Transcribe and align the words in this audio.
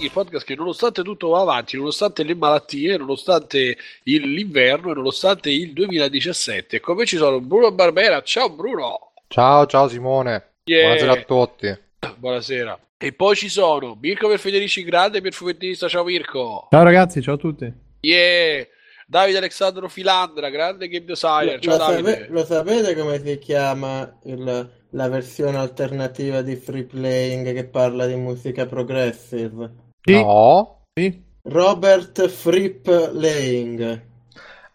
Il 0.00 0.10
podcast 0.10 0.44
che 0.46 0.54
nonostante 0.56 1.02
tutto 1.02 1.28
va 1.28 1.40
avanti, 1.42 1.76
nonostante 1.76 2.22
le 2.24 2.34
malattie, 2.34 2.96
nonostante 2.96 3.76
il- 4.04 4.32
l'inverno 4.32 4.90
e 4.90 4.94
nonostante 4.94 5.50
il 5.50 5.72
2017. 5.72 6.80
Come 6.80 7.04
ci 7.06 7.16
sono 7.16 7.40
Bruno 7.40 7.70
Barbera, 7.72 8.20
ciao 8.22 8.50
Bruno! 8.50 9.12
Ciao, 9.28 9.66
ciao 9.66 9.88
Simone. 9.88 10.54
Yeah. 10.64 10.82
Buonasera 10.96 11.12
a 11.12 11.22
tutti. 11.24 11.78
Buonasera. 12.16 12.78
E 12.98 13.12
poi 13.12 13.36
ci 13.36 13.48
sono 13.48 13.96
Mirko 14.00 14.28
per 14.28 14.38
Federici 14.38 14.82
Grande 14.82 15.20
per 15.20 15.32
fumettista, 15.34 15.88
ciao 15.88 16.04
Mirko! 16.04 16.68
Ciao 16.70 16.82
ragazzi, 16.82 17.20
ciao 17.22 17.34
a 17.34 17.38
tutti. 17.38 17.72
Yeah! 18.00 18.66
Davide 19.12 19.36
Alessandro 19.36 19.88
Filandra, 19.90 20.48
grande 20.48 20.88
game 20.88 21.04
designer, 21.04 21.58
ciao 21.60 21.76
lo, 21.76 21.84
Davide! 21.84 22.10
sape- 22.12 22.26
lo 22.30 22.44
sapete 22.46 22.96
come 22.96 23.20
si 23.22 23.38
chiama 23.38 24.10
il- 24.24 24.70
la 24.88 25.08
versione 25.10 25.58
alternativa 25.58 26.40
di 26.40 26.56
Free 26.56 26.84
Playing 26.84 27.52
che 27.52 27.66
parla 27.66 28.06
di 28.06 28.14
musica 28.14 28.64
progressive? 28.64 29.70
Sì, 30.02 30.14
No. 30.14 30.84
sì. 30.94 31.22
Robert 31.42 32.26
Fripp 32.26 32.86
Laying. 33.12 34.02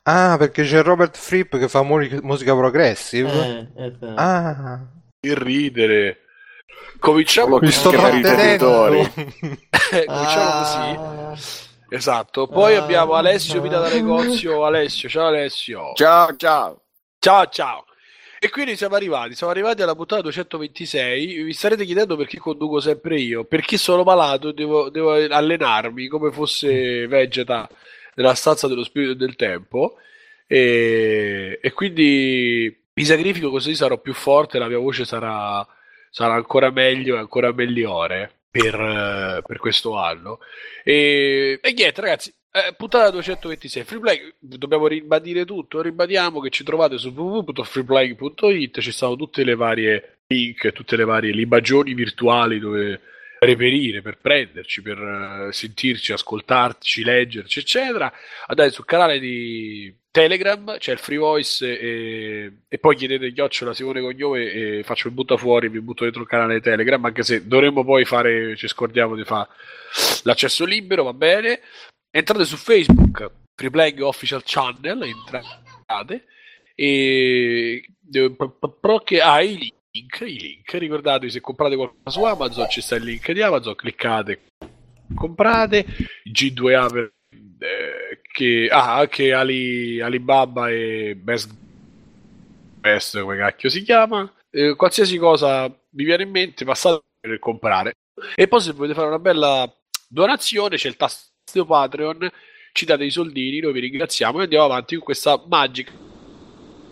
Ah, 0.04 0.36
perché 0.38 0.62
c'è 0.66 0.84
Robert 0.84 1.18
Fripp 1.18 1.56
che 1.58 1.68
fa 1.68 1.82
mu- 1.82 2.08
musica 2.22 2.54
progressive. 2.56 3.32
Eh, 3.76 3.86
esatto. 3.88 4.14
Ah, 4.18 4.86
Che 5.20 5.34
ridere! 5.36 6.18
Cominciamo 7.00 7.58
mi 7.58 7.72
sto 7.72 7.90
per 7.90 8.14
i 8.14 8.22
trattenendo. 8.22 9.10
Cominciamo 10.06 11.30
così. 11.32 11.66
Esatto, 11.90 12.48
poi 12.48 12.76
Ah. 12.76 12.84
abbiamo 12.84 13.14
Alessio 13.14 13.62
Vita 13.62 13.80
da 13.80 13.90
negozio. 13.90 14.66
Alessio, 14.66 15.08
ciao 15.10 15.28
Alessio. 15.28 15.92
Ciao, 15.96 16.36
ciao. 16.36 16.82
Ciao, 17.20 17.48
ciao. 17.48 17.86
E 18.40 18.50
quindi 18.50 18.76
siamo 18.76 18.96
arrivati, 18.96 19.34
siamo 19.34 19.52
arrivati 19.52 19.82
alla 19.82 19.96
puntata 19.96 20.22
226. 20.22 21.44
Vi 21.44 21.54
starete 21.54 21.86
chiedendo 21.86 22.16
perché 22.16 22.38
conduco 22.38 22.80
sempre 22.80 23.20
io? 23.20 23.46
Perché 23.46 23.78
sono 23.78 24.04
malato 24.04 24.50
e 24.50 24.54
devo, 24.54 24.90
devo 24.90 25.14
allenarmi 25.14 26.08
come 26.08 26.32
fosse 26.32 27.08
Vegeta 27.08 27.68
nella 28.16 28.36
stanza 28.36 28.68
dello 28.68 28.84
spirito 28.84 29.14
e 29.14 29.16
del 29.16 29.36
tempo. 29.36 29.96
E, 30.46 31.58
e 31.62 31.72
quindi 31.74 32.76
mi 32.94 33.04
sacrifico 33.04 33.50
così 33.50 33.74
sarò 33.76 33.98
più 33.98 34.14
forte, 34.14 34.60
la 34.60 34.68
mia 34.68 34.78
voce 34.78 35.04
sarà, 35.06 35.66
sarà 36.12 36.34
ancora 36.36 36.70
meglio 36.70 37.16
e 37.16 37.20
ancora 37.20 37.52
migliore 37.52 38.34
per, 38.58 38.76
eh, 38.76 39.42
per 39.46 39.58
questo 39.58 39.96
anno. 39.96 40.40
E, 40.84 41.60
e 41.62 41.74
niente, 41.74 42.02
ragazzi, 42.02 42.34
eh, 42.52 42.74
puntata 42.76 43.12
226 43.12 43.84
Freeplay, 43.84 44.34
dobbiamo 44.40 44.88
ribadire 44.88 45.46
tutto. 45.46 45.82
Ribadiamo 45.82 46.40
che 46.40 46.50
ci 46.50 46.64
trovate 46.64 46.98
su 46.98 47.10
www.freeplay.it. 47.10 48.80
Ci 48.80 48.92
sono 48.92 49.16
tutte 49.16 49.44
le 49.44 49.56
varie 49.56 50.20
link, 50.28 50.72
tutte 50.72 50.96
le 50.96 51.06
varie 51.06 51.32
libagioni 51.32 51.94
virtuali 51.94 52.60
dove 52.60 53.02
reperire 53.40 54.02
per 54.02 54.18
prenderci, 54.18 54.82
per 54.82 54.98
eh, 54.98 55.54
sentirci, 55.54 56.12
ascoltarci, 56.12 57.04
leggerci, 57.04 57.60
eccetera. 57.60 58.12
Andate 58.48 58.72
sul 58.72 58.86
canale 58.86 59.20
di 59.20 59.94
Telegram, 60.18 60.80
c'è 60.80 60.94
il 60.94 60.98
free 60.98 61.20
voice 61.20 61.80
e, 61.80 62.52
e 62.68 62.78
poi 62.80 62.96
chiedete 62.96 63.32
chiocciola 63.32 63.76
Simone 63.76 64.02
Cognome 64.02 64.52
e 64.52 64.82
faccio 64.84 65.10
il 65.10 65.14
butta 65.14 65.38
fuori, 65.38 65.70
mi 65.70 65.80
butto 65.80 66.06
dentro 66.06 66.24
il 66.24 66.28
canale 66.28 66.60
Telegram, 66.60 67.06
anche 67.06 67.22
se 67.22 67.46
dovremmo 67.46 67.84
poi 67.84 68.04
fare, 68.04 68.56
ci 68.56 68.68
scordiamo 68.68 69.16
di 69.16 69.24
fare 69.24 69.48
l'accesso 70.24 70.66
libero, 70.66 71.04
va 71.04 71.14
bene. 71.14 71.62
Entrate 72.10 72.46
su 72.46 72.56
Facebook, 72.56 73.30
Free 73.54 73.70
Playing 73.70 74.02
Official 74.02 74.42
Channel, 74.44 75.04
entrate 75.04 76.26
e 76.74 77.86
che 79.04 79.22
ha 79.22 79.42
i 79.44 79.72
link, 79.92 80.20
i 80.22 80.40
link, 80.40 80.74
ricordatevi 80.74 81.32
se 81.32 81.42
comprate 81.42 81.76
qualcosa 81.76 82.10
su 82.10 82.24
Amazon 82.24 82.66
c'è 82.66 82.82
sta 82.82 82.96
il 82.96 83.04
link 83.04 83.32
di 83.32 83.42
Amazon, 83.44 83.76
cliccate, 83.76 84.46
comprate, 85.14 85.86
G2A 86.26 86.92
per, 86.92 87.12
che 88.32 88.68
ah, 88.72 88.98
anche 88.98 89.34
Ali, 89.34 90.00
Alibaba 90.00 90.70
e 90.70 91.16
Best, 91.16 91.54
Best 92.80 93.20
come 93.20 93.38
cacchio 93.38 93.70
si 93.70 93.82
chiama, 93.82 94.32
Eh, 94.50 94.76
qualsiasi 94.76 95.18
cosa 95.18 95.68
vi 95.90 96.04
viene 96.04 96.24
in 96.24 96.30
mente 96.30 96.66
passate 96.66 97.04
per 97.20 97.38
comprare. 97.40 97.94
E 98.36 98.48
poi 98.48 98.62
se 98.62 98.72
volete 98.72 98.94
fare 98.94 99.08
una 99.08 99.20
bella 99.20 99.72
donazione 100.08 100.78
c'è 100.78 100.88
il 100.88 100.96
tasto 100.96 101.66
Patreon, 101.66 102.30
ci 102.72 102.86
date 102.86 103.04
i 103.04 103.12
soldini, 103.12 103.60
noi 103.60 103.74
vi 103.74 103.82
ringraziamo 103.82 104.40
e 104.40 104.44
andiamo 104.44 104.66
avanti 104.66 104.96
con 104.96 105.04
questa 105.04 105.44
magica 105.48 105.92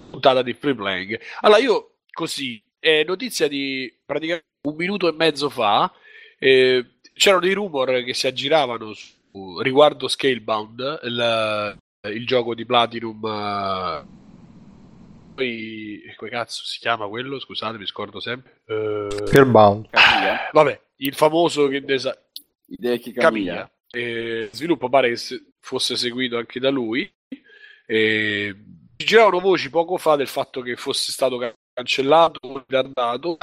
puntata 0.09 0.41
di 0.41 0.53
Free 0.53 0.75
Playing. 0.75 1.19
Allora 1.41 1.59
io 1.59 1.95
così, 2.11 2.61
è 2.79 3.03
notizia 3.03 3.47
di 3.47 3.91
praticamente 4.05 4.47
un 4.67 4.75
minuto 4.75 5.07
e 5.07 5.13
mezzo 5.13 5.50
fa, 5.50 5.91
eh, 6.38 6.85
c'erano 7.13 7.41
dei 7.41 7.53
rumor 7.53 8.03
che 8.03 8.13
si 8.13 8.28
aggiravano 8.28 8.94
su, 8.94 9.13
riguardo 9.62 10.07
Scalebound, 10.07 11.00
il, 11.03 11.78
il 12.13 12.25
gioco 12.25 12.53
di 12.56 12.66
Platinum. 12.66 13.25
eh, 13.25 14.06
poi, 15.35 16.01
come 16.16 16.29
cazzo 16.31 16.63
si 16.63 16.79
chiama 16.79 17.07
quello? 17.07 17.40
Scusate, 17.40 17.78
mi 17.78 17.85
scordo 17.85 18.19
sempre. 18.19 18.62
Eh, 18.66 19.07
Scalebound. 19.28 19.90
Camilla. 19.90 20.50
vabbè, 20.51 20.81
il 20.97 21.13
famoso 21.13 21.68
che 21.68 21.84
desa- 21.84 22.18
Hideki 22.68 23.12
Camilla. 23.12 23.53
Camilla. 23.53 23.72
Eh, 23.91 24.50
sviluppo 24.51 24.90
pare 24.90 25.09
che 25.09 25.16
se- 25.18 25.44
fosse 25.59 25.96
seguito 25.97 26.38
anche 26.38 26.59
da 26.59 26.69
lui. 26.69 27.09
Eh, 27.88 28.56
ci 28.97 29.06
giravano 29.06 29.40
voci 29.40 29.69
poco 29.69 29.97
fa 29.97 30.16
del 30.16 30.28
fatto 30.28 30.62
che 30.62 30.75
fosse 30.78 31.12
stato 31.12 31.38
ca- 31.38 31.53
cancellato 31.73 32.40
o 32.47 32.57
ritardato. 32.59 33.38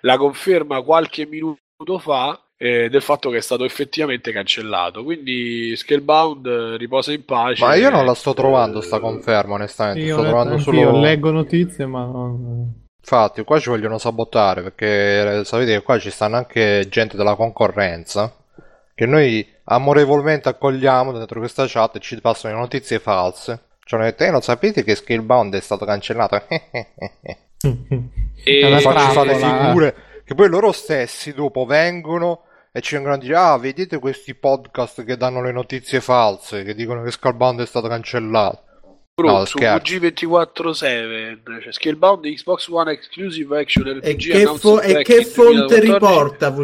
La 0.00 0.16
conferma 0.16 0.82
qualche 0.82 1.24
minuto 1.26 1.98
fa 2.00 2.42
eh, 2.62 2.90
del 2.90 3.00
fatto 3.00 3.30
che 3.30 3.38
è 3.38 3.40
stato 3.40 3.64
effettivamente 3.64 4.32
cancellato. 4.32 5.02
Quindi 5.02 5.74
Scalebound 5.74 6.46
eh, 6.46 6.76
riposa 6.76 7.10
in 7.10 7.24
pace. 7.24 7.64
Ma 7.64 7.74
io 7.74 7.88
non 7.88 8.04
la 8.04 8.12
sto 8.14 8.34
trovando 8.34 8.80
Eh, 8.80 8.82
sta 8.82 9.00
conferma, 9.00 9.54
onestamente. 9.54 10.00
Io 10.00 10.12
Sto 10.18 10.24
trovando 10.26 10.58
solo. 10.58 11.00
leggo 11.00 11.30
notizie, 11.30 11.86
ma 11.86 12.04
non... 12.04 12.74
Infatti, 13.00 13.42
qua 13.44 13.58
ci 13.58 13.70
vogliono 13.70 13.96
sabotare 13.96 14.62
perché 14.62 15.38
eh, 15.40 15.44
sapete 15.44 15.72
che 15.72 15.82
qua 15.82 15.98
ci 15.98 16.10
stanno 16.10 16.36
anche 16.36 16.86
gente 16.90 17.16
della 17.16 17.34
concorrenza 17.34 18.30
che 18.94 19.06
noi 19.06 19.46
amorevolmente 19.64 20.50
accogliamo 20.50 21.12
dentro 21.12 21.40
questa 21.40 21.64
chat 21.66 21.96
e 21.96 22.00
ci 22.00 22.20
passano 22.20 22.52
le 22.54 22.60
notizie 22.60 22.98
false. 22.98 23.58
Cioè, 23.82 24.00
detto, 24.02 24.24
"Eh, 24.24 24.30
non 24.30 24.42
sapete 24.42 24.84
che 24.84 24.94
Scalebound 24.94 25.54
è 25.56 25.60
stato 25.60 25.86
cancellato? 25.86 26.42
E- 28.42 28.60
È 28.60 28.66
una 28.66 28.78
Facci 28.80 29.12
fare 29.14 29.32
eh. 29.32 29.38
figure 29.38 29.94
che 30.24 30.34
poi 30.34 30.48
loro 30.48 30.72
stessi 30.72 31.32
dopo 31.34 31.64
vengono 31.64 32.42
e 32.72 32.80
ci 32.80 32.94
vengono 32.94 33.14
a 33.14 33.18
dire 33.18 33.34
ah 33.36 33.56
vedete 33.58 33.98
questi 33.98 34.34
podcast 34.34 35.04
che 35.04 35.16
danno 35.16 35.42
le 35.42 35.52
notizie 35.52 36.00
false 36.00 36.62
che 36.62 36.74
dicono 36.74 37.02
che 37.02 37.10
Scalebound 37.10 37.60
è 37.62 37.66
stato 37.66 37.88
cancellato 37.88 38.64
Bro, 39.12 39.30
No, 39.32 39.44
su 39.44 39.58
scherzo. 39.58 39.94
VG247 39.96 41.62
cioè 41.62 41.72
Scalebound 41.72 42.24
Xbox 42.24 42.68
One 42.68 42.90
Exclusive 42.92 43.58
Action 43.60 43.86
E 43.88 43.92
RPG 44.12 44.30
che, 44.30 44.40
announced 44.40 44.60
fo- 44.60 44.80
e 44.80 45.02
che 45.02 45.24
fonte 45.24 45.78
2014. 45.78 45.92
riporta 45.92 46.48
Is 46.48 46.54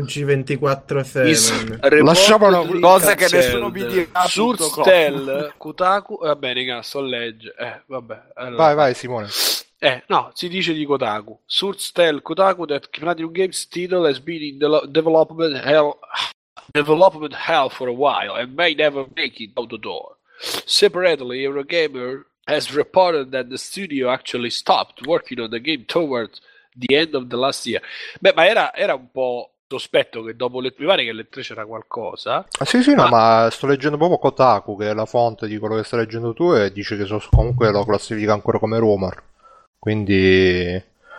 VG247? 1.52 1.68
reported 1.80 2.02
Lasciamolo- 2.02 2.64
Cose 2.80 3.06
che 3.08 3.14
cancelled. 3.16 3.44
nessuno 3.44 3.70
vi 3.70 3.86
dirà, 3.86 4.24
Sur 4.26 4.56
punto 4.56 4.70
com. 4.72 4.82
Stel, 4.84 5.52
Kotaku, 5.58 6.18
va 6.20 6.36
bene, 6.36 6.60
raga, 6.66 6.82
sto 6.82 6.98
a 7.00 7.02
leggere. 7.02 7.54
Eh, 7.58 7.82
vabbè. 7.86 8.22
allora. 8.36 8.56
vai 8.64 8.74
vai 8.74 8.94
Simone 8.94 9.28
Eh, 9.86 10.02
no, 10.08 10.32
si 10.34 10.48
dice 10.48 10.72
di 10.72 10.84
Kotaku. 10.84 11.38
Sur 11.46 11.78
Stel, 11.78 12.20
Kotaku 12.20 12.66
that 12.66 12.88
Platinum 12.90 13.30
Games 13.30 13.68
title 13.68 14.04
has 14.04 14.18
been 14.18 14.42
in 14.42 14.58
de- 14.58 14.86
development 14.88 15.64
hell 15.64 16.00
development 16.72 17.32
hell 17.32 17.68
for 17.68 17.86
a 17.86 17.92
while 17.92 18.34
and 18.34 18.56
may 18.56 18.74
never 18.74 19.06
make 19.14 19.40
it 19.40 19.52
out 19.56 19.68
the 19.68 19.78
door. 19.78 20.16
Separately, 20.66 21.44
Eurogamer 21.44 22.24
has 22.48 22.74
reported 22.74 23.30
that 23.30 23.48
the 23.48 23.56
studio 23.56 24.10
actually 24.10 24.50
stopped 24.50 25.06
working 25.06 25.38
on 25.38 25.50
the 25.50 25.60
game 25.60 25.84
towards 25.86 26.40
the 26.74 26.96
end 26.96 27.14
of 27.14 27.28
the 27.28 27.36
last 27.36 27.64
year. 27.64 27.80
Beh, 28.20 28.32
ma 28.34 28.44
era, 28.44 28.74
era 28.74 28.94
un 28.96 29.08
po' 29.12 29.52
sospetto 29.68 30.24
che 30.24 30.34
dopo 30.34 30.60
le 30.60 30.74
mi 30.78 30.86
pare 30.86 31.04
che 31.04 31.12
le 31.12 31.28
3 31.28 31.42
c'era 31.42 31.64
qualcosa. 31.64 32.44
Ah, 32.58 32.64
sì 32.64 32.82
sì 32.82 32.92
no 32.92 33.08
Ma- 33.08 33.44
ma 33.44 33.50
sto 33.52 33.68
leggendo 33.68 33.96
proprio 33.98 34.18
Kotaku 34.18 34.76
che 34.76 34.90
è 34.90 34.94
la 34.94 35.06
fonte 35.06 35.46
di 35.46 35.58
quello 35.58 35.76
che 35.76 35.84
stai 35.84 36.00
leggendo 36.00 36.34
tu 36.34 36.52
e 36.54 36.72
dice 36.72 36.96
che 36.96 37.04
so- 37.04 37.22
comunque 37.30 37.70
lo 37.70 37.84
classifica 37.84 38.32
ancora 38.32 38.58
come 38.58 38.78
rumor 38.80 39.34
quindi 39.78 40.14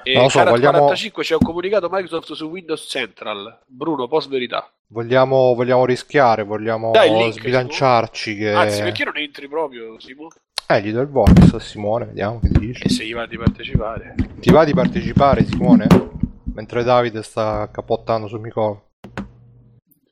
E 0.03 0.13
Non 0.13 0.23
lo 0.23 0.29
so, 0.29 0.43
vogliamo- 0.43 0.77
45 0.77 1.23
c'è 1.23 1.33
un 1.33 1.39
comunicato 1.41 1.89
Microsoft 1.91 2.31
su 2.33 2.45
Windows 2.45 2.85
Central. 2.87 3.63
Bruno, 3.65 4.07
post 4.07 4.29
verità. 4.29 4.71
vogliamo, 4.89 5.53
vogliamo 5.53 5.85
rischiare 5.85 6.43
vogliamo 6.43 6.91
Dai, 6.91 7.09
link, 7.11 7.33
sbilanciarci 7.33 8.35
che 8.37 8.51
Anzi, 8.53 8.83
perché 8.83 9.03
non 9.03 9.17
entri 9.17 9.49
proprio, 9.49 9.99
Simo? 9.99 10.27
eh 10.69 10.81
gli 10.81 10.91
do 10.93 11.01
il 11.01 11.09
voice 11.09 11.55
a 11.55 11.59
Simone 11.59 12.05
vediamo 12.05 12.39
che 12.39 12.47
dice 12.57 12.85
E 12.85 12.89
se 12.89 13.03
gli 13.05 13.13
va 13.13 13.25
di 13.25 13.37
partecipare. 13.37 14.15
Ti 14.39 14.49
va 14.51 14.63
di 14.63 14.73
partecipare, 14.73 15.43
Simone? 15.43 15.87
Mentre 16.53 16.83
Davide 16.83 17.21
sta 17.21 17.69
capottando 17.69 18.27
sul 18.27 18.39
microfono. 18.39 18.85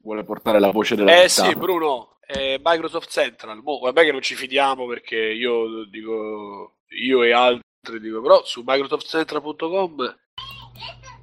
Vuole 0.04 0.24
portare 0.24 0.60
la 0.60 0.72
voce 0.72 0.96
della 0.96 1.12
Eh 1.24 1.28
puttana. 1.28 1.48
sì, 1.50 1.56
Bruno, 1.56 2.18
è 2.26 2.60
Microsoft 2.64 3.10
Central. 3.10 3.62
Mo, 3.64 3.80
vabbè 3.80 4.04
che 4.04 4.12
non 4.12 4.22
ci 4.22 4.36
fidiamo 4.36 4.86
perché 4.88 5.16
io 5.16 5.86
dico, 5.90 6.76
io 7.02 7.24
e 7.24 7.32
altri 7.32 7.64
dico, 8.00 8.22
però 8.22 8.44
su 8.46 8.64
microsoftcentral.com 8.66 10.16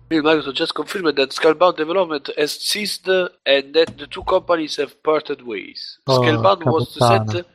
Microsoft 0.08 0.56
just 0.56 0.72
confirmed 0.74 1.14
that 1.16 1.32
Scalebound 1.32 1.74
development 1.76 2.32
has 2.36 2.58
ceased 2.58 3.08
and 3.08 3.72
that 3.72 3.94
the 3.96 4.06
two 4.08 4.22
companies 4.24 4.76
have 4.78 4.94
parted 5.00 5.40
ways. 5.40 6.00
Oh, 6.04 6.22
Scalebound 6.22 6.62
was 6.64 6.92
set 6.92 7.46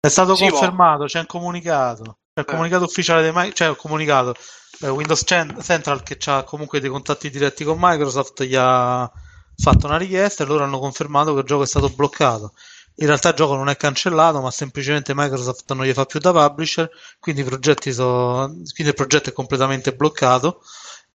È 0.00 0.08
stato 0.08 0.34
Sì, 0.34 0.44
ma- 0.44 0.50
confermato, 0.50 1.04
c'è 1.04 1.20
un 1.20 1.26
comunicato. 1.26 2.02
C'è 2.34 2.40
il 2.40 2.46
Eh. 2.46 2.50
comunicato 2.50 2.84
ufficiale 2.84 3.22
di 3.22 3.28
Microsoft, 3.28 3.56
cioè 3.56 3.68
il 3.70 3.76
comunicato. 3.76 4.34
eh, 4.80 4.88
Windows 4.90 5.22
Cen- 5.24 5.62
Central 5.62 6.02
che 6.02 6.18
ha 6.26 6.42
comunque 6.42 6.80
dei 6.80 6.90
contatti 6.90 7.30
diretti 7.30 7.64
con 7.64 7.76
Microsoft 7.80 8.42
gli 8.42 8.56
ha 8.56 9.10
fatto 9.56 9.86
una 9.86 9.96
richiesta 9.96 10.42
e 10.42 10.46
loro 10.46 10.64
hanno 10.64 10.80
confermato 10.80 11.32
che 11.32 11.40
il 11.40 11.46
gioco 11.46 11.62
è 11.62 11.66
stato 11.66 11.88
bloccato. 11.88 12.52
In 12.98 13.06
realtà 13.06 13.30
il 13.30 13.34
gioco 13.34 13.56
non 13.56 13.68
è 13.68 13.76
cancellato, 13.76 14.40
ma 14.40 14.50
semplicemente 14.52 15.12
Microsoft 15.16 15.72
non 15.72 15.84
gli 15.84 15.92
fa 15.92 16.04
più 16.04 16.20
da 16.20 16.32
publisher, 16.32 16.88
quindi, 17.18 17.40
i 17.40 17.44
progetti 17.44 17.92
so- 17.92 18.46
quindi 18.72 18.88
il 18.88 18.94
progetto 18.94 19.30
è 19.30 19.32
completamente 19.32 19.92
bloccato. 19.94 20.60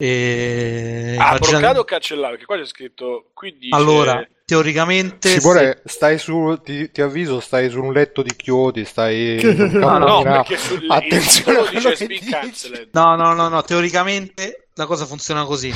E 0.01 1.15
Ah, 1.19 1.35
immaginate- 1.35 1.49
bloccato 1.49 1.79
o 1.79 1.83
cancellato? 1.83 2.29
Perché 2.31 2.45
qua 2.45 2.57
c'è 2.57 2.65
scritto 2.65 3.29
qui 3.33 3.57
dice 3.57 3.75
Allora, 3.75 4.25
teoricamente 4.45 5.29
se- 5.29 5.39
Simone, 5.39 5.81
stai 5.85 6.17
su, 6.17 6.57
ti, 6.63 6.89
ti 6.91 7.01
avviso, 7.01 7.39
stai 7.39 7.69
su 7.69 7.81
un 7.81 7.91
letto 7.93 8.21
di 8.21 8.33
chiodi, 8.35 8.85
stai 8.85 9.39
No, 9.73 9.97
no, 9.97 10.43
sul 10.57 10.85
Attenzione. 10.89 12.87
No, 12.91 13.15
no, 13.15 13.33
no, 13.33 13.47
no, 13.49 13.61
teoricamente 13.63 14.67
la 14.73 14.85
cosa 14.85 15.05
funziona 15.05 15.43
così. 15.45 15.73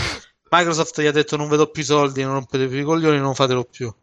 Microsoft 0.50 1.02
gli 1.02 1.06
ha 1.08 1.12
detto 1.12 1.36
non 1.36 1.50
vedo 1.50 1.68
più 1.68 1.82
i 1.82 1.86
soldi, 1.86 2.24
non 2.24 2.34
rompete 2.34 2.68
più 2.68 2.80
i 2.80 2.84
coglioni, 2.84 3.20
non 3.20 3.36
fatelo 3.36 3.64
più. 3.66 3.94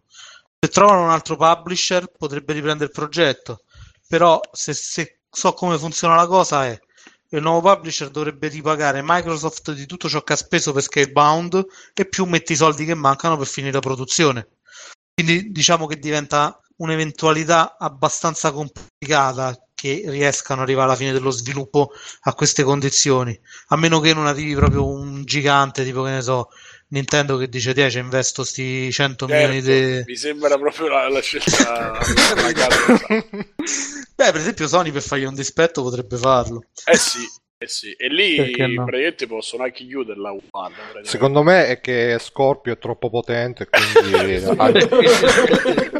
Se 0.63 0.71
trovano 0.71 1.05
un 1.05 1.11
altro 1.11 1.37
publisher 1.37 2.13
potrebbe 2.17 2.53
riprendere 2.53 2.85
il 2.85 2.91
progetto, 2.91 3.63
però 4.07 4.39
se, 4.53 4.75
se 4.75 5.21
so 5.31 5.55
come 5.55 5.79
funziona 5.79 6.15
la 6.15 6.27
cosa 6.27 6.67
è 6.67 6.79
che 7.27 7.37
il 7.37 7.43
nuovo 7.43 7.73
publisher 7.73 8.11
dovrebbe 8.11 8.49
ripagare 8.49 9.01
Microsoft 9.03 9.73
di 9.73 9.87
tutto 9.87 10.07
ciò 10.09 10.23
che 10.23 10.35
ha 10.35 10.37
speso 10.37 10.73
per 10.73 10.83
Scalebound 10.83 11.65
e 11.95 12.07
più 12.07 12.27
mette 12.27 12.53
i 12.53 12.57
soldi 12.57 12.85
che 12.85 12.95
mancano 12.95 13.39
per 13.39 13.47
finire 13.47 13.73
la 13.73 13.81
produzione. 13.81 14.49
Quindi 15.15 15.51
diciamo 15.51 15.87
che 15.87 15.99
diventa 15.99 16.61
un'eventualità 16.77 17.79
abbastanza 17.79 18.53
complicata 18.53 19.57
che 19.73 20.03
riescano 20.07 20.61
ad 20.61 20.67
arrivare 20.67 20.89
alla 20.89 20.97
fine 20.99 21.13
dello 21.13 21.31
sviluppo 21.31 21.93
a 22.23 22.35
queste 22.35 22.65
condizioni, 22.65 23.39
a 23.69 23.77
meno 23.77 23.99
che 24.01 24.13
non 24.13 24.27
arrivi 24.27 24.55
proprio 24.55 24.87
un 24.87 25.25
gigante 25.25 25.85
tipo 25.85 26.03
che 26.03 26.11
ne 26.11 26.21
so, 26.23 26.49
Nintendo 26.91 27.37
che 27.37 27.49
dice 27.49 27.73
10 27.73 27.99
investo 27.99 28.45
sti 28.45 28.91
100 28.91 29.27
milioni 29.27 29.63
Certo, 29.63 29.71
di... 29.71 30.03
Mi 30.07 30.17
sembra 30.17 30.59
proprio 30.59 30.89
la, 30.89 31.09
la 31.09 31.21
scelta 31.21 31.93
la 32.35 32.53
casa. 32.53 32.97
Beh, 34.17 34.31
per 34.33 34.37
esempio 34.37 34.67
Sony 34.67 34.91
per 34.91 35.03
fargli 35.03 35.25
un 35.25 35.35
dispetto 35.35 35.83
potrebbe 35.83 36.17
farlo. 36.17 36.65
Eh 36.85 36.97
sì, 36.97 37.21
eh 37.59 37.69
sì. 37.69 37.93
E 37.93 38.09
lì 38.09 38.37
no? 38.37 38.45
praticamente 38.85 39.27
possono 39.27 39.63
anche 39.63 39.87
chiuderla. 39.87 40.35
praticamente. 40.51 41.09
Secondo 41.09 41.43
me 41.43 41.67
è 41.69 41.81
che 41.81 42.17
Scorpio 42.19 42.73
è 42.73 42.79
troppo 42.79 43.09
potente, 43.09 43.69
quindi, 43.69 44.41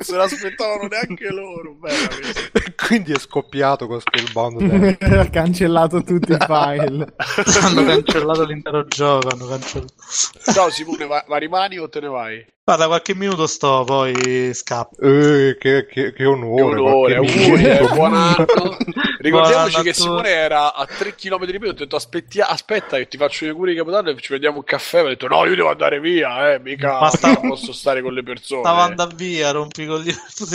non 0.00 0.04
se 0.04 0.16
l'aspettavano 0.16 0.88
neanche 0.88 1.28
loro. 1.30 1.76
Quindi 2.86 3.12
è 3.12 3.18
scoppiato 3.18 3.86
con 3.86 4.00
Scalebound. 4.00 4.96
ha 5.00 5.28
cancellato 5.28 6.02
tutti 6.02 6.32
i 6.32 6.36
file. 6.40 7.14
hanno 7.62 7.84
cancellato 7.84 8.44
l'intero 8.44 8.86
gioco, 8.86 9.28
hanno 9.28 9.46
cancellato... 9.46 9.92
Ciao 10.52 10.70
Simone, 10.70 11.06
ma, 11.06 11.22
ma 11.28 11.36
rimani 11.36 11.78
o 11.78 11.88
te 11.88 12.00
ne 12.00 12.08
vai? 12.08 12.46
Guarda, 12.64 12.86
qualche 12.86 13.14
minuto 13.14 13.46
sto, 13.46 13.84
poi 13.84 14.52
scappo. 14.54 15.00
Eh, 15.00 15.56
che, 15.58 15.86
che, 15.86 16.12
che 16.12 16.24
onore, 16.24 16.74
Che 16.74 16.80
onore, 16.80 17.16
auguri, 17.16 17.64
eh, 17.64 17.88
buon 17.92 18.14
anno. 18.14 18.46
Ricordiamoci 19.20 19.82
che 19.82 19.92
Simone 19.92 20.30
era 20.30 20.72
a 20.74 20.86
3 20.86 21.14
km 21.14 21.44
di 21.44 21.58
me. 21.58 21.68
Ho 21.68 21.72
detto 21.72 21.96
aspetti- 21.96 22.40
aspetta, 22.40 22.96
che 22.96 23.06
ti 23.06 23.18
faccio 23.18 23.44
gli 23.44 23.48
auguri 23.50 23.72
di 23.72 23.78
Capodanno 23.78 24.10
e 24.10 24.16
ci 24.18 24.28
prendiamo 24.28 24.56
un 24.56 24.64
caffè. 24.64 25.00
Mi 25.00 25.06
ha 25.06 25.08
detto 25.10 25.26
no, 25.28 25.44
io 25.44 25.54
devo 25.54 25.70
andare 25.70 26.00
via, 26.00 26.52
eh, 26.54 26.58
mica 26.58 26.98
Ma 27.00 27.10
non 27.20 27.48
posso 27.48 27.72
stare 27.72 28.00
con 28.00 28.14
le 28.14 28.22
persone. 28.22 28.62
Stavo 28.62 28.80
andando 28.80 29.14
via, 29.14 29.50
rompi 29.50 29.84
con 29.84 30.00
gli... 30.00 30.12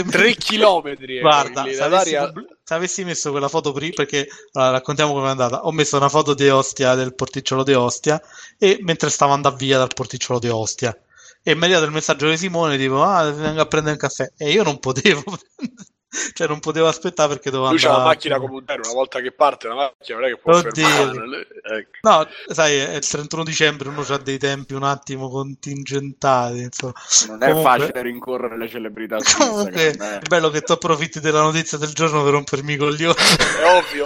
3 0.10 0.34
chilometri. 0.36 1.18
eh, 1.18 1.22
Guarda, 1.22 1.64
se 1.64 1.82
avessi, 1.84 2.12
Daria- 2.12 2.26
pubblic- 2.26 2.58
se 2.64 2.74
avessi 2.74 3.04
messo 3.04 3.30
quella 3.32 3.48
foto 3.48 3.72
prima, 3.72 3.94
perché 3.96 4.28
allora, 4.54 4.72
raccontiamo 4.72 5.14
come 5.14 5.28
è 5.28 5.30
andata. 5.30 5.66
Ho 5.66 5.72
messo 5.72 5.98
una 5.98 6.10
foto 6.10 6.34
di 6.34 6.50
Ostia, 6.50 6.96
del 6.96 7.14
porticciolo 7.14 7.64
di 7.64 7.74
Ostia, 7.74 8.20
e 8.58 8.80
mentre 8.82 9.10
stavo 9.12 9.34
andando 9.34 9.58
via 9.58 9.78
dal 9.78 9.94
porticciolo 9.94 10.40
di 10.40 10.50
Ostia. 10.50 10.98
E 11.44 11.52
arrivato 11.52 11.86
il 11.86 11.92
messaggio 11.92 12.28
di 12.28 12.38
Simone, 12.38 12.76
tipo, 12.76 13.04
ah, 13.04 13.30
vengo 13.30 13.62
a 13.62 13.68
prendere 13.68 13.94
un 13.94 14.00
caffè. 14.00 14.32
E 14.36 14.50
io 14.50 14.64
non 14.64 14.80
potevo, 14.80 15.24
cioè 16.34 16.48
non 16.48 16.60
potevo 16.60 16.88
aspettare 16.88 17.30
perché 17.30 17.50
dovevo 17.50 17.72
Lui 17.72 17.80
c'ha 17.80 17.88
andare. 17.88 18.04
la 18.04 18.10
macchina 18.10 18.40
come 18.40 18.54
un 18.56 18.66
treno, 18.66 18.82
una 18.84 18.94
volta 18.94 19.20
che 19.22 19.32
parte 19.32 19.68
la 19.68 19.76
macchina 19.76 20.18
non 20.20 20.28
è 20.28 20.32
che 20.34 20.38
può 20.38 20.54
Oddio. 20.56 20.88
fermare. 20.88 21.48
Ecco. 21.64 21.98
No, 22.02 22.28
sai, 22.48 22.78
è 22.78 22.96
il 22.96 23.08
31 23.08 23.44
dicembre, 23.44 23.90
uno 23.90 24.06
ha 24.08 24.18
dei 24.18 24.38
tempi 24.38 24.74
un 24.74 24.84
attimo 24.84 25.30
contingentati, 25.30 26.60
insomma. 26.60 26.94
Non 27.28 27.44
è 27.44 27.48
Comunque- 27.52 27.80
facile 27.80 28.02
rincorrere 28.02 28.58
le 28.58 28.70
celebrità 28.70 29.18
Comunque, 29.38 29.92
è 29.92 30.20
bello 30.28 30.50
che 30.50 30.62
tu 30.62 30.72
approfitti 30.72 31.20
della 31.20 31.42
notizia 31.42 31.78
del 31.78 31.94
giorno 31.94 32.24
per 32.24 32.34
rompermi 32.34 32.74
i 32.74 32.78
coglioni. 32.78 33.16
È 33.62 33.78
ovvio. 33.78 34.06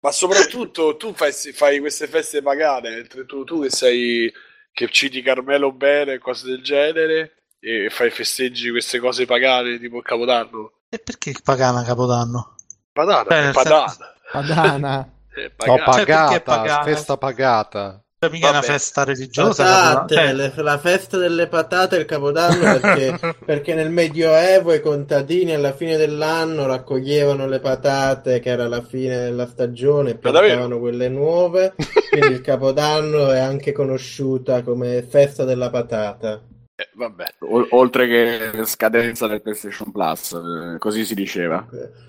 Ma 0.00 0.12
soprattutto 0.12 0.96
tu 0.96 1.12
fai, 1.12 1.32
fai 1.32 1.80
queste 1.80 2.06
feste 2.06 2.40
pagane, 2.40 2.90
mentre 2.90 3.26
tu, 3.26 3.42
tu 3.44 3.62
che 3.62 3.70
sei 3.70 4.32
che 4.72 4.88
citi 4.90 5.22
Carmelo 5.22 5.72
bene 5.72 6.14
e 6.14 6.18
cose 6.18 6.46
del 6.46 6.62
genere 6.62 7.32
e 7.58 7.88
fai 7.90 8.10
festeggi 8.10 8.70
queste 8.70 9.00
cose 9.00 9.26
pagane 9.26 9.78
tipo 9.80 9.96
il 9.98 10.04
Capodanno. 10.04 10.72
E 10.90 10.98
perché 10.98 11.34
pagana 11.42 11.82
Capodanno? 11.82 12.54
Padana, 12.92 13.24
Beh, 13.24 13.36
è 13.36 13.42
nel 13.44 13.52
padana. 13.52 13.96
Padana. 14.32 15.12
È 15.38 15.52
No, 15.66 15.78
pagana. 15.84 15.92
Cioè, 15.92 16.02
è 16.34 16.40
pagata, 16.40 16.40
pagata? 16.40 16.82
festa 16.82 17.16
pagata. 17.16 18.02
Cioè, 18.18 18.30
mica 18.32 18.46
è 18.46 18.50
una 18.50 18.58
Vabbè. 18.58 18.72
festa 18.72 19.04
religiosa. 19.04 19.62
Patate. 19.64 20.14
Cioè, 20.14 20.32
le- 20.32 20.52
la 20.56 20.78
festa 20.78 21.16
delle 21.18 21.46
patate 21.46 21.96
e 21.96 22.00
il 22.00 22.04
capodanno 22.06 22.80
perché, 22.80 23.36
perché 23.46 23.74
nel 23.74 23.90
Medioevo 23.90 24.72
i 24.72 24.80
contadini 24.80 25.52
alla 25.54 25.72
fine 25.72 25.96
dell'anno 25.96 26.66
raccoglievano 26.66 27.46
le 27.46 27.60
patate 27.60 28.40
che 28.40 28.48
era 28.50 28.66
la 28.66 28.82
fine 28.82 29.16
della 29.20 29.46
stagione 29.46 30.10
e 30.10 30.14
piantavano 30.16 30.80
quelle 30.80 31.08
nuove, 31.08 31.74
quindi 32.10 32.32
il 32.32 32.40
capodanno 32.40 33.30
è 33.30 33.38
anche 33.38 33.70
conosciuta 33.70 34.62
come 34.64 35.02
festa 35.02 35.44
della 35.44 35.70
patata. 35.70 36.42
Eh, 36.80 36.88
vabbè. 36.92 37.24
O- 37.40 37.66
oltre 37.70 38.06
che 38.06 38.64
scadenza 38.64 39.26
del 39.26 39.42
PlayStation 39.42 39.90
Plus, 39.90 40.30
eh, 40.32 40.78
così 40.78 41.04
si 41.04 41.16
diceva. 41.16 41.66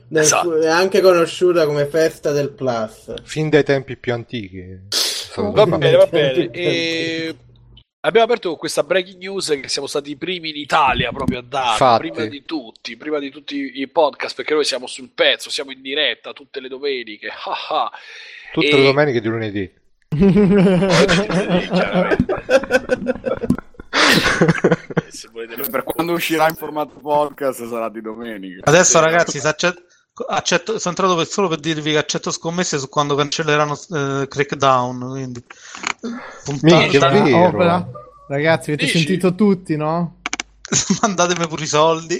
Nel- 0.10 0.22
Esatto. 0.24 0.62
È 0.62 0.68
anche 0.68 1.02
conosciuta 1.02 1.66
come 1.66 1.88
festa 1.88 2.32
del 2.32 2.52
Plus. 2.52 3.14
Fin 3.24 3.50
dai 3.50 3.64
tempi 3.64 3.98
più 3.98 4.14
antichi. 4.14 4.64
Va 5.36 5.66
bene, 5.66 5.96
va 5.96 6.06
bene. 6.06 6.52
E... 6.52 7.36
Abbiamo 8.02 8.26
aperto 8.28 8.50
con 8.50 8.58
questa 8.60 8.84
breaking 8.84 9.18
news 9.18 9.48
che 9.60 9.68
siamo 9.70 9.88
stati 9.88 10.12
i 10.12 10.16
primi 10.18 10.50
in 10.52 10.56
Italia 10.58 11.12
proprio 11.12 11.40
a 11.40 11.44
dare, 11.44 11.72
Infatti. 11.72 12.10
prima 12.12 12.26
di 12.28 12.44
tutti, 12.44 12.96
prima 12.96 13.18
di 13.20 13.32
tutti 13.32 13.72
i 13.82 13.88
podcast, 13.88 14.36
perché 14.36 14.54
noi 14.54 14.66
siamo 14.66 14.86
sul 14.86 15.10
pezzo, 15.16 15.50
siamo 15.50 15.72
in 15.72 15.82
diretta 15.82 16.32
tutte 16.32 16.60
le 16.60 16.68
domeniche. 16.70 17.28
ah 17.34 17.76
ah. 17.86 17.92
Tutte 18.54 18.68
E- 18.70 18.78
le 18.78 18.84
domeniche 18.84 19.20
di 19.20 19.28
lunedì. 19.28 19.70
Oggi, 20.16 21.28
chiaramente. 21.72 23.68
Se 25.10 25.30
volete 25.32 25.70
Per 25.70 25.84
quando 25.84 26.14
uscirà 26.14 26.48
in 26.48 26.56
formato 26.56 27.00
podcast 27.00 27.68
sarà 27.68 27.90
di 27.90 28.02
domenica. 28.02 28.62
Adesso, 28.64 29.00
ragazzi, 29.00 29.40
se 29.40 29.48
accetto, 29.48 29.82
accetto- 30.28 30.80
sono 30.80 30.96
entrato 30.96 31.16
per- 31.16 31.28
solo 31.28 31.48
per 31.48 31.60
dirvi 31.60 31.92
che 31.92 31.98
accetto 31.98 32.32
scommesse 32.32 32.80
su 32.80 32.90
quando 32.90 33.16
cancelleranno 33.16 33.74
eh, 33.74 34.28
Crackdown. 34.28 35.10
Quindi, 35.10 35.44
vero. 36.62 37.38
Opera. 37.38 37.90
Ragazzi, 38.28 38.70
avete 38.72 38.86
Dici? 38.86 38.98
sentito 39.00 39.34
tutti, 39.36 39.76
no? 39.76 40.20
mandatemi 41.02 41.48
pure 41.48 41.64
i 41.64 41.68
soldi. 41.68 42.20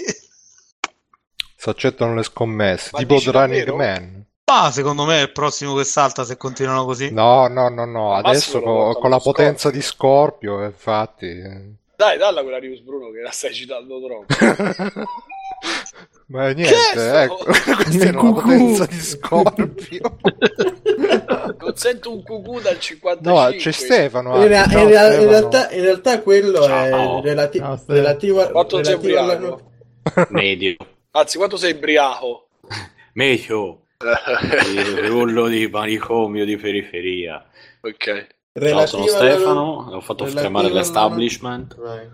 Si 1.56 1.68
accettano 1.68 2.14
le 2.14 2.22
scommesse, 2.22 2.90
Ma 2.92 2.98
tipo 2.98 3.20
Running? 3.24 3.70
Man. 3.74 4.19
Ma 4.50 4.70
secondo 4.72 5.04
me 5.04 5.18
è 5.18 5.22
il 5.22 5.32
prossimo 5.32 5.74
che 5.76 5.84
salta 5.84 6.24
se 6.24 6.36
continuano 6.36 6.84
così. 6.84 7.12
No, 7.12 7.46
no, 7.46 7.68
no, 7.68 7.84
no. 7.84 8.08
Ma 8.08 8.16
Adesso 8.16 8.54
Massimo 8.58 8.60
lo 8.60 8.64
co- 8.64 8.82
porta 8.84 9.00
con 9.00 9.10
la 9.10 9.18
potenza 9.18 9.70
di 9.70 9.80
Scorpio, 9.80 10.64
infatti. 10.64 11.78
Dai, 11.96 12.18
dalla 12.18 12.42
quella 12.42 12.58
news 12.58 12.80
Bruno 12.80 13.10
che 13.10 13.20
la 13.20 13.30
stai 13.30 13.54
citando 13.54 14.00
troppo. 14.00 15.04
Ma 16.28 16.50
niente, 16.52 16.74
Che 16.94 17.22
ecco, 17.22 17.36
questa 17.44 18.04
è 18.04 18.12
la 18.12 18.20
potenza 18.20 18.86
di 18.86 19.00
Scorpio. 19.00 20.16
Non 21.60 21.76
sento 21.76 22.12
un 22.12 22.22
cucù 22.22 22.58
dal 22.60 22.78
55. 22.80 23.30
No, 23.30 23.50
c'è 23.56 23.70
Stefano. 23.72 24.42
In, 24.44 24.54
anche. 24.54 24.72
in 24.78 24.78
Ciao, 24.78 24.86
rea- 24.88 25.06
in 25.06 25.12
Stefano. 25.12 25.30
realtà, 25.30 25.70
in 25.72 25.82
realtà 25.82 26.20
quello 26.22 26.62
Ciao. 26.62 27.18
è 27.18 27.22
relati- 27.22 27.58
Stefano. 27.58 27.82
relativo, 27.86 28.40
a- 28.40 28.48
Quanto 28.50 28.82
sei 28.82 28.94
relativo 28.94 29.18
alla 29.18 29.34
ubriaco? 29.34 29.60
no- 30.14 30.26
Medio. 30.30 30.76
Anzi, 31.10 31.36
quanto 31.36 31.56
sei 31.56 31.72
ubriaco? 31.72 32.48
Meglio. 33.12 33.80
Il 34.74 35.08
rullo 35.08 35.46
di 35.48 35.68
manicomio 35.68 36.44
di 36.46 36.56
periferia. 36.56 37.44
ok. 37.82 38.26
Ciao, 38.58 38.86
sono 38.86 39.04
alla- 39.04 39.12
Stefano, 39.12 39.60
ho 39.92 40.00
fatto 40.00 40.24
relativa 40.24 40.40
fermare 40.40 40.66
alla- 40.68 40.76
l'establishment. 40.78 41.76
Vai. 41.78 42.08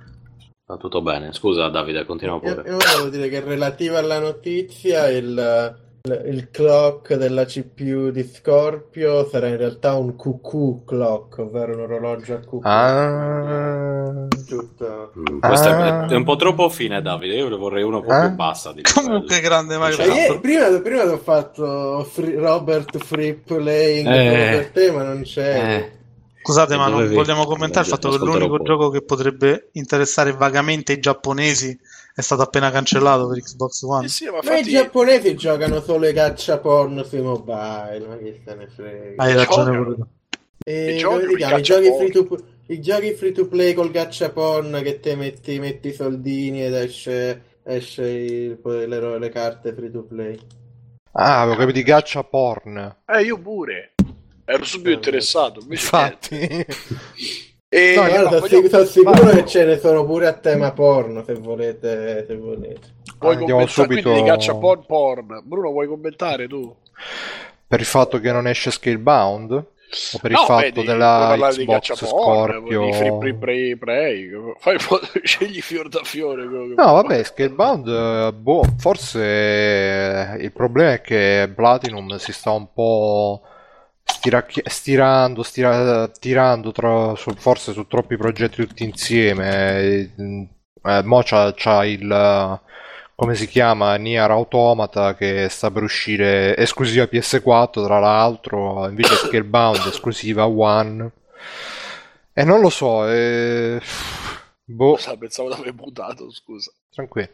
Va 0.67 0.77
tutto 0.79 1.01
bene. 1.01 1.33
Scusa 1.33 1.69
Davide, 1.69 2.05
continua 2.05 2.35
Io, 2.35 2.41
pure. 2.41 2.69
io 2.69 2.77
volevo 2.77 3.09
dire 3.09 3.29
che 3.29 3.41
relativa 3.41 3.99
alla 3.99 4.19
notizia 4.19 5.09
il, 5.09 5.79
il, 6.07 6.23
il 6.35 6.51
clock 6.51 7.15
della 7.15 7.45
CPU 7.45 8.11
di 8.11 8.23
Scorpio 8.25 9.29
sarà 9.29 9.49
in 9.49 9.57
realtà 9.57 9.95
un 9.95 10.17
QQ 10.17 10.85
clock, 10.87 11.39
ovvero 11.39 11.75
un 11.75 11.81
orologio 11.81 12.35
a 12.35 12.39
QQ. 12.39 12.65
Ah, 12.65 14.27
Tutto. 14.47 15.13
Mm, 15.19 15.39
Questo 15.41 15.69
Ah. 15.69 16.07
è, 16.07 16.13
è 16.13 16.15
un 16.15 16.25
po' 16.25 16.37
troppo 16.37 16.69
fine, 16.69 17.03
Davide. 17.03 17.35
Io 17.35 17.49
ne 17.49 17.57
vorrei 17.57 17.83
uno 17.83 17.99
un 17.99 18.05
po' 18.05 18.13
Ah. 18.13 18.27
più 18.29 18.37
bassa. 18.37 18.73
Di 18.73 18.83
Comunque 18.83 19.41
grande 19.41 19.75
Cioè, 19.75 19.89
Microsoft. 19.89 20.17
ieri- 20.19 20.41
prima, 20.41 20.81
prima 20.81 21.03
ti 21.03 21.09
ho 21.09 21.19
fatto 21.19 22.07
Free- 22.11 22.39
Robert 22.39 22.99
Free 22.99 23.35
Playing 23.35 24.07
Eh. 24.09 24.51
per 24.57 24.71
te, 24.71 24.91
ma 24.93 25.03
non 25.03 25.23
c'è. 25.23 25.77
Eh. 25.77 25.95
Scusate, 26.43 26.77
ma 26.77 26.87
non 26.87 27.13
vogliamo 27.13 27.45
commentare 27.45 27.85
il 27.85 27.91
fatto 27.93 28.09
che 28.09 28.19
l'unico 28.19 28.57
poi. 28.59 28.65
gioco 28.65 28.89
che 28.91 29.03
potrebbe 29.03 29.71
interessare 29.73 30.31
vagamente 30.33 30.93
i 30.93 31.01
giapponesi 31.01 31.77
è 32.17 32.23
stato 32.23 32.41
appena 32.41 32.71
cancellato 32.71 33.29
per 33.29 33.43
Xbox 33.43 33.83
One. 33.83 34.07
Eh 34.07 34.09
sì, 34.09 34.25
ma 34.25 34.31
Ma 34.33 34.39
i 34.39 34.41
infatti 34.61 34.71
giapponesi 34.71 35.37
giocano 35.37 35.83
solo 35.83 36.09
i 36.09 36.15
caccia 36.15 36.59
porno 36.59 37.03
sui 37.03 37.21
mobile, 37.21 38.07
ma 38.09 38.17
chi 38.17 38.41
se 38.43 38.55
ne 38.55 38.67
frega. 38.69 39.23
Hai 39.23 39.35
ragione 39.35 39.77
pure 39.77 39.95
tu. 39.95 40.07
I 40.69 40.97
giochi 40.97 41.93
free 41.93 42.11
to 42.11 42.39
i 42.69 42.81
giochi 42.81 43.13
free 43.13 43.33
to 43.33 43.47
play 43.47 43.75
col 43.75 43.91
gacciaporn 43.91 44.81
che 44.83 44.99
te 44.99 45.15
metti, 45.15 45.59
metti 45.61 45.89
i 45.89 45.93
soldini 45.93 46.65
ed 46.65 46.73
esce, 46.75 47.59
esce 47.63 48.09
il- 48.09 48.59
le, 48.65 49.19
le 49.19 49.29
carte 49.29 49.75
free 49.75 49.91
to 49.91 50.03
play. 50.03 50.37
ah, 51.13 51.43
avevo 51.43 51.59
capito 51.59 51.77
di 51.79 51.85
gaccia 51.85 52.25
porn. 52.25 52.97
Eh, 53.07 53.21
io 53.23 53.39
pure. 53.39 53.93
Ero 54.47 54.65
subito 54.65 54.91
interessato. 54.95 55.61
Invece 55.61 55.83
Infatti. 55.85 56.67
E 57.69 57.95
No, 57.97 58.03
Guarda, 58.03 58.17
sono, 58.29 58.41
voglio- 58.41 58.47
sic- 58.47 58.69
sono 58.71 58.85
sicuro 58.85 59.23
vai. 59.25 59.35
che 59.35 59.45
ce 59.47 59.65
ne 59.65 59.79
sono 59.79 60.05
pure 60.05 60.27
a 60.29 60.33
tema 60.35 60.73
porno 60.73 61.25
se 61.25 61.35
volete. 61.35 62.25
Se 62.27 62.37
volete. 62.37 62.81
vuoi 63.19 63.33
Andiamo 63.35 63.61
commentare 63.61 63.67
subito- 63.69 64.03
quindi 64.11 64.23
di 64.23 64.29
caccia 64.29 64.55
porn 64.55 64.85
porn. 64.87 65.41
Bruno, 65.45 65.71
vuoi 65.71 65.87
commentare 65.89 66.47
tu? 66.47 66.75
Per 67.69 67.81
il 67.81 67.87
fatto 67.87 68.21
che 68.21 68.31
non 68.31 68.47
esce 68.47 68.71
Scalebound? 68.71 69.51
O 69.53 70.19
per 70.21 70.31
il 70.33 70.37
No, 70.37 70.45
fatto 70.47 70.61
vedi, 70.61 70.73
puoi 70.73 70.87
della 70.87 71.27
parlare 71.29 71.57
di 71.57 71.65
Xbox 71.65 71.89
caccia 71.89 72.07
porn, 72.07 72.53
Scorpio? 72.53 72.85
di 72.87 72.93
free 72.93 73.13
play, 73.19 73.35
play, 73.37 73.77
play. 73.77 74.31
Fai 74.59 74.77
scegli 75.23 75.61
fior 75.61 75.89
da 75.89 76.01
fiore. 76.05 76.45
No, 76.45 76.75
vabbè, 76.93 77.23
Scalebound, 77.25 77.89
eh, 77.89 78.33
boh, 78.33 78.63
forse 78.79 80.37
il 80.41 80.53
problema 80.53 80.93
è 80.95 81.01
che 81.01 81.51
Platinum 81.55 82.17
si 82.17 82.33
sta 82.33 82.51
un 82.53 82.67
po' 82.73 83.43
stiracchi- 84.07 84.63
stirando, 84.67 85.43
stira- 85.43 86.09
tirando 86.09 86.73
tra- 86.73 87.15
su- 87.17 87.35
forse 87.37 87.73
su 87.73 87.87
troppi 87.87 88.17
progetti 88.17 88.65
tutti 88.67 88.85
insieme. 88.85 89.79
Eh, 89.79 90.11
eh, 90.83 91.03
mo 91.05 91.23
c'ha, 91.23 91.53
c'ha 91.55 91.85
il, 91.85 92.11
eh, 92.11 92.61
come 93.15 93.35
si 93.35 93.47
chiama, 93.49 93.97
Nier 93.97 94.31
Automata 94.31 95.15
che 95.15 95.49
sta 95.49 95.71
per 95.71 95.83
uscire 95.83 96.57
esclusiva 96.57 97.07
PS4 97.07 97.85
tra 97.85 97.99
l'altro, 97.99 98.87
invece 98.89 99.15
Scalebound 99.15 99.87
esclusiva 99.87 100.47
One. 100.47 101.11
E 102.33 102.45
non 102.45 102.61
lo 102.61 102.69
so, 102.69 103.07
eh, 103.09 103.81
boh. 104.65 104.99
Pensavo 105.19 105.49
di 105.55 105.61
aver 105.61 105.75
mutato, 105.75 106.31
scusa. 106.31 106.71
Tranquillo. 106.93 107.31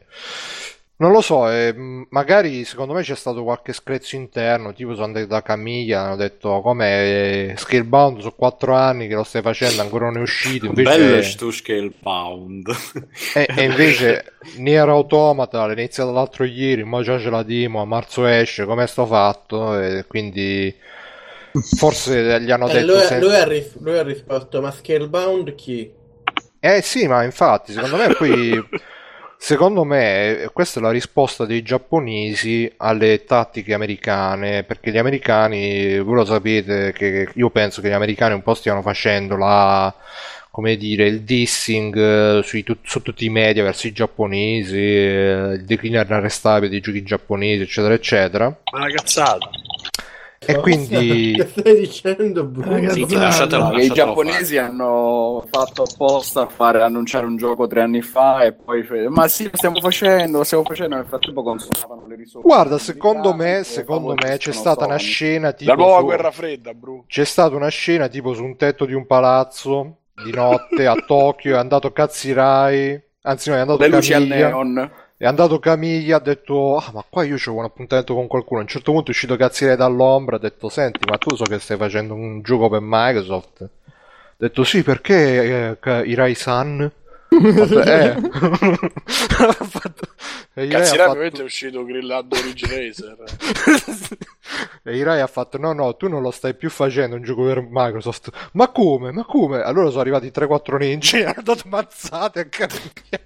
Non 1.03 1.11
lo 1.11 1.21
so, 1.21 1.51
eh, 1.51 1.75
magari 2.11 2.65
secondo 2.65 2.93
me 2.95 3.03
c'è 3.03 3.17
stato 3.17 3.43
qualche 3.43 3.73
screzio 3.73 4.17
interno, 4.19 4.73
tipo 4.73 4.93
sono 4.95 5.07
andati 5.07 5.27
da 5.27 5.43
Camiglia, 5.43 6.03
hanno 6.03 6.17
detto 6.17 6.61
come 6.61 7.51
eh, 7.51 7.55
Scalebound 7.57 8.21
su 8.21 8.35
4 8.37 8.75
anni 8.77 9.09
che 9.09 9.15
lo 9.15 9.25
stai 9.25 9.43
facendo, 9.43 9.83
ancora 9.83 10.07
non 10.07 10.19
è 10.19 10.21
uscito, 10.21 10.67
Bello 10.85 11.21
invece, 11.21 11.23
sto 11.23 11.51
scale 11.51 11.91
pound. 11.91 12.67
e, 13.35 13.51
e 13.55 13.65
invece 13.65 14.25
Nier 14.59 14.89
Automata 14.89 15.65
l'ho 15.67 15.73
iniziato 15.73 16.13
l'altro 16.13 16.45
ieri, 16.45 16.85
mo 16.85 17.03
già 17.03 17.17
c'è 17.19 17.31
la 17.31 17.43
demo, 17.43 17.81
a 17.81 17.85
marzo 17.85 18.27
esce, 18.27 18.65
come 18.65 18.87
sto 18.87 19.07
fatto, 19.07 19.79
e 19.79 20.05
quindi 20.07 20.75
forse 21.77 22.41
gli 22.43 22.51
hanno 22.51 22.69
Eh, 22.69 22.73
detto... 22.73 22.99
lui, 22.99 22.99
se- 23.01 23.21
lui 23.21 23.35
ha 23.37 23.45
ris- 23.45 23.77
lui 23.79 23.99
ha 23.99 24.03
risposto: 24.03 24.61
Ma 24.61 24.71
Scalebound 24.73 25.55
chi? 25.55 25.93
Eh 26.61 26.81
sì, 26.83 27.07
ma 27.09 27.25
infatti, 27.25 27.73
secondo 27.73 27.97
me 27.97 28.09
poi, 28.11 28.63
secondo 29.43 29.83
me, 29.83 30.49
questa 30.53 30.79
è 30.79 30.83
la 30.85 30.93
risposta 30.93 31.45
dei 31.45 31.63
giapponesi 31.63 32.73
alle 32.77 33.25
tattiche 33.25 33.75
americane, 33.75 34.63
perché 34.63 34.93
gli 34.93 34.99
americani, 34.99 35.99
voi 35.99 36.15
lo 36.15 36.25
sapete, 36.25 36.93
che 36.93 37.29
io 37.35 37.51
penso 37.51 37.81
che 37.81 37.89
gli 37.89 37.93
americani 37.93 38.35
un 38.35 38.43
po' 38.43 38.55
stiano 38.55 38.83
facendo 38.83 39.37
la, 39.37 39.93
come 40.49 40.77
dire, 40.77 41.09
il 41.09 41.23
dissing 41.23 41.97
eh, 42.39 42.43
sui 42.45 42.65
su 42.83 43.03
tutti 43.03 43.25
i 43.25 43.31
media 43.31 43.65
verso 43.65 43.89
i 43.89 43.93
giapponesi, 43.93 44.79
eh, 44.79 45.55
il 45.55 45.65
declino 45.65 46.01
inarrestabile 46.01 46.71
dei 46.71 46.81
giochi 46.81 47.03
giapponesi, 47.03 47.63
eccetera, 47.63 47.95
eccetera. 47.95 48.57
Una 48.73 48.91
cazzata. 48.95 49.51
E 50.45 50.57
quindi... 50.57 51.35
Che 51.39 51.47
stai 51.47 51.77
dicendo, 51.77 52.45
Bruno? 52.45 52.71
Ragazzi, 52.73 53.07
Sì, 53.07 53.15
lasciatelo, 53.15 53.69
che 53.71 53.75
i 53.83 53.87
lasciatelo 53.89 53.95
giapponesi 53.95 54.57
hanno 54.59 55.45
fatto 55.51 55.83
apposta 55.83 56.43
a 56.43 56.47
fare 56.47 56.83
annunciare 56.83 57.27
un 57.27 57.37
gioco 57.37 57.67
tre 57.67 57.83
anni 57.83 58.03
fa 58.03 58.43
e 58.43 58.53
poi 58.53 58.85
ma 59.09 59.29
sì, 59.29 59.45
lo 59.45 59.51
stiamo 59.55 59.81
facendo, 59.81 60.39
lo 60.39 60.45
stiamo 60.45 60.65
facendo 60.65 60.97
nel 60.97 61.07
frattempo 61.07 61.43
consumavano 61.43 62.07
le 62.07 62.17
risorse 62.17 62.47
Guarda, 62.47 62.79
secondo 62.79 63.35
me, 63.35 63.63
secondo 63.65 64.15
me 64.15 64.37
c'è 64.37 64.53
stata 64.53 64.85
una 64.85 64.97
scena 64.97 65.53
tipo 65.53 65.71
La 65.71 65.77
nuova 65.77 65.99
su- 65.99 66.05
guerra 66.05 66.31
fredda, 66.31 66.75
Bru. 66.75 67.05
C'è 67.07 67.25
stata 67.25 67.55
una 67.55 67.69
scena 67.69 68.09
tipo 68.09 68.35
su 68.35 68.43
un 68.45 68.57
tetto 68.57 68.85
di 68.85 68.95
un 68.95 69.07
palazzo 69.07 69.99
di 70.25 70.33
notte 70.33 70.87
a 70.87 70.95
Tokyo, 70.95 71.55
è 71.55 71.59
andato 71.59 71.93
Katsirai, 71.93 73.01
anzi 73.23 73.51
no, 73.51 73.57
è 73.57 73.61
andato 73.61 73.81
le 73.81 73.89
luci 73.89 74.13
al 74.13 74.23
Camiglia, 74.27 74.49
neon 74.49 74.91
è 75.23 75.27
andato 75.27 75.61
Camiglia, 75.61 76.17
ha 76.17 76.21
detto, 76.21 76.79
ah 76.79 76.91
ma 76.93 77.05
qua 77.09 77.23
io 77.23 77.37
c'ho 77.37 77.55
un 77.55 77.63
appuntamento 77.63 78.13
con 78.13 78.27
qualcuno, 78.27 78.59
a 78.59 78.63
un 78.65 78.69
certo 78.69 78.91
punto 78.91 79.07
è 79.07 79.11
uscito 79.11 79.37
Katsirai 79.37 79.77
dall'ombra, 79.77 80.35
ha 80.35 80.39
detto, 80.41 80.69
senti, 80.69 80.99
ma 81.09 81.17
tu 81.17 81.37
so 81.37 81.45
che 81.45 81.61
stai 81.61 81.77
facendo 81.77 82.15
un 82.15 82.43
gioco 82.43 82.69
per 82.69 82.81
Microsoft? 82.83 83.63
Ha 83.63 83.69
detto, 84.37 84.65
sì, 84.65 84.83
perché 84.83 85.77
eh? 85.77 85.77
Ha 87.29 87.53
fatto, 87.53 87.81
eh. 87.87 88.17
Fatto- 89.65 90.09
e 90.55 90.65
Irai 90.65 90.81
Cazzirai 90.81 90.99
fatto- 90.99 91.11
ovviamente 91.11 91.41
è 91.41 91.45
uscito 91.45 91.85
grillando 91.85 92.37
Origin 92.37 92.69
Racer. 92.69 93.17
E 94.85 94.97
Irai 94.97 95.21
ha 95.21 95.29
fatto: 95.29 95.57
No, 95.57 95.73
no, 95.73 95.95
tu 95.95 96.09
non 96.09 96.21
lo 96.21 96.33
stai 96.33 96.55
più 96.55 96.69
facendo 96.69 97.15
un 97.15 97.23
gioco 97.23 97.45
per 97.45 97.65
Microsoft. 97.71 98.31
Ma 98.55 98.69
come? 98.69 99.13
Ma 99.13 99.25
come? 99.25 99.63
Allora 99.63 99.89
sono 99.89 100.01
arrivati 100.01 100.33
3-4 100.35 100.77
ninja 100.77 101.19
e 101.19 101.25
hanno 101.25 101.43
dato 101.43 101.63
mazzate 101.67 102.41
a 102.41 102.45
Camiglia. 102.47 103.21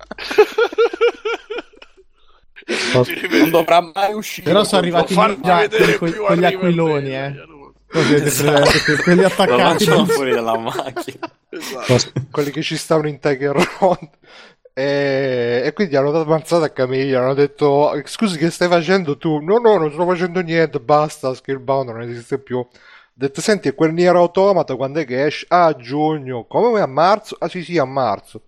Non 3.31 3.51
dovrà 3.51 3.81
mai 3.95 4.13
uscire 4.15 4.51
Però 4.51 4.65
sono 4.65 4.81
arrivati 4.81 5.15
ninja 5.17 5.59
vedere 5.59 5.99
con, 5.99 6.13
con 6.13 6.37
gli 6.37 6.45
aquiloni, 6.45 7.09
il 7.09 7.15
eh. 7.15 8.03
siete 8.03 8.25
Esatto. 8.25 9.03
quelli 9.03 9.25
attaccati. 9.25 9.63
lanciano 9.63 10.07
fuori 10.07 10.33
dalla 10.33 10.59
macchina. 10.59 11.31
Esatto. 11.49 12.13
Quelli 12.31 12.51
che 12.51 12.63
ci 12.63 12.77
stavano 12.77 13.09
in 13.09 13.19
Tiger 13.19 13.55
Road. 13.79 14.09
E, 14.79 15.63
e 15.65 15.73
quindi 15.73 15.97
hanno 15.97 16.11
dato 16.11 16.29
mazzate 16.29 16.67
a 16.67 16.69
Camiglia. 16.69 17.23
Hanno 17.23 17.33
detto: 17.33 17.99
Scusi, 18.05 18.37
che 18.37 18.51
stai 18.51 18.69
facendo 18.69 19.17
tu? 19.17 19.39
No, 19.39 19.57
no, 19.57 19.79
non 19.79 19.91
sto 19.91 20.05
facendo 20.05 20.41
niente. 20.41 20.81
Basta. 20.81 21.33
Skillbound 21.33 21.89
non 21.89 22.03
esiste 22.03 22.39
più. 22.39 22.59
Ho 22.59 22.69
detto: 23.15 23.41
Senti, 23.41 23.71
quel 23.71 23.95
Nier 23.95 24.15
Automata 24.17 24.77
quando 24.77 24.99
è 24.99 25.07
che 25.07 25.25
esce? 25.25 25.47
Ah, 25.49 25.65
a 25.69 25.77
giugno. 25.77 26.45
Come 26.45 26.73
mai 26.73 26.83
a 26.83 26.87
marzo? 26.87 27.37
Ah, 27.39 27.49
sì, 27.49 27.65
sì, 27.65 27.79
a 27.79 27.87
marzo. 27.87 28.43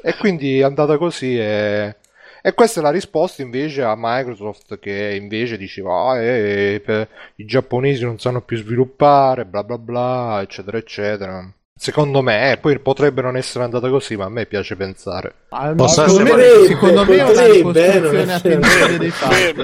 E 0.00 0.14
quindi 0.20 0.60
è 0.60 0.62
andata 0.62 0.96
così. 0.98 1.36
E, 1.36 1.96
e 2.42 2.52
questa 2.54 2.80
è 2.80 2.82
la 2.82 2.90
risposta 2.90 3.40
invece 3.42 3.82
a 3.82 3.94
Microsoft 3.96 4.78
che 4.80 5.16
invece 5.18 5.56
diceva 5.56 6.10
ah, 6.10 6.20
eh, 6.20 6.80
per- 6.84 7.08
i 7.36 7.44
giapponesi 7.44 8.02
non 8.04 8.18
sanno 8.18 8.42
più 8.42 8.56
sviluppare, 8.58 9.44
bla 9.46 9.62
bla 9.62 9.78
bla, 9.78 10.40
eccetera, 10.42 10.76
eccetera. 10.76 11.50
Secondo 11.74 12.22
me, 12.22 12.52
eh, 12.52 12.58
poi 12.58 12.78
potrebbe 12.78 13.22
non 13.22 13.36
essere 13.36 13.64
andata 13.64 13.88
così, 13.88 14.14
ma 14.14 14.26
a 14.26 14.28
me 14.28 14.46
piace 14.46 14.76
pensare. 14.76 15.34
Ah, 15.48 15.72
me, 15.74 15.84
essere- 15.84 16.66
secondo 16.66 17.04
me 17.04 17.16
è 17.16 17.22
una 17.22 17.32
potrebbe, 17.32 17.52
ricostruzione 17.56 18.00
non 18.00 18.28
a 18.28 18.34
essere- 18.34 18.58
tempo 18.60 18.98
dei 18.98 19.10
fatti. 19.10 19.54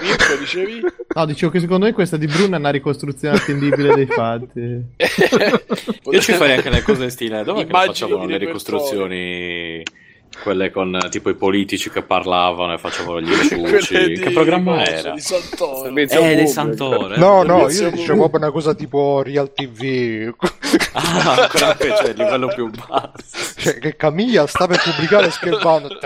Mirko, 0.00 0.36
dicevi? 0.38 0.80
No, 1.14 1.26
dicevo 1.26 1.50
che 1.50 1.58
secondo 1.60 1.86
me 1.86 1.92
questa 1.92 2.16
di 2.16 2.26
Bruno 2.26 2.54
è 2.54 2.58
una 2.58 2.70
ricostruzione 2.70 3.36
attendibile 3.36 3.94
dei 3.94 4.06
fatti. 4.06 4.60
Io 6.10 6.20
ci 6.20 6.32
farei 6.34 6.56
anche 6.56 6.70
le 6.70 6.82
cose 6.82 7.04
in 7.04 7.10
stile. 7.10 7.42
Dove 7.42 7.60
che 7.60 7.64
le 7.64 7.70
Immagini 7.70 7.92
facevano 7.94 8.26
di? 10.34 10.42
Quelle 10.42 10.70
con 10.70 10.94
eh, 10.94 11.08
tipo 11.08 11.30
i 11.30 11.34
politici 11.34 11.90
che 11.90 12.02
parlavano 12.02 12.74
e 12.74 12.78
facevano 12.78 13.20
gli 13.20 13.30
di- 13.48 14.18
Che 14.20 14.30
programma 14.30 14.82
di- 14.82 14.90
era? 14.90 15.10
Di 15.12 15.20
Santoro. 15.20 15.88
Eh, 15.88 15.92
dei 15.92 16.06
pubblico. 16.06 16.46
Santore. 16.50 17.16
No, 17.16 17.42
no, 17.42 17.60
io 17.60 17.66
dicevo 17.68 17.90
pubblico. 17.90 18.14
proprio 18.16 18.40
una 18.40 18.50
cosa 18.50 18.74
tipo 18.74 19.22
Real 19.22 19.52
TV. 19.52 20.34
Ah, 20.92 21.42
ancora 21.42 21.74
peggio, 21.74 22.02
è 22.02 22.08
il 22.10 22.16
livello 22.16 22.48
più 22.48 22.70
basso. 22.70 23.52
Cioè, 23.56 23.78
che 23.78 23.96
Camiglia 23.96 24.46
sta 24.46 24.66
per 24.66 24.80
pubblicare 24.82 25.30
Scalebound. 25.30 25.98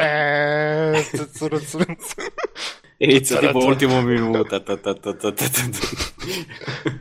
Inizia 3.00 3.38
tipo 3.38 3.64
ultimo 3.64 4.02
minuto. 4.02 4.44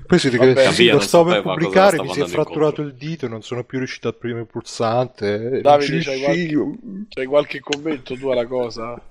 Poi 0.05 0.19
si 0.19 0.29
dice 0.29 0.71
sì, 0.71 0.89
lo 0.89 0.99
stavo 0.99 1.31
per 1.31 1.41
pubblicare, 1.41 1.99
mi 1.99 2.13
si 2.13 2.21
è 2.21 2.25
fratturato 2.27 2.81
il 2.81 2.93
dito 2.93 3.27
non 3.27 3.41
sono 3.41 3.63
più 3.63 3.79
riuscito 3.79 4.07
a 4.07 4.13
premere 4.13 4.41
il 4.41 4.47
pulsante. 4.47 5.61
Davide, 5.61 5.93
Non 5.93 6.01
ci 6.01 7.07
c'hai 7.09 7.25
qualche 7.25 7.59
commento 7.59 8.15
tu 8.15 8.27
alla 8.27 8.45
cosa? 8.45 9.01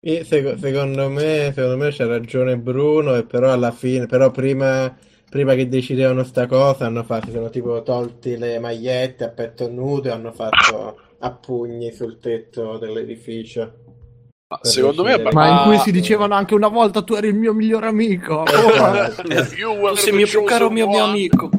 E 0.00 0.24
sec- 0.24 0.58
secondo 0.58 1.10
me, 1.10 1.52
secondo 1.54 1.76
me 1.76 1.90
c'ha 1.92 2.06
ragione 2.06 2.56
Bruno, 2.56 3.14
e 3.14 3.24
però 3.24 3.52
alla 3.52 3.72
fine, 3.72 4.06
però 4.06 4.30
prima, 4.30 4.96
prima 5.28 5.54
che 5.54 5.68
decidevano 5.68 6.24
sta 6.24 6.46
cosa 6.46 6.86
hanno 6.86 7.02
fatto, 7.02 7.26
si 7.26 7.32
sono 7.32 7.50
tipo 7.50 7.82
tolti 7.82 8.38
le 8.38 8.58
magliette 8.58 9.24
a 9.24 9.28
petto 9.28 9.68
nudo 9.68 10.08
e 10.08 10.12
hanno 10.12 10.32
fatto 10.32 10.98
a 11.18 11.30
pugni 11.32 11.92
sul 11.92 12.18
tetto 12.20 12.78
dell'edificio. 12.78 13.85
Ma 14.48 14.60
secondo 14.62 15.02
me 15.02 15.08
è 15.08 15.16
decidere- 15.16 15.34
Ma 15.34 15.48
in 15.48 15.62
cui 15.64 15.74
Ah, 15.74 15.78
si 15.80 15.90
dicevano 15.90 16.34
anche 16.34 16.54
una 16.54 16.68
volta 16.68 17.02
tu 17.02 17.14
eri 17.14 17.26
il 17.28 17.34
mio 17.34 17.52
migliore 17.52 17.88
amico. 17.88 18.44
You 19.58 19.72
were 19.72 19.94
Tu 19.94 20.00
sei 20.02 20.12
mio 20.12 20.26
più 20.26 20.44
caro 20.44 20.70
mio, 20.70 20.86
mio 20.86 21.02
amico. 21.02 21.50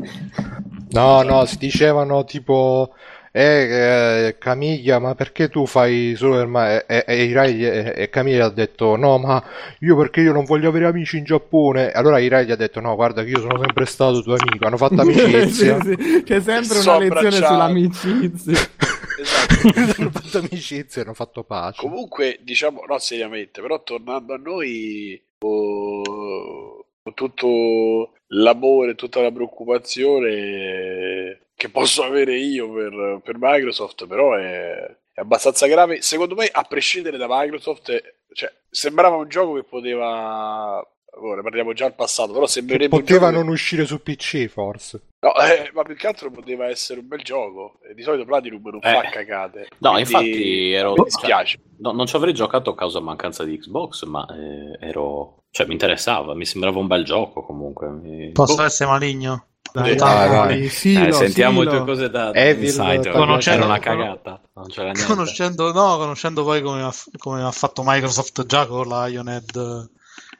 No, 0.92 1.22
no, 1.22 1.44
si 1.46 1.58
dicevano 1.58 2.24
tipo, 2.24 2.94
eh, 3.38 4.28
eh, 4.28 4.38
Camiglia, 4.38 5.00
ma 5.00 5.14
perché 5.16 5.50
tu 5.50 5.66
fai 5.66 6.16
solo 6.16 6.40
il 6.42 6.48
ma... 6.48 6.72
E, 6.72 6.86
e, 6.88 7.04
e 7.06 7.24
Hirai- 7.26 7.66
e- 7.66 7.94
e 7.96 8.10
Camiglia 8.10 8.46
ha 8.46 8.50
detto, 8.50 8.96
no, 8.96 9.18
ma 9.18 9.44
io 9.80 9.96
perché 9.96 10.22
io 10.22 10.34
non 10.34 10.46
voglio 10.46 10.70
avere 10.70 10.86
amici 10.86 11.18
in 11.18 11.24
Giappone. 11.24 11.92
Allora 11.92 12.20
Hirai 12.20 12.46
gli 12.46 12.52
ha 12.52 12.56
detto, 12.56 12.80
no, 12.80 12.96
guarda 12.96 13.24
che 13.24 13.30
io 13.30 13.40
sono 13.40 13.60
sempre 13.60 13.86
stato 13.86 14.22
tuo 14.22 14.36
amico. 14.36 14.66
Hanno 14.66 14.78
fatto 14.78 15.02
amicizia. 15.02 15.80
Sì, 15.82 15.96
sì, 16.00 16.24
C'è 16.24 16.42
sempre 16.42 16.80
una 16.80 16.98
lezione 16.98 17.32
sull'amicizia. 17.32 18.70
Esatto. 19.18 19.58
hanno 19.98 20.12
fatto 20.12 20.38
amicizia 20.38 21.02
hanno 21.02 21.14
fatto 21.14 21.44
pace. 21.44 21.82
Comunque, 21.82 22.40
diciamo, 22.42 22.84
no, 22.88 23.00
seriamente, 23.00 23.62
però 23.62 23.82
tornando 23.82 24.34
a 24.34 24.38
noi, 24.38 25.20
oh, 25.40 26.86
con 27.02 27.14
tutto 27.16 28.12
l'amore, 28.28 28.96
tutta 28.96 29.22
la 29.22 29.32
preoccupazione 29.32 31.40
che 31.56 31.70
posso 31.70 32.04
avere 32.04 32.38
io 32.38 32.72
per, 32.72 33.22
per 33.24 33.36
Microsoft, 33.40 34.08
però 34.08 34.36
è, 34.36 34.96
è 35.14 35.20
abbastanza 35.20 35.68
grave. 35.68 36.02
Secondo 36.02 36.36
me, 36.36 36.48
a 36.52 36.64
prescindere 36.64 37.18
da 37.18 37.26
Microsoft, 37.28 38.16
cioè, 38.34 38.54
sembrava 38.70 39.16
un 39.16 39.28
gioco 39.28 39.54
che 39.54 39.64
poteva... 39.64 40.86
Ora 41.20 41.42
parliamo 41.42 41.74
già 41.74 41.86
al 41.86 41.96
passato, 41.96 42.32
però 42.34 42.46
sembrerebbe 42.46 42.90
poteva 42.96 43.28
gioco 43.28 43.32
che- 43.32 43.38
non 43.44 43.48
uscire 43.48 43.86
su 43.86 44.02
PC, 44.04 44.48
forse. 44.48 45.02
No, 45.20 45.34
eh, 45.36 45.72
ma 45.74 45.82
più 45.84 45.96
che 45.96 46.06
altro 46.08 46.30
poteva 46.30 46.68
essere 46.68 47.00
un 47.00 47.08
bel 47.08 47.22
gioco. 47.24 47.80
E 47.90 47.94
di 47.96 48.04
solito 48.04 48.24
Platinum 48.26 48.62
non 48.64 48.80
Eh. 48.84 48.94
fa 48.94 49.10
cagate. 49.10 49.68
No, 49.80 49.92
Quindi 49.94 50.12
infatti 50.12 50.72
ero- 50.74 50.94
Mi 50.96 51.04
dispiace. 51.06 51.60
No, 51.80 51.92
non 51.92 52.06
ci 52.06 52.16
avrei 52.16 52.34
giocato 52.34 52.70
a 52.72 52.76
causa 52.76 53.00
mancanza 53.00 53.44
di 53.44 53.58
Xbox, 53.58 54.04
ma 54.04 54.26
eh, 54.30 54.78
ero... 54.88 55.38
Cioè, 55.50 55.66
mi 55.66 55.74
interessava, 55.74 56.36
mi 56.36 56.46
sembrava 56.46 56.78
un 56.78 56.88
bel 56.88 57.04
gioco 57.04 57.44
comunque. 57.44 57.88
Mi- 57.90 58.32
Posso 58.32 58.56
Boh. 58.56 58.64
essere 58.64 58.90
maligno? 58.90 59.46
Dai, 59.74 59.96
dai, 59.96 60.30
vai. 60.30 60.68
Silo, 60.70 61.08
Eh, 61.08 61.12
sentiamo 61.12 61.60
Silo. 61.62 61.72
le 61.72 61.78
tue 61.78 61.86
cose 61.86 62.10
da 62.10 62.32
Evil, 62.34 62.66
insider. 62.66 63.12
conoscendo- 63.12 63.64
Era 63.66 63.74
una 63.74 63.80
cagata, 63.80 64.42
non. 64.54 64.68
Conoscendo, 65.08 65.72
no, 65.74 65.98
conoscendo 65.98 66.44
poi 66.44 66.62
come 66.62 66.84
ha, 66.84 66.94
come 67.18 67.44
ha 67.44 67.52
fatto 67.52 67.82
Microsoft 67.86 68.46
già 68.46 68.66
con 68.68 68.88
Lionhead 68.88 69.90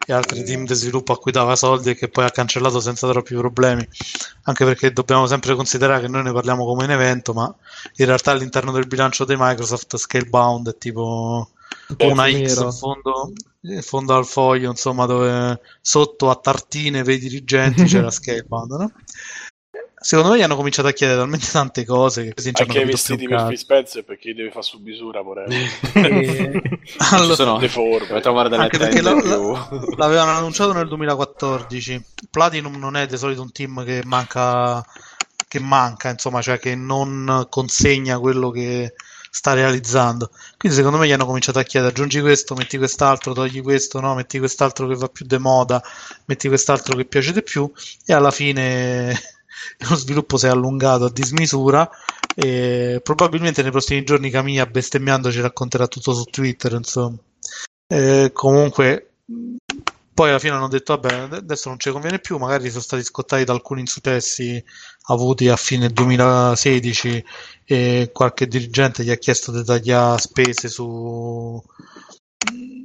e 0.10 0.14
altri 0.14 0.42
team 0.46 0.66
di 0.66 0.74
sviluppo 0.74 1.12
a 1.12 1.18
cui 1.18 1.34
dava 1.34 1.58
soldi 1.58 1.90
e 1.90 1.96
che 1.96 2.08
poi 2.08 2.24
ha 2.24 2.32
cancellato 2.32 2.80
senza 2.80 3.10
troppi 3.10 3.36
problemi. 3.36 3.86
Anche 4.44 4.64
perché 4.64 4.94
dobbiamo 4.94 5.28
sempre 5.28 5.54
considerare 5.54 6.00
che 6.00 6.08
noi 6.08 6.24
ne 6.24 6.32
parliamo 6.32 6.64
come 6.66 6.86
un 6.86 6.92
evento, 6.92 7.34
ma 7.34 7.54
in 7.98 8.06
realtà 8.06 8.32
all'interno 8.32 8.72
del 8.72 8.88
bilancio 8.88 9.26
di 9.26 9.36
Microsoft 9.38 9.98
Scalebound 9.98 10.70
è 10.70 10.78
tipo 10.78 11.50
una 11.98 12.30
X 12.30 12.62
in 12.62 12.72
fondo, 12.72 13.34
in 13.64 13.82
fondo 13.82 14.16
al 14.16 14.26
foglio, 14.26 14.70
insomma, 14.70 15.06
dove 15.06 15.60
sotto 15.82 16.30
a 16.30 16.36
tartine 16.38 17.04
per 17.04 17.16
i 17.16 17.20
dirigenti 17.20 17.84
c'era 17.84 18.10
Scalebound, 18.10 18.72
no? 18.72 18.92
Secondo 20.00 20.32
me 20.32 20.38
gli 20.38 20.44
hanno 20.44 20.56
cominciato 20.56 20.88
a 20.88 20.92
chiedere 20.92 21.18
talmente 21.18 21.48
tante 21.52 21.84
cose 21.84 22.24
che 22.24 22.34
così 22.36 22.52
Anche 22.54 22.80
i 22.80 22.86
vestiti 22.86 23.28
per. 23.28 23.48
Phil 23.48 23.58
Spencer 23.58 24.04
perché 24.04 24.30
li 24.30 24.36
deve 24.36 24.52
fare 24.52 24.64
su 24.64 24.78
misura, 24.78 25.22
vorrei. 25.22 25.68
E- 25.94 26.62
Allora- 27.12 27.36
sono... 27.36 27.58
Deforme. 27.58 28.08
Devo 28.08 28.20
trovare 28.22 28.50
delle 28.50 28.62
Anche 28.64 28.78
perché 28.78 29.02
la- 29.02 29.16
più... 29.16 29.96
L'avevano 29.96 30.32
annunciato 30.32 30.72
nel 30.74 30.88
2014. 30.88 32.04
Platinum 32.30 32.76
non 32.78 32.96
è 32.96 33.08
di 33.08 33.18
solito 33.18 33.42
un 33.42 33.52
team 33.52 33.84
che 33.84 34.02
manca, 34.06 34.86
che 35.48 35.60
manca, 35.60 36.10
insomma, 36.10 36.42
cioè 36.42 36.60
che 36.60 36.76
non 36.76 37.48
consegna 37.50 38.20
quello 38.20 38.52
che 38.52 38.94
sta 39.32 39.54
realizzando. 39.54 40.30
Quindi 40.58 40.78
secondo 40.78 41.00
me 41.00 41.08
gli 41.08 41.12
hanno 41.12 41.26
cominciato 41.26 41.58
a 41.58 41.64
chiedere 41.64 41.92
aggiungi 41.92 42.22
questo, 42.22 42.54
metti 42.54 42.78
quest'altro, 42.78 43.34
togli 43.34 43.62
questo, 43.64 44.00
no, 44.00 44.14
metti 44.14 44.38
quest'altro 44.38 44.88
che 44.88 44.96
va 44.96 45.08
più 45.10 45.26
de 45.26 45.40
moda, 45.40 45.82
metti 46.26 46.48
quest'altro 46.48 46.96
che 46.96 47.06
piace 47.06 47.34
di 47.34 47.42
più 47.42 47.70
e 48.06 48.14
alla 48.14 48.32
fine 48.32 49.20
lo 49.90 49.96
sviluppo 49.96 50.38
si 50.38 50.46
è 50.46 50.50
allungato 50.50 51.06
a 51.06 51.12
dismisura 51.12 51.90
e 52.36 53.00
probabilmente 53.04 53.62
nei 53.62 53.72
prossimi 53.72 54.04
giorni 54.04 54.30
Camilla 54.30 54.66
bestemmiando 54.66 55.32
ci 55.32 55.42
racconterà 55.42 55.88
tutto 55.88 56.14
su 56.14 56.24
Twitter, 56.26 56.74
insomma. 56.74 57.18
Eh, 57.88 58.32
comunque 58.34 59.12
poi 60.14 60.30
alla 60.30 60.40
fine 60.40 60.56
hanno 60.56 60.68
detto 60.68 60.98
vabbè 60.98 61.36
adesso 61.36 61.70
non 61.70 61.80
ci 61.80 61.92
conviene 61.92 62.18
più 62.18 62.38
magari 62.38 62.70
sono 62.70 62.82
stati 62.82 63.04
scottati 63.04 63.44
da 63.44 63.54
alcuni 63.54 63.82
insuccessi 63.82 64.62
avuti 65.10 65.48
a 65.48 65.56
fine 65.56 65.90
2016 65.90 67.24
e 67.64 68.10
qualche 68.12 68.48
dirigente 68.48 69.04
gli 69.04 69.12
ha 69.12 69.16
chiesto 69.18 69.52
di 69.52 69.64
tagliare 69.64 70.20
spese 70.20 70.70
su 70.70 71.62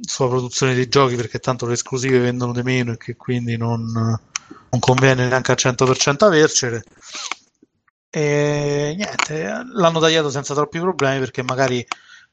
sulla 0.01 0.29
produzione 0.29 0.75
dei 0.75 0.87
giochi 0.87 1.15
perché 1.15 1.39
tanto 1.39 1.65
le 1.65 1.73
esclusive 1.73 2.19
vendono 2.19 2.53
di 2.53 2.61
meno 2.61 2.91
e 2.93 2.97
che 2.97 3.15
quindi 3.15 3.57
non, 3.57 4.19
non 4.69 4.79
conviene 4.79 5.27
neanche 5.27 5.51
al 5.51 5.57
100% 5.59 6.23
avercele. 6.25 6.83
E 8.09 8.93
niente 8.95 9.63
l'hanno 9.73 9.99
tagliato 9.99 10.29
senza 10.29 10.53
troppi 10.53 10.79
problemi 10.79 11.19
perché 11.19 11.41
magari 11.41 11.85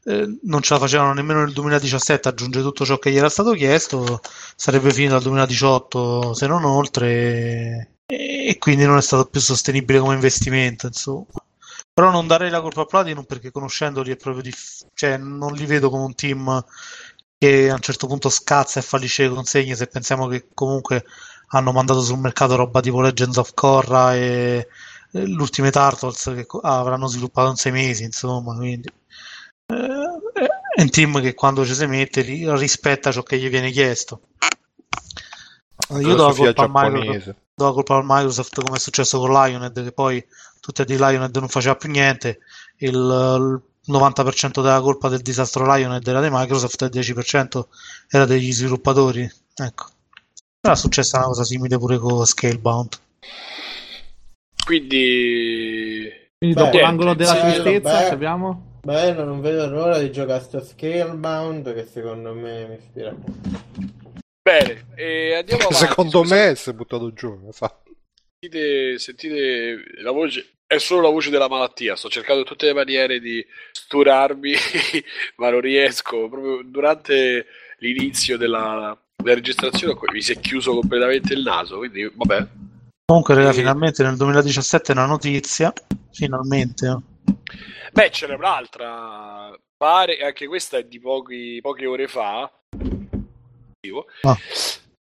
eh, 0.05 0.39
non 0.43 0.63
ce 0.63 0.75
la 0.75 0.81
facevano 0.81 1.13
nemmeno 1.15 1.41
nel 1.41 1.53
2017 1.53 2.29
a 2.29 2.31
aggiungere 2.31 2.65
tutto 2.65 2.85
ciò 2.85 2.99
che 2.99 3.11
gli 3.11 3.17
era 3.17 3.29
stato 3.29 3.53
chiesto 3.53 4.21
sarebbe 4.57 4.93
finito 4.93 5.15
al 5.15 5.23
2018 5.23 6.35
se 6.35 6.47
non 6.47 6.65
oltre 6.65 7.97
e, 8.07 8.57
quindi 8.59 8.85
non 8.85 8.97
è 8.97 9.03
stato 9.03 9.27
più 9.27 9.41
sostenibile 9.41 10.01
come 10.01 10.15
investimento 10.15 10.87
insomma. 10.87 11.27
Però 11.93 12.11
non 12.11 12.27
darei 12.27 12.51
la 12.51 12.61
colpa 12.61 12.83
a 12.83 12.85
Platinum 12.87 13.25
perché 13.25 13.51
conoscendoli 13.51 14.11
è 14.11 14.17
proprio 14.17 14.43
diff- 14.43 14.87
cioè 14.95 15.17
non 15.17 15.53
li 15.53 15.67
vedo 15.67 15.91
come 15.91 16.05
un 16.05 16.15
team 16.15 16.65
che 17.39 17.71
a 17.71 17.75
un 17.75 17.81
certo 17.81 18.07
punto 18.07 18.29
scazza 18.29 18.81
e 18.81 18.83
fallisce 18.83 19.23
le 19.23 19.35
consegne 19.35 19.75
se 19.75 19.87
pensiamo 19.87 20.27
che 20.27 20.49
comunque 20.53 21.05
hanno 21.53 21.73
mandato 21.73 22.01
sul 22.03 22.19
mercato 22.19 22.57
roba 22.57 22.81
tipo 22.81 23.01
Legends 23.01 23.37
of 23.37 23.55
Korra 23.55 24.15
e 24.15 24.69
l'Ultimate 25.13 25.73
Turtles 25.73 26.33
che 26.35 26.47
avranno 26.63 27.07
sviluppato 27.07 27.51
in 27.51 27.57
sei 27.57 27.73
mesi 27.73 28.05
insomma 28.05 28.55
quindi 28.55 28.89
eh, 29.67 30.75
è 30.77 30.83
un 30.83 30.91
team 30.91 31.21
che 31.21 31.35
quando 31.35 31.65
ci 31.65 31.75
si 31.75 31.87
mette 31.87 32.21
ri- 32.21 32.57
rispetta 32.57 33.11
ciò 33.11 33.23
che 33.23 33.39
gli 33.39 33.49
viene 33.49 33.71
chiesto 33.71 34.21
io 35.89 36.15
do 36.15 36.29
la 36.29 36.35
colpa 36.35 36.63
a 36.63 36.69
Microsoft 36.69 37.01
giapponese. 37.03 37.37
do 37.55 37.65
la 37.65 37.73
colpa 37.73 37.97
al 37.97 38.05
Microsoft 38.05 38.63
come 38.63 38.77
è 38.77 38.81
successo 38.81 39.19
con 39.19 39.33
Lionhead 39.33 39.83
che 39.83 39.93
poi 39.93 40.25
tutti 40.61 40.83
a 40.83 40.85
di 40.85 40.97
Lionhead 40.97 41.37
non 41.37 41.49
faceva 41.49 41.75
più 41.75 41.91
niente 41.91 42.39
il, 42.79 42.95
il 42.95 43.93
90% 43.93 44.63
della 44.63 44.81
colpa 44.81 45.09
del 45.09 45.23
disastro 45.23 45.65
Lionhead 45.65 46.07
era 46.07 46.21
di 46.21 46.29
Microsoft 46.31 46.83
e 46.83 46.87
il 46.87 46.93
10% 46.93 47.63
era 48.09 48.25
degli 48.25 48.53
sviluppatori 48.53 49.29
ecco 49.55 49.87
era 50.63 50.75
successa 50.77 51.17
una 51.19 51.27
cosa 51.27 51.45
simile 51.45 51.79
pure 51.79 51.99
con 51.99 52.25
Scalebound 52.25 52.95
Quindi... 54.65 56.19
Quindi 56.37 56.57
Beh, 56.57 56.63
dopo 56.63 56.79
l'angolo 56.79 57.15
della 57.15 57.33
bello, 57.35 57.63
tristezza 57.63 57.93
bello. 57.93 58.07
ci 58.07 58.13
abbiamo? 58.15 58.79
Bello, 58.83 59.25
non 59.25 59.41
vedo 59.41 59.67
l'ora 59.69 59.99
di 59.99 60.11
giocare 60.11 60.39
a 60.39 60.43
sto 60.43 60.61
Scalebound 60.63 61.75
che 61.75 61.85
secondo 61.85 62.33
me 62.33 62.67
mi 62.67 62.75
ispira. 62.77 63.15
Bene, 64.43 64.87
e 64.97 65.35
andiamo 65.35 65.65
avanti. 65.69 65.87
Secondo 65.87 66.23
Scusa, 66.23 66.35
me 66.35 66.55
si 66.55 66.71
è 66.71 66.73
buttato 66.73 67.13
giù. 67.13 67.39
infatti. 67.45 67.95
Sentite, 68.41 68.99
sentite 68.99 69.83
la 70.01 70.13
voce, 70.13 70.53
è 70.67 70.79
solo 70.79 71.03
la 71.03 71.11
voce 71.11 71.29
della 71.29 71.49
malattia. 71.49 71.95
Sto 71.95 72.09
cercando 72.09 72.43
tutte 72.43 72.65
le 72.67 72.73
maniere 72.73 73.21
di 73.21 73.45
sturarmi, 73.73 74.55
ma 75.37 75.51
non 75.51 75.61
riesco. 75.61 76.27
Proprio 76.31 76.63
durante 76.65 77.47
l'inizio 77.81 78.39
della, 78.39 78.99
della 79.23 79.35
registrazione 79.35 79.95
mi 80.13 80.21
si 80.23 80.33
è 80.33 80.41
chiuso 80.41 80.73
completamente 80.73 81.35
il 81.35 81.43
naso. 81.43 81.79
Quindi, 81.79 82.11
vabbè, 82.15 82.47
comunque 83.05 83.35
raga, 83.35 83.53
Sì. 83.53 83.59
finalmente 83.59 84.03
nel 84.03 84.17
2017 84.17 84.93
una 84.93 85.07
notizia 85.07 85.73
finalmente 86.13 86.87
eh. 86.87 87.33
Beh, 87.93 88.11
ce 88.11 88.27
n'è 88.27 88.35
un'altra. 88.35 89.53
Pare, 89.77 90.19
anche 90.19 90.47
questa 90.47 90.79
è 90.79 90.85
di 90.85 91.01
pochi, 91.01 91.59
poche 91.63 91.87
ore 91.87 92.07
fa. 92.07 92.51
Ah. 94.23 94.39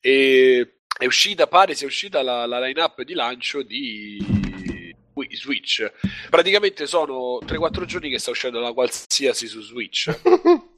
E 0.00 0.74
è 0.98 1.06
uscita, 1.06 1.46
pare 1.46 1.74
sia 1.74 1.86
uscita 1.86 2.22
la, 2.22 2.46
la 2.46 2.58
line-up 2.60 3.02
di 3.02 3.14
lancio 3.14 3.62
di 3.62 4.94
Switch. 5.32 5.90
Praticamente 6.30 6.86
sono 6.86 7.38
3-4 7.44 7.84
giorni 7.84 8.10
che 8.10 8.18
sta 8.18 8.30
uscendo 8.30 8.58
la 8.58 8.72
qualsiasi 8.72 9.46
su 9.46 9.60
Switch. 9.60 10.10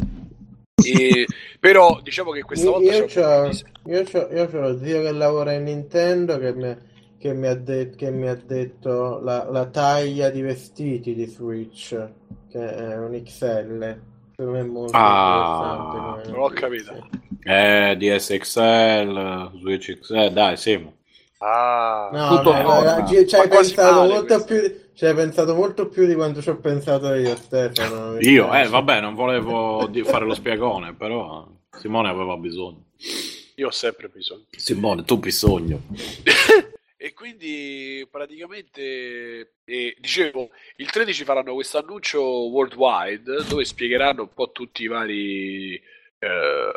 E- 0.84 1.26
però 1.62 2.00
diciamo 2.02 2.32
che 2.32 2.42
questa 2.42 2.70
Io, 2.70 2.70
volta 2.70 2.92
io, 2.92 3.06
c'ho, 3.06 3.62
io, 3.84 4.02
c'ho, 4.04 4.28
io 4.32 4.46
c'ho 4.48 4.60
lo 4.60 4.78
zio 4.78 5.02
che 5.02 5.12
lavora 5.12 5.52
in 5.52 5.64
Nintendo 5.64 6.38
che 6.38 6.52
mi, 6.54 6.76
che 7.18 7.32
mi 7.34 7.46
ha, 7.46 7.54
de- 7.54 7.90
che 7.94 8.10
mi 8.10 8.28
ha 8.28 8.34
detto 8.36 9.20
la, 9.20 9.44
la 9.50 9.66
taglia 9.70 10.30
di 10.30 10.40
vestiti 10.42 11.14
di 11.14 11.26
Switch, 11.26 11.88
che 12.48 12.74
è 12.76 12.96
un 12.98 13.14
XL. 13.14 14.02
Secondo 14.34 14.52
me 14.52 14.60
è 14.60 14.62
molto 14.64 15.04
Ah, 15.04 15.08
interessante. 15.08 16.30
non 16.30 16.40
ho 16.40 16.48
capito. 16.50 16.92
Eh, 17.44 17.96
DSXL, 17.98 19.50
Switch 19.58 19.98
XL, 20.00 20.32
dai, 20.32 20.56
Simo. 20.56 20.94
Ah, 21.40 22.10
No, 22.10 22.26
Tutto 22.26 22.50
no, 22.50 22.62
torna. 22.62 22.82
no, 22.82 23.04
ci 23.26 23.34
hai 23.36 23.48
pensato 23.48 24.04
molto 24.04 24.34
questo. 24.34 24.44
più, 24.44 24.60
ci 24.94 25.06
hai 25.06 25.14
pensato 25.14 25.54
molto 25.54 25.88
più 25.88 26.06
di 26.06 26.14
quanto 26.14 26.42
ci 26.42 26.50
ho 26.50 26.56
pensato 26.56 27.12
io, 27.14 27.36
Stefano. 27.36 28.18
Io, 28.20 28.52
eh, 28.54 28.66
vabbè, 28.68 29.00
non 29.00 29.14
volevo 29.14 29.90
fare 30.04 30.24
lo 30.24 30.34
spiagone, 30.34 30.94
però 30.94 31.46
Simone 31.70 32.08
aveva 32.08 32.36
bisogno. 32.36 32.84
io 33.56 33.66
ho 33.66 33.70
sempre 33.70 34.08
bisogno. 34.08 34.46
Simone, 34.50 35.04
tu 35.04 35.18
bisogno. 35.18 35.80
E 37.04 37.14
quindi 37.14 38.06
praticamente, 38.08 39.54
eh, 39.64 39.96
dicevo, 39.98 40.50
il 40.76 40.88
13 40.88 41.24
faranno 41.24 41.52
questo 41.52 41.78
annuncio 41.78 42.22
worldwide 42.22 43.42
dove 43.48 43.64
spiegheranno 43.64 44.22
un 44.22 44.32
po' 44.32 44.52
tutti 44.52 44.84
i 44.84 44.86
vari 44.86 45.74
eh, 45.74 46.72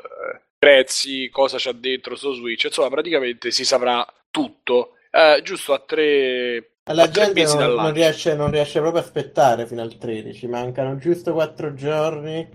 prezzi, 0.58 1.30
cosa 1.30 1.58
c'è 1.58 1.74
dentro 1.74 2.16
su 2.16 2.34
Switch, 2.34 2.64
insomma 2.64 2.90
praticamente 2.90 3.52
si 3.52 3.64
saprà 3.64 4.04
tutto, 4.32 4.96
eh, 5.12 5.42
giusto 5.44 5.74
a 5.74 5.80
tre, 5.80 6.75
La 6.94 7.10
gente 7.10 7.44
non, 7.46 7.74
non 7.74 7.94
riesce, 7.94 8.36
non 8.36 8.52
riesce 8.52 8.80
proprio 8.80 9.02
a 9.02 9.06
aspettare 9.06 9.66
fino 9.66 9.82
al 9.82 9.98
13, 9.98 10.48
mancano 10.48 10.98
giusto 10.98 11.34
4 11.34 11.74
giorni 11.74 12.48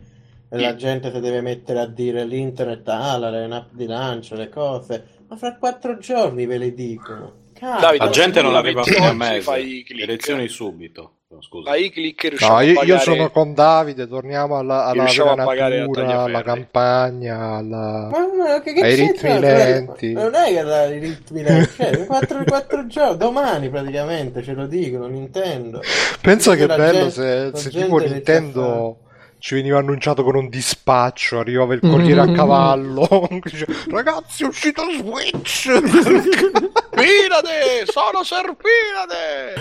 e 0.49 0.59
la 0.61 0.71
Sì. 0.71 0.77
gente 0.77 1.13
si 1.13 1.19
deve 1.19 1.41
mettere 1.41 1.81
a 1.81 1.87
dire 1.87 2.25
l'internet, 2.25 2.87
ah, 2.89 3.17
la 3.19 3.29
line-up 3.31 3.73
di 3.73 3.87
lancio, 3.87 4.37
le 4.37 4.49
cose, 4.49 5.05
ma 5.29 5.37
fra 5.37 5.57
4 5.57 5.99
giorni 5.99 6.47
ve 6.47 6.59
le 6.59 6.73
dicono. 6.75 7.33
Cazzo. 7.53 7.81
Davide, 7.81 8.05
La 8.05 8.11
gente 8.11 8.41
non 8.41 8.55
arriva 8.55 8.85
fino 8.85 9.09
a 9.09 9.13
mese. 9.13 9.85
Elezioni 9.89 10.47
subito. 10.47 11.15
No, 11.33 11.41
scusa. 11.43 11.71
Fai 11.71 11.85
i 11.85 11.91
click 11.91 12.25
riusciamo 12.25 12.55
No, 12.55 12.59
a 12.59 12.63
io, 12.65 12.71
io 12.73 12.79
pagare... 12.79 13.01
sono 13.03 13.31
con 13.31 13.55
Davide, 13.55 14.09
torniamo 14.09 14.59
alla, 14.59 14.87
alla 14.87 15.05
vera 15.05 15.35
natura, 15.37 16.23
alla 16.23 16.43
campagna, 16.43 17.55
alla... 17.55 18.09
Ma, 18.11 18.19
ma 18.37 18.61
che, 18.61 18.73
che 18.73 18.81
Ai 18.81 18.95
ritmi 18.97 19.17
Cioè, 19.17 19.39
lenti. 19.39 20.13
Non 20.13 20.35
è 20.35 20.47
che 20.47 20.95
i 20.95 20.99
ritmi 20.99 21.43
lenti, 21.43 21.71
cioè, 21.79 22.05
4, 22.05 22.45
4 22.45 22.87
giorni, 22.89 23.17
domani 23.17 23.69
praticamente 23.71 24.43
ce 24.43 24.55
lo 24.55 24.67
dicono 24.67 25.07
Nintendo. 25.07 25.81
Pensa 26.21 26.57
che 26.57 26.67
bello 26.67 27.09
gente- 27.11 27.57
se, 27.57 27.71
se 27.71 27.71
tipo 27.71 27.99
Nintendo 27.99 28.99
ci 29.41 29.55
veniva 29.55 29.79
annunciato 29.79 30.23
con 30.23 30.37
un 30.37 30.49
dispaccio, 30.49 31.39
arrivava 31.41 31.75
il 31.75 31.81
corriere 31.81 32.21
a 32.21 32.33
cavallo, 32.33 33.27
che 33.41 33.51
dice, 33.51 33.67
ragazzi 33.91 34.45
è 34.45 34.47
uscito 34.47 34.83
Switch! 34.99 35.69
Serpinade! 37.01 37.87
Sono 37.87 38.23
Serpinade! 38.23 39.55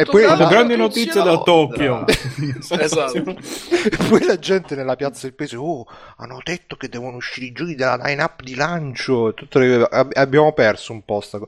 E 0.00 0.04
poi 0.04 0.22
grandi 0.22 0.74
Russia, 0.74 0.76
notizie 0.76 1.22
da. 1.22 1.38
Tokyo. 1.42 2.04
Esatto. 2.78 3.16
E 3.18 3.96
poi 4.08 4.24
la 4.24 4.38
gente 4.38 4.74
nella 4.74 4.96
piazza 4.96 5.26
del 5.26 5.34
paese, 5.34 5.56
oh, 5.56 5.86
hanno 6.16 6.40
detto 6.42 6.76
che 6.76 6.88
devono 6.88 7.16
uscire 7.16 7.46
i 7.46 7.52
giochi 7.52 7.74
della 7.74 7.96
line-up 7.96 8.42
di 8.42 8.54
lancio. 8.54 9.34
Le- 9.52 9.88
ab- 9.90 10.16
Abbiamo 10.16 10.52
perso 10.52 10.92
un 10.92 11.04
po' 11.04 11.20
sta 11.20 11.38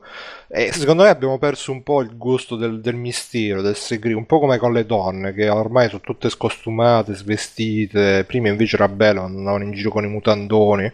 E 0.47 0.71
secondo 0.71 1.03
me 1.03 1.09
abbiamo 1.09 1.37
perso 1.37 1.71
un 1.71 1.83
po' 1.83 2.01
il 2.01 2.15
gusto 2.17 2.55
del, 2.55 2.81
del 2.81 2.95
mistero, 2.95 3.61
del 3.61 3.75
segreto, 3.75 4.17
un 4.17 4.25
po' 4.25 4.39
come 4.39 4.57
con 4.57 4.73
le 4.73 4.85
donne 4.85 5.33
che 5.33 5.49
ormai 5.49 5.87
sono 5.87 6.01
tutte 6.01 6.29
scostumate, 6.29 7.15
svestite. 7.35 8.23
Prima 8.25 8.49
invece 8.49 8.75
era 8.75 8.87
bello, 8.87 9.23
andavano 9.23 9.63
in 9.63 9.71
giro 9.71 9.89
con 9.89 10.03
i 10.03 10.07
mutandoni. 10.07 10.91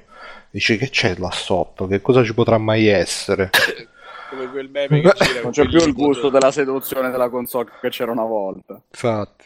Dici 0.50 0.78
che 0.78 0.90
c'è 0.90 1.16
là 1.18 1.32
sotto? 1.32 1.88
Che 1.88 2.02
cosa 2.02 2.24
ci 2.24 2.34
potrà 2.34 2.58
mai 2.58 2.88
essere? 2.88 3.50
Come 4.30 4.50
quel 4.50 4.70
meme 4.70 5.02
che 5.02 5.14
gira 5.26 5.42
Non 5.42 5.52
c'è 5.52 5.68
più 5.68 5.80
il 5.80 5.94
gusto 5.94 6.30
della 6.30 6.52
seduzione 6.52 7.12
della 7.12 7.30
console 7.30 7.70
che 7.82 7.90
c'era 7.90 8.12
una 8.12 8.24
volta. 8.26 8.80
Infatti. 8.90 9.46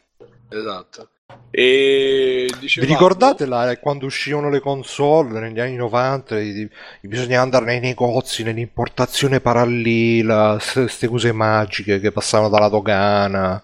Esatto. 0.49 1.09
E 1.49 2.45
Vi 2.49 2.59
dicevamo... 2.59 2.91
ricordate 2.91 3.45
là, 3.45 3.77
quando 3.77 4.05
uscivano 4.05 4.49
le 4.49 4.59
console 4.59 5.39
negli 5.39 5.59
anni 5.59 5.75
90? 5.75 6.37
di- 6.37 6.53
di- 6.53 6.69
bisognava 7.01 7.43
andare 7.43 7.65
nei 7.65 7.79
negozi, 7.79 8.43
nell'importazione 8.43 9.39
parallela, 9.39 10.57
queste 10.73 11.07
cose 11.07 11.31
magiche 11.31 11.99
che 11.99 12.11
passavano 12.11 12.49
dalla 12.49 12.67
dogana. 12.69 13.63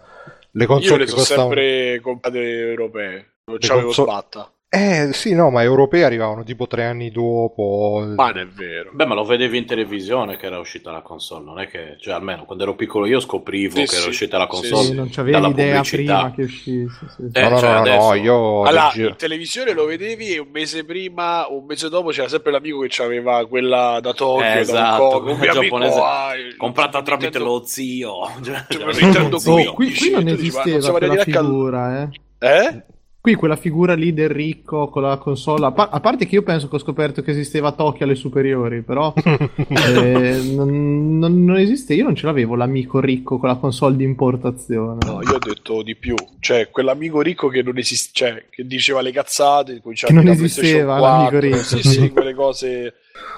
Le 0.58 0.64
Io 0.64 0.70
console 0.70 0.98
le 0.98 1.04
che 1.04 1.10
sono 1.12 1.22
costavano. 1.22 1.48
sempre 1.50 2.00
comprate 2.02 2.40
europee. 2.40 3.12
Non 3.46 3.58
Le 3.60 3.68
c'avevo 3.68 3.86
console- 3.86 4.12
sbatta. 4.12 4.52
Eh 4.70 5.14
sì, 5.14 5.34
no, 5.34 5.50
ma 5.50 5.64
europee 5.64 6.04
arrivavano 6.04 6.44
tipo 6.44 6.68
tre 6.68 6.84
anni 6.84 7.10
dopo. 7.10 8.04
Ma 8.16 8.32
non 8.32 8.38
è 8.40 8.48
vero. 8.48 8.90
Beh, 8.92 9.06
ma 9.06 9.16
lo 9.16 9.24
vedevi 9.24 9.58
in 9.58 9.66
televisione 9.66 10.36
che 10.36 10.46
era 10.46 10.60
uscita 10.60 10.92
la 10.92 11.00
console, 11.02 11.46
non 11.46 11.60
è 11.60 11.70
che, 11.70 11.96
cioè 12.02 12.14
almeno 12.16 12.44
quando 12.44 12.66
ero 12.66 12.76
piccolo 12.76 13.06
io 13.06 13.22
scoprivo 13.22 13.76
Sì, 13.78 13.82
che 13.84 13.88
sì. 13.88 13.96
era 13.96 14.08
uscita 14.08 14.38
la 14.38 14.44
Sì, 14.44 14.50
console 14.50 14.84
Sì, 14.84 14.94
non 14.94 15.10
c'avevi 15.10 15.32
dalla 15.32 15.48
idea 15.48 15.74
pubblicità. 15.82 16.02
prima 16.24 16.32
che 16.36 16.42
uscisse. 16.44 17.06
sì. 17.16 17.24
Eh, 17.32 17.42
no, 17.44 17.50
no, 17.50 17.58
cioè, 17.60 17.70
no, 17.70 17.76
no, 17.76 17.80
adesso- 17.82 18.14
io 18.16 18.62
Allora, 18.64 18.92
in 18.96 19.16
televisione 19.16 19.72
lo 19.74 19.86
vedevi 19.86 20.34
e 20.34 20.40
un 20.40 20.50
mese 20.52 20.84
prima, 20.84 21.48
un 21.50 21.64
mese 21.66 21.88
dopo 21.88 22.10
c'era 22.10 22.28
sempre 22.28 22.52
l'amico 22.52 22.80
che 22.82 23.02
aveva 23.04 23.48
quella 23.48 24.00
da 24.02 24.14
Tokyo, 24.14 24.44
Eh, 24.46 24.54
da 24.56 24.60
esatto, 24.60 25.04
Hong 25.16 25.26
mio 25.28 25.38
quella 25.38 25.52
amico, 25.54 25.80
giapponese, 25.80 26.00
ah, 26.04 26.32
comprata 26.58 27.02
tramite 27.02 27.40
lo 27.40 27.64
zio. 27.64 28.16
Cioè, 28.44 28.66
Cioè, 28.68 28.80
cioè, 28.92 29.02
Nintendo 29.02 29.38
zio. 29.40 29.54
Oh, 29.70 29.74
qui, 29.76 29.94
qui 29.94 30.10
non 30.12 30.28
esisteva 30.28 30.92
quella 30.92 31.24
figura, 31.24 32.02
eh. 32.02 32.10
Eh? 32.40 32.84
Qui 33.20 33.36
quella 33.36 33.58
figura 33.58 33.94
lì 33.94 34.14
del 34.14 34.30
ricco 34.30 34.88
con 34.88 35.02
la 35.02 35.18
console, 35.18 35.66
a, 35.66 35.72
pa- 35.72 35.90
a 35.92 36.00
parte 36.00 36.26
che 36.26 36.36
io 36.36 36.44
penso 36.44 36.70
che 36.70 36.76
ho 36.78 36.80
scoperto 36.80 37.22
che 37.22 37.32
esisteva 37.32 37.74
Tokyo 37.74 38.06
alle 38.06 38.16
superiori, 38.16 38.84
però 38.84 39.14
eh, 39.18 40.40
non, 40.56 41.18
non- 41.18 41.44
non 41.44 41.58
esiste, 41.58 41.94
io 41.94 42.06
non 42.06 42.16
ce 42.16 42.26
l'avevo 42.26 42.56
l'amico 42.56 43.02
ricco 43.02 43.38
con 43.38 43.50
la 43.50 43.56
console 43.56 43.98
di 43.98 44.06
importazione. 44.06 45.00
No, 45.06 45.22
io 45.24 45.34
ho 45.34 45.40
detto 45.40 45.82
di 45.82 45.96
più, 45.96 46.16
cioè 46.40 46.70
quell'amico 46.70 47.20
ricco 47.22 47.50
che 47.50 47.62
non 47.62 47.78
esiste, 47.78 48.12
cioè 48.14 48.46
che 48.50 48.66
diceva 48.66 49.02
le 49.02 49.12
cazzate, 49.12 49.82
Che 49.82 50.14
non 50.14 50.28
esisteva 50.30 50.98
l'amico 51.00 51.40
ricco. 51.40 51.58
Sì, 51.58 51.82
sì, 51.84 52.10
quelle 52.12 52.34
cose 52.34 52.94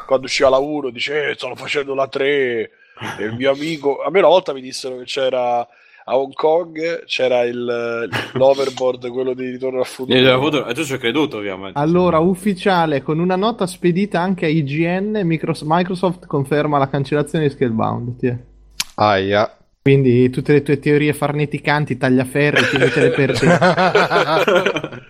quando 0.06 0.26
usciva 0.28 0.50
la 0.50 0.58
1 0.60 0.90
dice 0.92 1.30
"Eh, 1.30 1.34
stanno 1.36 1.56
facendo 1.56 1.96
la 1.96 2.08
3 2.08 2.28
e 3.18 3.24
il 3.24 3.34
mio 3.36 3.50
amico, 3.52 4.04
a 4.04 4.12
me 4.12 4.20
una 4.20 4.28
volta 4.28 4.54
mi 4.54 4.62
dissero 4.62 4.98
che 4.98 5.06
c'era 5.06 5.66
a 6.10 6.18
Hong 6.18 6.34
Kong 6.34 7.06
c'era 7.06 7.44
il, 7.44 8.10
l'overboard, 8.34 9.10
quello 9.10 9.36
di 9.36 9.52
Ritorno 9.52 9.80
al 9.80 9.86
futuro. 9.86 10.66
E 10.68 10.74
tu 10.74 10.84
ci 10.84 10.94
hai 10.94 11.00
creduto, 11.00 11.38
ovviamente. 11.38 11.78
Allora, 11.80 12.18
ufficiale, 12.18 13.04
con 13.04 13.20
una 13.20 13.36
nota 13.36 13.68
spedita 13.68 14.20
anche 14.20 14.46
a 14.46 14.50
IGN, 14.50 15.22
Micros- 15.24 15.62
Microsoft 15.64 16.26
conferma 16.26 16.80
la 16.80 16.90
cancellazione 16.90 17.48
di 17.48 17.54
Scalebound. 17.54 18.18
tiè. 18.18 18.36
Aia. 18.96 19.56
Quindi 19.84 20.30
tutte 20.32 20.54
le 20.54 20.64
tue 20.64 20.80
teorie 20.80 21.14
farneticanti, 21.14 21.98
tagliaferri, 21.98 22.70
tienitele 22.70 23.10
per 23.14 23.40
te. 23.40 23.46
Tra 23.48 25.04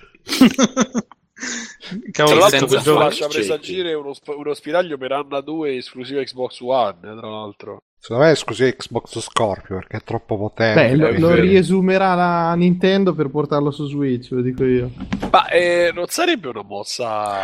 Cavolo, 2.12 2.40
l'altro 2.40 2.58
senza 2.60 2.66
questo 2.68 2.98
lascia 2.98 3.28
presagire 3.28 3.94
uno, 3.94 4.14
sp- 4.14 4.36
uno 4.38 4.54
spiraglio 4.54 4.98
per 4.98 5.14
Anna 5.14 5.42
2 5.42 5.78
esclusiva 5.78 6.22
Xbox 6.22 6.60
One, 6.60 6.98
eh, 6.98 7.18
tra 7.18 7.30
l'altro. 7.30 7.80
Secondo 8.02 8.24
me 8.24 8.30
è 8.30 8.34
esclusiva 8.34 8.70
Xbox 8.72 9.20
Scorpio 9.20 9.76
perché 9.76 9.98
è 9.98 10.02
troppo 10.04 10.38
potente. 10.38 10.82
Beh, 10.90 10.96
lo, 10.96 11.12
lo 11.20 11.34
riesumerà 11.36 12.14
la 12.16 12.54
Nintendo 12.56 13.14
per 13.14 13.28
portarlo 13.30 13.72
su 13.72 13.88
Switch, 13.88 14.32
lo 14.32 14.42
dico 14.42 14.64
io. 14.64 14.90
Ma 15.32 15.48
eh, 15.50 15.92
non 15.94 16.06
sarebbe 16.08 16.48
una 16.48 16.64
mossa... 16.64 17.38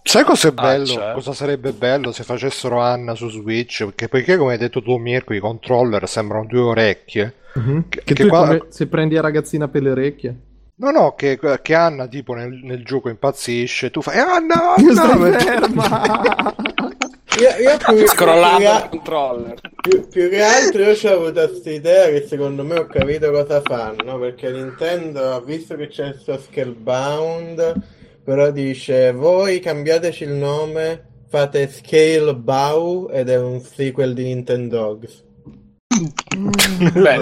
Sai 0.00 0.24
cos'è 0.24 0.48
Ah, 0.48 0.52
bello? 0.52 0.84
c'è. 0.94 1.12
Cosa 1.12 1.32
sarebbe 1.34 1.72
bello 1.72 2.12
se 2.12 2.22
facessero 2.22 2.80
Anna 2.80 3.14
su 3.14 3.28
Switch? 3.28 3.84
Perché 3.84 4.08
poiché, 4.08 4.36
come 4.38 4.52
hai 4.52 4.58
detto 4.58 4.80
tu, 4.80 4.96
Mirko, 4.96 5.34
i 5.34 5.40
controller 5.40 6.08
sembrano 6.08 6.46
due 6.46 6.60
orecchie. 6.60 7.34
Che- 7.52 7.84
Che, 8.04 8.14
che 8.14 8.22
tu 8.22 8.28
qua- 8.28 8.46
come- 8.46 8.66
se 8.68 8.86
prendi 8.86 9.16
la 9.16 9.20
ragazzina 9.20 9.68
per 9.68 9.82
le 9.82 9.90
orecchie. 9.90 10.40
No, 10.76 10.90
no, 10.92 11.14
che, 11.14 11.38
che 11.60 11.74
Anna 11.74 12.06
tipo 12.06 12.32
nel, 12.34 12.52
nel 12.62 12.84
gioco 12.84 13.08
impazzisce, 13.10 13.90
tu 13.90 14.00
fai 14.00 14.18
Anna, 14.18 14.76
Anna! 14.78 15.38
Ferma! 15.38 16.54
Io, 17.40 17.48
io 17.70 17.76
più, 17.76 18.06
Scrollando 18.06 18.58
più- 18.58 18.66
il 18.68 18.88
controller. 18.90 19.60
più, 19.82 20.08
più 20.08 20.28
che 20.28 20.42
altro 20.42 20.82
io 20.82 20.96
ho 21.10 21.14
avuto 21.14 21.48
questa 21.48 21.70
idea 21.70 22.06
che 22.08 22.26
secondo 22.26 22.64
me 22.64 22.78
ho 22.78 22.86
capito 22.86 23.30
cosa 23.30 23.60
fanno 23.62 24.18
perché 24.18 24.50
Nintendo 24.50 25.34
ha 25.34 25.40
visto 25.40 25.76
che 25.76 25.86
c'è 25.88 26.06
il 26.06 26.18
suo 26.20 26.38
Scalebound 26.38 27.74
però 28.24 28.50
dice 28.50 29.12
voi 29.12 29.60
cambiateci 29.60 30.24
il 30.24 30.30
nome 30.32 31.04
fate 31.28 31.68
Scale 31.68 32.34
Bow 32.34 33.08
ed 33.12 33.28
è 33.28 33.38
un 33.38 33.60
sequel 33.60 34.14
di 34.14 34.24
Nintendogs 34.24 35.24
Beh, 36.92 37.20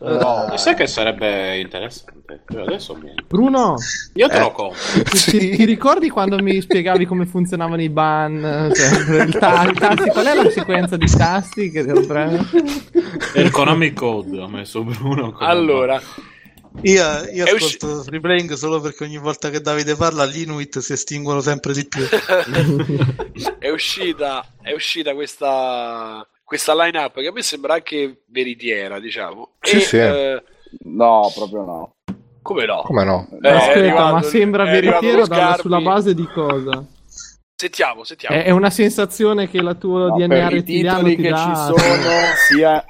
Ah. 0.00 0.56
Sai 0.56 0.74
che 0.74 0.86
sarebbe 0.86 1.58
interessante? 1.58 2.44
Io 2.50 2.62
adesso 2.62 2.94
mi... 2.94 3.12
Bruno, 3.26 3.74
Io 4.14 4.28
te 4.28 4.36
Eh. 4.36 4.40
lo 4.40 4.52
compro. 4.52 4.78
ti, 5.02 5.16
Sì. 5.16 5.38
ti 5.56 5.64
ricordi 5.64 6.08
quando 6.08 6.38
mi 6.40 6.60
spiegavi 6.60 7.04
come 7.04 7.26
funzionavano 7.26 7.82
i 7.82 7.88
ban? 7.90 8.70
Cioè, 8.74 9.24
il 9.24 9.36
ta- 9.36 9.64
i 9.68 9.74
tasti, 9.74 10.08
qual 10.10 10.26
è 10.26 10.34
la 10.34 10.50
sequenza 10.50 10.96
di 10.96 11.06
tasti 11.10 11.70
che 11.70 11.84
devo 11.84 12.06
premere? 12.06 12.44
Il 13.34 13.50
Konami 13.50 13.92
Code 13.92 14.40
ha 14.40 14.48
messo 14.48 14.82
Bruno. 14.84 15.36
Allora, 15.40 16.00
Io, 16.82 17.02
io 17.32 17.44
È 17.46 17.50
usci- 17.52 17.76
ascolto 17.78 18.04
Replaying 18.08 18.52
solo 18.52 18.80
perché 18.80 19.02
ogni 19.02 19.18
volta 19.18 19.50
che 19.50 19.60
Davide 19.60 19.96
parla 19.96 20.24
gli 20.26 20.42
Inuit 20.42 20.78
si 20.78 20.92
estinguono 20.92 21.40
sempre 21.40 21.72
di 21.72 21.86
più. 21.88 22.04
è 23.58 23.68
uscita, 23.70 24.46
è 24.62 24.72
uscita 24.72 25.12
questa, 25.14 26.24
questa 26.50 26.74
line-up 26.74 27.20
che 27.20 27.28
a 27.28 27.32
me 27.32 27.42
sembra 27.42 27.74
anche 27.74 28.22
veritiera, 28.26 28.98
diciamo. 28.98 29.50
Sì, 29.60 29.76
e, 29.76 29.80
sì. 29.82 29.98
eh, 29.98 30.42
no, 30.86 31.30
proprio 31.32 31.64
no. 31.64 31.92
Come 32.42 32.66
no? 32.66 32.82
Come 32.82 33.04
no? 33.04 33.28
Eh, 33.40 33.48
è 33.48 33.52
Aspetta, 33.52 33.78
arrivato- 33.78 34.14
ma 34.14 34.22
sembra 34.22 34.64
è 34.68 34.82
Scarpi. 35.24 35.60
sulla 35.60 35.80
base 35.80 36.12
di 36.12 36.26
cosa? 36.26 36.84
Sentiamo, 37.54 38.02
sentiamo. 38.02 38.34
È, 38.34 38.42
è 38.46 38.50
una 38.50 38.70
sensazione 38.70 39.48
che 39.48 39.62
la 39.62 39.74
tua 39.74 40.08
No, 40.08 40.16
DNA 40.16 40.48
rettiliano 40.48 41.06
ti 41.06 41.14
che 41.14 41.28
dà. 41.28 41.36
ci 41.36 41.54
sono, 41.54 41.76
sia, 42.48 42.84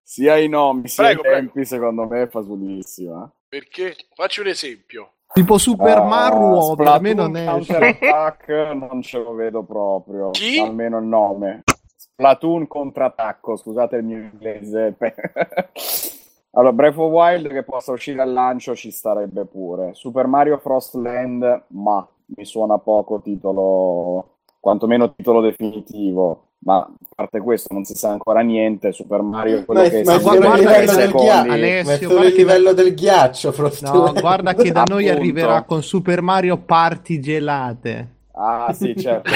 sia 0.00 0.36
i 0.38 0.48
nomi 0.48 0.86
sia 0.86 1.02
Prego, 1.06 1.20
i 1.20 1.22
prego. 1.24 1.36
tempi, 1.38 1.64
secondo 1.64 2.06
me 2.06 2.22
è 2.22 2.28
fasulissima. 2.28 3.28
Perché? 3.48 3.96
Facci 4.14 4.38
un 4.38 4.46
esempio. 4.46 5.14
Tipo 5.32 5.58
Super 5.58 5.98
Ah, 5.98 6.04
Mario, 6.04 6.76
per 6.76 7.00
me 7.00 7.12
non. 7.12 7.32
Counter 7.32 7.82
Attack 7.82 8.48
non 8.74 9.02
ce 9.02 9.18
lo 9.18 9.34
vedo 9.34 9.64
proprio. 9.64 10.30
Chi? 10.30 10.58
Almeno 10.60 10.98
il 10.98 11.06
nome. 11.06 11.62
Splatoon 12.20 12.66
contrattacco, 12.66 13.56
scusate 13.56 13.96
il 13.96 14.04
mio 14.04 14.18
inglese. 14.18 14.94
allora, 16.52 16.72
Breath 16.74 16.98
of 16.98 17.10
Wild 17.10 17.48
che 17.48 17.62
possa 17.62 17.92
uscire 17.92 18.20
al 18.20 18.30
lancio 18.30 18.74
ci 18.74 18.90
starebbe 18.90 19.46
pure. 19.46 19.94
Super 19.94 20.26
Mario 20.26 20.58
Frostland, 20.58 21.62
ma 21.68 22.06
mi 22.36 22.44
suona 22.44 22.76
poco 22.76 23.22
titolo, 23.22 24.34
quantomeno 24.60 25.14
titolo 25.14 25.40
definitivo. 25.40 26.44
Ma 26.62 26.76
a 26.80 26.90
parte 27.16 27.40
questo 27.40 27.72
non 27.72 27.84
si 27.84 27.94
sa 27.94 28.10
ancora 28.10 28.40
niente. 28.42 28.92
Super 28.92 29.22
Mario 29.22 29.60
è 29.60 29.64
quello 29.64 29.80
Ma, 29.80 29.88
che 29.88 30.02
ma 30.04 30.12
il 30.16 30.20
guarda 30.20 30.56
sveglia 30.56 30.78
livello 30.78 30.96
del 30.98 31.10
ghiaccio. 31.12 31.50
Alessio, 31.52 32.22
il 32.22 32.30
che- 32.32 32.36
livello 32.36 32.72
del 32.74 32.94
ghiaccio, 32.94 33.52
Frost. 33.52 33.82
No, 33.90 34.12
guarda 34.12 34.52
che 34.52 34.70
da 34.70 34.82
noi 34.86 35.04
Appunto. 35.08 35.22
arriverà 35.22 35.62
con 35.62 35.82
Super 35.82 36.20
Mario 36.20 36.58
Party 36.58 37.18
gelate. 37.18 38.18
Ah, 38.42 38.72
sì, 38.72 38.96
certo. 38.96 39.30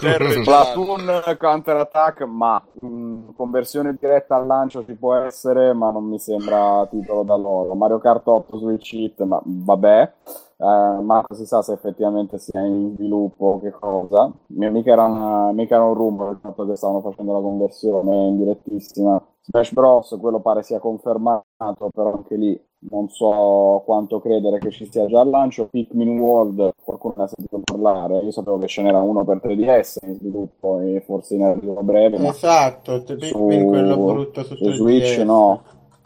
Terre 0.00 0.42
Splatoon 0.42 1.22
Counter 1.38 1.76
Attack, 1.76 2.22
ma 2.22 2.60
mh, 2.80 3.34
conversione 3.36 3.96
diretta 3.98 4.34
al 4.34 4.46
lancio 4.46 4.84
ci 4.84 4.94
può 4.94 5.14
essere, 5.14 5.72
ma 5.72 5.92
non 5.92 6.04
mi 6.08 6.18
sembra 6.18 6.84
titolo 6.90 7.22
da 7.22 7.36
loro. 7.36 7.74
Mario 7.74 8.00
Kart 8.00 8.26
8 8.26 8.58
Switch 8.58 8.92
Hit, 8.94 9.22
ma 9.22 9.40
vabbè, 9.44 10.12
eh, 10.60 11.00
ma 11.02 11.24
si 11.30 11.46
sa 11.46 11.62
se 11.62 11.72
effettivamente 11.72 12.38
sia 12.38 12.60
in 12.60 12.92
sviluppo 12.94 13.46
o 13.46 13.60
che 13.60 13.70
cosa. 13.70 14.30
Mi- 14.48 14.70
Mica 14.70 14.92
era, 14.92 15.04
una- 15.04 15.52
mica 15.52 15.76
era 15.76 15.84
un 15.84 15.94
rumore 15.94 16.32
il 16.32 16.38
fatto 16.40 16.66
che 16.66 16.76
stavano 16.76 17.00
facendo 17.00 17.32
la 17.32 17.40
conversione 17.40 18.14
in 18.26 18.36
direttissima. 18.38 19.20
Smash 19.42 19.72
Bros, 19.72 20.16
quello 20.20 20.40
pare 20.40 20.62
sia 20.62 20.78
confermato, 20.78 21.88
però 21.92 22.12
anche 22.12 22.36
lì 22.36 22.62
non 22.90 23.08
so 23.08 23.82
quanto 23.84 24.20
credere 24.20 24.58
che 24.58 24.70
ci 24.70 24.88
sia 24.90 25.06
già 25.06 25.20
al 25.20 25.30
lancio. 25.30 25.66
Pikmin 25.66 26.18
World, 26.18 26.72
qualcuno 26.84 27.14
ne 27.16 27.22
ha 27.24 27.26
sentito 27.26 27.58
parlare. 27.64 28.18
Io 28.18 28.30
sapevo 28.30 28.58
che 28.58 28.66
ce 28.68 28.82
n'era 28.82 29.00
uno 29.00 29.24
per 29.24 29.40
3DS 29.42 29.96
in 30.06 30.14
sviluppo 30.16 30.78
e 30.80 31.02
forse 31.06 31.34
in 31.36 31.42
arrivo 31.44 31.78
a 31.78 31.82
breve, 31.82 32.16
Esatto, 32.28 33.02
te- 33.02 33.16
Pikmin, 33.16 33.60
su, 33.62 33.66
quello 33.68 33.96
brutto 33.96 34.44
su 34.44 34.54
su 34.56 34.72
Switch 34.72 35.18
3DS. 35.18 35.24
no. 35.24 35.62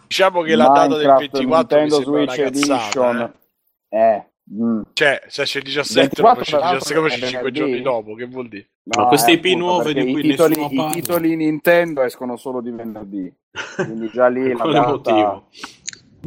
Diciamo 0.06 0.42
che 0.42 0.54
la 0.54 0.66
data 0.68 0.96
del 0.96 1.06
Minecraft 1.08 1.30
24 1.32 1.76
mi 1.76 1.82
Nintendo 1.82 1.94
Switch 2.02 2.36
cazzata. 2.36 2.46
Edition. 2.46 3.32
eh. 3.88 3.98
Eh. 3.98 4.26
Mm. 4.52 4.80
Cioè, 4.92 5.22
se 5.28 5.42
esce 5.42 5.58
il 5.58 5.64
17, 5.64 6.22
24 6.22 6.32
non 6.34 6.40
esce 6.40 6.54
il 6.54 6.60
tra 6.60 6.70
17 6.70 6.94
come 6.94 7.08
l'altro, 7.08 7.26
esce 7.26 7.26
è 7.26 7.28
5 7.28 7.50
venerdì. 7.50 7.58
giorni 7.58 7.82
dopo, 7.82 8.14
che 8.14 8.26
vuol 8.26 8.48
dire? 8.48 8.68
Ma 8.84 9.06
queste 9.06 9.30
eh, 9.30 9.34
IP 9.34 9.56
nuove 9.56 9.94
di 9.94 10.10
cui 10.10 10.20
i 10.20 10.22
titoli, 10.30 10.56
nessuno 10.56 10.70
i 10.70 10.76
parla. 10.76 10.92
titoli 10.92 11.36
Nintendo 11.36 12.02
escono 12.02 12.36
solo 12.36 12.60
di 12.60 12.70
venerdì. 12.70 13.32
Quindi 13.76 14.10
già 14.12 14.28
lì 14.28 14.52
la 14.56 14.64
data... 14.66 14.88
motivo? 14.90 15.48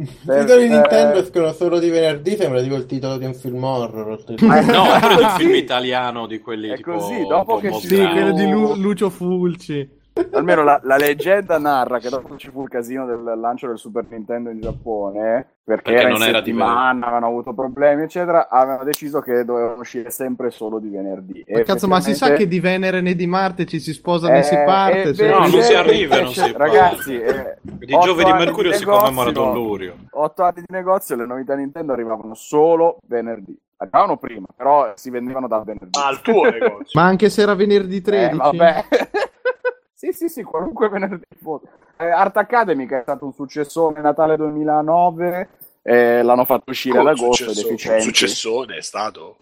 I 0.00 0.06
titoli 0.06 0.64
eh, 0.64 0.68
Nintendo 0.68 1.18
escono 1.18 1.52
solo 1.52 1.78
di 1.80 1.88
venerdì, 1.88 2.36
sembra 2.36 2.62
tipo 2.62 2.76
il 2.76 2.86
titolo 2.86 3.16
di 3.18 3.24
un 3.24 3.34
film 3.34 3.62
horror. 3.64 4.22
Ma- 4.42 4.60
No, 4.60 4.84
quello 5.00 5.16
di 5.16 5.22
un 5.22 5.30
film 5.36 5.54
italiano 5.54 6.26
di 6.26 6.38
quelli 6.38 6.68
È 6.68 6.76
tipo 6.76 6.92
così, 6.92 7.26
dopo 7.26 7.56
che 7.58 7.72
ci 7.72 7.86
Sì, 7.88 7.96
quello 7.96 8.32
di 8.32 8.48
Lu- 8.48 8.74
Lucio 8.76 9.10
Fulci. 9.10 9.96
Almeno 10.32 10.62
la, 10.64 10.80
la 10.82 10.96
leggenda 10.96 11.58
narra 11.58 11.98
che 11.98 12.08
dopo 12.08 12.36
ci 12.36 12.50
fu 12.50 12.62
il 12.62 12.68
casino 12.68 13.06
del 13.06 13.22
lancio 13.38 13.66
del 13.68 13.78
Super 13.78 14.04
Nintendo 14.08 14.50
in 14.50 14.60
Giappone, 14.60 15.46
perché, 15.64 15.82
Perché 15.92 16.00
era 16.00 16.08
non 16.08 16.18
in 16.18 16.28
era 16.28 16.40
di 16.40 16.50
settimana, 16.50 17.06
avevano 17.06 17.26
avuto 17.26 17.52
problemi, 17.54 18.02
eccetera, 18.04 18.48
avevano 18.48 18.84
deciso 18.84 19.20
che 19.20 19.44
dovevano 19.44 19.80
uscire 19.80 20.10
sempre 20.10 20.50
solo 20.50 20.78
di 20.78 20.88
venerdì. 20.88 21.44
Ma 21.48 21.58
E 21.60 21.62
cazzo, 21.64 21.86
ma 21.88 22.00
si 22.00 22.14
sa 22.14 22.32
che 22.32 22.48
di 22.48 22.58
Venere 22.60 23.00
né 23.00 23.14
di 23.14 23.26
Marte 23.26 23.66
ci 23.66 23.78
si 23.80 23.92
sposa 23.92 24.28
né 24.28 24.42
si 24.42 24.54
Eh, 24.54 24.64
parte. 24.64 25.02
eh, 25.02 25.14
cioè- 25.14 25.28
No, 25.30 25.38
non 25.38 25.48
si 25.48 25.54
invece- 25.54 25.76
arriva, 25.76 26.20
non 26.20 26.32
si 26.32 26.52
Ragazzi, 26.52 27.20
eh, 27.20 27.56
Di 27.62 27.92
otto 27.94 28.04
Giove 28.06 28.24
di 28.24 28.32
Mercurio 28.32 28.72
si 28.72 28.80
negozio, 28.84 29.00
commemora 29.02 29.30
Don. 29.30 29.52
Lurio. 29.52 29.94
Otto 30.10 30.42
anni 30.42 30.62
di 30.66 30.72
negozio 30.74 31.16
le 31.16 31.26
novità 31.26 31.54
Nintendo 31.54 31.92
arrivavano 31.92 32.34
solo 32.34 32.98
venerdì. 33.06 33.56
Arrivavano 33.80 34.16
prima, 34.16 34.46
però 34.56 34.92
si 34.96 35.08
vendevano 35.10 35.46
dal 35.46 35.62
venerdì. 35.64 35.96
Ah, 35.98 36.08
al 36.08 36.20
tuo 36.20 36.42
negozio. 36.50 36.98
Ma 37.00 37.02
anche 37.04 37.28
se 37.30 37.42
era 37.42 37.54
venerdì 37.54 38.00
13. 38.00 38.32
Eh, 38.34 38.36
vabbè. 38.36 38.84
sì, 39.98 40.12
sì, 40.12 40.28
sì, 40.28 40.42
qualunque 40.44 40.88
venerdì 40.88 41.24
fosse. 41.42 41.66
Eh, 41.96 42.08
Art 42.08 42.36
Academy, 42.36 42.86
che 42.86 42.98
è 43.00 43.02
stato 43.02 43.24
un 43.24 43.32
successone 43.32 44.00
Natale 44.00 44.36
2009, 44.36 45.48
eh, 45.82 46.22
l'hanno 46.22 46.44
fatto 46.44 46.70
uscire 46.70 46.98
ad 47.00 47.06
Oh, 47.06 47.08
agosto 47.08 47.44
successo- 47.50 47.66
efficienti. 47.66 48.02
successone 48.04 48.76
è 48.76 48.80
stato. 48.80 49.38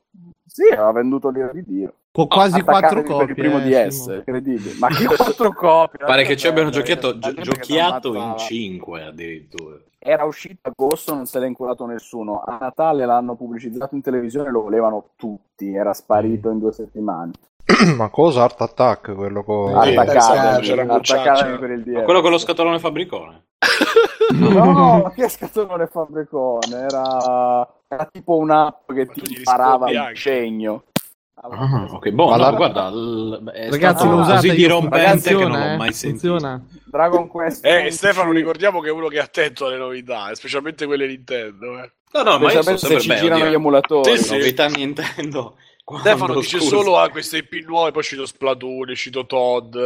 Sì, 0.47 0.63
aveva 0.73 0.93
venduto 0.93 1.29
l'ira 1.29 1.53
di 1.53 1.63
Dio. 1.63 1.93
Con 2.17 2.29
quasi 2.29 2.63
quattro 2.63 3.03
copie. 3.03 3.27
il 3.27 3.35
primo 3.35 3.59
eh, 3.59 3.89
DS, 3.89 4.07
incredibile. 4.07 4.73
Ma 4.79 4.89
che 4.89 5.05
quattro 5.05 5.53
copie? 5.53 6.07
Pare 6.07 6.25
che 6.25 6.35
ci 6.35 6.47
abbiano 6.47 6.71
giochiato, 6.71 7.19
giochiato 7.19 8.15
in. 8.15 8.39
5 8.39 9.03
addirittura. 9.03 9.77
Era 9.99 10.25
uscito 10.25 10.61
a 10.63 10.71
agosto, 10.71 11.13
non 11.15 11.27
se 11.27 11.39
l'è 11.39 11.47
inculato 11.47 11.85
nessuno. 11.85 12.41
A 12.41 12.57
Natale 12.59 13.05
l'hanno 13.05 13.35
pubblicizzato 13.35 13.95
in 13.97 14.01
televisione, 14.01 14.51
lo 14.51 14.63
volevano 14.63 15.11
tutti. 15.17 15.75
Era 15.75 15.93
sparito 15.93 16.49
in 16.49 16.59
due 16.59 16.73
settimane. 16.73 17.33
Ma 17.99 18.09
cosa? 18.09 18.45
Art 18.45 18.63
Attack, 18.63 19.15
quello 19.15 19.45
con... 19.45 19.75
Art. 19.75 19.99
Academy 19.99 21.59
per 21.59 21.71
il 21.71 21.83
DS. 21.83 21.93
Ma 21.97 22.03
quello 22.03 22.23
con 22.23 22.31
lo 22.31 22.39
scatolone 22.39 22.79
fabbricone. 22.79 23.43
No, 24.29 25.01
ma 25.05 25.13
che 25.13 25.29
scatolone 25.29 25.87
fabbricone? 25.87 26.77
Era, 26.77 27.67
era 27.87 28.09
tipo 28.11 28.37
un'app 28.37 28.93
che 28.93 29.07
Ma 29.07 29.13
ti 29.13 29.35
imparava 29.37 29.89
il 29.89 29.97
anche. 29.97 30.83
Segno. 31.51 31.87
Ah, 31.91 31.95
ok, 31.95 32.11
boh, 32.11 32.31
no, 32.31 32.37
la- 32.37 32.51
guarda, 32.53 32.89
l- 32.91 33.53
Ragazzi, 33.71 34.07
lo 34.09 34.17
usate 34.17 34.49
così 34.49 34.55
dirompente 34.55 35.29
che 35.29 35.35
non 35.35 35.43
funziona, 35.43 35.59
l'ho 35.67 35.73
eh? 35.73 35.77
mai 35.77 35.93
sentito. 35.93 36.29
Funziona. 36.29 36.65
Dragon 36.85 37.27
Quest 37.29 37.65
Eh, 37.65 37.77
11, 37.77 37.93
Stefano, 37.97 38.33
ricordiamo 38.33 38.81
che 38.81 38.89
è 38.89 38.93
uno 38.93 39.09
che 39.09 39.17
è 39.17 39.21
attento 39.21 39.67
alle 39.67 39.77
novità, 39.77 40.31
eh, 40.31 40.35
specialmente 40.35 40.87
quelle 40.87 41.07
Nintendo. 41.07 41.79
Eh. 41.83 41.91
No, 42.13 42.23
no, 42.23 42.39
ma 42.39 42.45
io 42.53 42.63
specialmente 42.63 42.79
so 42.81 42.87
se 42.87 43.01
ci 43.01 43.09
girano 43.17 43.35
oddio, 43.41 43.51
gli 43.51 43.55
emulatori. 43.55 44.17
Sì, 44.17 44.25
sì. 44.25 44.37
novità 44.37 44.67
Nintendo. 44.69 45.57
Quando, 45.87 46.09
Stefano 46.09 46.35
dice 46.41 46.59
scusa. 46.59 46.77
solo 46.77 46.99
a 46.99 47.09
queste 47.11 47.37
IP 47.37 47.65
nuove, 47.65 47.91
poi 47.93 48.01
è 48.01 48.05
uscito 48.05 48.27
Splatoon, 48.27 48.89
è 48.89 48.91
uscito 48.91 49.25
Todd, 49.25 49.77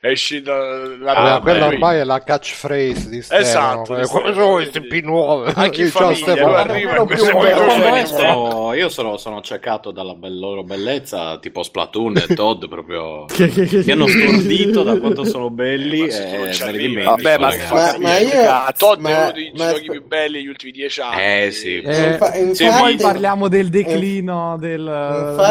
è 0.00 0.10
uscita 0.10 0.52
la 0.56 1.12
Vabbè, 1.14 1.28
Ah, 1.30 1.40
quella 1.40 1.66
ormai 1.66 1.98
è 2.00 2.04
la 2.04 2.20
catchphrase 2.24 3.08
di 3.08 3.22
Stefano. 3.22 3.82
Esatto, 3.82 3.94
di 3.94 4.06
Quelle 4.08 4.34
sono 4.34 4.52
queste 4.54 4.80
quindi- 4.80 5.00
P 5.00 5.04
nuove. 5.04 5.52
Anche 5.54 5.82
in 5.82 5.88
famiglia, 5.90 6.16
Stefano. 6.16 6.54
arriva 6.56 6.96
in 6.98 7.06
queste 7.06 7.30
questo. 7.30 8.72
io 8.74 8.88
sono, 8.88 9.16
sono 9.16 9.36
accecato 9.36 9.92
dalla 9.92 10.14
be- 10.14 10.28
loro 10.30 10.64
bellezza, 10.64 11.38
tipo 11.38 11.62
Splatoon 11.62 12.16
e 12.16 12.34
Todd, 12.34 12.64
proprio 12.68 13.26
mi 13.38 13.90
hanno 13.92 14.06
stordito 14.08 14.82
da 14.82 14.98
quanto 14.98 15.22
sono 15.24 15.50
belli 15.50 16.00
non 16.00 16.08
e 16.10 16.48
me 16.64 16.72
li 16.72 17.02
vabbè, 17.04 17.38
ma-. 17.38 17.52
Ma, 17.70 17.96
ma 18.00 18.18
io... 18.18 18.72
Todd 18.76 18.98
è 18.98 19.00
ma- 19.02 19.18
uno 19.22 19.30
dei 19.32 19.52
ma- 19.54 19.72
giochi 19.72 19.88
più 19.90 20.04
belli 20.04 20.32
degli 20.38 20.48
ultimi 20.48 20.72
dieci 20.72 21.00
anni. 21.00 21.22
Eh, 21.44 21.50
sì. 21.52 21.80
Eh, 21.80 22.06
infa- 22.12 22.32
Sì, 22.32 22.40
infatti- 22.64 22.80
Poi 22.82 22.96
ma- 22.96 23.02
parliamo 23.02 23.46
del 23.48 23.68
declino 23.68 24.56
del, 24.58 24.82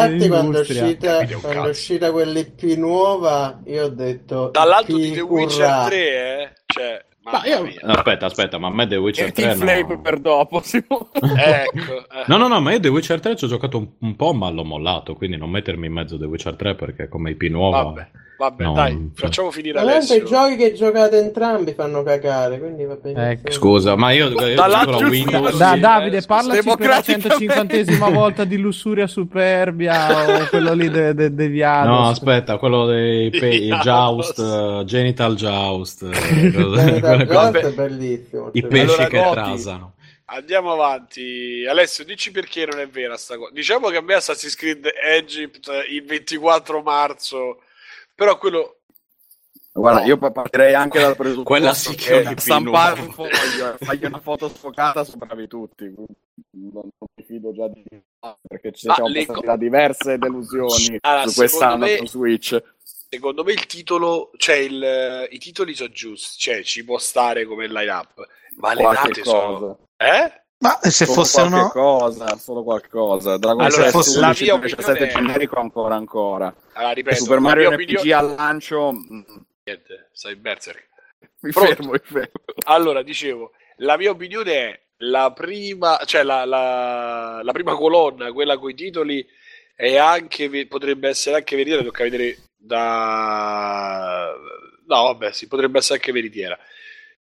Infatti, 0.02 0.28
quando 0.28 0.58
è 0.58 0.60
uscita, 0.60 1.26
quando 1.40 1.64
è 1.64 1.68
uscita 1.68 2.10
quell'IP 2.10 2.62
nuova, 2.76 3.60
io 3.66 3.84
ho 3.84 3.88
detto. 3.88 4.50
Dall'alto 4.50 4.96
di 4.96 5.12
The 5.12 5.20
Witcher 5.20 5.66
urrà. 5.66 5.84
3, 5.86 5.96
eh? 5.98 6.52
Cioè, 6.66 7.04
io-. 7.46 7.90
Aspetta, 7.90 8.26
aspetta, 8.26 8.58
ma 8.58 8.68
a 8.68 8.70
me 8.70 8.86
The 8.86 8.96
Witcher 8.96 9.28
E 9.28 9.32
3 9.32 9.42
Team 9.42 9.56
Flame 9.58 9.94
no. 9.94 10.00
per 10.00 10.18
dopo. 10.18 10.62
Ecco. 10.64 11.12
eh. 11.20 12.24
No, 12.26 12.36
no, 12.36 12.48
no, 12.48 12.60
ma 12.60 12.72
io 12.72 12.80
The 12.80 12.88
Witcher 12.88 13.20
3 13.20 13.36
ci 13.36 13.44
ho 13.44 13.48
giocato 13.48 13.78
un, 13.78 13.88
un 13.98 14.16
po', 14.16 14.32
ma 14.32 14.50
l'ho 14.50 14.64
mollato, 14.64 15.14
quindi 15.14 15.36
non 15.36 15.50
mettermi 15.50 15.86
in 15.86 15.92
mezzo 15.92 16.18
The 16.18 16.26
Witcher 16.26 16.56
3 16.56 16.74
perché 16.74 17.08
come 17.08 17.30
IP 17.30 17.42
nuovo... 17.44 17.92
Vabbè, 17.92 18.08
vabbè, 18.36 18.62
No, 18.64 18.72
dai, 18.72 19.10
facciamo 19.14 19.50
finire 19.50 19.82
tanto 19.82 20.14
i 20.14 20.24
giochi 20.24 20.56
che 20.56 20.72
giocate 20.72 21.18
entrambi 21.18 21.72
fanno 21.72 22.02
cagare, 22.02 22.58
quindi 22.58 22.84
va 22.84 22.96
bene. 22.96 23.30
Ecco. 23.30 23.50
Scusa, 23.50 23.96
ma 23.96 24.10
io, 24.12 24.28
io 24.30 24.54
la 24.66 24.84
Windows... 25.08 25.56
Da, 25.56 25.76
Davide, 25.76 26.18
eh, 26.18 26.22
parlaci 26.22 26.62
per 26.62 26.78
la 26.88 27.00
democraticamente. 27.02 27.84
150esima 27.84 28.12
volta 28.12 28.44
di 28.44 28.56
Lussuria 28.58 29.06
Superbia 29.06 30.42
o 30.42 30.48
quello 30.48 30.72
lì 30.74 30.88
de- 30.90 31.14
de- 31.14 31.34
deviato. 31.34 31.88
No, 31.88 32.08
aspetta, 32.08 32.58
quello 32.58 32.86
dei 32.86 33.30
pe-. 33.30 33.66
Joust, 33.82 34.38
eh, 34.38 34.82
Genital 34.84 35.34
Joust, 35.34 36.02
eh, 36.02 36.10
Genital 36.50 37.24
Joust 37.26 37.56
è 37.56 37.72
bellissimo. 37.72 38.50
i 38.52 38.60
cioè. 38.60 38.70
pesci 38.70 38.84
Allora, 38.94 39.06
che 39.08 39.18
Goti. 39.18 39.32
trasano. 39.34 39.92
Andiamo 40.26 40.72
avanti. 40.72 41.66
Alessio, 41.68 42.02
dici 42.04 42.30
perché 42.30 42.64
non 42.66 42.80
è 42.80 42.88
vera 42.88 43.16
sta 43.16 43.36
cosa. 43.36 43.50
Diciamo 43.52 43.88
che 43.88 43.98
a 43.98 44.00
me 44.00 44.14
Assassin's 44.14 44.56
Creed 44.56 44.88
Egypt 45.04 45.68
il 45.90 46.02
24 46.02 46.80
marzo, 46.80 47.58
però 48.14 48.38
quello... 48.38 48.78
Guarda, 49.76 50.00
No. 50.02 50.06
io 50.06 50.18
pa- 50.18 50.30
partirei 50.30 50.72
anche 50.72 51.00
dal 51.00 51.16
presupposto 51.16 51.48
Quella 51.48 51.74
sì 51.74 51.96
che 51.96 52.22
che 52.22 52.34
stampare 52.40 53.00
un 53.00 53.10
foglio 53.10 53.76
fargli 53.80 54.04
una 54.04 54.20
foto 54.20 54.48
sfocata 54.48 55.02
sono 55.02 55.26
bravi 55.26 55.48
tutti. 55.48 55.84
Non, 55.86 56.06
non 56.72 56.88
mi 57.16 57.24
fido 57.24 57.52
già 57.52 57.66
di 57.66 57.82
perché 58.46 58.70
ci 58.70 58.86
le 58.86 58.94
passati 58.94 59.24
co- 59.26 59.40
da 59.40 59.56
diverse 59.56 60.16
delusioni 60.16 60.96
Allora, 61.00 61.26
su 61.26 61.34
quest'anno 61.34 61.86
secondo 61.86 62.02
me- 62.02 62.06
su 62.08 62.16
Switch. 62.18 62.62
Secondo 63.08 63.42
me 63.42 63.52
il 63.52 63.66
titolo, 63.66 64.30
cioè 64.36 64.54
il, 64.56 65.26
i 65.30 65.38
titoli 65.38 65.74
sono 65.74 65.90
giusti, 65.90 66.38
cioè 66.38 66.62
ci 66.62 66.84
può 66.84 66.98
stare 66.98 67.44
come 67.44 67.66
line 67.66 67.90
up, 67.90 68.24
ma 68.58 68.74
le 68.74 68.82
Qualche 68.82 69.08
date 69.08 69.24
sono... 69.24 69.58
cosa. 69.58 69.76
Eh? 69.96 70.43
Ma 70.64 70.78
se 70.80 71.04
Solo 71.04 71.12
fosse 71.12 71.40
qualche 71.40 71.54
una... 71.56 71.68
cosa, 71.70 72.36
solo 72.38 72.62
qualcosa. 72.62 73.36
Dragon 73.36 73.60
Allora, 73.64 73.90
fosse- 73.90 74.18
11, 74.18 74.46
la 74.46 74.54
mia 74.56 74.62
17 74.64 74.90
opinione 74.92 75.10
è- 75.10 75.14
generico 75.26 75.60
ancora 75.60 75.94
ancora. 75.94 76.54
Allora, 76.72 76.92
ripeto, 76.94 77.16
Super 77.16 77.38
Mario 77.40 77.70
RPG 77.70 77.96
opinione- 77.98 78.12
al 78.14 78.34
lancio 78.34 78.92
mm, 78.92 79.20
Niente, 79.64 80.08
stai 80.12 80.36
berserk. 80.36 80.88
mi 81.40 81.50
Pronto? 81.50 81.74
fermo, 81.74 81.90
mi 81.92 81.98
fermo. 82.02 82.30
Allora, 82.64 83.02
dicevo, 83.02 83.52
la 83.78 83.96
mia 83.98 84.10
opinione 84.10 84.52
è 84.52 84.80
la 84.98 85.32
prima, 85.34 86.00
cioè 86.06 86.22
la, 86.22 86.46
la- 86.46 87.40
la 87.42 87.52
prima 87.52 87.74
colonna, 87.74 88.32
quella 88.32 88.56
con 88.56 88.70
i 88.70 88.74
titoli, 88.74 89.26
è 89.76 89.96
anche, 89.98 90.66
potrebbe 90.66 91.08
essere 91.10 91.36
anche 91.36 91.56
veritiera, 91.56 91.82
tocca 91.82 92.04
vedere 92.04 92.38
da... 92.56 94.32
No, 94.86 95.02
vabbè, 95.04 95.32
sì, 95.32 95.46
potrebbe 95.46 95.78
essere 95.78 95.96
anche 95.98 96.12
veritiera. 96.12 96.58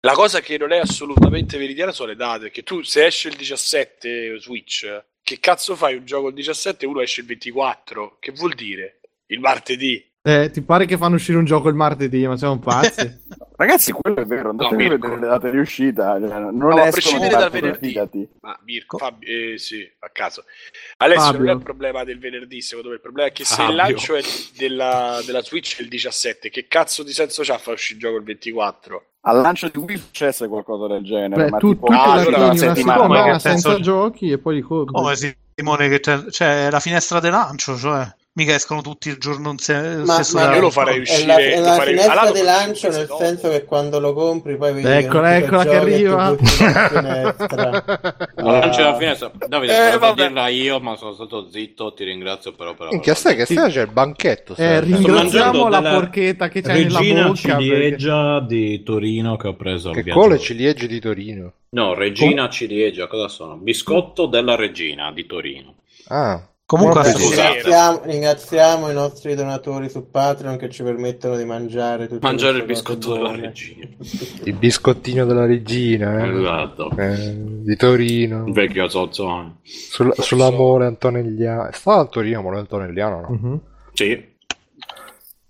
La 0.05 0.13
cosa 0.13 0.39
che 0.39 0.59
non 0.59 0.71
è 0.71 0.77
assolutamente 0.77 1.57
veritiera 1.57 1.91
sono 1.91 2.09
le 2.09 2.15
date, 2.15 2.51
che 2.51 2.61
tu 2.61 2.83
se 2.83 3.07
esce 3.07 3.27
il 3.27 3.35
17 3.35 4.39
Switch, 4.39 5.03
che 5.23 5.39
cazzo 5.39 5.75
fai 5.75 5.95
un 5.95 6.05
gioco 6.05 6.27
il 6.27 6.35
17 6.35 6.85
e 6.85 6.87
uno 6.87 7.01
esce 7.01 7.21
il 7.21 7.25
24? 7.25 8.17
Che 8.19 8.31
vuol 8.31 8.53
dire? 8.53 8.99
Il 9.25 9.39
martedì? 9.39 10.07
Eh, 10.27 10.49
ti 10.49 10.63
pare 10.63 10.85
che 10.87 10.97
fanno 10.97 11.15
uscire 11.15 11.37
un 11.37 11.45
gioco 11.45 11.69
il 11.69 11.75
martedì, 11.75 12.25
ma 12.25 12.35
siamo 12.35 12.57
pazzi? 12.57 13.21
Ragazzi, 13.57 13.91
quello 13.91 14.17
è 14.21 14.25
vero, 14.25 14.49
andate 14.49 14.69
No, 14.75 14.75
a 14.75 14.87
vedere 14.89 15.19
le 15.19 15.27
date 15.27 15.51
di 15.51 15.57
uscita. 15.59 16.19
cioè, 16.19 16.39
non 16.39 16.57
No, 16.57 16.81
a 16.81 16.89
prescindere 16.89 17.29
dal 17.37 17.51
venerdì. 17.51 17.87
fidati. 17.89 18.27
Ma 18.41 18.57
Mirko, 18.65 18.97
Fabio, 18.97 19.27
eh, 19.53 19.57
sì, 19.59 19.87
a 19.99 20.09
caso. 20.11 20.43
Alessio, 20.97 21.23
Fabio. 21.25 21.39
non 21.41 21.49
è 21.49 21.53
il 21.53 21.61
problema 21.63 22.03
del 22.03 22.17
venerdì, 22.19 22.59
secondo 22.61 22.89
me. 22.89 22.95
Il 22.95 23.01
problema 23.01 23.29
è 23.29 23.31
che 23.31 23.45
se 23.45 23.53
Fabio. 23.53 23.69
il 23.69 23.75
lancio 23.75 24.15
è 24.15 24.21
della, 24.57 25.21
della 25.25 25.41
Switch 25.43 25.77
è 25.77 25.83
il 25.83 25.89
17, 25.89 26.49
che 26.49 26.65
cazzo 26.67 27.03
di 27.03 27.13
senso 27.13 27.43
c'ha 27.43 27.59
far 27.59 27.75
uscire 27.75 27.99
il 27.99 28.03
gioco 28.05 28.17
il 28.17 28.23
24? 28.23 29.05
Al 29.21 29.41
lancio 29.41 29.69
di 29.69 29.77
Wii 29.77 29.97
successe 29.97 30.47
qualcosa 30.47 30.87
del 30.87 31.03
genere, 31.03 31.43
Beh, 31.45 31.49
ma 31.51 31.57
tu, 31.59 31.69
tipo 31.69 31.85
tu 31.85 31.91
ah, 31.93 31.95
la 31.97 32.11
allora, 32.13 32.37
una 32.45 32.55
settimana. 32.55 33.07
Ma 33.07 33.15
settimana 33.15 33.33
che 33.33 33.39
senso- 33.39 33.69
senza 33.69 33.83
giochi 33.83 34.31
e 34.31 34.37
poi 34.39 34.55
li 34.55 34.61
compri. 34.61 34.93
Come 34.93 35.15
Simone 35.55 35.87
che 35.89 35.99
c'è, 35.99 36.23
c'è 36.25 36.69
la 36.71 36.79
finestra 36.79 37.19
di 37.19 37.29
lancio, 37.29 37.77
cioè 37.77 38.05
mica 38.37 38.53
escono 38.53 38.81
tutti 38.81 39.07
il 39.07 39.17
giorno 39.17 39.51
in 39.51 39.57
se- 39.57 39.97
Ma- 40.03 40.15
stesso 40.21 40.37
ma- 40.37 40.53
io 40.55 40.59
lo 40.61 40.69
farei 40.69 40.97
È 40.97 41.01
uscire. 41.01 41.25
la, 41.25 41.37
è 41.37 41.59
la 41.59 41.73
farei- 41.75 41.87
finestra 41.93 42.21
allora, 42.21 42.31
di 42.39 42.45
lancio 42.45 42.89
nel 42.89 43.05
dopo. 43.05 43.23
senso 43.23 43.49
che 43.49 43.63
quando 43.63 43.99
lo 44.01 44.13
compri 44.13 44.57
poi 44.57 44.73
vedi 44.73 44.87
Eccola, 44.87 45.29
che 45.29 45.35
eccola 45.37 45.63
che 45.63 45.75
arriva. 45.75 46.29
la 46.29 46.35
finestra. 46.37 47.83
Ah. 48.45 48.69
c'è 48.69 48.83
la 48.83 48.95
finestra. 48.97 49.31
Davide, 49.47 49.73
Eh, 49.93 50.13
dirla 50.13 50.47
io, 50.49 50.79
ma 50.79 50.95
sono 50.97 51.13
stato 51.13 51.49
zitto. 51.49 51.93
Ti 51.93 52.03
ringrazio 52.03 52.53
però 52.53 52.75
per 52.75 52.89
Minchia, 52.91 53.15
stai 53.15 53.35
che 53.35 53.45
stai 53.45 53.71
c'è 53.71 53.81
il 53.83 53.91
banchetto. 53.91 54.53
Eh, 54.55 54.81
ringraziamo 54.81 55.67
la 55.67 55.81
porchetta 55.81 56.47
che 56.49 56.61
c'hai 56.61 56.83
nella 56.83 56.99
Regina 56.99 57.23
bocca. 57.27 57.55
perché- 57.55 57.63
ciliegia 57.63 58.39
di 58.41 58.83
Torino 58.83 59.35
che 59.37 59.47
ho 59.47 59.55
preso 59.55 59.91
Che 59.91 60.03
cole 60.07 60.37
ciliegie 60.37 60.87
di 60.87 60.99
Torino. 60.99 61.53
No, 61.69 61.93
Regina 61.95 62.47
Ciliegia, 62.49 63.07
cosa 63.07 63.27
sono? 63.27 63.55
Biscotto 63.55 64.27
della 64.27 64.55
Regina 64.55 65.11
di 65.11 65.25
Torino. 65.25 65.75
Ah, 66.09 66.41
Comunque. 66.67 67.13
Ringraziamo, 67.13 68.01
ringraziamo 68.05 68.89
i 68.89 68.93
nostri 68.93 69.35
donatori 69.35 69.87
su 69.87 70.09
Patreon 70.09 70.57
che 70.57 70.69
ci 70.71 70.81
permettono 70.81 71.37
di 71.37 71.45
mangiare 71.45 72.09
Mangiare 72.21 72.57
il 72.57 72.65
biscotto 72.65 73.13
della 73.13 73.29
buone. 73.29 73.41
Regina. 73.41 73.87
il 74.45 74.53
biscottino 74.55 75.25
della 75.25 75.45
regina, 75.45 76.23
eh? 76.25 76.39
Esatto. 76.39 76.89
Eh, 76.97 77.35
di 77.37 77.75
Torino. 77.75 78.47
Il 78.47 78.53
vecchio 78.53 78.87
zozzone. 78.89 79.57
Sul- 79.61 80.13
sull'amore 80.17 80.87
antonelliano. 80.87 81.69
Stava 81.71 82.01
a 82.01 82.05
Torino, 82.05 82.39
amore 82.39 82.57
antonelliano, 82.57 83.21
no? 83.21 83.29
Mhm. 83.29 83.61
Sì. 83.93 84.33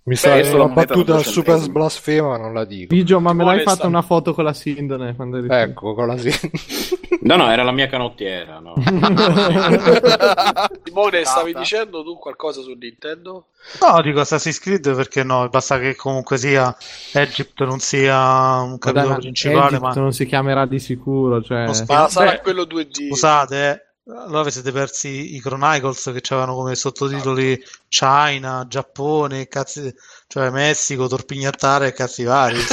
Mi 0.07 0.15
sa 0.15 0.35
che 0.35 0.43
solo 0.43 0.65
una 0.65 0.73
battuta 0.73 1.17
super 1.17 1.67
blasfema, 1.67 2.27
ma 2.29 2.37
non 2.37 2.53
la 2.53 2.63
dico. 2.63 2.93
Bigio, 2.93 3.19
ma 3.19 3.33
me 3.33 3.43
l'hai 3.43 3.61
fatta 3.61 3.77
sta- 3.77 3.87
una 3.87 4.03
foto 4.03 4.35
con 4.35 4.43
la 4.43 4.53
Sindone 4.53 5.15
quando 5.15 5.37
eri 5.37 5.47
Ecco, 5.49 5.95
con 5.95 6.05
la 6.05 6.15
sì. 6.17 6.29
No, 7.25 7.37
no, 7.37 7.49
era 7.49 7.63
la 7.63 7.71
mia 7.71 7.87
canottiera. 7.87 8.59
No. 8.59 8.75
Simone, 10.83 11.25
stavi 11.25 11.53
dicendo 11.53 12.03
tu 12.03 12.19
qualcosa 12.19 12.61
su 12.61 12.73
Nintendo? 12.73 13.47
No, 13.81 13.99
dico 14.03 14.19
Assassin's 14.19 14.59
Creed 14.59 14.93
perché 14.95 15.23
no, 15.23 15.49
basta 15.49 15.79
che 15.79 15.95
comunque 15.95 16.37
sia 16.37 16.75
Egypt 17.13 17.63
non 17.63 17.79
sia 17.79 18.59
un 18.59 18.77
capitolo 18.77 19.15
principale, 19.15 19.77
Egypt 19.77 19.81
ma 19.81 19.93
non 19.93 20.13
si 20.13 20.27
chiamerà 20.27 20.67
di 20.67 20.77
sicuro, 20.77 21.41
cioè... 21.41 21.65
Non 21.65 21.73
sp- 21.73 21.89
Ma 21.91 22.07
sarà 22.09 22.31
Beh, 22.33 22.41
quello 22.41 22.61
2D. 22.63 23.07
scusate, 23.07 23.69
eh, 23.71 23.84
allora 24.07 24.43
vi 24.43 24.51
siete 24.51 24.71
persi 24.71 25.35
i 25.35 25.41
Chronicles 25.41 26.11
che 26.13 26.21
avevano 26.33 26.55
come 26.55 26.75
sottotitoli 26.75 27.59
China, 27.87 28.65
Giappone, 28.67 29.47
cazzi, 29.47 29.91
cioè 30.27 30.51
Messico, 30.51 31.07
Torpignattare 31.07 31.87
e 31.87 31.93
cazzi 31.93 32.23
vari. 32.23 32.57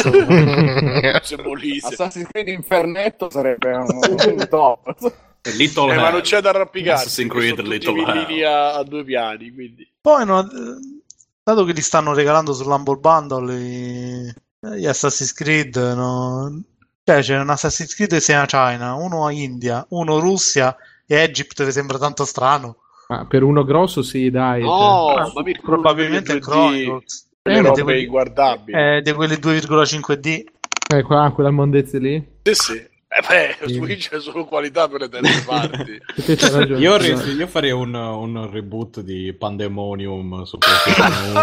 Assassin's 1.83 2.29
Creed 2.29 2.49
Infernetto 2.49 3.31
sarebbe 3.31 3.75
un, 3.75 3.87
un 4.37 4.47
top. 4.49 4.95
Little 5.57 5.93
Eh, 5.93 5.97
ma 5.97 6.11
non 6.11 6.21
c'è 6.21 6.41
da 6.41 6.51
arrampicarsi. 6.51 7.07
Assassin's 7.07 7.31
Creed 7.33 7.61
Little 7.61 8.45
a, 8.45 8.75
a 8.75 8.83
due 8.85 9.03
piani, 9.03 9.53
quindi. 9.53 9.91
Poi, 10.01 10.27
no, 10.27 10.41
eh, 10.41 11.01
dato 11.43 11.65
che 11.65 11.73
li 11.73 11.81
stanno 11.81 12.13
regalando 12.15 12.53
sull'Humble 12.53 12.99
Bundle 12.99 13.55
i- 13.59 14.35
gli 14.77 14.87
Assassin's 14.87 15.33
Creed, 15.33 15.77
no? 15.77 16.63
Cioè, 17.05 17.21
c'è 17.23 17.39
un 17.39 17.49
Assassin's 17.51 17.95
Creed 17.95 18.17
sia 18.19 18.43
a 18.43 18.47
China, 18.47 18.95
uno 18.95 19.27
a 19.27 19.33
India, 19.33 19.85
uno 19.89 20.21
Russia 20.21 20.77
e 21.13 21.23
Egypt 21.23 21.65
vi 21.65 21.73
sembra 21.73 21.99
tanto 21.99 22.25
strano. 22.25 22.77
Ma 23.09 23.27
per 23.27 23.43
uno 23.43 23.65
grosso 23.65 24.03
sì, 24.03 24.31
dai. 24.31 24.63
No, 24.63 25.09
Ah, 25.15 25.31
ma 25.35 25.43
Mirko, 25.43 25.67
probabilmente 25.67 26.31
il 26.33 26.39
il 26.39 26.43
Chronicles. 26.45 27.29
Le 27.43 27.53
Eh, 27.55 27.61
robe 27.61 27.75
di 27.77 27.83
quelli- 27.83 28.03
inguardabili. 28.05 28.79
Eh, 28.79 29.03
di 29.03 29.13
quelli 29.13 29.35
2,5D. 29.37 30.45
cioè, 30.89 31.01
eh, 31.01 31.03
qua, 31.03 31.31
quella 31.35 31.51
mondezza 31.51 31.99
lì. 31.99 32.25
Sì, 32.43 32.55
sì. 32.55 32.91
Eh 33.15 33.21
beh, 33.29 33.67
Sì. 33.67 33.75
Switch 33.75 34.11
è 34.11 34.21
solo 34.21 34.47
qualità 34.47 34.89
per 34.89 35.01
le 35.01 35.09
terze 35.11 35.45
parti. 35.45 35.99
Ragione. 36.51 36.79
Io, 36.79 36.97
io 37.37 37.47
farei 37.47 37.71
un, 37.73 37.93
un 37.95 38.49
reboot 38.51 39.01
di 39.01 39.35
Pandemonium 39.35 40.45
su 40.45 40.57
PlayStation 40.57 41.31
1 41.33 41.41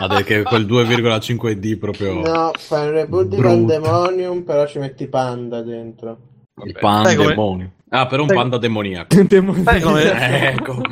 ad- 0.00 0.22
che 0.24 0.42
quel 0.42 0.66
2,5D 0.66 1.78
proprio 1.78 2.12
No, 2.20 2.50
fai 2.58 2.86
un 2.88 2.92
reboot 2.92 3.28
di 3.28 3.36
Brutto. 3.36 3.48
Pandemonium, 3.48 4.42
però 4.42 4.66
ci 4.66 4.78
metti 4.78 5.06
Panda 5.06 5.62
dentro. 5.62 6.18
il 6.64 6.76
pandemonium. 6.78 7.70
Ah, 8.00 8.06
però 8.06 8.22
un 8.22 8.28
Sai- 8.28 8.36
panda 8.36 8.58
demoniaco. 8.58 9.14
Sai 9.64 9.80
come, 9.80 10.02
ecco. 10.50 10.82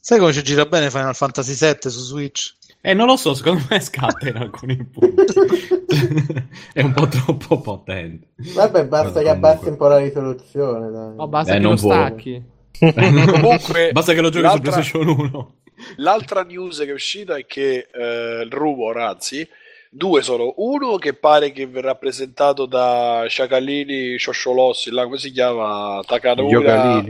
sai 0.00 0.18
come 0.18 0.32
ci 0.32 0.42
gira 0.42 0.64
bene 0.66 0.90
Final 0.90 1.14
Fantasy 1.14 1.54
VII 1.58 1.90
su 1.90 2.00
Switch? 2.00 2.54
Eh, 2.80 2.94
non 2.94 3.06
lo 3.06 3.16
so, 3.16 3.34
secondo 3.34 3.62
me 3.68 3.80
scatta 3.80 4.28
in 4.28 4.36
alcuni 4.36 4.76
punti. 4.84 5.24
È 6.72 6.82
un 6.82 6.92
po' 6.92 7.08
troppo 7.08 7.60
potente. 7.60 8.28
Vabbè, 8.54 8.86
basta 8.86 9.18
Eh, 9.20 9.22
che 9.24 9.28
abbassi 9.30 9.68
un 9.68 9.76
po' 9.76 9.88
la 9.88 9.98
risoluzione, 9.98 10.90
dai. 10.90 11.14
No, 11.16 11.26
basta 11.26 11.52
Eh, 11.52 11.56
che 11.56 11.60
non 11.62 11.74
lo 11.74 11.80
può. 11.80 11.90
stacchi. 11.92 12.42
Comunque, 12.78 13.90
Basta 13.92 14.12
che 14.12 14.20
lo 14.20 14.28
giochi 14.30 14.44
su 14.46 14.52
l'altra- 14.52 14.70
PlayStation 14.72 15.08
1. 15.08 15.54
L'altra 15.96 16.42
news 16.42 16.78
che 16.78 16.86
è 16.86 16.92
uscita 16.92 17.36
è 17.36 17.44
che 17.46 17.88
eh, 17.92 18.42
il 18.44 18.52
rumor, 18.52 18.98
anzi, 18.98 19.46
due 19.90 20.22
sono. 20.22 20.54
Uno 20.56 20.96
che 20.96 21.14
pare 21.14 21.52
che 21.52 21.66
verrà 21.66 21.94
presentato 21.94 22.66
da 22.66 23.24
Sciacallini 23.28 24.16
Sciosciolossi, 24.16 24.90
là 24.90 25.04
come 25.04 25.18
si 25.18 25.30
chiama? 25.30 26.00
Takanura. 26.06 27.02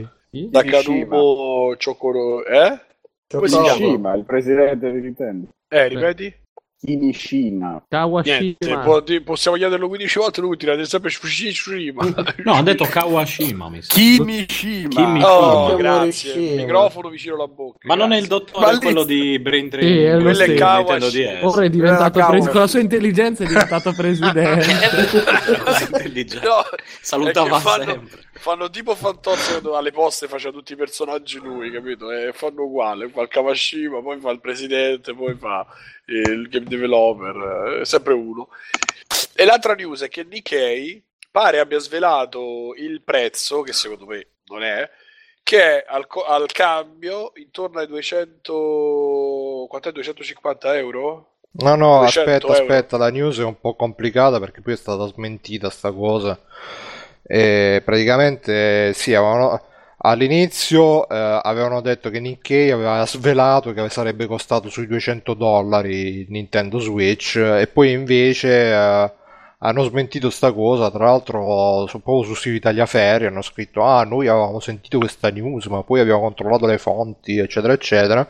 Takanumo 0.51 1.75
Ciocoro. 1.77 2.45
Eh? 2.45 2.79
Come 3.27 3.47
si 3.47 3.61
chiama? 3.61 4.15
Il 4.15 4.23
presidente 4.23 4.91
di 4.91 5.01
Nintendo. 5.01 5.47
Eh, 5.67 5.87
ripeti? 5.87 6.33
Kimishima. 6.79 7.69
Niente, 7.69 7.85
Kawashima. 7.89 9.01
ti- 9.03 9.21
possiamo 9.21 9.57
chiederlo 9.57 9.87
15 9.87 10.19
volte, 10.19 10.41
lui 10.41 10.57
tirate 10.57 10.85
sempre 10.85 11.09
Fushishima. 11.09 12.03
No, 12.43 12.53
ha 12.53 12.61
detto 12.61 12.85
Kawashima, 12.85 13.67
mi. 13.69 13.79
Kimishima. 13.81 14.87
Kimishima. 14.89 15.33
Oh, 15.33 15.65
Chiamo 15.65 15.75
grazie. 15.75 16.33
Morishima. 16.35 16.61
Microfono 16.61 17.09
vicino 17.09 17.33
alla 17.35 17.47
bocca. 17.47 17.79
Ma 17.81 17.95
non 17.95 18.11
è 18.11 18.19
il 18.19 18.27
grazie. 18.27 18.45
dottore 18.45 18.65
Ma 18.65 18.71
lì- 18.73 18.77
quello 18.79 19.03
di 19.03 19.39
Brain 19.39 19.69
Training? 19.69 19.97
Sì, 19.97 20.03
è 20.03 20.11
lo 20.13 20.21
Quello 20.21 20.29
è 20.29 20.33
stesso. 20.35 20.53
Kawashi. 20.63 20.91
Nintendo 20.91 21.09
DS. 21.09 21.53
Ora 21.55 21.63
è 21.65 21.69
diventato 21.69 22.11
pres- 22.11 22.25
cavolo. 22.27 22.51
con 22.51 22.59
la 22.61 22.67
sua 22.67 22.79
intelligenza 22.79 23.43
è 23.43 23.47
diventato 23.47 23.93
presidente. 23.93 24.65
No, 26.47 26.63
Salutava 27.01 27.57
è 27.57 27.59
fanno, 27.59 27.83
sempre. 27.85 28.21
fanno 28.33 28.69
tipo 28.69 28.95
Fantozzi 28.95 29.59
alle 29.73 29.91
poste 29.91 30.27
faceva 30.27 30.51
tutti 30.51 30.73
i 30.73 30.75
personaggi 30.75 31.39
lui, 31.39 31.71
capito? 31.71 32.11
E 32.11 32.31
fanno 32.33 32.63
uguale, 32.63 33.09
fa 33.09 33.21
il 33.21 33.27
Kawashima, 33.27 34.01
poi 34.01 34.19
fa 34.19 34.29
il 34.31 34.39
presidente, 34.39 35.13
poi 35.13 35.35
fa 35.35 35.65
il 36.07 36.47
game 36.49 36.65
developer, 36.65 37.79
è 37.81 37.85
sempre 37.85 38.13
uno. 38.13 38.49
E 39.35 39.45
l'altra 39.45 39.73
news 39.73 40.01
è 40.01 40.09
che 40.09 40.23
Nikkei 40.23 41.03
pare 41.31 41.59
abbia 41.59 41.79
svelato 41.79 42.73
il 42.75 43.01
prezzo, 43.01 43.61
che 43.61 43.73
secondo 43.73 44.05
me 44.05 44.27
non 44.45 44.63
è, 44.63 44.89
che 45.43 45.83
è 45.83 45.85
al, 45.87 46.07
co- 46.07 46.25
al 46.25 46.51
cambio 46.51 47.31
intorno 47.35 47.79
ai 47.79 47.87
200... 47.87 49.65
quant'è? 49.69 49.91
250 49.91 50.77
euro? 50.77 51.35
No, 51.59 51.75
no, 51.75 51.99
200 51.99 52.07
aspetta, 52.07 52.47
euro. 52.47 52.61
aspetta, 52.61 52.97
la 52.97 53.09
news 53.09 53.39
è 53.39 53.43
un 53.43 53.59
po' 53.59 53.75
complicata 53.75 54.39
perché 54.39 54.61
poi 54.61 54.73
è 54.73 54.77
stata 54.77 55.05
smentita 55.07 55.69
sta 55.69 55.91
cosa. 55.91 56.39
E 57.23 57.81
praticamente 57.83 58.93
sì, 58.93 59.13
avevano- 59.13 59.66
all'inizio 59.99 61.07
eh, 61.09 61.39
avevano 61.43 61.81
detto 61.81 62.09
che 62.09 62.19
Nikkei 62.19 62.71
aveva 62.71 63.05
svelato 63.05 63.73
che 63.73 63.89
sarebbe 63.89 64.25
costato 64.27 64.69
sui 64.69 64.87
200 64.87 65.33
dollari 65.33 66.25
Nintendo 66.29 66.79
Switch 66.79 67.35
e 67.37 67.67
poi 67.67 67.91
invece 67.91 68.71
eh, 68.71 69.11
hanno 69.59 69.83
smentito 69.83 70.29
sta 70.29 70.51
cosa, 70.51 70.91
tra 70.91 71.05
l'altro 71.05 71.87
proprio 72.03 72.23
su 72.23 72.35
sito 72.35 72.59
Tagliaferri 72.59 73.25
hanno 73.25 73.41
scritto 73.41 73.83
ah 73.83 74.03
noi 74.03 74.27
avevamo 74.27 74.59
sentito 74.59 74.99
questa 74.99 75.29
news 75.29 75.65
ma 75.65 75.81
poi 75.83 75.99
abbiamo 75.99 76.21
controllato 76.21 76.65
le 76.67 76.77
fonti 76.77 77.37
eccetera 77.39 77.73
eccetera. 77.73 78.29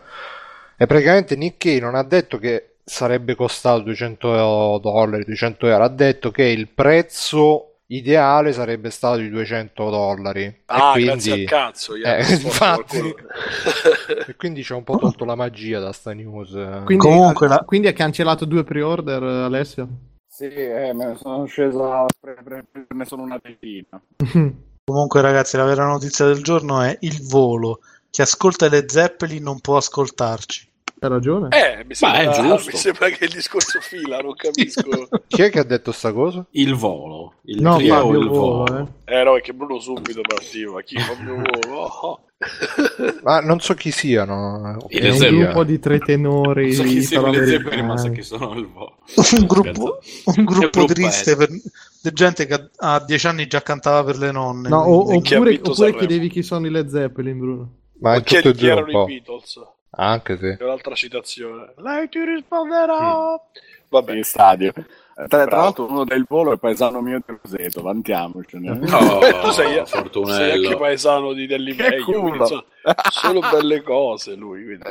E 0.77 0.85
praticamente 0.85 1.35
Nick 1.35 1.57
Kay 1.57 1.79
non 1.79 1.95
ha 1.95 2.03
detto 2.03 2.37
che 2.37 2.75
sarebbe 2.83 3.35
costato 3.35 3.81
200 3.81 4.79
dollari, 4.81 5.25
200 5.25 5.67
euro, 5.67 5.83
ha 5.83 5.89
detto 5.89 6.31
che 6.31 6.43
il 6.43 6.69
prezzo 6.69 7.66
ideale 7.87 8.51
sarebbe 8.53 8.89
stato 8.89 9.17
di 9.17 9.29
200 9.29 9.89
dollari 9.89 10.63
Ah, 10.65 10.97
e 10.97 11.03
grazie 11.03 11.31
al 11.31 11.35
quindi, 11.37 11.45
cazzo. 11.45 11.97
gli 11.97 12.03
Eh, 12.03 12.19
infatti. 12.33 12.97
e 14.27 14.35
quindi 14.35 14.61
c'è 14.61 14.73
un 14.75 14.83
po' 14.83 14.97
tolto 14.97 15.23
la 15.25 15.35
magia 15.35 15.79
da 15.79 15.91
sta 15.93 16.11
news 16.13 16.51
Quindi, 16.83 16.97
Comunque 16.97 17.47
la- 17.47 17.63
quindi 17.65 17.87
ha 17.87 17.93
cancellato 17.93 18.45
due 18.45 18.63
pre-order, 18.63 19.23
Alessio? 19.23 19.87
Sì, 20.29 20.45
eh, 20.45 20.93
me 20.93 21.05
ne 21.07 21.15
sono 21.15 21.45
sceso 21.45 21.91
a 21.91 22.05
pre- 22.19 22.37
pre- 22.43 22.65
prenderne 22.71 23.05
solo 23.05 23.23
una 23.23 23.39
decina. 23.41 23.99
Comunque, 24.83 25.21
ragazzi, 25.21 25.57
la 25.57 25.65
vera 25.65 25.85
notizia 25.85 26.25
del 26.25 26.41
giorno 26.43 26.81
è 26.81 26.95
il 27.01 27.21
volo. 27.27 27.79
Chi 28.09 28.21
ascolta 28.21 28.69
le 28.69 28.85
Zeppelin 28.87 29.43
non 29.43 29.59
può 29.59 29.77
ascoltarci. 29.77 30.65
Hai 31.07 31.13
ragione. 31.13 31.47
Eh, 31.49 31.77
mi 31.85 31.93
Ma 32.01 32.13
è 32.13 32.31
sembra, 32.33 32.55
giusto. 32.55 32.69
mi 32.71 32.77
sembra 32.77 33.09
che 33.09 33.25
il 33.25 33.31
discorso 33.31 33.79
fila, 33.81 34.19
non 34.19 34.33
capisco. 34.35 35.07
chi 35.27 35.41
è 35.41 35.49
che 35.49 35.59
ha 35.59 35.63
detto 35.63 35.91
sta 35.91 36.11
cosa? 36.11 36.45
Il 36.51 36.75
volo. 36.75 37.33
Il 37.43 37.61
no, 37.61 37.77
trio 37.77 37.93
Fabio 37.95 38.19
il 38.19 38.27
Volo, 38.27 38.39
volo. 38.65 38.77
eh. 39.05 39.19
Eh 39.19 39.23
no, 39.23 39.37
è 39.37 39.41
che 39.41 39.53
Bruno 39.53 39.79
subito 39.79 40.21
partiva. 40.21 40.81
Chi 40.81 40.99
fa 40.99 41.15
mio 41.21 41.35
volo? 41.35 41.83
Oh. 41.83 42.21
ma 43.23 43.39
non 43.39 43.59
so 43.59 43.73
chi 43.73 43.89
siano 43.89 44.77
È 44.87 45.07
un 45.09 45.13
Zeppelin. 45.15 45.43
gruppo 45.45 45.63
di 45.63 45.79
tre 45.79 45.97
tenori 45.97 46.65
Non 46.65 46.71
so 46.73 46.83
chi 46.83 47.01
siano 47.01 47.31
le 47.31 47.81
ma 47.81 47.97
so 47.97 48.11
chi 48.11 48.21
sono 48.21 48.53
il 48.53 48.67
volo. 48.67 48.97
Un 49.39 49.45
gruppo, 49.47 49.99
un 50.35 50.43
gruppo 50.43 50.85
triste 50.85 51.35
per 51.35 51.49
di 51.49 52.11
gente 52.13 52.45
che 52.45 52.69
a 52.75 53.03
dieci 53.03 53.25
anni 53.25 53.47
già 53.47 53.63
cantava 53.63 54.03
per 54.03 54.17
le 54.17 54.31
nonne. 54.31 54.69
No, 54.69 54.81
o- 54.81 55.19
chi 55.21 55.33
oppure, 55.33 55.59
oppure 55.63 55.95
chiedevi 55.95 56.29
chi 56.29 56.43
sono 56.43 56.67
i 56.67 56.69
Led 56.69 56.89
Zeppelin, 56.89 57.37
Bruno. 57.39 57.69
ma 58.01 58.13
è 58.13 58.21
chi, 58.23 58.35
tutto 58.35 58.51
chi 58.51 58.65
un 58.65 58.71
erano 58.71 58.87
i 58.91 59.05
Beatles? 59.05 59.59
Anche 59.91 60.37
se 60.37 60.57
È 60.59 60.63
un'altra 60.63 60.95
citazione. 60.95 61.73
Lei 61.77 62.07
ti 62.09 62.19
risponderà. 62.23 63.39
Vabbè, 63.89 64.13
in 64.13 64.23
stadio. 64.23 64.73
Eh, 64.75 65.27
Tra, 65.27 65.47
tra 65.47 65.57
l'altro 65.57 65.87
uno 65.89 66.03
del 66.03 66.25
volo 66.27 66.51
è 66.53 66.57
paesano 66.57 67.01
mio 67.01 67.21
di 67.25 67.37
Roseto, 67.41 67.81
vantiamocene. 67.81 68.69
Oh, 68.71 69.19
tu 69.41 69.51
sei, 69.51 69.81
sei 69.85 70.51
anche 70.65 70.77
paesano 70.77 71.33
di 71.33 71.47
Delli 71.47 71.73
Che 71.73 71.89
Meglio, 71.89 72.03
culo. 72.05 72.19
quindi, 72.21 72.37
insomma, 72.39 72.63
solo 73.09 73.39
belle 73.39 73.81
cose 73.81 74.35
lui. 74.35 74.63
quindi. 74.65 74.83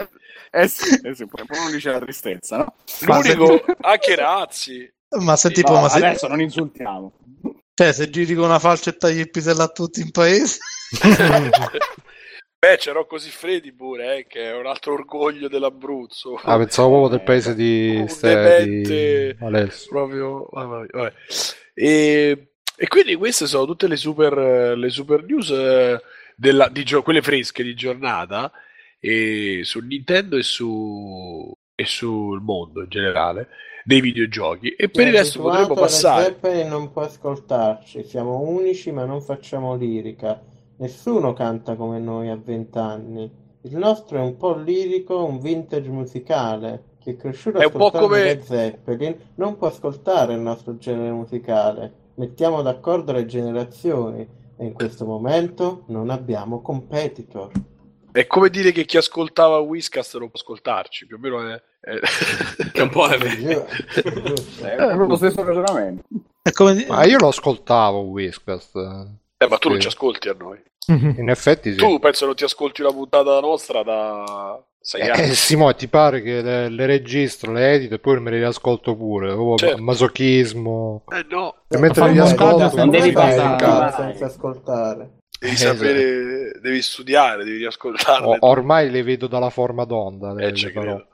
Eh 0.51 0.67
sì, 0.67 0.99
eh 1.05 1.15
sì, 1.15 1.27
poi 1.27 1.45
uno 1.49 1.71
dice 1.71 1.93
la 1.93 2.01
tristezza, 2.01 2.57
no? 2.57 2.75
L'unico, 3.03 3.63
anche 3.83 4.15
Razzi. 4.17 4.91
Ma 5.21 5.37
se 5.37 5.51
tipo, 5.53 5.73
No, 5.73 5.83
ma 5.83 5.89
se, 5.91 5.99
adesso 5.99 6.27
non 6.27 6.41
insultiamo. 6.41 7.13
cioè, 7.75 7.93
se 7.93 8.11
giri 8.11 8.35
con 8.35 8.45
una 8.47 8.59
falce 8.59 8.91
e 8.91 8.97
tagli 8.97 9.19
il 9.21 9.31
pisello 9.31 9.63
a 9.63 9.69
tutti 9.69 10.01
in 10.01 10.11
paese, 10.11 10.59
Beh, 12.67 12.79
c'è 12.79 12.91
Rocco 12.91 13.17
Siffredi 13.17 13.73
pure, 13.73 14.17
eh, 14.17 14.27
che 14.27 14.51
è 14.51 14.57
un 14.57 14.67
altro 14.67 14.95
orgoglio 14.95 15.47
dell'Abruzzo. 15.47 16.35
ah 16.43 16.57
pensavo 16.57 16.89
proprio 16.89 17.11
del 17.11 17.23
paese 17.23 17.55
di, 17.55 18.05
ste- 18.09 18.83
di 18.83 19.37
Alessio 19.39 19.89
proprio 19.89 20.49
vabbè, 20.51 20.87
vabbè. 20.91 21.13
E, 21.75 22.49
e 22.75 22.89
quindi 22.89 23.15
queste 23.15 23.47
sono 23.47 23.67
tutte 23.67 23.87
le 23.87 23.95
super, 23.95 24.77
le 24.77 24.89
super 24.89 25.23
news 25.23 25.51
eh, 25.51 26.03
della, 26.35 26.69
di 26.69 26.85
quelle 27.05 27.23
fresche 27.23 27.63
di 27.63 27.75
giornata 27.75 28.51
e 28.99 29.61
su 29.63 29.79
Nintendo 29.79 30.37
e 30.37 30.43
su 30.43 31.57
e 31.73 31.85
sul 31.85 32.41
mondo 32.41 32.81
in 32.81 32.89
generale 32.89 33.49
dei 33.85 34.01
videogiochi 34.01 34.71
e 34.71 34.89
per 34.89 35.07
il 35.07 35.13
resto 35.13 35.41
potremmo 35.41 35.75
passare 35.75 36.65
non 36.65 36.91
può 36.91 37.03
ascoltarci, 37.03 38.03
siamo 38.03 38.41
unici 38.41 38.91
ma 38.91 39.05
non 39.05 39.23
facciamo 39.23 39.77
lirica. 39.77 40.55
Nessuno 40.79 41.33
canta 41.33 41.75
come 41.75 41.99
noi 41.99 42.29
a 42.29 42.37
vent'anni. 42.37 43.31
Il 43.63 43.77
nostro 43.77 44.19
è 44.19 44.21
un 44.21 44.37
po' 44.37 44.55
lirico, 44.57 45.25
un 45.25 45.41
vintage 45.41 45.89
musicale. 45.89 46.95
Chi 47.01 47.11
è 47.13 47.17
cresciuto 47.17 47.59
È 47.59 47.65
un 47.65 47.71
po' 47.71 47.79
ascoltando 47.87 48.07
come- 48.09 48.23
Led 48.25 48.43
Zeppelin 48.43 49.17
non 49.37 49.57
può 49.57 49.69
ascoltare 49.69 50.35
il 50.35 50.41
nostro 50.41 50.77
genere 50.77 51.11
musicale. 51.13 51.93
Mettiamo 52.17 52.63
d'accordo 52.63 53.13
le 53.13 53.27
generazioni 53.27 54.27
e 54.57 54.65
in 54.65 54.73
questo 54.75 55.05
momento 55.07 55.85
non 55.87 56.11
abbiamo 56.11 56.61
competitor. 56.63 57.51
è 58.13 58.27
come 58.27 58.49
dire 58.49 58.73
che 58.73 58.87
chi 58.87 58.97
ascoltava 58.97 59.59
Whiskas 59.59 60.15
non 60.15 60.31
può 60.31 60.41
ascoltarci 60.41 61.07
più 61.07 61.17
o 61.17 61.19
meno 61.19 61.47
è, 61.49 61.61
è- 61.81 62.01
Che 62.73 62.81
un 62.83 62.89
po' 62.89 63.07
è. 63.09 63.19
È 63.19 64.75
proprio 64.75 65.07
lo 65.07 65.17
stesso 65.17 65.43
ragionamento. 65.45 66.05
è 66.43 66.51
come 66.53 66.75
di- 66.75 66.87
ma 66.89 67.05
io 67.05 67.19
lo 67.19 67.29
ascoltavo 67.29 68.01
Whiscast 68.01 68.73
Eh, 69.39 69.47
ma 69.49 69.59
tu 69.59 69.69
non 69.69 69.77
Sì. 69.77 69.83
ci 69.83 69.89
ascolti 69.89 70.29
a 70.29 70.35
noi 70.39 70.63
in 70.89 71.29
effetti 71.31 71.73
sì 71.73 71.77
tu 71.79 71.99
penso 71.99 72.27
non 72.27 72.37
ti 72.37 72.45
ascolti 72.45 72.81
una 72.81 72.93
puntata 72.93 73.41
nostra 73.41 73.83
da 73.83 74.63
sei 74.81 75.03
Eh, 75.03 75.11
anni 75.11 75.35
Simo, 75.35 75.75
ti 75.75 75.89
pare 75.89 76.23
che 76.23 76.41
le, 76.43 76.69
le 76.69 76.87
registro, 76.87 77.53
le 77.53 77.73
edito 77.73 77.95
e 77.95 77.99
poi 77.99 78.21
me 78.21 78.31
le 78.31 78.39
riascolto 78.39 78.95
pure? 78.95 79.33
Proprio 79.33 79.57
Certo. 79.59 79.83
masochismo. 79.83 81.03
eh 81.13 81.27
no 81.29 81.55
E 81.69 81.77
mentre 81.79 82.03
fa 82.03 82.07
li 82.07 82.19
un 82.19 82.25
ascolto, 82.25 82.57
montaggio 82.59 82.77
non 82.77 82.91
devi 82.91 83.13
prima 83.13 83.91
senza 83.91 84.27
ascoltare. 84.27 85.11
devi 85.41 85.53
Eh, 85.55 85.57
sapere 85.57 86.53
devi 86.61 86.81
studiare 86.83 87.45
devi 87.45 87.59
riascoltarle 87.59 88.27
o- 88.27 88.49
ormai 88.49 88.89
le 88.91 89.03
vedo 89.03 89.27
dalla 89.27 89.51
forma 89.51 89.85
d'onda. 89.85 90.33
le- 90.33 90.47
Eh, 90.47 90.51
le 90.53 90.71
credo. 90.71 91.07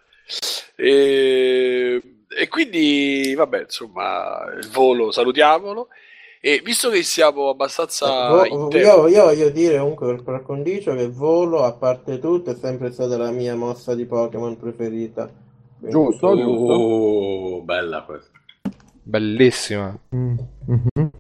E, 0.77 2.03
e 2.29 2.49
quindi, 2.49 3.35
vabbè, 3.35 3.62
insomma, 3.62 4.45
il 4.61 4.68
volo 4.68 5.11
salutiamolo. 5.11 5.89
E 6.45 6.61
visto 6.64 6.90
che 6.90 7.05
siamo 7.05 7.51
abbastanza 7.51 8.28
Vo- 8.30 8.45
in 8.45 8.68
io, 8.72 9.07
io 9.07 9.22
voglio 9.26 9.49
dire 9.51 9.78
comunque 9.78 10.07
per 10.09 10.22
par 10.24 10.43
condicio 10.43 10.93
che 10.93 11.09
Volo, 11.09 11.62
a 11.62 11.72
parte 11.72 12.18
tutto, 12.18 12.51
è 12.51 12.57
sempre 12.57 12.90
stata 12.90 13.16
la 13.16 13.30
mia 13.30 13.55
mossa 13.55 13.95
di 13.95 14.05
Pokémon 14.07 14.59
preferita. 14.59 15.30
Quindi- 15.78 15.97
Giusto, 15.97 16.36
giusto. 16.36 16.72
Oh, 16.72 17.62
bella 17.62 18.03
questa. 18.03 18.30
Bellissima. 19.05 19.97
Mm, 20.16 20.34
mhm. 20.66 21.11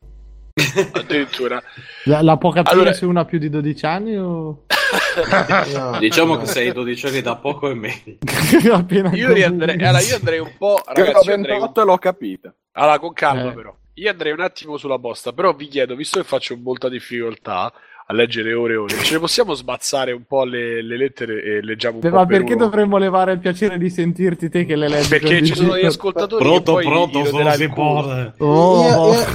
addirittura, 0.92 1.62
La, 2.06 2.20
la 2.20 2.36
può 2.36 2.50
capire 2.50 2.74
Allora- 2.74 2.92
se 2.92 3.04
uno 3.06 3.20
ha 3.20 3.24
più 3.24 3.38
di 3.38 3.48
12 3.48 3.86
anni 3.86 4.16
o... 4.18 4.64
No, 5.72 5.98
Diciamo 6.00 6.34
no. 6.34 6.40
che 6.40 6.46
sei 6.46 6.72
12 6.72 7.06
anni 7.06 7.20
da 7.20 7.36
poco 7.36 7.70
e 7.70 7.74
meglio. 7.74 8.16
Io 9.14 9.32
riandrei, 9.32 9.76
allora, 9.76 10.00
io 10.00 10.16
andrei 10.16 10.38
un 10.40 10.52
po', 10.58 10.80
ragazzi, 10.84 11.28
io 11.28 11.34
andrei 11.34 11.54
un 11.56 11.60
28 11.62 11.80
e 11.80 11.84
l'ho 11.84 11.96
capita. 11.98 12.54
Allora, 12.72 12.98
con 12.98 13.12
calma, 13.12 13.50
Eh. 13.50 13.54
però. 13.54 13.74
Io 13.94 14.10
andrei 14.10 14.32
un 14.32 14.40
attimo 14.40 14.76
sulla 14.78 14.98
posta, 14.98 15.32
però 15.32 15.54
vi 15.54 15.68
chiedo, 15.68 15.94
visto 15.94 16.18
che 16.18 16.24
faccio 16.26 16.56
molta 16.56 16.88
difficoltà 16.88 17.72
a 18.06 18.14
leggere 18.14 18.52
ore 18.54 18.72
e 18.72 18.76
ore, 18.76 18.96
ce 19.02 19.14
ne 19.14 19.20
possiamo 19.20 19.54
sbazzare 19.54 20.12
un 20.12 20.24
po' 20.24 20.44
le, 20.44 20.82
le 20.82 20.96
lettere 20.96 21.42
e 21.42 21.60
leggiamo 21.62 21.96
un 21.96 22.00
Beh, 22.00 22.08
po' 22.08 22.16
ma 22.16 22.26
per 22.26 22.38
perché 22.38 22.54
uno? 22.54 22.64
dovremmo 22.64 22.96
levare 22.96 23.32
il 23.32 23.38
piacere 23.38 23.78
di 23.78 23.90
sentirti 23.90 24.48
te 24.48 24.64
che 24.64 24.76
le 24.76 24.88
leggi 24.88 25.08
Perché 25.08 25.42
ci 25.42 25.54
sono 25.54 25.74
difficoltà? 25.74 25.86
ascoltatori 25.86 26.42
che 26.42 26.48
Pronto, 26.48 26.72
poi 26.72 26.84
pronto, 26.86 27.18
gli 27.18 27.24
roderai 27.24 27.56
si 27.58 27.68
può. 27.68 28.32
Oh, 28.38 29.12
Io, 29.12 29.12
io, 29.12 29.26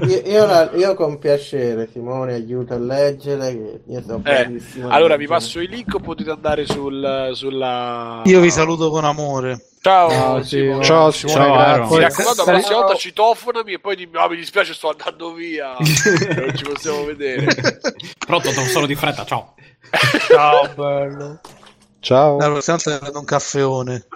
io, 0.00 0.22
io 0.24 0.46
la- 0.46 0.70
io 0.74 0.94
con 0.94 1.18
piacere, 1.18 1.88
Simone, 1.92 2.34
aiuta 2.34 2.74
a 2.74 2.78
leggere. 2.78 3.52
Che 3.54 3.80
io 3.86 4.00
sono 4.02 4.22
Eh, 4.24 4.44
allora 4.88 5.16
vi 5.16 5.26
passo 5.26 5.60
il 5.60 5.68
link 5.70 5.94
o 5.94 6.00
potete 6.00 6.30
andare 6.30 6.66
sul, 6.66 7.30
sulla... 7.34 8.22
Io 8.24 8.40
vi 8.40 8.50
saluto 8.50 8.90
con 8.90 9.04
amore. 9.04 9.58
Ciao, 9.88 10.10
Ciao, 10.10 10.42
Simone. 10.42 10.84
Ciao 10.84 11.10
Simone, 11.10 11.34
Ciao. 11.44 11.88
Mi 11.88 11.98
raccomando, 12.00 12.44
la 12.44 12.52
prossima 12.52 12.76
volta 12.78 12.94
citofonami 12.94 13.72
e 13.72 13.78
poi 13.78 13.96
dimmi, 13.96 14.16
"Ah, 14.18 14.28
mi 14.28 14.36
dispiace, 14.36 14.74
sto 14.74 14.90
andando 14.90 15.32
via. 15.32 15.76
non 15.80 16.54
ci 16.54 16.64
possiamo 16.64 17.04
vedere. 17.06 17.46
Pronto, 18.18 18.50
sono 18.50 18.84
di 18.84 18.94
fretta, 18.94 19.24
ciao. 19.24 19.54
Ciao, 20.26 20.68
bello. 20.74 21.40
Ciao. 22.00 22.36
La 22.36 22.50
prossima 22.50 22.76
volta 23.00 23.18
un 23.18 23.24
caffeone. 23.24 24.06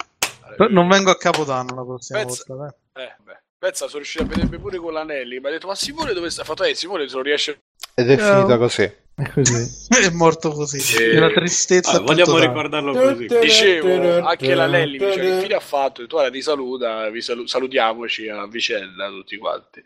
Non 0.69 0.87
vengo 0.87 1.09
a 1.09 1.17
Capodanno 1.17 1.73
la 1.73 1.83
prossima 1.83 2.19
Pensa- 2.19 2.43
volta. 2.47 2.75
dai. 2.93 3.05
Eh, 3.05 3.15
beh. 3.23 3.41
Pensa, 3.57 3.85
sono 3.87 3.97
riuscito 3.97 4.23
a 4.23 4.27
vedermi 4.27 4.59
pure 4.59 4.77
con 4.77 4.93
l'anelli. 4.93 5.39
Mi 5.39 5.47
ha 5.47 5.49
detto, 5.49 5.65
ma 5.65 5.73
Simone 5.75 6.13
dove 6.13 6.29
sta? 6.29 6.43
Ha 6.43 6.45
fatto, 6.45 6.63
eh, 6.63 6.75
Simone 6.75 7.07
se 7.07 7.15
non 7.15 7.23
riesce... 7.23 7.61
Ed 7.95 8.11
è 8.11 8.17
Ciao. 8.17 8.35
finita 8.41 8.57
così. 8.57 8.93
È 9.15 9.29
così. 9.31 9.87
È 9.93 10.09
morto 10.11 10.51
così. 10.51 10.79
Sì. 10.79 11.07
Nella 11.07 11.29
tristezza. 11.29 11.97
Ah, 11.97 11.99
vogliamo 11.99 12.37
ricordarlo 12.37 12.93
così. 12.93 13.27
Dicevo, 13.27 14.25
anche 14.25 14.55
l'anelli 14.55 14.97
mi 14.97 15.05
dice 15.05 15.19
che 15.19 15.39
fine 15.41 15.53
ha 15.55 15.59
fatto? 15.59 16.01
E 16.01 16.07
tu 16.07 16.15
ora 16.15 16.29
ti 16.29 16.41
saluta, 16.41 17.09
vi 17.09 17.21
salu- 17.21 17.47
salutiamoci 17.47 18.27
a 18.29 18.47
vicenda 18.47 19.07
tutti 19.09 19.37
quanti. 19.37 19.83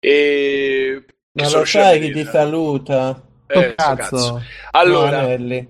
E... 0.00 1.04
Ma 1.32 1.50
lo 1.50 1.64
sai 1.64 2.00
chi 2.00 2.12
ti 2.12 2.24
saluta? 2.24 3.22
Eh, 3.46 3.74
cazzo. 3.74 3.96
cazzo. 3.96 4.42
Allora, 4.72 5.22
Manelli. 5.22 5.68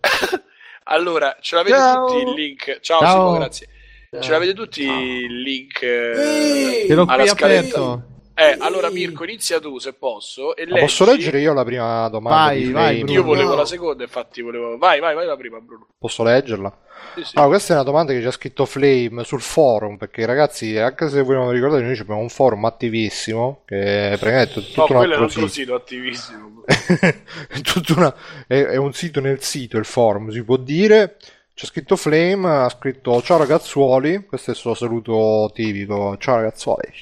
allora, 0.84 1.36
ce 1.40 1.54
l'avete 1.56 1.76
Ciao. 1.76 2.06
tutti 2.06 2.22
il 2.22 2.34
link. 2.34 2.80
Ciao, 2.80 3.00
Ciao. 3.00 3.10
Simo, 3.10 3.32
grazie. 3.32 3.68
Ce 4.18 4.30
l'avete 4.30 4.54
tutti 4.54 4.82
il 4.82 5.40
link. 5.42 5.82
eh, 5.82 6.86
alla 6.90 7.16
qui 7.16 7.28
scaletta. 7.28 7.76
aperto. 7.76 8.14
Eh, 8.38 8.54
allora 8.58 8.90
Mirko, 8.90 9.24
inizia 9.24 9.58
tu 9.60 9.78
se 9.78 9.94
posso. 9.94 10.54
E 10.54 10.66
posso 10.66 11.06
leggere 11.06 11.40
io 11.40 11.54
la 11.54 11.64
prima 11.64 12.06
domanda? 12.10 12.52
Vai, 12.52 12.70
vai? 12.70 12.96
Bruno. 12.98 13.12
Io 13.12 13.22
volevo 13.22 13.50
No. 13.50 13.56
la 13.56 13.64
seconda, 13.64 14.02
infatti 14.02 14.42
volevo... 14.42 14.76
Vai, 14.76 15.00
vai, 15.00 15.14
vai 15.14 15.24
la 15.24 15.36
prima, 15.36 15.58
Bruno. 15.58 15.86
Posso 15.98 16.22
leggerla? 16.22 16.78
Sì, 17.14 17.24
sì. 17.24 17.30
Allora, 17.36 17.52
questa 17.52 17.72
è 17.72 17.76
una 17.76 17.84
domanda 17.84 18.12
che 18.12 18.20
ci 18.20 18.26
ha 18.26 18.30
scritto 18.30 18.66
Flame 18.66 19.24
sul 19.24 19.40
forum, 19.40 19.96
perché 19.96 20.26
ragazzi, 20.26 20.76
anche 20.76 21.08
se 21.08 21.22
voi 21.22 21.34
non 21.36 21.48
vi 21.48 21.54
ricordate, 21.54 21.82
noi 21.82 21.98
abbiamo 21.98 22.20
un 22.20 22.28
forum 22.28 22.64
attivissimo, 22.66 23.62
che 23.64 24.10
è 24.12 24.18
praticamente 24.18 24.52
tutto 24.54 24.80
no, 24.80 24.86
un 24.90 24.96
quello 24.96 25.12
è 25.14 25.16
altro 25.16 25.28
sito. 25.28 25.48
sito 25.48 25.74
attivissimo. 25.74 26.62
È 26.66 27.14
una- 27.96 28.14
è, 28.46 28.62
è 28.64 28.76
un 28.76 28.92
sito 28.92 29.20
nel 29.20 29.42
sito, 29.42 29.78
il 29.78 29.86
forum, 29.86 30.28
si 30.30 30.42
può 30.44 30.56
dire. 30.58 31.16
C'è 31.54 31.64
scritto 31.64 31.96
Flame, 31.96 32.48
ha 32.50 32.68
scritto 32.68 33.22
ciao 33.22 33.38
ragazzuoli, 33.38 34.26
questo 34.26 34.50
è 34.50 34.52
il 34.52 34.60
suo 34.60 34.74
saluto 34.74 35.50
tipico, 35.54 36.18
ciao 36.18 36.36
ragazzuoli. 36.36 36.92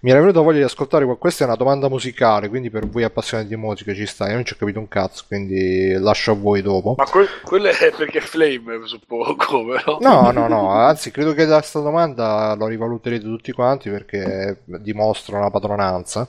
Mi 0.00 0.10
era 0.10 0.20
venuta 0.20 0.40
voglia 0.40 0.58
di 0.58 0.64
ascoltare, 0.64 1.06
questa 1.16 1.44
è 1.44 1.46
una 1.46 1.56
domanda 1.56 1.88
musicale, 1.88 2.48
quindi 2.48 2.68
per 2.70 2.86
voi 2.86 3.02
appassionati 3.02 3.48
di 3.48 3.56
musica 3.56 3.94
ci 3.94 4.04
sta, 4.04 4.28
io 4.28 4.34
non 4.34 4.44
ci 4.44 4.52
ho 4.52 4.56
capito 4.56 4.78
un 4.78 4.88
cazzo, 4.88 5.24
quindi 5.26 5.92
lascio 5.92 6.32
a 6.32 6.34
voi 6.34 6.60
dopo. 6.60 6.94
Ma 6.98 7.04
que- 7.06 7.26
quello 7.42 7.68
è 7.68 7.92
perché 7.96 8.18
è 8.18 8.20
Flame, 8.20 8.80
suppongo, 8.84 9.64
però. 9.66 9.98
No, 10.00 10.30
no, 10.30 10.48
no, 10.48 10.70
anzi 10.70 11.10
credo 11.10 11.32
che 11.32 11.46
da 11.46 11.58
questa 11.58 11.80
domanda 11.80 12.54
lo 12.54 12.66
rivaluterete 12.66 13.24
tutti 13.24 13.52
quanti 13.52 13.88
perché 13.88 14.60
dimostra 14.64 15.38
una 15.38 15.50
padronanza. 15.50 16.28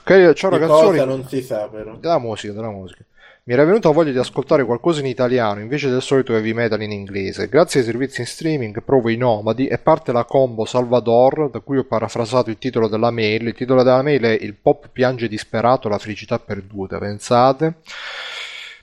Ok, 0.00 0.32
ciao 0.34 0.50
cosa 0.58 1.04
non 1.04 1.26
si 1.26 1.42
sa 1.42 1.68
però. 1.68 1.96
Della 1.96 2.18
musica, 2.18 2.52
della 2.52 2.70
musica. 2.70 3.02
Mi 3.48 3.54
era 3.54 3.64
venuta 3.64 3.88
voglia 3.88 4.12
di 4.12 4.18
ascoltare 4.18 4.62
qualcosa 4.62 5.00
in 5.00 5.06
italiano 5.06 5.60
invece 5.60 5.88
del 5.88 6.02
solito 6.02 6.34
heavy 6.34 6.52
metal 6.52 6.82
in 6.82 6.92
inglese. 6.92 7.48
Grazie 7.48 7.80
ai 7.80 7.86
servizi 7.86 8.20
in 8.20 8.26
streaming 8.26 8.82
provo 8.82 9.08
i 9.08 9.16
nomadi 9.16 9.66
e 9.66 9.78
parte 9.78 10.12
la 10.12 10.24
combo 10.24 10.66
Salvador, 10.66 11.48
da 11.48 11.60
cui 11.60 11.78
ho 11.78 11.84
parafrasato 11.84 12.50
il 12.50 12.58
titolo 12.58 12.88
della 12.88 13.10
mail. 13.10 13.46
Il 13.46 13.54
titolo 13.54 13.82
della 13.82 14.02
mail 14.02 14.20
è 14.20 14.36
Il 14.38 14.52
pop 14.52 14.90
piange 14.92 15.28
disperato, 15.28 15.88
la 15.88 15.96
felicità 15.96 16.38
perduta. 16.38 16.98
Pensate. 16.98 17.76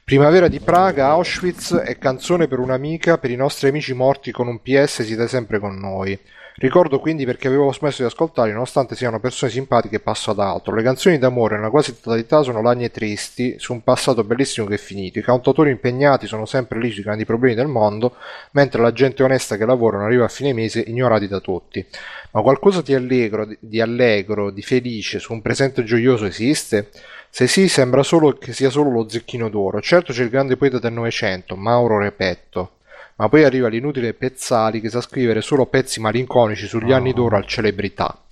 Primavera 0.03 0.47
di 0.47 0.59
Praga, 0.59 1.09
Auschwitz 1.09 1.83
e 1.85 1.99
canzone 1.99 2.47
per 2.47 2.57
un'amica, 2.57 3.19
per 3.19 3.29
i 3.29 3.35
nostri 3.35 3.69
amici 3.69 3.93
morti 3.93 4.31
con 4.31 4.47
un 4.47 4.63
PS 4.63 5.03
siete 5.03 5.27
sempre 5.27 5.59
con 5.59 5.75
noi. 5.75 6.19
Ricordo 6.57 7.01
quindi 7.01 7.25
perché 7.25 7.47
avevo 7.49 7.73
smesso 7.73 8.01
di 8.01 8.07
ascoltarli, 8.07 8.53
nonostante 8.53 8.95
siano 8.95 9.19
persone 9.19 9.51
simpatiche, 9.51 9.99
passo 9.99 10.31
ad 10.31 10.39
altro. 10.39 10.73
Le 10.73 10.83
canzoni 10.83 11.17
d'amore 11.17 11.57
nella 11.57 11.69
quasi 11.69 11.99
totalità 11.99 12.43
sono 12.43 12.61
lagne 12.61 12.91
tristi 12.91 13.55
su 13.59 13.73
un 13.73 13.83
passato 13.83 14.23
bellissimo 14.23 14.65
che 14.65 14.75
è 14.75 14.77
finito. 14.77 15.19
I 15.19 15.21
cantautori 15.21 15.71
impegnati 15.71 16.27
sono 16.27 16.45
sempre 16.45 16.79
lì 16.79 16.91
sui 16.91 17.03
grandi 17.03 17.25
problemi 17.25 17.55
del 17.55 17.67
mondo, 17.67 18.15
mentre 18.51 18.81
la 18.81 18.93
gente 18.93 19.21
onesta 19.21 19.57
che 19.57 19.65
lavora 19.65 19.97
non 19.97 20.05
arriva 20.05 20.23
a 20.23 20.29
fine 20.29 20.53
mese 20.53 20.79
ignorati 20.79 21.27
da 21.27 21.41
tutti. 21.41 21.85
Ma 22.31 22.41
qualcosa 22.41 22.81
di 22.81 22.93
allegro, 22.93 23.49
di 23.59 23.81
allegro, 23.81 24.49
di 24.49 24.61
felice 24.61 25.19
su 25.19 25.33
un 25.33 25.41
presente 25.41 25.83
gioioso 25.83 26.25
esiste? 26.25 26.89
Se 27.29 27.47
sì, 27.47 27.67
sembra 27.67 28.01
solo 28.01 28.31
che 28.31 28.53
sia 28.53 28.69
solo 28.69 28.91
lo 28.91 29.09
zecchino 29.09 29.49
d'oro. 29.49 29.81
Certo 29.81 30.13
c'è 30.13 30.23
il 30.23 30.29
grande 30.29 30.55
poeta 30.55 30.79
del 30.79 30.93
Novecento, 30.93 31.57
Mauro 31.57 31.99
Repetto. 31.99 32.74
Ma 33.17 33.29
poi 33.29 33.45
arriva 33.45 33.69
l'inutile 33.69 34.13
Pezzali 34.13 34.81
che 34.81 34.89
sa 34.89 34.99
scrivere 34.99 35.41
solo 35.41 35.67
pezzi 35.67 36.01
malinconici 36.01 36.67
sugli 36.67 36.91
anni 36.91 37.13
d'oro 37.13 37.37
al 37.37 37.45
celebrità. 37.45 38.23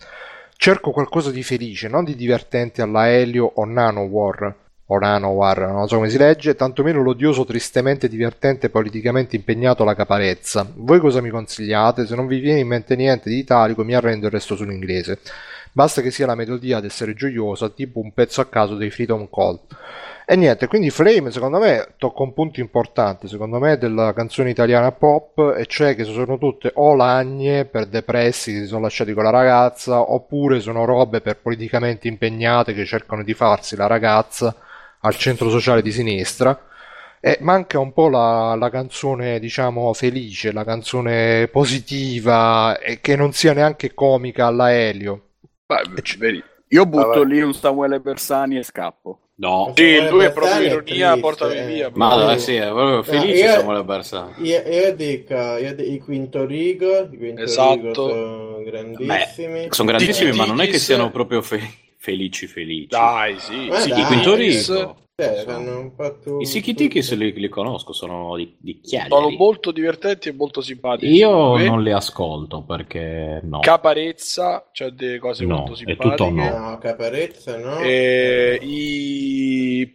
Cerco 0.58 0.92
qualcosa 0.92 1.32
di 1.32 1.42
felice, 1.42 1.88
non 1.88 2.04
di 2.04 2.16
divertente 2.16 2.82
alla 2.82 3.10
Helio 3.10 3.50
o 3.56 3.66
Nanowar, 3.66 4.56
o 4.86 5.00
Nanowar, 5.00 5.72
non 5.72 5.88
so 5.88 5.96
come 5.96 6.10
si 6.10 6.18
legge, 6.18 6.56
tantomeno 6.56 7.02
l'odioso 7.02 7.46
tristemente 7.46 8.10
divertente 8.10 8.70
politicamente 8.70 9.38
impegnato 9.38 9.84
alla 9.84 9.96
caparezza. 9.96 10.70
Voi 10.76 11.00
cosa 11.00 11.22
mi 11.22 11.30
consigliate? 11.30 12.06
Se 12.06 12.16
non 12.16 12.28
vi 12.28 12.40
viene 12.40 12.60
in 12.60 12.68
mente 12.68 12.96
niente 12.98 13.30
di 13.30 13.38
italico 13.38 13.84
mi 13.84 13.96
arrendo 13.96 14.28
e 14.28 14.30
resto 14.30 14.56
sull'inglese. 14.56 15.20
Basta 15.72 16.02
che 16.02 16.12
sia 16.12 16.26
la 16.26 16.36
melodia 16.36 16.78
ad 16.78 16.86
essere 16.86 17.14
gioiosa, 17.14 17.70
tipo 17.70 18.00
un 18.00 18.14
pezzo 18.14 18.42
a 18.42 18.46
caso 18.46 18.76
dei 18.76 18.92
Freedom 18.92 19.28
Call. 19.30 19.60
E 20.26 20.36
niente, 20.38 20.68
quindi 20.68 20.90
Flame 20.90 21.32
secondo 21.32 21.60
me 21.60 21.96
tocca 21.98 22.24
un 22.24 22.34
punto 22.34 22.62
importante, 22.62 23.28
secondo 23.28 23.60
me, 23.60 23.78
della 23.78 24.14
canzone 24.14 24.50
italiana 24.50 24.92
pop, 24.94 25.54
e 25.58 25.66
cioè 25.66 25.96
che 25.96 26.06
sono 26.06 26.38
tutte 26.38 26.72
o 26.76 26.96
lagne 26.96 27.66
per 27.66 27.88
depressi 27.88 28.54
che 28.54 28.60
si 28.60 28.68
sono 28.68 28.82
lasciati 28.82 29.14
con 29.14 29.24
la 29.24 29.30
ragazza, 29.32 30.00
oppure 30.12 30.60
sono 30.62 30.86
robe 30.86 31.20
per 31.22 31.40
politicamente 31.40 32.08
impegnate 32.08 32.74
che 32.74 32.86
cercano 32.86 33.24
di 33.24 33.34
farsi 33.34 33.76
la 33.76 33.88
ragazza 33.88 34.56
al 35.02 35.16
centro 35.16 35.50
sociale 35.50 35.82
di 35.82 35.92
sinistra. 35.92 36.68
E 37.20 37.38
manca 37.42 37.80
un 37.80 37.94
po' 37.94 38.10
la, 38.10 38.56
la 38.56 38.70
canzone, 38.70 39.40
diciamo, 39.40 39.94
felice, 39.94 40.52
la 40.52 40.66
canzone 40.66 41.48
positiva, 41.50 42.78
e 42.80 43.00
che 43.00 43.16
non 43.16 43.32
sia 43.34 43.54
neanche 43.54 43.94
comica 43.94 44.46
alla 44.48 44.74
Elio. 44.74 45.30
Beh, 45.66 46.02
vedi, 46.18 46.44
Io 46.70 46.86
butto 46.86 47.20
Vabbè. 47.20 47.26
lì 47.26 47.42
un 47.42 47.54
Samuele 47.54 48.00
Bersani 48.00 48.58
e 48.58 48.64
scappo. 48.64 49.20
No, 49.44 49.74
Sì, 49.76 50.08
lui 50.10 50.24
è 50.24 50.32
proprio 50.32 50.62
ironia, 50.62 51.18
portami 51.18 51.58
eh. 51.58 51.66
via. 51.66 51.92
ma 51.94 52.34
eh, 52.34 52.40
sì, 52.40 52.56
è 52.56 52.68
proprio 52.68 53.04
felice 53.04 53.44
io- 53.44 53.52
Samuele 53.52 53.84
Bersani. 53.84 54.34
Io, 54.38 54.62
io 54.66 54.96
dico, 54.96 55.34
io 55.34 55.76
dico, 55.76 55.92
i 55.92 56.00
Quinto 56.00 56.46
Rigo, 56.46 57.10
i 57.12 57.18
Quinto 57.18 57.42
Esatto. 57.42 57.74
Rigo 57.76 57.94
sono 57.94 58.64
grandissimi. 58.64 59.68
Sono 59.70 59.90
grandissimi, 59.90 60.32
Di- 60.32 60.38
ma 60.38 60.46
non 60.46 60.62
è 60.62 60.68
che 60.68 60.80
siano 60.80 61.12
proprio 61.12 61.42
fe- 61.42 61.70
felici 61.98 62.48
felici. 62.48 62.88
Dai, 62.88 63.38
sì. 63.38 63.70
Sì, 63.74 63.90
dai. 63.90 64.00
I 64.00 64.04
Quinto 64.06 64.34
Rigo. 64.36 64.96
Cioè, 65.16 65.44
sono- 65.46 65.94
po' 65.96 66.18
tu- 66.18 66.40
I 66.42 66.46
Sikitikis 66.48 67.14
li, 67.14 67.34
li 67.34 67.48
conosco, 67.48 67.94
sono 67.94 68.36
di, 68.36 68.56
di 68.60 68.80
Sono 68.82 69.06
Chiavari. 69.08 69.38
molto 69.38 69.72
divertenti 69.72 70.30
e 70.30 70.32
molto 70.34 70.60
simpatici. 70.62 71.12
Io 71.14 71.56
non 71.58 71.84
li 71.84 71.92
ascolto 71.92 72.64
perché 72.64 73.40
no. 73.44 73.60
Caparezza, 73.60 74.70
c'è 74.72 74.90
delle 74.90 75.20
cose 75.20 75.46
No, 75.46 75.58
molto 75.58 75.74
è 75.74 75.76
simpatiche. 75.76 76.10
tutto 76.10 76.30
no. 76.32 76.58
No, 76.70 76.78
Caparezza 76.80 77.58
no. 77.58 77.78
E 77.82 78.58
i... 78.64 79.92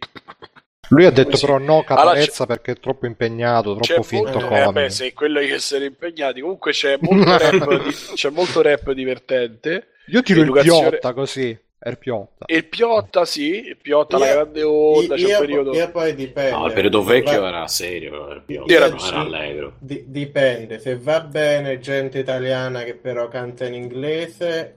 Lui 0.91 1.05
ha 1.05 1.11
detto 1.11 1.37
però 1.37 1.57
no 1.57 1.65
Allora, 1.65 1.83
caparezza 1.83 2.45
perché 2.45 2.71
è 2.71 2.77
troppo 2.79 3.05
impegnato, 3.05 3.75
troppo 3.75 4.01
finto 4.03 4.39
molto, 4.39 4.55
eh, 4.55 4.63
vabbè, 4.63 4.89
se 4.89 5.13
quello 5.13 5.41
di 5.41 5.51
essere 5.51 5.85
impegnati. 5.85 6.39
Comunque 6.39 6.71
c'è 6.71 6.97
molto 7.01 7.25
rap, 7.37 7.83
di- 7.83 7.93
c'è 8.15 8.29
molto 8.29 8.61
rap 8.61 8.89
divertente. 8.93 9.89
Io 10.07 10.23
tiro 10.23 10.39
il 10.39 10.45
Educazione- 10.45 10.89
piotta 10.89 11.13
così, 11.13 11.55
è 11.79 11.89
il 11.89 11.97
piotta. 11.97 12.45
E 12.45 12.55
il 12.57 12.65
Piotta, 12.67 13.23
sì, 13.25 13.67
il 13.67 13.77
Piotta, 13.77 14.17
la 14.17 14.27
grande 14.27 14.63
onda, 14.63 15.15
c'è 15.15 15.33
un 15.33 15.39
periodo... 15.39 15.73
io 15.73 15.89
poi 15.91 16.13
dipende. 16.13 16.51
No, 16.51 16.65
il 16.67 16.73
periodo 16.73 17.03
vecchio 17.03 17.39
va- 17.41 17.47
era 17.47 17.67
serio, 17.67 18.29
era, 18.29 18.39
più- 18.41 18.63
Era 18.67 18.85
era 18.87 19.19
allegro. 19.19 19.73
di- 19.79 20.03
dipende, 20.07 20.79
se 20.79 20.97
va 20.97 21.21
bene 21.21 21.79
gente 21.79 22.19
italiana 22.19 22.83
che 22.83 22.95
però 22.95 23.27
canta 23.29 23.65
in 23.65 23.73
inglese, 23.75 24.75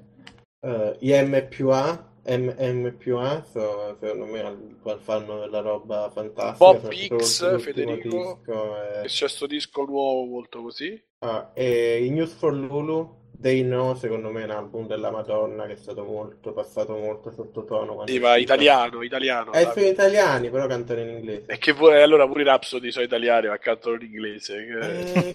eh, 0.61 0.97
gli 1.01 1.13
M 1.13 1.47
più 1.49 1.71
A, 1.71 2.09
M, 2.25 2.55
M 2.57 2.95
più 2.97 3.17
A, 3.19 3.43
so- 3.51 3.97
secondo 3.99 4.27
me 4.27 4.41
al- 4.41 5.01
fanno 5.03 5.41
della 5.41 5.61
roba 5.61 6.09
fantastica. 6.15 6.57
Bob 6.73 6.93
Hicks, 6.93 7.41
l'ultimo 7.43 7.59
Federico. 7.59 8.39
disco, 8.47 8.77
eh. 9.03 9.07
C'è 9.07 9.29
sto 9.29 9.47
disco 9.47 9.85
nuovo 9.85 10.25
molto 10.27 10.63
così. 10.63 11.03
Ah, 11.25 11.51
e 11.55 12.05
i 12.05 12.11
News 12.11 12.33
for 12.33 12.53
Lulu, 12.55 13.21
They 13.43 13.63
Know, 13.65 13.95
secondo 13.97 14.31
me 14.31 14.43
è 14.43 14.45
un 14.45 14.51
album 14.53 14.87
della 14.87 15.11
Madonna 15.11 15.67
che 15.67 15.73
è 15.73 15.77
stato 15.77 16.05
molto, 16.05 16.53
passato 16.53 16.97
molto 16.97 17.33
sottotono. 17.33 18.05
Sì, 18.07 18.17
è 18.17 18.21
ma 18.21 18.37
italiano, 18.37 19.03
italiano. 19.03 19.53
Eh, 19.53 19.69
sono 19.75 19.85
italiani, 19.87 20.49
però 20.49 20.67
cantano 20.69 21.01
in 21.01 21.09
inglese. 21.09 21.45
E 21.47 21.59
che 21.59 21.73
vuoi, 21.73 22.01
allora 22.01 22.27
pure 22.29 22.43
i 22.43 22.45
Rhapsody 22.45 22.93
sono 22.93 23.05
italiani, 23.05 23.49
ma 23.49 23.59
cantano 23.59 23.97
in 23.97 24.03
inglese. 24.03 25.35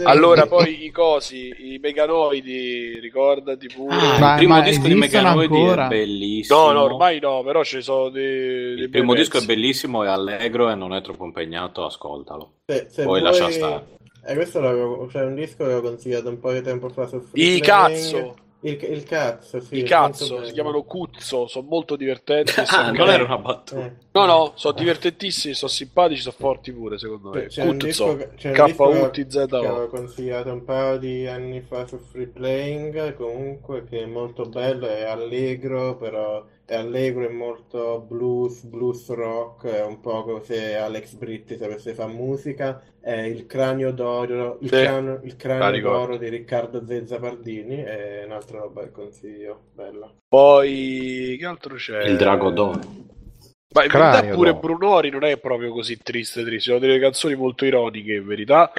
Allora, 0.04 0.46
poi 0.46 0.84
i 0.86 0.90
cosi, 0.90 1.74
i 1.74 1.78
meganoidi, 1.78 2.98
ricordati 3.00 3.66
pure. 3.68 3.94
Ah, 3.94 4.18
Ma- 4.18 4.30
il 4.32 4.36
primo 4.38 4.54
ma 4.54 4.60
disco 4.62 4.86
di 4.86 4.94
Meganoidi 4.94 5.54
ancora? 5.56 5.84
è 5.84 5.88
bellissimo. 5.88 6.58
no, 6.58 6.72
no, 6.72 6.82
ormai 6.84 7.20
no, 7.20 7.42
però 7.42 7.62
ci 7.64 7.82
sono 7.82 8.08
dei, 8.08 8.74
dei 8.74 8.84
Il 8.84 8.88
primo 8.90 9.14
disco 9.14 9.38
è 9.38 9.44
bellissimo, 9.44 10.04
è 10.04 10.08
allegro 10.08 10.70
e 10.70 10.74
non 10.74 10.94
è 10.94 11.02
troppo 11.02 11.24
impegnato, 11.24 11.84
ascoltalo. 11.84 12.52
Se, 12.66 12.86
se 12.88 13.04
Poi 13.04 13.20
vuoi- 13.20 13.22
lascia 13.22 13.50
stare. 13.50 13.94
Eh, 14.28 14.34
questo 14.34 14.60
l'avevo, 14.60 15.06
c'è 15.06 15.24
un 15.24 15.34
disco 15.36 15.64
che 15.64 15.74
ho 15.74 15.80
consigliato 15.80 16.28
un 16.28 16.40
po' 16.40 16.52
di 16.52 16.60
tempo 16.60 16.88
fa 16.88 17.06
su 17.06 17.20
Free 17.20 17.56
I 17.56 17.60
cazzo, 17.60 18.34
Il, 18.60 18.76
il 18.82 19.04
cazzo, 19.04 19.60
sì. 19.60 19.78
i 19.78 19.82
cazzo, 19.84 20.44
si 20.44 20.52
chiamano 20.52 20.82
Cuzzo, 20.82 21.46
sono 21.46 21.66
molto 21.68 21.94
divertenti. 21.94 22.52
Ah, 22.58 22.64
sono 22.64 22.92
non 22.92 23.08
era 23.08 23.22
una 23.22 23.38
battuta. 23.38 23.86
Eh. 23.86 23.92
No, 24.10 24.24
no, 24.26 24.52
sono 24.56 24.74
divertentissimi, 24.76 25.54
sono 25.54 25.70
simpatici, 25.70 26.22
sono 26.22 26.34
forti 26.36 26.72
pure, 26.72 26.98
secondo 26.98 27.30
me. 27.30 27.46
C'è 27.46 27.64
Cuzzo, 27.64 28.16
K-U-T-Z-O. 28.36 29.58
avevo 29.58 29.88
consigliato 29.88 30.50
un 30.52 30.64
paio 30.64 30.98
di 30.98 31.28
anni 31.28 31.60
fa 31.60 31.86
su 31.86 31.98
Free 31.98 32.26
Playing, 32.26 33.14
comunque 33.14 33.84
che 33.84 34.02
è 34.02 34.06
molto 34.06 34.46
bello, 34.46 34.88
è 34.88 35.04
allegro, 35.04 35.96
però 35.96 36.44
è 36.66 36.74
allegro 36.74 37.24
e 37.24 37.28
molto 37.28 38.04
blues, 38.06 38.64
blues 38.64 39.08
rock, 39.10 39.66
è 39.66 39.84
un 39.84 40.00
po' 40.00 40.24
come 40.24 40.42
se 40.42 40.76
Alex 40.76 41.14
Britti 41.14 41.56
sapesse 41.56 41.94
fare 41.94 42.12
musica, 42.12 42.82
è 43.00 43.20
il 43.20 43.46
cranio 43.46 43.92
d'oro, 43.92 44.58
il 44.60 44.68
Sì. 44.68 44.82
cranio, 44.82 45.20
il 45.22 45.36
cranio 45.36 45.80
d'oro 45.80 46.16
di 46.16 46.28
Riccardo 46.28 46.84
Zezza 46.84 47.18
Pardini, 47.20 47.76
è 47.76 48.24
un'altra 48.24 48.58
roba 48.58 48.82
che 48.82 48.90
consiglio, 48.90 49.66
bella. 49.72 50.12
Poi, 50.28 51.36
che 51.38 51.46
altro 51.46 51.76
c'è? 51.76 52.02
Il 52.04 52.16
Drago 52.16 52.50
d'Oro. 52.50 52.80
Ma 53.74 53.84
in 53.84 53.90
verità 53.90 54.10
Cranio, 54.18 54.34
pure 54.34 54.52
no. 54.52 54.58
Brunori 54.58 55.10
non 55.10 55.24
è 55.24 55.38
proprio 55.38 55.70
così 55.70 55.98
triste, 55.98 56.42
triste. 56.42 56.70
Sono 56.70 56.78
delle 56.78 56.98
canzoni 56.98 57.34
molto 57.36 57.64
ironiche, 57.64 58.14
in 58.14 58.26
verità. 58.26 58.72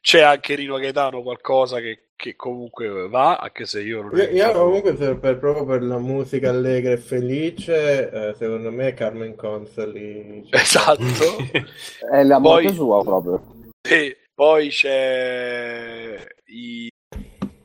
C'è 0.00 0.22
anche 0.22 0.54
Rino 0.54 0.76
Gaetano 0.78 1.22
qualcosa 1.22 1.80
che 1.80 2.07
che 2.18 2.34
comunque 2.34 3.06
va, 3.08 3.36
anche 3.36 3.64
se 3.64 3.80
io 3.80 4.02
non 4.02 4.10
Io, 4.16 4.28
io 4.30 4.50
comunque 4.52 4.92
per, 4.94 5.18
per- 5.20 5.38
proprio 5.38 5.64
per 5.64 5.84
la 5.84 5.98
musica 5.98 6.50
allegra 6.50 6.90
e 6.90 6.96
felice, 6.96 8.10
eh, 8.10 8.34
secondo 8.36 8.72
me 8.72 8.92
Carmen 8.92 9.36
Consoli. 9.36 10.44
cioè, 10.50 10.58
Esatto. 10.60 11.02
È 12.10 12.22
la 12.24 12.38
morte 12.40 12.64
Poi- 12.66 12.74
sua 12.74 13.02
proprio. 13.04 13.42
E 13.88 14.16
poi 14.34 14.68
c'è 14.68 16.16
i 16.46 16.90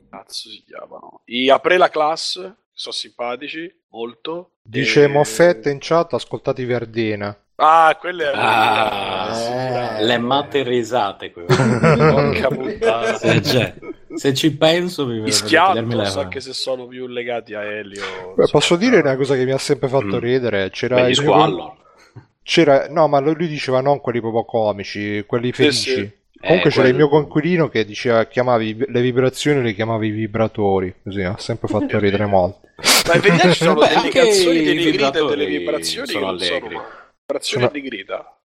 cazzo 0.10 0.50
si 0.50 0.64
chiamano? 0.66 1.22
I 1.26 1.50
Apre 1.50 1.78
la 1.78 1.90
Class, 1.90 2.36
sono 2.72 2.94
simpatici, 2.94 3.74
molto. 3.90 4.52
Dice 4.62 5.04
E- 5.04 5.08
Moffetta 5.08 5.70
in 5.72 5.80
chat, 5.82 6.14
ascoltati 6.14 6.64
Verdena. 6.64 7.36
Ah, 7.56 7.96
quelle 8.00 8.32
Ah, 8.34 9.98
Eh. 9.98 10.04
Le 10.06 10.18
matte 10.20 10.64
risate. 10.64 11.32
quelle. 11.32 11.48
Porca 11.48 12.48
puttana. 12.50 13.14
Se, 13.18 13.40
c'è- 13.42 13.74
se 14.16 14.34
ci 14.34 14.56
penso, 14.56 15.06
mi 15.06 15.32
Schiantos, 15.32 15.96
mani. 16.14 16.20
anche 16.26 16.40
se 16.40 16.54
sono 16.54 16.88
più 16.88 17.08
legati 17.08 17.54
a 17.54 17.64
Elio. 17.64 18.34
Beh, 18.36 18.48
posso 18.52 18.76
dire 18.76 19.00
una 19.00 19.16
cosa 19.16 19.36
che 19.36 19.46
mi 19.46 19.52
ha 19.52 19.58
sempre 19.58 19.88
fatto 19.88 20.06
Mm. 20.18 20.20
ridere? 20.20 20.70
C'era 20.72 20.96
Beh, 20.96 21.08
gli 21.08 21.12
il 21.12 21.22
mio- 21.22 21.32
squallor. 21.32 21.74
C'era, 22.44 22.88
no, 22.90 23.08
ma 23.08 23.20
lui 23.20 23.36
diceva 23.48 23.80
non 23.82 24.02
quelli 24.02 24.20
proprio 24.20 24.44
comici, 24.44 25.24
quelli 25.26 25.48
Sì, 25.48 25.54
felici. 25.54 25.94
sì. 25.94 26.12
Comunque 26.44 26.70
Eh, 26.70 26.74
c'era 26.74 26.88
il 26.90 26.94
quello- 26.96 26.98
mio 26.98 27.08
coinquilino 27.08 27.70
che 27.70 27.86
diceva 27.86 28.26
chiamavi 28.26 28.86
le 28.90 29.02
vibrazioni, 29.02 29.62
le 29.62 29.74
chiamavi 29.74 30.10
vibratori. 30.10 30.94
Così 31.02 31.22
ha 31.22 31.38
sempre 31.38 31.70
fatto 31.70 31.98
ridere 32.00 32.26
molto. 32.26 32.68
Ma 33.08 33.16
in 33.16 33.22
verità 33.22 33.50
ci 33.54 33.64
sono 33.64 33.76
Beh, 33.80 33.88
delle 33.88 34.10
canzoni 34.10 34.60
i 34.60 34.64
dei 34.64 34.76
Negrita 34.76 35.20
e 35.20 35.26
delle 35.26 35.46
vibrazioni 35.46 36.08
sono 36.08 36.20
che 36.20 36.26
non 36.26 36.40
sono 36.40 36.50
allegri. 36.58 36.76
male. 36.76 36.88
Vibrazioni 37.26 37.64
Sono- 37.64 37.76
e 37.76 37.82
Negrita. 37.82 38.38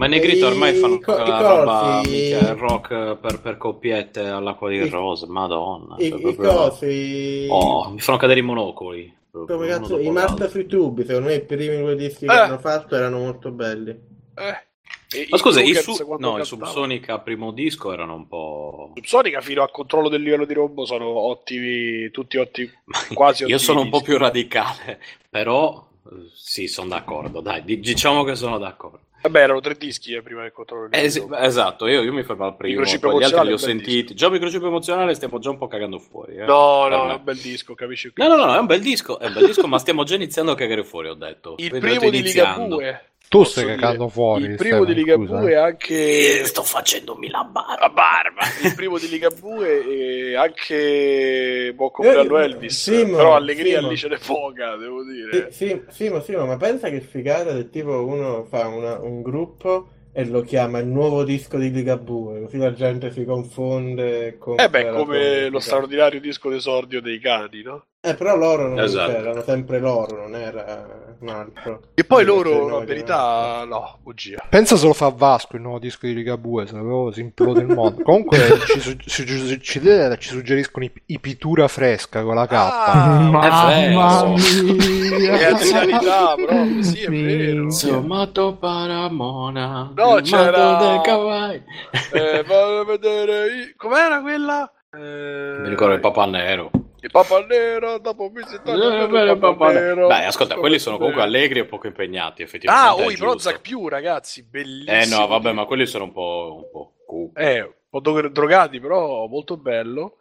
Ma 0.00 0.06
i 0.06 0.08
Negrito 0.08 0.46
ormai 0.46 0.72
fanno 0.76 0.98
co- 0.98 1.12
tutta 1.14 1.24
i 1.24 1.28
la 1.28 1.40
roba 1.56 2.00
mica, 2.06 2.52
rock 2.54 3.16
per, 3.18 3.40
per 3.42 3.56
coppiette 3.58 4.20
all'acqua 4.26 4.70
di 4.70 4.76
I- 4.76 4.88
rose, 4.88 5.26
madonna. 5.26 5.96
I, 5.98 6.08
cioè, 6.08 6.26
i 6.26 6.34
cosi. 6.36 7.46
Oh, 7.50 7.90
mi 7.90 7.98
fanno 8.00 8.16
cadere 8.16 8.40
i 8.40 8.42
monocoli. 8.42 9.14
proprio, 9.30 9.58
cazzo, 9.66 9.98
i. 9.98 10.08
Marta 10.10 10.48
sui 10.48 10.64
tubi, 10.64 11.04
secondo 11.04 11.28
me 11.28 11.34
i 11.34 11.44
primi 11.44 11.76
due 11.76 11.96
dischi 11.96 12.24
che 12.24 12.32
Eh. 12.32 12.36
hanno 12.38 12.58
fatto 12.58 12.96
erano 12.96 13.18
molto 13.18 13.50
belli. 13.50 13.90
Eh. 13.90 14.68
E 15.12 15.26
Ma 15.28 15.36
scusa, 15.36 15.60
i, 15.60 15.74
su- 15.74 16.16
no, 16.18 16.38
i 16.38 16.44
Subsonica 16.46 17.18
primo 17.18 17.50
disco 17.52 17.92
erano 17.92 18.14
un 18.14 18.26
po'... 18.26 18.92
Subsonica 18.94 19.42
fino 19.42 19.60
al 19.60 19.70
controllo 19.70 20.08
del 20.08 20.22
livello 20.22 20.46
di 20.46 20.54
rombo 20.54 20.86
sono 20.86 21.08
ottimi, 21.08 22.10
tutti 22.10 22.38
ottimi, 22.38 22.70
quasi 23.12 23.42
Io 23.42 23.56
ottimi 23.56 23.58
sono 23.60 23.80
un 23.82 23.90
po' 23.90 24.00
più 24.00 24.16
radicale, 24.16 24.98
però 25.28 25.86
eh, 26.06 26.10
sì, 26.34 26.68
sono 26.68 26.88
d'accordo, 26.88 27.40
dai, 27.40 27.62
di- 27.64 27.80
diciamo 27.80 28.24
che 28.24 28.34
sono 28.34 28.56
d'accordo. 28.56 29.00
Vabbè, 29.22 29.40
erano 29.42 29.60
tre 29.60 29.74
dischi 29.74 30.14
eh, 30.14 30.22
prima 30.22 30.42
del 30.42 30.52
controllo 30.52 30.90
Eh, 30.90 31.10
sì, 31.10 31.22
esatto, 31.30 31.86
io, 31.86 32.02
io 32.02 32.12
mi 32.12 32.22
fermo 32.22 32.44
al 32.46 32.56
primo, 32.56 32.82
poi 32.82 33.18
gli 33.18 33.22
altri 33.24 33.46
li 33.46 33.52
ho 33.52 33.56
sentiti. 33.58 34.14
Già 34.14 34.30
microchip 34.30 34.62
emozionale 34.62 35.14
stiamo 35.14 35.38
già 35.38 35.50
un 35.50 35.58
po' 35.58 35.66
cagando 35.66 35.98
fuori. 35.98 36.36
eh. 36.36 36.44
No, 36.44 36.88
no, 36.88 37.04
me. 37.04 37.12
è 37.12 37.14
un 37.16 37.24
bel 37.24 37.36
disco, 37.36 37.74
capisci? 37.74 38.12
No, 38.14 38.28
no, 38.28 38.36
no, 38.36 38.54
è 38.54 38.58
un 38.58 38.66
bel 38.66 38.80
disco, 38.80 39.18
è 39.18 39.26
un 39.26 39.32
bel 39.34 39.46
disco, 39.46 39.66
ma 39.66 39.78
stiamo 39.78 40.04
già 40.04 40.14
iniziando 40.14 40.52
a 40.52 40.54
cagare 40.54 40.84
fuori, 40.84 41.08
ho 41.08 41.14
detto. 41.14 41.54
Il 41.58 41.70
Vedete, 41.70 41.96
primo 41.98 42.10
di 42.10 42.22
Liga 42.22 42.42
iniziando. 42.42 42.76
2. 42.76 43.09
Tu 43.30 43.44
stai 43.44 43.64
cagando 43.64 44.08
fuori. 44.08 44.42
Il 44.42 44.56
primo 44.56 44.84
di 44.84 44.90
Stefano, 44.92 44.98
Liga 44.98 45.14
scusa, 45.14 45.38
2 45.40 45.50
eh. 45.52 45.54
anche... 45.54 46.40
Eh, 46.40 46.44
sto 46.46 46.64
facendomi 46.64 47.30
la 47.30 47.44
barba. 47.44 47.76
La 47.78 47.88
barba! 47.88 48.40
Il 48.64 48.74
primo 48.74 48.98
di 48.98 49.08
Liga 49.08 49.28
2 49.28 49.86
e 49.86 50.34
anche 50.34 51.72
Buon 51.76 51.92
compleanno 51.92 52.38
Eh, 52.40 52.42
Elvis. 52.44 52.82
Simo, 52.82 53.16
Però 53.18 53.36
allegria 53.36 53.76
Simo. 53.78 53.88
lì 53.88 53.96
ce 53.96 54.08
n'è 54.08 54.18
poca, 54.18 54.74
devo 54.74 55.04
dire. 55.04 55.52
Sì, 55.52 55.80
Simo, 55.90 56.20
ma 56.44 56.56
pensa 56.56 56.88
che 56.88 57.00
figata 57.00 57.52
se 57.54 57.70
tipo 57.70 58.04
uno 58.04 58.42
fa 58.50 58.66
una- 58.66 58.98
un 58.98 59.22
gruppo 59.22 59.90
e 60.12 60.26
lo 60.26 60.40
chiama 60.40 60.80
il 60.80 60.88
nuovo 60.88 61.22
disco 61.22 61.56
di 61.56 61.70
Ligabue, 61.70 62.40
così 62.42 62.56
la 62.56 62.72
gente 62.72 63.12
si 63.12 63.24
confonde 63.24 64.38
compra 64.38 64.64
Eh 64.64 64.68
beh, 64.68 64.90
come 64.90 65.48
lo 65.50 65.60
straordinario 65.60 66.18
disco 66.18 66.50
d'esordio 66.50 67.00
dei 67.00 67.20
cani, 67.20 67.62
no? 67.62 67.84
Eh, 68.02 68.14
però 68.14 68.34
loro 68.34 68.66
non 68.66 68.78
Esatto. 68.80 69.10
cioè, 69.12 69.20
erano 69.20 69.42
sempre 69.42 69.78
loro, 69.78 70.22
non 70.22 70.34
era 70.34 70.86
un 71.20 71.28
altro. 71.28 71.82
E 71.92 72.02
poi 72.04 72.24
loro, 72.24 72.66
noi 72.66 72.80
la 72.80 72.84
verità, 72.86 73.64
no, 73.66 73.98
bugia. 74.02 74.42
Pensa 74.48 74.76
se 74.76 74.86
lo 74.86 74.94
fa 74.94 75.10
Vasco 75.14 75.56
il 75.56 75.60
nuovo 75.62 75.78
disco 75.78 76.06
di 76.06 76.14
Ligabue, 76.14 76.66
se 76.66 76.72
proprio 76.72 77.12
si 77.12 77.20
implode 77.20 77.60
il 77.60 77.66
mondo. 77.66 78.00
Comunque 78.02 78.38
ci, 78.68 78.80
su- 78.80 78.96
ci- 78.96 79.26
ci- 79.26 79.60
ci- 79.60 79.80
ci 80.18 80.28
suggeriscono 80.30 80.86
i, 80.86 80.92
i 81.06 81.18
Pitura 81.20 81.68
fresca 81.68 82.22
con 82.22 82.36
la 82.36 82.46
K. 82.46 82.52
Ah, 82.54 83.18
Mamma 83.30 84.24
mia! 84.28 85.48
Anzianità, 85.48 86.34
proprio, 86.36 86.82
sì, 86.82 87.02
è 87.02 87.08
vero. 87.10 87.70
Somato 87.70 88.56
paramona. 88.56 89.92
No, 89.94 90.20
c'era-. 90.22 91.02
Eh, 91.02 92.44
fammi 92.46 92.84
vedere... 92.86 93.46
i- 93.46 93.74
Com'era 93.76 94.22
quella? 94.22 94.72
Eh, 94.90 95.56
Mi 95.60 95.68
ricordo 95.68 95.92
il 95.92 96.00
papà 96.00 96.24
nero. 96.24 96.70
Il 97.02 97.10
Papa 97.10 97.44
Nero, 97.46 97.98
dopo 97.98 98.28
visitare 98.28 98.72
Eh, 99.00 99.04
il 99.04 99.08
beh, 99.08 99.36
Papa 99.38 99.72
nero. 99.72 100.06
Beh, 100.06 100.24
ascolta, 100.26 100.56
quelli 100.56 100.78
sono 100.78 100.98
comunque 100.98 101.22
allegri 101.22 101.60
e 101.60 101.64
poco 101.64 101.86
impegnati, 101.86 102.42
Ah, 102.42 102.44
effettivamente. 102.44 103.02
oh, 103.02 103.08
è 103.08 103.12
i. 103.12 103.16
Prozac 103.16 103.60
più, 103.60 103.88
ragazzi, 103.88 104.42
bellissimi. 104.42 104.96
Eh 105.02 105.06
no, 105.06 105.26
vabbè, 105.26 105.52
ma 105.52 105.64
quelli 105.64 105.86
sono 105.86 106.04
un 106.04 106.12
po', 106.12 106.62
un 106.64 106.70
po' 106.70 106.92
cupi. 107.06 107.40
Eh, 107.40 107.62
un 107.62 107.72
po' 107.88 108.00
dro- 108.00 108.28
drogati, 108.28 108.80
però 108.80 109.26
molto 109.26 109.56
bello. 109.56 110.16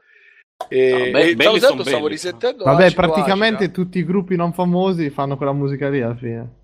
E, 0.68 0.90
No, 0.92 1.12
be- 1.12 1.30
e 1.30 1.36
belli 1.36 1.60
stavo, 1.60 2.08
risentendo 2.08 2.64
Vabbè, 2.66 2.94
praticamente 2.94 3.64
Acida. 3.66 3.74
tutti 3.74 3.98
i 4.00 4.06
gruppi 4.06 4.36
non 4.36 4.52
famosi 4.54 5.10
fanno 5.10 5.38
quella 5.38 5.54
musica 5.54 5.90
lì 5.90 6.02
alla 6.02 6.16
fine. 6.16 6.58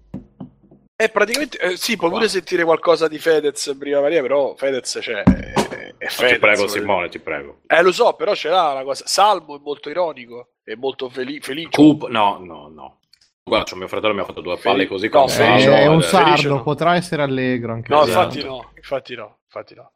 Eh, 0.97 1.09
praticamente, 1.09 1.57
eh, 1.59 1.75
sì, 1.75 1.97
puoi 1.97 2.09
pure 2.09 2.29
sentire 2.29 2.63
qualcosa 2.63 3.09
di 3.09 3.19
Fedez 3.19 3.65
in 3.65 3.77
prima 3.77 3.99
Maria, 3.99 4.21
però 4.21 4.55
Fedez 4.55 4.99
cioè, 5.01 5.23
è, 5.23 5.53
è 5.97 6.07
Fedez. 6.07 6.33
ti 6.33 6.39
prego, 6.39 6.67
Simone, 6.67 7.09
ti 7.09 7.19
prego. 7.19 7.59
Eh, 7.67 7.81
lo 7.81 7.91
so, 7.91 8.13
però 8.13 8.33
ce 8.33 8.47
l'ha 8.49 8.71
una 8.71 8.83
cosa. 8.83 9.05
Salmo 9.05 9.57
è 9.57 9.59
molto 9.61 9.89
ironico, 9.89 10.53
è 10.63 10.73
molto 10.75 11.09
feli- 11.09 11.41
felice. 11.41 11.69
Cup, 11.71 12.07
no, 12.07 12.37
no, 12.41 12.69
no. 12.73 12.99
Guarda, 13.43 13.65
c'è 13.65 13.75
mio 13.75 13.87
fratello 13.87 14.13
mi 14.13 14.21
ha 14.21 14.25
fatto 14.25 14.41
due 14.41 14.57
palle 14.57 14.87
così 14.87 15.07
No, 15.07 15.19
con 15.19 15.29
felice 15.29 15.63
Salmo, 15.69 15.77
è 15.77 15.85
un 15.87 15.99
ed- 15.99 16.03
Felice 16.05 16.35
sardo, 16.37 16.55
no. 16.55 16.63
potrà 16.63 16.95
essere 16.95 17.21
allegro 17.21 17.73
anche 17.73 17.93
No, 17.93 18.05
infatti 18.05 18.37
Esatto. 18.39 18.53
no, 18.53 18.71
infatti 18.75 19.15
no, 19.15 19.37
infatti 19.45 19.75
no. 19.75 19.91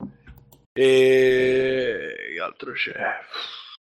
E 0.73 2.13
che 2.35 2.41
altro 2.41 2.71
c'è? 2.73 2.93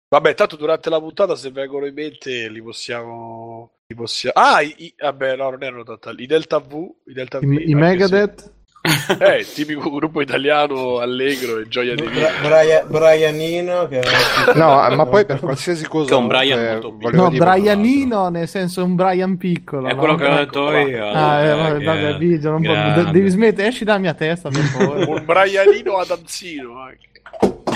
Vabbè, 0.10 0.34
tanto 0.34 0.56
durante 0.56 0.90
la 0.90 1.00
puntata 1.00 1.36
se 1.36 1.52
vengono 1.52 1.86
in 1.86 1.94
mente 1.94 2.50
li 2.50 2.62
possiamo... 2.62 3.81
Li 3.92 3.96
possiamo... 3.96 4.34
Ah, 4.40 4.62
i, 4.62 4.74
i- 4.78 4.94
vabbè, 4.98 5.36
no, 5.36 5.50
non 5.50 5.62
erano 5.64 5.84
tanto... 5.84 6.14
I 6.16 6.26
Delta 6.26 6.60
V, 6.60 6.90
i 7.08 7.14
Delta 7.14 7.40
V, 7.40 7.44
I, 7.44 7.70
i 7.72 7.76
Megadeth? 7.76 8.40
se- 8.42 8.50
Eh, 9.20 9.40
il 9.42 9.52
tipico 9.54 9.92
gruppo 9.92 10.22
italiano 10.22 10.98
allegro 11.00 11.60
e 11.60 11.68
gioia 11.68 11.94
di 11.94 12.02
vita. 12.08 12.32
Bra- 12.42 12.62
Brian- 12.64 12.88
Brianino 12.88 13.88
che 13.88 14.00
No, 14.56 14.88
ma 14.96 15.06
poi 15.06 15.26
per 15.26 15.38
qualsiasi 15.44 15.86
cosa. 15.88 16.08
Che 16.08 16.16
un 16.16 16.28
Brian 16.28 16.80
comunque, 16.82 17.12
No, 17.12 17.30
Brianino 17.30 18.30
nel 18.30 18.48
senso 18.48 18.84
un 18.84 18.96
Brian 18.96 19.38
piccolo. 19.38 19.88
È 19.88 19.96
quello 19.96 20.16
che 20.16 20.24
ho 20.26 20.28
Ecco, 20.40 20.70
detto 20.72 20.88
io. 20.88 21.06
Ah, 21.10 21.42
eh, 21.42 21.50
eh, 21.50 21.56
vabbè, 21.56 21.78
che- 21.78 21.84
vabbè, 21.84 22.18
Biggio, 22.18 22.50
non 22.50 22.62
de- 22.62 23.12
devi 23.12 23.30
smettere, 23.30 23.68
esci 23.68 23.84
dalla 23.84 24.00
mia 24.00 24.14
testa 24.16 24.50
per 24.50 24.62
favore. 24.72 25.04
Un 25.06 25.24
Brianino 25.26 25.98
Adamzino 25.98 26.80
anche. 26.80 27.10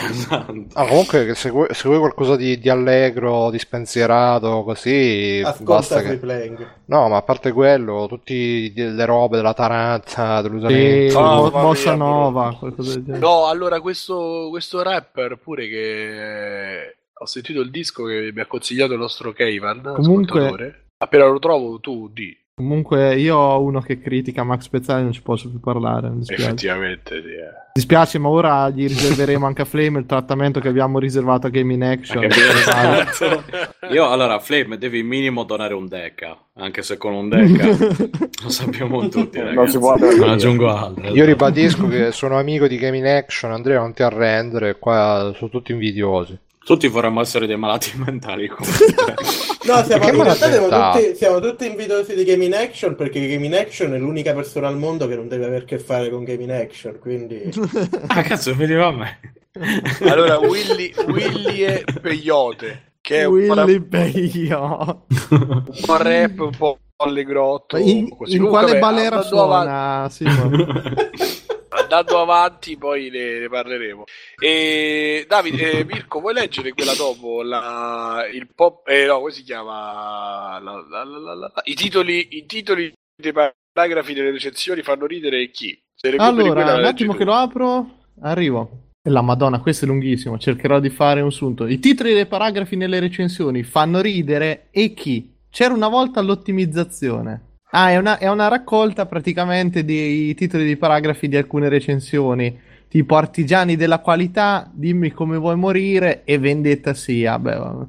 Esatto. 0.10 0.66
Ah, 0.74 0.86
comunque, 0.88 1.36
se 1.36 1.50
vuoi, 1.50 1.68
se 1.72 1.88
vuoi 1.88 2.00
qualcosa 2.00 2.36
di, 2.36 2.58
di 2.60 2.70
allegro, 2.70 3.50
di 3.50 3.60
spensierato, 3.60 4.64
così 4.64 5.42
ascolta 5.44 5.64
basta 5.74 6.00
Free 6.00 6.10
che. 6.12 6.18
Playing. 6.18 6.68
No, 6.86 7.10
ma 7.10 7.18
a 7.18 7.22
parte 7.22 7.52
quello, 7.52 8.06
tutte 8.08 8.72
le 8.74 9.06
robe 9.06 9.38
della 9.38 9.54
Taranza, 9.54 10.38
Sì, 10.38 10.44
dell'usamento. 10.44 11.20
Oh, 11.20 11.52
bossa 11.52 11.96
mia, 11.96 12.04
nova, 12.04 12.56
qualcosa 12.58 12.94
del 12.94 13.04
genere. 13.04 13.20
No, 13.20 13.48
allora 13.48 13.82
questo, 13.82 14.48
questo 14.50 14.82
rapper 14.84 15.38
pure 15.38 15.68
che 15.68 16.84
eh, 16.84 16.96
ho 17.14 17.26
sentito 17.26 17.62
il 17.62 17.72
disco 17.72 18.06
che 18.06 18.32
mi 18.34 18.42
ha 18.42 18.46
consigliato 18.46 18.94
il 18.94 19.00
nostro 19.00 19.32
Keivan, 19.34 19.94
Comunque-. 19.96 20.84
Appena 20.98 21.26
lo 21.26 21.40
trovo 21.40 21.80
tu 21.80 22.10
di. 22.12 22.36
Comunque 22.58 23.18
io 23.18 23.36
ho 23.36 23.62
uno 23.62 23.82
che 23.82 24.00
critica 24.00 24.44
Max 24.44 24.70
Pezzali, 24.70 25.04
non 25.04 25.12
ci 25.12 25.22
posso 25.22 25.50
più 25.50 25.60
parlare, 25.60 26.08
mi 26.08 26.20
dispiace. 26.20 26.44
Effettivamente, 26.44 27.22
sì. 27.22 27.28
eh. 27.28 27.52
dispiace, 27.74 28.18
ma 28.18 28.30
ora 28.30 28.70
gli 28.70 28.88
riserveremo 28.88 29.46
anche 29.46 29.64
a 29.64 29.66
Flame 29.66 30.00
il 30.00 30.06
trattamento 30.06 30.62
che 30.62 30.70
abbiamo 30.70 30.98
riservato 30.98 31.48
a 31.48 31.50
Gaming 31.50 31.82
Action. 31.82 32.24
Esatto. 32.24 33.44
Io 33.92 34.10
allora, 34.10 34.40
Flame, 34.40 34.78
devi 34.78 35.04
minimo 35.04 35.44
donare 35.44 35.74
un 35.74 35.90
deca, 35.90 36.38
anche 36.54 36.82
se 36.82 36.96
con 36.96 37.12
un 37.12 37.28
deca 37.28 37.68
lo 38.42 38.50
sappiamo 38.50 39.06
tutti, 39.10 39.38
ragazzi. 39.38 39.56
Non 39.58 39.68
si 39.68 39.78
può 39.78 39.98
Non 39.98 40.30
aggiungo 40.30 40.74
altro. 40.74 41.14
Io 41.14 41.26
ribadisco 41.26 41.90
che 41.90 42.14
sono 42.14 42.40
amico 42.40 42.68
di 42.68 42.78
Gaming 42.78 43.06
Action, 43.06 43.52
Andrea, 43.52 43.82
non 43.82 43.92
ti 43.92 44.02
arrendere, 44.02 44.80
qua 44.80 45.34
sono 45.36 45.50
tutti 45.50 45.74
invidiosi. 45.74 46.40
Tutti 46.66 46.88
vorremmo 46.88 47.22
essere 47.22 47.46
dei 47.46 47.58
malati 47.58 47.92
mentali. 48.04 48.50
No, 49.66 49.84
siamo, 49.84 50.08
in 50.08 50.22
realtà 50.22 50.48
siamo 50.52 50.68
tutti, 50.70 51.16
siamo 51.16 51.40
tutti 51.40 51.66
invidiosi 51.66 52.14
di 52.14 52.24
Gaming 52.24 52.54
Action 52.54 52.94
perché 52.96 53.28
Gaming 53.28 53.56
Action 53.56 53.96
è 53.96 53.98
l'unica 53.98 54.32
persona 54.36 54.68
al 54.68 54.78
mondo 54.78 55.08
che 55.08 55.16
non 55.16 55.28
deve 55.28 55.46
avere 55.46 55.64
a 55.64 55.66
che 55.66 55.80
fare 55.80 56.12
con 56.12 56.24
Gaming 56.24 56.52
Action, 56.52 57.00
quindi... 57.00 57.50
ah, 58.06 58.22
cazzo, 58.22 58.54
veniva 58.54 58.86
a 58.86 58.92
me. 58.92 59.20
Allora, 60.08 60.38
Willy, 60.38 60.94
Willy 61.08 61.64
e 61.64 61.84
Peyote, 62.00 62.94
che 63.02 63.22
è 63.22 63.24
un, 63.24 63.34
Willy 63.34 63.80
po' 63.80 63.88
Peyo. 63.90 65.06
un 65.32 65.64
po' 65.84 65.98
rap, 65.98 66.40
un 66.40 66.56
po' 66.56 66.78
allegrotto. 66.98 67.78
In, 67.78 68.08
in 68.26 68.46
quale 68.46 68.78
avanti- 68.78 69.28
suona, 69.28 70.08
Simon? 70.12 70.68
Andando 71.76 72.20
avanti 72.20 72.78
poi 72.78 73.10
ne, 73.10 73.40
ne 73.40 73.50
parleremo. 73.50 74.04
E 74.40 75.26
Davide, 75.28 75.72
eh, 75.72 75.86
Mirko, 75.86 76.20
vuoi 76.20 76.34
leggere 76.34 76.74
quella 76.74 76.94
dopo? 76.96 77.44
La, 77.44 78.26
il 78.32 78.48
pop, 78.54 78.88
eh, 78.88 79.06
no, 79.06 79.20
come 79.20 79.32
si 79.32 79.44
chiama? 79.44 80.60
La, 80.60 80.86
la, 80.90 81.52
I 81.64 81.74
titoli, 81.76 82.38
i 82.38 82.46
titoli 82.46 82.94
dei 83.16 83.34
paragrafi 83.34 84.14
delle 84.14 84.32
recensioni 84.32 84.82
fanno 84.82 85.06
ridere 85.06 85.50
chi? 85.52 85.78
Se 85.94 86.14
Allora, 86.18 86.76
un 86.76 86.86
attimo 86.86 87.14
che 87.14 87.24
lo 87.24 87.34
apro, 87.34 88.00
arrivo. 88.22 88.84
La 89.08 89.22
madonna, 89.22 89.60
questo 89.60 89.86
è 89.86 89.88
lunghissimo, 89.88 90.38
cercherò 90.40 90.80
di 90.80 90.90
fare 90.90 91.22
un 91.22 91.32
sunto. 91.32 91.68
I 91.68 91.80
titoli 91.80 92.14
dei 92.14 92.26
paragrafi 92.26 92.76
nelle 92.76 93.00
recensioni 93.00 93.64
fanno 93.64 94.02
ridere 94.02 94.68
e 94.72 94.94
chi? 94.94 95.34
C'era 95.50 95.74
una 95.74 95.88
volta 95.88 96.22
l'ottimizzazione. 96.22 97.45
Ah, 97.72 97.90
è 97.92 97.98
una, 97.98 98.18
è 98.18 98.30
una 98.30 98.48
raccolta 98.48 99.06
praticamente 99.06 99.84
dei 99.84 100.34
titoli 100.34 100.64
dei 100.64 100.78
paragrafi 100.78 101.28
di 101.28 101.36
alcune 101.36 101.68
recensioni, 101.68 102.58
tipo 102.88 103.16
Artigiani 103.16 103.76
della 103.76 104.00
qualità, 104.00 104.70
dimmi 104.74 105.12
come 105.12 105.38
vuoi 105.38 105.58
morire 105.58 106.24
e 106.24 106.38
vendetta 106.38 106.94
sia. 106.94 107.38
Beh, 107.38 107.56
vabbè. 107.56 107.86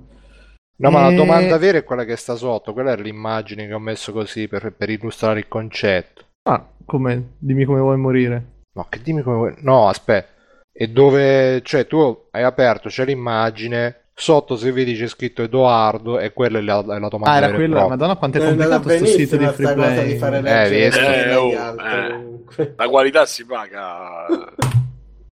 No, 0.78 0.90
ma 0.90 1.00
la 1.00 1.10
Eh, 1.10 1.14
domanda 1.14 1.56
vera 1.58 1.78
è 1.78 1.84
quella 1.84 2.04
che 2.04 2.16
sta 2.16 2.34
sotto. 2.34 2.72
Quella 2.72 2.92
è 2.92 2.96
l'immagine 2.96 3.66
che 3.66 3.72
ho 3.72 3.78
messo 3.78 4.12
così 4.12 4.48
per, 4.48 4.72
per 4.72 4.90
illustrare 4.90 5.38
il 5.38 5.48
concetto. 5.48 6.24
Ah, 6.48 6.66
come? 6.84 7.34
Dimmi 7.38 7.64
come 7.64 7.80
vuoi 7.80 7.96
morire. 7.96 8.44
No, 8.74 8.86
che 8.88 9.00
dimmi 9.02 9.22
come 9.22 9.36
vuoi. 9.36 9.54
No, 9.58 9.88
aspetta. 9.88 10.32
E 10.72 10.88
dove, 10.88 11.62
cioè, 11.62 11.86
tu 11.86 12.28
hai 12.30 12.42
aperto, 12.42 12.88
c'è 12.88 13.04
l'immagine. 13.04 14.05
Sotto, 14.18 14.56
se 14.56 14.72
vedi, 14.72 14.94
c'è 14.94 15.08
scritto 15.08 15.42
Edoardo 15.42 16.18
e 16.18 16.32
quella 16.32 16.56
è 16.58 16.62
la, 16.62 16.80
è 16.80 16.98
la 16.98 17.08
domanda 17.08 17.32
Ah, 17.32 17.36
era 17.36 17.52
quella. 17.52 17.86
Madonna, 17.86 18.16
quanto 18.16 18.38
è 18.38 18.46
andata 18.46 18.80
complicato 18.80 19.04
sto 19.04 19.18
sito 19.18 19.36
di 19.36 19.44
cosa 19.44 19.52
Freeplay. 19.56 20.06
di 20.06 20.16
fare 20.16 20.38
Eh, 20.70 20.84
Eh, 20.86 21.34
oh, 21.34 21.50
eh. 21.52 22.72
La 22.76 22.88
qualità 22.88 23.26
si 23.26 23.44
paga. 23.44 24.24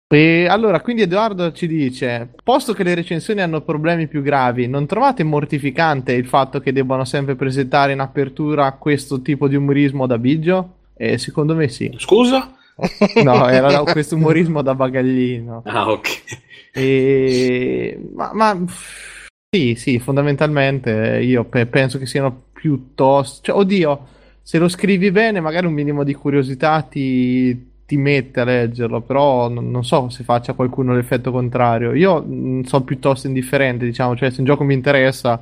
E 0.07 0.47
allora, 0.49 0.79
quindi 0.79 1.01
Edoardo 1.01 1.51
ci 1.51 1.67
dice: 1.67 2.29
Posto 2.41 2.71
che 2.71 2.83
le 2.83 2.95
recensioni 2.95 3.41
hanno 3.41 3.59
problemi 3.61 4.07
più 4.07 4.21
gravi, 4.21 4.67
non 4.67 4.85
trovate 4.85 5.23
mortificante 5.25 6.13
il 6.13 6.25
fatto 6.25 6.61
che 6.61 6.71
debbano 6.71 7.03
sempre 7.03 7.35
presentare 7.35 7.91
in 7.91 7.99
apertura 7.99 8.71
questo 8.71 9.21
tipo 9.21 9.49
di 9.49 9.57
umorismo 9.57 10.07
da 10.07 10.17
Biggio? 10.17 10.75
E 10.95 11.17
secondo 11.17 11.53
me 11.53 11.67
sì. 11.67 11.93
Scusa? 11.97 12.53
No, 13.25 13.45
era 13.49 13.81
questo 13.81 14.15
umorismo 14.15 14.61
da 14.61 14.73
bagaglino. 14.73 15.63
Ah, 15.65 15.91
ok. 15.91 16.07
E... 16.71 17.99
Ma, 18.13 18.31
ma, 18.33 18.65
sì, 19.51 19.75
sì, 19.75 19.99
fondamentalmente 19.99 21.19
io 21.23 21.43
pe- 21.45 21.65
penso 21.65 21.97
che 21.97 22.05
siano 22.05 22.43
piuttosto... 22.53 23.41
Cioè, 23.43 23.55
oddio, 23.55 24.07
se 24.41 24.57
lo 24.59 24.67
scrivi 24.67 25.11
bene, 25.11 25.39
magari 25.39 25.65
un 25.65 25.73
minimo 25.73 26.03
di 26.03 26.13
curiosità 26.13 26.81
ti, 26.83 27.83
ti 27.85 27.97
mette 27.97 28.41
a 28.41 28.43
leggerlo, 28.43 29.01
però 29.01 29.47
non, 29.49 29.71
non 29.71 29.83
so 29.83 30.09
se 30.09 30.23
faccia 30.23 30.53
qualcuno 30.53 30.93
l'effetto 30.93 31.31
contrario. 31.31 31.93
Io 31.93 32.21
mh, 32.21 32.63
sono 32.63 32.83
piuttosto 32.83 33.27
indifferente, 33.27 33.85
diciamo, 33.85 34.15
cioè 34.15 34.29
se 34.29 34.39
un 34.41 34.45
gioco 34.45 34.63
mi 34.63 34.75
interessa, 34.75 35.41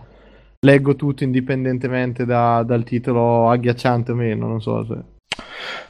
leggo 0.59 0.95
tutto 0.95 1.23
indipendentemente 1.23 2.25
da- 2.25 2.63
dal 2.63 2.83
titolo 2.83 3.49
agghiacciante 3.49 4.11
o 4.11 4.15
meno, 4.15 4.47
non 4.47 4.61
so 4.61 4.85
se... 4.85 4.95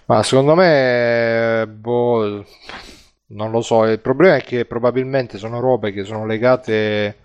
Ma 0.05 0.23
secondo 0.23 0.55
me, 0.55 1.67
boh, 1.67 2.45
non 3.27 3.51
lo 3.51 3.61
so. 3.61 3.85
Il 3.85 3.99
problema 3.99 4.35
è 4.35 4.43
che 4.43 4.65
probabilmente 4.65 5.37
sono 5.37 5.59
robe 5.59 5.91
che 5.91 6.03
sono 6.03 6.25
legate 6.25 7.15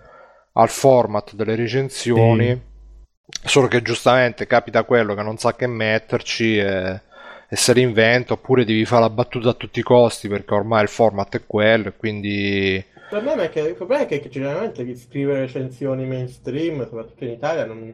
al 0.52 0.68
format 0.68 1.34
delle 1.34 1.54
recensioni. 1.54 2.70
Solo 3.44 3.66
che 3.66 3.82
giustamente 3.82 4.46
capita 4.46 4.84
quello 4.84 5.14
che 5.14 5.22
non 5.22 5.38
sa 5.38 5.54
che 5.54 5.66
metterci 5.66 6.58
e, 6.58 7.00
e 7.48 7.56
se 7.56 7.72
l'inventa, 7.72 8.34
oppure 8.34 8.64
devi 8.64 8.84
fare 8.84 9.02
la 9.02 9.10
battuta 9.10 9.50
a 9.50 9.54
tutti 9.54 9.78
i 9.78 9.82
costi 9.82 10.28
perché 10.28 10.54
ormai 10.54 10.82
il 10.82 10.88
format 10.88 11.36
è 11.36 11.42
quello 11.46 11.88
e 11.88 11.96
quindi. 11.96 12.74
Il 12.76 13.18
problema 13.18 13.42
è 13.42 13.50
che, 13.50 13.60
il 13.60 13.74
problema 13.74 14.02
è 14.02 14.06
che 14.06 14.28
generalmente 14.28 14.84
chi 14.84 14.96
scrive 14.96 15.40
recensioni 15.40 16.06
mainstream, 16.06 16.82
soprattutto 16.88 17.24
in 17.24 17.30
Italia, 17.30 17.64
non, 17.66 17.92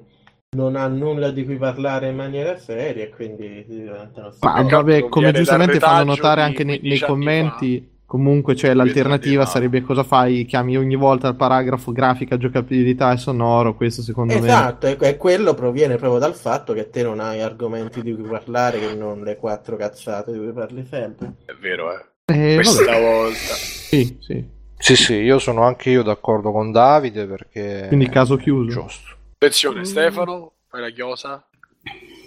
non 0.50 0.76
ha 0.76 0.86
nulla 0.86 1.30
di 1.30 1.44
cui 1.44 1.56
parlare 1.56 2.08
in 2.08 2.16
maniera 2.16 2.56
seria 2.56 3.04
e 3.04 3.10
quindi 3.10 3.64
si 3.66 3.78
diventano 3.80 4.32
Ma 4.40 4.62
vabbè, 4.62 5.08
come 5.08 5.32
giustamente 5.32 5.78
fanno 5.78 6.04
notare 6.04 6.42
anche 6.42 6.64
nei, 6.64 6.78
15 6.78 7.00
nei 7.00 7.08
commenti, 7.08 7.97
comunque 8.08 8.56
cioè, 8.56 8.72
l'alternativa 8.72 9.44
sarebbe 9.44 9.82
cosa 9.82 10.02
fai? 10.02 10.46
Chiami 10.46 10.78
ogni 10.78 10.96
volta 10.96 11.28
il 11.28 11.36
paragrafo 11.36 11.92
grafica, 11.92 12.38
giocabilità 12.38 13.12
e 13.12 13.18
sonoro, 13.18 13.74
questo 13.74 14.00
secondo 14.00 14.32
me... 14.32 14.38
Esatto, 14.38 14.86
e, 14.86 15.16
quello 15.18 15.52
proviene 15.52 15.96
proprio 15.96 16.18
dal 16.18 16.34
fatto 16.34 16.72
che 16.72 16.88
te 16.88 17.02
non 17.02 17.20
hai 17.20 17.42
argomenti 17.42 18.00
di 18.00 18.14
cui 18.14 18.26
parlare 18.26 18.80
che 18.80 18.94
non 18.94 19.20
le 19.22 19.36
quattro 19.36 19.76
cazzate 19.76 20.32
di 20.32 20.38
cui 20.38 20.52
parli 20.52 20.86
sempre. 20.88 21.34
È 21.44 21.52
vero, 21.60 21.92
eh. 21.92 22.04
Eh, 22.24 22.54
Questa 22.54 22.82
vabbè, 22.82 23.00
volta. 23.00 23.36
sì, 23.36 24.16
sì. 24.20 24.56
Sì, 24.80 24.96
sì, 24.96 25.14
io 25.14 25.38
sono 25.38 25.64
anche 25.64 25.90
io 25.90 26.02
d'accordo 26.02 26.50
con 26.50 26.72
Davide 26.72 27.26
perché. 27.26 27.86
Quindi 27.88 28.08
caso 28.08 28.36
chiuso. 28.36 28.80
Giusto. 28.80 29.16
Attenzione, 29.34 29.84
Stefano, 29.84 30.52
fai 30.68 30.80
la 30.80 30.90
chiosa. 30.90 31.46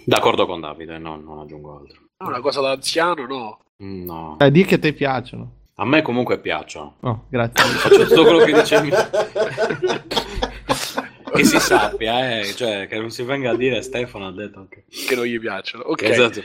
D'accordo 0.04 0.46
con 0.46 0.60
Davide, 0.60 0.98
no, 0.98 1.16
non 1.16 1.40
aggiungo 1.40 1.78
altro. 1.78 2.02
No, 2.18 2.28
una 2.28 2.40
cosa 2.40 2.60
da 2.60 2.70
anziano, 2.70 3.26
no. 3.26 3.58
No. 3.78 4.36
Dai, 4.38 4.52
di 4.52 4.64
che 4.64 4.78
ti 4.78 4.92
piacciono. 4.92 5.61
A 5.76 5.86
me 5.86 6.02
comunque 6.02 6.38
piacciono. 6.38 6.96
Oh, 7.00 7.24
grazie. 7.28 7.64
Faccio 7.78 8.06
tutto 8.06 8.22
quello 8.24 8.44
che 8.44 8.52
dicevi. 8.52 8.90
che 11.34 11.44
si 11.44 11.58
sappia, 11.58 12.38
eh, 12.40 12.44
cioè, 12.54 12.86
che 12.88 12.98
non 12.98 13.10
si 13.10 13.22
venga 13.22 13.50
a 13.50 13.56
dire 13.56 13.80
Stefano 13.82 14.26
ha 14.26 14.32
detto 14.32 14.66
che... 14.68 14.84
Che 14.88 15.14
non 15.14 15.24
gli 15.24 15.38
piacciono. 15.40 15.84
Ok. 15.84 16.02
Esatto. 16.02 16.40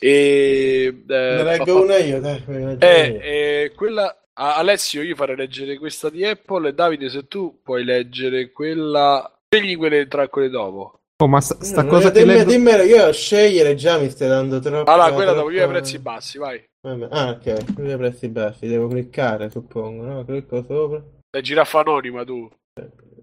E, 0.00 1.02
Ne 1.06 1.14
eh, 1.14 1.42
leggo 1.44 1.64
fa- 1.64 1.72
una 1.84 1.96
io, 1.98 2.20
dai. 2.20 2.42
ne 2.46 2.58
leggo 2.66 2.84
Eh, 2.86 3.18
eh, 3.22 3.72
quella 3.76 4.24
a- 4.32 4.56
Alessio, 4.56 5.02
io 5.02 5.14
farei 5.14 5.36
leggere 5.36 5.78
questa 5.78 6.10
di 6.10 6.24
Apple 6.24 6.68
e 6.70 6.74
Davide, 6.74 7.08
se 7.10 7.28
tu 7.28 7.60
puoi 7.62 7.84
leggere 7.84 8.50
quella, 8.50 9.38
scegli 9.48 9.76
quelle 9.76 10.08
tra 10.08 10.26
quelle 10.28 10.48
dopo. 10.48 10.97
Oh, 11.20 11.26
ma 11.26 11.40
sta, 11.40 11.56
sta 11.64 11.82
No, 11.82 11.88
cosa 11.88 12.12
che 12.12 12.20
dimmi, 12.22 12.34
leggo... 12.36 12.50
dimmelo, 12.50 12.84
io 12.84 13.06
a 13.06 13.12
scegliere 13.12 13.74
già 13.74 13.98
mi 13.98 14.08
stai 14.08 14.28
dando 14.28 14.60
troppo. 14.60 14.88
Allora, 14.88 15.10
quella 15.12 15.32
dopo, 15.32 15.46
troppo- 15.48 15.56
io 15.56 15.64
ai 15.64 15.68
prezzi 15.68 15.98
bassi, 15.98 16.38
vai. 16.38 16.62
Ah, 17.10 17.30
ok, 17.30 17.74
qui 17.74 17.90
ai 17.90 17.96
prezzi 17.96 18.28
bassi, 18.28 18.68
devo 18.68 18.86
cliccare, 18.86 19.50
suppongo, 19.50 20.04
no? 20.04 20.24
Clicco 20.24 20.62
sopra. 20.62 21.02
La 21.30 21.40
giraffa 21.40 21.80
anonima, 21.80 22.24
tu. 22.24 22.48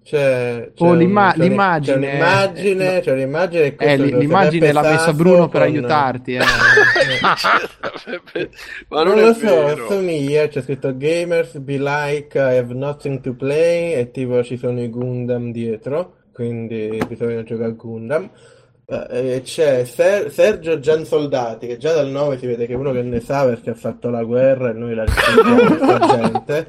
C'è, 0.04 0.72
c'è 0.76 0.84
Oh, 0.84 0.88
un- 0.90 0.98
l'imma- 0.98 1.32
c'è 1.32 1.38
un- 1.42 1.48
l'immagine- 1.48 1.96
C'è 1.96 2.12
un'immagine, 2.12 2.98
eh, 2.98 3.00
c'è 3.00 3.18
Eh, 3.18 3.76
questo 3.76 4.04
l- 4.04 4.08
è 4.08 4.12
lo 4.12 4.18
l'immagine 4.20 4.72
l'ha 4.74 4.82
messa 4.82 5.14
Bruno 5.14 5.48
per 5.48 5.62
con- 5.62 5.70
aiutarti, 5.72 6.34
eh. 6.36 6.40
Ma 8.90 9.04
non, 9.04 9.16
non, 9.16 9.24
lo 9.24 9.30
è 9.30 9.34
so, 9.34 9.40
vero. 9.46 9.86
assomiglia, 9.86 10.48
c'è 10.50 10.62
scritto 10.62 10.96
Gamers 10.98 11.58
be 11.60 11.78
like 11.78 12.38
I 12.38 12.58
have 12.58 12.74
nothing 12.74 13.22
to 13.22 13.34
play 13.36 13.94
e 13.94 14.12
tipo 14.12 14.44
ci 14.44 14.58
sono 14.58 14.82
i 14.82 14.90
Gundam 14.90 15.52
dietro, 15.52 16.16
quindi 16.36 17.02
bisogna 17.08 17.44
giocare 17.44 17.70
a 17.70 17.74
Gundam. 17.74 18.30
Eh, 18.88 19.36
e 19.36 19.42
c'è 19.42 19.86
Ser- 19.86 20.30
Sergio 20.30 20.80
Giansoldati, 20.80 21.66
che 21.66 21.78
già 21.78 21.94
dal 21.94 22.10
nome 22.10 22.38
si 22.38 22.46
vede 22.46 22.68
che 22.68 22.74
è 22.74 22.76
uno 22.76 22.92
che 22.92 23.02
ne 23.02 23.22
sa 23.22 23.46
perché 23.46 23.70
ha 23.70 23.76
fatto 23.76 24.10
la 24.10 24.24
guerra 24.24 24.72
e 24.72 24.74
noi 24.74 24.94
la 24.96 25.06
gente. 25.06 26.68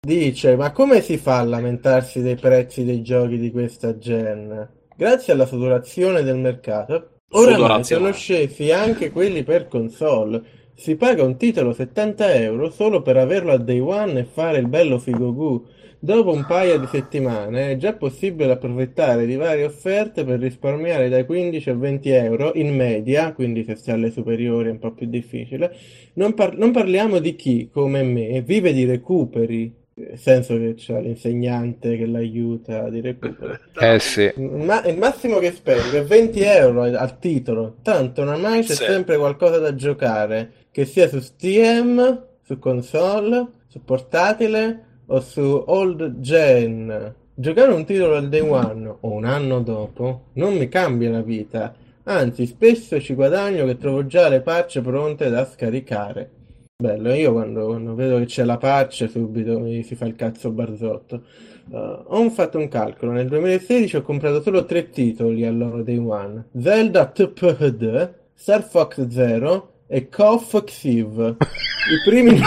Dice, 0.00 0.56
ma 0.56 0.72
come 0.72 1.00
si 1.00 1.18
fa 1.18 1.38
a 1.38 1.44
lamentarsi 1.44 2.20
dei 2.20 2.34
prezzi 2.34 2.84
dei 2.84 3.00
giochi 3.00 3.38
di 3.38 3.52
questa 3.52 3.96
gen? 3.96 4.68
Grazie 4.96 5.32
alla 5.32 5.46
saturazione 5.46 6.22
del 6.24 6.38
mercato, 6.38 7.20
oramai 7.30 7.84
sono 7.84 8.10
scesi 8.12 8.72
anche 8.72 9.10
quelli 9.10 9.44
per 9.44 9.68
console. 9.68 10.42
Si 10.74 10.96
paga 10.96 11.22
un 11.22 11.36
titolo 11.36 11.72
70 11.72 12.34
euro 12.34 12.70
solo 12.70 13.02
per 13.02 13.16
averlo 13.16 13.52
a 13.52 13.58
day 13.58 13.78
one 13.78 14.20
e 14.20 14.24
fare 14.24 14.58
il 14.58 14.68
bello 14.68 14.98
figogu. 14.98 15.64
Dopo 16.06 16.30
un 16.30 16.44
paio 16.46 16.78
di 16.78 16.86
settimane 16.86 17.72
è 17.72 17.76
già 17.78 17.92
possibile 17.94 18.52
approfittare 18.52 19.26
di 19.26 19.34
varie 19.34 19.64
offerte 19.64 20.22
per 20.22 20.38
risparmiare 20.38 21.08
dai 21.08 21.26
15 21.26 21.70
a 21.70 21.74
20 21.74 22.10
euro 22.10 22.52
in 22.54 22.76
media, 22.76 23.32
quindi 23.32 23.64
se 23.64 23.74
si 23.74 23.90
alle 23.90 24.12
superiori 24.12 24.68
è 24.68 24.70
un 24.70 24.78
po' 24.78 24.92
più 24.92 25.08
difficile. 25.08 25.74
Non, 26.12 26.32
par- 26.34 26.56
non 26.56 26.70
parliamo 26.70 27.18
di 27.18 27.34
chi, 27.34 27.68
come 27.72 28.04
me, 28.04 28.40
vive 28.42 28.72
di 28.72 28.84
recuperi, 28.84 29.74
nel 29.94 30.16
senso 30.16 30.56
che 30.56 30.74
c'è 30.74 31.00
l'insegnante 31.00 31.96
che 31.96 32.06
l'aiuta 32.06 32.88
di 32.88 33.00
recupero. 33.00 33.58
Eh 33.76 33.98
sì. 33.98 34.32
Ma 34.36 34.84
il 34.84 34.98
massimo 34.98 35.38
che 35.38 35.50
spendo 35.50 35.96
è 35.96 36.04
20 36.04 36.40
euro 36.40 36.82
al 36.82 36.94
al 36.94 37.18
titolo, 37.18 37.78
tanto 37.82 38.22
oramai 38.22 38.60
c'è 38.62 38.74
Sì. 38.74 38.84
sempre 38.84 39.16
qualcosa 39.16 39.58
da 39.58 39.74
giocare, 39.74 40.52
che 40.70 40.84
sia 40.84 41.08
su 41.08 41.18
Steam, 41.18 42.26
su 42.44 42.60
console, 42.60 43.48
su 43.66 43.82
portatile 43.82 44.82
o 45.06 45.20
su 45.20 45.64
old 45.66 46.20
gen. 46.20 47.14
Giocare 47.34 47.72
un 47.72 47.84
titolo 47.84 48.16
al 48.16 48.28
day 48.28 48.40
one 48.40 48.96
o 49.00 49.12
un 49.12 49.24
anno 49.24 49.60
dopo 49.60 50.28
non 50.34 50.56
mi 50.56 50.68
cambia 50.68 51.10
la 51.10 51.20
vita, 51.20 51.74
anzi 52.04 52.46
spesso 52.46 52.98
ci 53.00 53.14
guadagno 53.14 53.66
che 53.66 53.76
trovo 53.76 54.06
già 54.06 54.28
le 54.28 54.40
patch 54.40 54.80
pronte 54.80 55.28
da 55.28 55.44
scaricare. 55.44 56.30
Bello, 56.78 57.12
io 57.12 57.32
quando, 57.32 57.66
quando 57.66 57.94
vedo 57.94 58.18
che 58.18 58.26
c'è 58.26 58.44
la 58.44 58.58
patch 58.58 59.08
subito 59.08 59.58
mi 59.60 59.82
si 59.82 59.94
fa 59.94 60.06
il 60.06 60.14
cazzo 60.14 60.50
barzotto. 60.50 61.22
Uh, 61.68 62.04
ho 62.04 62.30
fatto 62.30 62.58
un 62.58 62.68
calcolo, 62.68 63.12
nel 63.12 63.28
2016 63.28 63.96
ho 63.96 64.02
comprato 64.02 64.40
solo 64.40 64.64
tre 64.64 64.88
titoli 64.90 65.44
al 65.44 65.56
loro 65.56 65.82
day 65.82 65.98
one. 65.98 66.46
Zelda 66.58 67.06
TPD, 67.06 68.14
Star 68.34 68.62
Fox 68.62 69.08
Zero 69.08 69.75
e 69.88 70.08
Kof 70.08 70.64
Xiv. 70.64 71.36
I 71.86 72.02
primi 72.04 72.40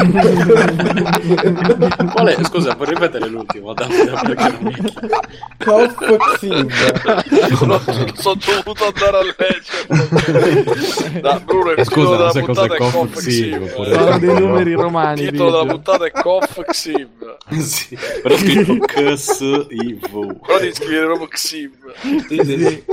Quale? 2.11 2.43
Scusa, 2.43 2.75
puoi 2.75 2.89
ripetere 2.89 3.27
l'ultimo? 3.27 3.73
Kof 5.57 5.95
Xiv. 6.35 7.55
Sono, 7.55 7.79
sono 8.15 8.37
dovuto 8.45 8.85
andare 8.93 9.17
a 9.17 9.23
leggere. 9.23 11.21
Da, 11.21 11.39
Bruno, 11.39 11.71
il 11.71 11.79
Eh, 11.79 11.83
titolo 11.83 12.05
scusa, 12.05 12.17
della 12.17 12.45
puntata 12.45 12.73
è 12.73 12.77
Coff 12.77 13.15
Xiv, 13.15 13.65
Xiv. 13.65 13.93
Sono 13.93 14.19
dei 14.19 14.39
numeri 14.39 14.73
romani. 14.73 15.21
Il 15.21 15.29
titolo 15.31 15.51
della 15.51 15.65
puntata 15.65 16.05
è 16.05 16.11
Coff 16.11 16.59
Xiv. 16.61 17.37
Sì, 17.61 17.97
però 18.21 18.35
scritto 18.35 18.77
KSIV. 18.79 20.39
Però 20.45 20.59
devi 20.59 20.73
scrivere 20.73 21.05
proprio 21.05 21.27
Xiv. 21.27 21.71
Sì, 22.27 22.39
sì, 22.43 22.83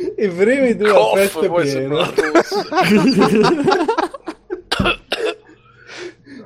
sì. 0.00 0.24
I 0.24 0.28
primi 0.28 0.76
due 0.76 0.90
a 0.90 1.12
una 1.12 1.28
tosse. 1.28 1.88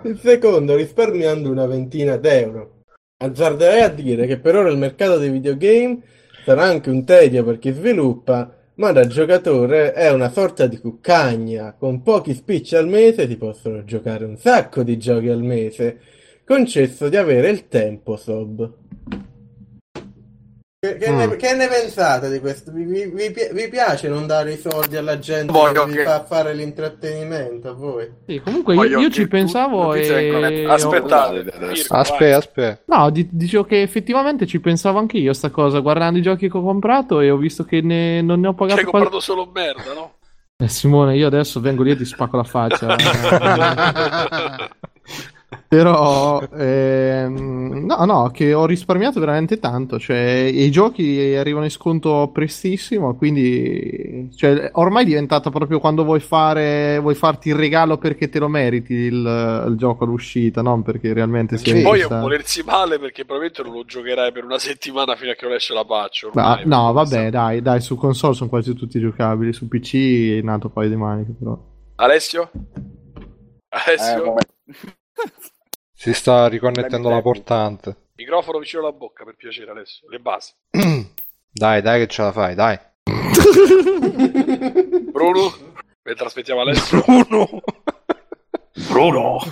Il 0.05 0.19
secondo 0.23 0.77
risparmiando 0.77 1.51
una 1.51 1.67
ventina 1.67 2.17
d'euro. 2.17 2.83
Azzarderei 3.17 3.83
a 3.83 3.89
dire 3.89 4.27
che 4.27 4.39
per 4.39 4.57
ora 4.57 4.69
il 4.69 4.77
mercato 4.77 5.17
dei 5.17 5.31
videogame 5.31 6.01
sarà 6.45 6.65
anche 6.65 6.91
un 6.91 7.05
tedio 7.05 7.43
per 7.43 7.59
chi 7.59 7.73
sviluppa, 7.73 8.55
ma 8.75 8.93
da 8.93 9.07
giocatore 9.07 9.95
è 9.95 10.11
una 10.11 10.31
sorta 10.31 10.67
di 10.67 10.79
cuccagna. 10.79 11.75
Con 11.79 12.03
pochi 12.03 12.35
spicci 12.35 12.77
al 12.77 12.89
mese 12.89 13.27
si 13.27 13.37
possono 13.37 13.83
giocare 13.85 14.27
un 14.27 14.37
sacco 14.37 14.83
di 14.83 14.99
giochi 14.99 15.29
al 15.29 15.43
mese, 15.43 16.01
concesso 16.45 17.09
di 17.09 17.17
avere 17.17 17.49
il 17.49 17.69
tempo 17.69 18.17
sob. 18.17 18.84
Che, 20.85 20.99
che 20.99 21.11
ne, 21.11 21.27
Mm. 21.29 21.31
che 21.37 21.55
ne 21.55 21.67
pensate 21.67 22.31
di 22.31 22.41
questo? 22.41 22.71
Vi, 22.71 22.85
vi- 22.85 23.07
vi 23.07 23.31
pi- 23.31 23.49
vi 23.53 23.69
piace 23.69 24.07
non 24.09 24.27
dare 24.27 24.53
i 24.53 24.59
soldi 24.59 24.99
alla 24.99 25.19
gente 25.19 25.51
Voglio 25.51 25.85
che 25.85 25.91
vi 25.93 25.97
che- 25.97 26.03
fa 26.05 26.25
fare 26.25 26.53
l'intrattenimento 26.53 27.71
a 27.71 27.73
voi? 27.73 28.07
Sì, 28.27 28.39
comunque 28.45 28.75
io, 28.75 28.81
Voglio 28.81 28.99
io 29.01 29.09
che 29.09 29.15
ci 29.15 29.27
pensavo 29.27 29.95
e... 29.95 30.67
Aspettate, 30.69 31.45
Aspetta, 31.89 32.37
aspetta. 32.37 32.83
No, 32.95 33.09
di- 33.09 33.27
dicevo 33.31 33.65
che 33.65 33.81
effettivamente 33.81 34.45
ci 34.47 34.61
pensavo 34.61 34.99
anche 34.99 35.17
io 35.17 35.33
sta 35.33 35.49
cosa, 35.49 35.79
guardando 35.79 36.19
i 36.19 36.23
giochi 36.23 36.51
che 36.51 36.57
ho 36.59 36.63
comprato 36.63 37.21
e 37.21 37.31
ho 37.31 37.39
visto 37.39 37.65
che 37.65 37.81
ne- 37.81 38.21
non 38.21 38.41
ne 38.41 38.49
ho 38.49 38.53
pagato 38.55 38.81
hai 38.81 38.85
quasi... 38.87 39.05
comprato 39.05 39.21
solo 39.25 39.51
merda, 39.55 39.95
no? 39.95 40.13
Eh, 40.59 40.69
Simone, 40.69 41.17
io 41.17 41.27
adesso 41.29 41.61
vengo 41.61 41.83
lì 41.83 41.93
e 41.93 41.97
ti 41.97 42.05
spacco 42.05 42.37
la 42.37 42.45
faccia. 42.45 42.95
Però, 45.75 46.41
ehm, 46.57 47.85
no, 47.85 48.05
no, 48.05 48.31
che 48.31 48.55
ho 48.55 48.65
risparmiato 48.65 49.19
veramente 49.19 49.59
tanto. 49.59 49.99
Cioè, 49.99 50.17
i 50.17 50.71
giochi 50.71 51.35
arrivano 51.37 51.65
in 51.65 51.71
sconto 51.71 52.31
prestissimo. 52.33 53.17
Quindi, 53.17 54.31
cioè, 54.37 54.71
ormai 54.75 55.03
è 55.03 55.07
diventato 55.07 55.51
proprio 55.51 55.81
quando 55.81 56.05
vuoi 56.05 56.21
fare, 56.21 57.01
vuoi 57.01 57.17
farti 57.17 57.49
il 57.49 57.57
regalo 57.57 57.99
perché 57.99 58.29
te 58.29 58.39
lo 58.39 58.47
meriti 58.47 58.95
il, 58.95 59.65
il 59.69 59.75
gioco 59.77 60.05
all'uscita, 60.05 60.63
non 60.63 60.83
perché 60.83 61.13
realmente 61.13 61.59
sia 61.59 61.75
Sì. 61.75 61.83
Poi 61.83 62.01
è 62.01 62.07
un 62.07 62.21
volersi 62.21 62.63
male 62.63 63.01
perché 63.01 63.25
probabilmente 63.25 63.65
non 63.65 63.73
lo 63.73 63.85
giocherai 63.85 64.31
per 64.31 64.45
una 64.45 64.61
settimana 64.61 65.17
fino 65.17 65.33
a 65.33 65.35
che 65.35 65.45
non 65.45 65.57
esce 65.57 65.75
la 65.75 65.85
patch. 65.85 66.31
Ma- 66.35 66.53
ormai, 66.53 66.67
no, 66.67 66.93
perché 66.93 67.17
vabbè, 67.17 67.31
dai, 67.31 67.63
dai, 67.63 67.81
su 67.81 67.97
console 67.97 68.35
sono 68.35 68.49
quasi 68.49 68.75
tutti 68.75 69.01
giocabili. 69.01 69.53
Su 69.53 69.67
PC 69.67 70.39
è 70.39 70.41
nato 70.41 70.69
poi 70.69 70.89
di 70.89 70.95
maniche, 70.95 71.33
però. 71.37 71.59
Alessio? 71.97 72.51
Eh, 73.69 73.81
Alessio? 73.87 74.25
vabbè. 74.25 74.43
Si 76.05 76.13
sta 76.13 76.49
riconnettendo 76.49 77.09
la 77.09 77.23
portante. 77.23 77.97
Microfono 78.17 78.59
vicino 78.59 78.83
alla 78.83 78.93
bocca 78.93 79.25
per 79.25 79.37
piacere, 79.37 79.71
Alessio. 79.71 80.07
Le 80.11 80.19
basi. 80.19 80.53
Dai, 81.51 81.81
dai 81.81 82.01
che 82.01 82.09
ce 82.09 82.21
la 82.21 82.31
fai, 82.31 82.55
dai. 82.55 82.79
Bruno? 85.11 85.51
Mentre 86.03 86.27
aspettiamo 86.27 86.61
Alessio. 86.61 87.03
Bruno! 87.07 87.63
Bruno! 88.91 89.39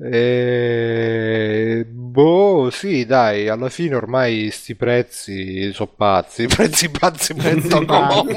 E... 0.00 1.84
Boh, 1.88 2.70
sì, 2.70 3.04
dai, 3.04 3.48
alla 3.48 3.68
fine 3.68 3.96
ormai 3.96 4.48
sti 4.50 4.76
prezzi 4.76 5.72
sono 5.72 5.90
pazzi. 5.96 6.46
Prezzipazzi.com 6.46 8.28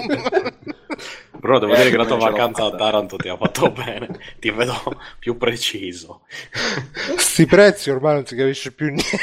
Però 1.42 1.60
devo 1.60 1.76
dire 1.76 1.90
che 1.90 1.98
la 1.98 2.06
tua 2.06 2.18
vacanza 2.18 2.66
a. 2.66 2.76
Taranto 2.76 3.18
ti 3.18 3.28
ha 3.28 3.36
fatto 3.36 3.72
bene. 3.76 4.08
Ti 4.40 4.50
vedo 4.52 4.74
più 5.20 5.38
preciso. 5.38 6.22
Sti 7.18 7.46
prezzi 7.48 7.90
ormai 7.90 8.14
non 8.14 8.26
si 8.26 8.36
capisce 8.36 8.72
più 8.72 8.86
niente. 8.88 9.18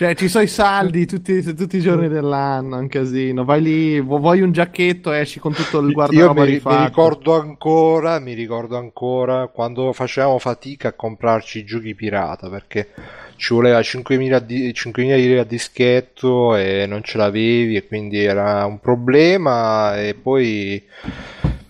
Cioè, 0.00 0.14
ci 0.14 0.28
sono 0.28 0.44
i 0.44 0.48
saldi 0.48 1.04
tutti, 1.04 1.42
tutti 1.54 1.76
i 1.76 1.80
giorni 1.82 2.08
dell'anno, 2.08 2.76
è 2.76 2.80
un 2.80 2.88
casino. 2.88 3.44
Vai 3.44 3.60
lì, 3.60 4.00
vu- 4.00 4.18
vuoi 4.18 4.40
un 4.40 4.50
giacchetto, 4.50 5.12
esci 5.12 5.38
con 5.40 5.52
tutto 5.52 5.78
il 5.80 5.88
Io 5.88 5.92
guardaroba 5.92 6.40
mi, 6.40 6.46
mi 6.48 6.54
rifatto. 6.54 6.84
ricordo 6.86 7.38
ancora, 7.38 8.18
mi 8.18 8.32
ricordo 8.32 8.78
ancora 8.78 9.48
quando 9.48 9.92
facevamo 9.92 10.38
fatica 10.38 10.88
a 10.88 10.92
comprarci 10.94 11.58
i 11.58 11.64
giochi 11.64 11.94
pirata 11.94 12.48
perché 12.48 12.88
ci 13.36 13.52
voleva 13.52 13.78
5.000, 13.80 14.38
di- 14.38 14.72
5.000 14.72 15.16
lire 15.16 15.40
a 15.40 15.44
dischetto 15.44 16.56
e 16.56 16.86
non 16.86 17.02
ce 17.02 17.18
l'avevi 17.18 17.76
e 17.76 17.86
quindi 17.86 18.24
era 18.24 18.64
un 18.64 18.80
problema 18.80 20.00
e 20.00 20.14
poi 20.14 20.82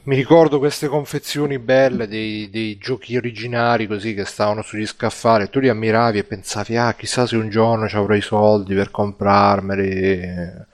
mi 0.05 0.17
ricordo 0.17 0.59
queste 0.59 0.89
confezioni 0.89 1.59
belle 1.59 2.09
dei, 2.09 2.49
dei 2.49 2.79
giochi 2.79 3.17
originari 3.17 3.87
così 3.87 4.15
che 4.15 4.25
stavano 4.25 4.63
sugli 4.63 4.87
scaffali 4.87 5.51
tu 5.51 5.59
li 5.61 5.69
ammiravi 5.69 6.19
e 6.19 6.25
pensavi 6.25 6.77
ah 6.77 6.95
chissà 6.95 7.27
se 7.27 7.37
un 7.37 7.51
giorno 7.51 7.87
ci 7.87 7.97
avrò 7.97 8.15
i 8.15 8.23
soldi 8.23 8.75
per 8.75 8.91
comprarmeli 8.91 10.69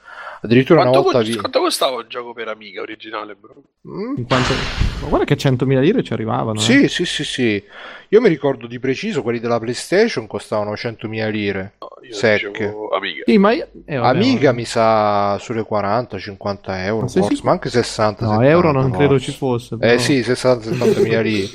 addirittura 0.47 0.80
una 0.80 0.90
Quanto, 0.90 1.11
volta 1.11 1.24
co- 1.24 1.30
vi... 1.32 1.36
quanto 1.36 1.61
costava 1.61 1.97
un 1.97 2.07
gioco 2.09 2.32
per 2.32 2.49
Amiga 2.49 2.80
originale, 2.80 3.34
bro? 3.34 3.55
Mm? 3.88 4.14
In 4.16 4.26
quanto- 4.26 4.53
Ma 5.03 5.09
guarda 5.09 5.24
che 5.26 5.36
100.000 5.36 5.80
lire 5.80 6.03
ci 6.03 6.12
arrivavano. 6.12 6.59
eh. 6.59 6.62
Sì, 6.62 6.88
sì, 6.88 7.05
sì, 7.05 7.24
sì. 7.24 7.62
Io 8.09 8.20
mi 8.20 8.28
ricordo 8.28 8.66
di 8.66 8.78
preciso 8.78 9.22
quelli 9.22 9.38
della 9.40 9.59
PlayStation 9.61 10.26
costavano 10.26 10.72
100.000 10.72 11.30
lire. 11.30 11.74
No, 11.80 11.88
io 12.03 12.12
Secche. 12.14 12.51
dicevo 12.51 12.88
Amiga. 12.88 13.22
Sì, 13.26 13.38
ma 13.38 13.53
io... 13.53 13.68
eh, 13.84 13.97
vabbè, 13.97 14.16
Amiga 14.16 14.51
ma- 14.51 14.57
mi 14.57 14.64
sa 14.64 15.38
sulle 15.38 15.66
40-50 15.68 16.59
euro, 16.84 17.03
Ma 17.03 17.09
forse, 17.09 17.20
sicuro? 17.22 17.40
ma 17.42 17.51
anche 17.53 17.68
60. 17.68 18.24
No, 18.24 18.30
70, 18.32 18.51
euro 18.51 18.72
non 18.72 18.90
credo 18.90 19.09
forse. 19.11 19.30
ci 19.30 19.36
fosse. 19.36 19.74
Eh 19.74 19.78
però. 19.78 19.99
sì, 19.99 20.20
60-70 20.20 21.03
mila 21.03 21.20
lire. 21.20 21.49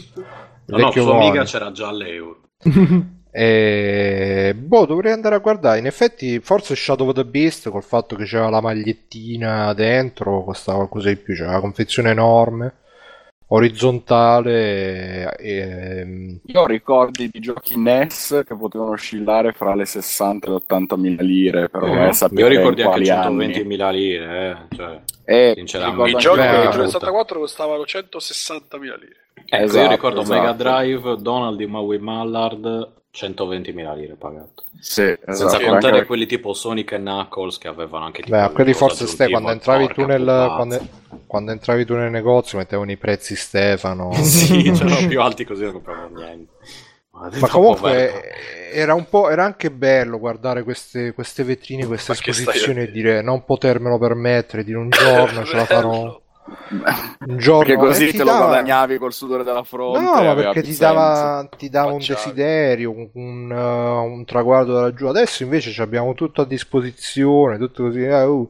No, 0.66 0.78
no, 0.78 0.92
su 0.92 1.10
Amiga 1.10 1.44
c'era 1.44 1.72
già 1.72 1.92
l'euro. 1.92 2.42
E... 3.32 4.54
Boh, 4.58 4.86
dovrei 4.86 5.14
andare 5.14 5.36
a 5.36 5.40
guardare. 5.40 5.80
In 5.80 5.86
effetti, 5.86 6.40
forse 6.40 6.76
Shadow 6.76 7.08
of 7.08 7.16
the 7.16 7.26
Beast, 7.26 7.70
col 7.70 7.84
fatto 7.84 8.16
che 8.16 8.26
c'era 8.26 8.50
la 8.50 8.62
magliettina 8.62 9.74
dentro, 9.74 10.44
costava 10.44 10.78
qualcosa 10.80 11.10
di 11.10 11.16
più. 11.18 11.34
C'era 11.34 11.50
una 11.52 11.60
confezione 11.62 12.10
enorme, 12.12 12.74
orizzontale. 13.48 15.36
E... 15.38 16.40
Io 16.46 16.62
ho 16.62 16.66
ricordi 16.66 17.30
di 17.32 17.40
giochi 17.40 17.78
NES 17.78 18.44
che 18.46 18.56
potevano 18.56 18.92
oscillare 18.92 19.54
fra 19.54 19.76
le 19.76 19.86
60 19.86 20.46
e 20.48 20.50
le 20.50 20.56
80 20.56 20.98
mila 20.98 21.22
lire, 21.24 21.70
però 21.70 21.88
Eh, 21.88 22.10
eh, 22.10 22.28
Io 22.36 22.48
ricordi 22.48 22.82
anche 22.82 22.84
quali 22.84 23.06
120.000 23.06 23.92
lire, 23.92 24.68
eh, 24.70 24.76
cioè, 24.76 25.00
E 25.24 25.54
Sinceramente. 25.56 26.02
I 26.02 26.06
ricordo 26.06 26.18
giochi 26.18 26.40
anche- 26.40 26.52
Beh, 26.58 26.62
per 26.64 26.70
brutta. 26.72 26.84
64 26.86 27.40
costavano 27.40 27.84
160.000 27.86 28.78
lire. 29.00 29.16
Ecco, 29.46 29.64
Esatto, 29.64 29.84
io 29.86 29.90
ricordo 29.90 30.22
esatto. 30.22 30.40
Mega 30.40 30.52
Drive, 30.54 31.16
Donald 31.22 31.58
di 31.58 31.66
Maui 31.66 31.98
Mallard, 32.00 33.00
120.000 33.12 33.94
lire 33.94 34.16
pagato. 34.16 34.64
Sì, 34.80 35.16
Senza 35.24 35.44
esatto, 35.46 35.66
contare 35.66 35.94
anche- 35.96 36.06
quelli 36.08 36.26
tipo 36.26 36.54
Sonic 36.54 36.94
e 36.94 36.98
Knuckles 36.98 37.58
che 37.58 37.68
avevano 37.68 38.06
anche 38.06 38.24
tipo 38.24 38.36
Beh, 38.36 38.52
quelli 38.52 38.74
forse 38.74 39.06
ste, 39.06 39.30
quando 39.30 39.52
entravi 39.52 39.88
tu 39.94 40.06
nel 40.06 40.24
quando, 40.56 40.88
quando 41.28 41.52
entravi 41.52 41.86
tu 41.86 41.96
nel 41.96 42.10
negozio 42.10 42.58
mettevano 42.58 42.92
i 42.92 42.98
prezzi 42.98 43.36
Stefano. 43.36 44.12
sì, 44.24 44.72
c'erano 44.72 45.08
più 45.08 45.22
alti 45.22 45.44
così 45.46 45.64
non 45.64 45.74
compravo 45.74 46.16
niente. 46.16 46.54
Ma, 47.12 47.30
Ma 47.40 47.50
comunque 47.50 48.72
era 48.72 48.94
un 48.94 49.08
po' 49.10 49.30
era 49.30 49.44
anche 49.44 49.70
bello 49.70 50.18
guardare 50.18 50.64
queste, 50.64 51.12
queste 51.12 51.44
vetrine, 51.44 51.86
queste 51.86 52.14
Ma 52.14 52.18
che 52.18 52.32
stai 52.32 52.46
esposizioni 52.46 52.80
e 52.82 52.92
dire? 52.92 53.14
dire 53.16 53.22
non 53.22 53.44
potermelo 53.44 53.98
permettere, 53.98 54.64
dire 54.64 54.78
un 54.78 54.90
giorno 54.90 55.44
ce 55.46 55.56
la 55.58 55.66
farò. 55.66 56.22
Un 57.28 57.38
giorno 57.38 57.64
Perché 57.64 57.76
così 57.76 58.04
e 58.04 58.12
ti 58.12 58.18
te 58.18 58.24
lo 58.24 58.32
dava- 58.32 58.46
guadagnavi 58.46 58.98
col 58.98 59.14
sudore 59.14 59.44
della 59.44 59.64
fronte. 59.64 60.00
No, 60.00 60.24
ma 60.24 60.34
perché 60.36 60.62
ti 60.62 60.76
dava, 60.78 61.48
ti 61.58 61.70
dava 61.70 61.92
un 61.92 62.00
desiderio, 62.00 62.92
un, 62.92 63.10
un, 63.14 63.52
uh, 63.52 64.04
un 64.04 64.26
traguardo 64.26 64.74
da 64.80 64.94
giù. 64.94 65.08
Adesso 65.08 65.44
invece 65.44 65.80
abbiamo 65.82 66.14
tutto 66.14 66.42
a 66.42 66.46
disposizione, 66.46 67.58
tutto 67.58 67.84
così. 67.84 68.04
eh, 68.04 68.24
uh, 68.24 68.50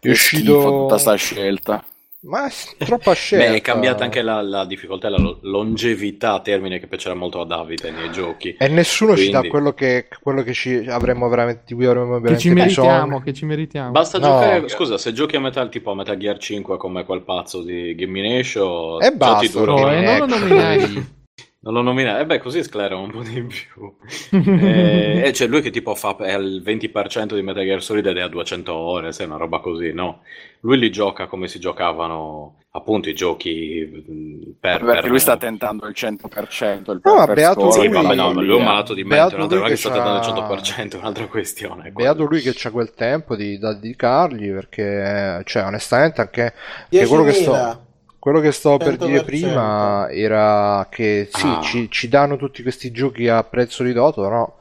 è 0.00 0.08
uscito. 0.10 0.62
tutta 0.62 0.98
sta 0.98 1.14
scelta. 1.14 1.84
Ma 2.22 2.46
è 2.76 2.84
troppa 2.84 3.12
scelta. 3.14 3.48
Beh, 3.50 3.56
è 3.56 3.60
cambiata 3.62 4.04
anche 4.04 4.20
la, 4.20 4.42
la 4.42 4.66
difficoltà 4.66 5.06
e 5.06 5.10
la 5.10 5.16
lo- 5.18 5.38
longevità, 5.42 6.40
termine 6.40 6.78
che 6.78 6.86
piacerà 6.86 7.14
molto 7.14 7.40
a 7.40 7.46
Davide 7.46 7.90
nei 7.90 8.10
giochi. 8.12 8.56
E 8.58 8.68
nessuno 8.68 9.16
ci 9.16 9.30
dà 9.30 9.38
Quindi- 9.38 9.48
quello 9.48 9.72
che, 9.72 10.06
quello 10.20 10.42
che 10.42 10.52
ci 10.52 10.84
avremmo 10.88 11.28
veramente, 11.28 11.62
di 11.66 11.74
cui 11.74 11.86
avremmo 11.86 12.04
Che 12.16 12.20
veramente 12.20 12.42
ci 12.42 12.50
meritiamo, 12.50 13.04
bisogno. 13.04 13.20
che 13.22 13.32
ci 13.32 13.44
meritiamo. 13.46 13.90
Basta 13.90 14.18
No. 14.18 14.24
giocare, 14.26 14.68
scusa, 14.68 14.98
se 14.98 15.12
giochi 15.14 15.36
a 15.36 15.40
Metal 15.40 15.68
tipo 15.70 15.92
a 15.92 15.94
Metal 15.94 16.16
Gear 16.18 16.36
5 16.36 16.76
come 16.76 17.04
quel 17.04 17.22
pazzo 17.22 17.62
di 17.62 17.94
Gammination, 17.94 19.00
E 19.02 19.06
già 19.06 19.10
ti 19.10 19.16
basta, 19.16 19.58
dura 19.58 19.72
No, 19.72 19.90
eh, 19.90 20.18
non 20.18 20.28
lo 20.28 20.58
Action. 20.58 21.18
Non 21.62 21.74
l'ho 21.74 21.82
nominato, 21.82 22.20
e 22.22 22.26
beh, 22.26 22.38
così 22.38 22.62
sclera 22.62 22.96
un 22.96 23.10
po' 23.10 23.22
di 23.22 23.42
più. 23.44 23.94
e, 24.30 25.22
e 25.26 25.30
c'è 25.32 25.46
lui 25.46 25.60
che 25.60 25.70
tipo 25.70 25.94
fa 25.94 26.16
è 26.16 26.34
il 26.36 26.62
20% 26.62 27.34
di 27.34 27.42
Metal 27.42 27.62
Gear 27.64 27.82
Solid 27.82 28.06
ed 28.06 28.16
è 28.16 28.22
a 28.22 28.28
200 28.28 28.72
ore, 28.74 29.12
sai, 29.12 29.26
una 29.26 29.36
roba 29.36 29.60
così, 29.60 29.92
no? 29.92 30.22
Lui 30.60 30.78
li 30.78 30.90
gioca 30.90 31.26
come 31.26 31.48
si 31.48 31.58
giocavano 31.58 32.56
appunto 32.70 33.10
i 33.10 33.14
giochi 33.14 34.54
per... 34.58 34.78
Perché 34.78 34.84
per- 34.84 35.06
lui 35.08 35.18
sta 35.18 35.36
tentando 35.36 35.86
il 35.86 35.92
100%, 35.94 36.92
il 36.92 37.00
No, 37.02 37.14
ma 37.14 37.26
beato 37.26 37.70
score, 37.70 37.72
Sì, 37.72 37.88
lui. 37.88 37.88
va 37.88 38.02
vabbè, 38.02 38.14
no, 38.14 38.32
lui 38.32 38.48
è 38.48 38.54
un 38.54 38.62
malato 38.64 38.94
di 38.94 39.04
mente, 39.04 39.36
Beato 39.36 39.62
è 39.62 39.62
che 39.68 39.76
sta 39.76 39.90
dando 39.90 40.16
il 40.16 40.20
c'ha- 40.20 40.32
100%, 40.32 40.96
è 40.96 41.00
un'altra 41.00 41.26
questione. 41.26 41.90
Beato 41.90 42.24
lui 42.24 42.40
che 42.40 42.52
c'ha 42.54 42.70
quel 42.70 42.92
tempo 42.94 43.36
di, 43.36 43.58
da 43.58 43.74
dedicargli 43.74 44.50
perché, 44.52 45.42
cioè, 45.44 45.64
onestamente 45.64 46.20
anche, 46.22 46.54
anche 46.88 46.88
10.000. 46.88 47.06
quello 47.06 47.24
che 47.24 47.32
sto, 47.32 47.89
quello 48.20 48.38
che 48.40 48.52
stavo 48.52 48.76
per 48.76 48.96
dire 48.96 49.22
100%. 49.22 49.24
prima 49.24 50.08
era 50.10 50.86
che 50.90 51.28
sì, 51.32 51.46
Ah. 51.46 51.60
ci, 51.60 51.90
ci 51.90 52.08
danno 52.08 52.36
tutti 52.36 52.62
questi 52.62 52.92
giochi 52.92 53.26
a 53.28 53.42
prezzo 53.42 53.82
ridotto, 53.82 54.22
però 54.22 54.58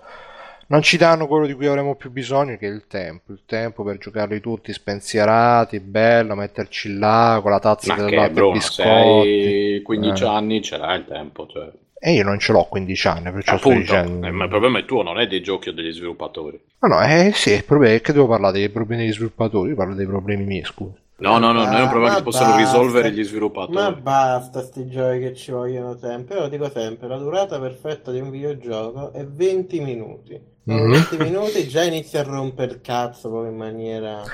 non 0.68 0.82
ci 0.82 0.98
danno 0.98 1.28
quello 1.28 1.46
di 1.48 1.54
cui 1.54 1.66
avremo 1.68 1.96
più 1.96 2.12
bisogno, 2.12 2.56
che 2.58 2.68
è 2.68 2.72
il 2.72 2.86
tempo. 2.88 3.32
Il 3.34 3.42
tempo 3.46 3.84
per 3.84 3.98
giocarli 3.98 4.40
tutti 4.40 4.72
spensierati, 4.72 5.80
bello, 5.80 6.36
metterci 6.36 6.98
là 6.98 7.40
con 7.42 7.52
la 7.52 7.60
tazza 7.60 7.96
Ma 7.96 8.04
del 8.04 8.14
latte 8.16 8.34
Bruno, 8.34 8.52
biscotti. 8.54 8.82
sei 8.82 9.82
15 9.82 10.24
Eh. 10.24 10.28
anni, 10.28 10.62
ce 10.64 10.78
l'hai 10.78 11.00
il 11.00 11.06
tempo, 11.06 11.48
cioè. 11.48 11.72
E 12.02 12.14
io 12.14 12.24
non 12.24 12.40
ce 12.40 12.54
l'ho 12.54 12.64
15 12.66 13.08
anni, 13.08 13.32
perciò 13.32 13.58
sto 13.58 13.68
Appunto, 13.70 13.94
dicendo... 13.94 14.26
eh, 14.28 14.32
ma 14.32 14.44
il 14.46 14.50
problema 14.50 14.80
è 14.80 14.86
tuo, 14.86 15.02
non 15.04 15.20
è 15.20 15.28
dei 15.28 15.42
giochi 15.42 15.70
o 15.70 15.74
degli 15.74 15.92
sviluppatori. 15.92 16.58
No, 16.82 16.88
no, 16.88 17.02
eh 17.04 17.32
sì, 17.34 17.52
il 17.52 17.66
problema 17.66 17.96
è 17.96 18.02
che 18.02 18.14
devo 18.14 18.28
parlare 18.28 18.54
dei 18.60 18.70
problemi 18.70 19.04
degli 19.04 19.12
sviluppatori, 19.14 19.72
io 19.72 19.76
parlo 19.76 19.96
dei 19.96 20.06
problemi 20.06 20.46
miei, 20.46 20.64
scusa. 20.64 20.94
No, 21.20 21.38
no, 21.38 21.52
no, 21.52 21.66
non 21.66 21.76
è 21.76 21.82
un 21.82 21.90
problema 21.90 22.14
Ma 22.14 22.16
che 22.16 22.24
possono 22.24 22.54
basta. 22.54 22.62
risolvere 22.62 23.12
gli 23.12 23.24
Ma 23.72 23.92
sviluppatori. 23.92 23.94
basta 24.02 24.62
sti 24.62 24.88
giochi 24.90 25.20
che 25.20 25.34
ci 25.36 25.52
vogliono 25.52 25.98
sempre. 25.98 26.36
Io 26.36 26.42
lo 26.42 26.48
dico 26.50 26.70
sempre, 26.70 27.08
la 27.08 27.18
durata 27.18 27.60
perfetta 27.60 28.12
di 28.12 28.20
un 28.22 28.30
videogioco 28.30 29.12
è 29.14 29.26
20 29.26 29.80
minuti. 29.82 30.42
Dopo 30.64 30.86
Mhm. 30.86 30.92
20 30.92 31.18
minuti 31.18 31.68
già 31.68 31.84
inizia 31.84 32.22
a 32.22 32.24
rompere 32.24 32.72
il 32.74 32.82
cazzo 32.82 33.30
proprio 33.30 33.52
in 33.52 33.58
maniera... 33.58 34.32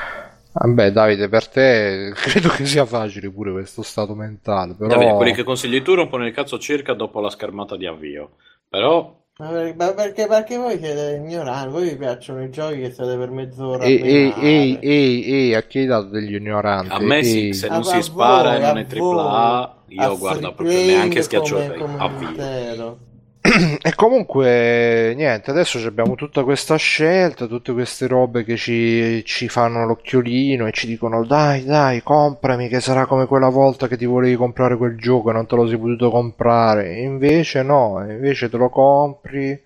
Vabbè, 0.52 0.92
Davide, 0.92 1.28
per 1.28 1.48
te 1.50 2.12
credo 2.16 2.50
che 2.50 2.66
sia 2.66 2.86
facile 2.86 3.30
pure 3.32 3.52
questo 3.52 3.82
stato 3.84 4.16
mentale, 4.16 4.74
però... 4.76 4.90
Davide, 4.90 5.14
quelli 5.14 5.34
che 5.34 5.44
consigli 5.44 5.82
tu 5.82 5.94
rompono 5.96 6.26
il 6.26 6.34
cazzo 6.34 6.58
circa 6.60 6.94
dopo 6.94 7.20
la 7.20 7.30
schermata 7.30 7.76
di 7.76 7.86
avvio. 7.86 8.38
Però, 8.70 9.25
Ma 9.38 9.50
per- 9.50 9.76
ma 9.76 9.94
perché, 9.94 10.28
perché 10.28 10.56
voi 10.56 10.78
siete 10.80 11.18
ignoranti, 11.22 11.70
voi 11.70 11.90
vi 11.90 11.98
piacciono 11.98 12.42
i 12.42 12.50
giochi 12.50 12.80
che 12.80 12.92
state 12.92 13.18
per 13.18 13.32
mezz'ora 13.32 13.84
a 13.84 13.88
Ehi, 13.88 14.02
ehi, 14.02 14.34
ehi, 14.38 14.80
ehi, 14.82 15.24
ehi, 15.26 15.54
a 15.56 15.64
chi 15.64 15.80
hai 15.80 15.86
dato 15.88 16.06
degli 16.08 16.36
ignoranti? 16.36 16.94
a 16.94 17.00
me 17.00 17.22
sì, 17.22 17.52
se 17.52 17.68
A- 17.68 17.72
non 17.74 17.82
a 17.82 17.84
si 17.84 18.02
spara 18.02 18.52
e 18.56 18.60
voi, 18.60 18.62
non 18.62 18.78
a 18.78 18.80
è 18.80 18.88
tripla 18.88 19.24
A, 19.24 19.76
io 19.88 20.12
a 20.12 20.16
free 20.16 20.40
proprio 20.40 20.82
neanche 20.86 21.22
schiaccio 21.22 21.56
come, 21.56 21.76
come 21.76 21.98
avvio. 21.98 22.98
E 23.82 23.94
comunque, 23.94 25.14
niente, 25.16 25.52
adesso 25.52 25.78
abbiamo 25.86 26.16
tutta 26.16 26.44
questa 26.44 26.78
scelta, 26.78 27.46
tutte 27.46 27.74
queste 27.74 28.08
robe 28.08 28.44
che 28.44 28.56
ci, 28.58 29.24
ci 29.24 29.48
fanno 29.50 29.86
l'occhiolino 29.86 30.66
e 30.66 30.72
ci 30.72 30.88
dicono 30.88 31.24
dai, 31.24 31.64
dai, 31.64 32.02
comprami, 32.02 32.68
che 32.68 32.80
sarà 32.80 33.06
come 33.06 33.28
quella 33.28 33.50
volta 33.50 33.88
che 33.88 33.98
ti 33.98 34.06
volevi 34.06 34.36
comprare 34.36 34.78
quel 34.78 34.98
gioco 34.98 35.30
e 35.30 35.34
non 35.34 35.46
te 35.46 35.56
lo 35.56 35.68
sei 35.68 35.78
potuto 35.78 36.10
comprare. 36.10 37.00
Invece 37.02 37.62
no, 37.62 38.04
invece 38.08 38.50
te 38.50 38.58
lo 38.58 38.70
compri, 38.70 39.62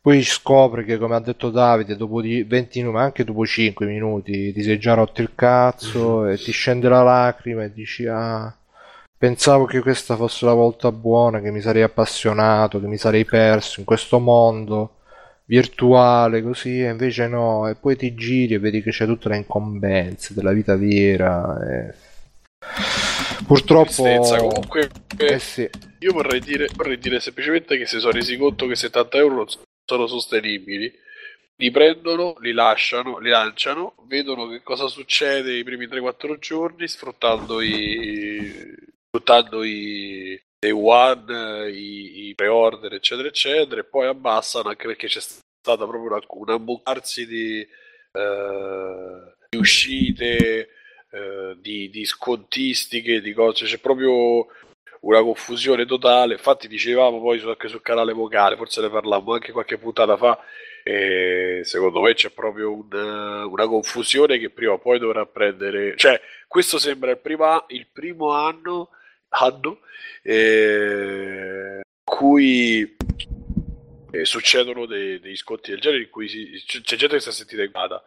poi 0.00 0.22
scopri 0.22 0.84
che, 0.84 0.98
come 0.98 1.14
ha 1.14 1.20
detto 1.20 1.50
Davide, 1.50 1.96
dopo 1.96 2.20
di 2.20 2.42
20 2.42 2.78
minuti, 2.80 2.96
ma 2.96 3.04
anche 3.04 3.24
dopo 3.24 3.46
5 3.46 3.86
minuti, 3.86 4.52
ti 4.52 4.62
sei 4.62 4.78
già 4.78 4.94
rotto 4.94 5.22
il 5.22 5.30
cazzo 5.36 6.26
e 6.26 6.36
ti 6.36 6.50
scende 6.50 6.88
la 6.88 7.02
lacrima 7.02 7.62
e 7.64 7.72
dici, 7.72 8.06
ah... 8.06 8.52
Pensavo 9.22 9.66
che 9.66 9.78
questa 9.78 10.16
fosse 10.16 10.44
la 10.46 10.52
volta 10.52 10.90
buona, 10.90 11.40
che 11.40 11.52
mi 11.52 11.60
sarei 11.60 11.82
appassionato, 11.82 12.80
che 12.80 12.88
mi 12.88 12.96
sarei 12.96 13.24
perso 13.24 13.78
in 13.78 13.86
questo 13.86 14.18
mondo 14.18 14.96
virtuale 15.44 16.42
così, 16.42 16.82
e 16.82 16.90
invece 16.90 17.28
no, 17.28 17.68
e 17.68 17.76
poi 17.76 17.94
ti 17.94 18.14
giri 18.14 18.54
e 18.54 18.58
vedi 18.58 18.82
che 18.82 18.90
c'è 18.90 19.06
tutte 19.06 19.28
le 19.28 19.36
incombenze 19.36 20.34
della 20.34 20.50
vita 20.50 20.74
vera. 20.74 21.56
e- 21.64 21.94
Purtroppo... 23.46 24.02
Comunque, 24.02 24.90
Eh 25.16 25.38
sì. 25.38 25.70
io 26.00 26.12
vorrei 26.12 26.40
dire, 26.40 26.66
vorrei 26.74 26.98
dire 26.98 27.20
semplicemente 27.20 27.78
che 27.78 27.86
si 27.86 28.00
sono 28.00 28.10
resi 28.10 28.36
conto 28.36 28.66
che 28.66 28.74
70 28.74 29.18
euro 29.18 29.34
non 29.36 29.46
sono 29.84 30.08
sostenibili. 30.08 30.92
Li 31.58 31.70
prendono, 31.70 32.34
li 32.40 32.50
lasciano, 32.50 33.18
li 33.18 33.30
lanciano, 33.30 33.94
vedono 34.08 34.48
che 34.48 34.64
cosa 34.64 34.88
succede 34.88 35.56
i 35.56 35.62
primi 35.62 35.86
3-4 35.86 36.40
giorni, 36.40 36.88
sfruttando 36.88 37.60
i, 37.60 38.90
sfruttando 39.22 39.62
i 39.62 40.42
day 40.58 40.70
one, 40.70 41.68
i, 41.70 42.28
i 42.28 42.34
pre-order, 42.34 42.94
eccetera, 42.94 43.28
eccetera, 43.28 43.82
e 43.82 43.84
poi 43.84 44.06
abbassano 44.06 44.70
anche 44.70 44.86
perché 44.86 45.06
c'è 45.06 45.20
stata 45.20 45.86
proprio 45.86 46.12
una, 46.12 46.20
un 46.26 46.50
abboccarsi 46.50 47.26
di, 47.26 47.60
eh, 47.60 49.34
di 49.50 49.58
uscite, 49.58 50.68
eh, 51.10 51.56
di, 51.58 51.90
di 51.90 52.04
scontistiche, 52.06 53.20
di 53.20 53.34
cose, 53.34 53.66
c'è 53.66 53.78
proprio 53.78 54.46
una 55.00 55.20
confusione 55.20 55.84
totale. 55.84 56.34
Infatti, 56.34 56.66
dicevamo 56.66 57.20
poi 57.20 57.38
anche 57.40 57.68
sul 57.68 57.82
canale 57.82 58.14
vocale, 58.14 58.56
forse 58.56 58.80
ne 58.80 58.88
parlavamo 58.88 59.34
anche 59.34 59.52
qualche 59.52 59.76
puntata 59.76 60.16
fa. 60.16 60.38
E 60.84 61.60
secondo 61.64 62.00
me 62.00 62.14
c'è 62.14 62.30
proprio 62.30 62.72
un- 62.72 63.46
una 63.50 63.66
confusione 63.66 64.38
che 64.38 64.48
prima 64.50 64.72
o 64.72 64.78
poi 64.78 64.98
dovrà 64.98 65.26
prendere. 65.26 65.96
Cioè, 65.96 66.18
questo 66.48 66.78
sembra 66.78 67.10
il, 67.10 67.18
prima- 67.18 67.62
il 67.68 67.86
primo 67.92 68.30
anno, 68.30 68.88
anno 69.32 69.80
eh, 70.22 71.80
cui 72.04 72.96
eh, 74.10 74.24
succedono 74.24 74.86
dei, 74.86 75.18
degli 75.20 75.36
sconti 75.36 75.70
del 75.70 75.80
genere 75.80 76.02
in 76.02 76.10
cui 76.10 76.28
si- 76.28 76.62
c'è 76.66 76.96
gente 76.96 77.16
che 77.16 77.20
si 77.20 77.28
è 77.28 77.32
sentita 77.32 77.62
ingata. 77.62 78.02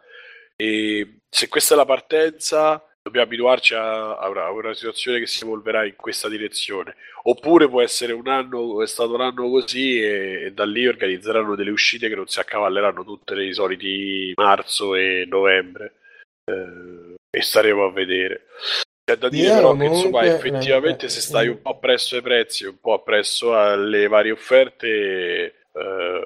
E 0.56 1.18
se 1.28 1.48
questa 1.48 1.74
è 1.74 1.76
la 1.76 1.84
partenza, 1.84 2.82
dobbiamo 3.02 3.26
abituarci 3.26 3.74
a, 3.74 4.16
a 4.16 4.28
una, 4.28 4.44
a 4.44 4.50
una 4.50 4.74
situazione 4.74 5.18
che 5.18 5.26
si 5.26 5.44
evolverà 5.44 5.84
in 5.84 5.96
questa 5.96 6.28
direzione. 6.28 6.96
Oppure 7.24 7.68
può 7.68 7.82
essere 7.82 8.12
un 8.12 8.28
anno, 8.28 8.82
è 8.82 8.86
stato 8.86 9.14
un 9.14 9.20
anno 9.20 9.48
così 9.50 10.00
e, 10.00 10.44
e 10.46 10.52
da 10.52 10.64
lì 10.64 10.86
organizzeranno 10.86 11.54
delle 11.56 11.70
uscite 11.70 12.08
che 12.08 12.14
non 12.14 12.26
si 12.28 12.40
accavalleranno 12.40 13.04
tutte 13.04 13.34
nei 13.34 13.52
soliti 13.52 14.32
marzo 14.36 14.94
e 14.94 15.24
novembre. 15.28 15.94
Eh, 16.44 17.14
e 17.30 17.42
staremo 17.42 17.84
a 17.84 17.92
vedere. 17.92 18.46
C'è 19.06 19.16
da 19.18 19.28
dire 19.28 19.46
Io 19.46 19.54
però 19.54 19.76
che 19.76 19.84
insomma 19.84 20.24
effettivamente 20.24 21.06
eh, 21.06 21.08
se 21.08 21.20
stai 21.20 21.46
eh. 21.46 21.50
un 21.50 21.62
po' 21.62 21.70
appresso 21.70 22.16
ai 22.16 22.22
prezzi, 22.22 22.64
un 22.64 22.80
po' 22.80 22.94
appresso 22.94 23.56
alle 23.56 24.08
varie 24.08 24.32
offerte, 24.32 25.54
eh, 25.72 26.20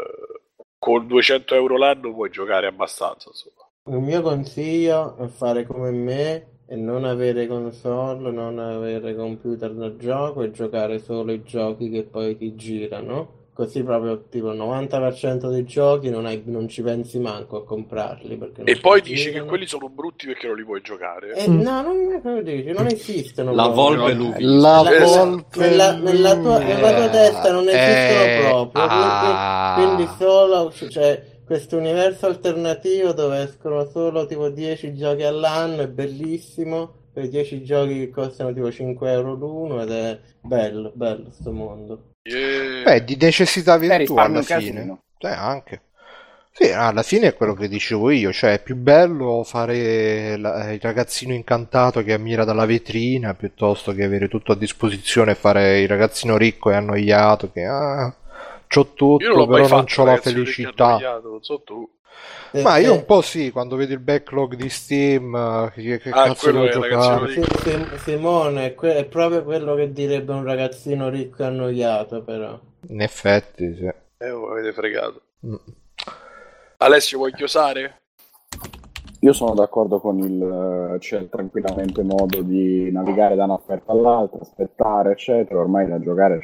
con 0.79 1.07
200 1.07 1.55
euro 1.57 1.77
l'anno 1.77 2.15
puoi 2.15 2.31
giocare 2.31 2.67
abbastanza. 2.67 3.29
Insomma. 3.29 3.69
Il 3.91 4.03
mio 4.03 4.23
consiglio 4.23 5.15
è 5.19 5.27
fare 5.27 5.67
come 5.67 5.91
me 5.91 6.61
e 6.67 6.77
non 6.77 7.05
avere 7.05 7.47
console, 7.47 8.31
non 8.31 8.59
avere 8.59 9.15
computer 9.15 9.73
da 9.73 9.95
gioco 9.97 10.43
e 10.43 10.51
giocare 10.51 11.01
solo 11.01 11.33
i 11.33 11.43
giochi 11.43 11.91
che 11.91 12.05
poi 12.05 12.35
ti 12.39 12.55
girano. 12.55 13.40
Così 13.61 13.83
proprio 13.83 14.23
tipo 14.31 14.53
il 14.53 14.59
90% 14.59 15.51
dei 15.51 15.65
giochi 15.67 16.09
non, 16.09 16.25
hai- 16.25 16.41
non 16.47 16.67
ci 16.67 16.81
pensi 16.81 17.19
manco 17.19 17.59
a 17.59 17.65
comprarli 17.67 18.39
perché 18.39 18.63
non 18.63 18.69
E 18.71 18.81
poi 18.81 19.03
dici 19.03 19.25
che 19.25 19.31
girano. 19.33 19.49
quelli 19.49 19.67
sono 19.67 19.91
brutti 19.91 20.25
perché 20.27 20.47
non 20.47 20.57
li 20.57 20.65
puoi 20.65 20.81
giocare. 20.81 21.35
Eh, 21.35 21.47
no, 21.47 21.83
non 21.83 22.11
è 22.11 22.23
come 22.23 22.43
dici, 22.43 22.73
non 22.73 22.87
esistono 22.87 23.53
La 23.55 23.71
proprio. 23.71 23.99
volpe 23.99 24.13
lupi. 24.15 24.43
La 24.45 24.81
Nella- 24.83 25.05
volpe 25.05 25.59
nella, 25.59 25.93
nella 25.99 26.39
tua, 26.39 26.59
nella 26.59 26.95
tua 26.95 27.09
testa 27.11 27.53
non 27.53 27.69
esistono 27.69 28.23
Eh, 28.25 28.39
proprio, 28.49 28.87
quindi, 28.87 29.05
ah. 29.35 29.75
quindi 29.77 30.09
solo 30.17 30.73
cioè, 30.73 31.23
questo 31.45 31.77
universo 31.77 32.27
alternativo 32.27 33.13
dove 33.13 33.43
escono 33.43 33.85
solo 33.91 34.25
tipo 34.25 34.49
10 34.49 34.95
giochi 34.95 35.23
all'anno 35.25 35.83
è 35.83 35.89
bellissimo, 35.89 36.93
per 37.13 37.29
10 37.29 37.63
giochi 37.63 37.99
che 37.99 38.09
costano 38.09 38.55
tipo 38.55 38.71
5 38.73 39.11
euro 39.13 39.35
l'uno 39.35 39.83
ed 39.83 39.91
è 39.91 40.19
bello, 40.41 40.93
bello 40.95 41.27
sto 41.31 41.53
mondo. 41.53 42.05
Eh, 42.23 42.83
Beh, 42.85 43.05
di 43.05 43.17
necessità 43.17 43.77
virtù 43.79 43.97
risparmi 43.97 44.37
alla 44.37 44.45
fine. 44.61 44.99
Eh, 45.19 45.29
anche. 45.29 45.83
Sì, 46.53 46.71
alla 46.73 47.03
fine 47.03 47.29
è 47.29 47.35
quello 47.35 47.55
che 47.55 47.69
dicevo 47.69 48.11
io, 48.11 48.33
cioè 48.33 48.55
è 48.55 48.63
più 48.63 48.77
bello 48.77 49.45
fare 49.45 50.37
la- 50.37 50.73
il 50.73 50.81
ragazzino 50.81 51.33
incantato 51.33 52.03
che 52.03 52.13
ammira 52.13 52.45
dalla 52.45 52.67
vetrina 52.67 53.35
piuttosto 53.35 53.93
che 53.93 54.05
avere 54.05 54.29
tutto 54.29 54.53
a 54.53 54.57
disposizione 54.57 55.31
e 55.33 55.37
fare 55.37 55.81
il 55.81 55.89
ragazzino 55.89 56.37
ricco 56.37 56.71
e 56.71 56.75
annoiato 56.75 57.51
che 57.53 57.65
ah, 57.65 58.13
c'ho 58.67 58.93
tutto, 58.93 59.47
però 59.47 59.59
non 59.59 59.67
fatto, 59.69 59.85
c'ho 59.87 60.05
la 60.05 60.17
felicità. 60.17 61.21
non 61.23 61.43
so 61.43 61.63
tu. 61.63 61.89
Ma 62.63 62.79
io 62.79 62.87
un 62.91 62.91
Perché- 62.99 63.05
po' 63.05 63.21
sì, 63.21 63.51
quando 63.53 63.77
vedo 63.77 63.93
il 63.93 64.01
backlog 64.01 64.55
di 64.57 64.69
Steam, 64.69 65.35
eh, 65.37 65.73
che, 65.73 65.99
che 65.99 66.11
Ah, 66.11 66.25
cazzo 66.25 66.51
quello 66.51 66.67
devo 66.67 66.81
giocare? 66.89 67.31
Sì, 67.33 67.43
Sim- 67.63 67.95
Simone, 67.97 68.67
è, 68.67 68.75
que- 68.75 68.97
è 68.97 69.05
proprio 69.05 69.45
quello 69.45 69.75
che 69.77 69.93
direbbe 69.93 70.33
un 70.33 70.43
ragazzino 70.45 71.09
ricco 71.09 71.43
e 71.43 71.47
annoiato 71.47 72.23
però. 72.23 72.59
In 72.89 73.01
effetti, 73.03 73.75
sì. 73.77 73.85
Eh, 73.85 74.29
avete 74.29 74.73
fregato. 74.73 75.23
Mm. 75.47 75.55
Alessio, 76.79 77.19
vuoi 77.19 77.33
chiosare? 77.33 78.00
Io 79.23 79.35
sono 79.35 79.53
d'accordo 79.55 80.01
con 80.01 80.19
il 80.19 80.97
c'è 80.99 81.29
tranquillamente 81.29 82.03
modo 82.03 82.41
di 82.41 82.91
navigare 82.91 83.35
da 83.35 83.45
un'offerta 83.45 83.93
all'altra, 83.93 84.39
aspettare, 84.41 85.13
eccetera. 85.13 85.61
Ormai 85.61 85.87
da 85.89 86.01
giocare 86.01 86.41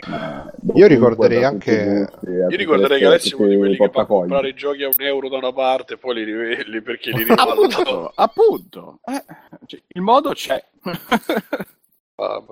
Io 0.74 0.86
ricorderei 0.86 1.42
anche- 1.42 2.06
gusti, 2.06 2.26
a 2.28 2.46
Io 2.50 2.56
ricorderei 2.56 2.98
che 2.98 3.06
Alessio 3.06 3.38
è 3.38 3.40
uno 3.40 3.48
di 3.48 3.56
quelli 3.56 3.74
i 3.74 3.76
che 3.78 3.90
comprare 4.06 4.48
i 4.48 4.54
giochi 4.54 4.82
a 4.82 4.88
un 4.88 5.04
euro 5.06 5.28
da 5.30 5.36
una 5.38 5.52
parte 5.54 5.94
e 5.94 5.96
poi 5.96 6.14
li 6.16 6.24
riveli 6.24 6.82
perché 6.82 7.12
li 7.12 7.22
rivalutano. 7.24 8.12
Appunto, 8.12 8.12
appunto. 8.14 8.98
Eh, 9.04 9.24
cioè, 9.64 9.80
il 9.86 10.02
modo 10.02 10.30
c'è. 10.32 10.62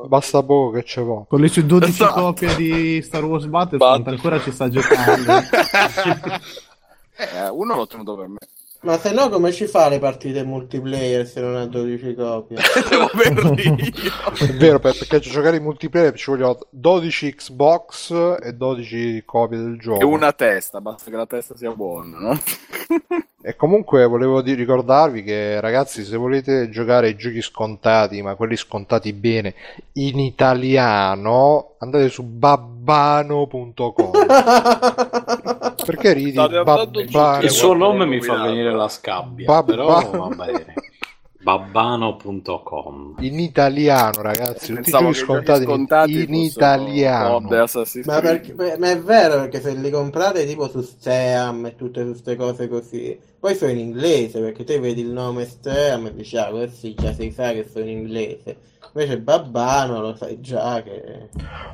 Basta 0.09 0.43
poco 0.43 0.71
che 0.71 0.85
ce 0.85 1.03
va. 1.03 1.25
Con 1.29 1.41
le 1.41 1.49
sue 1.49 1.67
12 1.67 1.91
Esatto. 1.91 2.21
copie 2.21 2.55
di 2.57 3.03
Star 3.03 3.25
Wars 3.25 3.45
Battlefront 3.47 4.05
Battlefront. 4.05 4.09
ancora 4.09 4.41
ci 4.41 4.51
sta 4.53 4.69
giocando. 4.71 5.33
Eh, 7.17 7.49
uno 7.49 7.77
l'ho 7.77 7.87
tenuto 7.87 8.17
per 8.17 8.27
me. 8.27 8.39
Ma 8.85 8.99
se 8.99 9.13
no 9.13 9.31
come 9.31 9.51
ci 9.51 9.67
fa 9.67 9.89
le 9.89 9.99
partite 9.99 10.45
multiplayer 10.45 11.27
se 11.27 11.41
non 11.41 11.57
ha 11.57 11.65
12 11.67 12.15
copie? 12.15 12.59
Devo 12.91 13.05
averli 13.13 13.63
io. 14.03 14.13
È 14.47 14.53
vero, 14.53 14.79
per- 14.79 14.97
perché 14.99 15.21
giocare 15.21 15.57
in 15.57 15.63
multiplayer 15.63 16.13
ci 16.15 16.31
vogliono 16.31 16.59
12 16.69 17.35
Xbox 17.35 18.11
e 18.43 18.53
12 18.53 19.23
copie 19.25 19.57
del 19.57 19.79
gioco. 19.79 20.01
E 20.01 20.05
una 20.05 20.33
testa, 20.33 20.83
basta 20.83 21.11
che 21.11 21.17
la 21.17 21.25
testa 21.27 21.57
sia 21.57 21.71
buona, 21.73 22.19
no? 22.19 22.39
E 23.43 23.57
comunque 23.57 24.07
volevo 24.07 24.43
di- 24.43 24.53
ricordarvi 24.55 25.23
che 25.23 25.61
ragazzi, 25.61 26.05
se 26.05 26.17
volete 26.19 26.69
giocare 26.69 27.07
ai 27.09 27.17
giochi 27.17 27.41
scontati, 27.41 28.21
ma 28.21 28.35
quelli 28.35 28.57
scontati 28.57 29.13
bene, 29.15 29.55
in 29.95 30.19
italiano, 30.19 31.75
andate 31.79 32.09
su 32.11 32.23
babbano.com. 32.23 34.11
Perché 35.85 36.13
ridi? 36.13 36.31
State 36.33 36.57
andando 36.57 37.05
Babbano. 37.05 37.43
Il 37.45 37.51
suo 37.51 37.75
nome 37.75 38.07
mi 38.07 38.21
fa 38.21 38.43
venire 38.43 38.73
la 38.73 38.89
scabbia, 38.89 39.47
Babba- 39.47 39.71
però 39.71 40.11
va 40.11 40.29
bene. 40.35 40.75
Babbano.com 41.45 43.17
In 43.21 43.39
italiano, 43.39 44.23
ragazzi, 44.23 44.69
tutti 44.69 44.89
i 44.89 44.93
Pensavo 44.93 45.11
i 45.11 45.15
scontati, 45.15 45.65
scontati 45.65 46.13
in 46.13 46.19
fossero 46.27 46.43
italiano. 46.45 47.49
Ma, 48.05 48.21
perché- 48.21 48.77
ma 48.79 48.91
è 48.91 48.99
vero 48.99 49.35
perché 49.41 49.61
se 49.61 49.75
li 49.75 49.91
comprate 49.91 50.47
tipo 50.47 50.69
su 50.69 50.81
Steam 50.81 51.67
e 51.67 51.77
tutte 51.77 52.03
queste 52.05 52.37
cose 52.37 52.67
così, 52.67 53.19
poi 53.39 53.55
sono 53.55 53.73
in 53.73 53.79
inglese 53.79 54.41
perché 54.41 54.65
te 54.65 54.79
vedi 54.81 55.03
il 55.03 55.11
nome 55.11 55.45
Steam 55.45 56.07
e 56.07 56.15
dici 56.15 56.39
ah 56.39 56.47
questi 56.47 56.95
già 56.95 57.13
si 57.13 57.31
sa 57.31 57.53
che 57.53 57.69
sono 57.71 57.85
in 57.85 57.99
inglese. 57.99 58.57
Invece 58.97 59.19
Babbano 59.19 60.01
lo 60.01 60.15
sai 60.15 60.41
già 60.41 60.81
che... 60.83 61.29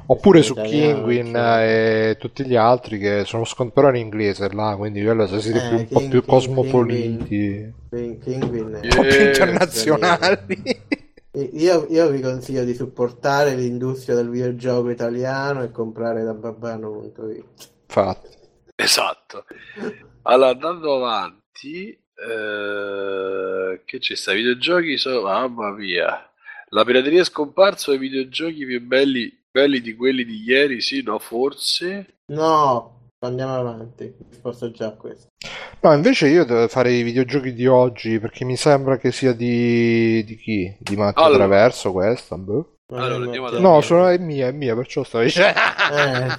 Oppure 0.06 0.42
su 0.42 0.52
italiano, 0.52 0.94
Kinguin 0.94 1.32
cioè. 1.34 2.10
e 2.10 2.16
tutti 2.18 2.46
gli 2.46 2.56
altri 2.56 2.98
che 2.98 3.24
sono 3.26 3.44
scont- 3.44 3.74
però 3.74 3.90
in 3.90 3.96
inglese 3.96 4.50
là, 4.54 4.74
quindi 4.76 5.02
quello 5.04 5.26
se 5.26 5.40
siete 5.40 5.58
Eh, 5.58 5.68
più- 5.68 5.76
un 5.76 5.86
po' 5.86 5.98
più 6.00 6.08
King- 6.08 6.24
cosmopoliti, 6.24 7.72
King- 7.90 8.22
Kinguin 8.22 8.80
un 8.82 8.88
po' 8.88 9.02
più 9.02 9.20
internazionali. 9.26 10.62
Io, 11.52 11.86
io 11.88 12.08
vi 12.10 12.20
consiglio 12.20 12.64
di 12.64 12.74
supportare 12.74 13.54
l'industria 13.54 14.16
del 14.16 14.28
videogioco 14.28 14.90
italiano 14.90 15.62
e 15.62 15.70
comprare 15.70 16.24
da 16.24 16.34
babbano.it. 16.34 17.70
Infatti. 17.86 18.28
Esatto. 18.74 19.44
Allora, 20.22 20.50
andando 20.50 20.96
avanti, 20.96 21.90
eh, 21.90 23.80
che 23.84 24.00
ci 24.00 24.16
sta? 24.16 24.32
Videogiochi 24.32 24.96
sono... 24.96 25.20
Mamma 25.22 25.70
mia. 25.70 26.29
La 26.72 26.84
pirateria 26.84 27.22
è 27.22 27.24
scomparsa 27.24 27.90
o 27.90 27.94
i 27.94 27.98
videogiochi 27.98 28.64
più 28.64 28.80
belli, 28.80 29.42
belli 29.50 29.80
di 29.80 29.96
quelli 29.96 30.24
di 30.24 30.40
ieri? 30.44 30.80
Sì, 30.80 31.02
no, 31.02 31.18
forse. 31.18 32.18
No, 32.26 33.08
andiamo 33.26 33.56
avanti. 33.56 34.14
Risposto 34.28 34.70
già 34.70 34.86
a 34.86 34.92
questo. 34.92 35.30
No, 35.80 35.92
invece 35.92 36.28
io 36.28 36.44
devo 36.44 36.68
fare 36.68 36.92
i 36.92 37.02
videogiochi 37.02 37.54
di 37.54 37.66
oggi 37.66 38.20
perché 38.20 38.44
mi 38.44 38.56
sembra 38.56 38.98
che 38.98 39.10
sia 39.10 39.32
di, 39.32 40.22
di 40.22 40.36
chi? 40.36 40.76
Di 40.78 40.94
Matteo 40.94 41.24
Allora. 41.24 41.46
Traverso 41.46 41.90
questa? 41.90 42.36
boh. 42.38 42.76
Allora, 42.92 43.36
avanti. 43.36 43.60
No, 43.60 43.80
sono, 43.80 44.06
è 44.06 44.18
mia, 44.18 44.46
è 44.46 44.52
mia, 44.52 44.76
perciò 44.76 45.02
sto 45.02 45.18
dicendo. 45.22 45.58
Eh. 45.58 46.38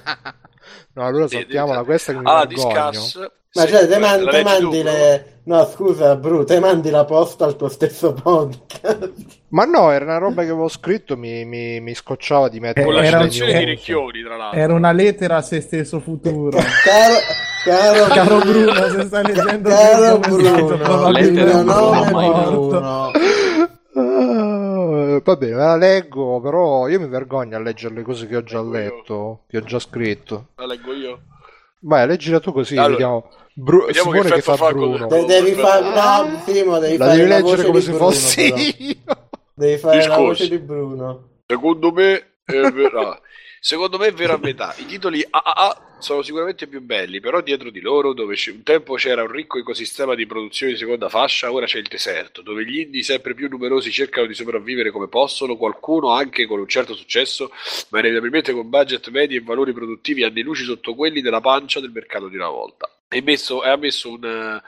No, 0.94 1.06
allora 1.06 1.26
saltiamola 1.28 1.82
questa 1.84 2.12
che 2.12 2.18
mi 2.18 2.24
vergogno. 2.24 2.46
Discuss. 2.90 3.30
Ma 3.54 3.62
Sì, 3.62 3.68
cioè, 3.68 3.86
te, 3.86 3.98
man- 3.98 4.26
te 4.30 4.42
mandi 4.42 4.78
tu, 4.78 4.82
le... 4.84 5.26
No, 5.44 5.66
scusa, 5.66 6.16
Bru, 6.16 6.44
te 6.44 6.58
mandi 6.60 6.88
la 6.88 7.04
posta 7.04 7.44
al 7.44 7.56
tuo 7.56 7.68
stesso 7.68 8.12
podcast. 8.14 9.12
Ma 9.52 9.64
no, 9.64 9.90
era 9.90 10.04
una 10.04 10.18
roba 10.18 10.42
che 10.42 10.48
avevo 10.50 10.68
scritto, 10.68 11.16
mi, 11.16 11.44
mi, 11.44 11.80
mi 11.80 11.94
scocciava 11.94 12.48
di 12.48 12.60
mettere 12.60 12.86
Con 12.86 12.94
la 12.94 13.04
Era- 13.04 13.18
citazione 13.28 13.58
di 13.58 13.64
Recchioni, 13.66 14.22
tra 14.22 14.36
l'altro. 14.36 14.58
Era 14.58 14.72
una 14.72 14.92
lettera 14.92 15.36
a 15.36 15.42
se 15.42 15.60
stesso 15.60 16.00
futuro. 16.00 16.56
Caro, 16.84 17.14
caro, 17.64 18.14
Caro 18.14 18.38
Bruno, 18.38 18.72
se 18.88 19.04
stai 19.06 19.24
leggendo 19.26 19.68
Caro 19.68 20.18
questo 20.18 20.36
messaggio, 20.36 20.64
Bruno, 20.66 20.82
probabilmente 20.84 21.28
il 21.28 21.32
mio 21.32 21.44
Lettera 21.44 21.62
nome 21.62 22.00
è 22.00 22.10
Bruno, 22.10 22.16
mai 22.16 22.44
Bruno. 22.46 23.10
Ah, 25.16 25.20
va 25.24 25.36
bene, 25.36 25.52
me 25.52 25.58
la 25.58 25.76
leggo, 25.76 26.40
però 26.40 26.88
io 26.88 27.00
mi 27.00 27.08
vergogno 27.08 27.56
a 27.56 27.60
leggere 27.60 27.94
le 27.94 28.02
cose 28.02 28.26
che 28.26 28.36
ho 28.36 28.42
già 28.42 28.60
Leggo 28.62 28.76
io. 28.76 28.82
letto, 28.82 29.40
che 29.48 29.56
ho 29.58 29.62
già 29.62 29.78
scritto. 29.78 30.48
La 30.56 30.66
leggo 30.66 30.92
io. 30.92 31.20
Vai, 31.80 32.06
leggila 32.06 32.40
tu 32.40 32.52
così, 32.52 32.74
Allora, 32.76 32.90
vediamo. 32.90 33.30
Bru- 33.54 33.86
vediamo 33.86 34.10
Simone 34.12 34.28
che 34.30 34.34
che 34.36 34.42
fa 34.42 34.56
fa 34.56 34.70
Bruno. 34.72 35.06
De- 35.08 35.24
devi 35.24 35.52
fare... 35.52 35.82
No, 35.82 36.42
Simo, 36.46 36.78
devi 36.78 36.96
La 36.96 37.04
fare 37.06 37.16
devi 37.18 37.28
la 37.28 37.36
leggere 37.38 37.64
come 37.64 37.80
se 37.80 37.90
Bruno, 37.90 38.04
fossi 38.04 38.40
io. 38.78 38.96
Devi 39.54 39.78
fare 39.78 39.96
la 39.96 40.02
Discorsi. 40.02 40.24
voce 40.24 40.48
di 40.48 40.58
Bruno. 40.58 41.28
Secondo 41.46 41.92
me 41.92 42.14
è 42.44 42.60
vera. 42.70 43.20
Secondo 43.60 43.98
me 43.98 44.06
è 44.06 44.12
vero 44.12 44.34
a 44.34 44.38
metà. 44.40 44.74
I 44.78 44.86
titoli 44.86 45.26
AAA 45.28 45.76
sono 46.02 46.22
sicuramente 46.22 46.66
più 46.66 46.82
belli, 46.82 47.20
però 47.20 47.40
dietro 47.40 47.70
di 47.70 47.80
loro, 47.80 48.12
dove 48.12 48.36
un 48.48 48.62
tempo 48.62 48.94
c'era 48.94 49.22
un 49.22 49.30
ricco 49.30 49.58
ecosistema 49.58 50.14
di 50.14 50.26
produzione 50.26 50.72
di 50.72 50.78
seconda 50.78 51.08
fascia, 51.08 51.52
ora 51.52 51.66
c'è 51.66 51.78
il 51.78 51.86
deserto, 51.88 52.42
dove 52.42 52.64
gli 52.64 52.80
indie 52.80 53.02
sempre 53.02 53.34
più 53.34 53.48
numerosi 53.48 53.90
cercano 53.90 54.26
di 54.26 54.34
sopravvivere 54.34 54.90
come 54.90 55.08
possono, 55.08 55.56
qualcuno 55.56 56.10
anche 56.10 56.46
con 56.46 56.60
un 56.60 56.68
certo 56.68 56.94
successo, 56.94 57.50
ma 57.90 58.00
inevitabilmente 58.00 58.52
con 58.52 58.68
budget 58.68 59.08
medi 59.10 59.36
e 59.36 59.40
valori 59.40 59.72
produttivi 59.72 60.24
anni 60.24 60.42
luci 60.42 60.64
sotto 60.64 60.94
quelli 60.94 61.20
della 61.20 61.40
pancia 61.40 61.80
del 61.80 61.92
mercato 61.92 62.28
di 62.28 62.36
una 62.36 62.48
volta. 62.48 62.90
E 63.08 63.22
messo, 63.22 63.62
ha 63.62 63.76
messo 63.76 64.10
un, 64.10 64.60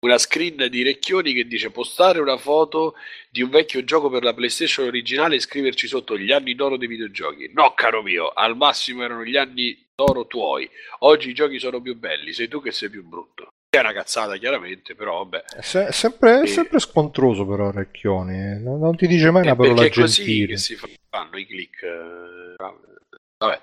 una 0.00 0.18
screen 0.18 0.68
di 0.70 0.82
Recchioni 0.82 1.32
che 1.32 1.46
dice 1.46 1.70
postare 1.70 2.20
una 2.20 2.38
foto 2.38 2.94
di 3.30 3.42
un 3.42 3.50
vecchio 3.50 3.84
gioco 3.84 4.08
per 4.08 4.22
la 4.22 4.34
PlayStation 4.34 4.86
originale 4.86 5.36
e 5.36 5.40
scriverci 5.40 5.86
sotto 5.86 6.16
gli 6.16 6.32
anni 6.32 6.54
d'oro 6.54 6.76
dei 6.76 6.88
videogiochi. 6.88 7.50
No, 7.52 7.74
caro 7.74 8.02
mio, 8.02 8.28
al 8.28 8.56
massimo 8.56 9.02
erano 9.02 9.24
gli 9.24 9.36
anni 9.36 9.88
d'oro 10.04 10.26
tuoi. 10.26 10.68
Oggi 11.00 11.30
i 11.30 11.34
giochi 11.34 11.58
sono 11.58 11.80
più 11.80 11.96
belli, 11.98 12.32
sei 12.32 12.48
tu 12.48 12.62
che 12.62 12.72
sei 12.72 12.88
più 12.88 13.06
brutto. 13.06 13.48
È 13.68 13.78
una 13.78 13.92
cazzata, 13.92 14.36
chiaramente, 14.36 14.94
però 14.94 15.18
vabbè. 15.24 15.44
È 15.58 15.60
se- 15.60 15.92
sempre, 15.92 16.46
Sì. 16.46 16.54
sempre 16.54 16.80
scontroso 16.80 17.46
però 17.46 17.70
Recchioni, 17.70 18.60
non, 18.62 18.80
non 18.80 18.96
ti 18.96 19.06
dice 19.06 19.30
mai 19.30 19.42
una 19.42 19.52
Eh, 19.52 19.56
parola 19.56 19.74
perché 19.82 20.00
è 20.00 20.02
così 20.02 20.24
gentile. 20.24 20.46
che 20.46 20.56
si 20.58 20.76
fanno 20.76 21.36
i 21.38 21.46
click. 21.46 21.82
eh, 21.82 22.54
Vabbè. 23.38 23.60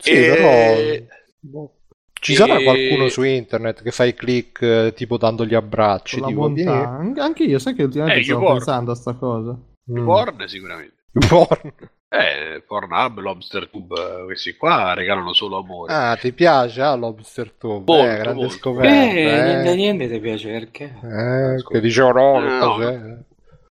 Sì, 0.00 0.10
E- 0.12 0.28
però 0.28 1.06
boh, 1.40 1.74
ci 2.14 2.32
e- 2.32 2.36
sarà 2.36 2.60
qualcuno 2.62 3.08
su 3.08 3.22
internet 3.22 3.82
che 3.82 3.90
fa 3.92 4.04
i 4.04 4.14
click 4.14 4.62
eh, 4.62 4.92
tipo 4.94 5.18
dando 5.18 5.44
gli 5.44 5.54
abbracci, 5.54 6.16
tipo 6.16 6.32
bontà. 6.32 6.54
vieni- 6.54 6.70
An- 6.70 7.18
Anche 7.18 7.44
io, 7.44 7.58
sai 7.58 7.74
che 7.74 7.82
ultimamente 7.82 8.20
Eh, 8.20 8.24
stavo 8.24 8.38
YouPorn. 8.40 8.56
pensando 8.58 8.90
a 8.92 8.94
sta 8.94 9.12
cosa. 9.14 9.58
Mm. 9.92 10.04
Porn 10.04 10.48
sicuramente. 10.48 10.94
Porn. 11.28 11.74
Eh, 12.10 12.62
Pornhub, 12.66 13.18
LobsterTube, 13.18 13.94
eh, 14.20 14.24
questi 14.24 14.56
qua 14.56 14.94
regalano 14.94 15.34
solo 15.34 15.58
amore. 15.58 15.92
Ah, 15.92 16.16
ti 16.16 16.32
piace? 16.32 16.80
Ah, 16.80 16.94
Lobster 16.94 17.52
Tube, 17.52 17.84
Molto, 17.92 18.10
eh, 18.10 18.16
grande 18.16 18.40
molto. 18.40 18.54
scoperta. 18.54 18.88
Eh, 18.88 19.12
niente, 19.42 19.70
eh. 19.70 19.74
niente 19.74 20.08
ti 20.08 20.18
piace 20.18 20.48
perché? 20.50 20.84
Eh, 21.04 21.62
che 21.70 21.80
dicevo 21.80 22.12
no, 22.12 22.38
No. 22.40 22.58
cos'è? 22.74 22.98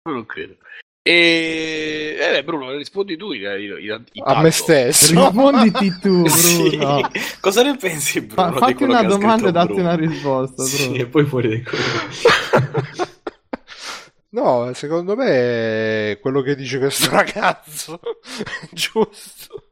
Non 0.09 0.25
credo. 0.25 0.55
E 1.05 2.17
eh, 2.19 2.31
beh, 2.31 2.43
Bruno, 2.43 2.71
rispondi 2.71 3.17
tu. 3.17 3.33
i- 3.33 3.41
i- 3.41 3.85
i- 3.85 4.21
A 4.23 4.41
me 4.41 4.49
stesso. 4.51 5.13
Risponditi 5.13 5.99
tu, 5.99 6.25
Sì. 6.31 6.77
Bruno. 6.77 7.01
Cosa 7.39 7.61
ne 7.61 7.75
pensi, 7.75 8.21
Bruno? 8.21 8.51
Fa- 8.53 8.57
fatti 8.57 8.83
una 8.83 9.03
domanda 9.03 9.49
e 9.49 9.51
datti 9.51 9.73
una 9.79 9.95
risposta, 9.95 10.63
Sì, 10.63 10.87
Bruno. 10.87 11.01
e 11.01 11.05
poi 11.05 11.25
fuori 11.25 11.49
dai 11.49 11.61
coglioni. 11.61 13.11
No, 14.33 14.71
secondo 14.73 15.15
me 15.15 16.17
quello 16.19 16.41
che 16.41 16.55
dice 16.55 16.79
questo 16.79 17.09
ragazzo 17.13 17.99
è 18.01 18.67
giusto. 18.71 19.69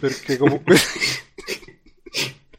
Perché 0.00 0.36
comunque 0.36 0.76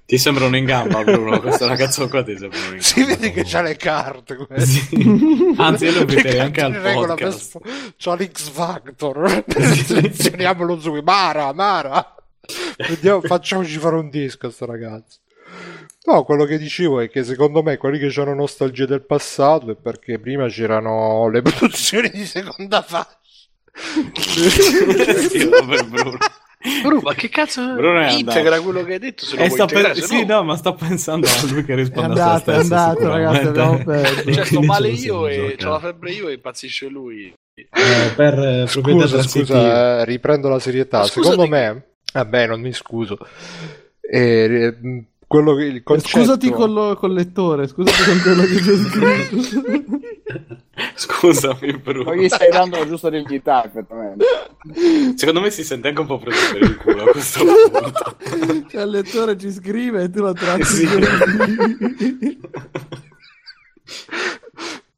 Ti 0.05 0.17
sembrano 0.17 0.55
in 0.57 0.65
gamba, 0.65 1.03
Bruno. 1.03 1.39
Questo 1.39 1.67
ragazzo 1.67 2.07
qua 2.07 2.23
ti 2.23 2.37
sembrano 2.37 2.63
in 2.65 2.69
gamba. 2.69 2.83
si 2.83 3.03
vede 3.03 3.31
che 3.31 3.43
c'ha 3.43 3.61
le 3.61 3.75
carte. 3.75 4.35
questo. 4.35 4.65
Sì. 4.65 5.53
Anzi, 5.57 5.85
io 5.85 5.91
lo 5.91 5.99
inviterei 5.99 6.39
anche 6.39 6.61
al 6.61 6.71
per 6.71 6.93
podcast. 6.93 7.59
C'ha 7.97 8.15
l'X 8.15 8.49
Factor. 8.49 9.43
Selezioniamolo 9.85 10.79
su. 10.79 10.93
Mara, 11.03 11.53
Mara. 11.53 12.15
Vediamo, 12.77 13.21
facciamoci 13.21 13.77
fare 13.77 13.97
un 13.97 14.09
disco 14.09 14.47
a 14.47 14.51
sto 14.51 14.65
ragazzo. 14.65 15.19
No, 16.07 16.23
quello 16.23 16.45
che 16.45 16.57
dicevo 16.57 17.01
è 17.01 17.09
che 17.09 17.23
secondo 17.25 17.61
me 17.61 17.75
quelli 17.75 17.99
che 17.99 18.21
hanno 18.21 18.33
nostalgia 18.33 18.85
del 18.85 19.01
passato 19.05 19.71
è 19.71 19.75
perché 19.75 20.19
prima 20.19 20.47
c'erano 20.47 21.27
le 21.29 21.41
produzioni 21.43 22.09
di 22.09 22.25
seconda 22.25 22.81
fascia. 22.81 23.17
Per 24.47 25.85
Bruno. 25.87 26.17
Bru, 26.81 26.99
ma 27.01 27.13
che 27.13 27.29
cazzo 27.29 27.61
Bruno 27.75 27.99
è 28.01 28.11
integra 28.11 28.55
andato. 28.55 28.63
quello 28.63 28.83
che 28.83 28.93
hai 28.93 28.99
detto? 28.99 29.25
Se 29.25 29.35
Eh, 29.37 29.49
sta 29.49 29.65
per- 29.65 29.77
integrare, 29.77 29.95
se 30.01 30.05
Sì, 30.07 30.25
no- 30.25 30.35
no, 30.37 30.43
ma 30.43 30.55
sto 30.57 30.73
pensando 30.73 31.27
a 31.27 31.51
lui 31.51 31.63
che 31.63 31.73
È 31.73 31.75
risponde 31.75 32.13
a 32.13 32.15
se 32.15 32.21
andato, 32.21 32.51
è 32.51 32.55
andato, 32.55 33.07
ragazzi, 33.07 33.45
abbiamo 33.47 33.83
perso. 33.83 34.23
Cioè, 34.31 34.33
sto 34.33 34.43
Quindi 34.47 34.65
male 34.67 34.87
io 34.89 35.27
e 35.27 35.57
ho 35.63 35.69
la 35.69 35.79
febbre 35.79 36.11
io 36.11 36.27
e 36.29 36.33
impazzisce 36.33 36.87
lui. 36.87 37.33
Eh, 37.53 38.11
per 38.15 38.39
eh, 38.39 38.65
Scusa, 38.67 39.21
scusa, 39.23 39.99
eh, 40.01 40.05
riprendo 40.05 40.49
la 40.49 40.59
serietà. 40.59 41.03
Secondo 41.03 41.43
scusami- 41.43 41.49
me, 41.49 41.83
vabbè, 42.13 42.47
non 42.47 42.59
mi 42.61 42.73
scuso. 42.73 43.17
Eh, 44.01 44.75
mh, 44.81 44.99
quello 45.27 45.53
che 45.55 45.63
il 45.65 45.83
concetto... 45.83 46.19
Scusati 46.19 46.49
con 46.49 46.73
lo- 46.73 46.95
col 46.95 47.13
lettore, 47.13 47.67
scusati 47.67 48.03
con 48.03 48.21
quello 48.21 48.41
che 48.43 48.55
c'è 48.55 48.75
scritto. 48.75 49.99
Scusami, 50.95 51.73
Bruno. 51.77 52.03
Ma 52.03 52.15
gli 52.15 52.27
stai 52.29 52.49
dando 52.49 52.77
la 52.77 52.87
giusta 52.87 53.09
dignità, 53.09 53.65
effettivamente. 53.65 54.25
Secondo 55.15 55.41
me 55.41 55.49
si 55.49 55.63
sente 55.63 55.87
anche 55.89 56.01
un 56.01 56.07
po' 56.07 56.19
preso 56.19 56.53
per 56.53 56.61
il 56.61 56.77
culo 56.77 57.03
a 57.03 57.11
questo 57.11 57.43
punto. 57.43 58.15
Cioè, 58.69 58.81
il 58.83 58.89
lettore 58.89 59.37
ci 59.37 59.51
scrive 59.51 60.03
e 60.03 60.09
tu 60.09 60.21
lo 60.21 60.33
tratti. 60.33 60.63
Sì. 60.63 60.87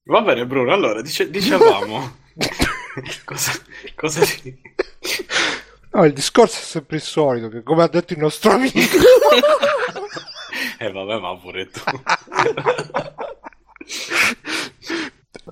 Va 0.04 0.22
bene, 0.22 0.46
Bruno. 0.46 0.74
Allora, 0.74 1.02
dice- 1.02 1.30
dicevamo. 1.30 2.18
cosa, 3.26 3.52
cosa 3.96 4.24
ci- 4.26 4.60
No, 5.92 6.06
il 6.06 6.14
discorso 6.14 6.60
è 6.60 6.64
sempre 6.64 6.98
il 6.98 7.02
solito, 7.02 7.50
che 7.50 7.64
come 7.64 7.84
ha 7.84 7.88
detto 7.88 8.14
il 8.14 8.20
nostro 8.20 8.52
amico... 8.52 8.78
Eh, 10.82 10.92
vabbè, 10.92 11.20
ma 11.20 11.36
pure 11.38 11.70
tu. 11.70 11.82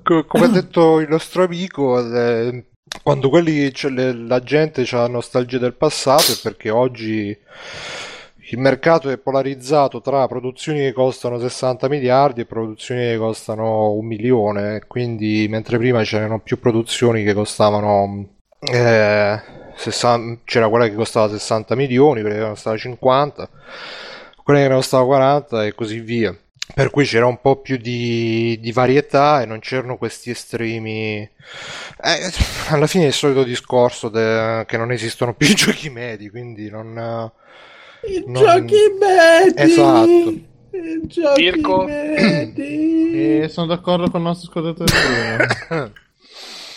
Co- 0.03 0.25
come 0.25 0.45
ha 0.45 0.47
detto 0.47 0.99
il 1.01 1.09
nostro 1.09 1.43
amico, 1.43 1.99
eh, 1.99 2.65
quando 3.03 3.29
quelli, 3.29 3.73
cioè, 3.73 3.91
le- 3.91 4.13
la 4.13 4.39
gente 4.39 4.87
ha 4.91 5.07
nostalgia 5.07 5.57
del 5.57 5.73
passato 5.73 6.31
è 6.31 6.35
perché 6.41 6.69
oggi 6.69 7.37
il 8.49 8.57
mercato 8.59 9.09
è 9.09 9.17
polarizzato 9.17 9.99
tra 9.99 10.25
produzioni 10.27 10.79
che 10.79 10.93
costano 10.93 11.37
60 11.39 11.89
miliardi 11.89 12.41
e 12.41 12.45
produzioni 12.45 13.01
che 13.01 13.17
costano 13.17 13.91
un 13.91 14.05
milione, 14.05 14.83
quindi 14.87 15.47
mentre 15.49 15.77
prima 15.77 16.03
c'erano 16.03 16.39
più 16.39 16.57
produzioni 16.57 17.23
che 17.25 17.33
costavano 17.33 18.29
eh, 18.59 19.41
60 19.77 20.41
c'era 20.43 20.67
quella 20.69 20.87
che 20.87 20.95
costava 20.95 21.29
60 21.29 21.75
milioni, 21.75 22.21
quella 22.21 22.35
che 22.35 22.49
costava 22.49 22.77
50, 22.77 23.49
quella 24.43 24.67
che 24.67 24.73
costava 24.73 25.05
40 25.05 25.65
e 25.65 25.75
così 25.75 25.99
via. 25.99 26.35
Per 26.73 26.89
cui 26.89 27.05
c'era 27.05 27.25
un 27.25 27.39
po' 27.39 27.61
più 27.61 27.77
di, 27.77 28.57
di 28.59 28.71
varietà 28.73 29.41
e 29.41 29.45
non 29.45 29.59
c'erano 29.59 29.97
questi 29.97 30.31
estremi. 30.31 31.17
Eh, 31.19 32.31
alla 32.69 32.87
fine 32.87 33.05
è 33.05 33.07
il 33.07 33.13
solito 33.13 33.43
discorso 33.43 34.09
de- 34.09 34.65
che 34.67 34.75
non 34.77 34.91
esistono 34.91 35.33
più 35.33 35.47
i 35.47 35.53
giochi 35.55 35.89
medi, 35.89 36.29
quindi 36.29 36.69
non. 36.69 37.31
I 38.03 38.23
Non- 38.27 38.43
giochi 38.43 38.75
medi! 38.99 39.61
Esatto. 39.71 40.29
I 40.71 41.01
giochi 41.07 41.41
Mirko? 41.41 41.83
medi! 41.85 43.41
E 43.43 43.47
sono 43.47 43.67
d'accordo 43.67 44.09
con 44.11 44.19
il 44.19 44.27
nostro 44.27 44.49
ascoltatore. 44.49 45.93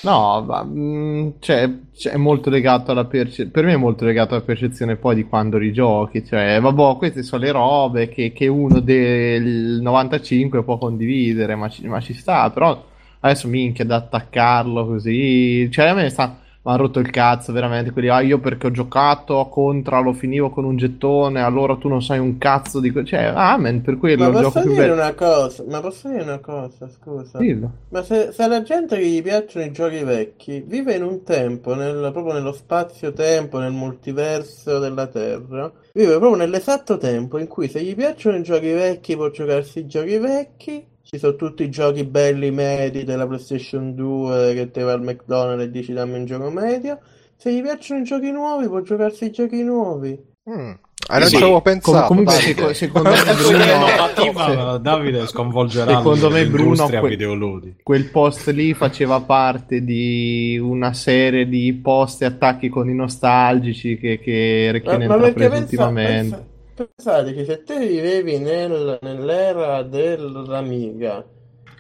No, 0.03 0.43
ma, 0.47 0.65
mm, 0.65 1.33
cioè, 1.41 1.71
cioè, 1.95 2.15
è 2.15 2.17
molto 2.17 2.49
legato 2.49 2.91
alla 2.91 3.05
percezione. 3.05 3.51
Per 3.51 3.65
me 3.65 3.75
è 3.75 3.77
molto 3.77 4.07
legato 4.07 4.35
alla 4.35 4.43
percezione 4.43 4.97
poi 4.97 5.15
di 5.15 5.25
quando 5.25 5.59
rigiochi. 5.59 6.25
Cioè, 6.25 6.59
vabbè, 6.59 6.97
queste 6.97 7.23
sono 7.23 7.43
le 7.43 7.51
robe 7.51 8.09
che, 8.09 8.33
che 8.33 8.47
uno 8.47 8.81
del 8.81 9.79
95 9.83 10.65
può 10.65 10.79
condividere, 10.79 11.55
ma 11.55 11.69
ci, 11.69 11.87
ma 11.87 12.01
ci 12.01 12.15
sta. 12.15 12.51
Però 12.51 12.83
adesso 13.21 13.47
minchia 13.49 13.85
da 13.85 13.97
attaccarlo 13.97 14.87
così. 14.87 15.71
Cioè, 15.71 15.89
a 15.89 15.95
me 15.95 16.09
sta. 16.09 16.39
Mi 16.63 16.73
ha 16.73 16.77
rotto 16.77 16.99
il 17.01 17.11
cazzo, 17.11 17.53
veramente. 17.53 17.91
Quelli, 17.91 18.09
ah, 18.09 18.21
io 18.21 18.39
perché 18.39 18.67
ho 18.67 18.71
giocato 18.71 19.41
a 19.41 19.49
Contra, 19.49 19.99
lo 20.01 20.13
finivo 20.13 20.51
con 20.51 20.65
un 20.65 20.77
gettone, 20.77 21.41
allora 21.43 21.77
tu 21.77 21.89
non 21.89 22.03
sai 22.03 22.19
un 22.19 22.37
cazzo 22.39 22.81
di. 22.81 22.91
que-". 22.93 23.05
Cioè, 23.05 23.25
amen, 23.35 23.81
per 23.83 23.97
quello 23.99 24.31
Ma 24.31 24.31
posso 24.31 24.61
dire 24.69 24.75
bello. 24.75 24.93
una 24.93 25.15
cosa? 25.15 25.65
Ma 25.67 25.81
posso 25.81 26.09
dire 26.09 26.23
una 26.23 26.39
cosa, 26.41 26.89
scusa? 26.89 27.39
Dillo. 27.39 27.71
Ma 27.89 28.03
se, 28.03 28.31
se 28.33 28.43
alla 28.43 28.63
gente 28.63 28.97
che 28.99 29.07
gli 29.07 29.23
piacciono 29.23 29.65
i 29.65 29.73
giochi 29.73 30.03
vecchi 30.05 30.61
vive 30.61 30.95
in 30.95 31.03
un 31.03 31.23
tempo, 31.25 31.75
nel- 31.75 32.11
proprio 32.13 32.35
nello 32.35 32.53
spazio-tempo, 32.53 33.59
nel 33.59 33.73
multiverso 33.73 34.79
della 34.79 35.07
Terra, 35.09 35.73
vive 35.93 36.19
proprio 36.19 36.37
nell'esatto 36.37 36.99
tempo 36.99 37.39
in 37.39 37.47
cui 37.49 37.69
se 37.69 37.83
gli 37.83 37.95
piacciono 37.95 38.37
i 38.37 38.43
giochi 38.43 38.71
vecchi 38.71 39.17
può 39.17 39.31
giocarsi 39.31 39.81
i 39.81 39.87
giochi 39.87 40.19
vecchi, 40.19 40.87
ci 41.13 41.19
sono 41.19 41.35
tutti 41.35 41.65
i 41.65 41.71
giochi 41.71 42.05
belli 42.05 42.53
medi 42.53 43.03
della 43.03 43.27
PlayStation 43.27 43.97
2 43.97 44.53
che 44.55 44.71
te 44.71 44.83
va 44.83 44.93
al 44.93 45.03
McDonald's 45.03 45.65
e 45.65 45.71
dici 45.73 45.93
dammi 45.93 46.17
un 46.19 46.25
gioco 46.25 46.51
medio, 46.51 47.01
se 47.37 47.53
gli 47.53 47.61
piacciono 47.63 48.01
i 48.03 48.05
giochi 48.05 48.31
nuovi 48.31 48.69
può 48.69 48.81
giocarsi 48.81 49.25
i 49.25 49.31
giochi 49.33 49.61
nuovi. 49.65 50.17
Mm. 50.49 50.71
Ah, 51.09 51.19
non 51.19 51.27
Sì. 51.29 51.37
ci 51.37 51.43
avevo 51.43 51.61
Com- 51.61 51.73
pensato. 51.73 52.07
comunque, 52.07 52.35
Davide. 52.35 52.55
seco- 52.55 52.73
secondo 52.75 53.11
me 53.11 53.17
Bruno, 54.33 54.79
Davide 54.79 55.27
sconvolgerà 55.27 55.97
secondo 55.97 56.31
me 56.31 56.47
Bruno 56.47 56.87
que- 56.87 57.75
quel 57.83 58.05
post 58.11 58.49
lì 58.51 58.73
faceva 58.75 59.21
parte 59.21 59.83
di 59.83 60.61
una 60.63 60.93
serie 60.93 61.49
di 61.49 61.73
post 61.83 62.23
e 62.23 62.27
attacchi 62.27 62.69
con 62.69 62.89
i 62.89 62.95
nostalgici 62.95 63.99
che, 63.99 64.21
che 64.21 64.81
ma 64.85 65.15
ha 65.15 65.19
preso 65.19 65.33
pensa, 65.33 65.57
ultimamente. 65.59 66.31
pensa, 66.37 66.47
pensate 66.87 67.33
che 67.33 67.45
se 67.45 67.63
te 67.63 67.79
vivevi 67.79 68.39
nel- 68.39 68.99
nell'era 69.03 69.83
dell'Amiga, 69.83 71.25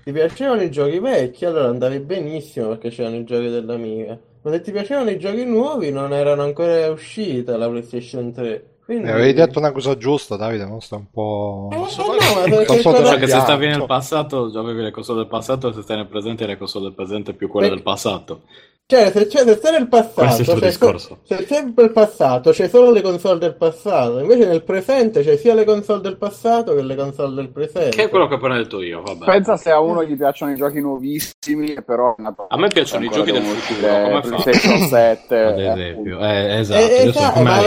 ti 0.04 0.12
piacevano 0.12 0.62
i 0.62 0.70
giochi 0.70 0.98
vecchi, 0.98 1.44
allora 1.44 1.68
andavi 1.68 2.00
benissimo 2.00 2.68
perché 2.68 2.90
c'erano 2.90 3.16
i 3.16 3.24
giochi 3.24 3.48
dell'Amiga. 3.48 4.18
Ma 4.42 4.50
se 4.50 4.60
ti 4.62 4.72
piacevano 4.72 5.10
i 5.10 5.18
giochi 5.18 5.44
nuovi, 5.44 5.90
non 5.90 6.12
erano 6.12 6.42
ancora 6.42 6.90
uscita 6.90 7.56
la 7.56 7.68
PlayStation 7.68 8.32
3. 8.32 8.64
Quindi... 8.84 9.04
Mi 9.04 9.12
avevi 9.12 9.34
detto 9.34 9.58
una 9.58 9.70
cosa 9.70 9.96
giusta, 9.96 10.36
Davide, 10.36 10.64
non 10.64 10.80
sta 10.80 10.96
un 10.96 11.10
po'... 11.10 11.68
Eh, 11.70 11.76
eh, 11.76 12.48
no, 12.48 12.56
perché 12.56 12.82
Cioè 12.82 13.18
che 13.18 13.28
se 13.28 13.38
stavi 13.38 13.66
nel 13.66 13.84
passato, 13.84 14.50
già 14.50 14.58
avevi 14.60 14.82
le 14.82 14.90
console 14.90 15.20
del 15.20 15.28
passato, 15.28 15.72
se 15.72 15.82
stai 15.82 15.98
nel 15.98 16.08
presente, 16.08 16.46
le 16.46 16.56
console 16.56 16.86
del 16.86 16.94
presente 16.94 17.34
più 17.34 17.48
quelle 17.48 17.68
Beh, 17.68 17.74
del 17.74 17.84
passato. 17.84 18.42
Cioè, 18.90 19.12
se 19.12 19.28
c'è, 19.28 19.44
se 19.44 19.60
c'è 19.60 19.70
nel 19.70 19.86
passato, 19.86 20.40
il 20.40 20.58
c'è 20.58 20.72
so- 20.72 20.98
se 21.22 21.44
c'è 21.44 21.62
nel 21.62 21.92
passato, 21.92 22.50
c'è 22.50 22.66
solo 22.66 22.90
le 22.90 23.02
console 23.02 23.38
del 23.38 23.54
passato. 23.54 24.18
Invece 24.18 24.46
nel 24.46 24.64
presente 24.64 25.22
c'è 25.22 25.36
sia 25.36 25.54
le 25.54 25.62
console 25.62 26.00
del 26.00 26.16
passato 26.16 26.74
che 26.74 26.82
le 26.82 26.96
console 26.96 27.36
del 27.36 27.50
presente. 27.50 27.90
Che 27.90 28.02
è 28.02 28.08
quello 28.08 28.26
che 28.26 28.34
ho 28.34 28.36
appena 28.38 28.56
detto 28.56 28.82
io, 28.82 29.00
vabbè. 29.02 29.26
Pensa 29.26 29.56
se 29.56 29.70
a 29.70 29.78
uno 29.78 30.02
gli 30.02 30.16
piacciono 30.16 30.50
i 30.50 30.56
giochi 30.56 30.80
nuovissimi, 30.80 31.80
però 31.84 32.16
A 32.48 32.58
me 32.58 32.66
piacciono 32.66 33.04
i 33.04 33.10
giochi 33.10 33.30
del 33.30 33.44
futuro, 33.44 34.02
come 34.02 34.22
fa? 34.22 34.28
PlayStation 34.28 34.78
7. 34.90 35.38
Ad 35.38 35.58
eh, 35.60 35.70
esempio, 35.70 36.18
eh, 36.18 36.58
esatto, 36.58 36.80
Eh, 36.80 37.06
esatto, 37.06 37.42
ma, 37.42 37.60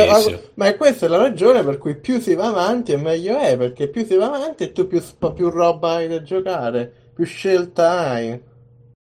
ma 0.55 0.67
è 0.67 0.75
questa 0.75 1.05
è 1.05 1.09
la 1.09 1.19
ragione 1.19 1.63
per 1.63 1.77
cui 1.77 1.95
più 1.95 2.19
si 2.19 2.35
va 2.35 2.47
avanti 2.47 2.91
e 2.91 2.97
meglio 2.97 3.37
è, 3.37 3.55
perché 3.55 3.87
più 3.87 4.05
si 4.05 4.17
va 4.17 4.25
avanti 4.25 4.63
e 4.63 4.71
tu 4.73 4.87
più, 4.87 5.01
più 5.33 5.49
roba 5.49 5.93
hai 5.93 6.09
da 6.09 6.21
giocare, 6.21 6.91
più 7.15 7.23
scelta 7.23 8.09
hai. 8.09 8.51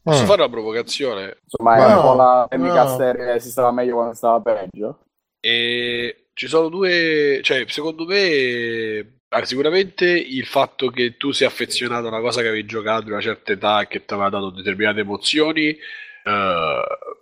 Posso 0.03 0.23
Mm. 0.23 0.25
fare 0.25 0.41
una 0.41 0.49
provocazione? 0.51 1.37
Insomma, 1.43 1.77
è 1.79 1.85
Ma 1.85 1.87
un 1.87 1.99
po' 1.99 2.13
no, 2.13 2.13
la 2.13 2.45
tecnica 2.49 2.85
no. 2.85 2.87
serie, 2.87 3.39
si 3.39 3.49
stava 3.49 3.71
meglio 3.71 3.95
quando 3.95 4.13
stava 4.13 4.41
peggio. 4.41 4.99
E 5.39 6.27
ci 6.33 6.47
sono 6.47 6.69
due, 6.69 7.39
cioè, 7.43 7.65
secondo 7.67 8.05
me, 8.05 9.19
ah, 9.29 9.43
sicuramente 9.45 10.05
il 10.07 10.45
fatto 10.45 10.89
che 10.89 11.17
tu 11.17 11.31
sia 11.31 11.47
affezionato 11.47 12.05
a 12.05 12.09
una 12.09 12.21
cosa 12.21 12.41
che 12.41 12.47
avevi 12.47 12.65
giocato 12.65 13.05
a 13.07 13.11
una 13.11 13.21
certa 13.21 13.51
età 13.51 13.81
e 13.81 13.87
che 13.87 14.05
ti 14.05 14.13
aveva 14.13 14.29
dato 14.29 14.49
determinate 14.51 15.01
emozioni, 15.01 15.67
eh, 15.69 15.77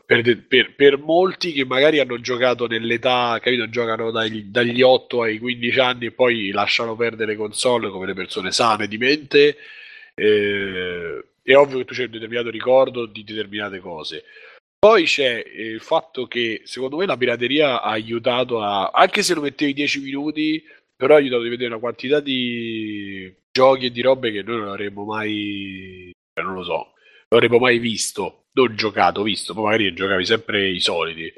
per, 0.06 0.22
de- 0.22 0.38
per- 0.38 0.76
per 0.76 0.98
molti 0.99 1.52
che 1.52 1.66
magari 1.66 1.99
hanno 1.99 2.20
giocato 2.22 2.68
nell'età, 2.68 3.40
capito, 3.41 3.68
giocano 3.70 4.12
dagli, 4.12 4.44
dagli 4.44 4.82
8 4.84 5.24
ai 5.24 5.40
15 5.40 5.80
anni 5.80 6.06
e 6.08 6.12
poi 6.12 6.52
lasciano 6.52 6.95
perdere 6.95 7.32
le 7.32 7.38
console 7.38 7.90
come 7.90 8.06
le 8.06 8.14
persone 8.14 8.52
sane 8.52 8.88
di 8.88 8.98
mente, 8.99 9.58
eh, 10.14 11.26
è 11.44 11.56
ovvio 11.56 11.80
che 11.80 11.86
tu 11.86 11.94
c'hai 11.94 12.06
un 12.06 12.12
determinato 12.12 12.50
ricordo 12.50 13.06
di 13.06 13.24
determinate 13.24 13.80
cose. 13.80 14.24
Poi 14.78 15.04
c'è 15.06 15.44
eh, 15.46 15.66
il 15.68 15.82
fatto 15.82 16.28
che 16.28 16.62
secondo 16.66 16.98
me 16.98 17.06
la 17.06 17.18
pirateria 17.18 17.82
ha 17.82 17.92
aiutato 17.92 18.62
a, 18.62 18.90
anche 18.90 19.22
se 19.24 19.36
lo 19.36 19.42
mettevi 19.42 19.74
10 19.74 20.02
minuti, 20.02 20.64
però 20.96 21.14
ha 21.16 21.18
aiutato 21.18 21.42
a 21.44 21.50
vedere 21.50 21.70
una 21.70 21.80
quantità 21.80 22.20
di 22.20 23.32
giochi 23.52 23.88
e 23.88 23.92
di 23.92 24.02
robe 24.02 24.32
che 24.32 24.42
noi 24.42 24.60
non 24.60 24.70
avremmo 24.70 25.04
mai, 25.06 26.10
eh, 26.10 26.42
non 26.42 26.54
lo 26.56 26.64
so, 26.64 26.74
non 27.30 27.40
avremmo 27.42 27.60
mai 27.60 27.78
visto, 27.80 28.46
non 28.54 28.76
giocato, 28.76 29.22
visto, 29.24 29.54
poi 29.54 29.64
magari 29.64 29.94
giocavi 29.94 30.26
sempre 30.26 30.70
i 30.70 30.80
soliti. 30.80 31.32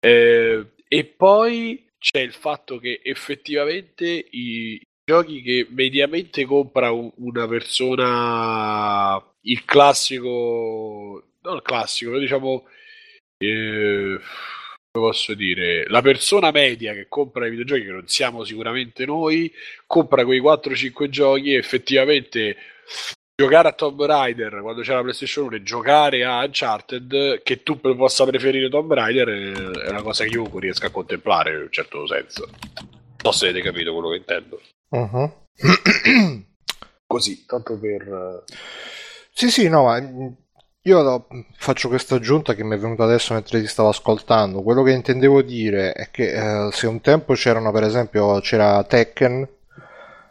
Eh, 0.00 0.66
e 0.88 1.04
poi 1.04 1.86
c'è 1.98 2.20
il 2.20 2.32
fatto 2.32 2.78
che 2.78 3.00
effettivamente 3.02 4.06
i 4.30 4.80
giochi 5.04 5.42
che 5.42 5.66
mediamente 5.70 6.44
compra 6.44 6.90
un- 6.90 7.12
una 7.16 7.46
persona, 7.46 9.22
il 9.46 9.64
classico, 9.64 11.22
non 11.42 11.56
il 11.56 11.62
classico, 11.62 12.10
però 12.10 12.22
diciamo, 12.22 12.68
eh, 13.38 14.18
come 14.90 15.06
posso 15.06 15.34
dire, 15.34 15.84
la 15.88 16.02
persona 16.02 16.50
media 16.50 16.94
che 16.94 17.06
compra 17.08 17.46
i 17.46 17.50
videogiochi, 17.50 17.84
che 17.84 17.92
non 17.92 18.08
siamo 18.08 18.44
sicuramente 18.44 19.04
noi, 19.04 19.52
compra 19.86 20.24
quei 20.24 20.40
4-5 20.40 21.08
giochi 21.08 21.52
e 21.52 21.56
effettivamente 21.56 22.56
giocare 23.38 23.68
a 23.68 23.72
Tomb 23.72 24.02
Raider 24.02 24.60
quando 24.62 24.80
c'era 24.80 24.96
la 24.96 25.02
PlayStation 25.02 25.46
1 25.46 25.56
e 25.56 25.62
giocare 25.62 26.24
a 26.24 26.42
Uncharted, 26.42 27.42
che 27.42 27.62
tu 27.62 27.78
possa 27.78 28.24
preferire 28.24 28.70
Tomb 28.70 28.92
Raider 28.92 29.28
è 29.28 29.90
una 29.90 30.02
cosa 30.02 30.24
che 30.24 30.30
io 30.30 30.50
riesco 30.58 30.86
a 30.86 30.90
contemplare 30.90 31.54
in 31.54 31.60
un 31.62 31.70
certo 31.70 32.06
senso. 32.06 32.48
Non 32.78 33.32
so 33.32 33.32
se 33.32 33.48
avete 33.48 33.62
capito 33.62 33.92
quello 33.92 34.10
che 34.10 34.16
intendo. 34.16 34.60
Mhm. 34.90 36.44
Così, 37.06 37.44
tanto 37.46 37.78
per... 37.78 38.44
Sì, 39.38 39.50
sì, 39.50 39.68
no, 39.68 39.84
ma 39.84 40.00
mm, 40.00 40.26
io 40.82 41.26
faccio 41.58 41.88
questa 41.88 42.14
aggiunta 42.14 42.54
che 42.54 42.64
mi 42.64 42.74
è 42.74 42.78
venuta 42.78 43.04
adesso 43.04 43.34
mentre 43.34 43.60
ti 43.60 43.66
stavo 43.66 43.90
ascoltando. 43.90 44.62
Quello 44.62 44.82
che 44.82 44.92
intendevo 44.92 45.42
dire 45.42 45.92
è 45.92 46.08
che 46.10 46.32
eh, 46.66 46.72
se 46.72 46.86
un 46.86 47.02
tempo 47.02 47.34
c'erano, 47.34 47.70
per 47.70 47.82
esempio, 47.82 48.40
c'era 48.40 48.82
Tekken 48.84 49.46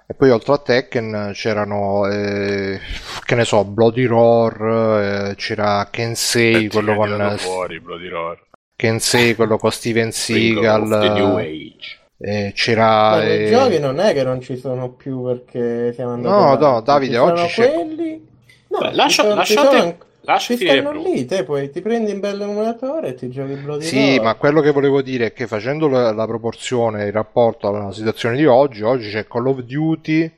e 0.08 0.14
poi 0.16 0.32
oltre 0.32 0.54
a 0.54 0.58
Tekken 0.58 1.32
c'erano, 1.34 2.08
eh, 2.08 2.80
che 3.24 3.36
ne 3.36 3.46
so, 3.46 3.64
Bloody 3.64 4.06
Roar, 4.06 5.30
eh, 5.32 5.36
c'era 5.36 5.88
Kensei, 5.92 6.68
quello 6.70 6.96
con 6.96 7.36
fuori, 7.38 7.80
Bloody 7.80 8.08
Roar. 8.08 8.44
Kensei, 8.76 9.36
quello 9.36 9.58
con 9.58 9.72
Steven 9.72 10.10
Seagal, 10.14 10.92
Age. 10.92 12.00
eh, 12.18 12.52
c'era... 12.56 13.10
Ma 13.18 13.24
i 13.24 13.44
eh, 13.46 13.50
giochi 13.50 13.80
non 13.80 14.00
è 14.00 14.14
che 14.14 14.24
non 14.24 14.42
ci 14.42 14.58
sono 14.58 14.94
più 14.94 15.24
perché 15.26 15.94
siamo 15.94 16.14
andati 16.14 16.34
No, 16.36 16.42
avanti. 16.54 16.64
no, 16.64 16.82
Davide, 16.82 17.12
Ci 17.14 17.18
sono 17.20 17.32
oggi 17.34 17.48
c'è- 17.48 17.74
quelli... 17.74 18.34
No, 18.80 18.86
Beh, 18.86 18.90
ci 18.92 18.96
lascia- 18.96 19.34
lasciate- 19.34 19.78
sono- 19.80 19.98
lascia 20.22 20.56
ci 20.56 20.66
stanno 20.66 20.92
lì, 20.92 21.26
te 21.26 21.44
poi 21.44 21.70
ti 21.70 21.82
prendi 21.82 22.12
un 22.12 22.20
bel 22.20 22.42
emulatore 22.42 23.10
e 23.10 23.14
ti 23.16 23.30
giochi 23.30 23.54
Bloody 23.54 23.84
Sì, 23.86 24.16
Roar. 24.18 24.22
ma 24.24 24.36
quello 24.36 24.62
che 24.62 24.72
volevo 24.72 25.02
dire 25.02 25.28
è 25.28 25.34
che 25.34 25.48
facendo 25.48 25.88
la, 25.88 26.12
la 26.14 26.26
proporzione 26.26 27.06
in 27.06 27.12
rapporto 27.12 27.68
alla 27.68 27.92
situazione 27.92 28.36
di 28.38 28.46
oggi, 28.46 28.82
oggi 28.82 29.10
c'è 29.12 29.28
Call 29.28 29.48
of 29.48 29.60
Duty, 29.62 30.32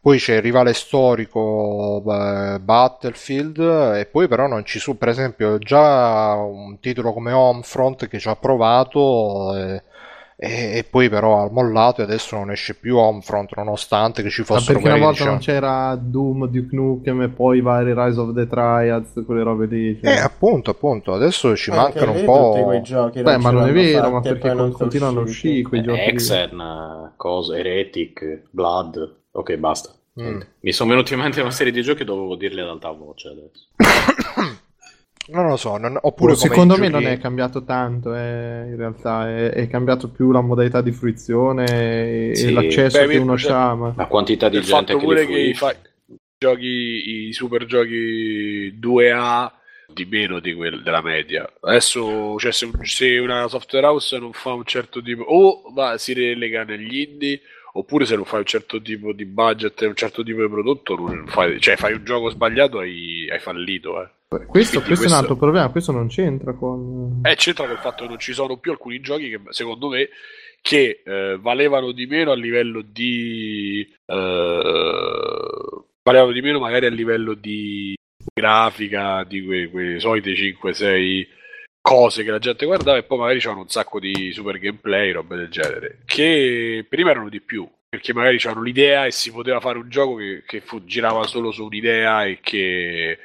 poi 0.00 0.18
c'è 0.18 0.36
il 0.36 0.42
rivale 0.42 0.72
storico 0.72 2.02
eh, 2.06 2.58
Battlefield 2.60 3.58
e 3.96 4.06
poi 4.06 4.28
però 4.28 4.46
non 4.46 4.64
ci 4.64 4.78
sono, 4.78 4.96
per 4.96 5.08
esempio, 5.08 5.58
già 5.58 6.34
un 6.34 6.78
titolo 6.80 7.12
come 7.12 7.32
Homefront 7.32 8.06
che 8.08 8.18
ci 8.18 8.28
ha 8.28 8.36
provato 8.36 9.56
eh, 9.56 9.82
e, 10.40 10.78
e 10.78 10.84
poi 10.88 11.08
però 11.08 11.42
ha 11.42 11.50
mollato 11.50 12.00
e 12.00 12.04
adesso 12.04 12.36
non 12.36 12.52
esce 12.52 12.74
più 12.74 12.96
Homefront 12.96 13.56
nonostante 13.56 14.22
che 14.22 14.30
ci 14.30 14.42
Ma 14.42 14.46
fossero 14.46 14.78
perché 14.78 14.94
una 14.94 15.04
volta 15.04 15.24
non 15.24 15.38
diciamo- 15.38 15.58
c'era 15.58 15.98
Doom, 16.00 16.46
Duke 16.46 16.76
Nukem 16.76 17.22
e 17.22 17.28
poi 17.28 17.60
vari 17.60 17.92
Rise 17.92 18.20
of 18.20 18.32
the 18.34 18.46
Triads, 18.46 19.24
quelle 19.26 19.42
robe 19.42 19.66
lì. 19.66 19.98
cioè. 20.00 20.12
Eh, 20.12 20.18
appunto, 20.20 20.70
appunto, 20.70 21.12
adesso 21.12 21.56
ci 21.56 21.70
Anche 21.70 21.82
mancano 21.82 22.10
un 22.12 22.16
tutti 22.18 22.26
po'... 22.26 22.64
quei 22.66 22.82
giochi 22.82 23.20
Beh, 23.22 23.38
ma 23.38 23.50
non 23.50 23.66
è 23.66 23.72
vero, 23.72 24.10
ma 24.10 24.20
perché 24.20 24.54
non 24.54 24.70
continuano 24.70 25.20
a 25.20 25.22
uscire 25.24 25.62
quei 25.62 25.82
giochi. 25.82 25.98
Exen, 25.98 27.12
cosa, 27.16 27.56
Heretic, 27.58 28.42
Blood. 28.50 29.16
Ok, 29.32 29.56
basta. 29.56 29.90
Mm. 30.20 30.40
Mi 30.60 30.72
sono 30.72 30.90
venuti 30.90 31.14
in 31.14 31.18
mente 31.20 31.40
una 31.40 31.50
serie 31.50 31.72
di 31.72 31.82
giochi 31.82 32.02
e 32.02 32.04
dovevo 32.04 32.36
dirli 32.36 32.60
ad 32.60 32.68
alta 32.68 32.90
voce 32.92 33.28
adesso. 33.28 33.66
Non 35.30 35.46
lo 35.46 35.56
so, 35.56 35.76
non- 35.76 35.98
oppure 36.00 36.32
come 36.34 36.46
Secondo 36.48 36.76
me 36.78 36.88
giochi- 36.90 37.04
non 37.04 37.12
è 37.12 37.18
cambiato 37.18 37.62
tanto, 37.64 38.14
eh, 38.14 38.64
in 38.68 38.76
realtà 38.76 39.28
è, 39.28 39.50
è 39.50 39.68
cambiato 39.68 40.08
più 40.10 40.30
la 40.32 40.40
modalità 40.40 40.80
di 40.80 40.90
fruizione 40.92 42.30
e, 42.30 42.34
Sì. 42.34 42.46
e 42.46 42.50
l'accesso 42.52 42.98
Beh, 43.00 43.06
che 43.08 43.16
uno 43.18 43.34
ha. 43.48 43.74
Ma... 43.74 43.92
La 43.96 44.06
quantità 44.06 44.48
di 44.48 44.56
il 44.56 44.62
gente 44.62 44.92
fatto 44.92 44.98
che 44.98 45.04
pure 45.04 45.20
li 45.22 45.26
che 45.26 45.38
i, 45.38 45.54
fa- 45.54 45.76
giochi, 46.38 47.26
i 47.28 47.32
super 47.32 47.66
giochi 47.66 48.78
2A 48.80 49.52
di 49.92 50.06
meno 50.06 50.38
di 50.40 50.54
quelli 50.54 50.82
della 50.82 51.02
media. 51.02 51.50
Adesso, 51.60 52.36
cioè, 52.38 52.52
se, 52.52 52.70
se 52.82 53.18
una 53.18 53.48
software 53.48 53.86
house 53.86 54.18
non 54.18 54.32
fa 54.32 54.52
un 54.52 54.64
certo 54.64 55.02
tipo, 55.02 55.22
o 55.24 55.62
va, 55.74 55.98
si 55.98 56.12
relega 56.14 56.64
negli 56.64 57.00
indie, 57.00 57.40
oppure 57.72 58.04
se 58.06 58.14
non 58.16 58.24
fai 58.24 58.40
un 58.40 58.46
certo 58.46 58.80
tipo 58.80 59.12
di 59.12 59.24
budget 59.24 59.82
e 59.82 59.86
un 59.86 59.94
certo 59.94 60.22
tipo 60.22 60.40
di 60.42 60.48
prodotto, 60.48 60.94
non 60.94 61.24
fai, 61.26 61.60
cioè, 61.60 61.76
fai 61.76 61.92
un 61.94 62.04
gioco 62.04 62.30
sbagliato, 62.30 62.78
hai, 62.78 63.28
hai 63.30 63.38
fallito. 63.40 64.02
Eh. 64.02 64.08
Questo, 64.28 64.82
questo 64.82 65.06
è 65.06 65.08
un 65.08 65.14
altro 65.14 65.36
problema, 65.36 65.70
questo 65.70 65.90
non 65.90 66.08
c'entra 66.08 66.52
con... 66.52 67.22
Eh, 67.22 67.34
c'entra 67.34 67.66
col 67.66 67.78
fatto 67.78 68.02
che 68.02 68.10
non 68.10 68.18
ci 68.18 68.34
sono 68.34 68.58
più 68.58 68.72
alcuni 68.72 69.00
giochi 69.00 69.30
che, 69.30 69.40
secondo 69.48 69.88
me, 69.88 70.10
che 70.60 71.00
eh, 71.02 71.38
valevano 71.40 71.92
di 71.92 72.04
meno 72.04 72.32
a 72.32 72.34
livello 72.34 72.82
di... 72.82 73.90
eh, 74.04 75.68
valevano 76.02 76.32
di 76.32 76.42
meno 76.42 76.58
magari 76.58 76.84
a 76.84 76.90
livello 76.90 77.32
di 77.32 77.96
grafica, 78.34 79.24
di 79.24 79.42
que- 79.46 79.70
quelle 79.70 79.98
solite 79.98 80.32
5-6 80.32 81.26
cose 81.80 82.22
che 82.22 82.30
la 82.30 82.38
gente 82.38 82.66
guardava 82.66 82.98
e 82.98 83.04
poi 83.04 83.18
magari 83.18 83.38
c'erano 83.38 83.60
un 83.60 83.70
sacco 83.70 83.98
di 83.98 84.30
super 84.32 84.58
gameplay, 84.58 85.10
robe 85.10 85.36
del 85.36 85.48
genere, 85.48 86.00
che 86.04 86.84
prima 86.86 87.12
erano 87.12 87.30
di 87.30 87.40
più, 87.40 87.66
perché 87.88 88.12
magari 88.12 88.36
c'erano 88.36 88.60
l'idea 88.60 89.06
e 89.06 89.10
si 89.10 89.32
poteva 89.32 89.58
fare 89.58 89.78
un 89.78 89.88
gioco 89.88 90.16
che, 90.16 90.42
che 90.44 90.60
fu- 90.60 90.84
girava 90.84 91.22
solo 91.22 91.50
su 91.50 91.64
un'idea 91.64 92.26
e 92.26 92.40
che 92.42 93.18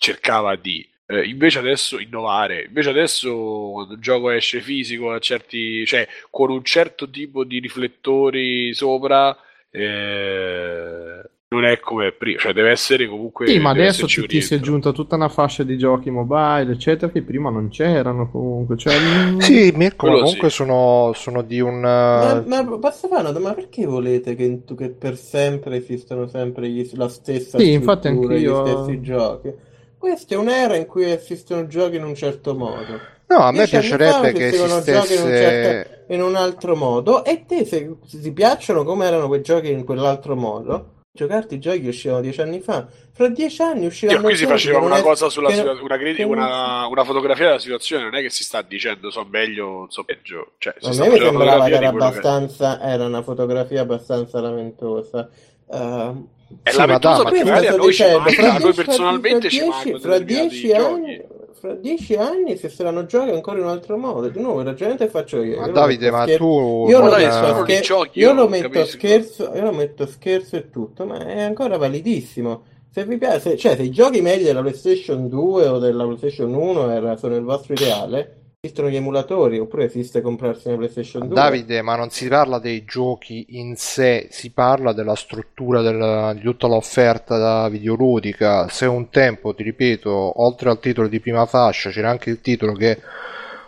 cercava 0.00 0.56
di 0.56 0.88
eh, 1.06 1.26
invece 1.28 1.58
adesso 1.58 1.98
innovare 2.00 2.64
invece 2.64 2.90
adesso 2.90 3.70
quando 3.72 3.94
un 3.94 4.00
gioco 4.00 4.30
esce 4.30 4.60
fisico 4.60 5.12
a 5.12 5.18
certi 5.18 5.84
cioè 5.86 6.08
con 6.30 6.50
un 6.50 6.64
certo 6.64 7.08
tipo 7.10 7.44
di 7.44 7.58
riflettori 7.60 8.72
sopra 8.74 9.36
eh, 9.70 11.22
non 11.48 11.64
è 11.64 11.80
come 11.80 12.12
prima 12.12 12.38
cioè 12.40 12.52
deve 12.52 12.70
essere 12.70 13.06
comunque 13.08 13.46
Sì, 13.46 13.58
ma 13.58 13.70
adesso 13.70 14.06
esserci 14.08 14.24
ti, 14.26 14.40
si 14.40 14.54
è 14.54 14.56
aggiunta 14.58 14.92
tutta 14.92 15.16
una 15.16 15.28
fascia 15.28 15.62
di 15.64 15.76
giochi 15.76 16.10
mobile, 16.10 16.72
eccetera, 16.72 17.10
che 17.10 17.22
prima 17.22 17.50
non 17.50 17.68
c'erano 17.68 18.30
comunque. 18.30 18.76
Cioè, 18.76 18.94
mm, 19.00 19.38
Sì, 19.38 19.72
Mirko, 19.74 20.06
Quello 20.06 20.18
comunque 20.18 20.50
sì. 20.50 20.50
sono, 20.50 21.12
sono 21.14 21.42
di 21.42 21.60
un... 21.60 21.84
Ma, 22.12 22.44
eh, 22.44 22.46
ma 22.46 22.64
posso 22.78 23.08
fare 23.08 23.22
una 23.22 23.30
domanda? 23.32 23.48
Ma 23.50 23.54
perché 23.54 23.84
volete 23.86 24.34
che, 24.34 24.62
che 24.76 24.90
per 24.90 25.16
sempre 25.16 25.76
esistano 25.76 26.26
sempre 26.26 26.68
gli- 26.68 26.88
la 26.94 27.08
stessa 27.08 27.60
Sì, 27.60 27.72
infatti 27.72 28.08
struttura, 28.08 28.36
anch'io- 28.36 28.38
gli 28.38 28.54
stessi 28.54 29.00
giochi? 29.00 29.52
Questa 30.00 30.34
è 30.34 30.38
un'era 30.38 30.76
in 30.76 30.86
cui 30.86 31.10
esistono 31.10 31.66
giochi 31.66 31.96
in 31.96 32.04
un 32.04 32.14
certo 32.14 32.54
modo. 32.54 32.98
No, 33.26 33.36
a 33.36 33.52
me 33.52 33.68
piacerebbe 33.68 34.32
che 34.32 34.50
giochi 34.50 34.54
in 34.56 34.70
un, 34.70 34.78
esistesse... 34.78 35.26
certo- 35.36 36.12
in 36.14 36.22
un 36.22 36.34
altro 36.36 36.74
modo 36.74 37.22
e 37.22 37.44
te 37.46 37.66
se, 37.66 37.96
ti 38.08 38.32
piacciono 38.32 38.82
come 38.82 39.06
erano 39.06 39.28
quei 39.28 39.42
giochi 39.42 39.70
in 39.70 39.84
quell'altro 39.84 40.34
modo 40.34 40.94
giocarti 41.12 41.56
i 41.56 41.58
giochi 41.58 41.82
che 41.82 41.88
uscivano 41.88 42.20
dieci 42.22 42.40
anni 42.40 42.60
fa 42.60 42.88
fra 43.12 43.28
dieci 43.28 43.60
anni 43.62 43.82
Io 43.82 43.88
usciranno 43.88 44.22
qui 44.22 44.36
si 44.36 44.46
faceva 44.46 44.78
una 44.78 44.98
è- 44.98 45.02
cosa 45.02 45.28
sulla 45.28 45.50
che 45.50 45.60
una, 45.60 45.98
criti- 45.98 46.22
una, 46.22 46.86
una 46.86 47.04
fotografia 47.04 47.46
della 47.46 47.58
situazione, 47.58 48.04
non 48.04 48.14
è 48.14 48.22
che 48.22 48.30
si 48.30 48.42
sta 48.42 48.62
dicendo 48.62 49.10
so 49.10 49.24
meglio, 49.30 49.86
so 49.90 50.02
peggio. 50.04 50.52
Cioè, 50.58 50.74
si 50.78 50.88
A 50.88 51.04
me 51.04 51.10
mi 51.10 51.18
sembrava 51.18 51.64
che 51.66 51.74
era 51.74 51.90
quello 51.90 51.98
che- 52.10 52.18
abbastanza, 52.18 52.80
era 52.80 53.04
una 53.04 53.22
fotografia 53.22 53.82
abbastanza 53.82 54.40
lamentosa. 54.40 55.28
Uh, 55.66 56.26
È 56.62 56.70
Sì, 56.70 56.76
ma 56.78 56.86
lamentosa 56.86 57.22
dai, 57.22 57.32
perché 57.32 57.38
Questo 57.38 57.52
magari 57.52 57.66
a 57.66 57.76
noi 57.76 57.92
ci 57.92 58.02
manca, 58.02 58.54
a 58.54 58.58
noi 58.58 58.72
personalmente 58.72 59.48
fra 59.48 59.48
ci 59.50 59.68
mancano 59.68 59.98
fra 59.98 60.18
dieci 60.18 60.72
anni, 60.72 61.22
fra 61.52 61.74
dieci 61.74 62.14
anni 62.14 62.56
si 62.56 62.68
saranno 62.68 63.06
giochi 63.06 63.30
ancora 63.30 63.58
in 63.58 63.64
un 63.64 63.70
altro 63.70 63.96
modo. 63.96 64.28
Di 64.28 64.40
nuovo, 64.40 64.62
ragionamento 64.62 65.04
che 65.04 65.10
faccio 65.10 65.42
io. 65.42 65.60
Ma 65.60 65.66
Io 65.66 65.72
Davide, 65.72 66.10
ma 66.10 66.22
scher- 66.22 66.38
tu... 66.38 66.86
io 66.88 66.98
lo 67.00 67.10
metto, 67.16 67.64
scher- 67.64 67.78
i 67.78 67.82
giochi, 67.82 68.18
io 68.18 68.28
io 68.28 68.34
lo 68.34 68.48
metto 68.48 68.84
scherzo, 68.84 69.52
io 69.54 69.62
lo 69.62 69.72
metto 69.72 70.06
scherzo 70.06 70.56
e 70.56 70.70
tutto, 70.70 71.06
ma 71.06 71.18
è 71.26 71.42
ancora 71.42 71.76
validissimo. 71.76 72.62
Se 72.92 73.04
vi 73.04 73.18
piace, 73.18 73.56
cioè 73.56 73.76
se 73.76 73.82
i 73.82 73.90
giochi 73.90 74.20
meglio 74.20 74.44
della 74.46 74.60
PlayStation 74.62 75.28
2 75.28 75.68
o 75.68 75.78
della 75.78 76.04
PlayStation 76.04 76.52
1 76.52 76.90
era- 76.90 77.16
sono 77.16 77.36
il 77.36 77.44
vostro 77.44 77.74
ideale, 77.74 78.39
esistono 78.62 78.90
gli 78.90 78.96
emulatori, 78.96 79.58
oppure 79.58 79.84
esiste 79.84 80.20
comprarsi 80.20 80.68
una 80.68 80.76
PlayStation 80.76 81.26
2. 81.26 81.34
Davide, 81.34 81.80
ma 81.80 81.96
non 81.96 82.10
si 82.10 82.28
parla 82.28 82.58
dei 82.58 82.84
giochi 82.84 83.46
in 83.56 83.74
sé, 83.74 84.28
si 84.30 84.50
parla 84.50 84.92
della 84.92 85.14
struttura 85.14 85.80
del- 85.80 86.34
di 86.34 86.42
tutta 86.42 86.66
l'offerta 86.66 87.66
videoludica. 87.70 88.68
Se 88.68 88.84
un 88.84 89.08
tempo, 89.08 89.54
ti 89.54 89.62
ripeto, 89.62 90.42
oltre 90.42 90.68
al 90.68 90.78
titolo 90.78 91.08
di 91.08 91.20
prima 91.20 91.46
fascia, 91.46 91.88
c'era 91.88 92.10
anche 92.10 92.28
il 92.28 92.42
titolo 92.42 92.74
che 92.74 93.00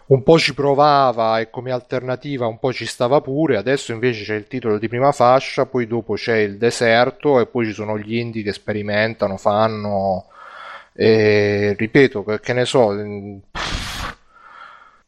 un 0.09 0.23
po' 0.23 0.39
ci 0.39 0.52
provava 0.52 1.40
e 1.40 1.48
come 1.48 1.70
alternativa 1.73 2.47
un 2.47 2.59
po' 2.59 2.70
ci 2.70 2.85
stava 2.85 3.23
pure, 3.23 3.56
adesso 3.56 3.93
invece 3.93 4.24
c'è 4.24 4.35
il 4.35 4.47
titolo 4.47 4.77
di 4.77 4.89
prima 4.89 5.10
fascia, 5.12 5.64
poi 5.64 5.86
dopo 5.86 6.16
c'è 6.16 6.36
il 6.36 6.59
deserto 6.59 7.40
e 7.40 7.47
poi 7.47 7.64
ci 7.64 7.73
sono 7.73 7.97
gli 7.97 8.16
indie 8.16 8.43
che 8.43 8.52
sperimentano, 8.52 9.39
fanno... 9.39 10.27
E 10.94 11.74
ripeto, 11.78 12.23
che, 12.43 12.52
ne 12.52 12.66
so, 12.66 12.90
mm, 12.90 13.39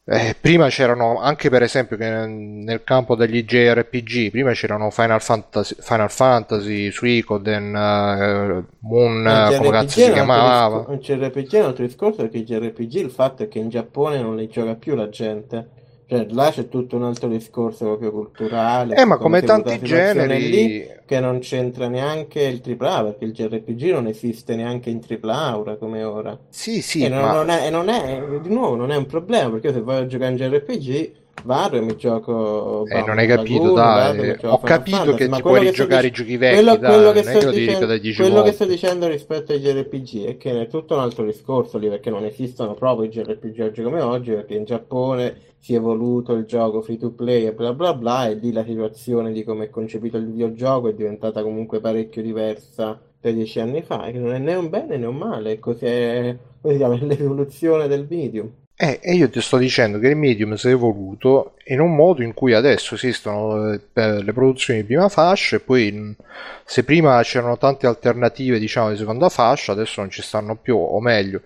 eh, 0.07 0.35
prima 0.39 0.67
c'erano 0.67 1.19
anche 1.19 1.49
per 1.49 1.63
esempio 1.63 1.97
che 1.97 2.07
nel 2.07 2.83
campo 2.83 3.15
degli 3.15 3.43
JRPG, 3.43 4.29
prima 4.29 4.51
c'erano 4.51 4.91
Final 4.91 5.19
Fantasy, 5.19 5.75
Final 5.79 6.11
Fantasy 6.11 6.91
Suikoden, 6.91 7.75
eh, 7.75 8.63
Moon, 8.81 9.49
il 9.51 9.57
come 9.57 9.71
cazzo 9.71 9.99
si 9.99 10.03
un 10.03 10.13
chiamava. 10.13 10.85
Il 10.93 10.99
JRPG 10.99 11.53
è 11.53 11.59
un 11.61 11.65
altro 11.65 11.85
discorso 11.85 12.21
perché 12.21 12.37
il 12.37 12.45
JRPG 12.45 12.93
il 12.97 13.09
fatto 13.09 13.41
è 13.41 13.47
che 13.47 13.57
in 13.57 13.69
Giappone 13.69 14.21
non 14.21 14.35
li 14.35 14.47
gioca 14.47 14.75
più 14.75 14.93
la 14.93 15.09
gente. 15.09 15.69
Cioè, 16.07 16.27
là 16.29 16.51
c'è 16.51 16.69
tutto 16.69 16.95
un 16.95 17.03
altro 17.03 17.27
discorso 17.27 17.85
proprio 17.85 18.11
culturale. 18.11 18.95
Eh, 18.95 19.05
ma 19.05 19.17
come 19.17 19.41
tanti 19.41 19.79
generi, 19.81 20.49
lì, 20.49 20.87
che 21.03 21.19
non 21.19 21.39
c'entra 21.39 21.87
neanche 21.87 22.43
il 22.43 22.61
AAA, 22.61 23.03
perché 23.03 23.25
il 23.25 23.31
JRPG 23.31 23.91
non 23.91 24.05
esiste 24.07 24.55
neanche 24.55 24.91
in 24.91 25.01
AAA 25.07 25.57
ora 25.57 25.75
come 25.77 26.03
ora. 26.03 26.37
sì, 26.49 26.81
sì, 26.81 27.03
e, 27.03 27.09
non, 27.09 27.21
ma 27.21 27.33
non 27.33 27.49
è, 27.49 27.65
e 27.65 27.69
non 27.71 27.89
è, 27.89 28.23
di 28.39 28.49
nuovo, 28.49 28.75
non 28.75 28.91
è 28.91 28.95
un 28.95 29.07
problema, 29.07 29.49
perché 29.49 29.67
io 29.67 29.73
se 29.73 29.81
voglio 29.81 30.05
giocare 30.05 30.31
in 30.31 30.37
JRPG 30.37 31.11
vado 31.43 31.77
e 31.77 31.81
mi 31.81 31.95
gioco 31.95 32.85
Eh, 32.87 33.03
non 33.03 33.17
hai 33.17 33.27
capito, 33.27 33.73
dai. 33.73 34.37
Ho 34.43 34.59
capito 34.59 34.97
Fantasy, 34.97 35.17
che 35.17 35.29
ti 35.29 35.41
puoi 35.41 35.65
sto 35.67 35.73
giocare 35.73 36.07
i 36.07 36.11
giochi 36.11 36.37
vecchi, 36.37 36.55
quello, 36.55 36.77
dai, 36.77 36.93
quello 36.93 37.11
che 37.11 37.23
sto 37.23 37.37
dicendo, 37.49 37.57
ripetere 37.57 37.99
10 37.99 38.21
quello 38.21 38.41
che 38.41 38.51
sto 38.51 38.65
dicendo 38.65 39.07
rispetto 39.07 39.51
ai 39.51 39.59
JRPG 39.59 40.25
è 40.25 40.37
che 40.37 40.61
è 40.61 40.67
tutto 40.67 40.95
un 40.95 41.01
altro 41.01 41.25
discorso 41.25 41.77
lì 41.77 41.89
perché 41.89 42.09
non 42.09 42.25
esistono 42.25 42.73
proprio 42.73 43.07
i 43.07 43.09
JRPG 43.09 43.59
oggi 43.61 43.81
come 43.81 44.01
oggi 44.01 44.31
perché 44.31 44.55
in 44.55 44.65
Giappone 44.65 45.35
si 45.65 45.73
è 45.73 45.77
evoluto 45.77 46.33
il 46.33 46.45
gioco 46.45 46.83
free 46.83 46.99
to 46.99 47.09
play 47.09 47.47
e 47.47 47.51
bla 47.51 47.73
bla 47.73 47.95
bla 47.95 48.27
e 48.27 48.35
lì 48.35 48.51
la 48.51 48.63
situazione 48.63 49.31
di 49.31 49.43
come 49.43 49.65
è 49.65 49.69
concepito 49.71 50.15
il 50.15 50.27
videogioco 50.27 50.89
è 50.89 50.93
diventata 50.93 51.41
comunque 51.41 51.79
parecchio 51.79 52.21
diversa 52.21 53.01
da 53.19 53.31
dieci 53.31 53.59
anni 53.59 53.81
fa 53.81 54.11
che 54.11 54.19
non 54.19 54.31
è 54.31 54.37
né 54.37 54.53
un 54.53 54.69
bene 54.69 54.95
né 54.97 55.07
un 55.07 55.17
male 55.17 55.57
così 55.57 55.85
è, 55.85 56.37
chiama, 56.61 56.97
l'evoluzione 57.01 57.87
del 57.87 58.05
medium. 58.07 58.51
Eh, 58.75 58.99
e 59.01 59.15
io 59.15 59.27
ti 59.27 59.41
sto 59.41 59.57
dicendo 59.57 59.97
che 59.97 60.09
il 60.09 60.15
medium 60.15 60.53
si 60.53 60.67
è 60.67 60.71
evoluto 60.71 61.55
in 61.65 61.79
un 61.79 61.95
modo 61.95 62.21
in 62.21 62.35
cui 62.35 62.53
adesso 62.53 62.93
esistono 62.93 63.71
eh, 63.71 63.79
le 64.21 64.33
produzioni 64.33 64.81
di 64.81 64.85
prima 64.85 65.09
fascia 65.09 65.55
e 65.55 65.61
poi 65.61 65.91
mh, 65.91 66.15
se 66.63 66.83
prima 66.83 67.19
c'erano 67.23 67.57
tante 67.57 67.87
alternative, 67.87 68.59
diciamo, 68.59 68.91
di 68.91 68.97
seconda 68.97 69.29
fascia, 69.29 69.71
adesso 69.71 70.01
non 70.01 70.11
ci 70.11 70.21
stanno 70.21 70.57
più, 70.57 70.77
o 70.77 70.99
meglio, 70.99 71.41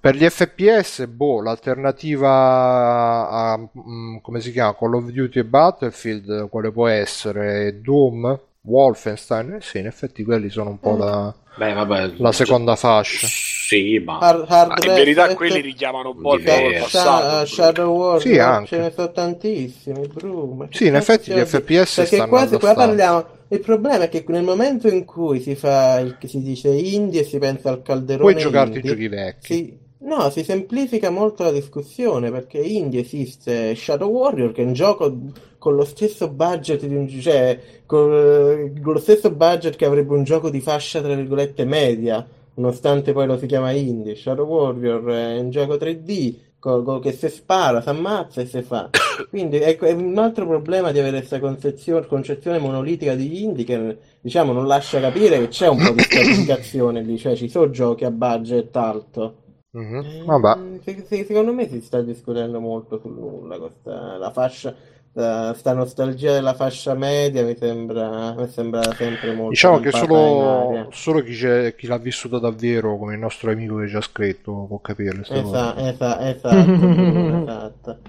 per 0.00 0.14
gli 0.16 0.26
FPS, 0.28 1.06
boh, 1.06 1.42
l'alternativa 1.42 3.28
a, 3.28 3.56
mh, 3.58 4.20
come 4.22 4.40
si 4.40 4.50
chiama, 4.52 4.74
Call 4.74 4.94
of 4.94 5.10
Duty 5.10 5.38
e 5.40 5.44
Battlefield, 5.44 6.48
quale 6.48 6.70
può 6.72 6.86
essere? 6.88 7.80
Doom? 7.80 8.40
Wolfenstein? 8.62 9.52
Eh 9.54 9.60
sì, 9.62 9.78
in 9.78 9.86
effetti 9.86 10.22
quelli 10.22 10.50
sono 10.50 10.70
un 10.70 10.78
po' 10.80 10.96
la, 10.96 11.34
Beh, 11.56 11.72
vabbè. 11.72 12.12
la 12.18 12.32
seconda 12.32 12.76
fascia. 12.76 13.26
Sì, 13.26 13.98
ma... 13.98 14.18
Hard, 14.18 14.40
Ma 14.48 14.56
hard 14.58 14.84
in 14.84 14.94
verità 14.94 15.22
Reset, 15.22 15.36
quelli 15.36 15.60
richiamano 15.60 16.10
un 16.10 16.20
po' 16.20 16.34
il 16.34 16.42
Sha- 16.42 16.80
passato. 16.80 17.46
Shadow 17.46 17.96
Warrior 17.96 18.20
Sì, 18.20 18.38
anche. 18.38 18.68
ce 18.68 18.76
ne 18.78 18.90
sono 18.90 19.12
tantissimi 19.12 20.06
bro, 20.08 20.46
ma 20.46 20.66
che 20.68 20.76
Sì, 20.76 20.86
in 20.88 20.96
effetti 20.96 21.30
gli 21.32 21.38
FPS 21.44 21.94
perché 21.94 22.16
stanno 22.16 22.28
qua, 22.28 22.46
se 22.46 22.58
qua 22.58 22.74
parliamo 22.74 23.26
il 23.48 23.60
problema 23.60 24.04
è 24.04 24.08
che 24.08 24.24
nel 24.28 24.42
momento 24.44 24.88
in 24.88 25.04
cui 25.04 25.40
si 25.40 25.54
fa 25.56 25.98
il, 26.00 26.16
si 26.24 26.40
dice 26.42 26.68
indie 26.68 27.20
e 27.22 27.24
si 27.24 27.38
pensa 27.38 27.70
al 27.70 27.82
calderone 27.82 28.32
Puoi 28.32 28.42
giocarti 28.42 28.72
i 28.72 28.76
indie, 28.76 28.90
giochi 28.90 29.08
vecchi. 29.08 29.54
si- 29.54 29.78
no, 30.00 30.30
si 30.30 30.44
semplifica 30.44 31.10
molto 31.10 31.42
la 31.42 31.52
discussione 31.52 32.30
perché 32.30 32.58
indie 32.58 33.00
esiste 33.00 33.74
Shadow 33.74 34.10
Warrior 34.10 34.52
che 34.52 34.62
è 34.62 34.66
un 34.66 34.72
gioco 34.72 35.16
con 35.58 35.74
lo 35.74 35.84
stesso 35.84 36.28
budget 36.28 36.86
di 36.86 36.94
un 36.94 37.08
cioè 37.08 37.58
con, 37.86 38.72
con 38.82 38.92
lo 38.92 38.98
stesso 38.98 39.30
budget 39.30 39.76
che 39.76 39.84
avrebbe 39.84 40.14
un 40.14 40.24
gioco 40.24 40.50
di 40.50 40.60
fascia 40.60 41.00
tra 41.00 41.14
virgolette 41.14 41.64
media 41.64 42.26
nonostante 42.54 43.12
poi 43.12 43.26
lo 43.26 43.38
si 43.38 43.46
chiama 43.46 43.72
indie. 43.72 44.14
Shadow 44.14 44.46
Warrior 44.46 45.04
è 45.06 45.38
un 45.38 45.50
gioco 45.50 45.74
3D 45.74 46.34
co- 46.58 46.82
co- 46.82 46.98
che 46.98 47.12
si 47.12 47.28
spara, 47.28 47.80
si 47.80 47.88
ammazza 47.88 48.40
e 48.40 48.46
si 48.46 48.62
fa. 48.62 48.90
Quindi 49.28 49.56
ecco, 49.56 49.86
è 49.86 49.92
un 49.92 50.16
altro 50.18 50.46
problema 50.46 50.92
di 50.92 50.98
avere 50.98 51.18
questa 51.18 51.40
concezione, 51.40 52.06
concezione 52.06 52.58
monolitica 52.58 53.14
di 53.14 53.42
indie 53.42 53.64
che 53.64 53.98
diciamo 54.20 54.52
non 54.52 54.66
lascia 54.66 55.00
capire 55.00 55.38
che 55.38 55.48
c'è 55.48 55.68
un 55.68 55.78
po' 55.78 55.92
di 55.92 56.02
stratificazione 56.04 57.02
lì, 57.02 57.18
cioè 57.18 57.34
ci 57.34 57.48
sono 57.48 57.70
giochi 57.70 58.04
a 58.04 58.10
budget 58.10 58.74
alto. 58.76 59.34
Mhm, 59.72 60.02
Eh, 60.02 60.24
Vabbè. 60.26 60.54
se- 60.82 61.04
se- 61.06 61.24
secondo 61.24 61.52
me 61.52 61.68
si 61.68 61.80
sta 61.80 62.00
discutendo 62.02 62.58
molto 62.60 62.98
sul 62.98 63.12
nulla, 63.12 63.58
questa, 63.58 64.16
la 64.16 64.30
fascia, 64.32 64.74
sta, 65.10 65.52
sta 65.54 65.72
nostalgia 65.74 66.32
della 66.32 66.54
fascia 66.54 66.94
media 66.94 67.44
mi 67.44 67.56
sembra, 67.56 68.32
mi 68.34 68.48
sembra 68.48 68.94
sempre 68.94 69.32
molto 69.32 69.48
Diciamo 69.52 69.80
che 69.80 69.90
solo, 69.92 70.88
solo 70.92 71.22
chi, 71.22 71.34
c'è- 71.34 71.74
chi 71.74 71.86
l'ha 71.88 71.98
vissuto 71.98 72.38
davvero, 72.38 72.96
come 72.96 73.14
il 73.14 73.18
nostro 73.20 73.50
amico 73.50 73.76
che 73.78 73.88
ci 73.88 73.96
ha 73.96 74.00
scritto, 74.00 74.64
può 74.66 74.80
cose. 74.80 74.92
Esa- 75.40 75.74
esa- 75.78 76.28
esatto, 76.28 76.90
Bruno, 76.90 77.32
esatto. 77.38 78.00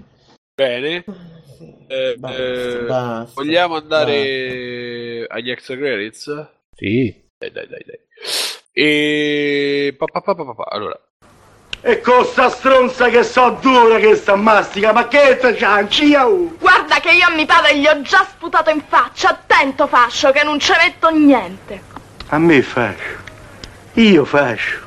Bene, 0.56 1.04
Sì, 1.58 1.76
Eh, 1.88 2.18
basta, 2.18 2.78
eh, 2.78 2.78
basta, 2.80 3.34
vogliamo 3.34 3.76
basta. 3.76 3.76
andare 3.76 5.26
agli 5.28 5.50
extra 5.50 5.76
credits? 5.76 6.26
Sì. 6.76 7.14
Dai, 7.38 7.50
dai, 7.50 7.66
dai, 7.68 7.82
dai. 7.86 7.98
E... 8.74 9.94
pa, 9.98 10.06
pa, 10.06 10.20
pa, 10.22 10.34
pa, 10.34 10.44
pa, 10.44 10.54
pa. 10.54 10.64
Allora, 10.70 10.98
E 11.84 12.00
con 12.00 12.24
sta 12.24 12.48
stronza 12.48 13.08
che 13.08 13.24
so 13.24 13.58
dura 13.60 13.98
che 13.98 14.14
sta 14.14 14.36
mastica, 14.36 14.92
ma 14.92 15.08
che 15.08 15.36
te 15.40 15.56
cianci, 15.56 16.14
oh? 16.14 16.54
Guarda 16.60 17.00
che 17.00 17.10
io 17.10 17.26
a 17.26 17.30
mio 17.30 17.44
padre 17.44 17.76
gli 17.76 17.88
ho 17.88 18.00
già 18.02 18.24
sputato 18.24 18.70
in 18.70 18.80
faccia. 18.86 19.30
Attento, 19.30 19.88
fascio, 19.88 20.30
che 20.30 20.44
non 20.44 20.60
ci 20.60 20.70
metto 20.78 21.10
niente. 21.10 21.82
A 22.28 22.38
me 22.38 22.62
fascio. 22.62 23.18
Io 23.94 24.24
fascio. 24.24 24.78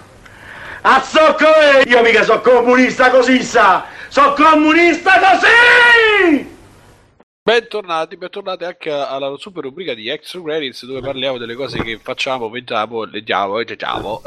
A 0.82 1.02
zocco 1.02 1.46
io 1.86 2.02
mica 2.02 2.24
so 2.24 2.40
comunista 2.40 3.10
così 3.10 3.44
sa! 3.44 3.84
So 4.08 4.34
comunista 4.34 5.20
così! 5.20 6.55
Bentornati, 7.46 8.18
bentornati 8.18 8.64
anche 8.64 8.90
alla 8.90 9.36
super 9.38 9.62
rubrica 9.62 9.94
di 9.94 10.10
extra 10.10 10.42
credits 10.42 10.84
dove 10.84 11.02
parliamo 11.02 11.38
delle 11.38 11.54
cose 11.54 11.80
che 11.84 12.00
facciamo, 12.00 12.50
vediamo, 12.50 13.04
leggiamo, 13.04 13.60
leggiamo, 13.60 14.22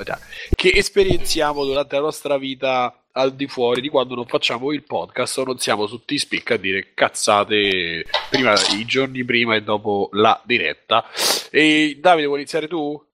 che 0.54 0.70
esperienziamo 0.72 1.64
durante 1.64 1.96
la 1.96 2.02
nostra 2.02 2.38
vita 2.38 3.06
al 3.10 3.34
di 3.34 3.48
fuori 3.48 3.80
di 3.80 3.88
quando 3.88 4.14
non 4.14 4.26
facciamo 4.26 4.70
il 4.70 4.84
podcast 4.84 5.38
o 5.38 5.44
non 5.44 5.58
siamo 5.58 5.88
su 5.88 6.04
T-Speak 6.04 6.52
a 6.52 6.56
dire 6.58 6.92
cazzate 6.94 8.04
prima, 8.30 8.54
i 8.78 8.84
giorni 8.84 9.24
prima 9.24 9.56
e 9.56 9.64
dopo 9.64 10.10
la 10.12 10.40
diretta. 10.44 11.04
E 11.50 11.98
Davide, 12.00 12.26
vuoi 12.26 12.38
iniziare 12.38 12.68
tu? 12.68 13.04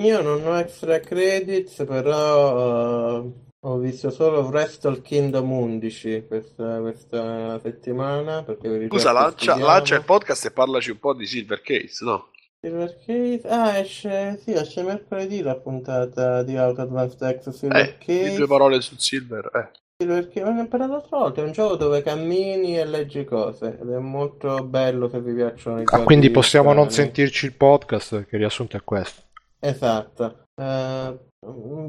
Io 0.00 0.22
non 0.22 0.44
ho 0.44 0.58
extra 0.58 0.98
credits, 0.98 1.84
però 1.86 3.20
eh, 3.20 3.51
ho 3.64 3.78
visto 3.78 4.10
solo 4.10 4.40
Wrestle 4.48 5.00
Kingdom 5.02 5.50
11 5.52 6.24
questa, 6.26 6.80
questa 6.80 7.60
settimana. 7.60 8.42
Perché 8.42 8.68
vi 8.78 8.86
Scusa, 8.88 9.12
lancia, 9.12 9.56
lancia 9.56 9.94
il 9.96 10.04
podcast 10.04 10.46
e 10.46 10.50
parlaci 10.50 10.90
un 10.90 10.98
po' 10.98 11.14
di 11.14 11.26
Silver 11.26 11.60
Case, 11.60 12.04
no? 12.04 12.28
Silver 12.60 12.96
Case? 13.04 13.42
Ah, 13.48 13.78
esce, 13.78 14.40
sì, 14.42 14.52
esce 14.52 14.82
mercoledì 14.82 15.42
la 15.42 15.56
puntata 15.56 16.42
di 16.42 16.56
Out 16.56 16.78
Advanced 16.80 17.40
X 17.40 17.50
Silver 17.50 17.80
Eh, 17.80 17.98
Case. 17.98 18.30
di 18.30 18.36
due 18.36 18.46
parole 18.46 18.80
su 18.80 18.96
Silver, 18.96 19.50
eh. 19.54 19.70
Silver 19.96 20.26
Case, 20.28 20.44
ma 20.44 20.50
ne 20.50 20.60
ho 20.62 20.66
parlato 20.66 20.92
l'altra 20.92 21.18
volta, 21.18 21.40
è 21.40 21.44
un 21.44 21.52
gioco 21.52 21.76
dove 21.76 22.02
cammini 22.02 22.76
e 22.78 22.84
leggi 22.84 23.24
cose 23.24 23.78
ed 23.80 23.88
è 23.90 23.98
molto 23.98 24.64
bello 24.64 25.08
se 25.08 25.20
vi 25.20 25.34
piacciono 25.34 25.78
i 25.78 25.82
Ah, 25.82 25.90
giochi 25.90 26.04
quindi 26.04 26.30
possiamo 26.30 26.72
non 26.72 26.90
strani. 26.90 27.08
sentirci 27.10 27.46
il 27.46 27.52
podcast 27.54 28.12
il 28.12 28.26
riassunto 28.38 28.76
è 28.76 28.80
questo. 28.82 29.22
Esatto. 29.60 30.41
Eh, 30.54 31.18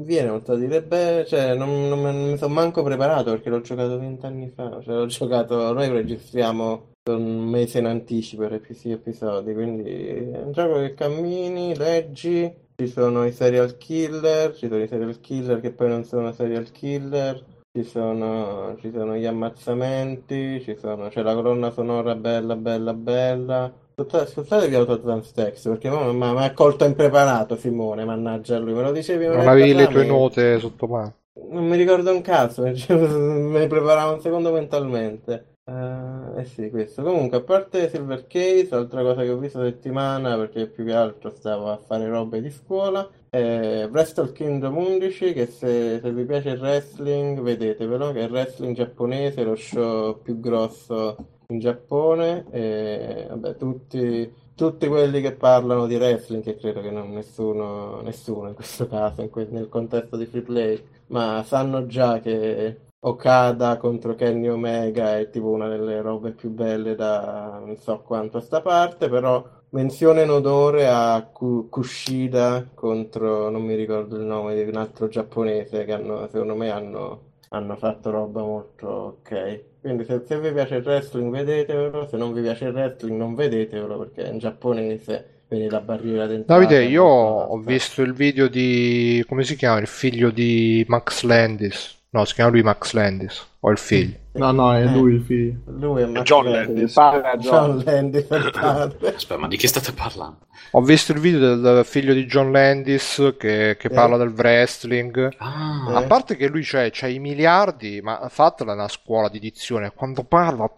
viene 0.02 0.30
molto 0.30 0.52
da 0.54 0.58
dire, 0.58 0.82
beh, 0.82 1.24
cioè, 1.26 1.54
non, 1.54 1.88
non 1.88 2.00
non 2.00 2.30
mi 2.30 2.38
sono 2.38 2.54
manco 2.54 2.82
preparato 2.82 3.30
perché 3.30 3.50
l'ho 3.50 3.60
giocato 3.60 3.98
vent'anni 3.98 4.50
fa, 4.50 4.80
cioè, 4.82 4.94
l'ho 4.94 5.06
giocato, 5.06 5.72
noi 5.72 5.88
registriamo 5.88 6.92
un 7.10 7.48
mese 7.48 7.78
in 7.78 7.86
anticipo 7.86 8.48
per 8.48 8.64
questi 8.64 8.90
episodi, 8.90 9.52
quindi 9.52 9.90
è 9.92 10.42
un 10.42 10.52
gioco 10.52 10.80
che 10.80 10.94
cammini, 10.94 11.76
leggi, 11.76 12.52
ci 12.76 12.88
sono 12.88 13.24
i 13.26 13.32
serial 13.32 13.76
killer, 13.76 14.54
ci 14.56 14.68
sono 14.68 14.82
i 14.82 14.88
serial 14.88 15.20
killer 15.20 15.60
che 15.60 15.70
poi 15.70 15.88
non 15.88 16.04
sono 16.04 16.32
serial 16.32 16.70
killer, 16.72 17.44
ci 17.70 17.84
sono, 17.84 18.76
ci 18.80 18.90
sono 18.90 19.16
gli 19.16 19.26
ammazzamenti, 19.26 20.62
ci 20.62 20.76
sono, 20.76 21.08
c'è 21.08 21.22
la 21.22 21.34
colonna 21.34 21.70
sonora 21.70 22.14
bella, 22.14 22.56
bella, 22.56 22.94
bella. 22.94 23.72
Scusate- 23.96 24.30
Scusatevi 24.30 24.74
Autoadvanced 24.74 25.34
Text 25.34 25.68
perché 25.68 25.88
mi 25.88 26.22
ha 26.22 26.42
accolto 26.42 26.84
impreparato 26.84 27.56
Simone, 27.56 28.04
mannaggia 28.04 28.58
lui, 28.58 28.72
me 28.72 28.82
lo 28.82 28.90
dicevi 28.90 29.26
Non 29.26 29.46
avevi 29.46 29.72
le 29.72 29.86
tue 29.86 30.04
note 30.04 30.58
sotto 30.58 30.86
mano. 30.88 31.14
non 31.50 31.66
mi 31.66 31.76
ricordo 31.76 32.10
un 32.10 32.20
cazzo, 32.20 32.62
me 32.66 32.72
ne 32.72 33.66
preparavo 33.68 34.14
un 34.14 34.20
secondo 34.20 34.50
mentalmente. 34.50 35.52
Eh, 35.66 36.40
eh 36.40 36.44
sì, 36.44 36.68
questo. 36.70 37.02
Comunque, 37.02 37.38
a 37.38 37.42
parte 37.42 37.88
Silver 37.88 38.26
Case, 38.26 38.68
altra 38.72 39.02
cosa 39.02 39.22
che 39.22 39.30
ho 39.30 39.38
visto 39.38 39.62
settimana, 39.62 40.36
perché 40.36 40.66
più 40.66 40.84
che 40.84 40.92
altro 40.92 41.30
stavo 41.30 41.70
a 41.70 41.78
fare 41.78 42.06
robe 42.06 42.42
di 42.42 42.50
scuola, 42.50 43.08
è 43.30 43.88
Wrestle 43.90 44.32
Kingdom 44.32 44.76
11, 44.76 45.32
che 45.32 45.46
se, 45.46 46.00
se 46.00 46.12
vi 46.12 46.24
piace 46.24 46.50
il 46.50 46.60
wrestling, 46.60 47.40
vedetevelo, 47.40 48.12
che 48.12 48.20
è 48.20 48.24
il 48.24 48.30
wrestling 48.30 48.74
giapponese, 48.74 49.42
lo 49.42 49.56
show 49.56 50.20
più 50.20 50.38
grosso 50.38 51.16
in 51.54 51.60
Giappone, 51.60 52.46
e 52.50 53.26
vabbè, 53.28 53.56
tutti, 53.56 54.32
tutti 54.54 54.86
quelli 54.88 55.20
che 55.20 55.32
parlano 55.34 55.86
di 55.86 55.96
wrestling, 55.96 56.42
che 56.42 56.56
credo 56.56 56.80
che 56.80 56.90
non 56.90 57.10
nessuno, 57.12 58.00
nessuno 58.02 58.48
in 58.48 58.54
questo 58.54 58.86
caso, 58.88 59.22
in 59.22 59.30
que- 59.30 59.46
nel 59.50 59.68
contesto 59.68 60.16
di 60.16 60.26
free 60.26 60.42
play, 60.42 60.82
ma 61.08 61.42
sanno 61.44 61.86
già 61.86 62.20
che 62.20 62.80
Okada 63.06 63.76
contro 63.76 64.14
Kenny 64.14 64.48
Omega 64.48 65.18
è 65.18 65.28
tipo 65.28 65.48
una 65.48 65.68
delle 65.68 66.00
robe 66.00 66.32
più 66.32 66.48
belle 66.50 66.94
da 66.94 67.58
non 67.64 67.76
so 67.76 68.00
quanto 68.00 68.38
a 68.38 68.40
sta 68.40 68.62
parte, 68.62 69.08
però 69.10 69.46
menzione 69.70 70.22
in 70.22 70.30
odore 70.30 70.88
a 70.88 71.22
Ku- 71.30 71.68
Kushida 71.68 72.66
contro, 72.74 73.50
non 73.50 73.62
mi 73.62 73.74
ricordo 73.74 74.16
il 74.16 74.22
nome 74.24 74.54
di 74.54 74.62
un 74.68 74.76
altro 74.76 75.08
giapponese 75.08 75.84
che 75.84 75.92
hanno, 75.92 76.26
secondo 76.28 76.54
me 76.54 76.70
hanno, 76.70 77.20
hanno 77.54 77.76
fatto 77.76 78.10
roba 78.10 78.42
molto 78.42 78.86
ok. 78.88 79.60
Quindi 79.80 80.04
se, 80.04 80.22
se 80.26 80.40
vi 80.40 80.52
piace 80.52 80.76
il 80.76 80.84
wrestling 80.84 81.32
vedetevelo, 81.32 82.06
se 82.08 82.16
non 82.16 82.32
vi 82.32 82.42
piace 82.42 82.66
il 82.66 82.72
wrestling 82.72 83.18
non 83.18 83.34
vedetevelo 83.34 83.98
perché 83.98 84.24
è 84.24 84.32
in 84.32 84.38
giapponese, 84.38 85.42
quindi 85.46 85.68
la 85.68 85.80
barriera 85.80 86.26
d'entrata 86.26 86.60
Davide, 86.60 86.84
io 86.84 87.04
ho 87.04 87.56
visto 87.58 88.02
il 88.02 88.12
video 88.12 88.48
di... 88.48 89.24
come 89.28 89.44
si 89.44 89.56
chiama? 89.56 89.78
Il 89.78 89.86
figlio 89.86 90.30
di 90.30 90.84
Max 90.88 91.22
Landis. 91.22 92.02
No, 92.10 92.24
si 92.24 92.34
chiama 92.34 92.50
lui 92.50 92.62
Max 92.62 92.92
Landis. 92.92 93.46
O 93.60 93.70
il 93.70 93.78
figlio. 93.78 94.22
No, 94.36 94.50
no, 94.50 94.74
è 94.74 94.84
lui 94.84 95.14
il 95.14 95.22
figlio. 95.22 95.58
Lui 95.66 96.02
è 96.02 96.06
Max 96.06 96.24
John 96.24 96.50
Landis. 96.50 96.96
È 96.98 97.36
John 97.36 97.38
John. 97.38 97.82
Landis 97.84 98.26
è. 98.28 98.34
Aspetta, 98.36 99.36
ma 99.38 99.46
di 99.46 99.56
chi 99.56 99.66
state 99.68 99.92
parlando? 99.92 100.38
Ho 100.72 100.80
visto 100.82 101.12
il 101.12 101.20
video 101.20 101.54
del 101.56 101.84
figlio 101.84 102.12
di 102.12 102.26
John 102.26 102.50
Landis 102.50 103.34
che, 103.38 103.76
che 103.78 103.86
Eh. 103.86 103.90
parla 103.90 104.16
del 104.16 104.32
wrestling. 104.36 105.34
Ah, 105.38 105.84
A 105.94 106.02
parte 106.02 106.34
che 106.36 106.48
lui 106.48 106.62
c'ha, 106.64 106.88
c'ha 106.90 107.06
i 107.06 107.20
miliardi, 107.20 108.00
ma 108.02 108.26
fatela 108.28 108.72
una 108.72 108.88
scuola 108.88 109.28
di 109.28 109.38
dizione. 109.38 109.92
Quando 109.94 110.24
parla, 110.24 110.68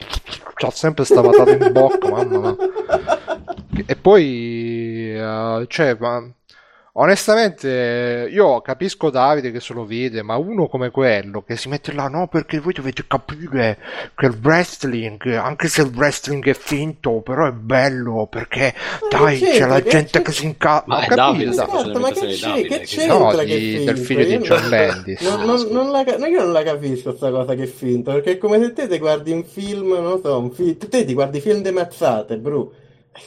c'ha 0.55 0.71
sempre 0.71 1.05
sta 1.05 1.23
patata 1.23 1.53
in 1.53 1.73
bocca, 1.73 2.11
mamma 2.11 2.39
mia. 2.39 2.57
E 3.89 3.95
poi, 3.95 5.15
eh, 5.15 5.65
cioè, 5.69 5.97
ma, 6.01 6.27
onestamente, 6.99 8.29
io 8.31 8.61
capisco 8.61 9.11
Davide 9.11 9.51
che 9.53 9.61
se 9.61 9.73
lo 9.75 9.85
vede, 9.85 10.23
ma 10.23 10.37
uno 10.37 10.67
come 10.69 10.91
quello 10.91 11.43
che 11.43 11.57
si 11.57 11.69
mette 11.69 11.93
là, 11.93 12.09
no, 12.09 12.27
perché 12.29 12.59
voi 12.59 12.73
dovete 12.73 13.05
capire 13.07 13.79
che 14.15 14.27
il 14.27 14.39
wrestling, 14.43 15.27
anche 15.35 15.69
se 15.69 15.83
il 15.83 15.93
wrestling 15.95 16.45
è 16.49 16.55
finto, 16.55 17.21
però 17.21 17.47
è 17.49 17.53
bello, 17.53 18.27
perché 18.31 18.75
dai, 19.11 19.39
c'entra, 19.39 19.59
c'è 19.59 19.67
la 19.67 19.81
che 19.83 19.91
gente 19.91 20.11
c'è- 20.19 20.23
che 20.23 20.33
si 20.33 20.45
incazza. 20.47 20.85
Ma 20.87 21.01
capito, 21.01 21.15
Davide, 21.17 21.51
Esatto, 21.51 21.99
ma 21.99 22.09
che, 22.11 22.15
c'è- 22.15 22.27
che 22.27 22.39
Davide, 22.41 22.69
che- 22.69 22.85
c'entra 22.87 23.19
No, 23.19 23.29
che 23.31 23.45
di- 23.45 23.75
è 23.75 23.85
del 23.85 23.97
finto? 23.99 24.03
figlio 24.23 24.25
di 24.39 24.45
John 24.45 24.61
non- 24.61 24.71
Landis. 24.71 25.21
Non, 25.21 25.45
non- 25.45 25.69
non 25.71 25.91
la, 25.91 26.03
no, 26.19 26.27
io 26.27 26.43
non 26.43 26.53
la 26.53 26.63
capisco 26.63 27.15
sta 27.17 27.31
cosa 27.31 27.55
che 27.55 27.63
è 27.65 27.67
finto, 27.67 28.13
perché 28.13 28.33
è 28.33 28.39
come 28.39 28.61
se 28.61 28.73
te 28.73 28.89
ti 28.89 28.99
guardi 28.99 29.33
un 29.33 29.45
film, 29.45 29.89
non 29.93 30.21
so, 30.23 30.39
un 30.39 30.51
fi- 30.51 30.77
te 30.77 31.05
ti 31.05 31.13
guardi 31.15 31.41
film 31.41 31.63
di 31.63 31.71
mazzate, 31.71 32.37
bro. 32.39 32.73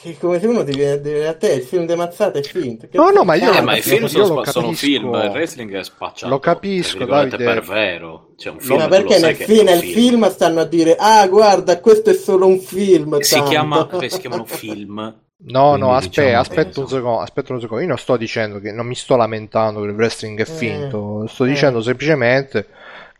È 0.02 0.16
come 0.18 0.38
se 0.40 0.46
uno 0.46 0.62
ti 0.64 0.72
viene 0.72 0.92
a 0.92 0.96
dire 0.96 1.26
a 1.28 1.34
te 1.34 1.52
il 1.52 1.62
film 1.62 1.84
di 1.86 1.94
mazzate 1.94 2.38
è 2.38 2.42
finto. 2.42 2.86
Che 2.88 2.96
No, 2.96 3.10
no, 3.10 3.24
ma 3.24 3.34
io- 3.34 3.52
Eh, 3.52 3.60
ma 3.60 3.76
i 3.76 3.82
film 3.82 4.06
sono, 4.06 4.24
sono 4.26 4.42
capisco. 4.42 4.72
film, 4.72 5.14
il 5.14 5.30
wrestling 5.30 5.74
è 5.76 5.82
spacciato. 5.84 6.32
Lo 6.32 6.38
capisco, 6.38 7.04
Davide. 7.04 7.36
per 7.36 7.60
vero. 7.62 8.28
Cioè, 8.36 8.52
un 8.52 8.60
film, 8.60 8.78
ma 8.78 8.88
perché 8.88 9.18
nel, 9.18 9.36
che 9.36 9.44
fi- 9.44 9.62
nel 9.62 9.82
film 9.82 10.30
stanno 10.30 10.60
a 10.60 10.64
dire 10.64 10.96
ah 10.98 11.26
guarda 11.28 11.78
questo 11.80 12.10
è 12.10 12.14
solo 12.14 12.46
un 12.46 12.58
film 12.60 13.18
Si, 13.20 13.34
tanto." 13.34 13.50
chiama, 13.50 13.88
si 14.08 14.18
chiamano 14.20 14.44
film. 14.46 15.14
No, 15.42 15.68
Quindi, 15.70 15.80
no, 15.80 15.94
aspetta, 15.94 16.20
diciamo, 16.22 16.38
aspetta 16.40 16.80
un 16.80 16.88
secondo, 16.88 17.20
aspetta 17.20 17.52
un 17.54 17.60
secondo. 17.60 17.82
Io 17.82 17.88
non 17.88 17.98
sto 17.98 18.16
dicendo 18.18 18.60
che 18.60 18.72
non 18.72 18.86
mi 18.86 18.94
sto 18.94 19.16
lamentando 19.16 19.80
che 19.80 19.86
il 19.88 19.94
wrestling 19.94 20.38
è 20.38 20.42
Eh, 20.42 20.44
finto, 20.44 21.26
sto 21.28 21.44
eh. 21.44 21.48
dicendo 21.48 21.80
semplicemente 21.80 22.66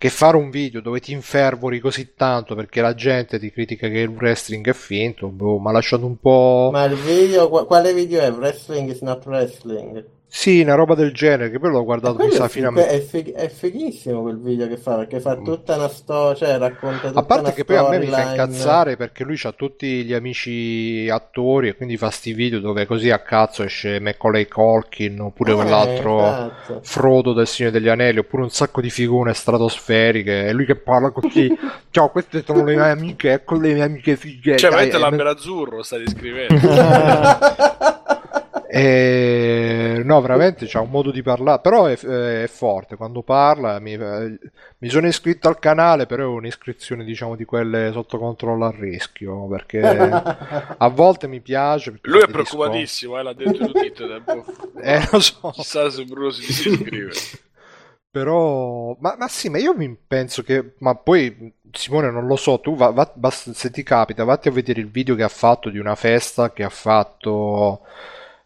che 0.01 0.09
fare 0.09 0.39
un 0.39 0.49
video 0.49 0.81
dove 0.81 0.99
ti 0.99 1.13
infervori 1.13 1.79
così 1.79 2.15
tanto 2.15 2.55
perché 2.55 2.81
la 2.81 2.95
gente 2.95 3.39
ti 3.39 3.53
critica 3.53 3.87
che 3.87 3.99
il 3.99 4.09
wrestling 4.09 4.67
è 4.67 4.73
finto, 4.73 5.29
boh, 5.29 5.59
mi 5.59 5.69
ha 5.69 5.73
lasciato 5.73 6.07
un 6.07 6.19
po'. 6.19 6.71
Ma 6.73 6.85
il 6.85 6.95
video, 6.95 7.51
qua- 7.51 7.67
quale 7.67 7.93
video 7.93 8.23
è? 8.23 8.33
Wrestling 8.33 8.89
is 8.89 9.03
not 9.03 9.27
wrestling. 9.27 10.03
Sì, 10.33 10.61
una 10.61 10.75
roba 10.77 10.95
del 10.95 11.13
genere, 11.13 11.51
che 11.51 11.59
poi 11.59 11.71
l'ho 11.71 11.83
guardato, 11.83 12.25
mi 12.25 12.31
sa, 12.31 12.47
fino 12.47 12.69
a... 12.69 12.73
fig- 12.73 12.85
è, 12.87 13.01
fig- 13.01 13.33
è 13.35 13.49
fighissimo 13.49 14.23
quel 14.23 14.39
video 14.41 14.69
che 14.69 14.77
fa, 14.77 14.95
perché 14.95 15.19
fa 15.19 15.35
tutta 15.37 15.75
una 15.75 15.89
storia, 15.89 16.37
cioè 16.37 16.57
racconta 16.57 17.09
tutta 17.09 17.19
A 17.19 17.25
parte 17.25 17.45
una 17.47 17.53
che 17.53 17.65
poi 17.65 17.77
a 17.77 17.89
me 17.89 17.99
mi 17.99 18.07
fa 18.07 18.31
incazzare 18.31 18.97
perché 18.97 19.25
lui 19.25 19.37
ha 19.43 19.51
tutti 19.51 20.05
gli 20.05 20.13
amici 20.15 21.09
attori 21.11 21.69
e 21.69 21.75
quindi 21.75 21.97
fa 21.97 22.11
sti 22.11 22.33
video 22.33 22.61
dove 22.61 22.87
così 22.87 23.11
a 23.11 23.19
cazzo 23.19 23.65
esce 23.65 23.99
Macaulay 23.99 24.47
Culkin 24.47 25.21
oppure 25.21 25.51
Eh, 25.51 25.55
quell'altro 25.57 26.21
esatto. 26.29 26.81
Frodo 26.85 27.33
del 27.33 27.49
Signore 27.49 27.77
degli 27.77 27.89
Anelli 27.89 28.21
oppure 28.21 28.45
un 28.45 28.51
sacco 28.51 28.81
di 28.81 28.89
figure 28.91 29.35
stratosferiche 29.35 30.47
e 30.47 30.53
lui 30.53 30.65
che 30.65 30.77
parla 30.77 31.11
così 31.11 31.53
ciao 31.91 32.09
queste 32.11 32.45
sono 32.47 32.65
le 32.65 32.77
mie 32.77 32.89
amiche 32.89 33.33
ecco 33.33 33.59
le 33.59 33.73
mie 33.75 33.83
amiche 33.83 34.17
fighe 34.17 34.57
Cioè, 34.57 34.71
veramente 34.71 34.97
e- 34.97 35.01
l'Amber 35.01 35.27
Azzurro 35.27 35.83
stai 35.83 36.05
descrivendo. 36.05 36.55
e- 38.73 40.03
no 40.05 40.21
veramente 40.21 40.67
c'ha 40.67 40.81
un 40.81 40.91
modo 40.91 41.11
di 41.11 41.23
parlare 41.23 41.61
però 41.61 41.87
è, 41.87 41.99
è 41.99 42.47
forte 42.47 42.97
quando 42.97 43.23
parla 43.23 43.81
mi, 43.81 43.97
mi 43.97 44.89
sono 44.89 45.09
iscritto 45.09 45.49
al 45.49 45.59
canale 45.59 46.07
però 46.07 46.23
è 46.23 46.27
un'iscrizione 46.27 47.05
diciamo 47.05 47.35
di 47.35 47.45
quelle 47.45 47.91
sotto 47.93 48.19
controllo 48.19 48.67
a 48.67 48.75
rischio 48.77 49.47
perché 49.49 49.81
a 49.83 50.89
volte 50.89 51.27
mi 51.27 51.41
piace 51.41 51.91
perché 51.91 52.11
Lui 52.11 52.21
è 52.21 52.29
preoccupatissimo, 52.29 53.19
eh, 53.19 53.23
l'ha 53.23 53.33
detto 53.33 53.67
tutto 53.67 53.79
il 53.79 53.93
tempo. 53.93 54.45
Eh, 54.83 55.09
lo 55.13 55.21
so. 55.21 55.51
Chissà 55.51 55.91
se 55.91 56.05
Bruno 56.05 56.31
si 56.31 56.43
iscrive. 56.43 57.13
Però, 58.11 58.97
ma, 58.99 59.15
ma 59.17 59.29
sì, 59.29 59.49
ma 59.49 59.59
io 59.59 59.75
penso 60.07 60.43
che, 60.43 60.75
ma 60.79 60.95
poi 60.97 61.53
Simone 61.71 62.11
non 62.11 62.27
lo 62.27 62.35
so, 62.37 62.59
tu 62.59 62.75
va, 62.75 62.91
va- 62.91 63.13
basta- 63.15 63.53
se 63.53 63.71
ti 63.71 63.83
capita, 63.85 64.25
vatti 64.25 64.49
a 64.49 64.51
vedere 64.53 64.81
il 64.81 64.91
video 64.91 65.15
che 65.15 65.23
ha 65.23 65.29
fatto 65.29 65.71
di 65.71 65.79
una 65.79 65.95
festa 65.95 66.53
che 66.53 66.65
ha 66.65 66.69
fatto 66.71 67.83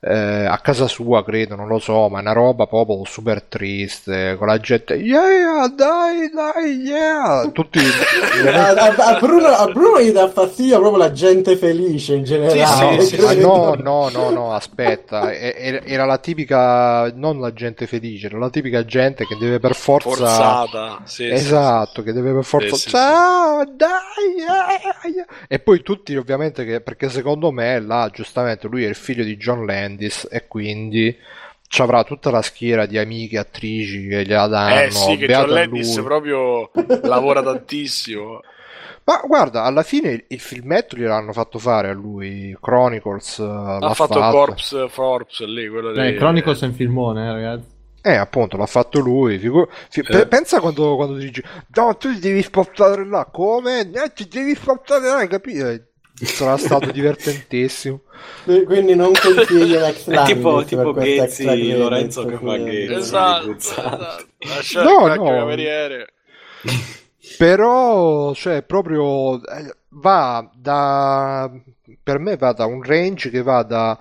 eh, 0.07 0.45
a 0.45 0.59
casa 0.59 0.87
sua, 0.87 1.25
credo, 1.25 1.55
non 1.57 1.67
lo 1.67 1.79
so, 1.79 2.09
ma 2.09 2.19
è 2.19 2.21
una 2.21 2.33
roba 2.33 2.67
proprio 2.67 3.05
super 3.05 3.43
triste, 3.43 4.37
con 4.37 4.47
la 4.49 4.59
gente, 4.59 4.95
yeah, 4.95 5.67
dai, 5.69 6.31
dai, 6.31 6.77
yeah, 6.81 7.51
tutti... 7.53 7.79
a, 8.47 8.71
a- 8.71 8.95
a 9.17 9.19
Bruno, 9.19 9.47
a 9.49 9.67
Bruno 9.73 10.01
gli 10.01 10.11
dà 10.11 10.29
fastidio 10.29 10.79
proprio 10.79 10.99
la 11.03 11.13
gente 11.13 11.57
felice 11.57 12.15
in 12.15 12.25
generale. 12.25 13.01
Sì, 13.01 13.17
sì, 13.17 13.23
Ma 13.23 13.29
credo. 13.33 13.49
no, 13.49 13.75
no, 13.75 14.09
no, 14.11 14.31
no, 14.31 14.53
aspetta, 14.53 15.31
e- 15.33 15.83
era 15.85 16.05
la 16.05 16.19
tipica, 16.19 17.11
non 17.15 17.41
la 17.41 17.53
gente 17.53 17.87
felice, 17.87 18.27
era 18.27 18.39
la 18.39 18.51
tipica 18.51 18.85
gente 18.85 19.25
che 19.27 19.37
deve 19.39 19.59
per 19.59 19.75
forza... 19.75 20.09
Forzata. 20.09 21.01
Sì, 21.05 21.25
sì, 21.25 21.31
Esatto, 21.31 22.03
che 22.03 22.13
deve 22.13 22.33
per 22.33 22.45
forza. 22.45 22.69
Sì, 22.75 22.75
sì, 22.75 22.89
sì. 22.89 22.89
Ciao, 22.91 23.65
dai! 23.65 23.91
eh, 24.39 25.21
eh. 25.21 25.27
E 25.49 25.59
poi 25.61 25.83
tutti, 25.83 26.17
ovviamente, 26.17 26.65
che, 26.65 26.81
perché 26.81 27.09
secondo 27.09 27.51
me 27.51 27.81
là, 27.81 28.09
giustamente, 28.13 28.67
lui 28.69 28.85
è 28.85 28.89
il 28.89 28.95
figlio 28.95 29.25
di 29.25 29.37
John 29.37 29.65
Landis 29.95 30.29
e 30.31 30.47
quindi 30.47 31.17
ci 31.67 31.83
avrà 31.83 32.05
tutta 32.05 32.31
la 32.31 32.43
schiera 32.43 32.87
di 32.87 32.99
amiche 32.99 33.39
attrici 33.39 34.07
che 34.09 34.25
gliela 34.25 34.47
danno. 34.47 34.81
Eh 34.83 34.91
sì, 34.91 35.17
che 35.17 35.27
John 35.27 35.49
Landis 35.49 36.01
proprio 36.03 36.71
lavora 37.03 37.43
tantissimo. 37.43 38.41
Ma 39.07 39.21
guarda, 39.27 39.65
alla 39.65 39.83
fine 39.83 40.11
il, 40.13 40.25
il 40.29 40.41
filmetto 40.41 40.97
gliel'hanno 40.97 41.33
fatto 41.33 41.59
fare 41.59 41.89
a 41.89 41.93
lui. 41.93 42.57
Chronicles 42.61 43.39
eh, 43.39 43.43
Ha 43.43 43.79
l'ha 43.81 43.95
fatto 43.95 44.19
fatto. 44.19 44.37
Corpse 44.37 44.89
Forbes 44.89 45.41
lì, 45.45 45.69
quello 45.69 45.91
Eh, 45.91 45.95
dei... 45.95 46.17
Chronicles 46.17 46.63
è 46.63 46.67
un 46.67 46.73
filmone, 46.75 47.27
eh, 47.27 47.33
ragazzi. 47.33 47.73
Eh, 48.07 48.15
appunto, 48.17 48.57
l'ha 48.57 48.67
fatto 48.67 49.01
lui. 49.01 49.39
figu- 49.39 49.69
fi- 49.91 50.01
Eh. 50.07 50.27
Pensa 50.27 50.61
quando, 50.61 50.95
quando 50.97 51.17
dici, 51.17 51.43
no, 51.75 51.97
tu 51.97 52.13
ti 52.15 52.19
devi 52.21 52.43
spostare 52.43 53.05
là. 53.07 53.25
Come? 53.31 53.81
Eh, 53.81 54.13
ti 54.15 54.27
devi 54.29 54.55
spostare 54.55 55.07
là, 55.07 55.17
hai 55.17 55.29
capito? 55.29 55.69
Eh, 55.69 55.83
Sarà 56.15 56.57
stato 56.57 56.91
divertentissimo. 56.93 58.01
Quindi 58.45 58.95
non 58.95 59.13
consiglio 59.21 59.79
È 59.85 59.95
Landis 60.07 60.25
tipo, 60.27 60.65
tipo 60.65 60.93
Ghezzi, 60.93 61.77
Lorenzo 61.77 62.25
che 62.27 62.35
fa 62.35 62.39
quindi- 62.41 62.71
Ghezzi. 62.87 62.93
Esatto, 62.95 63.51
esatto. 63.57 64.27
Lasciare 64.39 64.85
No, 64.87 65.07
il 65.07 65.15
no. 65.21 65.25
cameriere. 65.25 66.07
Però, 67.39 68.33
cioè, 68.35 68.63
proprio 68.63 69.37
eh, 69.37 69.75
va 69.91 70.49
da 70.55 71.51
per 72.03 72.19
me 72.19 72.37
va 72.37 72.53
da 72.53 72.67
un 72.67 72.83
range 72.83 73.31
che 73.31 73.43
va 73.43 73.63
da 73.63 73.99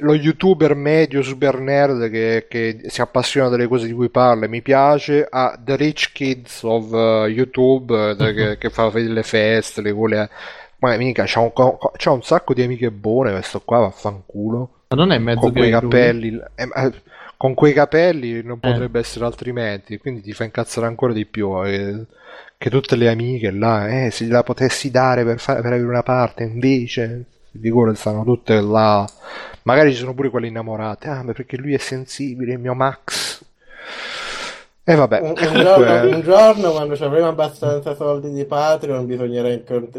lo 0.00 0.14
youtuber 0.14 0.74
medio 0.76 1.20
super 1.22 1.58
nerd 1.58 2.10
che, 2.10 2.46
che 2.48 2.82
si 2.86 3.00
appassiona 3.00 3.48
delle 3.48 3.66
cose 3.66 3.86
di 3.86 3.92
cui 3.92 4.08
parla 4.08 4.44
e 4.44 4.48
mi 4.48 4.62
piace 4.62 5.26
a 5.28 5.58
The 5.58 5.74
Rich 5.76 6.12
Kids 6.12 6.62
of 6.62 6.92
eh, 6.92 7.26
YouTube 7.28 8.10
eh, 8.18 8.34
che, 8.34 8.58
che 8.58 8.70
fa 8.70 8.88
le 8.94 9.22
feste, 9.24 9.80
le 9.82 9.90
vuole 9.90 10.30
ma 10.82 10.96
mica 10.96 11.22
c'ha 11.26 11.40
un, 11.40 11.52
c'ha 11.52 12.10
un 12.10 12.22
sacco 12.22 12.54
di 12.54 12.62
amiche 12.62 12.90
buone 12.90 13.30
questo 13.30 13.60
qua 13.64 13.78
vaffanculo. 13.78 14.70
Ma 14.88 14.96
non 14.96 15.12
è 15.12 15.18
mezzo 15.18 15.40
con 15.40 15.52
quei 15.52 15.70
capelli 15.70 16.40
eh, 16.56 16.92
con 17.36 17.54
quei 17.54 17.72
capelli 17.72 18.42
non 18.42 18.58
Eh. 18.60 18.70
potrebbe 18.70 18.98
essere 18.98 19.24
altrimenti 19.24 19.96
quindi 19.98 20.20
ti 20.20 20.32
fa 20.32 20.44
incazzare 20.44 20.86
ancora 20.86 21.12
di 21.12 21.24
più 21.24 21.64
eh, 21.64 22.04
che 22.58 22.68
tutte 22.70 22.96
le 22.96 23.08
amiche 23.08 23.50
là 23.50 23.88
eh, 24.04 24.10
se 24.10 24.24
gliela 24.24 24.42
potessi 24.42 24.90
dare 24.90 25.24
per, 25.24 25.38
fare, 25.38 25.62
per 25.62 25.72
avere 25.72 25.88
una 25.88 26.02
parte 26.02 26.42
invece 26.42 27.24
figure 27.58 27.94
stanno 27.94 28.24
tutte 28.24 28.60
là. 28.60 29.06
Magari 29.64 29.92
ci 29.92 29.98
sono 29.98 30.14
pure 30.14 30.30
quelle 30.30 30.48
innamorate. 30.48 31.08
Ah 31.08 31.22
ma 31.22 31.32
perché 31.32 31.56
lui 31.56 31.74
è 31.74 31.78
sensibile 31.78 32.54
il 32.54 32.58
mio 32.58 32.74
Max 32.74 33.44
e 34.84 34.94
vabbè 34.96 35.20
Un, 35.20 35.34
giorno, 35.34 36.08
un 36.08 36.20
giorno, 36.22 36.70
quando 36.72 36.96
ci 36.96 37.04
avremo 37.04 37.28
abbastanza 37.28 37.94
soldi 37.94 38.32
di 38.32 38.44
Patreon, 38.44 39.06
bisognerà 39.06 39.56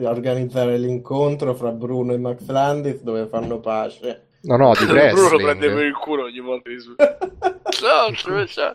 organizzare 0.10 0.78
l'incontro 0.78 1.54
fra 1.54 1.72
Bruno 1.72 2.12
e 2.14 2.18
Max 2.18 2.46
Landis 2.48 3.02
dove 3.02 3.28
fanno 3.28 3.60
pace. 3.60 4.28
no 4.42 4.58
no 4.58 4.74
di 4.78 4.86
Bruno 4.86 5.00
lo 5.00 5.06
wrestling 5.06 5.42
prende 5.44 5.70
per 5.74 5.86
il 5.86 5.94
culo 5.96 6.24
ogni 6.24 6.40
volta 6.40 6.70
che 6.70 6.80
su. 6.80 6.96
Ciao, 6.98 8.12
ciao, 8.14 8.46
ciao. 8.48 8.74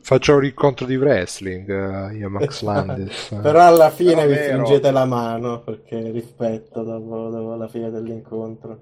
facciamo 0.00 0.38
un 0.38 0.44
incontro 0.44 0.86
di 0.86 0.96
wrestling 0.96 1.68
eh, 1.68 2.16
io 2.16 2.26
e 2.26 2.30
Max 2.30 2.60
Landis 2.62 3.36
Però 3.42 3.66
alla 3.66 3.90
fine 3.90 4.26
Però 4.26 4.28
vi 4.28 4.34
stringete 4.36 4.90
la 4.92 5.06
mano 5.06 5.60
perché 5.62 6.10
rispetto 6.10 6.82
dopo, 6.82 7.30
dopo 7.30 7.54
la 7.56 7.68
fine 7.68 7.90
dell'incontro. 7.90 8.78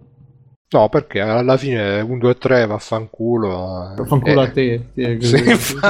No, 0.68 0.88
perché 0.88 1.20
alla 1.20 1.56
fine 1.56 2.00
1, 2.00 2.18
2, 2.18 2.38
3 2.38 2.66
vaffanculo. 2.66 3.92
eh. 3.92 4.04
Fanculo 4.06 4.42
Eh, 4.42 4.44
a 4.44 4.50
te. 4.50 4.90
sì, 5.18 5.56
sì. 5.56 5.80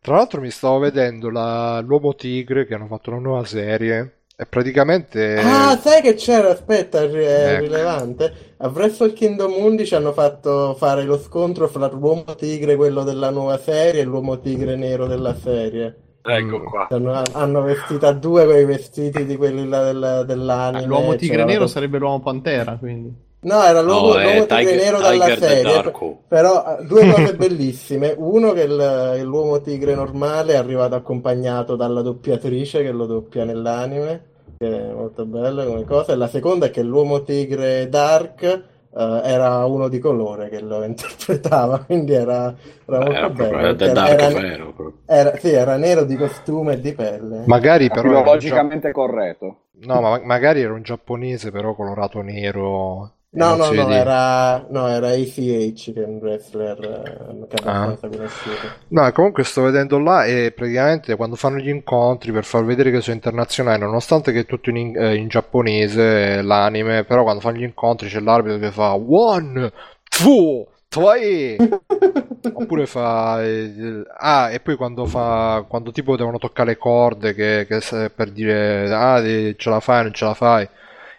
Tra 0.00 0.16
l'altro 0.16 0.40
mi 0.40 0.50
stavo 0.50 0.78
vedendo 0.78 1.30
la- 1.30 1.80
l'Uomo 1.80 2.14
Tigre 2.14 2.66
che 2.66 2.74
hanno 2.74 2.86
fatto 2.88 3.10
una 3.10 3.20
nuova 3.20 3.44
serie 3.44 4.18
E 4.36 4.46
praticamente... 4.46 5.40
Ah, 5.40 5.76
sai 5.78 6.00
che 6.00 6.14
c'era? 6.14 6.50
Aspetta, 6.50 7.02
è 7.02 7.56
Ecco. 7.56 7.58
rilevante. 7.58 8.54
A 8.58 8.68
Wrestle 8.68 9.12
Kingdom 9.12 9.52
11 9.52 9.94
hanno 9.94 10.12
fatto 10.14 10.74
fare 10.74 11.02
lo 11.04 11.18
scontro 11.18 11.68
fra 11.68 11.86
l'uomo 11.88 12.34
tigre, 12.36 12.76
quello 12.76 13.02
della 13.04 13.28
nuova 13.30 13.58
serie, 13.58 14.00
e 14.00 14.04
l'uomo 14.04 14.40
tigre 14.40 14.76
nero 14.76 15.06
della 15.06 15.34
serie. 15.34 16.11
Ecco 16.24 16.60
qua. 16.62 16.86
Hanno, 16.90 17.20
hanno 17.32 17.62
vestito 17.62 18.06
a 18.06 18.12
due 18.12 18.44
quei 18.44 18.64
vestiti 18.64 19.24
di 19.24 19.36
quelli 19.36 19.66
là 19.68 19.84
del- 19.92 20.24
dell'anime. 20.26 20.86
L'uomo 20.86 21.14
tigre 21.16 21.44
nero 21.44 21.66
sarebbe 21.66 21.98
l'uomo 21.98 22.20
pantera, 22.20 22.76
quindi. 22.78 23.12
No, 23.44 23.60
era 23.64 23.80
l'uomo, 23.80 24.14
No, 24.14 24.20
l'uomo 24.22 24.46
tigre 24.46 24.64
Tiger- 24.64 24.76
nero 24.84 25.00
dalla 25.00 25.24
Tiger 25.24 25.38
serie. 25.40 25.92
Però 26.28 26.76
eh, 26.78 26.84
due 26.84 27.10
cose 27.10 27.34
bellissime. 27.36 28.14
Uno 28.16 28.52
che 28.52 28.62
il- 28.62 29.22
l'uomo 29.24 29.60
tigre 29.60 29.94
normale 29.96 30.52
è 30.52 30.56
arrivato 30.56 30.94
accompagnato 30.94 31.74
dalla 31.74 32.02
doppiatrice 32.02 32.82
che 32.84 32.92
lo 32.92 33.06
doppia 33.06 33.44
nell'anime, 33.44 34.22
che 34.58 34.68
è 34.68 34.92
molto 34.92 35.26
bella 35.26 35.64
come 35.64 35.84
cosa. 35.84 36.12
E 36.12 36.16
la 36.16 36.28
seconda 36.28 36.66
è 36.66 36.70
che 36.70 36.82
l'uomo 36.84 37.22
tigre 37.24 37.88
dark 37.88 38.62
eh, 38.94 39.20
era 39.24 39.64
uno 39.64 39.88
di 39.88 39.98
colore 39.98 40.48
che 40.48 40.60
lo 40.60 40.82
interpretava, 40.84 41.80
quindi 41.84 42.12
era, 42.12 42.54
era 42.86 42.98
molto 43.00 43.12
Era 43.14 43.28
bello. 43.28 43.72
Dark 43.74 44.20
era, 44.20 44.28
vero. 44.40 44.72
proprio. 44.72 44.92
era- 45.06 45.36
sì, 45.36 45.50
era 45.50 45.76
nero 45.76 46.04
di 46.04 46.16
costume 46.16 46.74
e 46.74 46.80
di 46.80 46.92
pelle. 46.92 47.42
Magari 47.46 47.88
però... 47.88 48.00
era 48.00 48.18
un 48.18 48.24
Filologicamente 48.24 48.92
corretto. 48.92 49.56
No, 49.84 50.00
ma 50.00 50.20
magari 50.24 50.60
era 50.62 50.72
un 50.72 50.82
giapponese 50.82 51.50
però 51.50 51.74
colorato 51.74 52.20
nero. 52.22 53.12
No, 53.34 53.56
non 53.56 53.56
no, 53.56 53.72
no, 53.72 53.90
era, 53.90 54.66
no, 54.70 54.88
era 54.88 55.08
ACH 55.08 55.92
che 55.92 56.02
è 56.02 56.04
un 56.04 56.16
wrestler 56.16 56.78
eh, 56.80 57.46
che 57.48 57.56
è 57.56 57.60
Ah. 57.64 57.96
conosciuto. 58.00 58.78
No, 58.88 59.10
comunque 59.12 59.44
sto 59.44 59.62
vedendo 59.62 59.98
là 59.98 60.24
e 60.26 60.52
praticamente 60.52 61.16
quando 61.16 61.36
fanno 61.36 61.58
gli 61.58 61.68
incontri 61.68 62.30
per 62.32 62.44
far 62.44 62.64
vedere 62.64 62.90
che 62.90 63.00
sono 63.00 63.16
internazionali, 63.16 63.80
nonostante 63.80 64.32
che 64.32 64.40
è 64.40 64.46
tutto 64.46 64.68
in, 64.70 64.76
in- 64.76 64.96
eh, 64.96 65.14
in 65.16 65.28
giapponese 65.28 66.38
eh, 66.38 66.42
l'anime, 66.42 67.04
però 67.04 67.22
quando 67.22 67.40
fanno 67.40 67.56
gli 67.58 67.62
incontri 67.62 68.08
c'è 68.08 68.20
l'arbitro 68.20 68.58
che 68.58 68.70
fa 68.70 68.94
one, 68.94 69.72
two, 70.08 70.66
three, 70.88 71.56
oppure 72.52 72.86
fa 72.86 73.42
eh, 73.42 74.02
ah 74.18 74.50
e 74.50 74.60
poi 74.60 74.76
quando 74.76 75.06
fa 75.06 75.64
quando 75.68 75.90
tipo 75.92 76.16
devono 76.16 76.38
toccare 76.38 76.70
le 76.70 76.76
corde 76.76 77.34
che, 77.34 77.66
che 77.68 78.10
per 78.14 78.30
dire 78.30 78.92
ah 78.92 79.18
eh, 79.20 79.54
ce 79.56 79.70
la 79.70 79.80
fai 79.80 80.02
non 80.02 80.12
ce 80.12 80.24
la 80.26 80.34
fai 80.34 80.68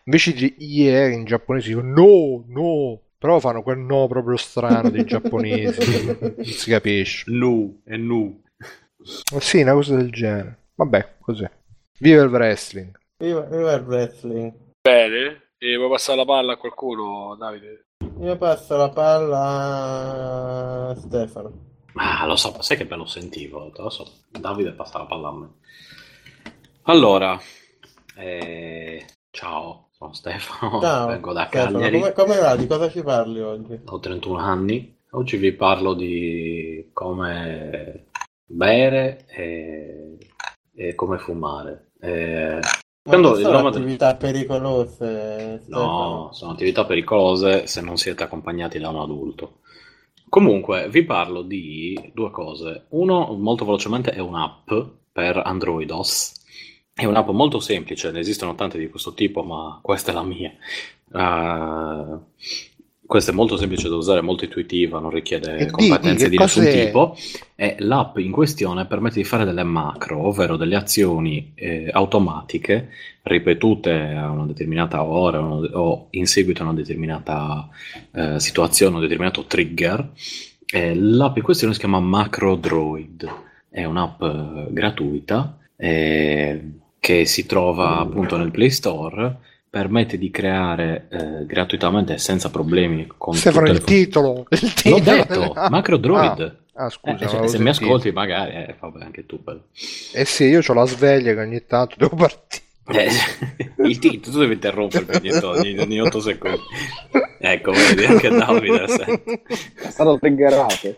invece 0.05 0.33
di 0.33 0.55
yeah 0.57 1.07
in 1.07 1.23
giapponese 1.25 1.69
dicono 1.69 1.93
no 1.93 2.43
no 2.47 3.01
però 3.17 3.39
fanno 3.39 3.63
quel 3.63 3.77
no 3.77 4.07
proprio 4.07 4.35
strano 4.35 4.89
dei 4.89 5.05
giapponesi 5.05 6.05
non 6.19 6.43
si 6.43 6.69
capisce 6.69 7.23
Nu, 7.31 7.79
è 7.85 7.95
nu. 7.95 8.41
Eh 9.33 9.39
Sì, 9.39 9.61
una 9.61 9.71
cosa 9.71 9.95
del 9.95 10.11
genere. 10.11 10.57
Vabbè, 10.75 11.15
così. 11.19 11.49
Viva 11.99 12.21
il 12.23 12.29
wrestling. 12.29 12.91
Viva, 13.17 13.39
viva 13.43 13.73
il 13.75 13.83
wrestling. 13.83 14.53
Bene. 14.81 15.51
E 15.57 15.77
vuoi 15.77 15.89
passare 15.89 16.17
la 16.17 16.25
palla 16.25 16.53
a 16.53 16.57
qualcuno, 16.57 17.35
Davide? 17.37 17.85
Io 18.19 18.37
passo 18.37 18.75
la 18.75 18.89
palla 18.89 20.89
a 20.89 20.95
Stefano. 20.95 21.51
Ah, 21.93 22.25
lo 22.25 22.35
so, 22.35 22.61
sai 22.61 22.75
che 22.75 22.85
bello 22.85 23.05
sentivo, 23.05 23.71
te 23.73 23.81
lo 23.81 23.89
so. 23.89 24.05
Davide 24.29 24.73
passa 24.73 24.97
la 24.97 25.05
palla 25.05 25.27
a 25.29 25.31
me. 25.31 25.49
Allora, 26.81 27.39
eh, 28.17 29.05
ciao, 29.31 29.87
sono 30.03 30.13
Stefano, 30.13 30.81
Ciao, 30.81 31.07
vengo 31.07 31.33
da 31.33 31.47
Stefano, 31.47 31.79
Cagliari, 31.79 31.99
come, 31.99 32.13
come 32.13 32.39
va? 32.39 32.55
Di 32.55 32.67
cosa 32.67 32.89
ci 32.89 33.01
parli 33.01 33.41
oggi? 33.41 33.79
ho 33.85 33.99
31 33.99 34.37
anni. 34.37 34.97
Oggi 35.11 35.37
vi 35.37 35.53
parlo 35.53 35.93
di 35.93 36.89
come 36.91 38.07
bere 38.45 39.25
e, 39.27 40.17
e 40.73 40.95
come 40.95 41.19
fumare. 41.19 41.91
Ma 42.01 42.59
quando 43.03 43.35
sono 43.35 43.57
nome- 43.57 43.69
attività 43.69 44.15
pericolose. 44.15 45.63
No, 45.67 46.29
sono 46.31 46.53
attività 46.53 46.85
pericolose 46.85 47.67
se 47.67 47.81
non 47.81 47.97
siete 47.97 48.23
accompagnati 48.23 48.79
da 48.79 48.89
un 48.89 48.99
adulto. 48.99 49.59
Comunque, 50.29 50.89
vi 50.89 51.03
parlo 51.03 51.43
di 51.43 52.11
due 52.11 52.31
cose. 52.31 52.85
Uno, 52.89 53.33
molto 53.37 53.65
velocemente, 53.65 54.11
è 54.11 54.19
un'app 54.19 54.71
per 55.11 55.37
Androidos. 55.37 56.41
È 56.95 57.05
un'app 57.05 57.29
molto 57.29 57.59
semplice, 57.59 58.11
ne 58.11 58.19
esistono 58.19 58.53
tante 58.55 58.77
di 58.77 58.87
questo 58.89 59.13
tipo, 59.13 59.43
ma 59.43 59.79
questa 59.81 60.11
è 60.11 60.13
la 60.13 60.23
mia. 60.23 60.51
Eh, 61.11 62.17
questa 63.05 63.31
è 63.31 63.33
molto 63.33 63.57
semplice 63.57 63.89
da 63.89 63.95
usare, 63.95 64.21
molto 64.21 64.43
intuitiva, 64.45 64.99
non 64.99 65.09
richiede 65.09 65.57
E 65.57 65.69
competenze 65.71 66.29
di 66.29 66.29
di 66.29 66.37
nessun 66.37 66.63
cos'è? 66.63 66.85
tipo. 66.85 67.15
E 67.55 67.75
l'app 67.79 68.17
in 68.17 68.31
questione 68.31 68.85
permette 68.85 69.15
di 69.15 69.23
fare 69.23 69.43
delle 69.43 69.63
macro, 69.63 70.19
ovvero 70.27 70.55
delle 70.55 70.75
azioni 70.75 71.51
eh, 71.55 71.89
automatiche 71.91 72.89
ripetute 73.23 73.91
a 73.91 74.29
una 74.29 74.45
determinata 74.45 75.03
ora 75.03 75.41
o 75.43 75.65
o 75.73 76.07
in 76.11 76.27
seguito 76.27 76.61
a 76.61 76.65
una 76.65 76.73
determinata 76.75 77.67
eh, 78.11 78.39
situazione, 78.39 78.95
un 78.95 79.01
determinato 79.01 79.45
trigger. 79.45 80.11
Eh, 80.65 80.95
l'app 80.95 81.37
in 81.37 81.43
questione 81.43 81.73
si 81.73 81.79
chiama 81.79 81.99
MacroDroid, 81.99 83.29
è 83.69 83.83
un'app 83.83 84.21
eh, 84.21 84.67
gratuita 84.71 85.57
eh, 85.75 86.61
che 87.03 87.25
si 87.25 87.45
trova 87.45 87.97
appunto 87.97 88.37
nel 88.37 88.49
Play 88.49 88.69
Store, 88.69 89.35
permette 89.69 90.17
di 90.17 90.31
creare 90.31 91.07
eh, 91.11 91.45
gratuitamente 91.45 92.17
senza 92.17 92.49
problemi 92.49 93.07
con 93.17 93.35
tutte 93.35 93.49
il 93.49 93.75
fun- 93.77 93.83
titolo. 93.83 94.45
Il 94.51 94.59
L'ho 94.61 94.69
titolo. 94.73 95.01
detto, 95.01 95.51
Ah, 95.53 95.69
MacroDroid. 95.69 96.57
Ah, 96.75 96.89
scusa, 96.89 97.25
Eh, 97.25 97.27
se, 97.27 97.47
se 97.49 97.59
mi 97.59 97.69
ascolti 97.69 98.11
magari, 98.11 98.51
eh, 98.53 98.75
vabbè, 98.79 99.03
anche 99.03 99.25
tu. 99.25 99.43
però. 99.43 99.59
Eh 100.13 100.23
sì, 100.23 100.45
io 100.45 100.61
ho 100.65 100.73
la 100.73 100.85
sveglia 100.85 101.33
che 101.33 101.39
ogni 101.41 101.65
tanto 101.65 101.95
devo 101.97 102.15
partire. 102.15 102.62
Eh, 102.85 103.07
il 103.87 103.97
titolo, 103.99 104.21
tu 104.33 104.39
devi 104.39 104.53
interrompermi 104.53 105.31
ogni, 105.43 105.69
ogni, 105.69 105.79
ogni 105.79 106.01
8 106.01 106.19
secondi. 106.19 106.59
Ecco, 107.39 107.71
vedi, 107.71 108.05
anche 108.05 108.29
Davide. 108.29 108.85
stato 109.89 110.17
triggerato. 110.19 110.95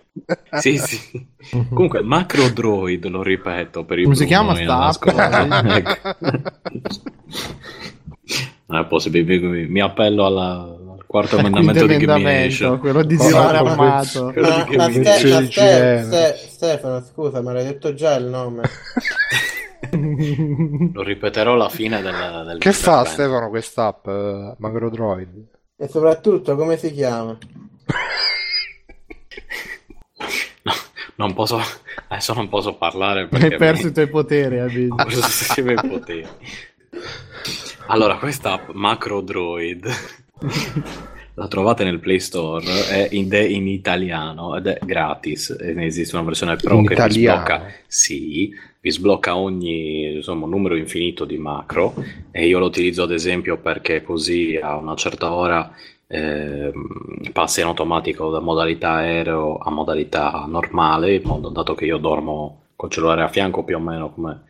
Sì, 0.60 0.78
sì. 0.78 1.28
Comunque, 1.70 2.02
MacroDroid, 2.02 3.06
lo 3.06 3.22
ripeto 3.24 3.84
per 3.86 4.00
i 4.00 4.04
Come 4.04 4.16
si 4.16 4.26
chiama 4.26 4.58
in 4.60 4.66
sta 4.66 4.86
ascolto. 4.86 5.20
app? 5.22 5.66
Ecco. 5.76 6.16
Non 8.68 8.80
è 8.82 8.86
possibile, 8.88 9.40
mi, 9.40 9.68
mi 9.68 9.82
appello 9.82 10.26
alla- 10.26 10.76
al 10.96 11.06
quarto 11.06 11.38
emendamento 11.38 11.86
Quinto 11.86 11.98
di 11.98 12.06
Gamish. 12.06 12.78
quello 12.80 13.04
di 13.04 13.16
girare 13.18 13.58
armato. 13.58 14.32
Quello 14.34 14.66
Ma, 14.76 14.90
di 14.90 15.04
Stefano, 16.48 17.04
scusa, 17.04 17.42
ma 17.42 17.54
l'hai 17.54 17.66
detto 17.66 17.94
già 17.94 18.16
il 18.16 18.26
nome? 18.26 18.64
Lo 20.94 21.04
ripeterò 21.04 21.54
alla 21.54 21.70
fine 21.70 22.02
del, 22.02 22.44
del 22.48 22.58
Che 22.60 22.72
fa 22.72 22.90
intervento. 23.00 23.10
Stefano 23.10 23.50
quest'app, 23.50 24.08
uh, 24.08 24.56
MacroDroid? 24.58 25.48
E 25.78 25.88
soprattutto, 25.88 26.56
come 26.56 26.78
si 26.78 26.92
chiama? 26.92 27.38
No, 30.64 30.74
non 31.16 31.34
posso, 31.34 31.60
adesso 32.08 32.34
non 32.34 32.50
posso 32.50 32.76
parlare 32.76 33.22
Hai 33.22 33.28
perché 33.28 33.56
perso 33.58 33.84
mi- 33.84 33.90
i 33.90 33.94
tuoi 33.94 34.08
poteri, 34.10 34.60
amici. 34.60 34.88
ho 34.90 34.96
tutti 35.06 35.60
i 35.60 35.64
miei 35.64 35.76
poteri. 35.76 36.28
Allora, 37.88 38.18
questa 38.18 38.54
app 38.54 38.70
MacroDroid 38.72 39.86
la 41.36 41.48
trovate 41.48 41.84
nel 41.84 42.00
Play 42.00 42.20
Store, 42.20 42.66
è 42.88 43.10
in, 43.12 43.30
è 43.32 43.38
in 43.40 43.68
italiano 43.68 44.56
ed 44.56 44.68
è 44.68 44.80
gratis. 44.84 45.50
Ne 45.60 45.86
esiste 45.86 46.16
una 46.16 46.26
versione 46.26 46.56
pro 46.56 46.78
In 46.78 46.88
che 46.88 46.94
italiano? 46.94 47.42
sblocca, 47.44 47.72
sì, 47.86 48.52
vi 48.86 48.92
sblocca 48.92 49.36
ogni 49.36 50.14
insomma, 50.18 50.46
numero 50.46 50.76
infinito 50.76 51.26
di 51.26 51.40
macro 51.40 51.96
e 52.30 52.46
io 52.46 52.60
lo 52.60 52.68
utilizzo 52.68 53.02
ad 53.02 53.12
esempio 53.12 53.58
perché 53.58 54.04
così 54.04 54.58
a 54.62 54.76
una 54.76 54.94
certa 54.96 55.34
ora 55.34 55.72
ehm, 56.06 57.32
passa 57.32 57.62
in 57.62 57.66
automatico 57.68 58.30
da 58.30 58.40
modalità 58.40 58.92
aereo 58.92 59.58
a 59.58 59.72
modalità 59.72 60.46
normale, 60.48 61.20
dato 61.52 61.74
che 61.74 61.86
io 61.86 61.98
dormo 61.98 62.66
col 62.76 62.92
cellulare 62.92 63.24
a 63.24 63.28
fianco 63.28 63.64
più 63.64 63.76
o 63.76 63.80
meno 63.80 64.12
come 64.14 64.44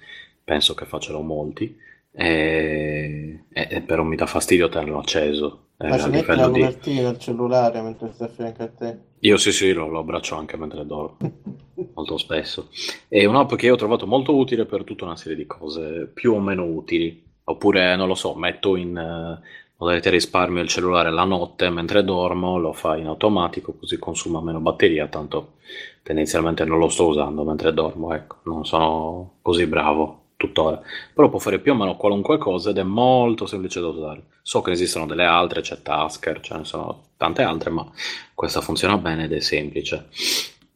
penso 0.44 0.74
che 0.74 0.86
facciano 0.86 1.22
molti, 1.22 1.74
e- 2.12 3.40
e 3.54 3.82
però 3.82 4.04
mi 4.04 4.18
dà 4.18 4.26
fastidio 4.26 4.68
tenerlo 4.68 5.00
acceso. 5.00 5.65
Eh, 5.78 5.88
Ma 5.88 5.98
ci 5.98 6.10
metti 6.10 6.28
la 6.28 6.48
di... 6.48 6.62
copertina 6.62 7.10
al 7.10 7.18
cellulare 7.18 7.82
mentre 7.82 8.12
sta 8.14 8.26
a 8.26 8.30
fianco 8.30 8.64
a 8.64 8.68
te. 8.68 9.00
Io 9.20 9.38
sì, 9.38 9.52
sì, 9.52 9.74
lo, 9.74 9.88
lo 9.88 10.00
abbraccio 10.00 10.36
anche 10.36 10.56
mentre 10.56 10.86
dormo, 10.86 11.18
molto 11.94 12.18
spesso. 12.18 12.70
È 13.08 13.26
un'app 13.26 13.56
che 13.56 13.66
io 13.66 13.74
ho 13.74 13.78
trovato 13.78 14.08
molto 14.08 14.36
utile 14.36 14.66
per 14.66 14.84
tutta 14.84 15.06
una 15.06 15.18
serie 15.18 15.36
di 15.36 15.46
cose 15.46 16.10
più 16.14 16.34
o 16.34 16.40
meno 16.40 16.64
utili. 16.64 17.24
Oppure, 17.48 17.96
non 17.96 18.08
lo 18.08 18.16
so, 18.16 18.34
metto 18.36 18.76
in 18.76 18.98
eh, 18.98 19.40
modalità 19.78 20.10
risparmio 20.10 20.62
il 20.62 20.70
cellulare 20.70 21.12
la 21.12 21.26
notte 21.26 21.70
mentre 21.70 22.04
dormo, 22.04 22.58
lo 22.58 22.74
fa 22.74 22.96
in 22.98 23.08
automatico, 23.08 23.74
così 23.74 24.00
consuma 24.00 24.42
meno 24.42 24.60
batteria, 24.60 25.08
tanto 25.08 25.54
tendenzialmente 26.02 26.64
non 26.66 26.80
lo 26.80 26.88
sto 26.88 27.08
usando 27.08 27.44
mentre 27.44 27.74
dormo, 27.74 28.14
ecco, 28.14 28.38
non 28.44 28.66
sono 28.66 29.38
così 29.42 29.68
bravo 29.68 30.25
tuttora. 30.38 30.82
Però 31.14 31.30
può 31.30 31.40
fare 31.40 31.60
più 31.60 31.72
o 31.72 31.76
meno 31.76 31.96
qualunque 31.96 32.38
cosa 32.38 32.70
ed 32.70 32.78
è 32.78 32.84
molto 32.84 33.46
semplice 33.46 33.80
da 33.80 33.88
usare. 33.88 34.24
So 34.42 34.62
che 34.62 34.72
esistono 34.72 35.06
delle 35.06 35.26
altre, 35.26 35.62
c'è 35.62 35.82
Tasker, 35.82 36.40
ce 36.42 36.58
ne 36.58 36.66
sono 36.66 37.04
tante 37.18 37.42
altre, 37.42 37.70
ma 37.70 37.90
questa 38.34 38.62
funziona 38.62 38.98
bene 38.98 39.26
ed 39.26 39.34
è 39.34 39.40
semplice. 39.40 40.08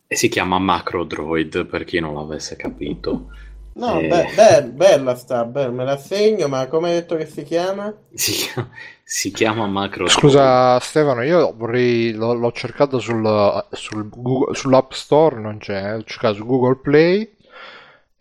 E 0.08 0.16
si 0.16 0.28
chiama 0.30 0.58
MacroDroid 0.58 1.66
per 1.66 1.84
chi 1.84 2.00
non 2.00 2.16
l'avesse 2.16 2.56
capito. 2.56 3.28
No, 3.74 4.00
Eh. 4.00 4.08
be- 4.08 4.30
be- 4.36 4.64
bella 4.74 5.16
sta, 5.16 5.46
be- 5.46 5.70
me 5.70 5.86
la 5.86 5.96
segno, 5.98 6.48
ma 6.48 6.68
come 6.68 6.90
hai 6.90 6.96
detto 6.96 7.16
che 7.16 7.26
si 7.28 7.44
chiama? 7.44 7.94
Si 8.14 8.32
chiama, 8.34 8.70
si 9.04 9.32
chiama 9.32 9.68
Macro 9.68 10.08
Scusa 10.08 10.80
Stefano, 10.80 11.22
io 11.24 11.54
vorrei, 11.56 12.12
l'ho, 12.12 12.34
l'ho 12.34 12.52
cercato 12.52 13.00
sul, 13.00 13.66
sul 13.72 14.10
Google- 14.10 14.56
sull'App 14.56 14.92
Store, 14.92 15.40
non 15.40 15.60
c'è, 15.60 15.96
ho 15.96 16.04
cercato 16.04 16.34
su 16.36 16.46
Google 16.46 16.78
Play 16.82 17.32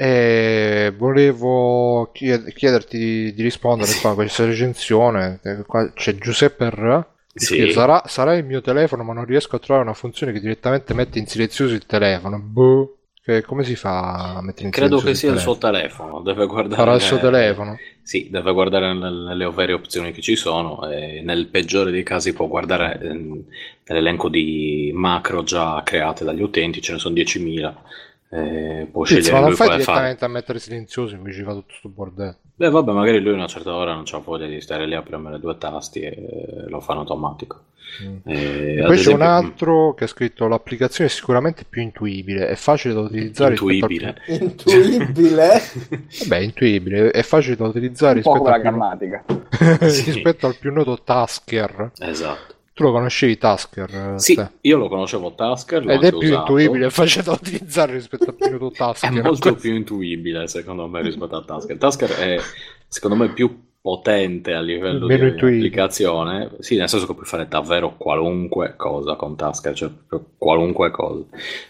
e 0.01 0.95
volevo 0.97 2.13
chied- 2.13 2.53
chiederti 2.53 3.33
di, 3.35 3.43
rispondere 3.43 3.91
qua 4.01 4.11
a 4.11 4.15
questa 4.15 4.45
recensione. 4.45 5.41
c'è 5.95 6.15
Giuseppe 6.15 6.71
R. 6.71 7.05
Sì. 7.35 7.71
sarà, 7.73 8.05
sarà 8.07 8.35
il 8.37 8.45
mio 8.45 8.61
telefono, 8.61 9.03
ma 9.03 9.13
non 9.13 9.25
riesco 9.25 9.57
a 9.57 9.59
trovare 9.59 9.85
una 9.85 9.97
funzione 9.97 10.33
che 10.33 10.39
direttamente 10.39 10.95
mette 10.95 11.19
in 11.19 11.27
silenzioso 11.27 11.75
il 11.75 11.85
telefono. 11.85 12.39
Boh. 12.39 12.93
Che- 13.25 13.43
come 13.43 13.65
si 13.65 13.75
fa 13.75 14.37
a 14.37 14.41
mettere 14.43 14.67
in 14.67 14.71
Credo 14.71 14.99
silenzioso 14.99 15.07
che 15.07 15.15
sia 15.15 15.33
il 15.33 15.39
suo 15.41 15.59
telefono? 15.59 16.21
deve 16.21 16.47
guardare 16.47 16.81
Sarà 16.81 16.95
il 16.95 17.01
suo 17.01 17.19
telefono? 17.19 17.77
Sì, 18.03 18.29
deve 18.31 18.53
guardare 18.53 18.95
nel- 18.95 19.25
nelle 19.29 19.51
varie 19.51 19.75
opzioni 19.75 20.13
che 20.13 20.23
ci 20.23 20.37
sono 20.37 20.89
e 20.89 21.23
nel 21.23 21.49
peggiore 21.49 21.91
dei 21.91 22.05
casi 22.05 22.33
può 22.33 22.47
guardare 22.47 22.99
ehm, 23.03 23.43
nell'elenco 23.87 24.29
di 24.29 24.93
macro 24.95 25.43
già 25.43 25.83
create 25.85 26.25
dagli 26.25 26.41
utenti, 26.41 26.81
ce 26.81 26.93
ne 26.93 26.99
sono 26.99 27.15
10.000, 27.15 27.75
eh, 28.31 28.87
può 28.91 29.05
Sì, 29.05 29.15
scegliere 29.15 29.33
ma 29.33 29.39
non 29.41 29.49
lui 29.49 29.57
fai 29.57 29.67
quale 29.69 29.83
fare. 29.83 29.97
direttamente 29.99 30.25
a 30.25 30.29
mettere 30.29 30.59
silenzioso 30.59 31.15
invece 31.15 31.43
fa 31.45 31.53
tutto 31.53 31.73
sto 31.77 31.89
bordello. 31.89 32.37
Beh, 32.57 32.71
vabbè, 32.71 32.93
magari 32.93 33.21
lui 33.21 33.33
a 33.33 33.37
una 33.37 33.47
certa 33.47 33.75
ora 33.75 33.95
non 33.95 34.03
c'ha 34.05 34.19
voglia 34.19 34.47
di 34.47 34.61
stare 34.61 34.87
lì 34.87 34.95
a 34.95 35.03
premere 35.03 35.39
due 35.39 35.57
tasti 35.59 36.01
e 36.01 36.65
lo 36.67 36.81
fa 36.81 36.93
in 36.95 36.99
automatico. 36.99 37.63
Eh, 38.27 38.75
E 38.81 38.83
poi 38.85 38.97
c'è 38.99 39.13
un 39.13 39.23
esempio- 39.23 39.25
altro 39.29 39.95
che 39.95 40.05
ha 40.05 40.07
scritto 40.09 40.47
l'applicazione 40.47 41.09
è 41.09 41.13
sicuramente 41.13 41.65
più 41.69 41.81
intuibile, 41.83 42.49
è 42.49 42.55
facile 42.57 42.93
da 42.95 43.01
utilizzare 43.01 43.53
Intuibile. 43.53 44.17
rispetto 44.27 44.71
al 44.71 44.77
Intuibile? 44.93 45.63
Beh, 46.27 46.43
intuibile, 46.45 47.11
è 47.13 47.23
facile 47.23 47.57
da 47.57 47.67
utilizzare 47.67 48.17
Un 48.17 48.23
po' 48.23 48.35
rispetto 48.35 48.61
come 48.61 48.79
al, 48.79 48.89
la 48.89 48.97
più... 48.97 49.09
grammatica. 49.09 49.25
rispetto 49.87 50.47
al 50.47 50.57
più 50.57 50.73
noto 50.73 50.99
Tasker. 51.03 51.93
Esatto. 52.01 52.55
Tu 52.79 52.85
lo 52.85 52.93
conoscevi 52.93 53.37
Tasker? 53.39 54.15
eh, 54.15 54.19
Sì, 54.19 54.33
Ste? 54.35 54.53
io 54.61 54.77
lo 54.79 54.89
conoscevo 54.89 55.35
Tasker, 55.35 55.89
Ed 55.91 56.05
è 56.05 56.15
più 56.15 56.29
usato. 56.29 56.53
intuibile 56.59 56.91
facile 56.91 57.25
da 57.25 57.33
utilizzare 57.33 57.93
rispetto 57.93 58.31
al 58.31 58.37
più 58.37 58.53
noto 58.59 58.69
È 58.71 58.77
Tasker. 58.77 59.23
molto 59.25 59.55
più 59.57 59.75
intuibile 59.75 60.47
secondo 60.47 60.87
me 60.87 61.03
rispetto 61.03 61.37
a 61.37 61.45
Tasker. 61.45 61.77
Tasker 61.77 62.11
è 62.11 62.37
secondo 62.87 63.17
me 63.17 63.33
più 63.33 63.67
potente 63.81 64.53
a 64.55 64.61
livello 64.61 65.07
Meno 65.07 65.25
di 65.25 65.31
intuibile. 65.31 65.67
applicazione, 65.67 66.51
sì, 66.61 66.77
nel 66.77 66.89
senso 66.89 67.07
che 67.07 67.15
puoi 67.15 67.25
fare 67.27 67.49
davvero 67.49 67.97
qualunque 67.97 68.75
cosa 68.77 69.17
con 69.17 69.35
Tasker, 69.37 69.75
cioè 69.75 69.91
qualunque 70.37 70.91
cosa. 70.91 71.25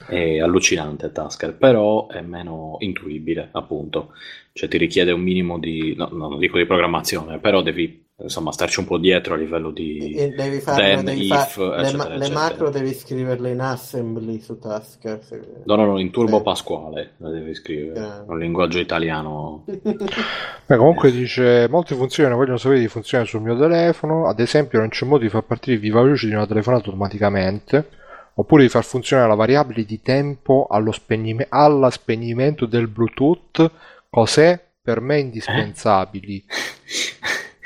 È 0.07 0.39
allucinante 0.41 1.13
Tasker, 1.13 1.55
però 1.57 2.07
è 2.09 2.21
meno 2.21 2.77
intuibile, 2.81 3.49
appunto. 3.53 4.13
Cioè 4.59 4.69
ti 4.69 4.77
richiede 4.77 5.13
un 5.13 5.21
minimo 5.21 5.57
di, 5.61 5.95
no, 5.97 6.09
no, 6.11 6.27
non 6.31 6.39
dico 6.41 6.59
di 6.59 6.67
programmazione, 6.67 7.39
però 7.39 7.63
devi 7.63 8.07
insomma 8.21 8.51
starci 8.51 8.81
un 8.81 8.87
po' 8.87 8.99
dietro 8.99 9.35
a 9.35 9.37
livello 9.37 9.71
di 9.71 10.13
E 10.17 10.31
devi 10.31 10.59
farlo, 10.59 10.83
then, 10.83 11.05
devi 11.05 11.27
if, 11.29 11.53
fa- 11.53 11.77
le, 11.77 11.83
eccetera, 11.83 12.09
ma- 12.09 12.17
le 12.17 12.31
macro 12.31 12.69
devi 12.69 12.93
scriverle 12.93 13.51
in 13.53 13.61
assembly 13.61 14.41
su 14.41 14.59
Tasker. 14.59 15.23
se- 15.23 15.41
No, 15.65 15.77
no, 15.77 15.85
no, 15.87 16.01
in 16.01 16.11
Turbo 16.11 16.39
Sì. 16.39 16.43
Pasquale 16.43 17.13
la 17.19 17.31
devi 17.31 17.55
scrivere, 17.55 18.01
Eh. 18.01 18.23
un 18.27 18.37
linguaggio 18.41 18.81
italiano. 18.81 19.65
Beh, 20.67 20.77
comunque 20.77 21.13
dice 21.13 21.69
molte 21.71 21.95
funzioni 21.95 22.35
vogliono 22.35 22.57
sapere 22.57 22.81
di 22.81 22.89
funzionare 22.89 23.29
sul 23.31 23.41
mio 23.43 23.57
telefono 23.57 24.27
ad 24.27 24.41
esempio 24.41 24.81
non 24.81 24.89
c'è 24.89 25.07
modo 25.07 25.23
di 25.23 25.29
far 25.29 25.43
partire 25.45 25.77
il 25.77 25.81
viva 25.83 26.01
voce 26.03 26.27
di 26.27 26.35
una 26.35 26.47
telefonata 26.49 26.85
automaticamente 26.87 27.89
oppure 28.35 28.63
di 28.65 28.69
far 28.69 28.85
funzionare 28.85 29.29
la 29.29 29.35
variabile 29.37 29.85
di 29.85 30.01
tempo 30.03 30.67
allo 30.69 30.91
spegnime- 30.91 31.47
alla 31.49 31.91
spegnimento 31.91 32.67
del 32.67 32.89
bluetooth 32.89 33.71
cos'è 34.11 34.67
per 34.83 35.01
me 35.01 35.19
indispensabili. 35.19 36.45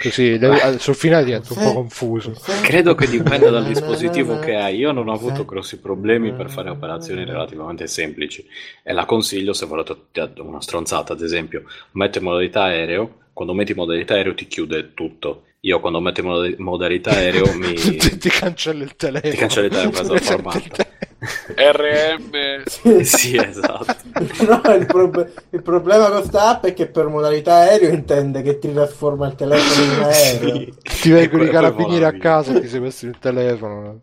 Così 0.02 0.36
le- 0.36 0.78
sul 0.78 0.96
finale 0.96 1.24
diventa 1.24 1.52
un 1.52 1.60
po' 1.60 1.72
confuso. 1.72 2.32
Credo 2.60 2.96
che 2.96 3.06
dipenda 3.06 3.50
dal 3.50 3.62
dispositivo 3.64 4.38
che 4.40 4.56
hai. 4.56 4.76
Io 4.78 4.90
non 4.90 5.08
ho 5.08 5.12
avuto 5.12 5.44
grossi 5.44 5.78
problemi 5.78 6.32
per 6.32 6.50
fare 6.50 6.70
operazioni 6.70 7.24
relativamente 7.24 7.86
semplici. 7.86 8.44
E 8.82 8.92
la 8.92 9.04
consiglio 9.04 9.52
se 9.52 9.66
volete 9.66 9.96
una 10.38 10.60
stronzata, 10.60 11.12
ad 11.12 11.20
esempio, 11.22 11.64
metto 11.92 12.18
in 12.18 12.24
modalità 12.24 12.64
aereo, 12.64 13.18
quando 13.32 13.54
metti 13.54 13.70
in 13.70 13.76
modalità 13.76 14.14
aereo 14.14 14.34
ti 14.34 14.48
chiude 14.48 14.92
tutto. 14.92 15.44
Io 15.64 15.78
quando 15.78 16.00
metto 16.00 16.20
in 16.22 16.26
moda- 16.26 16.54
modalità 16.58 17.10
aereo 17.12 17.52
mi 17.54 17.74
ti, 17.78 18.18
ti 18.18 18.28
cancella 18.28 18.82
il 18.82 18.96
telefono 18.96 19.30
ti 19.32 19.36
cancella 19.38 19.66
il 19.66 19.72
telefono 19.72 20.08
Resette 20.14 20.32
formato. 20.32 20.58
il. 20.58 20.86
RM. 21.54 22.62
Sì, 23.04 23.36
esatto. 23.36 23.94
No, 24.44 24.74
il, 24.74 24.86
prob- 24.86 25.30
il 25.50 25.62
problema 25.62 26.10
con 26.10 26.24
sta 26.24 26.48
app 26.48 26.64
è 26.66 26.74
che 26.74 26.88
per 26.88 27.06
modalità 27.06 27.54
aereo 27.58 27.90
intende 27.92 28.42
che 28.42 28.58
ti 28.58 28.72
trasforma 28.72 29.28
il 29.28 29.36
telefono 29.36 29.84
in 29.84 30.02
aereo. 30.02 30.54
Sì. 30.56 31.00
ti 31.02 31.10
vengono 31.10 31.44
i 31.44 31.48
carabinieri 31.50 32.04
a 32.04 32.12
casa 32.18 32.56
e 32.56 32.60
ti 32.60 32.66
sequestrano 32.68 33.14
il 33.14 33.20
telefono 33.20 34.00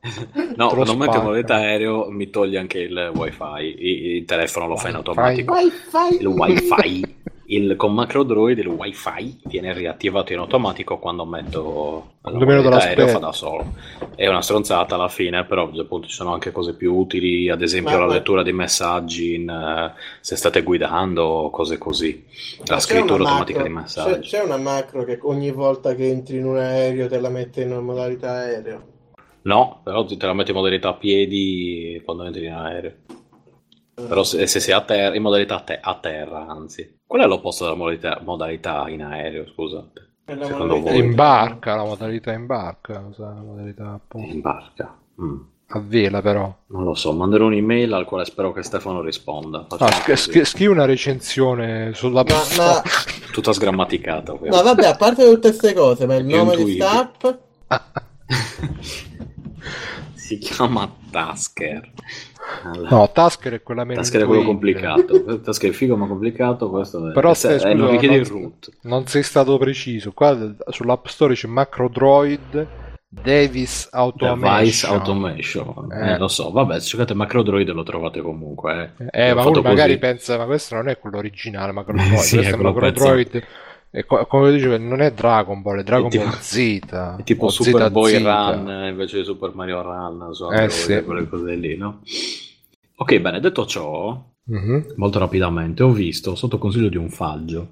No, 0.56 0.68
quando 0.70 0.96
metto 0.96 1.18
in 1.18 1.24
modalità 1.24 1.56
aereo 1.56 2.10
mi 2.10 2.30
toglie 2.30 2.58
anche 2.58 2.80
il 2.80 3.12
wifi, 3.14 3.44
I- 3.66 4.06
il 4.18 4.26
telefono 4.26 4.68
lo 4.68 4.78
fa 4.78 4.88
in 4.88 4.96
automatico. 4.96 5.54
Wi-Fi. 5.54 6.20
Il 6.22 6.28
wifi, 6.28 7.16
il, 7.52 7.76
con 7.78 7.94
MacroDroid 7.94 8.60
il 8.60 8.68
wifi 8.68 9.40
viene 9.46 9.74
riattivato 9.74 10.34
in 10.34 10.40
automatico 10.40 11.00
quando 11.00 11.26
metto 11.26 12.12
la 12.22 12.30
Quando 12.32 12.46
meno 12.46 12.70
aereo 12.70 13.08
fa 13.08 13.18
da 13.18 13.32
solo. 13.32 13.74
È 14.16 14.28
una 14.28 14.42
stronzata 14.42 14.94
alla 14.96 15.08
fine, 15.08 15.46
però 15.46 15.64
appunto 15.70 16.08
ci 16.08 16.14
sono 16.14 16.32
anche 16.32 16.52
cose 16.52 16.76
più 16.76 16.94
utili, 16.96 17.50
ad 17.50 17.62
esempio 17.64 17.94
Ma- 17.94 18.00
la 18.02 18.06
ma- 18.08 18.14
lettura 18.14 18.44
di 18.44 18.54
messaggi 18.54 19.34
in, 19.36 19.50
eh, 19.50 19.94
se 20.22 20.36
state 20.36 20.62
guidando, 20.62 21.50
cose 21.52 21.78
così. 21.80 22.24
La 22.66 22.76
C'è 22.76 22.82
scrittura 22.82 23.24
automatica 23.24 23.64
macro- 23.64 23.64
di 23.64 23.74
C'è, 23.74 23.82
messaggi. 23.82 24.30
c'è 24.30 24.44
una 24.44 24.58
macro 24.58 25.04
che 25.04 25.18
ogni 25.24 25.52
volta 25.52 25.96
che 25.96 26.08
entri 26.08 26.38
in 26.38 26.46
un 26.46 26.58
aereo 26.58 27.08
te 27.08 27.20
la 27.20 27.30
mette 27.30 27.62
in 27.62 27.76
modalità 27.78 28.32
aereo. 28.32 28.84
No, 29.44 29.82
però 29.84 30.06
ti- 30.06 30.18
te 30.18 30.26
la 30.28 30.34
metti 30.34 30.52
in 30.52 30.58
modalità 30.58 30.90
a 30.90 30.94
piedi 30.96 32.00
quando 32.06 32.26
entri 32.26 32.46
in 32.46 32.54
aereo. 32.54 32.94
Però 34.08 34.24
se, 34.24 34.48
se 34.48 34.60
sei 34.60 34.74
a 34.74 34.82
terra, 34.82 35.16
in 35.16 35.22
modalità 35.22 35.56
a, 35.56 35.60
te- 35.62 35.80
a 35.82 35.96
terra, 36.00 36.46
anzi. 36.48 37.00
Qual 37.06 37.22
è 37.22 37.26
l'opposto 37.26 37.64
della 37.66 37.76
modalità, 37.76 38.20
modalità 38.24 38.88
in 38.90 39.04
aereo, 39.04 39.46
scusate? 39.48 40.08
La 40.26 40.46
Secondo 40.46 40.80
voi? 40.80 40.98
in 41.00 41.16
barca 41.16 41.76
la 41.76 41.84
modalità 41.84 42.32
in 42.34 42.46
barca 42.46 43.04
la 43.18 43.32
modalità 43.42 43.94
appunto. 43.94 44.32
In 44.32 44.42
barca. 44.42 44.96
Mm. 45.20 45.38
a 45.72 45.80
vela 45.80 46.22
però 46.22 46.56
Non 46.68 46.84
lo 46.84 46.94
so, 46.94 47.12
manderò 47.14 47.48
un'email 47.48 47.92
al 47.94 48.06
quale 48.06 48.26
spero 48.26 48.52
che 48.54 48.62
Stefano 48.64 49.02
risponda. 49.02 49.66
Ah, 49.68 49.76
Facciamo 49.78 49.92
sch- 49.92 50.14
sch- 50.14 50.44
scrivi 50.46 50.72
una 50.72 50.86
recensione 50.86 51.94
sulla 51.96 52.24
Ma, 52.24 52.36
ma, 52.58 52.82
Tutta 53.34 53.52
sgrammaticata, 53.54 54.32
no, 54.32 54.38
ovviamente. 54.38 54.64
vabbè, 54.66 54.86
a 54.86 54.96
parte 54.96 55.26
tutte 55.26 55.50
queste 55.50 55.74
cose, 55.74 56.06
ma 56.06 56.14
il 56.16 56.26
nome 56.26 56.56
di 56.56 56.62
intuibile. 56.62 56.86
sta 56.86 57.00
app 57.00 57.26
si 60.14 60.38
chiama 60.38 60.90
Tasker. 61.12 61.92
Allora, 62.64 62.90
No, 62.90 63.12
Tasker 63.12 63.54
è 63.54 63.64
quella 63.64 63.84
meno 63.84 64.02
Tasker 64.02 64.22
è 64.22 64.26
quello 64.26 64.44
complicato. 64.44 65.40
Tasker 65.42 65.70
è 65.72 65.74
figo 65.74 65.96
ma 65.96 66.08
complicato. 66.08 66.70
Questo 66.70 67.10
è, 67.10 67.12
Però 67.14 67.32
eh, 67.32 67.36
stai, 67.36 67.56
eh, 67.56 67.60
scusa, 67.60 67.74
non 67.74 67.94
non- 67.96 68.04
il 68.14 68.26
root. 68.26 68.70
Non 68.84 69.08
sei 69.08 69.24
stato 69.24 69.58
preciso. 69.58 70.12
Qua 70.12 70.56
sull'App 70.70 71.06
Store 71.08 71.34
c'è 71.34 71.48
MacroDroid 71.48 72.68
Davis 73.12 73.88
Automation. 73.92 74.60
Device 74.60 74.86
Automation. 74.88 75.92
Eh. 75.92 76.12
Eh, 76.14 76.18
lo 76.18 76.28
so, 76.28 76.52
vabbè, 76.52 76.80
se 76.80 76.88
cercate 76.88 77.14
MacroDroid 77.16 77.68
lo 77.70 77.84
trovate 77.84 78.22
comunque. 78.22 78.94
Eh, 79.12 79.32
Ho 79.32 79.36
ma 79.36 79.46
uno 79.46 79.62
magari 79.62 79.98
così. 79.98 80.00
pensa, 80.00 80.38
ma 80.38 80.46
questo 80.46 80.76
non 80.76 80.90
è 80.90 81.00
quello 81.00 81.18
originale 81.18 81.72
MacroDroid. 81.72 82.14
Sì, 82.22 82.36
questo 82.36 82.38
è 82.38 82.54
è 82.54 82.56
quello 82.56 82.72
MacroDroid. 82.74 83.44
E 83.92 84.06
co- 84.06 84.26
come 84.28 84.52
dicevo, 84.52 84.78
non 84.78 85.02
è 85.02 85.12
Dragon 85.14 85.62
Ball, 85.64 85.80
è 85.80 85.84
Dragon 85.84 86.08
È 86.08 86.10
tipo- 86.12 86.24
Ball 86.26 86.38
Z. 86.40 86.58
È 87.20 87.24
tipo 87.24 87.46
o 87.46 87.50
Super 87.50 87.90
Boy 87.90 88.14
ZZ. 88.18 88.24
Run 88.24 88.70
eh, 88.70 88.90
invece 88.90 89.18
di 89.18 89.24
Super 89.24 89.54
Mario 89.56 89.82
Run, 89.82 90.30
su 90.34 90.44
Eh, 90.44 90.48
Android, 90.48 90.70
sì. 90.70 91.04
quelle 91.04 91.28
cose 91.28 91.56
lì, 91.56 91.76
no? 91.76 92.02
Ok, 92.98 93.20
bene, 93.20 93.40
detto 93.40 93.66
ciò, 93.66 94.24
Mhm. 94.44 94.94
molto 94.98 95.18
rapidamente, 95.20 95.82
ho 95.84 95.92
visto, 95.92 96.36
sotto 96.36 96.58
consiglio 96.60 96.90
di 96.90 96.98
un 96.98 97.10
faggio, 97.10 97.70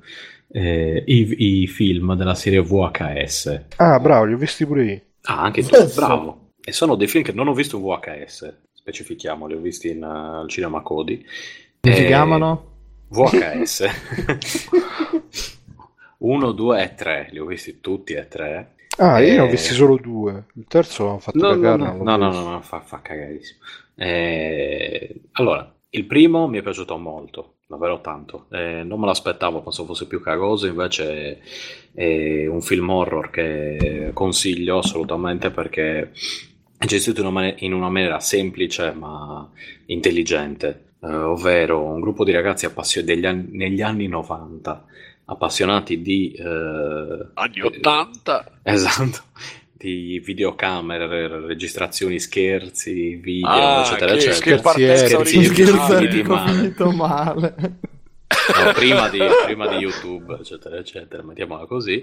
eh, 0.50 1.04
i, 1.06 1.62
i 1.64 1.68
film 1.68 2.16
della 2.16 2.34
serie 2.36 2.62
VHS. 2.62 3.66
Ah, 3.76 4.00
bravo, 4.00 4.26
li 4.26 4.34
ho 4.34 4.38
visti 4.38 4.66
pure 4.66 4.84
io. 4.86 5.02
Ah, 5.24 5.42
anche 5.44 5.62
tu, 5.64 5.76
sì. 5.76 5.96
bravo. 5.96 6.52
E 6.64 6.72
sono 6.72 6.96
dei 6.96 7.08
film 7.08 7.24
che 7.24 7.32
non 7.34 7.48
ho 7.48 7.54
visto 7.54 7.78
in 7.78 7.84
VHS, 7.84 8.54
specifichiamo, 8.74 9.46
li 9.46 9.54
ho 9.54 9.60
visti 9.60 9.90
in, 9.90 10.02
eh, 10.02 10.40
al 10.42 10.50
cinema 10.50 10.82
Cody. 10.82 11.24
Come 11.82 11.96
si 11.96 12.04
Eh, 12.04 12.08
chiamano? 12.08 12.66
VHS. 13.10 13.86
1, 16.18 16.52
2 16.52 16.84
e 16.84 16.94
3, 16.96 17.30
li 17.32 17.40
ho 17.40 17.46
visti 17.46 17.80
tutti 17.80 18.14
e 18.14 18.28
tre. 18.28 18.76
Ah, 19.00 19.20
io 19.20 19.34
ne 19.36 19.40
ho 19.42 19.46
Eh, 19.46 19.48
visti 19.48 19.74
solo 19.74 19.98
due. 19.98 20.46
Il 20.56 20.66
terzo 20.68 21.14
ha 21.14 21.20
fatto 21.20 21.38
No, 21.38 21.48
cagare. 21.48 21.78
no, 21.78 21.94
no, 22.02 22.16
no, 22.18 22.32
no, 22.32 22.50
no, 22.50 22.62
fa, 22.62 22.82
fa 22.82 23.02
cagarissimo. 23.02 23.60
Eh, 23.96 25.22
allora, 25.34 25.74
il 25.90 26.06
primo 26.06 26.48
mi 26.48 26.58
è 26.60 26.62
piaciuto 26.64 26.98
molto, 26.98 27.58
davvero 27.68 28.02
tanto. 28.02 28.48
Eh, 28.52 28.84
non 28.84 29.00
me 29.00 29.06
l'aspettavo, 29.06 29.62
pensavo 29.62 29.90
fosse 29.90 30.08
più 30.08 30.22
cagoso, 30.22 30.68
invece 30.68 31.42
è 31.94 32.48
un 32.48 32.62
film 32.62 32.90
horror 32.90 33.30
che 33.30 34.12
consiglio 34.14 34.80
assolutamente 34.80 35.52
perché 35.52 36.12
è 36.78 36.86
gestito 36.86 37.22
in 37.22 37.28
una, 37.28 37.40
mani- 37.42 37.56
in 37.60 37.74
una 37.74 37.90
maniera 37.90 38.20
semplice 38.20 38.92
ma 38.94 39.48
intelligente. 39.88 40.84
Eh, 41.02 41.08
ovvero 41.14 41.84
un 41.84 42.00
gruppo 42.00 42.24
di 42.24 42.32
ragazzi 42.32 42.66
appassion- 42.66 43.06
degli 43.06 43.26
anni- 43.26 43.50
negli 43.52 43.82
anni 43.82 44.08
90 44.08 44.86
appassionati 45.30 46.02
di... 46.02 46.32
eh, 46.32 47.28
Anni 47.34 47.62
80. 47.62 48.60
Esatto, 48.64 49.20
di 49.78 50.20
videocamere, 50.24 51.46
registrazioni, 51.46 52.20
scherzi, 52.20 53.16
video, 53.16 53.50
Ah, 53.50 53.82
eccetera, 53.82 54.14
che- 54.14 54.30
eccetera. 54.30 54.74
che 54.74 54.98
Scherzi 54.98 55.44
Scherzatico 55.44 56.34
male. 56.34 56.74
male. 56.94 57.56
No, 58.66 58.72
prima, 58.74 59.10
di, 59.10 59.20
prima 59.46 59.68
di 59.68 59.76
YouTube, 59.76 60.38
eccetera, 60.40 60.78
eccetera, 60.78 61.22
mettiamola 61.24 61.66
così, 61.66 62.02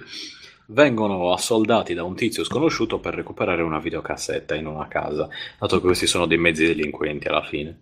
vengono 0.66 1.32
assoldati 1.32 1.94
da 1.94 2.04
un 2.04 2.14
tizio 2.14 2.44
sconosciuto 2.44 2.98
per 2.98 3.14
recuperare 3.14 3.62
una 3.62 3.78
videocassetta 3.78 4.54
in 4.54 4.66
una 4.66 4.86
casa, 4.88 5.28
dato 5.58 5.76
che 5.76 5.82
questi 5.86 6.06
sono 6.06 6.26
dei 6.26 6.38
mezzi 6.38 6.66
delinquenti 6.66 7.28
alla 7.28 7.42
fine. 7.44 7.80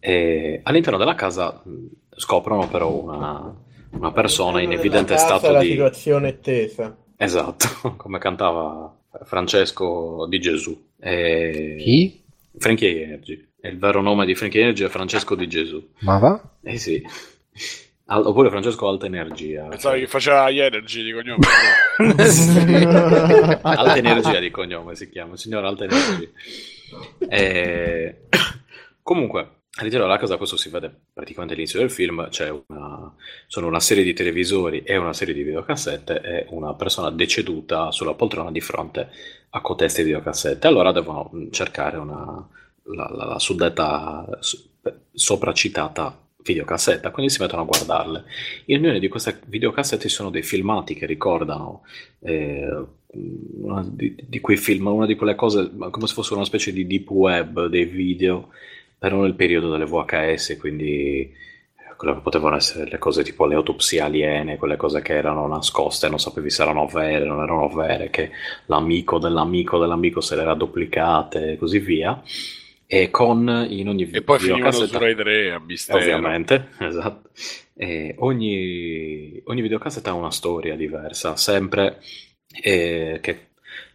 E 0.00 0.60
all'interno 0.64 0.98
della 0.98 1.14
casa 1.14 1.62
scoprono 2.16 2.68
però 2.68 2.90
una, 2.92 3.54
una 3.96 4.12
persona 4.12 4.60
in 4.60 4.72
evidente 4.72 5.16
stato 5.16 5.50
la 5.50 5.60
di... 5.60 5.70
situazione 5.70 6.28
è 6.28 6.40
tesa. 6.40 6.96
Esatto, 7.16 7.94
come 7.96 8.18
cantava 8.18 8.94
Francesco 9.24 10.26
di 10.28 10.40
Gesù. 10.40 10.90
E... 10.98 11.76
Chi? 11.78 12.22
Frankie 12.58 13.02
Energy. 13.04 13.48
E 13.60 13.68
il 13.68 13.78
vero 13.78 14.02
nome 14.02 14.26
di 14.26 14.34
Frankie 14.34 14.60
Energy 14.60 14.84
è 14.84 14.88
Francesco 14.88 15.34
di 15.34 15.48
Gesù. 15.48 15.90
Ma 16.00 16.18
va? 16.18 16.40
Eh 16.62 16.76
sì. 16.76 17.02
Al- 18.06 18.26
oppure 18.26 18.50
Francesco 18.50 18.86
Alta 18.86 19.06
Energia. 19.06 19.66
Pensavi 19.66 20.00
che 20.00 20.06
faceva 20.06 20.50
gli 20.50 20.60
energy 20.60 21.02
di 21.02 21.12
cognome. 21.12 21.46
Alta 23.62 23.96
Energia 23.96 24.38
di 24.38 24.50
cognome 24.50 24.94
si 24.94 25.08
chiama, 25.08 25.32
il 25.32 25.38
signor 25.38 25.64
Alta 25.64 25.84
Energia. 25.84 26.28
Eh, 27.26 28.18
Comunque, 29.04 29.63
all'interno 29.76 30.06
della 30.06 30.18
casa, 30.18 30.36
questo 30.36 30.56
si 30.56 30.68
vede 30.68 30.92
praticamente 31.12 31.54
all'inizio 31.54 31.80
del 31.80 31.90
film, 31.90 32.28
una, 32.68 33.14
sono 33.46 33.66
una 33.66 33.80
serie 33.80 34.04
di 34.04 34.12
televisori 34.12 34.82
e 34.82 34.96
una 34.96 35.12
serie 35.12 35.34
di 35.34 35.42
videocassette 35.42 36.20
e 36.20 36.46
una 36.50 36.74
persona 36.74 37.10
deceduta 37.10 37.90
sulla 37.90 38.14
poltrona 38.14 38.50
di 38.50 38.60
fronte 38.60 39.08
a 39.50 39.60
coteste 39.60 40.04
videocassette. 40.04 40.66
Allora 40.66 40.92
devono 40.92 41.28
mh, 41.32 41.50
cercare 41.50 41.96
una, 41.96 42.48
la, 42.84 43.08
la- 43.10 43.24
la 43.24 43.38
suddetta 43.38 44.28
sopracitata 45.12 46.18
videocassetta, 46.44 47.10
quindi 47.10 47.32
si 47.32 47.40
mettono 47.40 47.62
a 47.62 47.64
guardarle. 47.64 48.24
In 48.66 48.78
ognuna 48.78 48.98
di 48.98 49.08
queste 49.08 49.40
videocassette 49.46 50.08
ci 50.08 50.14
sono 50.14 50.30
dei 50.30 50.42
filmati 50.42 50.94
che 50.94 51.06
ricordano 51.06 51.82
eh, 52.20 52.84
di, 53.10 54.14
di 54.28 54.40
quei 54.40 54.56
film, 54.56 54.88
una 54.88 55.06
di 55.06 55.14
quelle 55.14 55.34
cose 55.34 55.70
come 55.74 56.06
se 56.06 56.12
fosse 56.12 56.34
una 56.34 56.44
specie 56.44 56.72
di 56.72 56.86
deep 56.86 57.08
web 57.10 57.66
dei 57.66 57.86
video, 57.86 58.50
però 59.04 59.20
nel 59.20 59.34
periodo 59.34 59.70
delle 59.70 59.84
VHS, 59.84 60.56
quindi 60.58 61.20
eh, 61.20 62.20
potevano 62.22 62.56
essere 62.56 62.88
le 62.88 62.96
cose 62.96 63.22
tipo 63.22 63.44
le 63.44 63.54
autopsie 63.54 64.00
aliene, 64.00 64.56
quelle 64.56 64.76
cose 64.76 65.02
che 65.02 65.12
erano 65.12 65.46
nascoste, 65.46 66.08
non 66.08 66.18
sapevi 66.18 66.48
se 66.48 66.62
erano 66.62 66.86
vere, 66.86 67.26
non 67.26 67.42
erano 67.42 67.68
vere, 67.68 68.08
che 68.08 68.30
l'amico 68.64 69.18
dell'amico 69.18 69.78
dell'amico 69.78 70.22
se 70.22 70.36
le 70.36 70.40
era 70.40 70.54
duplicate 70.54 71.52
e 71.52 71.58
così 71.58 71.80
via. 71.80 72.22
E 72.86 73.10
con 73.10 73.66
in 73.68 73.88
ogni 73.90 74.08
e 74.10 74.22
poi 74.22 74.38
finivano 74.38 74.72
su 74.72 74.98
Rai 74.98 75.14
3 75.14 75.52
a 75.52 75.58
mistero. 75.58 75.98
Ovviamente, 75.98 76.68
esatto. 76.80 77.28
E 77.76 78.14
ogni, 78.20 79.38
ogni 79.44 79.60
videocassetta 79.60 80.12
ha 80.12 80.14
una 80.14 80.30
storia 80.30 80.76
diversa, 80.76 81.36
sempre 81.36 82.00
eh, 82.62 83.18
che 83.20 83.48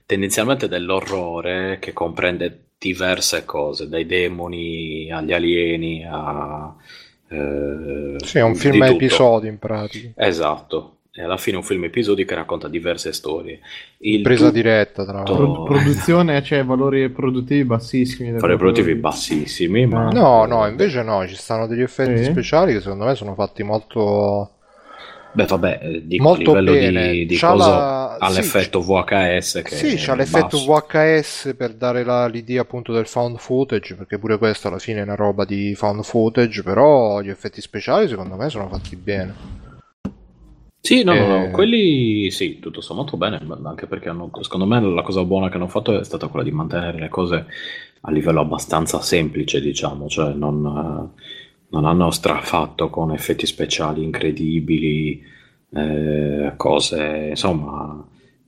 tendenzialmente 0.05 0.67
dell'orrore 0.67 1.79
che 1.79 1.93
comprende 1.93 2.68
diverse 2.79 3.45
cose, 3.45 3.87
dai 3.89 4.05
demoni 4.05 5.11
agli 5.11 5.33
alieni 5.33 6.05
a... 6.09 6.73
eh, 7.27 8.15
Sì, 8.23 8.37
è 8.37 8.43
un 8.43 8.55
film 8.55 8.81
a 8.81 8.87
tutto. 8.87 8.97
episodi 9.03 9.47
in 9.47 9.59
pratica. 9.59 10.09
Esatto, 10.15 10.95
e 11.11 11.23
alla 11.23 11.37
fine 11.37 11.57
è 11.57 11.59
un 11.59 11.65
film 11.65 11.83
episodi 11.83 12.23
che 12.25 12.35
racconta 12.35 12.67
diverse 12.69 13.11
storie. 13.11 13.59
Il 13.99 14.21
Presa 14.21 14.47
tu- 14.47 14.53
diretta, 14.53 15.03
tra 15.03 15.13
l'altro. 15.23 15.35
Pro- 15.35 15.63
produzione, 15.63 16.41
cioè 16.41 16.63
valori 16.63 17.09
produttivi 17.09 17.65
bassissimi. 17.65 18.39
Fare 18.39 18.55
produttivi 18.55 18.95
bassissimi, 18.95 19.85
ma... 19.85 20.07
No, 20.09 20.45
no, 20.45 20.65
invece 20.65 21.03
no, 21.03 21.27
ci 21.27 21.35
stanno 21.35 21.67
degli 21.67 21.81
effetti 21.81 22.23
Sì? 22.23 22.31
speciali 22.31 22.71
che 22.73 22.79
secondo 22.79 23.03
me 23.05 23.15
sono 23.15 23.33
fatti 23.33 23.61
molto... 23.63 24.53
Beh, 25.31 25.45
vabbè, 25.45 25.79
eh, 25.81 26.07
dico, 26.07 26.23
Molto 26.23 26.51
a 26.55 26.59
livello 26.59 26.91
bene. 26.91 27.11
di, 27.11 27.25
di 27.27 27.37
C'ha 27.37 27.51
cosa 27.51 27.67
la- 27.69 28.15
ha 28.17 28.29
sì, 28.29 28.35
l'effetto 28.37 28.81
VHS 28.81 29.61
che 29.63 29.75
Sì, 29.75 29.95
c'ha 29.95 30.15
l'effetto 30.15 30.57
basso. 30.57 30.65
VHS 30.65 31.53
per 31.55 31.73
dare 31.75 32.03
la- 32.03 32.27
l'idea 32.27 32.61
appunto 32.61 32.91
del 32.91 33.05
found 33.05 33.37
footage, 33.37 33.95
perché 33.95 34.17
pure 34.17 34.37
questa 34.39 34.69
alla 34.69 34.79
fine 34.79 34.99
è 34.99 35.03
una 35.03 35.15
roba 35.15 35.45
di 35.45 35.75
found 35.75 36.03
footage, 36.03 36.63
però 36.63 37.21
gli 37.21 37.29
effetti 37.29 37.61
speciali 37.61 38.07
secondo 38.07 38.35
me 38.35 38.49
sono 38.49 38.67
fatti 38.69 38.95
bene. 38.95 39.35
Sì, 40.81 41.03
no, 41.03 41.13
no, 41.13 41.27
no, 41.27 41.43
Eh. 41.45 41.51
quelli 41.51 42.31
sì, 42.31 42.57
tutto 42.59 42.81
sommato 42.81 43.15
bene, 43.17 43.39
anche 43.63 43.85
perché 43.85 44.09
hanno, 44.09 44.31
secondo 44.41 44.65
me 44.65 44.79
la 44.81 45.01
cosa 45.03 45.23
buona 45.25 45.49
che 45.49 45.55
hanno 45.57 45.67
fatto 45.67 45.99
è 45.99 46.03
stata 46.03 46.27
quella 46.27 46.45
di 46.45 46.51
mantenere 46.51 46.97
le 46.97 47.09
cose 47.09 47.45
a 48.01 48.11
livello 48.11 48.39
abbastanza 48.39 49.01
semplice, 49.01 49.59
diciamo, 49.61 50.07
cioè 50.07 50.33
non, 50.33 51.11
eh, 51.15 51.21
non 51.69 51.85
hanno 51.85 52.11
strafatto 52.11 52.89
con 52.89 53.11
effetti 53.11 53.45
speciali 53.45 54.03
incredibili, 54.03 55.21
eh, 55.71 56.53
cose, 56.57 57.27
insomma, 57.29 58.05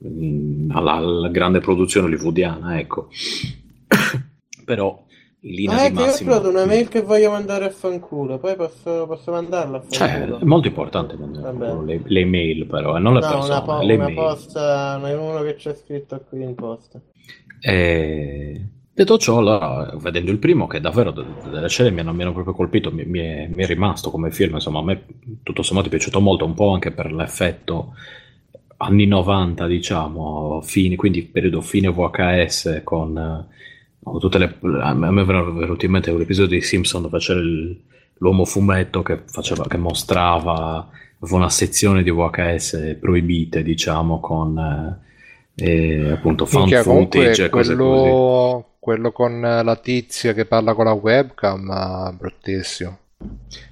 mm, 0.08 0.72
alla, 0.72 0.94
alla 0.94 1.30
grande 1.30 1.60
produzione 1.60 2.08
hollywoodiana, 2.08 2.80
ecco. 2.80 3.10
Però 4.66 5.06
in 5.44 5.54
linea 5.56 5.78
Ah, 5.78 5.86
è 5.86 5.90
di 5.90 5.96
io 5.98 6.02
ho 6.02 6.06
massima... 6.06 6.32
trovato 6.32 6.50
una 6.50 6.66
mail 6.66 6.88
che 6.88 7.02
voglio 7.02 7.32
mandare 7.32 7.66
a 7.66 7.70
fanculo, 7.72 8.38
poi 8.38 8.56
posso, 8.56 9.06
posso 9.08 9.32
mandarla 9.32 9.78
a 9.78 9.84
Cioè, 9.90 10.08
fanculo. 10.10 10.38
è 10.40 10.44
molto 10.44 10.68
importante 10.68 11.16
Vabbè. 11.18 11.84
le, 11.84 12.02
le 12.04 12.26
mail 12.26 12.66
però, 12.68 12.96
e 12.98 13.00
non 13.00 13.14
le 13.14 13.20
No, 13.22 13.28
persone, 13.28 13.46
una, 13.46 13.62
po- 13.62 13.82
le 13.82 13.94
una 13.96 14.04
mail. 14.06 14.16
posta, 14.16 14.96
una- 14.98 15.20
uno 15.20 15.42
che 15.42 15.56
c'è 15.56 15.74
scritto 15.76 16.20
qui 16.30 16.44
in 16.44 16.56
posta. 16.56 17.02
E 17.60 18.62
detto 18.94 19.18
ciò, 19.18 19.38
allora, 19.40 19.94
vedendo 19.98 20.32
il 20.32 20.38
primo, 20.40 20.68
che 20.68 20.80
davvero 20.80 21.12
de- 21.12 21.24
delle 21.50 21.70
scene 21.70 21.92
mi 21.92 22.02
hanno, 22.02 22.14
mi 22.14 22.22
hanno 22.24 22.34
proprio 22.34 22.54
colpito, 22.54 22.92
mi, 22.92 23.06
mi 23.06 23.20
è, 23.20 23.50
mi 23.54 23.64
è 23.64 23.68
rimasto 23.68 24.12
come 24.12 24.32
film, 24.32 24.56
insomma, 24.56 24.80
a 24.80 24.84
me 24.84 25.06
tutto 25.44 25.62
sommato 25.64 25.88
è 25.88 25.90
piaciuto 25.90 26.20
molto, 26.20 26.46
un 26.46 26.54
po' 26.54 26.72
anche 26.74 26.92
per 26.92 27.12
l'effetto 27.12 27.94
anni 28.78 29.06
90, 29.06 29.68
diciamo, 29.68 30.62
fine, 30.62 30.96
quindi 30.96 31.24
periodo 31.24 31.62
fine 31.62 31.90
VHS 31.90 32.82
con 32.84 33.18
eh, 33.18 34.20
tutte 34.20 34.38
le... 34.38 34.58
A 34.82 34.94
me 34.94 35.22
è 35.22 35.26
venuto 35.26 35.86
in 35.86 35.92
mente 35.92 36.12
un 36.12 36.22
episodio 36.22 36.58
di 36.58 36.64
Simpson 36.64 37.04
dove 37.04 37.20
c'era 37.20 37.40
il- 37.40 37.80
l'uomo 38.18 38.46
fumetto 38.46 39.02
che, 39.02 39.24
faceva, 39.26 39.66
che 39.68 39.78
mostrava 39.78 40.88
una 41.20 41.50
sezione 41.50 42.04
di 42.04 42.12
VHS 42.12 42.98
proibite, 43.00 43.64
diciamo, 43.64 44.20
con 44.20 44.58
eh, 45.56 46.10
appunto 46.12 46.46
Minchia, 46.50 46.84
comunque 46.84 47.20
footage 47.20 47.46
e 47.46 47.50
cose 47.50 47.78
così. 47.78 48.20
Quello, 48.82 49.12
con 49.12 49.40
la 49.40 49.76
tizia 49.78 50.34
che 50.34 50.46
parla 50.46 50.74
con 50.74 50.86
la 50.86 50.94
webcam, 50.94 51.70
ah, 51.70 52.12
bruttissimo. 52.18 52.98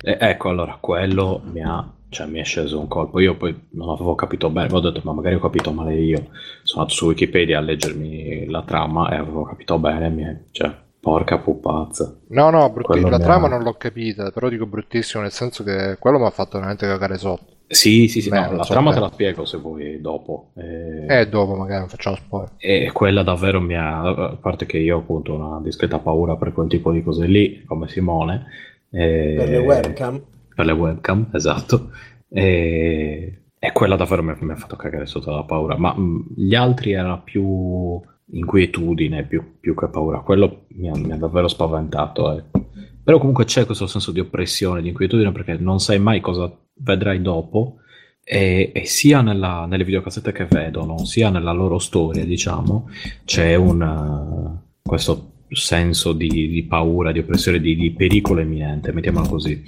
E- 0.02 0.18
ecco, 0.20 0.50
allora, 0.50 0.78
quello 0.80 1.42
mi 1.52 1.64
ha, 1.64 1.92
cioè, 2.10 2.28
mi 2.28 2.40
è 2.40 2.44
sceso 2.44 2.80
un 2.80 2.88
colpo. 2.88 3.20
Io 3.20 3.36
poi 3.36 3.68
non 3.72 3.90
avevo 3.90 4.14
capito 4.16 4.50
bene, 4.50 4.68
avevo 4.68 4.82
detto, 4.82 5.02
ma 5.04 5.14
magari 5.14 5.36
ho 5.36 5.40
capito 5.40 5.72
male 5.72 5.96
io. 5.96 6.28
Sono 6.64 6.82
andato 6.84 6.94
su 6.98 7.08
Wikipedia 7.08 7.58
a 7.58 7.62
leggermi 7.62 8.46
la 8.50 8.62
trama 8.64 9.10
e 9.12 9.16
avevo 9.16 9.44
capito 9.44 9.80
bene, 9.80 10.10
mi 10.10 10.24
è- 10.24 10.38
cioè, 10.52 10.72
porca 11.00 11.40
pupazza. 11.40 12.16
No, 12.28 12.50
no, 12.52 12.70
brutti- 12.70 13.00
la 13.02 13.08
mi 13.10 13.14
ha- 13.16 13.20
trama 13.26 13.48
non 13.48 13.64
l'ho 13.64 13.74
capita, 13.74 14.30
però 14.32 14.48
dico 14.50 14.66
bruttissimo 14.68 15.24
nel 15.24 15.32
senso 15.32 15.64
che 15.64 15.98
quello 16.00 16.20
mi 16.20 16.26
ha 16.26 16.30
fatto 16.30 16.58
veramente 16.58 16.86
cagare 16.86 17.18
sotto. 17.18 17.58
Sì, 17.72 18.08
sì, 18.08 18.22
sì, 18.22 18.30
Beh, 18.30 18.40
no, 18.50 18.52
la 18.58 18.64
so 18.64 18.74
trama 18.74 18.92
te. 18.94 19.00
la 19.00 19.10
spiego 19.12 19.46
se 19.46 19.58
vuoi 19.58 20.02
dopo. 20.02 20.52
Eh, 20.56 21.06
E 21.22 21.28
dopo 21.30 21.56
magari 21.56 21.88
facciamo 21.88 22.16
spoiler. 22.16 22.52
E 22.58 22.92
quella 22.92 23.24
davvero 23.24 23.62
mi 23.62 23.76
ha, 23.76 24.02
a 24.02 24.36
parte 24.36 24.66
che 24.66 24.78
io 24.80 24.98
ho 24.98 25.00
appunto 25.00 25.34
una 25.34 25.60
discreta 25.62 26.00
paura 26.00 26.36
per 26.36 26.52
quel 26.54 26.68
tipo 26.68 26.92
di 26.92 27.04
cose 27.04 27.26
lì, 27.28 27.64
come 27.66 27.88
Simone. 27.88 28.46
eh, 28.90 29.36
Per 29.38 29.50
le 29.50 29.58
webcam. 29.60 30.22
Per 30.56 30.66
le 30.66 30.72
webcam, 30.74 31.30
esatto. 31.34 31.92
E, 32.28 33.44
e 33.58 33.72
quella 33.72 33.96
davvero 33.96 34.24
mi, 34.24 34.32
ha- 34.32 34.38
mi 34.42 34.52
ha 34.52 34.56
fatto 34.56 34.76
cagare 34.76 35.06
sotto 35.06 35.32
la 35.32 35.44
paura. 35.44 35.78
Ma 35.78 35.94
mh, 35.94 36.34
gli 36.36 36.56
altri 36.56 36.92
era 36.94 37.18
più 37.18 38.02
inquietudine 38.32 39.26
più, 39.26 39.60
più 39.60 39.74
che 39.76 39.88
paura. 39.88 40.20
Quello 40.20 40.66
mi 40.70 40.90
ha, 40.90 40.98
mi 40.98 41.12
ha 41.12 41.18
davvero 41.18 41.48
spaventato. 41.48 42.32
ecco. 42.38 42.68
Però 43.04 43.18
comunque 43.18 43.46
c'è 43.46 43.66
questo 43.66 43.88
senso 43.88 44.12
di 44.12 44.20
oppressione, 44.20 44.82
di 44.82 44.90
inquietudine, 44.90 45.32
perché 45.32 45.58
non 45.58 45.80
sai 45.80 45.98
mai 46.00 46.20
cosa 46.20 46.52
vedrai 46.80 47.22
dopo. 47.22 47.76
E, 48.24 48.72
e 48.74 48.86
sia 48.86 49.22
nella- 49.22 49.66
nelle 49.66 49.84
videocassette 49.84 50.32
che 50.32 50.46
vedono, 50.46 51.04
sia 51.04 51.30
nella 51.32 51.52
loro 51.52 51.80
storia, 51.80 52.24
diciamo, 52.26 52.88
c'è 53.26 53.56
un, 53.56 53.82
eh, 53.82 54.70
questo 54.84 55.32
senso 55.50 56.14
di, 56.14 56.48
di 56.48 56.64
paura, 56.64 57.12
di 57.12 57.20
oppressione, 57.20 57.60
di, 57.60 57.76
di 57.76 57.92
pericolo 57.92 58.42
imminente, 58.42 58.92
mettiamola 58.92 59.28
così. 59.28 59.64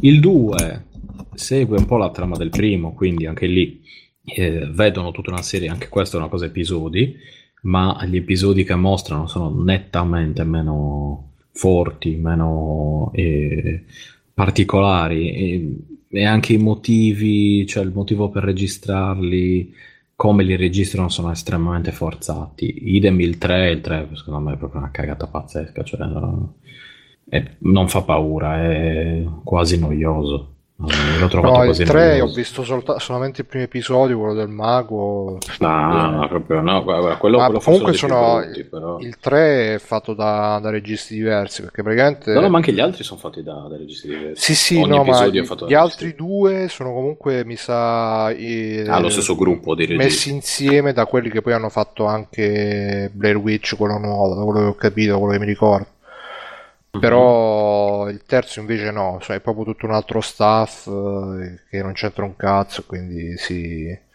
Il 0.00 0.20
2 0.20 0.84
segue 1.34 1.78
un 1.78 1.84
po' 1.84 1.96
la 1.96 2.10
trama 2.10 2.36
del 2.36 2.50
primo, 2.50 2.94
quindi 2.94 3.26
anche 3.26 3.46
lì 3.46 3.82
eh, 4.24 4.66
vedono 4.70 5.10
tutta 5.10 5.30
una 5.30 5.42
serie, 5.42 5.68
anche 5.68 5.88
questa 5.88 6.16
è 6.16 6.20
una 6.20 6.28
cosa 6.28 6.46
episodi, 6.46 7.14
ma 7.62 8.04
gli 8.06 8.16
episodi 8.16 8.64
che 8.64 8.74
mostrano 8.74 9.26
sono 9.26 9.62
nettamente 9.62 10.44
meno 10.44 11.32
forti, 11.52 12.16
meno 12.16 13.10
eh, 13.14 13.84
particolari 14.32 15.32
e, 15.32 15.76
e 16.08 16.24
anche 16.24 16.52
i 16.54 16.58
motivi, 16.58 17.66
cioè 17.66 17.84
il 17.84 17.92
motivo 17.92 18.28
per 18.30 18.44
registrarli, 18.44 19.74
come 20.14 20.42
li 20.44 20.56
registrano 20.56 21.08
sono 21.08 21.30
estremamente 21.30 21.92
forzati. 21.92 22.94
Idem 22.96 23.20
il 23.20 23.38
3, 23.38 23.70
il 23.70 23.80
3 23.80 24.08
secondo 24.14 24.40
me 24.40 24.54
è 24.54 24.56
proprio 24.58 24.80
una 24.80 24.90
cagata 24.90 25.26
pazzesca, 25.26 25.82
cioè, 25.84 26.00
è- 27.28 27.56
non 27.60 27.88
fa 27.88 28.02
paura, 28.02 28.56
è 28.62 29.24
quasi 29.44 29.78
noioso. 29.78 30.54
Eh, 30.80 31.18
L'ho 31.18 31.26
trovato 31.26 31.54
No, 31.56 31.60
il 31.62 31.68
quasi 31.70 31.82
3 31.82 32.20
ho 32.20 32.28
visto 32.28 32.62
solta- 32.62 33.00
solamente 33.00 33.40
il 33.40 33.48
primo 33.48 33.64
episodio, 33.64 34.16
quello 34.16 34.34
del 34.34 34.46
mago. 34.46 35.38
No, 35.58 36.10
no, 36.12 36.28
proprio 36.28 36.60
no, 36.60 36.84
guarda, 36.84 37.16
quello, 37.16 37.38
quello 37.38 37.58
comunque 37.58 37.92
sono 37.94 38.40
brutti, 38.40 38.62
però. 38.62 38.98
il 39.00 39.16
3 39.18 39.74
è 39.74 39.78
fatto 39.78 40.14
da, 40.14 40.60
da 40.62 40.70
registi 40.70 41.14
diversi 41.16 41.62
perché 41.62 41.82
praticamente 41.82 42.32
No, 42.32 42.42
no, 42.42 42.48
ma 42.48 42.58
anche 42.58 42.72
gli 42.72 42.78
altri 42.78 43.02
sono 43.02 43.18
fatti 43.18 43.42
da, 43.42 43.66
da 43.68 43.76
registi 43.76 44.06
diversi. 44.06 44.54
sì 44.54 44.54
sì 44.54 44.76
Ogni 44.80 44.88
no 44.88 45.02
ma 45.02 45.26
gli, 45.26 45.42
gli 45.66 45.74
altri 45.74 46.14
due 46.14 46.68
sono 46.68 46.92
comunque 46.92 47.44
mi 47.44 47.56
sa 47.56 48.30
eh, 48.30 48.84
Ah, 48.86 49.00
lo 49.00 49.08
stesso 49.08 49.34
gruppo 49.34 49.74
di 49.74 49.84
registi. 49.84 50.04
messi 50.04 50.30
insieme 50.30 50.92
da 50.92 51.06
quelli 51.06 51.28
che 51.28 51.42
poi 51.42 51.54
hanno 51.54 51.70
fatto 51.70 52.04
anche 52.06 53.10
Blair 53.12 53.36
Witch 53.36 53.74
quello 53.76 53.98
nuovo 53.98 54.34
da 54.36 54.44
quello 54.44 54.60
che 54.60 54.66
ho 54.66 54.74
capito 54.74 55.18
quello 55.18 55.32
che 55.32 55.40
mi 55.40 55.46
ricordo. 55.46 55.86
Però 56.90 58.08
il 58.08 58.22
terzo 58.24 58.60
invece 58.60 58.90
no 58.90 59.18
cioè 59.20 59.36
è 59.36 59.40
proprio 59.40 59.64
tutto 59.64 59.86
un 59.86 59.92
altro 59.92 60.20
staff 60.20 60.86
eh, 60.86 61.60
che 61.68 61.82
non 61.82 61.92
c'entra 61.92 62.24
un 62.24 62.36
cazzo 62.36 62.84
quindi 62.86 63.36
sì. 63.36 64.06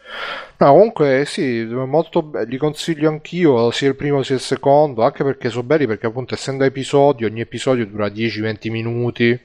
No, 0.57 0.71
comunque 0.71 1.23
sì, 1.25 1.63
molto 1.65 2.21
be- 2.21 2.45
li 2.45 2.57
consiglio 2.57 3.09
anch'io, 3.09 3.71
sia 3.71 3.87
il 3.89 3.95
primo 3.95 4.21
sia 4.21 4.35
il 4.35 4.41
secondo, 4.41 5.03
anche 5.03 5.23
perché 5.23 5.49
sono 5.49 5.63
belli 5.63 5.87
perché 5.87 6.07
appunto 6.07 6.33
essendo 6.33 6.63
episodi, 6.63 7.25
ogni 7.25 7.41
episodio 7.41 7.85
dura 7.87 8.07
10-20 8.07 8.69
minuti 8.69 9.39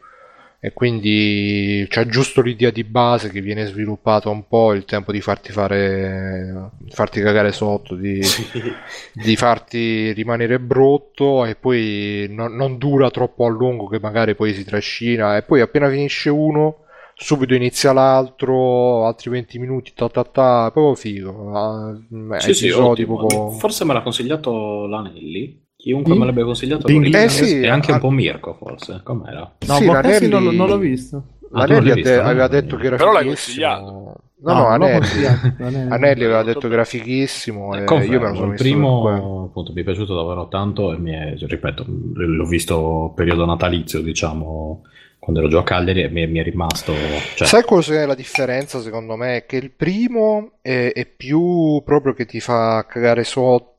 e 0.60 0.72
quindi 0.72 1.86
c'è 1.88 2.06
giusto 2.06 2.40
l'idea 2.42 2.70
di 2.70 2.82
base 2.82 3.30
che 3.30 3.40
viene 3.40 3.66
sviluppata 3.66 4.28
un 4.28 4.46
po', 4.48 4.72
il 4.72 4.84
tempo 4.84 5.12
di 5.12 5.20
farti 5.20 5.52
fare, 5.52 6.70
farti 6.88 7.20
cagare 7.20 7.52
sotto, 7.52 7.94
di, 7.94 8.20
di 9.12 9.36
farti 9.36 10.12
rimanere 10.12 10.58
brutto 10.58 11.44
e 11.44 11.54
poi 11.54 12.26
non, 12.30 12.54
non 12.56 12.76
dura 12.76 13.10
troppo 13.10 13.46
a 13.46 13.50
lungo 13.50 13.86
che 13.86 14.00
magari 14.00 14.34
poi 14.34 14.52
si 14.52 14.64
trascina 14.64 15.36
e 15.36 15.42
poi 15.42 15.60
appena 15.60 15.88
finisce 15.88 16.28
uno 16.30 16.84
subito 17.14 17.54
inizia 17.54 17.92
l'altro, 17.92 19.04
altri 19.06 19.30
20 19.30 19.58
minuti, 19.58 19.92
ta 19.94 20.08
ta 20.08 20.22
ta, 20.24 20.70
proprio 20.72 20.94
figo. 20.94 21.52
Ah, 21.56 22.38
Sì, 22.38 22.54
sì, 22.54 22.70
ottimo. 22.70 23.16
proprio- 23.16 23.50
Forse 23.50 23.84
me 23.84 23.92
l'ha 23.92 24.02
consigliato 24.02 24.86
l'Anelli. 24.86 25.66
Chiunque 25.80 26.12
Sì? 26.12 26.18
me 26.18 26.24
l'abbia 26.26 26.44
consigliato 26.44 26.86
Di 26.88 26.92
l'ho 26.98 27.04
inglese? 27.04 27.26
visto. 27.40 27.44
Eh 27.44 27.46
sì, 27.60 27.60
e 27.64 27.68
anche 27.68 27.90
ah- 27.92 27.94
un 27.94 28.00
po' 28.00 28.10
Mirko, 28.10 28.54
forse. 28.54 29.00
Com'era? 29.04 29.52
No, 29.64 29.74
Sì, 29.74 29.84
Borghesi 29.84 30.26
non, 30.28 30.42
l'Anelli- 30.42 30.56
non 30.56 30.68
l'ho 30.68 30.78
visto. 30.78 31.16
Ah, 31.52 31.64
non 31.64 31.76
Anelli 31.76 31.90
ha 31.92 31.94
visto, 31.94 32.20
aveva 32.20 32.48
detto 32.48 32.76
che 32.76 32.86
era 32.88 32.96
Però 32.96 33.12
l'hai 33.12 33.22
fighissimo. 33.36 33.66
No, 33.66 34.14
No, 34.40 34.52
no, 34.52 34.60
non 34.62 34.70
Anelli, 34.72 34.98
consigliato, 34.98 35.52
Anelli. 35.62 35.90
Anelli 35.90 36.24
aveva 36.24 36.42
detto 36.42 36.66
che 36.68 36.74
era 36.74 36.84
fighissimo 36.84 37.74
e 37.76 37.84
Confermo, 37.84 38.12
io 38.12 38.20
me 38.20 38.28
lo 38.28 38.34
sono 38.34 38.50
il 38.52 38.58
primo 38.58 39.44
appunto 39.46 39.72
mi 39.72 39.80
è 39.80 39.84
piaciuto 39.84 40.14
davvero 40.14 40.46
tanto 40.48 40.92
e 40.92 40.98
mi 40.98 41.10
è, 41.12 41.34
ripeto, 41.36 41.84
l'ho 42.14 42.44
visto 42.44 43.12
periodo 43.16 43.44
natalizio, 43.46 44.00
diciamo, 44.00 44.82
quando 45.18 45.40
ero 45.40 45.48
giù 45.48 45.56
a 45.58 45.64
Cagliari 45.64 46.02
e 46.02 46.08
mi 46.08 46.22
è, 46.22 46.26
mi 46.26 46.38
è 46.38 46.42
rimasto... 46.44 46.92
Cioè, 47.34 47.46
Sai 47.48 47.64
cos'è 47.64 48.04
la 48.06 48.14
differenza 48.14 48.80
secondo 48.80 49.16
me? 49.16 49.44
Che 49.46 49.56
il 49.56 49.70
primo 49.72 50.52
è, 50.60 50.92
è 50.94 51.06
più 51.06 51.82
proprio 51.84 52.14
che 52.14 52.24
ti 52.26 52.38
fa 52.40 52.84
cagare 52.88 53.24
sotto, 53.24 53.76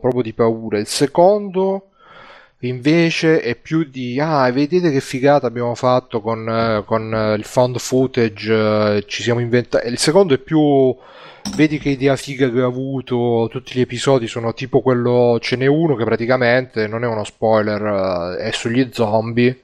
proprio 0.00 0.22
di 0.22 0.32
paura. 0.32 0.78
Il 0.78 0.86
secondo 0.86 1.90
invece 2.60 3.40
è 3.40 3.56
più 3.56 3.84
di 3.84 4.18
ah, 4.20 4.50
vedete 4.50 4.90
che 4.90 5.00
figata 5.00 5.46
abbiamo 5.46 5.74
fatto 5.74 6.20
con, 6.20 6.48
eh, 6.48 6.82
con 6.86 7.12
eh, 7.14 7.34
il 7.34 7.44
found 7.44 7.78
footage, 7.78 8.52
eh, 8.96 9.04
ci 9.06 9.22
siamo 9.22 9.40
inventati. 9.40 9.88
Il 9.88 9.98
secondo 9.98 10.34
è 10.34 10.38
più 10.38 10.96
vedi 11.56 11.78
che 11.78 11.90
idea 11.90 12.16
figa 12.16 12.50
che 12.50 12.62
ho 12.62 12.66
avuto, 12.66 13.48
tutti 13.50 13.74
gli 13.76 13.80
episodi 13.80 14.26
sono 14.26 14.54
tipo 14.54 14.80
quello, 14.80 15.38
ce 15.40 15.56
n'è 15.56 15.66
uno 15.66 15.94
che 15.94 16.04
praticamente 16.04 16.86
non 16.86 17.04
è 17.04 17.06
uno 17.06 17.24
spoiler, 17.24 18.36
eh, 18.38 18.48
è 18.48 18.50
sugli 18.52 18.88
zombie. 18.92 19.60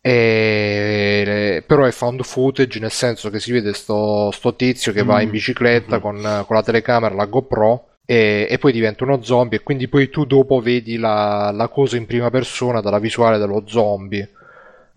E- 0.00 1.64
però 1.66 1.84
è 1.84 1.90
found 1.90 2.22
footage 2.22 2.78
nel 2.78 2.92
senso 2.92 3.28
che 3.28 3.40
si 3.40 3.50
vede 3.50 3.72
sto, 3.74 4.30
sto 4.30 4.54
tizio 4.54 4.92
che 4.92 5.02
va 5.02 5.20
in 5.20 5.28
Mm. 5.28 5.32
bicicletta 5.32 5.98
con, 5.98 6.16
con 6.46 6.56
la 6.56 6.62
telecamera, 6.62 7.14
la 7.14 7.24
GoPro 7.24 7.88
e, 8.06 8.46
e 8.48 8.58
poi 8.58 8.72
diventa 8.72 9.04
uno 9.04 9.22
zombie 9.22 9.58
e 9.58 9.62
quindi 9.62 9.88
poi 9.88 10.08
tu 10.08 10.24
dopo 10.24 10.60
vedi 10.60 10.96
la, 10.96 11.50
la 11.52 11.68
cosa 11.68 11.96
in 11.96 12.06
prima 12.06 12.30
persona 12.30 12.80
dalla 12.80 13.00
visuale 13.00 13.38
dello 13.38 13.64
zombie 13.66 14.30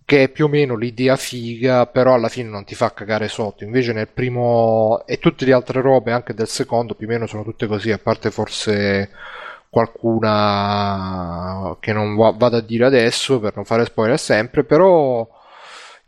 che 0.06 0.24
è 0.24 0.30
più 0.30 0.46
o 0.46 0.48
meno 0.48 0.76
l'idea 0.76 1.16
figa 1.16 1.86
però 1.86 2.14
alla 2.16 2.30
fine 2.30 2.50
non 2.50 2.64
ti 2.66 2.74
fa 2.76 2.94
cagare 2.94 3.28
sotto. 3.28 3.64
Invece 3.64 3.94
nel 3.94 4.08
primo 4.08 5.04
e 5.06 5.20
tutte 5.20 5.46
le 5.46 5.54
altre 5.54 5.82
robe 5.82 6.12
anche 6.12 6.34
del 6.34 6.48
secondo 6.48 6.96
più 6.96 7.06
o 7.08 7.10
meno 7.10 7.28
sono 7.28 7.44
tutte 7.44 7.68
così 7.68 7.92
a 7.92 8.00
parte 8.00 8.32
forse 8.32 9.10
qualcuna 9.70 11.78
che 11.80 11.94
non 11.94 12.16
va- 12.16 12.32
vado 12.32 12.58
a 12.58 12.62
dire 12.62 12.86
adesso 12.86 13.40
per 13.40 13.56
non 13.56 13.66
fare 13.66 13.86
spoiler 13.86 14.20
sempre, 14.20 14.64
però 14.64 15.28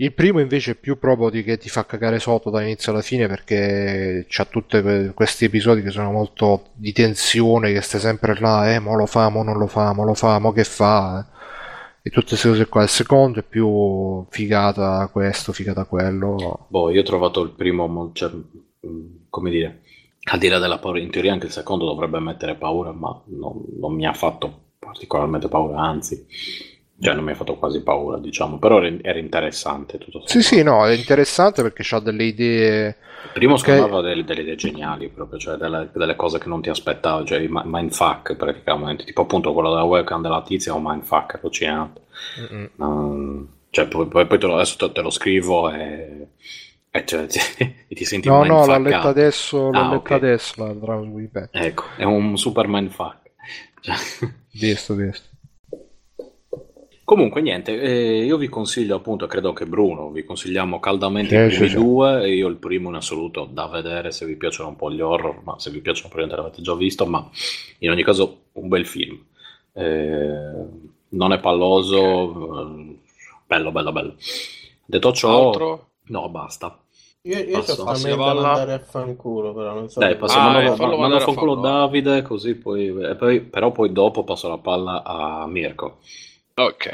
il 0.01 0.13
primo 0.13 0.39
invece 0.39 0.71
è 0.71 0.75
più 0.75 0.97
proprio 0.97 1.29
di 1.29 1.43
che 1.43 1.57
ti 1.57 1.69
fa 1.69 1.85
cagare 1.85 2.17
sotto 2.17 2.49
dall'inizio 2.49 2.91
alla 2.91 3.03
fine 3.03 3.27
perché 3.27 4.25
c'ha 4.27 4.45
tutti 4.45 5.11
questi 5.13 5.45
episodi 5.45 5.83
che 5.83 5.91
sono 5.91 6.11
molto 6.11 6.69
di 6.73 6.91
tensione, 6.91 7.71
che 7.71 7.81
stai 7.81 7.99
sempre 7.99 8.35
là, 8.39 8.73
eh, 8.73 8.79
mo 8.79 8.95
lo 8.95 9.05
fa, 9.05 9.29
mo 9.29 9.43
non 9.43 9.59
lo 9.59 9.67
fa, 9.67 9.93
mo 9.93 10.03
lo 10.03 10.15
fa, 10.15 10.39
mo 10.39 10.51
che 10.53 10.63
fa, 10.63 11.19
eh. 11.19 12.07
e 12.07 12.09
tutte 12.09 12.29
queste 12.29 12.49
cose 12.49 12.67
qua. 12.67 12.81
Il 12.81 12.89
secondo 12.89 13.39
è 13.41 13.43
più 13.43 14.25
figata 14.29 15.07
questo, 15.11 15.53
figata 15.53 15.85
quello. 15.85 16.65
Boh, 16.67 16.89
io 16.89 17.01
ho 17.01 17.05
trovato 17.05 17.41
il 17.43 17.51
primo, 17.51 17.85
mo- 17.85 18.09
cioè, 18.11 18.31
mh, 18.31 19.27
come 19.29 19.51
dire, 19.51 19.81
al 20.31 20.39
di 20.39 20.47
là 20.47 20.57
della 20.57 20.79
paura, 20.79 20.97
in 20.97 21.11
teoria 21.11 21.33
anche 21.33 21.45
il 21.45 21.51
secondo 21.51 21.85
dovrebbe 21.85 22.19
mettere 22.19 22.55
paura, 22.55 22.91
ma 22.91 23.21
non, 23.25 23.63
non 23.79 23.93
mi 23.93 24.07
ha 24.07 24.13
fatto 24.13 24.69
particolarmente 24.79 25.47
paura, 25.47 25.79
anzi, 25.79 26.25
cioè 27.01 27.13
non 27.15 27.23
mi 27.23 27.31
ha 27.31 27.35
fatto 27.35 27.55
quasi 27.55 27.81
paura, 27.81 28.17
diciamo, 28.17 28.59
però 28.59 28.81
era, 28.83 29.17
interessante 29.17 29.97
tutto 29.97 30.21
Sì, 30.25 30.41
sì, 30.41 30.63
no, 30.63 30.85
è 30.85 30.93
interessante 30.93 31.61
perché 31.61 31.83
c'ha 31.83 31.99
delle 31.99 32.23
idee. 32.23 32.95
Il 33.23 33.29
primo 33.33 33.55
che- 33.55 33.71
aveva 33.71 34.01
delle, 34.01 34.23
delle 34.23 34.41
idee 34.41 34.55
geniali 34.55 35.09
proprio, 35.09 35.39
cioè 35.39 35.55
delle, 35.57 35.89
delle 35.93 36.15
cose 36.15 36.39
che 36.39 36.47
non 36.47 36.61
ti 36.61 36.69
aspettavi, 36.69 37.25
cioè 37.25 37.45
mindfuck 37.47 38.35
praticamente, 38.35 39.03
tipo 39.03 39.21
appunto 39.21 39.53
quello 39.53 39.69
della 39.69 39.83
webcam 39.83 40.21
della 40.21 40.41
tizia 40.41 40.71
è 40.73 40.75
un 40.75 40.83
mindfuck 40.83 41.35
allucinante. 41.35 42.01
Mm, 42.83 43.43
cioè 43.69 43.87
poi, 43.87 44.07
poi- 44.07 44.27
te 44.39 44.47
lo, 44.47 44.55
adesso 44.55 44.91
te, 44.91 45.01
lo 45.01 45.09
scrivo 45.09 45.69
e, 45.71 46.27
e 46.89 47.05
cioè, 47.05 47.25
ti, 47.27 47.39
e 47.87 47.95
ti 47.95 48.05
senti 48.05 48.27
No, 48.27 48.43
no, 48.43 48.65
l'ha 48.65 48.77
letta 48.77 49.09
adesso, 49.09 49.71
l'ho 49.71 49.81
Ah, 49.81 49.89
letta 49.89 49.95
ok. 49.95 50.11
adesso, 50.15 50.63
la. 50.63 50.73
Ecco, 51.53 51.83
è 51.97 52.03
un 52.03 52.37
super 52.37 52.67
mindfuck. 52.67 53.19
Cioè, 53.81 53.95
Visto, 54.53 54.95
visto. 54.95 55.29
Comunque, 57.11 57.41
niente, 57.41 57.77
eh, 57.77 58.23
io 58.23 58.37
vi 58.37 58.47
consiglio 58.47 58.95
appunto, 58.95 59.27
credo 59.27 59.51
che 59.51 59.65
Bruno, 59.65 60.11
vi 60.11 60.23
consigliamo 60.23 60.79
caldamente 60.79 61.35
Sì, 61.35 61.35
i 61.35 61.41
primi 61.41 61.69
sì, 61.69 61.69
sì. 61.69 61.79
due, 61.81 62.23
e 62.23 62.35
io 62.35 62.47
il 62.47 62.55
primo 62.55 62.87
in 62.87 62.95
assoluto 62.95 63.43
da 63.51 63.67
vedere 63.67 64.11
se 64.11 64.25
vi 64.25 64.37
piacciono 64.37 64.69
un 64.69 64.77
po' 64.77 64.89
gli 64.89 65.01
horror, 65.01 65.41
ma 65.43 65.59
se 65.59 65.71
vi 65.71 65.81
piacciono 65.81 66.07
probabilmente 66.07 66.41
l'avete 66.41 66.61
già 66.61 66.73
visto, 66.73 67.05
ma 67.05 67.29
in 67.79 67.89
ogni 67.91 68.03
caso 68.03 68.43
un 68.53 68.69
bel 68.69 68.85
film. 68.85 69.21
Eh, 69.73 70.53
non 71.09 71.33
è 71.33 71.39
palloso, 71.41 72.61
eh, 72.61 72.97
bello, 73.45 73.71
bello, 73.73 73.91
bello. 73.91 74.15
Detto 74.85 75.11
ciò, 75.11 75.65
Altro? 75.65 75.93
no, 76.07 76.29
basta. 76.29 76.79
Io, 77.23 77.39
io 77.39 77.61
Passo. 77.61 77.65
sto 77.65 77.85
palla. 78.17 78.43
mandare 78.45 78.73
a 78.73 78.79
fanculo, 78.79 79.53
però 79.55 79.73
non 79.73 79.89
so. 79.89 80.03
Dai, 80.03 80.15
passiamo 80.17 80.49
Ah, 80.49 80.49
mando, 80.49 80.73
eh, 80.73 80.77
mando 80.77 80.97
mandare 80.97 81.17
a 81.17 81.19
a 81.23 81.27
fanculo 81.27 81.55
fanculo. 81.55 81.55
Davide, 81.55 82.21
così 82.21 82.55
poi, 82.55 82.87
e 82.87 83.15
poi- 83.15 83.41
però 83.41 83.71
poi 83.71 83.91
dopo 83.91 84.23
passo 84.23 84.47
la 84.47 84.57
palla 84.57 85.03
a 85.03 85.45
Mirko. 85.47 85.99
Ok. 86.67 86.85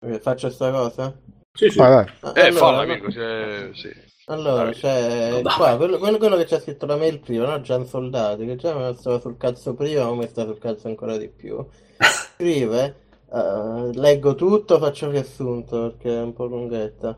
Eh, 0.00 0.18
Faccio 0.20 0.50
sta 0.50 0.70
cosa? 0.70 1.16
Sì, 1.52 1.70
sì. 1.70 1.80
Ah, 1.80 2.02
Eh, 2.34 2.40
allora, 2.46 2.50
falla, 2.52 2.84
no- 2.84 2.92
amico. 2.92 3.10
se- 3.10 3.70
sì. 3.74 3.92
Allora, 4.26 4.70
c'è 4.70 5.42
qua, 5.42 5.76
quello, 5.76 5.98
quello- 5.98 6.18
quello 6.18 6.36
che 6.36 6.44
c'ha 6.46 6.58
scritto 6.58 6.86
la 6.86 6.96
mail 6.96 7.20
prima, 7.20 7.46
no? 7.46 7.60
Gian 7.60 7.86
Soldati, 7.86 8.46
che 8.46 8.56
già 8.56 8.74
mi 8.74 8.94
stava 8.96 9.20
sul 9.20 9.36
cazzo 9.36 9.74
prima, 9.74 10.04
ma 10.04 10.14
mi 10.14 10.26
sta 10.26 10.44
sul 10.44 10.58
cazzo 10.58 10.88
ancora 10.88 11.16
di 11.16 11.28
più. 11.28 11.64
Scrive, 12.36 12.96
eh, 13.32 13.90
leggo 13.94 14.34
tutto, 14.34 14.78
faccio 14.78 15.06
il 15.06 15.12
riassunto 15.12 15.80
perché 15.90 16.10
è 16.16 16.22
un 16.22 16.32
po' 16.32 16.46
lunghetta. 16.46 17.16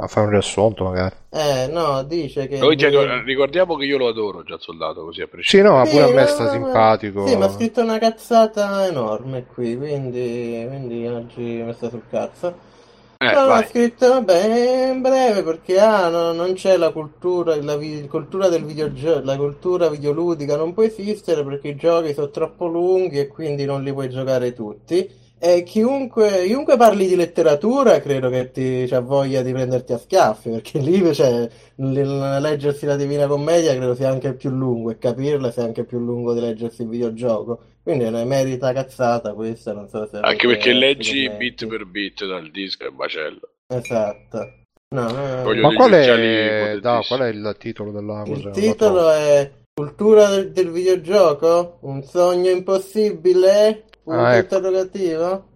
A 0.00 0.06
fare 0.06 0.26
un 0.26 0.32
riassunto 0.32 0.84
magari. 0.84 1.14
Eh, 1.30 1.68
no, 1.70 2.02
dice 2.04 2.46
che... 2.46 2.56
Cioè, 2.58 2.74
di- 2.74 3.22
ricordiamo 3.24 3.76
che 3.76 3.84
io 3.84 3.98
lo 3.98 4.08
adoro, 4.08 4.42
già 4.44 4.56
soldato, 4.58 5.04
così 5.04 5.20
a 5.20 5.26
prescindere. 5.26 5.68
Sì, 5.68 5.76
no, 5.76 5.82
ma 5.82 5.84
Sì, 5.86 5.92
pure 5.92 6.04
a 6.04 6.14
me 6.22 6.26
sta 6.26 6.44
ma- 6.44 6.50
simpatico. 6.50 7.26
Sì, 7.28 7.36
ma 7.36 7.44
ha 7.44 7.48
scritto 7.50 7.80
una 7.82 7.98
cazzata 7.98 8.86
enorme 8.86 9.44
qui, 9.44 9.76
quindi, 9.76 10.64
quindi 10.68 11.06
oggi 11.06 11.42
mi 11.42 11.72
sta 11.74 11.90
sul 11.90 12.02
cazzo. 12.08 12.76
Eh, 13.20 13.26
Però 13.26 13.50
ha 13.52 13.66
scritto, 13.66 14.08
vabbè, 14.08 14.90
in 14.92 15.00
breve 15.02 15.42
perché 15.42 15.78
ah, 15.80 16.08
no, 16.08 16.32
non 16.32 16.54
c'è 16.54 16.76
la 16.76 16.90
cultura, 16.92 17.56
la 17.62 17.76
vi- 17.76 18.06
cultura 18.06 18.48
del 18.48 18.64
videogioco, 18.64 19.24
la 19.24 19.36
cultura 19.36 19.88
videoludica 19.90 20.56
non 20.56 20.72
può 20.72 20.84
esistere 20.84 21.44
perché 21.44 21.68
i 21.68 21.76
giochi 21.76 22.14
sono 22.14 22.30
troppo 22.30 22.66
lunghi 22.66 23.18
e 23.18 23.26
quindi 23.26 23.64
non 23.64 23.82
li 23.82 23.92
puoi 23.92 24.08
giocare 24.08 24.52
tutti. 24.54 25.10
E 25.40 25.62
chiunque, 25.62 26.44
chiunque 26.46 26.76
parli 26.76 27.06
di 27.06 27.14
letteratura 27.14 28.00
credo 28.00 28.28
che 28.28 28.50
ti 28.50 28.86
c'ha 28.88 29.00
voglia 29.00 29.40
di 29.42 29.52
prenderti 29.52 29.92
a 29.92 29.98
schiaffi, 29.98 30.50
perché 30.50 30.78
lì 30.80 31.14
cioè, 31.14 31.48
leggersi 31.76 32.86
la 32.86 32.96
Divina 32.96 33.26
Commedia 33.26 33.74
credo 33.74 33.94
sia 33.94 34.10
anche 34.10 34.34
più 34.34 34.50
lungo 34.50 34.90
e 34.90 34.98
capirla 34.98 35.50
sia 35.52 35.62
anche 35.62 35.84
più 35.84 36.00
lungo 36.00 36.34
di 36.34 36.40
leggersi 36.40 36.82
il 36.82 36.88
videogioco. 36.88 37.62
Quindi 37.82 38.10
ne 38.10 38.24
merita 38.24 38.72
cazzata 38.72 39.32
questa, 39.32 39.72
non 39.72 39.88
so 39.88 40.06
se 40.10 40.18
Anche 40.20 40.46
perché 40.46 40.72
leggi 40.72 41.30
bit 41.30 41.66
per 41.66 41.86
bit 41.86 42.26
dal 42.26 42.50
disco 42.50 42.84
è 42.84 42.88
un 42.88 42.96
macello. 42.96 43.48
Esatto. 43.72 44.52
No, 44.90 45.08
eh, 45.08 45.42
Voglio 45.42 45.62
Ma 45.62 45.74
qual 45.74 45.92
è, 45.92 46.78
da, 46.80 47.02
qual 47.06 47.20
è 47.20 47.28
il 47.28 47.56
titolo 47.58 47.92
della 47.92 48.22
cosa? 48.26 48.48
Il 48.48 48.50
titolo 48.54 49.10
è 49.10 49.50
Cultura 49.78 50.28
del, 50.30 50.50
del 50.50 50.70
videogioco? 50.70 51.78
Un 51.82 52.02
sogno 52.02 52.50
impossibile? 52.50 53.84
Punto 54.08 54.22
Ah, 54.22 54.36
ecco. 54.36 54.56
interrogativo? 54.56 55.48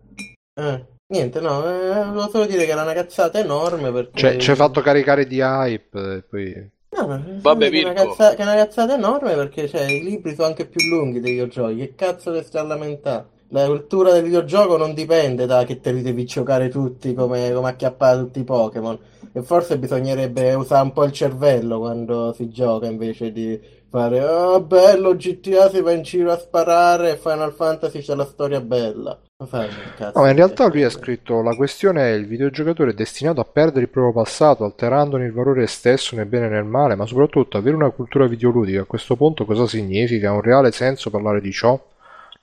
Eh, 0.55 0.87
niente, 1.07 1.41
no, 1.41 1.65
eh, 1.65 2.05
volevo 2.05 2.29
solo 2.29 2.47
dire 2.47 2.65
che 2.65 2.71
era 2.73 2.83
una 2.83 2.93
cazzata 2.93 3.39
enorme 3.39 3.91
perché... 3.93 4.13
Cioè, 4.19 4.37
ci 4.39 4.51
hai 4.51 4.57
fatto 4.57 4.81
caricare 4.81 5.27
di 5.27 5.41
hype 5.41 6.15
e 6.17 6.23
poi... 6.23 6.71
No, 6.95 7.07
ma 7.07 7.17
Vabbè, 7.41 7.71
che 7.71 7.79
è 7.79 7.81
una, 7.81 7.93
Mirko. 7.93 7.93
cazza- 7.93 8.31
che 8.35 8.43
è 8.43 8.45
una 8.45 8.55
cazzata 8.55 8.95
enorme 8.95 9.35
perché 9.35 9.67
cioè, 9.69 9.83
i 9.91 10.03
libri 10.03 10.35
sono 10.35 10.49
anche 10.49 10.67
più 10.67 10.87
lunghi 10.89 11.21
dei 11.21 11.33
videogiochi. 11.33 11.77
Che 11.77 11.95
cazzo 11.95 12.33
che 12.33 12.43
stai 12.43 12.61
a 12.63 12.65
lamentare? 12.67 13.27
La 13.49 13.67
cultura 13.67 14.13
del 14.13 14.23
videogioco 14.25 14.77
non 14.77 14.95
dipende 14.95 15.47
da 15.47 15.65
che 15.65 15.81
te 15.81 15.93
li 15.93 16.03
devi 16.03 16.25
giocare 16.25 16.69
tutti 16.69 17.15
come, 17.15 17.53
come 17.53 17.69
acchiappare 17.71 18.19
tutti 18.19 18.41
i 18.41 18.45
Pokémon. 18.45 18.99
E 19.33 19.43
forse 19.43 19.79
bisognerebbe 19.79 20.53
usare 20.55 20.83
un 20.85 20.93
po' 20.93 21.05
il 21.05 21.13
cervello 21.13 21.79
quando 21.79 22.33
si 22.35 22.49
gioca 22.51 22.87
invece 22.87 23.33
di 23.33 23.59
fare 23.93 24.25
Oh, 24.25 24.63
bello, 24.63 25.15
GTA 25.15 25.69
si 25.69 25.83
va 25.83 25.93
in 25.93 26.01
giro 26.01 26.33
a 26.33 26.39
sparare 26.39 27.13
e 27.13 27.17
Final 27.19 27.53
Fantasy 27.53 28.01
c'è 28.01 28.15
la 28.15 28.25
storia 28.25 28.63
bella. 28.63 29.21
Ma 29.37 29.47
fai 29.47 29.69
cazzo 29.97 30.19
No, 30.19 30.27
in 30.27 30.35
realtà 30.35 30.69
lui 30.69 30.83
ha 30.83 30.89
scritto 30.89 31.43
la 31.43 31.55
questione 31.55 32.03
è 32.03 32.13
il 32.15 32.27
videogiocatore 32.27 32.93
è 32.93 32.95
destinato 32.95 33.43
a 33.43 33.45
perdere 33.45 33.83
il 33.83 33.91
proprio 33.91 34.23
passato, 34.23 34.65
alterandone 34.65 35.27
il 35.27 35.33
valore 35.33 35.67
stesso 35.67 36.17
nel 36.17 36.25
bene 36.25 36.47
e 36.47 36.49
nel 36.49 36.65
male, 36.65 36.95
ma 36.95 37.05
soprattutto 37.05 37.59
avere 37.59 37.77
una 37.77 37.91
cultura 37.91 38.27
videoludica. 38.27 38.81
A 38.81 38.87
questo 38.87 39.15
punto 39.15 39.45
cosa 39.45 39.67
significa? 39.67 40.31
Ha 40.31 40.33
un 40.33 40.41
reale 40.41 40.73
senso 40.73 41.11
parlare 41.11 41.43
di 41.43 41.53
ciò? 41.53 41.79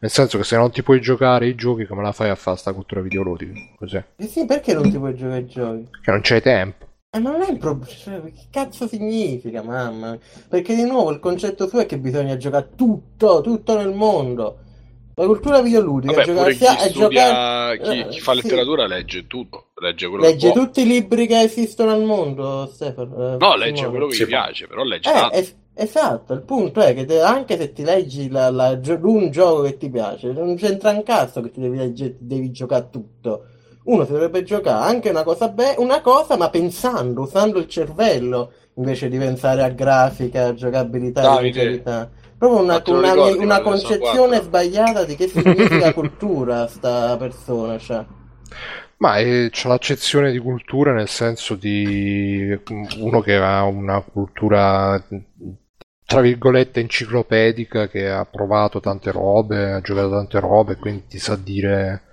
Nel 0.01 0.11
senso 0.11 0.37
che 0.37 0.43
se 0.43 0.55
non 0.55 0.71
ti 0.71 0.83
puoi 0.83 1.01
giocare 1.01 1.47
i 1.47 1.55
giochi, 1.55 1.85
come 1.85 2.03
la 2.03 2.11
fai 2.11 2.29
a 2.29 2.35
fare 2.35 2.57
sta 2.57 2.71
cultura 2.71 3.01
videoludica? 3.01 3.51
Cos'è? 3.75 4.03
Eh 4.15 4.27
sì, 4.27 4.45
perché 4.45 4.73
non 4.73 4.89
ti 4.89 4.97
puoi 4.97 5.15
giocare 5.15 5.37
ai 5.37 5.47
giochi? 5.47 5.87
Che 6.01 6.11
non 6.11 6.19
c'hai 6.21 6.41
tempo. 6.41 6.88
Eh, 7.11 7.17
ma 7.19 7.31
non 7.31 7.41
è 7.41 7.49
il 7.49 7.57
problema, 7.57 7.91
cioè, 7.91 8.21
che 8.21 8.43
cazzo 8.51 8.87
significa, 8.87 9.63
mamma? 9.63 10.15
Perché 10.47 10.75
di 10.75 10.83
nuovo 10.83 11.09
il 11.09 11.17
concetto 11.19 11.67
suo 11.67 11.79
è 11.79 11.87
che 11.87 11.97
bisogna 11.97 12.37
giocare 12.37 12.69
tutto, 12.75 13.41
tutto 13.41 13.75
nel 13.75 13.91
mondo. 13.91 14.59
La 15.15 15.25
cultura 15.25 15.59
videoludica 15.63 16.13
Vabbè, 16.13 16.23
è 16.23 16.25
giocare 16.27 16.53
chi 16.53 16.65
studia, 16.89 16.91
giocare- 17.71 17.79
chi, 17.81 17.99
eh, 17.99 18.07
chi 18.09 18.19
fa 18.19 18.33
sì. 18.35 18.41
letteratura 18.43 18.85
legge 18.85 19.25
tutto, 19.25 19.69
legge 19.79 20.07
quello 20.07 20.23
Legge 20.23 20.47
che 20.47 20.53
può. 20.53 20.63
tutti 20.63 20.81
i 20.81 20.85
libri 20.85 21.25
che 21.25 21.39
esistono 21.41 21.91
al 21.91 22.03
mondo, 22.03 22.69
Stefano. 22.71 23.33
eh, 23.33 23.37
No, 23.39 23.55
legge 23.55 23.87
quello 23.89 24.05
che 24.05 24.13
Sì, 24.15 24.23
gli 24.23 24.27
piace, 24.27 24.67
però 24.67 24.83
legge 24.83 25.09
Eh, 25.09 25.13
tanto. 25.13 25.35
es- 25.35 25.55
esatto, 25.73 26.33
il 26.33 26.41
punto 26.43 26.79
è 26.79 26.93
che 26.93 27.05
te- 27.05 27.21
anche 27.21 27.57
se 27.57 27.73
ti 27.73 27.81
leggi 27.83 28.29
la- 28.29 28.51
la- 28.51 28.79
gio- 28.79 28.99
un 29.01 29.31
gioco 29.31 29.63
che 29.63 29.77
ti 29.77 29.89
piace, 29.89 30.31
non 30.31 30.55
c'entra 30.55 30.91
un 30.91 31.01
cazzo 31.01 31.41
che 31.41 31.49
ti 31.49 31.59
devi, 31.59 31.75
legge- 31.77 32.15
devi 32.19 32.51
giocare 32.51 32.87
tutto. 32.91 33.45
Uno 33.89 34.05
si 34.05 34.11
dovrebbe 34.11 34.43
giocare 34.43 34.85
anche 34.85 35.09
una 35.09 35.23
cosa, 35.23 35.49
be- 35.49 35.73
una 35.79 35.99
cosa, 36.01 36.37
ma 36.37 36.51
pensando, 36.51 37.23
usando 37.23 37.57
il 37.57 37.67
cervello, 37.67 38.51
invece 38.75 39.09
di 39.09 39.17
pensare 39.17 39.63
a 39.63 39.69
grafica, 39.69 40.47
a 40.47 40.53
giocabilità, 40.53 41.21
Davide. 41.21 41.81
Proprio 42.37 42.61
una, 42.61 42.81
una- 42.85 43.11
ricordi 43.11 43.43
una 43.43 43.61
concezione 43.61 44.41
sbagliata 44.41 45.03
di 45.05 45.15
che 45.15 45.27
significa 45.27 45.91
cultura 45.91 46.67
sta 46.67 47.17
persona, 47.17 47.79
cioè. 47.79 48.05
Ma 48.97 49.17
eh, 49.17 49.49
c'è 49.51 49.67
l'accezione 49.67 50.31
di 50.31 50.37
cultura 50.37 50.93
nel 50.93 51.07
senso 51.07 51.55
di 51.55 52.55
uno 52.99 53.21
che 53.21 53.35
ha 53.37 53.63
una 53.63 54.01
cultura 54.01 55.01
tra 56.05 56.21
virgolette 56.21 56.79
enciclopedica, 56.79 57.87
che 57.87 58.09
ha 58.09 58.25
provato 58.25 58.79
tante 58.79 59.11
robe, 59.11 59.71
ha 59.71 59.81
giocato 59.81 60.09
tante 60.09 60.39
robe, 60.39 60.75
quindi 60.75 61.07
ti 61.07 61.17
sa 61.19 61.35
dire... 61.35 62.03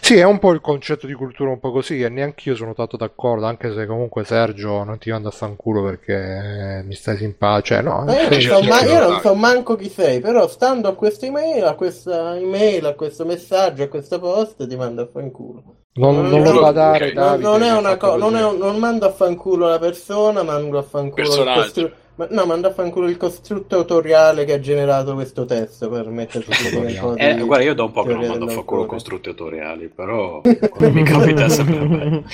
Sì, 0.00 0.16
è 0.16 0.24
un 0.24 0.38
po' 0.38 0.52
il 0.52 0.60
concetto 0.60 1.06
di 1.06 1.14
cultura 1.14 1.50
un 1.50 1.60
po' 1.60 1.70
così, 1.72 2.00
e 2.02 2.08
neanche 2.08 2.48
io 2.50 2.56
sono 2.56 2.74
tanto 2.74 2.96
d'accordo, 2.96 3.46
anche 3.46 3.72
se 3.72 3.86
comunque 3.86 4.24
Sergio 4.24 4.82
non 4.84 4.98
ti 4.98 5.10
manda 5.10 5.28
a 5.28 5.32
fanculo 5.32 5.82
perché 5.82 6.78
eh, 6.78 6.82
mi 6.84 6.94
stai 6.94 7.16
simpatico, 7.16 7.66
cioè 7.74 7.82
no, 7.82 8.04
io 8.12 8.28
non, 8.28 8.40
Sì, 8.40 8.40
so, 8.40 8.60
sì, 8.60 8.66
ma- 8.66 8.82
io 8.84 8.98
non 9.00 9.20
so 9.20 9.34
manco 9.34 9.76
chi 9.76 9.88
sei, 9.88 10.20
però 10.20 10.48
stando 10.48 10.88
a 10.88 10.94
questa 10.94 11.26
email, 11.26 11.64
a 11.64 11.74
questa 11.74 12.36
email, 12.36 12.84
a 12.86 12.94
questo 12.94 13.24
messaggio, 13.24 13.84
a 13.84 13.88
questo 13.88 14.18
post, 14.18 14.66
ti 14.66 14.76
mando 14.76 15.02
a 15.02 15.06
fanculo. 15.06 15.76
non, 15.94 16.28
non 16.28 16.42
non- 16.42 16.42
lo 16.42 16.58
badare, 16.58 17.06
ok. 17.06 17.14
Non, 17.14 17.40
Davide, 17.40 17.40
non 17.40 17.62
è 17.62 17.72
una 17.72 17.96
cosa, 17.96 18.16
non, 18.16 18.36
è 18.36 18.42
così. 18.42 18.44
un- 18.44 18.58
non 18.58 18.76
mando 18.78 19.06
a 19.06 19.12
fanculo 19.12 19.68
la 19.68 19.78
persona, 19.78 20.42
mando 20.42 20.78
a 20.78 20.82
fanculo 20.82 21.36
il 21.36 21.48
Personaggio. 21.48 21.50
costru- 21.50 21.92
ma- 22.22 22.28
no, 22.30 22.46
mando 22.46 22.68
a 22.68 22.72
fanculo 22.72 23.08
il 23.08 23.16
costrutto 23.16 23.76
autoriale 23.76 24.44
che 24.44 24.54
ha 24.54 24.60
generato 24.60 25.14
questo 25.14 25.44
testo 25.44 25.88
per 25.88 26.08
metterci 26.08 26.50
un 26.50 26.80
po' 27.00 27.14
di 27.14 27.22
Eh, 27.22 27.40
guarda, 27.40 27.64
io 27.64 27.74
da 27.74 27.84
un 27.84 27.92
po' 27.92 28.02
che 28.04 28.14
non 28.14 28.26
mando 28.26 28.44
a 28.44 28.48
fa 28.48 28.62
culo 28.62 28.86
dell'autore. 28.86 28.86
costrutti 28.86 29.28
autoriali, 29.28 29.88
però 29.88 30.40
mi 30.78 31.02
capita 31.02 31.48
sempre 31.48 31.86
bene. 31.86 32.24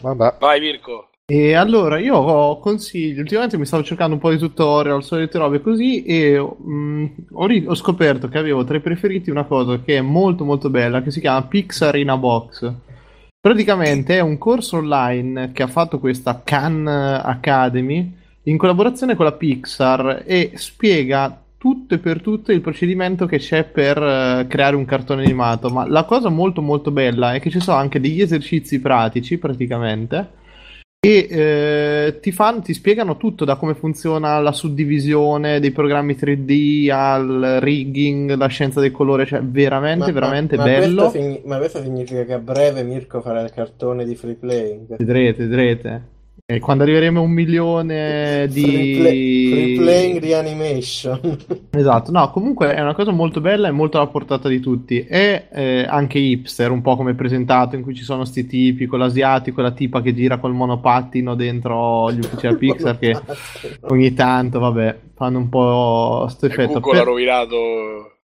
Vabbè. 0.00 0.36
Vai 0.38 0.60
Mirko. 0.60 1.08
E 1.26 1.54
allora 1.54 1.98
io 1.98 2.16
ho 2.16 2.58
consigli, 2.58 3.18
ultimamente 3.18 3.56
mi 3.56 3.64
stavo 3.64 3.82
cercando 3.82 4.14
un 4.14 4.20
po' 4.20 4.30
di 4.30 4.36
tutorial, 4.36 5.02
solite 5.02 5.38
robe 5.38 5.62
così 5.62 6.04
e 6.04 6.38
mm, 6.38 7.06
ho, 7.32 7.46
ri- 7.46 7.64
ho 7.66 7.74
scoperto 7.74 8.28
che 8.28 8.36
avevo 8.36 8.62
tra 8.64 8.76
i 8.76 8.80
preferiti 8.80 9.30
una 9.30 9.44
cosa 9.44 9.80
che 9.80 9.96
è 9.96 10.00
molto 10.02 10.44
molto 10.44 10.68
bella 10.68 11.02
che 11.02 11.10
si 11.10 11.20
chiama 11.20 11.42
Pixar 11.46 11.96
in 11.96 12.10
a 12.10 12.18
Box. 12.18 12.70
Praticamente 13.40 14.16
è 14.16 14.20
un 14.20 14.36
corso 14.36 14.76
online 14.76 15.52
che 15.52 15.62
ha 15.62 15.66
fatto 15.66 15.98
questa 15.98 16.42
Khan 16.44 16.86
Academy 16.86 18.12
in 18.44 18.56
collaborazione 18.56 19.14
con 19.14 19.24
la 19.24 19.32
Pixar 19.32 20.22
e 20.26 20.52
spiega 20.54 21.40
tutto 21.56 21.94
e 21.94 21.98
per 21.98 22.20
tutto 22.20 22.52
il 22.52 22.60
procedimento 22.60 23.24
che 23.26 23.38
c'è 23.38 23.64
per 23.64 23.96
eh, 23.96 24.46
creare 24.48 24.76
un 24.76 24.84
cartone 24.84 25.24
animato. 25.24 25.70
Ma 25.70 25.88
la 25.88 26.04
cosa 26.04 26.28
molto 26.28 26.60
molto 26.60 26.90
bella 26.90 27.34
è 27.34 27.40
che 27.40 27.50
ci 27.50 27.60
sono 27.60 27.78
anche 27.78 28.00
degli 28.00 28.20
esercizi 28.20 28.80
pratici 28.80 29.38
praticamente 29.38 30.42
e 31.04 31.26
eh, 31.30 32.18
ti 32.20 32.32
fanno, 32.32 32.62
ti 32.62 32.72
spiegano 32.72 33.18
tutto 33.18 33.44
da 33.44 33.56
come 33.56 33.74
funziona 33.74 34.38
la 34.40 34.52
suddivisione 34.52 35.60
dei 35.60 35.70
programmi 35.70 36.14
3D 36.14 36.90
al 36.90 37.58
rigging, 37.60 38.34
la 38.34 38.46
scienza 38.46 38.80
del 38.80 38.90
colore, 38.90 39.26
cioè 39.26 39.42
veramente, 39.42 40.06
Ma- 40.06 40.12
veramente 40.12 40.56
ma, 40.56 40.64
bello. 40.64 41.02
questo 41.02 41.18
signi- 41.18 41.42
ma 41.44 41.58
questo 41.58 41.82
significa 41.82 42.24
che 42.24 42.32
a 42.32 42.38
breve 42.38 42.82
Mirko 42.84 43.20
farà 43.20 43.42
il 43.42 43.52
cartone 43.52 44.06
di 44.06 44.14
free 44.14 44.34
playing. 44.34 44.96
Vedrete, 44.96 45.46
vedrete. 45.46 46.12
E 46.46 46.58
quando 46.58 46.82
arriveremo 46.82 47.20
a 47.20 47.22
un 47.22 47.30
milione 47.30 48.46
di... 48.50 48.98
playing 49.78 50.18
di 50.18 50.34
animation. 50.34 51.38
Esatto, 51.74 52.10
no, 52.10 52.30
comunque 52.30 52.74
è 52.74 52.80
una 52.82 52.94
cosa 52.94 53.12
molto 53.12 53.40
bella 53.40 53.68
e 53.68 53.70
molto 53.70 53.96
alla 53.96 54.08
portata 54.08 54.48
di 54.48 54.60
tutti. 54.60 55.06
E 55.06 55.48
eh, 55.50 55.86
anche 55.88 56.18
hipster, 56.18 56.70
un 56.70 56.82
po' 56.82 56.96
come 56.96 57.14
presentato, 57.14 57.76
in 57.76 57.82
cui 57.82 57.94
ci 57.94 58.04
sono 58.04 58.26
sti 58.26 58.46
tipi, 58.46 58.84
con 58.84 58.98
l'asiatico 58.98 59.60
e 59.60 59.62
la 59.62 59.70
tipa 59.72 60.02
che 60.02 60.14
gira 60.14 60.36
col 60.36 60.52
monopattino 60.52 61.34
dentro 61.34 62.12
gli 62.12 62.18
uffici 62.18 62.42
della 62.46 62.58
Pixar, 62.58 62.98
che 62.98 63.18
ogni 63.88 64.12
tanto, 64.12 64.58
vabbè, 64.58 64.98
fanno 65.14 65.38
un 65.38 65.48
po' 65.48 66.26
sto 66.28 66.44
effetto. 66.44 66.78
Google 66.78 67.00
ha 67.00 67.02
Per- 67.02 67.04
rovinato. 67.06 67.56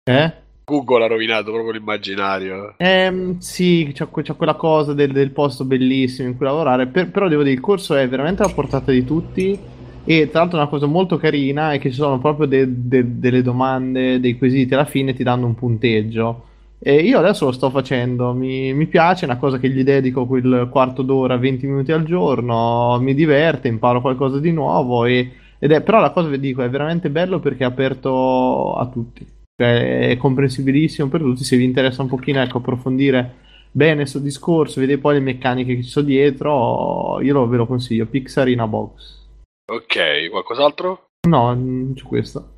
Eh? 0.02 0.32
Google 0.68 1.04
ha 1.04 1.06
rovinato 1.06 1.50
proprio 1.50 1.72
l'immaginario. 1.72 2.74
Ehm, 2.76 3.38
sì, 3.38 3.90
c'è, 3.94 4.06
c'è 4.10 4.36
quella 4.36 4.54
cosa 4.54 4.92
del, 4.92 5.12
del 5.12 5.30
posto 5.30 5.64
bellissimo 5.64 6.28
in 6.28 6.36
cui 6.36 6.44
lavorare, 6.44 6.86
per- 6.88 7.10
però 7.10 7.26
devo 7.26 7.42
dire, 7.42 7.54
il 7.54 7.60
corso 7.60 7.94
è 7.94 8.06
veramente 8.06 8.42
alla 8.42 8.52
portata 8.52 8.92
di 8.92 9.02
tutti 9.02 9.58
e 10.04 10.28
tra 10.30 10.40
l'altro 10.40 10.58
una 10.58 10.68
cosa 10.68 10.86
molto 10.86 11.16
carina 11.16 11.72
è 11.72 11.78
che 11.78 11.88
ci 11.90 11.96
sono 11.96 12.18
proprio 12.18 12.46
de- 12.46 12.66
de- 12.68 13.18
delle 13.18 13.40
domande, 13.42 14.20
dei 14.20 14.36
quesiti, 14.36 14.74
alla 14.74 14.84
fine 14.84 15.14
ti 15.14 15.22
danno 15.22 15.46
un 15.46 15.54
punteggio. 15.54 16.44
E 16.80 16.96
io 16.96 17.18
adesso 17.18 17.46
lo 17.46 17.52
sto 17.52 17.70
facendo, 17.70 18.32
mi, 18.34 18.72
mi 18.74 18.86
piace, 18.86 19.22
è 19.26 19.28
una 19.28 19.38
cosa 19.38 19.58
che 19.58 19.68
gli 19.70 19.82
dedico 19.82 20.26
quel 20.26 20.68
quarto 20.70 21.02
d'ora, 21.02 21.36
20 21.36 21.66
minuti 21.66 21.92
al 21.92 22.04
giorno, 22.04 22.98
mi 23.00 23.14
diverte, 23.14 23.68
imparo 23.68 24.00
qualcosa 24.00 24.38
di 24.38 24.52
nuovo 24.52 25.04
e, 25.06 25.32
ed 25.58 25.72
è, 25.72 25.80
però 25.82 25.98
la 26.00 26.10
cosa 26.10 26.28
vi 26.28 26.38
dico, 26.38 26.62
è 26.62 26.68
veramente 26.70 27.10
bello 27.10 27.40
perché 27.40 27.64
è 27.64 27.66
aperto 27.66 28.74
a 28.74 28.86
tutti. 28.86 29.26
Cioè, 29.60 30.10
è 30.10 30.16
comprensibilissimo 30.16 31.08
per 31.08 31.20
tutti. 31.20 31.42
Se 31.42 31.56
vi 31.56 31.64
interessa 31.64 32.02
un 32.02 32.08
pochino, 32.08 32.40
ecco, 32.40 32.58
approfondire 32.58 33.46
bene 33.72 33.96
questo 34.02 34.20
discorso, 34.20 34.78
vedere 34.78 34.98
poi 34.98 35.14
le 35.14 35.20
meccaniche 35.20 35.74
che 35.74 35.82
ci 35.82 35.88
sono 35.88 36.06
dietro, 36.06 37.20
io 37.20 37.32
lo, 37.32 37.48
ve 37.48 37.56
lo 37.56 37.66
consiglio. 37.66 38.06
Pixar 38.06 38.48
in 38.48 38.60
a 38.60 38.68
box. 38.68 39.26
Ok, 39.72 40.30
qualcos'altro? 40.30 41.06
No, 41.28 41.52
mm, 41.54 41.94
c'è 41.94 42.04
questo. 42.04 42.52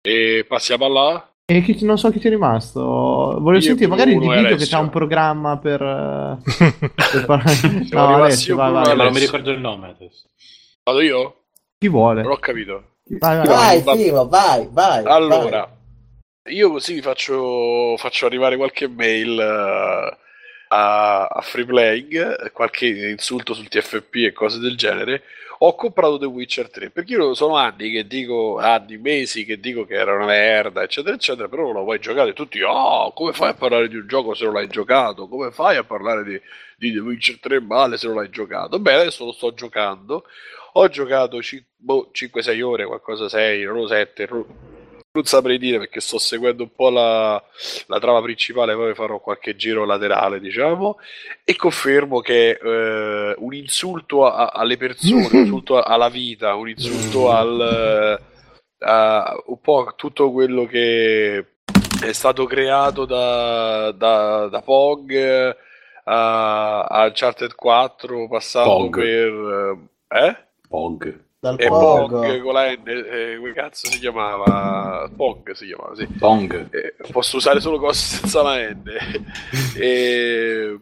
E 0.00 0.46
passiamo 0.48 0.88
là? 0.88 1.30
E 1.44 1.60
chi, 1.60 1.84
non 1.84 1.98
so 1.98 2.10
chi 2.10 2.20
c'è 2.20 2.30
rimasto. 2.30 2.80
Volevo 2.80 3.56
Io, 3.56 3.60
sentire 3.60 3.88
magari 3.88 4.14
il 4.14 4.18
Vito 4.18 4.56
che 4.56 4.66
c'ha 4.66 4.78
un 4.78 4.90
programma 4.90 5.58
per. 5.58 5.82
eh, 5.82 6.38
per 7.12 7.24
parlare. 7.26 7.86
No, 7.90 8.14
Alessio, 8.14 8.54
io, 8.54 8.60
vai, 8.60 8.72
vai. 8.72 8.96
Ma 8.96 9.04
non 9.04 9.12
mi 9.12 9.20
ricordo 9.20 9.50
il 9.50 9.60
nome 9.60 9.88
adesso. 9.88 10.28
Vado 10.82 11.00
io? 11.02 11.42
Chi 11.78 11.88
vuole? 11.88 12.22
Non 12.22 12.32
ho 12.32 12.38
capito. 12.38 12.94
Vai, 13.18 13.36
vai. 13.36 13.46
Vai, 13.46 13.82
Va- 13.82 13.94
Simo, 13.96 14.26
vai, 14.26 14.68
vai. 14.72 15.04
Allora, 15.04 15.75
io 16.48 16.70
così 16.70 16.94
vi 16.94 17.02
faccio, 17.02 17.96
faccio 17.96 18.26
arrivare 18.26 18.56
qualche 18.56 18.88
mail 18.88 19.38
eh, 19.38 20.18
a, 20.68 21.26
a 21.26 21.40
Free 21.40 21.64
Playing, 21.64 22.50
qualche 22.52 22.86
insulto 22.86 23.54
sul 23.54 23.68
TFP 23.68 24.14
e 24.16 24.32
cose 24.32 24.58
del 24.58 24.76
genere. 24.76 25.22
Ho 25.60 25.74
comprato 25.74 26.18
The 26.18 26.26
Witcher 26.26 26.70
3 26.70 26.90
perché 26.90 27.14
io 27.14 27.32
sono 27.34 27.56
anni 27.56 27.90
che 27.90 28.06
dico, 28.06 28.58
anni, 28.58 28.98
mesi 28.98 29.46
che 29.46 29.58
dico 29.58 29.86
che 29.86 29.94
era 29.94 30.14
una 30.14 30.26
merda, 30.26 30.82
eccetera, 30.82 31.14
eccetera, 31.14 31.48
però 31.48 31.62
non 31.62 31.72
l'ho 31.74 31.84
mai 31.84 31.98
giocato 31.98 32.32
tutti, 32.34 32.60
oh, 32.60 33.12
come 33.12 33.32
fai 33.32 33.50
a 33.50 33.54
parlare 33.54 33.88
di 33.88 33.96
un 33.96 34.06
gioco 34.06 34.34
se 34.34 34.44
non 34.44 34.52
l'hai 34.54 34.68
giocato? 34.68 35.28
Come 35.28 35.50
fai 35.52 35.76
a 35.76 35.84
parlare 35.84 36.24
di, 36.24 36.40
di 36.76 36.92
The 36.92 36.98
Witcher 36.98 37.38
3 37.40 37.60
male 37.60 37.96
se 37.96 38.06
non 38.06 38.16
l'hai 38.16 38.30
giocato? 38.30 38.78
Beh, 38.78 38.92
adesso 38.94 39.24
lo 39.24 39.32
sto 39.32 39.54
giocando. 39.54 40.24
Ho 40.74 40.88
giocato 40.88 41.40
boh, 41.76 42.10
5-6 42.12 42.62
ore, 42.62 42.84
qualcosa 42.84 43.28
6, 43.28 43.64
non 43.64 43.76
lo 43.76 43.86
7, 43.86 44.28
non 45.16 45.24
saprei 45.24 45.58
dire 45.58 45.78
perché 45.78 46.00
sto 46.00 46.18
seguendo 46.18 46.62
un 46.62 46.70
po' 46.74 46.90
la, 46.90 47.42
la 47.86 47.98
trama 47.98 48.22
principale, 48.22 48.74
poi 48.74 48.94
farò 48.94 49.18
qualche 49.18 49.56
giro 49.56 49.84
laterale, 49.84 50.40
diciamo, 50.40 50.98
e 51.44 51.56
confermo 51.56 52.20
che 52.20 52.58
eh, 52.62 53.34
un 53.36 53.54
insulto 53.54 54.26
a, 54.26 54.52
alle 54.54 54.76
persone, 54.76 55.28
un 55.30 55.38
insulto 55.40 55.82
alla 55.82 56.08
vita, 56.08 56.54
un 56.54 56.68
insulto 56.68 57.30
al 57.30 58.20
a, 58.80 59.42
un 59.46 59.60
po' 59.60 59.92
tutto 59.96 60.30
quello 60.32 60.64
che 60.66 61.38
è 62.02 62.12
stato 62.12 62.44
creato 62.44 63.04
da, 63.04 63.92
da, 63.92 64.48
da 64.48 64.60
Pog 64.60 65.14
a, 66.04 66.82
a 66.84 67.04
Uncharted 67.06 67.54
4, 67.54 68.28
passando 68.28 68.90
Pog. 68.90 68.96
per... 68.96 69.78
Eh? 70.08 70.36
Pog. 70.68 71.24
Dal 71.46 71.60
E 71.60 71.68
pogo. 71.68 72.20
Pong 72.20 72.40
con 72.40 72.52
la 72.52 72.72
N, 72.72 72.82
eh, 72.86 73.36
come 73.38 73.52
cazzo 73.52 73.88
si 73.88 74.00
chiamava? 74.00 75.08
Pong 75.14 75.52
si 75.52 75.66
chiamava, 75.66 75.94
sì. 75.94 76.06
Pong. 76.06 76.74
Eh, 76.74 76.94
posso 77.12 77.36
usare 77.36 77.60
solo 77.60 77.78
cose 77.78 78.18
senza 78.18 78.42
la 78.42 78.68
N. 78.68 78.82
e, 79.78 80.78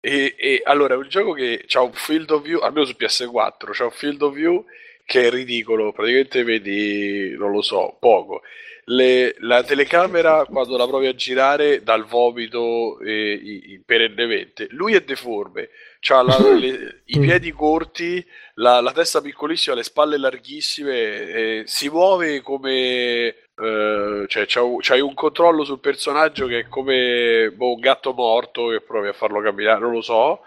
e, 0.00 0.34
e 0.38 0.62
allora 0.64 0.94
è 0.94 0.96
un 0.96 1.08
gioco 1.08 1.32
che 1.32 1.66
ha 1.70 1.82
un 1.82 1.92
field 1.92 2.30
of 2.30 2.42
view, 2.42 2.60
almeno 2.60 2.86
su 2.86 2.94
PS4, 2.98 3.70
c'ha 3.72 3.84
un 3.84 3.90
field 3.90 4.22
of 4.22 4.34
view 4.34 4.64
che 5.04 5.26
è 5.26 5.30
ridicolo, 5.30 5.92
praticamente 5.92 6.42
vedi, 6.42 7.34
non 7.36 7.50
lo 7.50 7.60
so, 7.60 7.96
poco. 7.98 8.42
Le- 8.90 9.34
la 9.40 9.62
telecamera 9.64 10.46
quando 10.46 10.76
la 10.78 10.86
provi 10.86 11.08
a 11.08 11.14
girare 11.14 11.82
dà 11.82 11.94
il 11.94 12.04
vomito 12.04 12.98
eh, 13.00 13.82
perennemente. 13.84 14.66
Lui 14.70 14.94
è 14.94 15.02
deforme, 15.02 15.68
ha 16.08 16.22
i 17.04 17.18
piedi 17.18 17.50
corti, 17.52 18.24
la, 18.54 18.80
la 18.80 18.92
testa 18.92 19.20
piccolissima, 19.20 19.76
le 19.76 19.82
spalle 19.82 20.16
larghissime, 20.16 20.94
eh, 21.28 21.62
si 21.66 21.90
muove 21.90 22.40
come... 22.40 23.34
eh, 23.60 24.24
cioè 24.26 24.46
c'hai 24.46 25.00
un 25.00 25.14
controllo 25.14 25.64
sul 25.64 25.80
personaggio 25.80 26.46
che 26.46 26.60
è 26.60 26.68
come 26.68 27.52
boh, 27.54 27.74
un 27.74 27.80
gatto 27.80 28.12
morto 28.14 28.68
che 28.68 28.80
provi 28.80 29.08
a 29.08 29.12
farlo 29.12 29.40
camminare, 29.42 29.80
non 29.80 29.92
lo 29.92 30.00
so. 30.00 30.40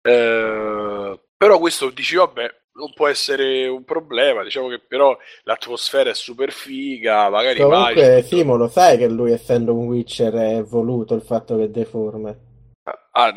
Eh, 0.00 1.20
però 1.36 1.58
questo 1.58 1.90
dici, 1.90 2.16
vabbè, 2.16 2.54
non 2.76 2.92
può 2.94 3.06
essere 3.08 3.66
un 3.68 3.84
problema. 3.84 4.42
Diciamo 4.42 4.68
che 4.68 4.80
però 4.86 5.16
l'atmosfera 5.44 6.10
è 6.10 6.14
super 6.14 6.50
figa, 6.52 7.28
magari 7.30 7.60
vai. 7.60 7.94
Comunque, 7.94 8.22
Simo, 8.22 8.56
lo 8.56 8.68
sai 8.68 8.96
che 8.98 9.08
lui, 9.08 9.32
essendo 9.32 9.74
un 9.74 9.86
Witcher, 9.86 10.34
è 10.34 10.62
voluto 10.62 11.14
il 11.14 11.22
fatto 11.22 11.56
che 11.56 11.64
è 11.64 11.68
deforme. 11.68 12.38
Ah, 12.84 12.98
ah, 13.12 13.32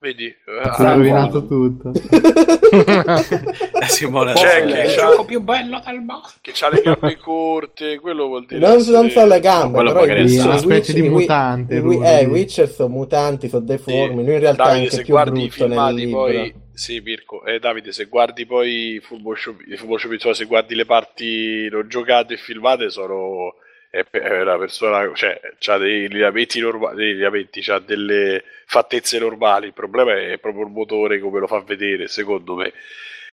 vedi? 0.00 0.34
Ah, 0.62 0.74
Si 0.74 0.82
è 0.82 0.84
rovinato 0.94 1.46
tutto. 1.46 1.92
Eh, 2.70 3.86
Simone, 3.86 4.34
C'è 4.34 4.62
è 4.62 4.66
che 4.66 4.80
il 4.82 4.94
c'ha- 4.94 5.10
gioco 5.10 5.24
più 5.24 5.40
bello 5.40 5.80
del 5.84 6.00
mondo. 6.00 6.28
che 6.42 6.52
ha 6.60 6.68
le 6.68 6.82
gambe 6.82 7.16
corte, 7.16 7.98
quello 7.98 8.26
vuol 8.26 8.44
dire 8.46 8.60
Non, 8.60 8.76
essere- 8.76 8.96
non 8.98 9.10
so 9.10 9.24
le 9.24 9.40
gambe, 9.40 9.72
quello 9.74 9.92
però 9.92 10.04
è 10.04 10.20
una 10.20 10.58
specie 10.58 10.66
Witcher- 10.66 10.94
di 11.00 11.08
mutante, 11.08 11.74
i 11.76 12.00
eh, 12.02 12.22
i 12.22 12.26
Witcher 12.26 12.68
sono 12.68 12.88
mutanti, 12.90 13.48
sono 13.48 13.64
deformi. 13.64 14.22
Lui 14.24 14.34
in 14.34 14.40
realtà 14.40 14.64
è 14.64 14.66
Davide, 14.66 14.82
anche 14.84 14.90
se 14.96 15.02
più 15.02 15.12
guardi 15.14 15.42
i 15.42 15.46
brutto 15.48 15.66
nel 15.66 15.94
libro. 15.94 16.20
poi 16.20 16.54
sì, 16.78 17.00
Mirko, 17.00 17.44
eh, 17.44 17.58
Davide, 17.58 17.92
se 17.92 18.04
guardi 18.04 18.46
poi 18.46 18.94
i 18.94 19.00
full 19.00 19.20
motion 19.20 19.56
picture, 19.56 20.34
se 20.34 20.44
guardi 20.44 20.76
le 20.76 20.84
parti 20.84 21.68
non 21.68 21.88
giocate 21.88 22.34
e 22.34 22.36
filmate 22.36 22.88
sono 22.88 23.56
è, 23.90 24.06
una 24.10 24.56
persona, 24.58 25.12
cioè, 25.14 25.40
ha 25.66 25.78
dei 25.78 26.08
lineamenti 26.08 26.60
normali, 26.60 27.18
c'ha 27.50 27.78
delle 27.80 28.44
fattezze 28.66 29.18
normali, 29.18 29.66
il 29.66 29.72
problema 29.72 30.16
è 30.16 30.38
proprio 30.38 30.64
il 30.66 30.70
motore 30.70 31.18
come 31.18 31.40
lo 31.40 31.48
fa 31.48 31.60
vedere, 31.62 32.06
secondo 32.06 32.54
me. 32.54 32.72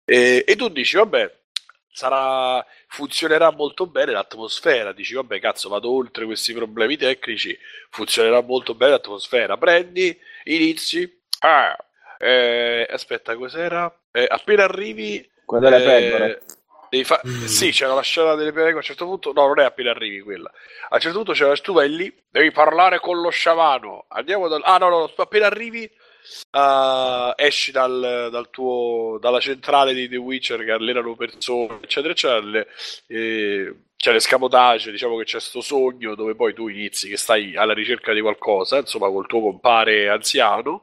E, 0.04 0.44
e 0.46 0.56
tu 0.56 0.68
dici, 0.68 0.96
vabbè, 0.96 1.32
sarà, 1.90 2.64
funzionerà 2.86 3.50
molto 3.50 3.86
bene 3.86 4.12
l'atmosfera, 4.12 4.92
dici, 4.92 5.14
vabbè, 5.14 5.40
cazzo, 5.40 5.68
vado 5.68 5.90
oltre 5.90 6.26
questi 6.26 6.52
problemi 6.52 6.96
tecnici, 6.96 7.58
funzionerà 7.90 8.40
molto 8.40 8.74
bene 8.76 8.92
l'atmosfera, 8.92 9.56
prendi, 9.56 10.16
inizi, 10.44 11.20
ah, 11.40 11.76
eh, 12.22 12.86
aspetta, 12.88 13.36
cos'era? 13.36 13.92
Eh, 14.12 14.26
appena 14.28 14.64
arrivi... 14.64 15.28
Quella 15.44 15.70
delle 15.70 15.96
eh, 15.96 16.10
pecore. 16.10 16.40
devi 16.88 17.04
fa- 17.04 17.20
Sì, 17.46 17.70
c'era 17.72 17.94
la 17.94 18.02
scena 18.02 18.34
delle 18.34 18.52
pecore, 18.52 18.72
a 18.72 18.76
un 18.76 18.82
certo 18.82 19.04
punto... 19.06 19.32
No, 19.32 19.46
non 19.46 19.58
è 19.58 19.64
appena 19.64 19.90
arrivi 19.90 20.20
quella. 20.20 20.50
A 20.88 20.94
un 20.94 21.00
certo 21.00 21.16
punto 21.16 21.32
c'era 21.32 21.52
tu 21.56 21.72
vai 21.72 21.90
lì, 21.90 22.14
devi 22.30 22.50
parlare 22.52 23.00
con 23.00 23.20
lo 23.20 23.30
sciamano. 23.30 24.04
Andiamo 24.08 24.48
dal... 24.48 24.62
Ah, 24.64 24.78
no, 24.78 24.88
no, 24.88 25.12
appena 25.16 25.46
arrivi... 25.46 25.90
ah, 26.50 27.34
esci 27.36 27.72
dal, 27.72 28.28
dal 28.30 28.50
tuo, 28.50 29.18
dalla 29.20 29.40
centrale 29.40 29.92
di 29.92 30.08
The 30.08 30.16
Witcher 30.16 30.64
che 30.64 30.70
allenano 30.70 31.16
persone, 31.16 31.80
eccetera, 31.82 32.12
eccetera. 32.12 32.40
le- 32.40 32.68
eh, 33.08 33.74
c'è 33.96 34.12
l'escamotage, 34.12 34.90
diciamo 34.90 35.16
che 35.16 35.24
c'è 35.24 35.38
sto 35.38 35.60
sogno 35.60 36.16
dove 36.16 36.34
poi 36.34 36.54
tu 36.54 36.66
inizi 36.66 37.08
che 37.08 37.16
stai 37.16 37.54
alla 37.56 37.72
ricerca 37.72 38.12
di 38.12 38.20
qualcosa, 38.20 38.78
insomma, 38.78 39.08
col 39.08 39.28
tuo 39.28 39.40
compare 39.40 40.08
anziano, 40.08 40.82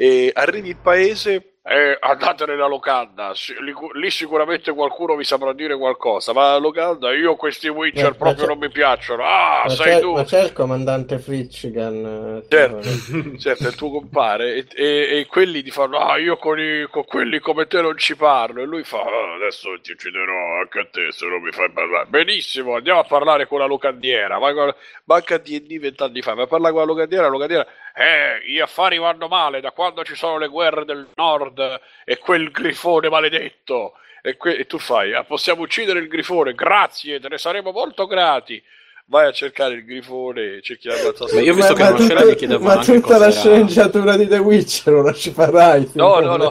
e 0.00 0.30
arrivi 0.34 0.70
in 0.70 0.80
paese, 0.80 1.54
eh, 1.62 1.96
andate 2.00 2.46
nella 2.46 2.66
locanda, 2.66 3.32
lì, 3.60 3.74
lì 4.00 4.10
sicuramente 4.10 4.72
qualcuno 4.72 5.14
vi 5.14 5.24
saprà 5.24 5.52
dire 5.52 5.76
qualcosa, 5.76 6.32
ma 6.32 6.52
la 6.52 6.56
locanda, 6.58 7.12
io 7.14 7.36
questi 7.36 7.68
Witcher 7.68 8.06
Eh, 8.06 8.08
ma 8.08 8.14
proprio 8.16 8.46
non 8.46 8.58
mi 8.58 8.70
piacciono, 8.70 9.22
ah, 9.24 9.62
ma, 9.64 9.68
sei 9.68 10.00
tu! 10.00 10.12
ma 10.12 10.24
c'è 10.24 10.42
il 10.42 10.52
comandante 10.52 11.18
Fritchigan. 11.18 12.42
eh, 12.42 12.48
Certo, 12.48 12.80
certo, 13.38 13.66
è 13.66 13.68
il 13.68 13.74
tuo 13.76 13.90
compare. 13.90 14.54
E, 14.54 14.66
e- 14.74 15.18
e 15.20 15.26
quelli 15.26 15.62
ti 15.62 15.70
fanno 15.70 15.98
ah 15.98 16.16
io 16.18 16.36
con, 16.38 16.58
i- 16.58 16.86
con 16.90 17.04
quelli 17.04 17.38
come 17.38 17.66
te 17.66 17.80
non 17.82 17.96
ci 17.98 18.16
parlo. 18.16 18.62
E 18.62 18.64
lui 18.64 18.82
fa 18.82 18.98
"Ah, 19.02 19.34
adesso 19.34 19.68
ti 19.82 19.92
ucciderò 19.92 20.60
anche 20.60 20.78
a 20.80 20.86
te 20.90 21.12
se 21.12 21.26
non 21.26 21.40
mi 21.42 21.52
fai 21.52 21.70
parlare. 21.70 22.06
Benissimo 22.08 22.74
andiamo 22.76 23.00
a 23.00 23.04
parlare 23.04 23.46
con 23.46 23.58
la 23.60 23.66
locandiera. 23.66 24.38
Vai 24.38 24.54
con- 24.54 24.74
manca 25.04 25.36
D&D 25.38 25.78
vent'anni 25.78 26.22
fa 26.22 26.34
vai 26.34 26.44
a 26.44 26.46
parlare 26.48 26.72
con 26.72 26.80
la 26.82 26.86
locandiera 26.88 27.24
la 27.24 27.30
locandiera 27.30 27.66
eh 28.00 28.40
gli 28.50 28.58
affari 28.60 28.96
vanno 28.98 29.28
male 29.28 29.60
da 29.60 29.72
quando 29.72 30.02
ci 30.04 30.14
sono 30.14 30.38
le 30.38 30.48
guerre 30.48 30.84
del 30.86 31.06
nord 31.16 31.80
e 32.04 32.16
quel 32.18 32.50
grifone 32.50 33.10
maledetto 33.10 33.92
e, 34.22 34.36
que- 34.38 34.56
e 34.56 34.66
tu 34.66 34.78
fai 34.78 35.12
"Ah, 35.14 35.24
possiamo 35.24 35.62
uccidere 35.62 35.98
il 35.98 36.08
grifone 36.08 36.54
grazie 36.54 37.20
te 37.20 37.28
ne 37.28 37.36
saremo 37.36 37.72
molto 37.72 38.06
grati 38.06 38.62
vai 39.06 39.26
a 39.26 39.32
cercare 39.32 39.74
il 39.74 39.84
grifone 39.84 40.62
cerchi 40.62 40.88
di 40.88 40.94
ammazzare 40.94 41.34
Ma 41.34 41.40
io 41.42 41.52
ho 41.52 41.54
visto 41.56 41.74
che 41.74 41.82
ma, 41.82 41.96
scena 41.98 42.20
tutto- 42.20 42.30
gli 42.32 42.36
chiedevano 42.36 42.74
ma 42.74 42.82
tutta 42.82 43.18
la 43.18 43.30
sceneggiatura 43.30 44.16
di 44.16 44.28
The 44.28 44.38
Witcher 44.38 44.92
non 44.94 45.04
la 45.04 45.12
ci 45.12 45.30
farai. 45.32 45.90
No, 45.94 46.20
no, 46.20 46.36
no. 46.36 46.50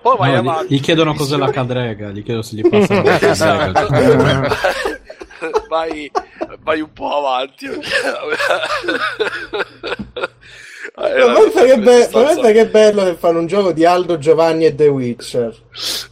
Poi 0.00 0.16
vai 0.16 0.32
No, 0.32 0.38
avanti. 0.38 0.72
gli, 0.74 0.78
gli 0.78 0.80
chiedono 0.80 1.12
cos'è 1.14 1.36
la 1.36 1.50
cadrega, 1.50 2.10
gli 2.10 2.22
chiedo 2.22 2.40
se 2.40 2.54
gli 2.56 2.66
passano 2.68 3.02
la 3.02 3.18
cadrega. 3.18 4.48
vai, 5.68 6.10
vai 6.60 6.80
un 6.80 6.92
po' 6.92 7.16
avanti. 7.26 7.68
Eh, 10.96 11.24
Ma 11.24 11.34
pensa 11.34 11.64
che, 11.64 11.78
be- 11.78 12.08
pensa 12.10 12.52
che 12.52 12.66
bello 12.68 13.04
che 13.04 13.14
fanno 13.14 13.40
un 13.40 13.46
gioco 13.46 13.72
di 13.72 13.84
Aldo, 13.84 14.18
Giovanni 14.18 14.64
e 14.66 14.74
The 14.74 14.88
Witcher. 14.88 15.54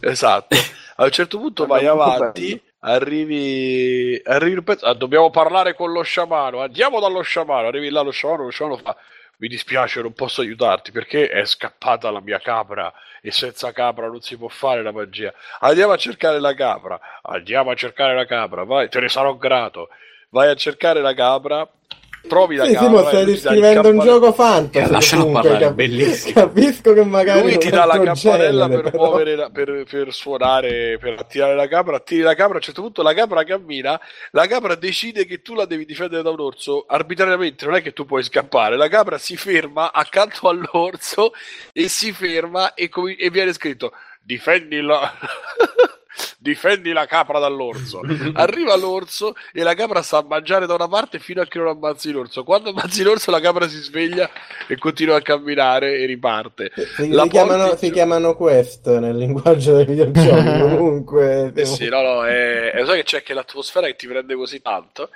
Esatto. 0.01 0.55
A 0.97 1.03
un 1.03 1.11
certo 1.11 1.37
punto 1.37 1.65
vai 1.65 1.85
avanti, 1.85 2.59
arrivi, 2.79 4.19
arrivi 4.23 4.57
un 4.57 4.63
pezzo, 4.63 4.85
ah, 4.85 4.93
dobbiamo 4.93 5.29
parlare 5.29 5.75
con 5.75 5.91
lo 5.91 6.01
sciamano, 6.01 6.61
andiamo 6.61 6.99
dallo 6.99 7.21
sciamano, 7.21 7.67
arrivi 7.67 7.89
là 7.89 8.01
lo 8.01 8.11
sciamano, 8.11 8.43
lo 8.45 8.49
sciamano 8.49 8.77
fa, 8.77 8.95
mi 9.37 9.47
dispiace, 9.47 10.01
non 10.01 10.13
posso 10.13 10.41
aiutarti 10.41 10.91
perché 10.91 11.27
è 11.27 11.45
scappata 11.45 12.09
la 12.09 12.21
mia 12.21 12.39
capra 12.39 12.91
e 13.21 13.31
senza 13.31 13.71
capra 13.71 14.07
non 14.07 14.21
si 14.21 14.37
può 14.37 14.47
fare 14.47 14.81
la 14.81 14.91
magia. 14.91 15.31
Andiamo 15.59 15.93
a 15.93 15.97
cercare 15.97 16.39
la 16.39 16.55
capra, 16.55 16.99
andiamo 17.21 17.69
a 17.69 17.75
cercare 17.75 18.15
la 18.15 18.25
capra, 18.25 18.63
vai, 18.63 18.89
te 18.89 18.99
ne 18.99 19.09
sarò 19.09 19.35
grato. 19.35 19.89
Vai 20.29 20.49
a 20.49 20.55
cercare 20.55 21.01
la 21.01 21.13
capra, 21.13 21.67
trovi 22.27 22.55
la 22.57 22.65
Sì, 22.65 22.73
capra. 22.73 22.87
Simo, 22.87 22.99
e 22.99 23.05
stai 23.07 23.25
descrivendo 23.25 23.89
un 23.89 23.99
gioco 23.99 24.33
fantasy. 24.33 24.85
Eh, 24.85 24.91
lascialo 24.91 25.21
comunque, 25.23 25.41
parlare, 25.49 25.65
cap- 25.67 25.75
bellissimo. 25.75 26.33
Capisco 26.33 26.93
che 26.93 27.03
magari 27.05 27.41
lui 27.41 27.57
ti 27.57 27.69
dà 27.69 27.85
la 27.85 27.99
campanella 27.99 28.67
genere, 28.67 28.81
per 28.83 28.93
muovere 28.93 29.35
la- 29.35 29.49
per, 29.49 29.83
per 29.89 30.13
suonare 30.13 30.97
per 30.99 31.15
attirare 31.17 31.55
la 31.55 31.67
capra 31.67 31.95
attiri 31.97 32.21
la 32.21 32.35
capra 32.35 32.53
a 32.53 32.57
un 32.57 32.61
certo 32.61 32.81
punto 32.81 33.01
la 33.01 33.13
capra 33.13 33.43
cammina 33.43 33.99
la 34.31 34.45
capra 34.47 34.75
decide 34.75 35.25
che 35.25 35.41
tu 35.41 35.53
la 35.55 35.65
devi 35.65 35.85
difendere 35.85 36.21
da 36.21 36.29
un 36.29 36.39
orso 36.39 36.85
arbitrariamente 36.87 37.65
non 37.65 37.75
è 37.75 37.81
che 37.81 37.93
tu 37.93 38.05
puoi 38.05 38.23
scappare 38.23 38.75
la 38.77 38.87
capra 38.89 39.17
si 39.17 39.35
ferma 39.37 39.91
accanto 39.91 40.47
all'orso 40.49 41.31
e 41.73 41.87
si 41.87 42.11
ferma 42.11 42.73
e, 42.73 42.89
com- 42.89 43.15
e 43.17 43.29
viene 43.29 43.53
scritto 43.53 43.91
difendi 44.21 44.81
la 44.81 45.11
difendi 46.39 46.91
la 46.91 47.05
capra 47.05 47.39
dall'orso. 47.39 48.01
Arriva 48.33 48.75
l'orso 48.75 49.33
e 49.53 49.63
la 49.63 49.73
capra 49.73 50.01
sta 50.01 50.17
a 50.17 50.25
mangiare 50.27 50.65
da 50.65 50.73
una 50.73 50.87
parte 50.87 51.19
fino 51.19 51.41
a 51.41 51.45
che 51.45 51.57
non 51.59 51.67
ammazzi 51.67 52.11
l'orso. 52.11 52.43
Quando 52.43 52.69
ammazzi 52.69 53.03
l'orso 53.03 53.31
la 53.31 53.39
capra 53.39 53.67
si 53.67 53.77
sveglia 53.81 54.29
e 54.67 54.77
continua 54.77 55.17
a 55.17 55.21
camminare 55.21 55.97
e 55.99 56.05
riparte. 56.05 56.71
Si, 56.95 57.09
La 57.09 57.23
si 57.23 57.29
chiamano, 57.29 57.75
si 57.75 57.91
chiamano 57.91 58.35
quest 58.35 58.87
nel 58.99 59.15
linguaggio 59.17 59.75
dei 59.75 59.85
videogiochi 59.85 60.59
comunque. 60.61 61.51
Eh 61.55 61.65
sì, 61.65 61.87
no, 61.89 62.01
no, 62.01 62.25
è, 62.25 62.71
è- 62.71 62.85
sai 62.85 62.97
che 62.97 63.03
c'è 63.03 63.23
che 63.23 63.33
l'atmosfera 63.33 63.87
che 63.87 63.95
ti 63.95 64.07
prende 64.07 64.35
così 64.35 64.61
tanto. 64.61 65.09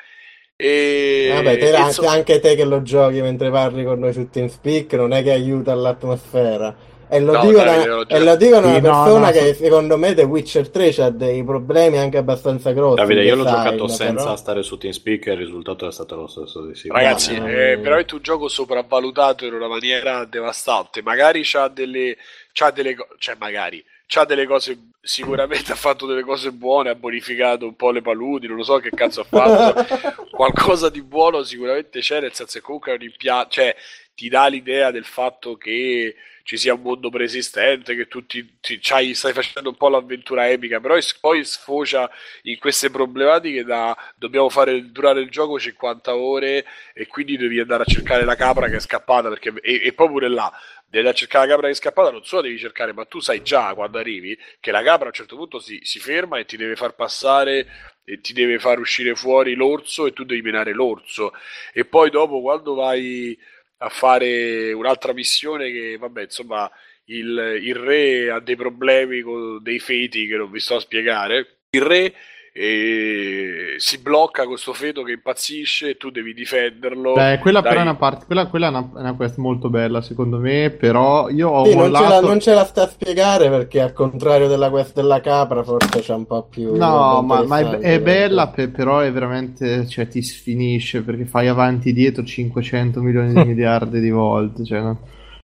E, 0.56 1.32
Vabbè, 1.34 1.58
te- 1.58 1.70
e 1.70 1.76
anche, 1.76 1.88
insomma- 1.88 2.12
anche 2.12 2.40
te 2.40 2.56
che 2.56 2.66
lo 2.66 2.84
giochi 2.84 3.20
mentre 3.22 3.50
parli 3.50 3.84
con 3.84 3.98
noi 4.00 4.14
su 4.14 4.30
TeamSpeak 4.30 4.94
non 4.94 5.12
è 5.12 5.24
che 5.24 5.32
aiuta 5.32 5.74
l'atmosfera. 5.74 6.76
E 7.14 7.20
lo, 7.20 7.34
No, 7.34 7.42
dico 7.46 7.58
da- 7.58 7.64
Davide, 7.66 7.88
lo 7.88 8.08
e 8.08 8.20
lo 8.24 8.36
dico 8.38 8.58
una 8.58 8.68
Sì, 8.68 8.74
no, 8.76 8.82
persona 8.82 9.26
no, 9.26 9.32
che 9.32 9.54
so- 9.54 9.64
secondo 9.64 9.98
me 9.98 10.14
The 10.14 10.24
Witcher 10.24 10.70
3 10.70 10.96
ha 11.04 11.10
dei 11.10 11.44
problemi 11.44 11.98
anche 11.98 12.18
abbastanza 12.18 12.72
grossi. 12.72 12.96
Davide, 12.96 13.24
io 13.24 13.36
l'ho 13.36 13.44
design, 13.44 13.64
giocato 13.64 13.88
senza 13.90 14.24
però- 14.24 14.36
stare 14.38 14.64
su 14.64 14.78
TeamSpeak 14.78 15.28
e 15.28 15.32
il 15.34 15.38
risultato 15.40 15.88
è 15.88 15.92
stato 15.92 16.16
lo 16.16 16.28
stesso 16.28 16.66
di 16.66 16.74
sicuro. 16.74 16.98
Ragazzi, 17.00 17.38
No, 17.38 17.48
è 17.48 17.76
no. 17.76 17.82
veramente 17.82 18.16
un 18.16 18.22
gioco 18.22 18.48
sopravvalutato 18.48 19.46
in 19.46 19.54
una 19.54 19.68
maniera 19.68 20.24
devastante. 20.24 21.02
Magari 21.02 21.42
c'ha 21.44 21.68
delle, 21.68 22.16
c'ha 22.54 22.72
delle, 22.72 22.96
cioè 23.18 23.36
magari 23.38 23.84
c'ha 24.08 24.24
delle 24.24 24.46
cose. 24.46 24.78
Sicuramente 25.02 25.72
ha 25.74 25.76
fatto 25.76 26.06
delle 26.06 26.22
cose 26.24 26.52
buone, 26.52 26.92
ha 26.92 26.96
bonificato 26.96 27.66
un 27.66 27.76
po' 27.76 27.92
le 27.92 28.02
paludi. 28.02 28.48
Non 28.48 28.56
lo 28.58 28.64
so 28.64 28.78
che 28.78 28.92
cazzo 28.92 29.22
ha 29.22 29.26
fatto. 29.26 29.86
Qualcosa 30.32 30.90
di 30.90 31.02
buono 31.02 31.44
sicuramente 31.44 32.00
c'è, 32.00 32.22
nel 32.22 32.34
senso 32.34 32.60
che 32.60 32.64
comunque 32.64 32.94
è 32.94 32.96
un 32.96 33.02
impia- 33.02 33.48
cioè 33.50 33.76
ti 34.16 34.30
dà 34.30 34.48
l'idea 34.48 34.92
del 34.92 35.04
fatto 35.06 35.56
che 35.58 36.16
ci 36.44 36.58
sia 36.58 36.74
un 36.74 36.82
mondo 36.82 37.10
preesistente, 37.10 37.96
che 37.96 38.08
tu 38.08 38.26
ti, 38.26 38.58
ti- 38.60 38.80
c'hai- 38.82 39.14
stai 39.14 39.34
facendo 39.34 39.70
un 39.70 39.76
po' 39.78 39.90
l'avventura 39.90 40.50
epica, 40.50 40.80
però 40.80 40.96
poi 41.20 41.44
sfocia 41.44 42.10
in 42.44 42.58
queste 42.58 42.90
problematiche 42.90 43.64
da 43.64 43.96
dobbiamo 44.16 44.50
fare 44.50 44.92
durare 44.92 45.22
il 45.22 45.30
gioco 45.30 45.60
50 45.60 46.16
ore 46.16 46.66
e 46.94 47.08
quindi 47.08 47.38
devi 47.38 47.60
andare 47.60 47.84
a 47.84 47.86
cercare 47.86 48.24
la 48.26 48.36
capra 48.36 48.68
che 48.68 48.76
è 48.78 48.80
scappata 48.80 49.30
perché, 49.30 49.54
e, 49.62 49.82
e 49.86 49.94
poi 49.94 50.08
pure 50.08 50.28
là 50.30 50.52
devi 50.86 50.98
andare 51.08 51.16
a 51.16 51.20
cercare 51.20 51.46
la 51.46 51.52
capra 51.52 51.68
che 51.68 51.74
è 51.74 51.76
scappata 51.76 52.12
non 52.12 52.24
solo 52.24 52.42
devi 52.44 52.58
cercare 52.58 52.94
ma 52.94 53.06
tu 53.06 53.20
sai 53.20 53.42
già 53.44 53.74
quando 53.74 53.98
arrivi 53.98 54.38
che 54.60 54.72
la 54.72 54.84
capra 54.84 55.06
a 55.06 55.08
un 55.08 55.14
certo 55.14 55.36
punto 55.38 55.60
si, 55.60 55.80
si 55.84 56.00
ferma 56.00 56.38
e 56.38 56.46
ti 56.46 56.58
deve 56.58 56.76
far 56.76 56.96
passare 56.96 57.68
e 58.04 58.20
ti 58.20 58.34
deve 58.34 58.60
far 58.60 58.80
uscire 58.80 59.16
fuori 59.16 59.54
l'orso 59.54 60.06
e 60.06 60.14
tu 60.14 60.24
devi 60.24 60.42
menare 60.42 60.74
l'orso. 60.74 61.34
E 61.74 61.86
poi 61.86 62.10
dopo 62.10 62.42
quando 62.42 62.74
vai 62.74 63.38
a 63.84 63.90
fare 63.90 64.74
un'altra 64.74 65.14
missione 65.14 65.72
che 65.72 65.98
vabbè 65.98 66.24
insomma 66.24 66.70
il, 67.06 67.60
il 67.62 67.76
re 67.76 68.30
ha 68.30 68.40
dei 68.40 68.56
problemi 68.56 69.22
con 69.22 69.62
dei 69.62 69.80
feti 69.80 70.28
che 70.28 70.36
non 70.36 70.52
vi 70.52 70.60
sto 70.60 70.76
a 70.76 70.80
spiegare. 70.80 71.62
Il 71.72 71.82
re 71.82 72.14
eh, 72.54 73.76
si 73.78 74.00
blocca 74.00 74.46
questo 74.46 74.74
feto 74.74 75.04
che 75.04 75.14
impazzisce 75.14 75.92
e 75.92 75.98
tu 75.98 76.12
devi 76.12 76.34
difenderlo. 76.34 77.14
Beh, 77.14 77.40
quella 77.40 77.62
però 77.62 77.80
è 77.80 77.82
una 77.82 77.96
parte, 77.96 78.26
quella, 78.26 78.48
quella 78.48 78.68
è 78.68 78.70
una, 78.70 78.92
è 78.96 79.00
una 79.00 79.14
quest 79.16 79.38
molto 79.38 79.70
bella 79.70 80.02
secondo 80.02 80.38
me, 80.38 80.70
però 80.70 81.30
io 81.30 81.48
ho 81.48 81.66
Sì, 81.66 81.76
non, 81.76 81.86
ce 81.86 81.92
la, 81.92 82.00
mollato... 82.00 82.28
non 82.28 82.40
ce 82.42 82.54
la 82.54 82.66
sta 82.66 82.84
a 82.84 82.88
spiegare 82.88 83.50
perché 83.50 83.80
al 83.80 83.94
contrario 83.94 84.48
della 84.50 84.70
quest 84.70 84.96
della 84.96 85.22
capra 85.22 85.64
forse 85.64 86.02
c'è 86.02 86.14
un 86.14 86.26
po' 86.26 86.44
più... 86.44 86.76
No, 86.76 87.22
ma, 87.22 87.44
ma 87.44 87.60
è, 87.60 87.78
è 87.78 88.02
bella, 88.02 88.50
perché- 88.50 88.68
pe- 88.70 88.76
però 88.76 89.00
è 89.00 89.12
veramente, 89.14 89.88
cioè, 89.88 90.10
ti 90.10 90.22
sfinisce 90.22 91.04
perché 91.04 91.26
fai 91.26 91.48
avanti 91.48 91.90
e 91.90 91.94
dietro 91.94 92.24
500 92.26 93.02
milioni 93.02 93.34
di 93.34 93.46
miliardi 93.46 94.02
di 94.02 94.10
volte, 94.12 94.66
cioè, 94.66 94.82
no- 94.82 95.00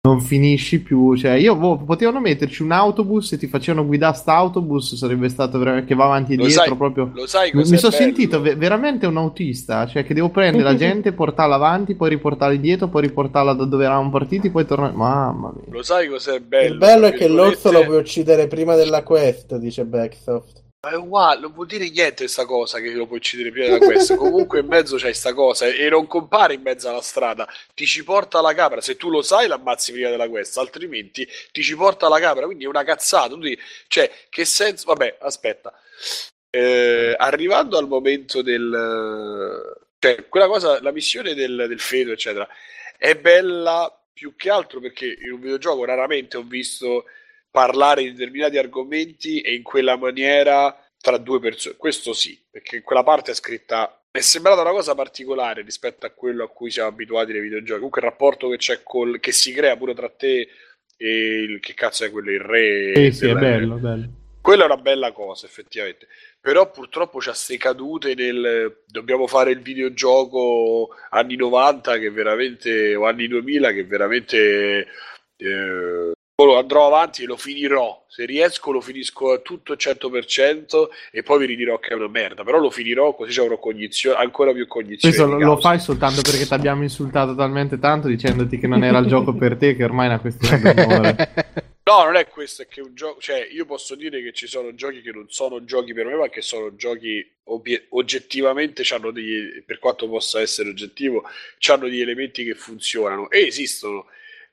non 0.01 0.21
finisci 0.21 0.81
più. 0.81 1.15
Cioè, 1.15 1.31
io 1.33 1.55
boh, 1.55 1.77
potevano 1.77 2.21
metterci 2.21 2.61
un 2.61 2.71
autobus 2.71 3.33
e 3.33 3.37
ti 3.37 3.47
facevano 3.47 3.85
guidare 3.85 4.15
st'autobus, 4.15 4.95
sarebbe 4.95 5.27
stato 5.27 5.57
veramente 5.59 5.87
che 5.87 5.95
va 5.95 6.05
avanti 6.05 6.33
e 6.33 6.37
Lo 6.37 6.45
dietro 6.45 6.63
sai- 6.65 6.75
proprio. 6.77 7.11
lo 7.13 7.27
sai 7.27 7.51
Mi, 7.51 7.59
cos'è 7.61 7.71
mi 7.71 7.77
sono 7.77 7.91
sentito 7.91 8.41
ve- 8.41 8.55
veramente 8.55 9.05
un 9.05 9.17
autista, 9.17 9.85
cioè 9.87 10.05
che 10.05 10.13
devo 10.13 10.29
prendere 10.29 10.63
la 10.63 10.75
gente, 10.77 11.11
portarla 11.11 11.55
avanti, 11.55 11.95
poi 11.95 12.09
riportarla 12.09 12.53
indietro, 12.55 12.87
poi 12.87 13.01
riportarla 13.01 13.53
da 13.53 13.65
dove 13.65 13.83
eravamo 13.83 14.09
partiti, 14.09 14.49
poi 14.49 14.65
tornare. 14.65 14.93
Mamma 14.93 15.51
mia. 15.53 15.65
lo 15.69 15.83
sai 15.83 16.07
cos'è 16.07 16.39
bello 16.39 16.71
Il 16.73 16.77
bello 16.77 17.05
è 17.07 17.13
che 17.13 17.27
l'orso 17.27 17.71
lo 17.71 17.83
puoi 17.83 17.97
uccidere 17.97 18.47
prima 18.47 18.75
della 18.75 19.03
quest, 19.03 19.57
dice 19.57 19.83
Backsoft. 19.85 20.63
Ma 20.81 20.91
è 20.91 20.95
uguale, 20.95 21.41
non 21.41 21.51
vuol 21.51 21.67
dire 21.67 21.89
niente 21.89 22.23
questa 22.23 22.45
cosa 22.45 22.79
che 22.79 22.91
lo 22.91 23.05
puoi 23.05 23.17
uccidere 23.17 23.51
prima 23.51 23.77
da 23.77 23.85
questo. 23.85 24.15
Comunque 24.15 24.59
in 24.59 24.67
mezzo 24.67 24.95
c'è 24.95 25.11
sta 25.11 25.33
cosa 25.33 25.67
e 25.67 25.89
non 25.89 26.07
compare 26.07 26.53
in 26.53 26.61
mezzo 26.61 26.87
alla 26.87 27.01
strada, 27.01 27.45
ti 27.73 27.85
ci 27.85 28.03
porta 28.03 28.39
la 28.39 28.53
capra. 28.53 28.79
Se 28.79 28.95
tu 28.95 29.09
lo 29.09 29.21
sai, 29.21 29.47
l'ammazzi 29.47 29.91
prima 29.91 30.09
della 30.09 30.29
quest, 30.29 30.57
altrimenti 30.57 31.27
ti 31.51 31.63
ci 31.63 31.75
porta 31.75 32.07
la 32.07 32.19
capra. 32.19 32.45
Quindi 32.45 32.63
è 32.63 32.67
una 32.67 32.85
cazzata. 32.85 33.35
Dici, 33.35 33.59
cioè, 33.87 34.09
che 34.29 34.45
senso? 34.45 34.85
Vabbè, 34.85 35.17
aspetta. 35.19 35.73
Eh, 36.49 37.13
arrivando 37.17 37.77
al 37.77 37.87
momento 37.87 38.41
del 38.41 39.77
cioè, 39.99 40.29
quella 40.29 40.47
cosa, 40.47 40.81
la 40.81 40.91
missione 40.93 41.33
del, 41.33 41.65
del 41.67 41.79
feto, 41.81 42.11
eccetera, 42.11 42.47
è 42.97 43.15
bella 43.15 43.93
più 44.13 44.33
che 44.35 44.49
altro 44.49 44.79
perché 44.79 45.17
in 45.21 45.33
un 45.33 45.41
videogioco 45.41 45.83
raramente 45.83 46.37
ho 46.37 46.43
visto 46.43 47.03
parlare 47.51 48.03
di 48.03 48.11
determinati 48.11 48.57
argomenti 48.57 49.41
e 49.41 49.53
in 49.53 49.63
quella 49.63 49.97
maniera 49.97 50.75
tra 51.01 51.17
due 51.17 51.39
persone. 51.39 51.75
Questo 51.77 52.13
sì, 52.13 52.39
perché 52.49 52.81
quella 52.81 53.03
parte 53.03 53.31
è 53.31 53.35
scritta. 53.35 54.01
È 54.11 54.21
sembrata 54.21 54.61
una 54.61 54.71
cosa 54.71 54.95
particolare 54.95 55.61
rispetto 55.61 56.05
a 56.05 56.09
quello 56.11 56.43
a 56.43 56.49
cui 56.49 56.71
siamo 56.71 56.89
abituati 56.89 57.31
nei 57.31 57.41
videogiochi. 57.41 57.75
Comunque 57.75 58.01
il 58.01 58.07
rapporto 58.07 58.49
che 58.49 58.57
c'è 58.57 58.81
col, 58.83 59.19
che 59.19 59.31
si 59.31 59.53
crea 59.53 59.77
pure 59.77 59.93
tra 59.93 60.09
te 60.09 60.47
e 60.97 61.41
il 61.43 61.59
che 61.59 61.73
cazzo 61.73 62.05
è 62.05 62.11
quello, 62.11 62.31
il 62.31 62.39
re. 62.39 62.93
Sì, 62.95 63.11
sì, 63.11 63.27
è 63.27 63.33
bello, 63.33 63.75
bello. 63.75 64.09
quella 64.41 64.63
è 64.63 64.65
una 64.65 64.77
bella 64.77 65.11
cosa, 65.11 65.45
effettivamente. 65.45 66.07
Però 66.41 66.69
purtroppo 66.71 67.19
c'ha 67.19 67.33
ste 67.33 67.57
cadute 67.57 68.15
nel 68.15 68.83
dobbiamo 68.85 69.27
fare 69.27 69.51
il 69.51 69.61
videogioco 69.61 70.89
anni 71.09 71.35
90 71.35 71.99
che 71.99 72.09
veramente 72.09 72.95
o 72.95 73.05
anni 73.05 73.27
2000 73.27 73.71
che 73.73 73.83
veramente 73.85 74.87
eh, 75.37 76.11
andrò 76.57 76.87
avanti 76.87 77.23
e 77.23 77.25
lo 77.25 77.37
finirò. 77.37 78.05
Se 78.07 78.25
riesco 78.25 78.71
lo 78.71 78.81
finisco 78.81 79.31
a 79.31 79.39
tutto 79.39 79.73
il 79.73 79.79
100% 79.79 80.87
e 81.11 81.23
poi 81.23 81.39
vi 81.39 81.45
ridirò 81.45 81.79
che 81.79 81.89
è 81.89 81.93
una 81.93 82.07
merda, 82.07 82.43
però 82.43 82.59
lo 82.59 82.69
finirò 82.69 83.13
così 83.15 83.31
ci 83.31 83.39
avrò 83.39 83.57
cognizione, 83.59 84.17
ancora 84.17 84.51
più 84.51 84.67
cognizione 84.67 85.15
Questo 85.15 85.37
lo, 85.37 85.37
lo 85.37 85.57
fai 85.57 85.79
soltanto 85.79 86.21
perché 86.21 86.45
ti 86.45 86.53
abbiamo 86.53 86.83
insultato 86.83 87.35
talmente 87.35 87.77
tanto 87.77 88.07
dicendoti 88.07 88.57
che 88.57 88.67
non 88.67 88.83
era 88.83 88.97
il 88.99 89.07
gioco 89.07 89.33
per 89.33 89.57
te, 89.57 89.75
che 89.75 89.83
ormai 89.83 90.05
è 90.05 90.09
una 90.09 90.19
questione 90.19 90.59
d'amore. 90.59 91.33
No, 91.89 92.03
non 92.03 92.17
è 92.17 92.27
questo, 92.27 92.61
è 92.61 92.67
che 92.67 92.81
un 92.81 92.93
gioco, 92.93 93.19
cioè 93.19 93.47
io 93.51 93.65
posso 93.65 93.95
dire 93.95 94.21
che 94.21 94.31
ci 94.31 94.45
sono 94.45 94.75
giochi 94.75 95.01
che 95.01 95.11
non 95.11 95.25
sono 95.29 95.63
giochi 95.63 95.91
per 95.91 96.05
me, 96.05 96.13
ma 96.13 96.29
che 96.29 96.43
sono 96.43 96.75
giochi 96.75 97.27
obie- 97.45 97.87
oggettivamente 97.89 98.83
c'hanno 98.85 99.09
degli, 99.09 99.63
per 99.65 99.79
quanto 99.79 100.07
possa 100.07 100.39
essere 100.39 100.69
oggettivo, 100.69 101.23
hanno 101.67 101.85
degli 101.85 102.01
elementi 102.01 102.43
che 102.43 102.53
funzionano 102.53 103.31
e 103.31 103.47
esistono. 103.47 104.05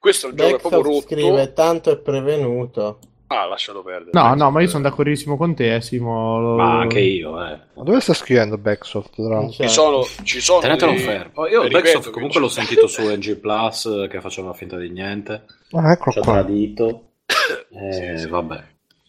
Questo 0.07 0.27
è 0.27 0.31
un 0.31 0.37
gioco 0.37 0.49
che 0.51 0.57
è 0.57 0.61
proprio 0.61 0.83
Backsoft 0.83 1.11
rotto. 1.11 1.21
scrive 1.21 1.53
tanto 1.53 1.91
è 1.91 1.97
prevenuto. 1.99 2.99
Ah, 3.29 3.45
lascialo 3.47 3.83
perdere. 3.83 4.11
No, 4.13 4.23
Dai, 4.23 4.37
no, 4.37 4.51
ma 4.53 4.61
io 4.61 4.69
sono 4.69 4.85
d'accordissimo 4.85 5.37
con 5.37 5.53
te, 5.57 5.75
eh, 5.75 5.81
Simo. 5.81 6.39
lo- 6.41 6.55
Ma 6.55 6.79
anche 6.79 7.01
io, 7.01 7.31
eh. 7.45 7.59
Ma 7.75 7.83
dove 7.83 7.99
sta 8.01 8.15
scrivendo 8.15 8.57
Backsoft? 8.57 9.15
Tra... 9.21 9.49
Ci 9.49 9.69
sono, 9.69 10.07
ci 10.23 10.41
sono 10.41 10.61
Tenetelo 10.61 10.93
dei- 10.93 11.01
fermo. 11.01 11.47
Io 11.49 11.63
ripeto 11.63 11.77
Backsoft 11.83 12.11
comunque 12.11 12.39
l'ho 12.39 12.49
sentito 12.49 12.87
su 12.87 13.03
NG 13.03 13.35
Plus 13.37 14.07
che 14.09 14.21
faceva 14.21 14.53
finta 14.53 14.77
di 14.79 14.91
niente. 14.91 15.45
Ah, 15.73 15.91
eccolo 15.91 16.13
Ci 16.13 16.19
ha 16.19 16.23
qua. 16.23 16.33
tradito. 16.35 17.03
Eh, 17.71 17.93
Sì, 18.17 18.23
sì. 18.23 18.29
vabbè. 18.29 18.63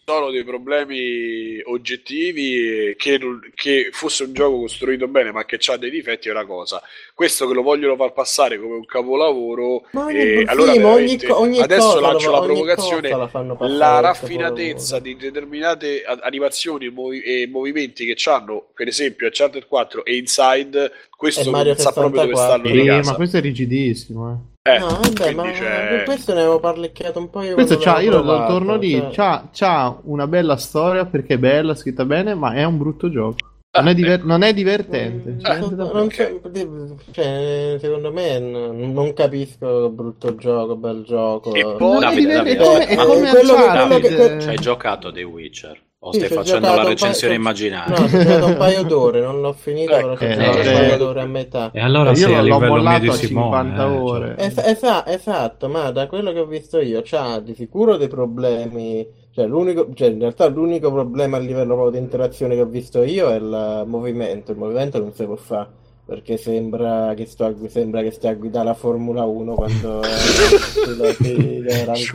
Sono 0.08 0.30
dei 0.30 0.42
problemi 0.42 1.60
oggettivi 1.66 2.94
che, 2.96 3.20
che 3.54 3.90
fosse 3.92 4.22
un 4.24 4.32
gioco 4.32 4.60
costruito 4.60 5.06
bene 5.06 5.32
ma 5.32 5.44
che 5.44 5.58
ha 5.66 5.76
dei 5.76 5.90
difetti 5.90 6.28
è 6.28 6.30
una 6.30 6.46
cosa. 6.46 6.80
Questo 7.12 7.46
che 7.46 7.52
lo 7.52 7.60
vogliono 7.60 7.94
far 7.94 8.14
passare 8.14 8.58
come 8.58 8.76
un 8.76 8.86
capolavoro 8.86 9.86
Ma 9.90 10.06
ogni, 10.06 10.18
e 10.18 10.38
sì, 10.38 10.44
allora 10.46 10.78
ma 10.80 10.88
ogni, 10.92 11.18
ogni 11.28 11.60
adesso 11.60 12.00
lancio 12.00 12.30
la 12.30 12.40
provocazione 12.40 13.10
la 13.10 13.28
la 13.58 14.00
raffinatezza 14.00 14.98
di 14.98 15.14
determinate 15.14 16.02
animazioni 16.04 16.86
e, 16.86 16.90
movi- 16.90 17.20
e 17.20 17.46
movimenti 17.46 18.06
che 18.06 18.30
hanno 18.30 18.68
per 18.72 18.88
esempio 18.88 19.26
Uncharted 19.26 19.66
4 19.66 20.06
e 20.06 20.16
Inside 20.16 20.90
questo 21.18 21.50
Mario 21.50 21.72
non 21.72 21.80
sa 21.82 21.90
proprio 21.90 22.20
dove 22.22 22.34
64. 22.36 22.46
stanno 22.46 22.74
di 22.74 22.80
Sì, 22.80 22.86
casa 22.86 23.10
ma 23.10 23.16
questo 23.16 23.36
è 23.36 23.40
rigidissimo. 23.40 24.30
Eh. 24.62 24.70
Eh, 24.70 24.78
No, 24.78 24.86
vabbè, 24.86 25.32
ma 25.34 25.50
c'è- 25.50 25.88
per 25.88 26.02
questo 26.04 26.34
ne 26.34 26.40
avevo 26.40 26.60
parlicchiato 26.60 27.18
un 27.18 27.30
po' 27.30 27.42
io 27.42 27.54
Questo 27.54 27.78
c'ha, 27.78 28.00
io 28.00 28.10
lo, 28.22 28.46
torno 28.46 28.76
lì, 28.76 28.92
cioè- 28.92 29.10
c'ha, 29.12 29.48
c'ha 29.52 29.98
una 30.04 30.26
bella 30.26 30.56
storia 30.56 31.06
perché 31.06 31.34
è 31.34 31.38
bella, 31.38 31.74
scritta 31.74 32.04
bene, 32.04 32.34
ma 32.34 32.52
è 32.52 32.62
un 32.64 32.76
brutto 32.78 33.10
gioco. 33.10 33.36
Non 33.70 33.88
è, 33.88 33.94
diver- 33.94 34.24
non 34.24 34.42
è 34.42 34.52
divertente. 34.54 35.30
Mm, 35.30 35.40
cioè, 35.40 35.58
non- 35.58 36.10
so- 36.10 36.96
cioè, 37.12 37.76
secondo 37.80 38.12
me 38.12 38.38
n- 38.38 38.92
non 38.92 39.12
capisco 39.12 39.88
brutto 39.90 40.34
gioco, 40.36 40.76
bel 40.76 41.02
gioco. 41.06 41.52
E 41.54 41.62
poi- 41.62 41.76
Non 41.78 41.96
è 41.96 42.00
Davide, 42.06 42.20
diver- 42.20 42.46
è 42.46 42.56
Davide, 42.56 42.64
come, 42.64 42.86
è 42.86 42.96
come 42.96 43.28
eh, 43.28 43.30
quello 43.30 43.54
che- 43.54 43.86
quello 43.86 43.98
che- 43.98 44.36
eh. 44.36 44.40
Ci 44.40 44.48
hai 44.48 44.56
giocato 44.56 45.12
The 45.12 45.22
Witcher? 45.22 45.80
O 46.00 46.12
Sì, 46.12 46.18
stai 46.20 46.28
facendo 46.30 46.68
la 46.68 46.74
paio- 46.76 46.88
recensione 46.88 47.34
ho- 47.34 47.36
immaginaria? 47.36 47.96
No, 47.98 48.04
ho 48.04 48.08
giocato 48.08 48.46
un 48.46 48.56
paio 48.56 48.82
d'ore, 48.84 49.20
non 49.20 49.40
l'ho 49.40 49.52
finito, 49.52 49.92
Ecco. 49.96 50.14
però 50.14 50.16
ci 50.16 50.24
ho 50.24 50.26
Eh, 50.28 50.48
un 50.48 50.62
paio 50.64 50.96
d'ore 50.96 51.20
a 51.22 51.26
metà. 51.26 51.70
E 51.72 51.80
allora 51.80 52.10
Io 52.10 52.16
sei 52.16 52.34
a 52.34 52.36
l'ho 52.38 52.42
livello 52.44 52.58
mio 52.60 52.68
mollato 52.68 53.00
di 53.00 53.08
a 53.08 53.12
Simone. 53.14 53.44
50 53.68 53.82
eh, 53.82 53.96
ore. 53.98 54.34
cioè. 54.38 54.46
Es- 54.46 54.58
esa- 54.58 55.06
esatto, 55.08 55.68
ma 55.68 55.90
da 55.90 56.06
quello 56.06 56.30
che 56.32 56.38
ho 56.38 56.46
visto 56.46 56.78
io 56.80 57.00
c'ha 57.02 57.40
di 57.40 57.54
sicuro 57.54 57.96
dei 57.96 58.08
problemi, 58.08 59.06
Cioè, 59.38 59.46
l'unico, 59.46 59.88
cioè, 59.94 60.08
in 60.08 60.18
realtà 60.20 60.46
l'unico 60.48 60.90
problema 60.92 61.36
a 61.36 61.40
livello 61.40 61.74
proprio 61.74 61.90
di 61.90 61.98
interazione 61.98 62.54
che 62.56 62.60
ho 62.60 62.66
visto 62.66 63.02
io 63.02 63.28
è 63.30 63.36
il 63.36 63.82
movimento. 63.86 64.50
Il 64.52 64.58
movimento 64.58 64.98
non 64.98 65.12
si 65.12 65.24
può 65.24 65.36
fare 65.36 65.68
perché 66.08 66.38
sembra 66.38 67.12
che, 67.14 67.26
sto 67.26 67.44
a, 67.44 67.54
sembra 67.68 68.00
che 68.00 68.12
stia 68.12 68.30
a 68.30 68.34
guidare 68.34 68.64
la 68.64 68.72
Formula 68.72 69.24
1 69.24 69.54
quando 69.54 70.00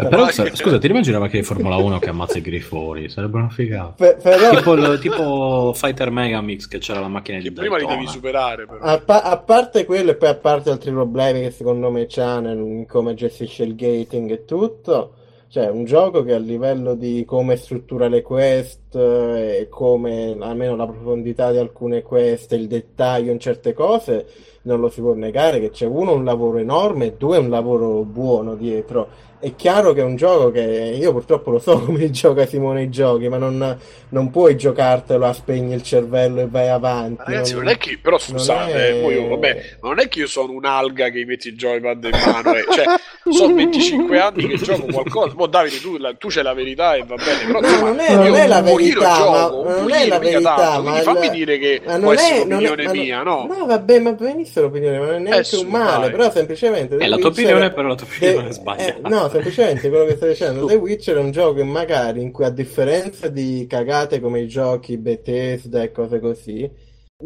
Però, 0.10 0.30
sa- 0.32 0.49
scusa, 0.56 0.80
ti 0.80 0.88
immagini 0.88 1.30
che 1.30 1.44
Formula 1.44 1.76
1 1.76 1.99
che 1.99 2.10
ammazza 2.10 2.40
i 2.40 2.41
grifoni? 2.41 3.07
Sarebbe 3.10 3.38
una 3.38 3.49
figata. 3.49 3.94
Pe- 3.95 4.18
però- 4.22 4.49
Tipo, 4.49 4.74
il- 4.74 4.99
tipo 4.99 5.74
Fighter 5.76 6.10
Megamix 6.10 6.68
che 6.68 6.80
c'era 6.80 7.02
la 7.02 7.07
macchina 7.07 7.38
di 7.40 7.52
Prima 7.52 7.76
li 7.78 7.84
devi 7.84 7.94
Daytona. 8.06 8.10
superare, 8.11 8.65
però. 8.65 8.80
A, 8.80 8.98
pa- 8.99 9.22
a 9.22 9.38
parte 9.38 9.86
quello 9.86 10.10
e 10.11 10.15
poi 10.15 10.30
a 10.30 10.36
parte 10.36 10.72
altri 10.72 10.91
problemi 10.91 11.41
che 11.41 11.52
secondo 11.52 11.91
me 11.91 12.07
c'ha 12.07 12.40
nel 12.40 12.86
come 12.88 13.14
gestisce 13.14 13.64
il 13.64 13.76
gating 13.76 14.32
e 14.32 14.45
tutto, 14.45 15.14
cioè 15.54 15.70
un 15.70 15.86
gioco 15.86 16.24
che 16.24 16.34
a 16.34 16.40
livello 16.40 16.96
di 16.96 17.26
come 17.26 17.58
struttura 17.58 18.08
le 18.08 18.24
quest 18.24 18.96
eh, 18.96 19.60
e 19.60 19.68
come 19.70 20.36
almeno 20.40 20.76
la 20.76 20.88
profondità 20.88 21.52
di 21.52 21.60
alcune 21.60 22.02
quest 22.02 22.54
e 22.54 22.56
il 22.56 22.66
dettaglio 22.66 23.32
in 23.32 23.40
certe 23.40 23.72
cose, 23.72 24.26
non 24.64 24.80
lo 24.80 24.90
si 24.90 25.02
può 25.02 25.14
negare 25.14 25.60
che 25.60 25.69
c'è 25.72 25.85
uno 25.85 26.14
un 26.14 26.23
lavoro 26.23 26.57
enorme 26.57 27.06
e 27.07 27.14
due 27.18 27.38
un 27.38 27.49
lavoro 27.49 28.02
buono 28.03 28.56
dietro. 28.56 29.31
È 29.44 29.56
chiaro 29.57 29.91
che 29.91 29.99
è 29.99 30.03
un 30.06 30.15
gioco 30.15 30.52
che 30.52 30.61
io 30.98 31.11
purtroppo 31.11 31.52
lo 31.52 31.60
so 31.60 31.77
come 31.84 32.10
gioca 32.11 32.45
Simone 32.45 32.84
i 32.84 32.90
giochi, 32.90 33.27
ma 33.27 33.35
non, 33.38 33.77
non 34.07 34.30
puoi 34.31 34.56
giocartelo 34.56 35.26
a 35.26 35.34
spegni 35.34 35.73
il 35.73 35.84
cervello 35.84 36.40
e 36.40 36.48
vai 36.48 36.69
avanti. 36.69 37.22
Ragazzi, 37.26 37.53
non- 37.56 37.64
non 37.64 37.73
è 37.73 37.77
che, 37.77 37.99
però 38.02 38.18
scusate, 38.18 38.72
è- 38.73 38.94
eh, 39.06 39.11
io- 39.19 39.27
vabbè, 39.27 39.64
non 39.81 39.99
è 39.99 40.07
che 40.07 40.19
io 40.19 40.27
sono 40.27 40.53
un'alga 40.53 41.10
che 41.10 41.26
metti 41.26 41.49
il 41.49 41.57
joypad 41.57 42.06
in 42.06 42.11
mano, 42.26 42.53
eh, 42.56 42.64
cioè, 42.72 42.85
sono 43.34 43.53
25 43.56 44.18
anni 44.18 44.48
che 44.48 44.56
gioco 44.56 44.85
qualcosa. 44.90 45.34
Boh, 45.34 45.48
Davide, 45.48 45.77
tu, 45.81 45.98
la- 45.98 46.14
tu 46.14 46.30
c'hai 46.30 46.44
la 46.44 46.53
verità 46.53 46.95
e 46.95 47.03
va 47.06 47.15
bene, 47.15 47.45
però 47.45 47.60
insomma, 47.60 47.88
non 47.90 47.99
è, 47.99 48.15
non 48.15 48.35
è 48.35 48.48
la 48.48 48.61
verità, 48.61 49.15
gioco, 49.18 49.64
ma 49.64 49.76
non 49.77 49.91
è 49.91 50.07
la 50.07 50.19
verità, 50.19 50.56
tanto, 50.56 50.90
ma 50.90 50.95
fammi 51.02 51.30
dire 51.31 51.57
che 51.57 51.81
ma 51.84 51.91
può 51.95 51.99
non 52.02 52.14
essere 52.14 52.35
è, 52.44 52.45
non 52.45 52.52
è- 52.52 52.56
un'opinione 52.68 52.84
non- 52.85 52.98
mia, 52.98 53.23
no? 53.23 53.45
No, 53.49 53.65
vabbè, 53.65 53.99
ma 53.99 54.11
benissimo 54.14 54.52
l'opinione, 54.62 55.00
ma 55.00 55.06
non 55.06 55.16
è 55.16 55.20
neanche 55.20 55.56
Eh, 55.56 55.60
un 55.60 55.68
male, 55.68 56.10
però 56.12 56.32
semplicemente 56.32 56.98
The 56.98 57.04
È 57.04 57.08
la 57.08 57.18
tua 57.18 57.30
Witcher- 57.30 57.46
opinione, 57.48 57.74
però 57.74 57.88
la 57.90 57.96
tua 57.96 58.08
opinione 58.08 58.48
è 58.48 58.52
sbagliata. 58.52 58.96
eh, 58.96 59.10
no, 59.10 59.30
semplicemente 59.30 59.90
quello 59.90 60.06
che 60.06 60.16
stai 60.16 60.30
dicendo, 60.30 60.66
The 60.66 60.76
Witcher 60.76 61.18
è 61.18 61.20
un 61.20 61.32
gioco 61.32 61.54
che 61.56 61.64
magari 61.64 62.22
in 62.22 62.32
cui 62.32 62.46
a 62.46 62.50
differenza 62.50 63.28
di 63.30 63.66
cagate 63.70 64.20
come 64.20 64.42
i 64.42 64.48
giochi 64.48 64.98
Bethesda 64.98 65.82
e 65.84 65.92
cose 65.92 66.20
così, 66.20 66.70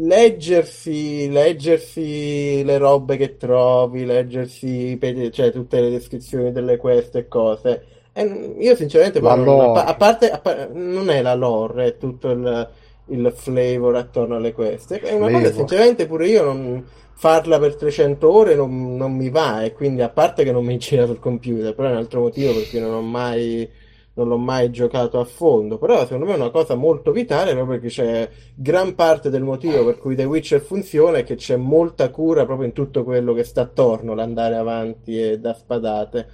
leggersi, 0.00 1.28
leggersi 1.30 2.62
le 2.64 2.78
robe 2.78 3.16
che 3.16 3.36
trovi, 3.36 4.04
leggersi 4.04 4.98
cioè, 5.32 5.52
tutte 5.52 5.80
le 5.80 5.90
descrizioni 5.90 6.52
delle 6.52 6.76
quest 6.76 7.16
e 7.16 7.28
cose. 7.28 7.84
E 8.12 8.54
io 8.58 8.74
sinceramente 8.74 9.20
non- 9.20 9.76
a, 9.76 9.94
parte, 9.94 10.30
a 10.30 10.68
non 10.72 11.08
è 11.10 11.22
la 11.22 11.34
lore, 11.34 11.86
è 11.86 11.96
tutto 11.98 12.30
il, 12.30 12.68
il 13.10 13.32
flavor 13.34 13.94
attorno 13.96 14.36
alle 14.36 14.52
quest. 14.52 14.94
È 14.94 15.12
una 15.12 15.26
cosa 15.26 15.38
Flavor. 15.38 15.52
sinceramente 15.56 16.06
pure 16.06 16.26
io 16.26 16.42
non 16.42 16.84
farla 17.18 17.58
per 17.58 17.74
300 17.74 18.32
ore 18.32 18.54
non, 18.54 18.94
non 18.94 19.12
mi 19.12 19.28
va 19.28 19.64
e 19.64 19.72
quindi 19.72 20.02
a 20.02 20.08
parte 20.08 20.44
che 20.44 20.52
non 20.52 20.64
mi 20.64 20.78
gira 20.78 21.04
sul 21.04 21.18
computer, 21.18 21.74
però 21.74 21.88
è 21.88 21.90
un 21.90 21.96
altro 21.96 22.20
motivo 22.20 22.52
perché 22.54 22.78
non 22.78 22.94
ho 22.94 23.02
mai 23.02 23.68
non 24.14 24.28
l'ho 24.28 24.36
mai 24.36 24.70
giocato 24.70 25.18
a 25.20 25.24
fondo, 25.24 25.78
però 25.78 26.00
secondo 26.02 26.26
me 26.26 26.32
è 26.32 26.36
una 26.36 26.50
cosa 26.50 26.74
molto 26.76 27.10
vitale 27.12 27.54
proprio 27.54 27.78
perché 27.78 27.88
c'è 27.88 28.28
gran 28.54 28.94
parte 28.94 29.30
del 29.30 29.42
motivo 29.42 29.84
per 29.84 29.98
cui 29.98 30.14
The 30.14 30.24
Witcher 30.24 30.60
funziona 30.60 31.18
è 31.18 31.24
che 31.24 31.34
c'è 31.36 31.56
molta 31.56 32.10
cura 32.10 32.44
proprio 32.44 32.66
in 32.66 32.72
tutto 32.72 33.02
quello 33.04 33.32
che 33.32 33.44
sta 33.44 33.62
attorno, 33.62 34.14
l'andare 34.14 34.56
avanti 34.56 35.20
e 35.20 35.38
da 35.38 35.54
spadate. 35.54 36.26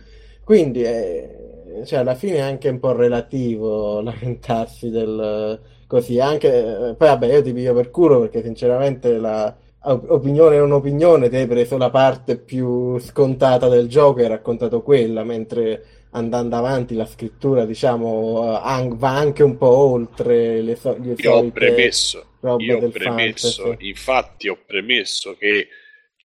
Quindi 0.45 0.83
eh, 0.83 1.83
cioè, 1.85 2.01
alla 2.01 2.15
fine 2.15 2.37
è 2.37 2.41
anche 2.41 2.69
un 2.69 2.79
po' 2.79 2.93
relativo 2.93 4.01
lamentarsi 4.03 4.91
del 4.91 5.61
così, 5.87 6.21
anche 6.21 6.49
eh, 6.49 6.95
poi 6.95 7.09
vabbè 7.09 7.27
io 7.33 7.43
ti 7.43 7.53
piglio 7.53 7.75
per 7.75 7.91
culo 7.91 8.21
perché 8.21 8.43
sinceramente 8.43 9.19
la 9.19 9.55
op- 9.85 10.11
opinione 10.11 10.57
è 10.57 10.61
un'opinione, 10.61 11.29
ti 11.29 11.37
hai 11.37 11.47
preso 11.47 11.77
la 11.77 11.91
parte 11.91 12.37
più 12.39 12.99
scontata 12.99 13.69
del 13.69 13.89
gioco 13.89 14.21
e 14.21 14.23
hai 14.25 14.29
raccontato 14.29 14.83
quella, 14.83 15.25
mentre 15.25 15.85
andando 16.11 16.57
avanti 16.57 16.95
la 16.95 17.07
scrittura 17.07 17.65
diciamo 17.65 18.53
eh, 18.53 18.61
an- 18.63 18.97
va 18.97 19.17
anche 19.17 19.43
un 19.43 19.57
po' 19.57 19.67
oltre 19.77 20.61
le, 20.63 20.77
so- 20.77 20.97
le 21.01 21.15
Io 21.19 21.33
ho 21.33 21.51
premesso, 21.51 22.19
io 22.57 22.77
ho 22.77 22.89
premesso, 22.91 23.75
infatti 23.79 24.49
ho 24.49 24.59
premesso 24.65 25.35
che 25.37 25.69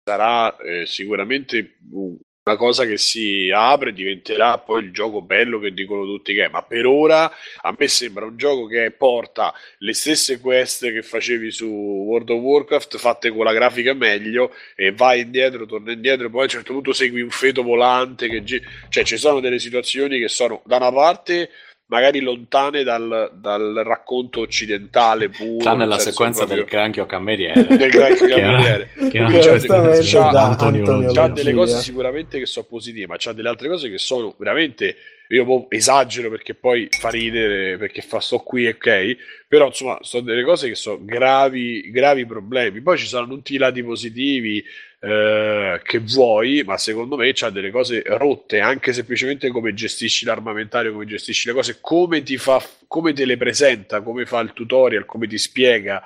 sarà 0.04 0.56
eh, 0.58 0.86
sicuramente 0.86 1.78
un- 1.92 2.18
una 2.44 2.56
cosa 2.58 2.86
che 2.86 2.98
si 2.98 3.52
apre, 3.54 3.94
diventerà 3.94 4.58
poi 4.58 4.84
il 4.84 4.92
gioco 4.92 5.22
bello 5.22 5.60
che 5.60 5.72
dicono 5.74 6.06
tutti 6.06 6.34
che 6.34 6.46
è, 6.46 6.50
ma 6.50 6.64
per 6.64 6.86
ora 6.86 7.32
a 7.62 7.76
me 7.78 7.88
sembra 7.88 8.26
un 8.26 8.38
gioco 8.38 8.66
che 8.66 8.92
porta 8.92 9.54
le 9.80 9.94
stesse 9.94 10.40
quest 10.40 10.92
che 10.92 11.04
facevi 11.04 11.52
su 11.52 11.68
World 11.68 12.30
of 12.30 12.40
Warcraft 12.40 12.98
fatte 12.98 13.30
con 13.30 13.44
la 13.44 13.54
grafica 13.54 13.94
meglio 13.94 14.54
e 14.76 14.92
vai 14.92 15.22
indietro, 15.22 15.66
torna 15.66 15.92
indietro, 15.92 16.30
poi 16.30 16.42
a 16.42 16.44
un 16.44 16.50
certo 16.50 16.74
punto 16.74 16.94
segui 16.94 17.22
un 17.22 17.30
feto 17.30 17.62
volante 17.62 18.28
che 18.28 18.44
gi- 18.44 18.62
cioè 18.90 19.04
ci 19.04 19.18
sono 19.18 19.40
delle 19.40 19.60
situazioni 19.60 20.20
che 20.20 20.28
sono 20.28 20.62
da 20.66 20.78
una 20.78 20.92
parte 20.92 21.50
magari 21.90 22.20
lontane 22.22 22.84
dal, 22.84 23.32
dal 23.36 23.82
racconto 23.84 24.42
occidentale 24.42 25.30
puro, 25.30 25.58
Tranne 25.64 25.86
la 25.86 25.96
senso 25.96 26.12
sequenza 26.12 26.46
proprio- 26.46 26.64
del 26.64 26.72
granchio 26.72 27.06
cameriere. 27.06 27.66
del 27.68 27.90
granchio 27.90 28.28
era- 28.28 28.40
cameriere. 28.52 28.90
che 29.10 29.18
era- 29.18 29.28
Che 29.30 29.40
C'ha- 29.40 29.50
onestamente 29.50 30.00
c'ha- 30.04 30.30
da 30.32 30.44
Antonio 30.46 30.80
Antonio 30.82 31.12
c'ha 31.12 31.28
delle 31.30 31.54
cose 31.54 31.78
sicuramente 31.82 32.40
che 32.40 32.46
sono 32.46 32.66
positive, 32.70 33.08
ma 33.08 33.16
c'ha 33.18 33.34
delle 33.34 33.50
altre 33.50 33.68
cose 33.68 33.90
che 33.90 33.98
sono 33.98 34.34
veramente. 34.38 34.96
Io 35.32 35.68
esagero 35.70 36.32
perché 36.32 36.56
poi 36.56 36.88
fa 36.90 37.10
ridere, 37.10 37.78
perché 37.78 38.02
fa 38.02 38.20
sto 38.20 38.40
qui, 38.40 38.66
ok? 38.66 39.16
Però 39.48 39.68
insomma, 39.68 40.00
sono 40.02 40.24
delle 40.24 40.44
cose 40.44 40.68
che 40.70 40.74
sono 40.74 40.98
gravi, 41.04 41.92
gravi 41.92 42.26
problemi. 42.26 42.82
Poi 42.82 42.98
ci 42.98 43.06
sono 43.06 43.28
tutti 43.28 43.54
i 43.54 43.58
lati 43.58 43.84
positivi 43.84 44.64
eh, 45.00 45.80
che 45.84 46.00
vuoi, 46.00 46.64
ma 46.66 46.78
secondo 46.78 47.16
me 47.16 47.32
c'ha 47.34 47.50
delle 47.50 47.72
cose 47.72 48.04
rotte, 48.06 48.60
anche 48.60 48.94
semplicemente 48.94 49.50
come 49.50 49.74
gestisci 49.74 50.26
l'armamentario, 50.26 50.92
come 50.92 51.06
gestisci 51.06 51.48
le 51.48 51.54
cose, 51.54 51.78
come 51.82 52.22
ti 52.24 52.38
fa, 52.38 52.62
come 52.88 53.14
te 53.14 53.26
le 53.26 53.38
presenta, 53.38 54.02
come 54.02 54.26
fa 54.26 54.40
il 54.40 54.54
tutorial, 54.54 55.06
come 55.06 55.28
ti 55.28 55.38
spiega. 55.38 56.04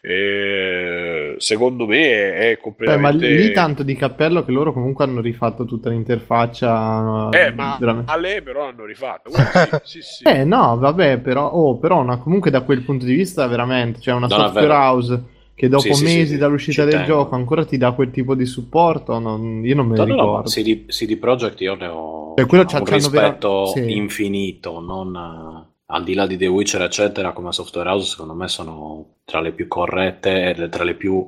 Eh, 0.00 1.34
secondo 1.38 1.86
me 1.86 2.32
è, 2.34 2.50
è 2.52 2.58
Eh, 2.84 2.96
ma 2.96 3.12
completamente. 3.12 3.28
lì 3.28 3.50
tanto 3.50 3.82
di 3.82 3.94
cappello 3.96 4.44
che 4.44 4.52
loro 4.52 4.72
comunque 4.72 5.04
hanno 5.04 5.20
rifatto 5.20 5.64
tutta 5.64 5.90
l'interfaccia. 5.90 7.30
Eh, 7.30 7.52
ma 7.52 7.76
veramente. 7.78 8.10
a 8.12 8.16
lei 8.16 8.42
però 8.42 8.68
hanno 8.68 8.84
rifatto. 8.84 9.30
Quello 9.30 9.50
sì, 9.52 9.78
sì, 9.82 10.00
sì. 10.02 10.22
Eh 10.22 10.44
no, 10.44 10.76
vabbè, 10.78 11.18
però, 11.18 11.48
oh, 11.50 11.78
però 11.78 12.00
una- 12.00 12.18
comunque 12.18 12.50
da 12.50 12.62
quel 12.62 12.82
punto 12.82 13.04
di 13.04 13.14
vista 13.14 13.46
veramente, 13.46 14.00
cioè 14.00 14.14
una 14.14 14.26
Non 14.28 14.38
software 14.40 14.72
house 14.72 15.22
che 15.56 15.68
dopo 15.68 15.94
Sì, 15.94 16.04
mesi 16.04 16.26
sì, 16.34 16.36
dall'uscita 16.36 16.82
ci 16.84 16.88
del 16.90 17.00
tengo. 17.00 17.06
gioco 17.06 17.34
ancora 17.34 17.64
ti 17.64 17.78
dà 17.78 17.92
quel 17.92 18.10
tipo 18.10 18.34
di 18.34 18.44
supporto, 18.44 19.18
non- 19.18 19.64
io 19.64 19.74
non 19.74 19.86
me 19.86 19.96
ne 19.96 20.04
No, 20.04 20.04
no, 20.04 20.14
no, 20.14 20.22
ricordo. 20.22 20.50
CD, 20.50 20.86
CD 20.86 21.16
Projekt 21.16 21.60
io 21.62 21.74
ne 21.74 21.86
ho 21.86 22.34
Cioè, 22.36 22.46
quello 22.46 22.64
un 22.70 22.82
vera- 22.84 22.94
rispetto 22.94 23.66
sì. 23.66 23.96
infinito, 23.96 24.80
non, 24.80 25.16
eh, 25.16 25.74
al 25.86 26.04
di 26.04 26.12
là 26.14 26.26
di 26.26 26.36
The 26.36 26.46
Witcher 26.46 26.82
eccetera, 26.82 27.32
come 27.32 27.52
software 27.52 27.88
house 27.88 28.10
secondo 28.10 28.34
me 28.34 28.48
sono 28.48 29.14
tra 29.24 29.40
le 29.40 29.52
più 29.52 29.66
corrette 29.66 30.50
e 30.54 30.68
tra 30.68 30.84
le 30.84 30.94
più 30.94 31.26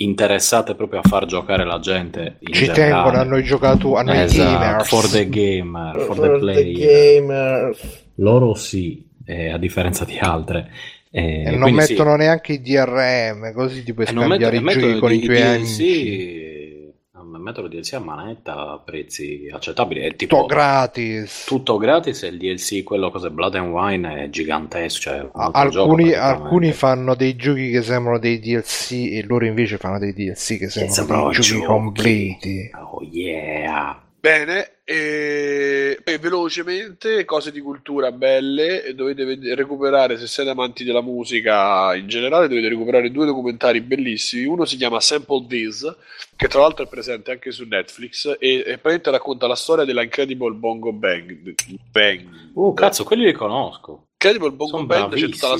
interessate 0.00 0.74
proprio 0.74 1.00
a 1.00 1.08
far 1.08 1.26
giocare 1.26 1.64
la 1.64 1.78
gente 1.80 2.36
in 2.40 2.52
Ci 2.52 2.64
generale. 2.66 2.90
tengono 2.92 3.16
a 3.18 3.24
noi 3.24 3.42
giocatori, 3.42 4.00
a 4.00 4.02
noi 4.02 4.18
Esatto, 4.22 4.58
gamers. 4.58 4.88
for 4.88 5.08
the 5.08 5.28
gamer, 5.28 6.00
for, 6.00 6.14
For 6.16 6.24
the 6.24 6.32
the 6.32 6.38
player. 6.38 7.20
gamers. 7.20 8.06
Loro 8.16 8.54
sì, 8.54 9.06
eh, 9.24 9.50
a 9.50 9.58
differenza 9.58 10.04
di 10.04 10.16
altre. 10.18 10.70
Eh, 11.10 11.42
E 11.46 11.50
non 11.50 11.60
quindi 11.62 11.80
sì. 11.82 11.92
mettono 11.92 12.16
neanche 12.16 12.52
i 12.54 12.60
DRM, 12.60 13.52
così 13.52 13.82
ti 13.82 13.94
puoi 13.94 14.06
E 14.06 14.12
non 14.12 14.24
scambiare 14.26 14.60
mettono, 14.60 14.70
i 14.72 14.80
giochi 14.80 14.86
mettono 14.86 14.98
con 15.00 15.12
i 15.12 15.20
tuoi 15.20 15.42
amici. 15.42 16.92
no, 17.12 17.38
mettono 17.38 17.68
DLC 17.68 17.92
a 17.94 17.98
manetta 18.00 18.72
a 18.72 18.78
prezzi 18.84 19.48
accettabili. 19.52 20.00
È 20.00 20.14
Tutto 20.16 20.16
tipo 20.16 20.46
gratis. 20.46 21.44
tutto 21.46 21.76
gratis 21.78 22.22
e 22.22 22.28
il 22.28 22.36
DLC, 22.38 22.82
quello 22.82 23.10
cos'è 23.10 23.30
Blood 23.30 23.54
and 23.56 23.72
Wine, 23.72 24.24
è 24.24 24.28
gigantesco. 24.28 25.00
Cioè 25.00 25.28
Alcuni, 25.32 26.12
alcuni 26.12 26.72
fanno 26.72 27.14
dei 27.14 27.36
giochi 27.36 27.70
che 27.70 27.82
sembrano 27.82 28.18
dei 28.18 28.38
DLC 28.38 28.92
e 29.12 29.24
loro 29.26 29.46
invece 29.46 29.76
fanno 29.78 29.98
dei 29.98 30.12
DLC 30.12 30.58
che 30.58 30.68
sembrano 30.68 30.92
sembrano 30.94 31.22
dei 31.24 31.32
giochi 31.32 31.48
giochi. 31.48 31.64
completi. 31.64 32.70
Oh 32.74 33.02
yeah! 33.02 34.02
Bene, 34.20 34.78
e, 34.82 36.00
e 36.02 36.18
velocemente 36.18 37.24
cose 37.24 37.52
di 37.52 37.60
cultura 37.60 38.10
belle, 38.10 38.92
dovete 38.96 39.24
ved- 39.24 39.54
recuperare, 39.54 40.18
se 40.18 40.26
siete 40.26 40.50
amanti 40.50 40.82
della 40.82 41.02
musica 41.02 41.94
in 41.94 42.08
generale, 42.08 42.48
dovete 42.48 42.68
recuperare 42.68 43.12
due 43.12 43.26
documentari 43.26 43.80
bellissimi. 43.80 44.44
Uno 44.44 44.64
si 44.64 44.76
chiama 44.76 45.00
Sample 45.00 45.46
This, 45.46 45.96
che 46.34 46.48
tra 46.48 46.62
l'altro 46.62 46.84
è 46.84 46.88
presente 46.88 47.30
anche 47.30 47.52
su 47.52 47.64
Netflix, 47.64 48.36
e, 48.40 48.54
e 48.54 48.62
praticamente 48.62 49.10
racconta 49.12 49.46
la 49.46 49.54
storia 49.54 49.84
della 49.84 50.02
Incredible 50.02 50.52
Bongo 50.54 50.92
Bang. 50.92 51.54
Bang. 51.92 52.50
Uh, 52.54 52.74
cazzo, 52.74 53.04
quelli 53.04 53.24
li 53.24 53.32
conosco. 53.32 54.08
Incredible 54.14 54.50
Bongo 54.50 54.78
Sono 54.78 54.86
Band 54.86 55.14
c'è 55.14 55.28
tutta 55.28 55.48
la. 55.48 55.54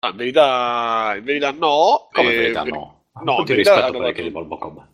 Ah, 0.00 0.08
in 0.08 0.16
verità, 0.16 1.14
in 1.16 1.22
verità 1.22 1.52
no. 1.52 2.08
Come 2.10 2.32
eh, 2.32 2.36
verità 2.36 2.62
ver- 2.64 2.74
no? 2.74 3.04
No, 3.14 3.20
in 3.20 3.28
hanno 3.28 3.44
per 3.44 3.62
dato- 3.62 4.12
Cannibal 4.12 4.58
Combat. 4.58 4.86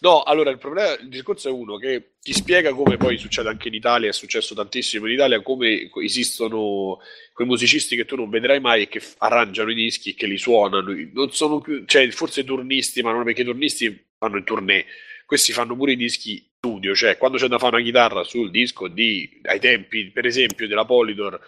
No, 0.00 0.22
allora 0.22 0.50
il 0.50 0.58
problema, 0.58 0.96
il 0.98 1.08
discorso 1.08 1.48
è 1.48 1.50
uno 1.50 1.76
che 1.76 2.12
ti 2.20 2.32
spiega 2.32 2.72
come 2.72 2.96
poi 2.96 3.18
succede 3.18 3.48
anche 3.48 3.68
in 3.68 3.74
Italia, 3.74 4.08
è 4.08 4.12
successo 4.12 4.54
tantissimo 4.54 5.06
in 5.06 5.14
Italia, 5.14 5.42
come 5.42 5.90
esistono 6.02 7.00
quei 7.32 7.48
musicisti 7.48 7.96
che 7.96 8.04
tu 8.04 8.14
non 8.14 8.30
vedrai 8.30 8.60
mai 8.60 8.82
e 8.82 8.88
che 8.88 9.02
arrangiano 9.18 9.70
i 9.70 9.74
dischi 9.74 10.10
e 10.10 10.14
che 10.14 10.26
li 10.26 10.38
suonano. 10.38 10.94
Non 11.12 11.32
sono 11.32 11.60
più, 11.60 11.84
cioè 11.84 12.08
forse 12.10 12.44
turnisti, 12.44 13.02
ma 13.02 13.12
non 13.12 13.24
perché 13.24 13.42
i 13.42 13.46
turnisti 13.46 14.06
fanno 14.16 14.36
il 14.36 14.44
tournée. 14.44 14.86
Questi 15.26 15.52
fanno 15.52 15.74
pure 15.76 15.92
i 15.92 15.96
dischi 15.96 16.48
studio, 16.56 16.94
cioè 16.94 17.18
quando 17.18 17.36
c'è 17.36 17.48
da 17.48 17.58
fare 17.58 17.76
una 17.76 17.84
chitarra 17.84 18.24
sul 18.24 18.50
disco 18.50 18.88
di, 18.88 19.40
ai 19.44 19.60
tempi, 19.60 20.10
per 20.10 20.26
esempio, 20.26 20.66
della 20.66 20.84
Polydor 20.84 21.40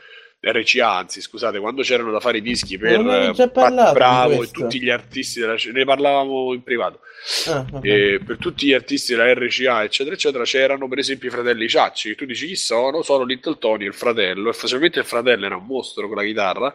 RCA, 0.42 0.90
anzi, 0.90 1.20
scusate, 1.20 1.58
quando 1.58 1.82
c'erano 1.82 2.10
da 2.10 2.18
fare 2.18 2.38
i 2.38 2.42
dischi 2.42 2.78
per 2.78 3.00
eh, 3.00 3.50
Pat 3.50 3.92
Bravo 3.92 4.42
e 4.42 4.50
tutti 4.50 4.80
gli 4.80 4.88
artisti 4.88 5.38
della 5.38 5.56
ne 5.70 5.84
parlavamo 5.84 6.54
in 6.54 6.62
privato. 6.62 7.00
Ah, 7.46 7.66
per 7.78 8.38
tutti 8.38 8.66
gli 8.66 8.72
artisti 8.72 9.14
della 9.14 9.30
RCA, 9.34 9.84
eccetera, 9.84 10.14
eccetera, 10.14 10.44
c'erano 10.44 10.88
per 10.88 10.98
esempio 10.98 11.28
i 11.28 11.30
fratelli 11.32 11.68
Ciacci, 11.68 12.08
che 12.08 12.14
tu 12.14 12.24
dici 12.24 12.46
chi 12.46 12.56
sono? 12.56 13.02
Sono 13.02 13.24
Little 13.24 13.58
Tony, 13.58 13.84
il 13.84 13.92
fratello, 13.92 14.48
e 14.48 14.54
facilmente 14.54 15.00
il 15.00 15.04
fratello 15.04 15.44
era 15.44 15.56
un 15.56 15.66
mostro 15.66 16.06
con 16.06 16.16
la 16.16 16.24
chitarra, 16.24 16.74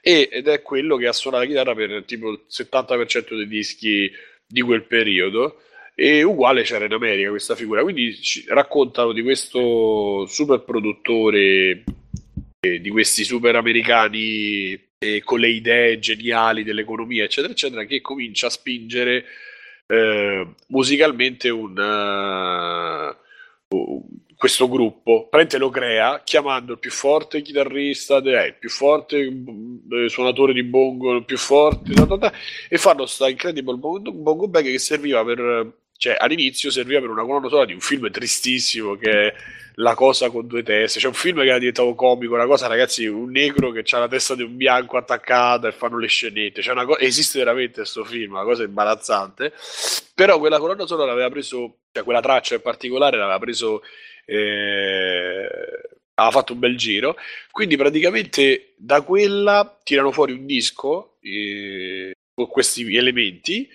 ed 0.00 0.48
è 0.48 0.62
quello 0.62 0.96
che 0.96 1.06
ha 1.06 1.12
suonato 1.12 1.42
la 1.42 1.48
chitarra 1.48 1.74
per 1.74 2.04
tipo 2.06 2.30
il 2.30 2.40
70% 2.50 3.36
dei 3.36 3.46
dischi 3.46 4.10
di 4.46 4.62
quel 4.62 4.84
periodo. 4.84 5.58
E 5.94 6.22
uguale 6.22 6.62
c'era 6.62 6.86
in 6.86 6.94
America 6.94 7.28
questa 7.28 7.54
figura, 7.54 7.82
quindi 7.82 8.16
raccontano 8.48 9.12
di 9.12 9.20
questo 9.20 10.24
super 10.26 10.62
produttore, 10.62 11.84
di 12.64 12.90
questi 12.90 13.24
super 13.24 13.56
americani 13.56 14.80
eh, 14.98 15.20
con 15.24 15.40
le 15.40 15.48
idee 15.48 15.98
geniali 15.98 16.62
dell'economia, 16.62 17.24
eccetera, 17.24 17.52
eccetera, 17.52 17.82
che 17.82 18.00
comincia 18.00 18.46
a 18.46 18.50
spingere 18.50 19.24
eh, 19.88 20.46
musicalmente 20.68 21.48
un, 21.48 21.76
un- 23.68 24.02
questo 24.36 24.68
gruppo. 24.68 25.26
Praticamente 25.28 25.58
lo 25.58 25.70
crea 25.70 26.22
chiamando 26.22 26.74
il 26.74 26.78
più 26.78 26.92
forte 26.92 27.42
chitarrista, 27.42 28.18
eh, 28.18 28.46
il 28.46 28.56
più 28.60 28.68
forte 28.68 29.16
eh, 29.18 30.08
suonatore 30.08 30.52
di 30.52 30.62
bongo, 30.62 31.16
il 31.16 31.24
più 31.24 31.38
forte, 31.38 31.92
ta, 31.94 32.06
ta, 32.06 32.16
ta, 32.16 32.32
e 32.68 32.78
fanno 32.78 33.06
sta 33.06 33.28
Incredible 33.28 33.76
Bongo, 33.76 34.12
bongo 34.12 34.46
Bag 34.46 34.66
che 34.66 34.78
serviva 34.78 35.24
per, 35.24 35.78
cioè 35.96 36.14
all'inizio 36.16 36.70
serviva 36.70 37.00
per 37.00 37.10
una 37.10 37.22
colonna 37.22 37.48
sonora 37.48 37.66
di 37.66 37.72
un 37.72 37.80
film 37.80 38.08
tristissimo 38.08 38.94
che 38.94 39.34
La 39.76 39.94
cosa 39.94 40.30
con 40.30 40.46
due 40.46 40.62
teste. 40.62 41.00
C'è 41.00 41.06
un 41.06 41.14
film 41.14 41.40
che 41.40 41.48
era 41.48 41.58
diventato 41.58 41.94
comico, 41.94 42.34
una 42.34 42.46
cosa 42.46 42.66
ragazzi, 42.66 43.06
un 43.06 43.30
negro 43.30 43.70
che 43.70 43.84
ha 43.90 43.98
la 43.98 44.08
testa 44.08 44.34
di 44.34 44.42
un 44.42 44.56
bianco 44.56 44.96
attaccata 44.96 45.68
e 45.68 45.72
fanno 45.72 45.98
le 45.98 46.08
scenette. 46.08 46.62
Co- 46.62 46.98
esiste 46.98 47.38
veramente 47.38 47.76
questo 47.76 48.04
film, 48.04 48.32
una 48.32 48.44
cosa 48.44 48.64
imbarazzante. 48.64 49.52
Però 50.14 50.38
quella 50.38 50.58
colonna 50.58 50.86
sonora 50.86 51.12
aveva 51.12 51.30
preso, 51.30 51.78
cioè 51.90 52.04
quella 52.04 52.20
traccia 52.20 52.54
in 52.54 52.62
particolare 52.62 53.16
l'aveva 53.16 53.38
preso 53.38 53.82
eh, 54.26 55.48
aveva 56.14 56.32
fatto 56.32 56.52
un 56.52 56.58
bel 56.58 56.76
giro. 56.76 57.16
Quindi 57.50 57.76
praticamente 57.76 58.74
da 58.76 59.02
quella 59.02 59.78
tirano 59.82 60.12
fuori 60.12 60.32
un 60.32 60.46
disco 60.46 61.16
eh, 61.20 62.12
con 62.34 62.46
questi 62.48 62.94
elementi 62.96 63.68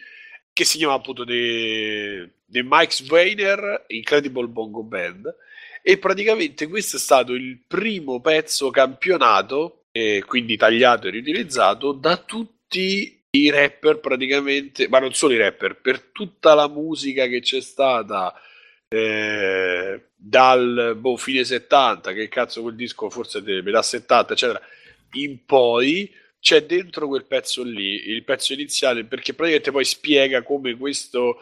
che 0.53 0.65
si 0.65 0.78
chiama 0.78 0.94
appunto 0.94 1.24
The, 1.26 2.30
The 2.45 2.61
Mike 2.64 2.91
Swainer 2.91 3.86
Incredible 3.88 4.48
Bongo 4.48 4.84
Band. 4.84 5.36
E 5.89 5.97
praticamente 5.99 6.68
questo 6.68 6.97
è 6.97 6.99
stato 6.99 7.31
il 7.31 7.61
primo 7.65 8.19
pezzo 8.19 8.69
campionato, 8.72 9.85
eh, 9.93 10.22
quindi 10.27 10.57
tagliato 10.57 11.07
e 11.07 11.11
riutilizzato 11.11 11.93
da 11.93 12.18
tutti 12.18 13.23
i 13.30 13.49
rapper 13.49 14.01
praticamente, 14.01 14.89
ma 14.89 14.99
non 14.99 15.14
solo 15.14 15.35
i 15.35 15.38
rapper, 15.38 15.80
per 15.80 16.01
tutta 16.11 16.55
la 16.55 16.68
musica 16.68 17.27
che 17.27 17.39
c'è 17.39 17.61
stata 17.61 18.34
eh, 18.89 20.09
dal 20.14 20.97
boh, 20.99 21.15
fine 21.15 21.45
70, 21.45 22.11
che 22.11 22.27
cazzo 22.27 22.64
quel 22.64 22.76
disco 22.76 23.09
forse 23.09 23.41
de 23.41 23.61
metà 23.61 23.81
70, 23.81 24.34
eccetera, 24.34 24.61
in 25.14 25.45
poi 25.45 26.14
c'è 26.41 26.65
dentro 26.65 27.07
quel 27.07 27.23
pezzo 27.23 27.64
lì, 27.64 28.09
il 28.09 28.26
pezzo 28.26 28.51
iniziale, 28.51 29.05
perché 29.05 29.34
praticamente 29.34 29.72
poi 29.72 29.85
spiega 29.85 30.43
come 30.43 30.76
questo, 30.76 31.38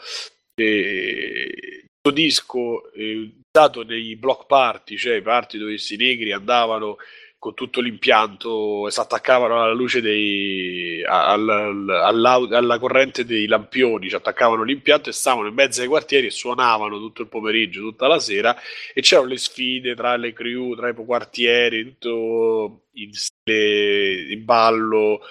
eh, 0.53 1.85
disco 2.11 2.91
eh, 2.93 3.31
usato 3.51 3.83
nei 3.83 4.15
block 4.15 4.45
party, 4.47 4.97
cioè 4.97 5.15
i 5.15 5.21
party 5.21 5.57
dove 5.57 5.71
questi 5.71 5.95
negri 5.97 6.31
andavano 6.31 6.97
con 7.37 7.53
tutto 7.53 7.79
l'impianto 7.79 8.87
e 8.87 8.91
si 8.91 8.99
attaccavano 8.99 9.61
alla 9.61 9.73
luce 9.73 10.01
dei 10.01 11.03
al- 11.05 11.47
al- 11.47 11.89
alla, 11.89 12.33
alla 12.57 12.79
corrente 12.79 13.23
dei 13.23 13.45
lampioni, 13.45 14.09
ci 14.09 14.15
attaccavano 14.15 14.63
l'impianto 14.63 15.09
e 15.09 15.13
stavano 15.13 15.47
in 15.47 15.53
mezzo 15.53 15.81
ai 15.81 15.87
quartieri 15.87 16.27
e 16.27 16.31
suonavano 16.31 16.97
tutto 16.97 17.21
il 17.21 17.27
pomeriggio, 17.27 17.81
tutta 17.81 18.07
la 18.07 18.19
sera 18.19 18.59
e 18.93 19.01
c'erano 19.01 19.27
le 19.27 19.37
sfide 19.37 19.93
tra 19.95 20.15
le 20.15 20.33
crew, 20.33 20.75
tra 20.75 20.89
i 20.89 20.95
quartieri, 20.95 21.83
tutto 21.83 22.85
in 22.93 23.11
stile 23.13 24.31
in 24.33 24.43
ballo, 24.43 25.21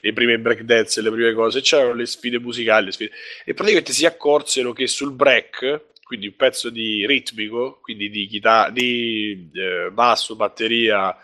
le 0.00 0.12
prime 0.12 0.38
breakdance, 0.38 1.00
le 1.02 1.10
prime 1.10 1.32
cose, 1.32 1.60
c'erano 1.60 1.94
le 1.94 2.06
sfide 2.06 2.38
musicali, 2.38 2.86
le 2.86 2.92
sfide- 2.92 3.12
e 3.44 3.52
praticamente 3.54 3.92
si 3.92 4.06
accorsero 4.06 4.72
che 4.72 4.86
sul 4.86 5.12
break 5.12 5.92
quindi 6.04 6.26
un 6.26 6.36
pezzo 6.36 6.70
di 6.70 7.06
ritmico, 7.06 7.80
quindi 7.80 8.10
di, 8.10 8.26
chitarra, 8.26 8.70
di 8.70 9.50
eh, 9.52 9.90
basso, 9.90 10.36
batteria 10.36 11.16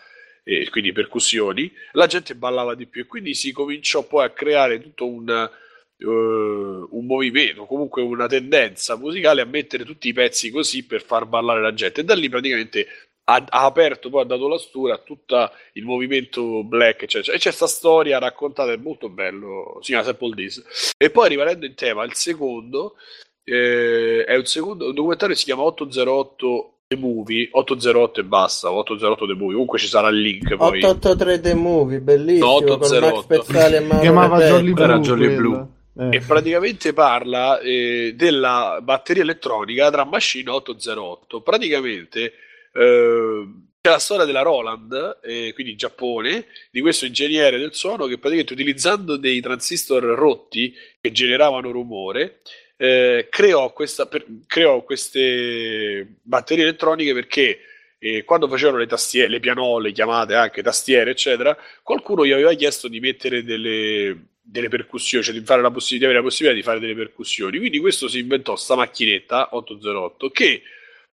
e 0.43 0.69
quindi 0.69 0.91
percussioni, 0.91 1.71
la 1.93 2.07
gente 2.07 2.35
ballava 2.35 2.75
di 2.75 2.87
più 2.87 3.01
e 3.01 3.05
quindi 3.05 3.33
si 3.35 3.51
cominciò 3.51 4.03
poi 4.03 4.25
a 4.25 4.31
creare 4.31 4.81
tutto 4.81 5.07
un, 5.07 5.29
eh, 5.29 6.05
un 6.05 7.05
movimento, 7.05 7.65
comunque 7.65 8.01
una 8.01 8.27
tendenza 8.27 8.97
musicale 8.97 9.41
a 9.41 9.45
mettere 9.45 9.85
tutti 9.85 10.07
i 10.07 10.13
pezzi 10.13 10.49
così 10.49 10.85
per 10.85 11.03
far 11.03 11.25
ballare 11.25 11.61
la 11.61 11.73
gente 11.73 12.01
e 12.01 12.03
da 12.03 12.15
lì 12.15 12.27
praticamente 12.27 12.87
ha, 13.25 13.45
ha 13.47 13.65
aperto 13.65 14.09
poi 14.09 14.23
ha 14.23 14.25
dato 14.25 14.47
la 14.47 14.57
stura 14.57 14.95
a 14.95 14.97
tutto 14.97 15.51
il 15.73 15.83
movimento 15.83 16.63
black 16.63 17.03
eccetera. 17.03 17.33
e 17.33 17.37
c'è 17.37 17.49
questa 17.49 17.67
storia 17.67 18.17
raccontata 18.17 18.71
è 18.71 18.77
molto 18.77 19.09
bello 19.09 19.77
si 19.81 19.91
chiama 19.91 20.05
Sample 20.05 20.35
This 20.35 20.93
e 20.97 21.11
poi 21.11 21.29
rimanendo 21.29 21.65
in 21.67 21.75
tema 21.75 22.03
il 22.03 22.15
secondo 22.15 22.95
eh, 23.43 24.23
è 24.25 24.35
un 24.35 24.45
secondo 24.45 24.87
un 24.87 24.93
documentario 24.93 25.33
che 25.33 25.39
si 25.39 25.45
chiama 25.45 25.63
808 25.63 26.73
The 26.87 26.95
Movie 26.97 27.49
808 27.51 28.19
e 28.19 28.23
basta 28.23 28.71
808 28.71 29.25
The 29.25 29.33
Movie 29.33 29.53
comunque 29.53 29.79
ci 29.79 29.87
sarà 29.87 30.09
il 30.09 30.19
link 30.19 30.55
poi 30.55 30.79
883 30.79 31.39
The 31.39 31.53
Movie, 31.53 31.99
bellissimo, 31.99 32.59
No, 32.59 32.65
con 32.65 32.79
Max 32.79 32.91
808. 32.91 33.27
Pezzali 33.27 33.75
e 33.75 33.79
Mauro 33.79 33.95
Si 33.95 34.01
chiamava. 34.01 34.39
Jolly 34.39 34.73
Blue. 34.73 34.83
Era 34.83 34.99
Jolly. 34.99 35.35
Blue. 35.35 35.67
Eh. 35.97 36.15
e 36.15 36.21
praticamente 36.21 36.93
parla 36.93 37.59
eh, 37.59 38.13
della 38.15 38.79
batteria 38.81 39.23
elettronica 39.23 39.89
Drum 39.89 40.09
Machine 40.09 40.49
808. 40.49 41.41
Praticamente 41.41 42.33
eh, 42.73 43.47
c'è 43.81 43.89
la 43.89 43.99
storia 43.99 44.25
della 44.25 44.41
Roland, 44.41 45.19
eh, 45.23 45.51
quindi 45.53 45.73
in 45.73 45.77
Giappone, 45.77 46.45
di 46.71 46.81
questo 46.81 47.05
ingegnere 47.05 47.57
del 47.57 47.73
suono 47.73 48.05
che 48.05 48.17
praticamente 48.19 48.53
utilizzando 48.53 49.17
dei 49.17 49.41
transistor 49.41 50.03
rotti 50.03 50.73
che 51.01 51.11
generavano 51.11 51.71
rumore, 51.71 52.41
eh, 52.81 53.27
creò, 53.29 53.71
questa, 53.73 54.07
per- 54.07 54.25
creò 54.47 54.81
queste 54.83 56.15
batterie 56.23 56.63
elettroniche 56.63 57.13
perché 57.13 57.59
eh, 57.99 58.23
quando 58.23 58.47
facevano 58.47 58.79
le 58.79 58.87
tastiere, 58.87 59.29
le 59.29 59.39
pianole, 59.39 59.91
chiamate 59.91 60.33
anche 60.33 60.63
tastiere, 60.63 61.11
eccetera, 61.11 61.55
qualcuno 61.83 62.25
gli 62.25 62.31
aveva 62.31 62.51
chiesto 62.55 62.87
di 62.87 62.99
mettere 62.99 63.43
delle, 63.43 64.29
delle 64.41 64.67
percussioni, 64.67 65.23
cioè 65.23 65.35
di, 65.35 65.45
fare 65.45 65.61
la 65.61 65.69
possi- 65.69 65.99
di 65.99 66.03
avere 66.05 66.17
la 66.19 66.25
possibilità 66.25 66.57
di 66.57 66.65
fare 66.65 66.79
delle 66.79 66.95
percussioni. 66.95 67.59
Quindi 67.59 67.77
questo 67.77 68.07
si 68.07 68.17
inventò 68.17 68.55
sta 68.55 68.75
macchinetta 68.75 69.49
808 69.51 70.29
che 70.31 70.63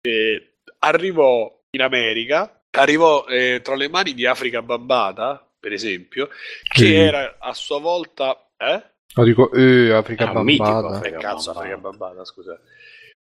eh, 0.01 0.47
arrivò 0.79 1.61
in 1.69 1.81
America, 1.81 2.61
arrivò 2.71 3.25
eh, 3.25 3.61
tra 3.63 3.75
le 3.75 3.87
mani 3.87 4.13
di 4.13 4.25
Africa 4.25 4.61
Bambata, 4.61 5.49
per 5.57 5.71
esempio, 5.71 6.27
che 6.67 6.85
Sì. 6.85 6.93
era 6.93 7.37
a 7.39 7.53
sua 7.53 7.79
volta... 7.79 8.49
Eh? 8.57 8.91
No, 9.15 9.23
dico, 9.23 9.51
eh, 9.51 9.91
Africa 9.91 10.31
mitico, 10.41 10.63
Bambata. 10.63 10.95
Africa 10.97 11.17
Eh, 11.17 11.19
cazzo, 11.21 11.51
Bambata. 11.53 11.59
Africa 11.59 11.77
Bambata, 11.77 12.25
scusa. 12.25 12.59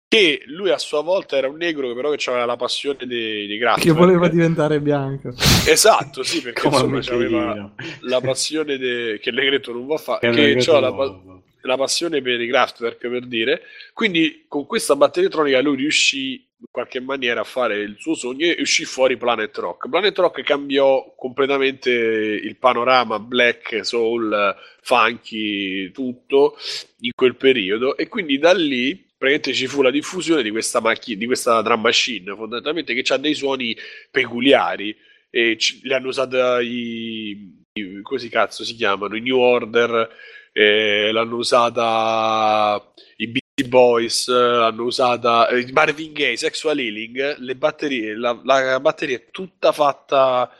Che 0.08 0.42
lui 0.46 0.70
a 0.70 0.78
sua 0.78 1.02
volta 1.02 1.36
era 1.36 1.48
un 1.48 1.56
negro 1.56 1.86
che 1.86 1.94
però 1.94 2.10
che 2.10 2.30
aveva 2.30 2.44
la 2.44 2.56
passione 2.56 3.06
dei, 3.06 3.46
dei 3.46 3.58
Kraftwerk. 3.58 3.86
Che 3.86 4.04
voleva 4.04 4.26
diventare 4.28 4.80
bianco. 4.80 5.28
Esatto, 5.68 6.24
sì, 6.24 6.42
perché 6.42 6.62
Come 6.68 6.96
insomma 6.96 7.72
la 8.00 8.20
passione 8.20 8.76
de- 8.76 9.20
che 9.22 9.28
il 9.28 9.34
negretto 9.36 9.72
non 9.72 9.86
va 9.86 9.94
a 9.94 9.98
fare, 9.98 10.30
Che 10.32 10.56
che, 10.56 10.80
la, 10.80 10.92
pa- 10.92 11.20
la 11.62 11.76
passione 11.76 12.20
per 12.22 12.40
i 12.40 12.48
Kraftwerk 12.48 13.08
per 13.08 13.26
dire. 13.26 13.62
Quindi 13.92 14.46
con 14.48 14.66
questa 14.66 14.96
batteria 14.96 15.28
elettronica 15.28 15.60
lui 15.60 15.76
riuscì 15.76 16.44
in 16.60 16.66
qualche 16.70 17.00
maniera 17.00 17.40
a 17.40 17.44
fare 17.44 17.78
il 17.78 17.96
suo 17.98 18.14
sogno 18.14 18.46
e 18.46 18.58
uscì 18.60 18.84
fuori 18.84 19.16
Planet 19.16 19.56
Rock. 19.58 19.88
Planet 19.88 20.16
Rock 20.18 20.42
cambiò 20.42 21.14
completamente 21.16 21.90
il 21.90 22.56
panorama 22.56 23.18
black, 23.18 23.84
soul, 23.84 24.54
funky, 24.82 25.90
tutto 25.90 26.56
in 27.00 27.12
quel 27.14 27.36
periodo 27.36 27.96
e 27.96 28.08
quindi 28.08 28.38
da 28.38 28.52
lì 28.52 28.94
praticamente 29.16 29.52
ci 29.54 29.66
fu 29.66 29.82
la 29.82 29.90
diffusione 29.90 30.42
di 30.42 30.50
questa 30.50 30.80
macchina, 30.80 31.18
di 31.18 31.26
questa 31.26 31.60
drum 31.62 31.80
machine 31.80 32.34
fondamentalmente 32.34 32.94
che 32.94 33.12
ha 33.12 33.16
dei 33.18 33.34
suoni 33.34 33.76
peculiari 34.10 34.94
e 35.30 35.56
ci- 35.58 35.80
le 35.84 35.94
hanno 35.94 36.08
usate 36.08 36.62
i, 36.64 37.64
i- 37.72 38.00
come 38.02 38.18
si 38.20 38.28
cazzo 38.28 38.64
si 38.64 38.74
chiamano 38.74 39.16
i 39.16 39.20
New 39.20 39.38
Order 39.38 40.08
eh, 40.52 41.10
l'hanno 41.12 41.36
usata 41.36 42.82
i 43.16 43.26
Boys, 43.64 44.28
eh, 44.28 44.32
l'hanno 44.32 44.84
usata 44.84 45.48
eh, 45.48 45.70
Marvin 45.72 46.12
Gaye, 46.12 46.36
Sexual 46.36 46.78
Healing, 46.78 47.36
le 47.38 47.56
batterie, 47.56 48.16
la, 48.16 48.38
la 48.44 48.80
batteria 48.80 49.16
è 49.16 49.26
tutta 49.30 49.72
fatta 49.72 50.50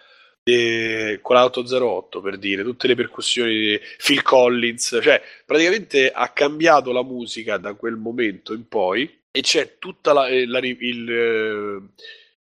eh, 0.43 1.19
con 1.23 1.37
la 1.37 1.45
808 1.45 2.21
per 2.21 2.39
dire, 2.39 2.63
tutte 2.63 2.87
le 2.87 2.95
percussioni 2.95 3.79
Phil 4.05 4.23
Collins, 4.23 4.99
cioè 5.03 5.23
praticamente 5.45 6.11
ha 6.11 6.29
cambiato 6.31 6.93
la 6.93 7.03
musica 7.03 7.57
da 7.57 7.75
quel 7.75 7.97
momento 7.97 8.53
in 8.55 8.67
poi 8.69 9.19
e 9.31 9.41
c'è 9.43 9.77
tutta 9.79 10.13
la, 10.13 10.27
eh, 10.27 10.47
la- 10.47 10.59
il, 10.59 11.91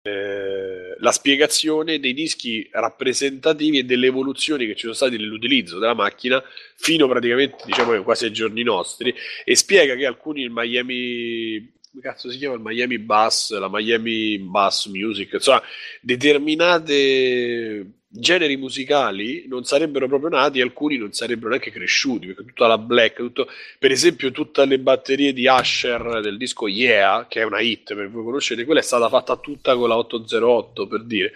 la 0.01 1.11
spiegazione 1.11 1.99
dei 1.99 2.13
dischi 2.13 2.67
rappresentativi 2.71 3.79
e 3.79 3.83
delle 3.83 4.07
evoluzioni 4.07 4.65
che 4.65 4.75
ci 4.75 4.81
sono 4.81 4.93
state 4.93 5.17
nell'utilizzo 5.17 5.77
della 5.77 5.93
macchina 5.93 6.41
fino 6.75 7.07
praticamente 7.07 7.63
diciamo 7.65 8.01
quasi 8.03 8.25
ai 8.25 8.31
giorni 8.31 8.63
nostri 8.63 9.13
e 9.43 9.55
spiega 9.55 9.95
che 9.95 10.05
alcuni 10.05 10.41
il 10.43 10.51
Miami 10.51 11.77
come 11.91 12.03
cazzo 12.03 12.29
si 12.29 12.37
chiama? 12.37 12.55
Il 12.55 12.61
Miami 12.61 12.97
Bass 12.99 13.51
la 13.57 13.67
Miami 13.69 14.39
Bass 14.39 14.85
Music 14.87 15.33
insomma 15.33 15.61
determinate 16.01 17.98
generi 18.11 18.57
musicali 18.57 19.45
non 19.47 19.65
sarebbero 19.65 20.07
proprio 20.07 20.29
nati 20.29 20.61
alcuni 20.61 20.97
non 20.97 21.11
sarebbero 21.11 21.49
neanche 21.49 21.69
cresciuti 21.69 22.25
perché 22.25 22.43
tutta 22.43 22.65
la 22.65 22.79
black 22.79 23.17
tutto, 23.17 23.47
per 23.77 23.91
esempio 23.91 24.31
tutte 24.31 24.65
le 24.65 24.79
batterie 24.79 25.31
di 25.31 25.47
Asher 25.47 26.19
del 26.21 26.37
disco 26.37 26.67
Yeah 26.67 27.27
che 27.29 27.41
è 27.41 27.43
una 27.43 27.59
hit 27.59 27.93
per 27.93 28.09
voi 28.09 28.23
conoscete 28.23 28.65
quella 28.65 28.79
è 28.79 28.83
stata 28.83 29.09
fatta 29.09 29.37
tutta 29.37 29.75
con 29.75 29.89
la 29.89 29.97
808 29.97 30.87
per 30.87 31.03
dire. 31.03 31.33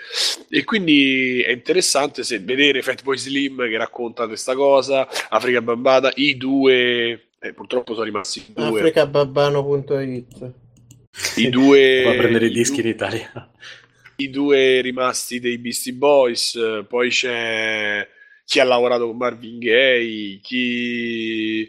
E 0.49 0.63
quindi 0.63 1.41
è 1.41 1.51
interessante 1.51 2.23
se 2.23 2.39
vedere 2.39 2.81
Fatboy 2.81 3.17
Slim 3.17 3.67
che 3.67 3.77
racconta 3.77 4.25
questa 4.25 4.55
cosa 4.55 5.07
Africa 5.29 5.61
Bambata 5.61 6.11
i 6.15 6.37
due 6.37 7.27
eh, 7.39 7.53
purtroppo 7.53 7.93
sono 7.93 8.05
rimasti 8.05 8.43
due. 8.47 8.79
Africababbano.it 8.79 10.51
i 11.35 11.49
due 11.49 12.01
Va 12.03 12.11
a 12.11 12.15
prendere 12.15 12.47
i 12.47 12.51
dischi 12.51 12.81
due- 12.81 12.89
in 12.89 12.95
Italia. 12.95 13.52
I 14.17 14.29
due 14.29 14.81
rimasti 14.81 15.39
dei 15.39 15.57
Beastie 15.57 15.93
Boys, 15.93 16.57
poi 16.87 17.09
c'è 17.09 18.07
chi 18.45 18.59
ha 18.59 18.63
lavorato 18.63 19.07
con 19.07 19.17
Marvin 19.17 19.57
Gaye, 19.59 20.39
chi, 20.41 21.61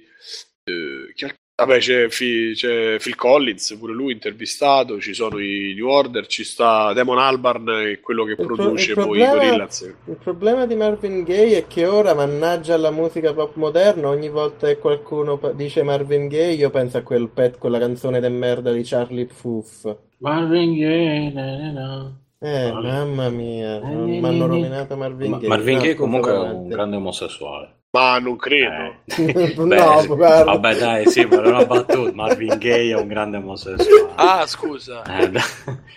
eh, 0.64 1.12
chi 1.14 1.24
al- 1.24 1.34
vabbè 1.56 1.78
c'è, 1.78 2.08
Fi- 2.08 2.52
c'è 2.54 2.96
Phil 2.98 3.14
Collins, 3.14 3.76
pure 3.78 3.92
lui 3.92 4.12
intervistato, 4.12 5.00
ci 5.00 5.14
sono 5.14 5.38
i 5.38 5.72
New 5.76 5.86
Order, 5.88 6.26
ci 6.26 6.42
sta 6.42 6.92
Damon 6.92 7.18
Albarn, 7.18 7.64
che 7.64 7.92
è 7.92 8.00
quello 8.00 8.24
che 8.24 8.32
Il 8.32 8.36
pro- 8.38 8.54
produce 8.56 8.90
il 8.90 8.94
poi 8.96 9.04
problema- 9.20 9.32
Gorillaz. 9.32 9.94
Il 10.06 10.18
problema 10.20 10.66
di 10.66 10.74
Marvin 10.74 11.22
Gaye 11.22 11.58
è 11.58 11.66
che 11.68 11.86
ora, 11.86 12.12
mannaggia 12.12 12.74
alla 12.74 12.90
musica 12.90 13.32
pop 13.32 13.54
moderna, 13.54 14.08
ogni 14.08 14.28
volta 14.28 14.66
che 14.66 14.78
qualcuno 14.78 15.40
dice 15.54 15.84
Marvin 15.84 16.26
Gaye, 16.26 16.54
io 16.54 16.70
penso 16.70 16.96
a 16.98 17.02
quel 17.02 17.28
pet, 17.28 17.56
quella 17.58 17.78
canzone 17.78 18.18
de 18.18 18.28
merda 18.28 18.72
di 18.72 18.82
Charlie 18.82 19.26
Puth. 19.26 19.96
Marvin 20.18 20.74
Gaye, 20.76 21.30
na, 21.32 21.56
na, 21.56 21.70
na. 21.70 22.18
Eh, 22.46 22.72
mamma 22.72 23.30
mia, 23.30 23.78
mi 23.80 24.18
hanno 24.22 24.46
rovinato 24.46 24.96
Marvin 24.98 25.30
Ma- 25.30 25.36
Gaye. 25.38 25.48
Marvin 25.48 25.76
No, 25.76 25.80
Gaye 25.82 25.94
comunque 25.94 26.32
è 26.34 26.38
un 26.38 26.68
grande 26.68 26.96
omosessuale. 26.96 27.76
Ma 27.92 28.18
non 28.18 28.36
credo. 28.36 28.96
Eh. 29.06 29.54
No, 29.56 30.04
Beh. 30.16 30.44
Vabbè 30.44 30.76
dai, 30.76 31.06
sì, 31.06 31.24
ma 31.24 31.36
era 31.36 31.48
una 31.48 31.64
battuta. 31.64 32.12
Marvin 32.12 32.58
Gaye 32.58 32.90
è 32.94 33.00
un 33.00 33.06
grande 33.06 33.38
omosessuale. 33.38 34.12
Ah, 34.16 34.46
scusa. 34.46 35.02
Eh, 35.04 35.30
dai. 35.30 35.42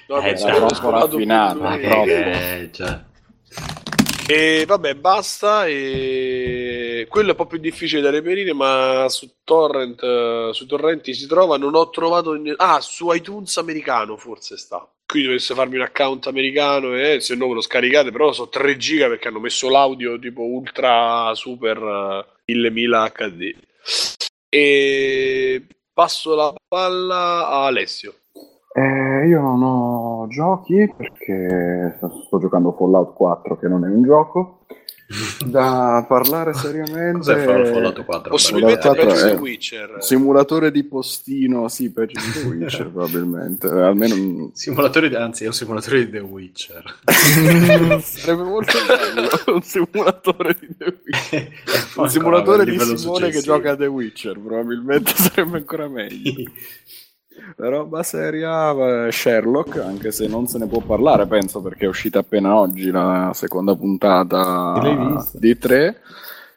No, 0.07 0.19
Eh, 0.21 0.37
fosse 0.37 0.81
parlato 0.81 1.07
raffinato, 1.11 1.59
ma 1.59 1.77
proprio. 1.77 2.15
Eh, 2.15 2.69
cioè. 2.71 2.99
E 4.29 4.63
vabbè, 4.65 4.93
basta. 4.95 5.65
E 5.65 7.07
quello 7.09 7.27
è 7.27 7.31
un 7.31 7.35
po' 7.37 7.45
più 7.45 7.57
difficile 7.57 8.01
da 8.01 8.09
reperire, 8.09 8.53
ma 8.53 9.05
su 9.09 9.29
torrent, 9.43 10.01
eh, 10.01 10.49
su 10.53 10.65
torrenti 10.65 11.13
si 11.13 11.27
trova. 11.27 11.57
Non 11.57 11.75
ho 11.75 11.89
trovato. 11.89 12.39
Ah, 12.57 12.79
su 12.79 13.11
iTunes 13.11 13.57
americano 13.57 14.15
forse 14.17 14.55
sta. 14.57 14.87
Qui 15.07 15.23
dovesse 15.23 15.53
farmi 15.53 15.77
un 15.77 15.83
account 15.83 16.27
americano 16.27 16.93
e 16.93 17.21
se 17.21 17.35
no 17.35 17.47
me 17.47 17.53
lo 17.53 17.61
scaricate. 17.61 18.11
Però 18.11 18.33
so 18.33 18.49
3 18.49 18.75
giga 18.75 19.07
perché 19.07 19.29
hanno 19.29 19.39
messo 19.39 19.69
l'audio 19.69 20.19
tipo 20.19 20.41
ultra 20.41 21.33
super 21.33 22.25
eh, 22.45 22.69
1000 22.69 23.11
HD. 23.13 23.55
E 24.49 25.65
passo 25.93 26.35
la 26.35 26.53
palla 26.67 27.47
a 27.47 27.65
Alessio. 27.67 28.15
Eh, 28.73 29.27
io 29.27 29.41
non 29.41 29.63
ho 29.63 30.27
giochi 30.27 30.93
perché 30.95 31.97
sto 32.25 32.37
giocando 32.37 32.73
Fallout 32.73 33.15
4 33.15 33.57
che 33.57 33.67
non 33.67 33.85
è 33.85 33.87
un 33.87 34.03
gioco. 34.03 34.65
Da 35.45 36.05
parlare 36.05 36.53
seriamente. 36.53 37.19
Cos'è 37.19 37.43
Fall- 37.45 37.65
Fallout 37.67 38.03
4? 38.03 38.29
Possibilmente 38.29 38.81
Fallout 38.81 38.97
peggio 39.05 39.13
4 39.15 39.29
di 39.29 39.35
è 39.35 39.39
Witcher. 39.39 39.95
Simulatore 39.99 40.71
di 40.71 40.83
postino, 40.83 41.69
sì, 41.69 41.91
peggio 41.91 42.19
di 42.19 42.31
The 42.31 42.47
Witcher 42.47 42.89
probabilmente. 42.91 43.67
Eh, 43.67 43.81
Almeno 43.81 44.51
Simulatore 44.53 45.07
di, 45.07 45.15
anzi, 45.15 45.45
è 45.45 45.47
un 45.47 45.53
simulatore 45.53 46.05
di 46.05 46.11
The 46.11 46.19
Witcher. 46.19 46.95
sarebbe 48.01 48.43
molto 48.43 48.77
bello 48.85 49.29
un 49.55 49.61
simulatore 49.61 50.57
di 50.59 50.67
The 50.77 50.99
Witcher. 51.05 51.51
Un 51.95 52.09
simulatore 52.09 52.65
di 52.65 52.77
Simone 52.77 52.87
che 52.97 52.97
successivo. 52.97 53.55
gioca 53.55 53.71
a 53.71 53.75
The 53.77 53.85
Witcher, 53.85 54.37
probabilmente 54.39 55.13
sarebbe 55.15 55.57
ancora 55.57 55.87
meglio. 55.87 56.51
Roba 57.57 58.03
seria, 58.03 59.05
eh, 59.07 59.11
Sherlock, 59.11 59.77
anche 59.77 60.11
se 60.11 60.27
non 60.27 60.47
se 60.47 60.57
ne 60.57 60.67
può 60.67 60.81
parlare, 60.81 61.25
penso, 61.27 61.61
perché 61.61 61.85
è 61.85 61.89
uscita 61.89 62.19
appena 62.19 62.57
oggi 62.57 62.91
la 62.91 63.31
seconda 63.33 63.75
puntata 63.75 64.79
di 65.33 65.57
tre, 65.57 66.01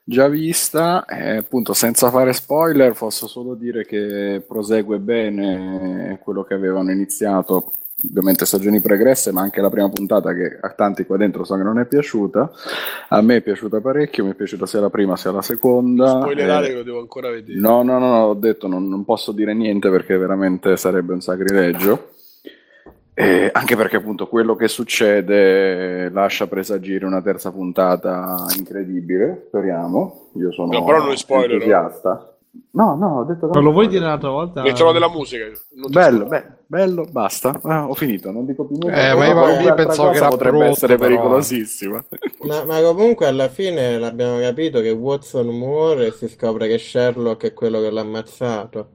già 0.05 0.29
vista, 0.29 1.05
e 1.05 1.37
appunto 1.37 1.73
senza 1.73 2.11
fare 2.11 2.33
spoiler, 2.33 2.93
posso 2.93 3.27
solo 3.27 3.55
dire 3.55 3.85
che 3.87 4.43
prosegue 4.47 4.99
bene 4.99 6.19
quello 6.23 6.43
che 6.45 6.55
avevano 6.55 6.91
iniziato, 6.91 7.73
ovviamente 8.09 8.47
stagioni 8.47 8.81
pregresse, 8.81 9.33
ma 9.33 9.43
anche 9.43 9.61
la 9.61 9.71
prima 9.71 9.89
puntata 9.89 10.33
che 10.33 10.59
a 10.61 10.71
tanti 10.71 11.05
qua 11.05 11.17
dentro 11.17 11.45
so 11.45 11.57
che 11.57 11.63
non 11.63 11.79
è 11.79 11.87
piaciuta, 11.87 12.51
a 13.09 13.21
me 13.21 13.37
è 13.37 13.41
piaciuta 13.43 13.81
parecchio, 13.81 14.25
mi 14.25 14.31
è 14.33 14.35
piaciuta 14.35 14.67
sia 14.67 14.81
la 14.81 14.91
prima 14.91 15.17
sia 15.17 15.33
la 15.33 15.43
seconda. 15.43 16.21
Spoilerare 16.21 16.67
eh, 16.67 16.69
che 16.71 16.77
lo 16.77 16.83
devo 16.83 17.01
ancora 17.01 17.31
vedere. 17.31 17.59
No, 17.59 17.83
no, 17.83 17.99
no, 17.99 18.09
no, 18.09 18.25
ho 18.25 18.35
detto 18.35 18.69
non, 18.69 18.89
non 18.89 19.05
posso 19.05 19.33
dire 19.33 19.55
niente 19.55 19.91
perché 19.91 20.17
veramente 20.17 20.77
sarebbe 20.77 21.13
un 21.13 21.21
sacrilegio. 21.21 22.09
Eh, 23.13 23.51
anche 23.53 23.77
perché 23.77 23.97
appunto 23.97 24.29
quello 24.29 24.57
che 24.57 24.67
succede 24.67 26.09
lascia 26.09 26.47
presagire 26.47 27.05
una 27.05 27.21
terza 27.21 27.51
puntata 27.51 28.47
incredibile, 28.57 29.45
speriamo. 29.49 30.31
Io 30.37 30.51
sono 30.53 30.73
No, 30.73 30.85
però 30.85 31.05
non 31.05 31.17
spoiler, 31.17 31.53
entusiasta. 31.53 32.30
No, 32.73 32.95
no, 32.97 33.19
ho 33.21 33.25
detto 33.25 33.47
che 33.49 33.53
Non 33.55 33.63
lo 33.65 33.73
vuoi 33.73 33.89
dire 33.89 34.05
l'altra 34.05 34.31
volta? 34.31 34.63
Metterò 34.63 34.93
della 34.93 35.09
musica. 35.09 35.45
Bello, 35.89 36.27
beh, 36.27 36.47
bello, 36.67 37.05
basta. 37.11 37.61
Ah, 37.63 37.87
ho 37.89 37.95
finito, 37.95 38.31
non 38.33 38.45
dico 38.47 38.65
più 38.65 38.77
niente. 38.77 39.09
Eh, 39.11 39.15
ma 39.15 39.27
io- 39.27 39.75
pensavo 39.75 40.11
che 40.11 40.17
era 40.17 40.29
potrebbe 40.29 40.57
brutto, 40.59 40.73
essere 40.73 40.97
però. 40.97 41.09
pericolosissima. 41.09 42.05
Ma, 42.43 42.65
ma 42.65 42.81
comunque 42.83 43.27
alla 43.27 43.49
fine 43.49 43.99
l'abbiamo 43.99 44.39
capito 44.41 44.81
che 44.81 44.91
Watson 44.91 45.47
muore 45.49 46.07
e 46.07 46.13
si 46.13 46.29
scopre 46.29 46.69
che 46.69 46.79
Sherlock 46.79 47.45
è 47.45 47.55
quello 47.55 47.81
che 47.81 47.91
l'ha 47.91 48.01
ammazzato. 48.01 48.91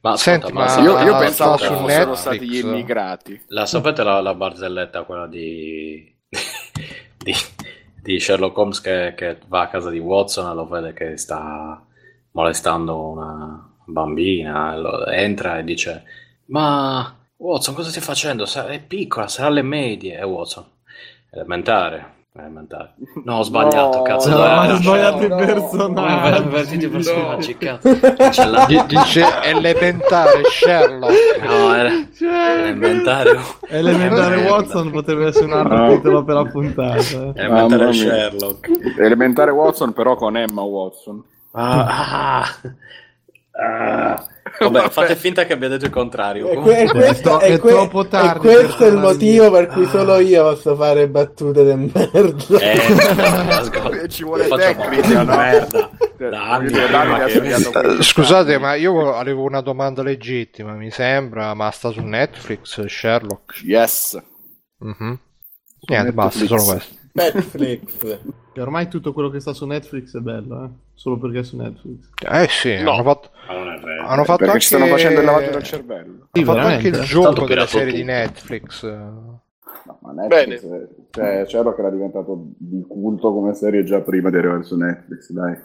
Ma 0.00 0.16
Senti, 0.16 0.52
ma 0.52 0.62
ma- 0.62 0.68
sa- 0.68 0.80
io, 0.80 0.98
io 0.98 1.16
pensavo 1.16 1.56
che 1.56 1.70
fossero 1.70 2.14
Netflix. 2.14 2.18
stati 2.18 2.48
gli 2.48 2.56
immigrati. 2.56 3.40
La 3.48 3.66
sapete 3.66 4.02
la, 4.02 4.20
la 4.20 4.34
barzelletta, 4.34 5.04
quella 5.04 5.26
di, 5.28 6.12
di, 7.18 7.32
di 8.02 8.18
Sherlock 8.20 8.56
Holmes 8.58 8.80
che, 8.80 9.14
che 9.16 9.38
va 9.46 9.62
a 9.62 9.68
casa 9.68 9.90
di 9.90 9.98
Watson 10.00 10.50
e 10.50 10.54
lo 10.54 10.66
vede 10.66 10.92
che 10.92 11.16
sta 11.16 11.84
molestando 12.32 12.98
una 12.98 13.68
bambina, 13.84 14.74
e 15.08 15.22
entra 15.22 15.58
e 15.58 15.64
dice 15.64 16.04
ma 16.46 17.14
Watson 17.36 17.74
cosa 17.74 17.90
stai 17.90 18.02
facendo? 18.02 18.44
È 18.46 18.80
piccola, 18.80 19.26
sarà 19.28 19.48
alle 19.48 19.62
medie. 19.62 20.18
E 20.18 20.22
Watson, 20.24 20.64
elementare. 21.32 22.10
elementare. 22.34 22.94
No, 23.24 23.38
ho 23.38 23.42
sbagliato, 23.42 23.98
No, 23.98 24.02
cazzo. 24.02 24.28
No, 24.30 24.44
era? 24.44 24.74
sbagliato 24.76 25.28
no. 25.28 25.36
Personaggi. 25.36 26.76
i 26.84 26.88
personaggi, 26.88 27.58
cazzo. 27.58 27.98
C'è 28.30 28.44
la- 28.46 28.64
Di- 28.66 28.82
Dice 28.86 29.24
elementare 29.42 30.42
Sherlock. 30.44 31.42
No, 31.42 31.74
era 31.74 31.90
elementare. 32.20 33.38
Elementare 33.68 34.36
Watson 34.48 34.90
potrebbe 34.90 35.26
essere 35.26 35.46
un 35.46 35.52
altro 35.52 35.76
No. 35.76 35.88
titolo 35.94 36.24
per 36.24 36.34
la 36.34 36.44
puntata. 36.44 36.98
eh. 37.00 37.32
Elementare. 37.34 37.92
Sherlock. 37.92 38.70
Elementare 38.98 39.50
Watson, 39.50 39.92
però 39.92 40.14
con 40.16 40.36
Emma 40.36 40.62
Watson. 40.62 41.22
Ah, 41.52 41.86
ah, 41.86 42.58
ah. 43.52 44.26
Vabbè, 44.58 44.90
fate 44.90 45.16
finta 45.16 45.44
che 45.46 45.54
abbia 45.54 45.68
detto 45.68 45.86
il 45.86 45.90
contrario. 45.90 46.48
E, 46.48 46.56
que- 46.56 46.88
questo, 46.90 47.40
È 47.40 47.58
que- 47.58 47.70
troppo 47.70 48.06
tardi 48.06 48.48
e 48.48 48.50
questo 48.54 48.84
è 48.84 48.88
il 48.88 48.96
motivo 48.98 49.50
per 49.50 49.66
cui 49.68 49.86
solo 49.86 50.18
io 50.18 50.42
posso 50.42 50.76
fare 50.76 51.08
battute 51.08 51.64
di 51.64 51.90
merda. 51.92 52.58
Eh, 52.58 54.08
Ci 54.08 54.24
vuole 54.24 54.48
tecnica, 54.48 55.22
no? 55.22 55.36
merda. 55.36 55.90
Ha 56.22 56.60
che- 56.60 57.96
Eh, 57.98 58.02
Scusate, 58.02 58.58
ma 58.58 58.74
io 58.74 59.14
avevo 59.14 59.42
una 59.44 59.60
domanda 59.62 60.02
legittima, 60.02 60.72
mi 60.74 60.90
sembra, 60.90 61.54
ma 61.54 61.70
sta 61.70 61.90
su 61.90 62.00
Netflix 62.00 62.84
Sherlock? 62.84 63.62
Yes. 63.64 64.20
Mhm. 64.78 65.18
Niente, 65.88 66.12
basta, 66.12 66.40
Netflix. 66.40 66.60
solo 66.60 66.64
questo. 66.72 66.94
Netflix. 67.12 68.18
Che 68.52 68.60
ormai 68.60 68.88
tutto 68.88 69.12
quello 69.14 69.30
che 69.30 69.40
sta 69.40 69.52
su 69.54 69.64
Netflix 69.66 70.14
è 70.16 70.20
bello, 70.20 70.64
eh? 70.64 70.68
Solo 70.94 71.16
perché 71.18 71.38
è 71.38 71.42
su 71.42 71.56
Netflix. 71.56 72.10
Eh 72.30 72.46
sì, 72.50 72.82
No. 72.82 72.92
hanno 72.92 73.02
fatto, 73.02 73.30
vero. 73.48 74.06
hanno 74.06 74.24
fatto 74.24 74.44
anche... 74.44 74.60
stanno 74.60 74.86
facendo 74.86 75.20
il 75.20 75.26
lavaggio 75.26 75.50
del 75.52 75.62
cervello. 75.62 76.28
Sì, 76.32 76.40
hanno 76.42 76.52
fatto 76.52 76.66
anche 76.66 76.88
il 76.88 77.00
gioco 77.00 77.44
pirato 77.46 77.68
serie 77.68 77.92
di 77.92 78.00
tutto. 78.00 78.12
Netflix. 78.12 78.82
No, 78.84 79.42
ma 80.00 80.12
Netflix, 80.12 80.64
è- 80.66 80.88
cioè, 81.10 81.44
Sherlock 81.48 81.78
era 81.78 81.90
diventato 81.90 82.44
di 82.58 82.84
culto 82.86 83.32
come 83.32 83.54
serie 83.54 83.84
già 83.84 84.00
prima 84.00 84.28
di 84.30 84.36
arrivare 84.36 84.62
su 84.64 84.76
Netflix, 84.76 85.30
dai. 85.30 85.56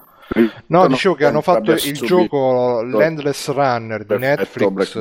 No, 0.67 0.87
dicevo 0.87 1.15
che 1.15 1.25
hanno 1.25 1.41
fatto 1.41 1.71
il 1.71 1.79
subito 1.79 2.05
gioco 2.05 2.81
L'Endless 2.83 3.49
Runner 3.51 3.99
di 3.99 4.05
Black 4.05 4.21
Netflix. 4.21 4.95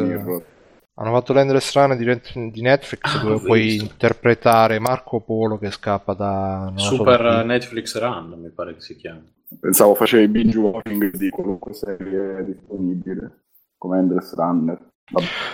Hanno 0.99 1.13
fatto 1.13 1.33
l'Endless 1.35 1.75
Runner 1.75 1.97
di, 1.97 2.05
Net- 2.07 2.39
di 2.51 2.63
Netflix 2.63 3.17
Ah, 3.17 3.23
dove 3.23 3.41
puoi 3.45 3.61
visto. 3.63 3.85
interpretare 3.85 4.79
Marco 4.79 5.21
Polo 5.21 5.59
che 5.59 5.71
scappa 5.71 6.15
da... 6.15 6.73
Super. 6.77 7.45
Netflix 7.45 7.99
Run, 7.99 8.35
mi 8.41 8.49
pare 8.49 8.75
che 8.75 8.81
si 8.81 8.97
chiami. 8.97 9.35
Pensavo 9.61 9.95
facevi 9.95 10.27
binge 10.29 10.59
watching 10.59 11.11
di 11.17 11.29
qualunque 11.29 11.75
serie 11.75 12.43
disponibile, 12.47 13.43
come 13.77 13.99
Endless 13.99 14.35
Runner. 14.35 14.79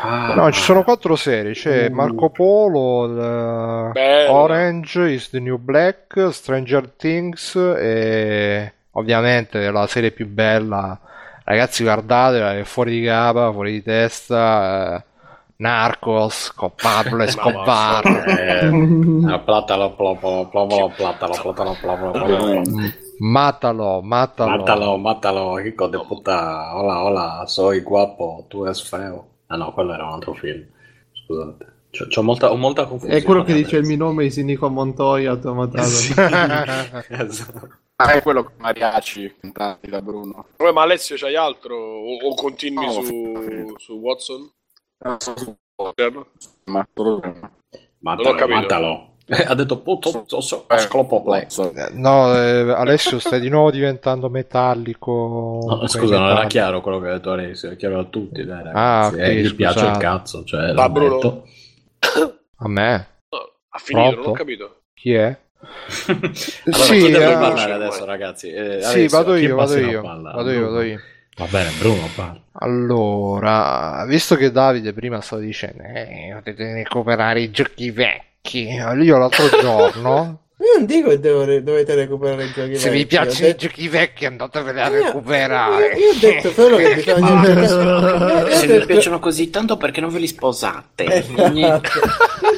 Ah, 0.01 0.33
No, 0.35 0.51
ci 0.53 0.61
sono 0.63 0.83
quattro 0.85 1.15
serie, 1.17 1.53
c'è 1.53 1.89
Uh. 1.91 1.93
Marco 1.93 2.31
Polo. 2.31 3.91
Orange 4.31 5.11
is 5.11 5.29
the 5.29 5.41
New 5.41 5.59
Black, 5.59 6.29
Stranger 6.33 6.89
Things 6.89 7.55
e 7.57 8.73
ovviamente 8.93 9.71
la 9.71 9.87
serie 9.87 10.11
più 10.13 10.27
bella, 10.29 10.99
ragazzi 11.45 11.83
guardatela, 11.83 12.57
è 12.57 12.63
fuori 12.63 13.01
di 13.01 13.07
capa, 13.07 13.53
fuori 13.53 13.73
di 13.73 13.83
testa, 13.83 14.97
eh, 14.97 15.05
Narcos, 15.59 16.53
con 16.53 16.73
Pablo 16.81 17.23
Escobar. 17.25 18.05
Eh, 18.27 18.71
ah, 19.29 19.39
platalo, 19.39 19.95
plopolo, 19.95 20.49
platalo, 20.49 20.93
platalo, 20.97 21.35
plopolo, 21.41 21.77
plopolo. 21.81 22.63
Matalo, 23.21 24.03
matalo. 24.03 24.57
Mátalo, 24.57 24.99
mátalo, 24.99 25.61
hijo 25.61 25.89
de 25.89 25.99
puta. 25.99 26.73
Hola, 26.75 27.05
hola, 27.05 27.47
soy 27.47 27.81
guapo, 27.81 28.47
tu 28.49 28.67
es 28.67 28.83
feo. 28.83 29.27
Ah 29.49 29.57
no, 29.57 29.73
quello 29.73 29.93
era 29.95 30.07
un 30.07 30.15
altro 30.15 30.35
film. 30.35 30.67
Scusate. 31.13 31.67
C'ho, 31.93 32.07
c'ho 32.09 32.23
molta, 32.23 32.51
ho 32.51 32.57
molta 32.57 32.87
confusione. 32.87 33.21
È 33.21 33.23
quello 33.23 33.45
che 33.45 33.53
dice 33.53 33.77
il 33.77 33.83
adesso. 33.85 33.97
mio 33.97 34.05
nome, 34.07 34.31
Sinico 34.31 34.69
Montoya, 34.71 35.37
Tomatato. 35.37 35.87
Sì. 35.89 36.15
Esatto. 37.09 37.69
Ah, 37.97 38.15
è 38.15 38.23
quello 38.23 38.43
con 38.45 38.55
Mariachi, 38.57 39.37
cantati 39.41 39.89
da 39.91 40.01
Bruno. 40.01 40.47
Vabbè, 40.57 40.73
ma 40.73 40.83
Alessio 40.83 41.15
c'hai 41.17 41.37
altro? 41.37 41.77
O, 41.77 42.17
o 42.17 42.35
continui 42.35 42.87
No, 42.87 42.93
su, 43.03 43.75
su 43.77 43.93
Watson? 43.99 44.51
Non 45.05 45.17
Sherlock? 45.21 46.29
Ma 46.65 46.87
Mátalo, 48.01 48.35
capito. 48.35 48.47
mátalo. 48.49 49.07
ha 49.47 49.55
detto 49.55 49.83
so, 50.41 50.67
Eh, 50.69 50.79
sclopople. 50.79 51.45
so- 51.49 51.73
No, 51.93 52.37
eh, 52.37 52.73
Alessio 52.73 53.19
stai 53.19 53.41
di 53.41 53.49
nuovo 53.49 53.71
diventando 53.71 54.29
metallico. 54.29 55.65
No, 55.69 55.87
scusa, 55.87 56.19
non 56.19 56.31
era 56.31 56.47
chiaro 56.47 56.81
quello 56.81 57.01
che 57.01 57.09
ha 57.09 57.13
detto 57.15 57.31
Alessio, 57.31 57.71
è 57.71 57.77
chiaro 57.77 58.01
a 58.01 58.05
tutti, 58.05 58.45
dai, 58.45 58.61
Ah, 58.61 58.63
ragazzi. 59.09 59.15
ok, 59.15 59.21
Eh, 59.21 59.35
gli 59.37 59.55
piace 59.55 59.87
il 59.87 59.97
cazzo, 59.97 60.45
cioè, 60.45 60.73
Va, 60.75 60.87
l'ho 60.87 60.91
Bruno. 60.93 61.15
detto. 61.15 61.47
A 62.57 62.69
me? 62.69 63.07
No, 63.31 63.39
ha 63.71 63.79
finito, 63.79 64.05
non 64.07 64.15
Pronto? 64.15 64.31
ho 64.31 64.33
capito. 64.35 64.77
Chi 64.95 65.15
è? 65.15 65.37
allora, 66.07 66.85
Sì, 66.85 66.99
chi 66.99 67.11
deve 67.11 67.33
eh, 67.33 67.39
parlare 67.39 67.73
adesso, 67.73 68.05
ragazzi? 68.05 68.51
Eh, 68.53 68.83
Sì, 68.83 68.87
Alessio, 68.99 69.09
vado 69.19 69.35
io, 69.37 69.57
vado 69.57 69.77
io. 69.79 70.03
Vado 70.03 70.51
io, 70.51 70.61
vado 70.63 70.83
io. 70.83 71.01
Va 71.37 71.47
bene, 71.47 71.71
Bruno, 71.79 72.09
parla. 72.15 72.41
Allora, 72.53 74.05
visto 74.07 74.37
che 74.37 74.51
Davide 74.51 74.93
prima 74.93 75.21
stava 75.21 75.41
dicendo, 75.43 75.83
eh, 75.83 76.31
potete 76.35 76.75
recuperare 76.75 77.41
i 77.41 77.51
giochi 77.51 77.91
vecchi. 77.91 78.69
Io 78.69 79.19
l'altro 79.19 79.49
giorno, 79.61 80.41
Io 80.59 80.77
non 80.77 80.87
dico 80.87 81.09
che 81.09 81.19
dovete 81.21 81.95
recuperare 81.95 82.45
i 82.45 82.53
giochi 82.53 82.77
se 82.77 82.91
vi 82.91 82.99
vecchi, 82.99 83.07
piacciono 83.07 83.47
ho 83.47 83.49
i 83.49 83.53
detto- 83.53 83.67
giochi 83.67 83.89
vecchi 83.89 84.27
andateveli 84.27 84.81
a 84.81 84.89
Io- 84.91 85.05
recuperare. 85.05 85.87
Io, 85.97 86.05
io 86.05 86.11
ho 86.11 86.19
detto 86.21 86.51
solo 86.53 86.77
che 86.77 86.95
bisogna 86.97 87.67
giocare. 87.67 88.51
Se 88.53 88.67
Io 88.67 88.79
vi 88.81 88.87
piacciono 88.87 89.19
così 89.19 89.51
tanto 89.51 89.77
perché 89.79 90.01
non 90.03 90.11
ve 90.11 90.19
li 90.19 90.27
sposate? 90.29 91.05
Esatto. 91.05 91.53
Io 91.59 91.81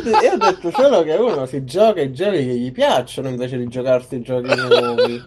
io 0.05 0.33
ho 0.33 0.36
detto 0.36 0.70
solo 0.70 1.03
che 1.03 1.12
uno 1.12 1.47
si 1.47 1.65
gioca 1.65 2.01
i 2.03 2.12
giochi 2.12 2.36
che 2.39 2.55
gli 2.57 2.73
piacciono 2.73 3.28
invece 3.28 3.57
di 3.57 3.69
giocarsi 3.69 4.17
i 4.17 4.23
giochi 4.23 4.53
nuovi. 4.55 5.23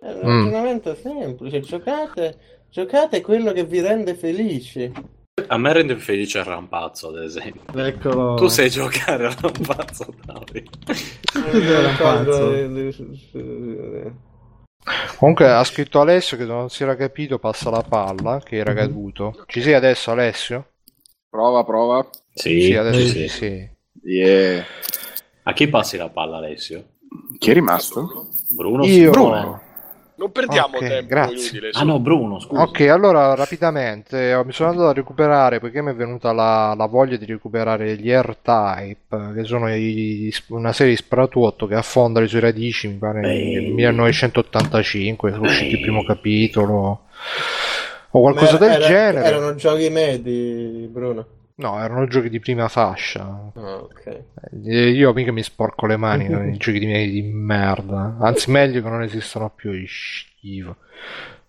È 0.00 0.10
un 0.22 0.48
Mm. 0.48 0.80
semplice, 1.02 1.60
giocate, 1.60 2.36
giocate 2.70 3.20
quello 3.20 3.52
che 3.52 3.64
vi 3.64 3.80
rende 3.80 4.14
felici. 4.14 5.16
A 5.46 5.56
me 5.56 5.72
rende 5.72 5.96
felice 5.96 6.38
il 6.38 6.44
rampazzo, 6.44 7.08
ad 7.08 7.22
esempio. 7.22 7.62
Eccolo. 7.84 8.34
Tu 8.34 8.48
sai 8.48 8.70
giocare 8.70 9.26
al 9.26 9.36
rampazzo, 9.40 10.12
Davide. 10.24 10.68
Comunque 15.16 15.50
ha 15.50 15.64
scritto 15.64 16.00
Alessio 16.00 16.36
che 16.36 16.44
non 16.44 16.68
si 16.70 16.82
era 16.82 16.96
capito, 16.96 17.38
passa 17.38 17.70
la 17.70 17.82
palla, 17.82 18.40
che 18.42 18.56
era 18.56 18.74
caduto. 18.74 19.44
Ci 19.46 19.60
sei 19.60 19.74
adesso 19.74 20.10
Alessio? 20.10 20.72
Prova, 21.28 21.62
prova. 21.64 22.08
Sì, 22.34 22.62
Sì, 22.62 22.74
adesso 22.74 23.00
sì, 23.00 23.08
sì, 23.08 23.28
sì. 23.28 23.68
Yeah. 24.02 24.64
A 25.42 25.52
chi 25.52 25.68
passi 25.68 25.96
la 25.96 26.08
palla, 26.08 26.38
Alessio? 26.38 26.84
Chi 27.38 27.50
è 27.50 27.54
rimasto? 27.54 28.28
Bruno? 28.54 28.84
Io... 28.84 29.10
Bruno. 29.10 29.62
Non 30.18 30.32
perdiamo 30.32 30.76
Ok, 30.78 30.86
tempo 30.86 31.06
grazie. 31.06 31.34
inutile. 31.36 31.70
Ah 31.74 31.84
no, 31.84 32.00
Bruno, 32.00 32.40
scusa. 32.40 32.62
Ok, 32.62 32.80
allora 32.80 33.34
rapidamente 33.36 34.30
eh, 34.32 34.44
mi 34.44 34.50
sono 34.52 34.70
andato 34.70 34.88
a 34.88 34.92
recuperare 34.92 35.60
poiché 35.60 35.80
mi 35.80 35.92
è 35.92 35.94
venuta 35.94 36.32
la, 36.32 36.74
la 36.76 36.86
voglia 36.86 37.16
di 37.16 37.24
recuperare 37.24 37.96
gli 37.96 38.10
R-Type, 38.10 39.32
che 39.36 39.44
sono 39.44 39.72
i- 39.72 40.32
una 40.48 40.72
serie 40.72 40.94
di 40.94 40.98
sparatutto 40.98 41.66
che 41.68 41.76
affonda 41.76 42.18
le 42.18 42.26
sue 42.26 42.40
radici, 42.40 42.88
mi 42.88 42.94
pare 42.94 43.20
nel 43.20 43.30
Ehi. 43.30 43.70
1985, 43.72 45.30
è 45.30 45.36
uscito 45.36 45.76
il 45.76 45.80
primo 45.82 46.02
capitolo 46.04 47.02
o 48.10 48.20
qualcosa 48.20 48.52
Ma 48.52 48.58
del 48.58 48.70
era- 48.70 48.86
genere. 48.86 49.24
Erano 49.28 49.54
giochi 49.54 49.88
medi, 49.88 50.88
Bruno. 50.90 51.26
No, 51.58 51.82
erano 51.82 52.06
giochi 52.06 52.28
di 52.28 52.38
prima 52.38 52.68
fascia. 52.68 53.50
Ah, 53.54 53.76
ok. 53.78 54.22
Eh, 54.64 54.90
Io 54.90 55.12
mica 55.12 55.32
mi 55.32 55.42
sporco 55.42 55.86
le 55.86 55.96
mani 55.96 56.28
con 56.28 56.48
i 56.48 56.56
giochi 56.56 56.78
di, 56.78 57.10
di 57.10 57.22
merda. 57.22 58.16
Anzi, 58.20 58.50
meglio 58.52 58.80
che 58.80 58.88
non 58.88 59.02
esistono 59.02 59.50
più, 59.50 59.72
schifo. 59.84 60.76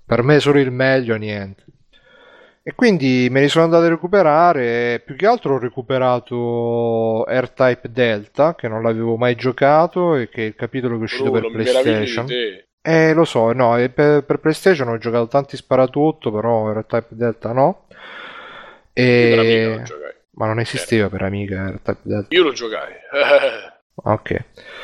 Per 0.04 0.24
me 0.24 0.40
solo 0.40 0.60
il 0.60 0.72
meglio, 0.72 1.16
niente. 1.16 1.64
E 2.64 2.74
quindi 2.74 3.28
me 3.30 3.42
li 3.42 3.50
sono 3.50 3.66
andato 3.66 3.86
a 3.86 3.90
recuperare. 3.90 5.00
Più 5.06 5.16
che 5.16 5.28
altro 5.28 5.56
ho 5.56 5.60
recuperato 5.60 7.26
R-Type 7.28 7.92
Delta, 7.92 8.56
che 8.56 8.68
non 8.68 8.82
l'avevo 8.82 9.16
mai 9.16 9.36
giocato 9.36 10.16
e 10.16 10.28
che 10.28 10.42
è 10.42 10.46
il 10.48 10.56
capitolo 10.56 10.96
che 10.96 11.02
è 11.02 11.04
uscito 11.04 11.30
Bruno, 11.30 11.52
per 11.52 11.52
PlayStation. 11.52 12.26
Eh, 12.82 13.14
lo 13.14 13.26
so, 13.26 13.52
no, 13.52 13.76
per, 13.94 14.24
per 14.24 14.40
PlayStation 14.40 14.88
ho 14.88 14.98
giocato 14.98 15.28
tanti 15.28 15.56
sparatutto, 15.56 16.32
però 16.32 16.72
R-Type 16.72 17.08
Delta 17.10 17.52
no. 17.52 17.86
Per 19.00 19.40
E... 19.40 19.84
Ma 20.32 20.46
non 20.48 20.60
esisteva 20.60 21.10
per 21.10 21.24
Amiga 21.24 21.70
R-Type 21.70 22.00
Delta. 22.02 22.28
Io 22.36 22.44
lo 22.44 22.52
giocai. 22.54 22.94
Ok. 24.02 24.32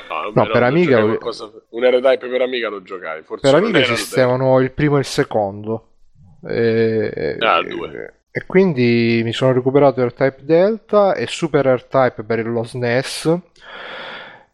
No, 0.09 0.43
No, 0.43 0.51
per 0.51 0.63
Amiga- 0.63 0.97
giocai 0.99 1.05
qualcosa- 1.17 1.49
Un 1.69 1.83
R-Type 1.85 2.27
per 2.27 2.41
Amiga 2.41 2.67
lo 2.67 2.81
giocai. 2.81 3.23
Forse 3.23 3.49
Per 3.49 3.57
Amiga 3.57 3.79
era 3.79 3.93
esistevano 3.93 4.59
il 4.59 4.71
primo 4.71 4.97
e 4.97 4.99
il 4.99 5.05
secondo. 5.05 5.87
E, 6.45 7.37
Ah, 7.39 7.61
due. 7.63 8.13
e 8.29 8.45
quindi 8.45 9.21
mi 9.23 9.31
sono 9.31 9.53
recuperato 9.53 10.05
R-Type 10.05 10.39
Delta 10.43 11.15
e 11.15 11.27
Super 11.27 11.65
R-Type 11.65 12.23
per 12.23 12.45
lo 12.45 12.63
SNES. 12.65 13.39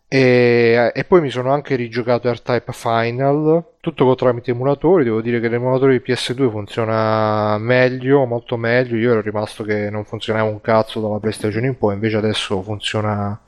E, 0.08 0.92
e 0.94 1.04
poi 1.06 1.22
mi 1.22 1.30
sono 1.32 1.52
anche 1.52 1.76
rigiocato 1.76 2.30
R-Type 2.32 2.72
Final, 2.74 3.66
tutto 3.82 4.06
con- 4.06 4.16
tramite 4.16 4.52
emulatori. 4.52 5.04
Devo 5.04 5.22
dire 5.22 5.40
che 5.42 5.50
l'emulatore 5.50 5.94
di 5.94 6.00
PS2 6.04 6.50
funziona 6.50 7.58
meglio, 7.60 8.26
molto 8.26 8.58
meglio. 8.58 8.96
Io 8.98 9.12
ero 9.12 9.22
rimasto 9.22 9.64
che 9.64 9.90
non 9.90 10.06
funzionava 10.06 10.50
un 10.50 10.62
cazzo 10.62 11.02
dalla 11.02 11.20
PlayStation 11.20 11.66
in 11.66 11.78
poi, 11.78 11.96
invece 11.96 12.18
adesso 12.18 12.62
funziona 12.62 13.40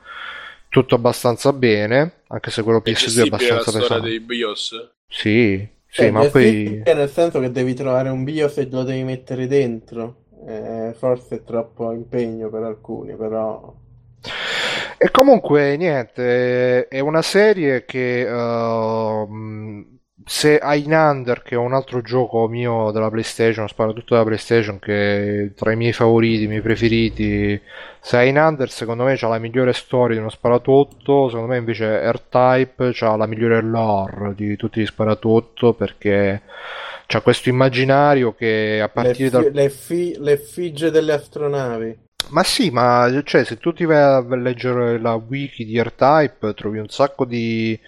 tutto 0.69 0.95
abbastanza 0.95 1.53
bene, 1.53 2.23
anche 2.27 2.51
se 2.51 2.63
quello 2.63 2.81
È 2.81 2.91
PS2 2.91 3.21
è 3.21 3.27
la 3.29 3.37
abbastanza 3.37 3.71
storia 3.71 3.99
pesante. 3.99 4.01
dei 4.01 4.19
BIOS? 4.19 4.91
Sì, 5.07 5.65
sì, 5.87 6.05
Eh, 6.05 6.11
ma 6.11 6.25
poi... 6.25 6.83
nel 6.93 7.09
senso 7.09 7.39
che 7.39 7.51
devi 7.51 7.73
trovare 7.73 8.09
un 8.09 8.23
BIOS 8.23 8.57
e 8.59 8.69
lo 8.69 8.83
devi 8.83 9.03
mettere 9.03 9.47
dentro. 9.47 10.25
Eh, 10.47 10.93
forse 10.97 11.37
è 11.37 11.43
troppo 11.43 11.91
impegno 11.91 12.49
per 12.49 12.63
alcuni, 12.63 13.15
però. 13.15 13.73
E 14.97 15.11
comunque, 15.11 15.75
niente, 15.75 16.87
è 16.87 16.99
una 16.99 17.21
serie 17.21 17.83
che 17.85 18.21
ehm, 18.25 19.92
se 20.25 20.59
Highlander, 20.61 21.41
che 21.41 21.55
è 21.55 21.57
un 21.57 21.73
altro 21.73 22.01
gioco 22.01 22.47
mio 22.47 22.91
della 22.91 23.09
PlayStation, 23.09 23.67
sparo 23.67 23.93
tutto 23.93 24.13
della 24.13 24.25
PlayStation, 24.25 24.79
che 24.79 25.43
è 25.45 25.53
tra 25.53 25.71
i 25.71 25.75
miei 25.75 25.93
favoriti, 25.93 26.43
i 26.43 26.47
miei 26.47 26.61
preferiti, 26.61 27.59
se 27.99 28.23
Highlander 28.23 28.69
secondo 28.69 29.03
me 29.03 29.15
c'ha 29.17 29.27
la 29.27 29.39
migliore 29.39 29.73
storia 29.73 30.15
di 30.15 30.21
uno 30.21 30.29
sparatutto, 30.29 31.27
secondo 31.29 31.47
me 31.51 31.57
invece 31.57 32.09
R-Type 32.11 32.91
c'ha 32.93 33.15
la 33.15 33.27
migliore 33.27 33.61
lore 33.61 34.33
di 34.35 34.55
tutti 34.55 34.81
gli 34.81 34.85
sparatutto, 34.85 35.73
perché 35.73 36.41
c'ha 37.07 37.21
questo 37.21 37.49
immaginario 37.49 38.33
che 38.33 38.79
a 38.81 38.85
Le, 38.85 38.89
partire 38.89 39.29
fi- 39.29 39.29
dal 39.29 39.51
le 39.51 39.69
fi- 39.69 40.15
le 40.19 40.31
effigie 40.33 40.89
delle 40.91 41.13
astronavi. 41.13 42.02
Ma 42.33 42.43
sì, 42.43 42.69
ma 42.71 43.09
cioè, 43.23 43.43
se 43.45 43.57
tu 43.59 43.73
ti 43.73 43.85
vai 43.85 43.97
a 43.97 44.35
leggere 44.35 44.99
la 44.99 45.13
wiki 45.13 45.65
di 45.65 45.79
R-Type 45.81 46.53
trovi 46.55 46.79
un 46.79 46.89
sacco 46.89 47.25
di, 47.25 47.79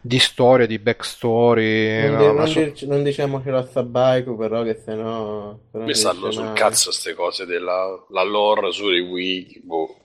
di 0.00 0.18
storie, 0.18 0.66
di 0.66 0.78
backstory. 0.78 2.08
Non, 2.08 2.16
no, 2.16 2.32
non 2.32 2.48
so- 2.48 2.58
dirci- 2.60 2.86
non 2.86 3.02
diciamocelo 3.02 3.58
a 3.58 3.66
Sabaiku, 3.66 4.36
però, 4.36 4.62
che 4.62 4.80
sennò. 4.82 5.56
però 5.70 5.84
Mi 5.84 5.94
stanno 5.94 6.30
sul 6.30 6.44
male. 6.44 6.58
cazzo 6.58 6.86
queste 6.88 7.14
cose 7.14 7.44
della 7.46 8.04
la 8.08 8.22
lore 8.24 8.72
sui 8.72 9.00
wiki. 9.00 9.60
Boh. 9.62 9.96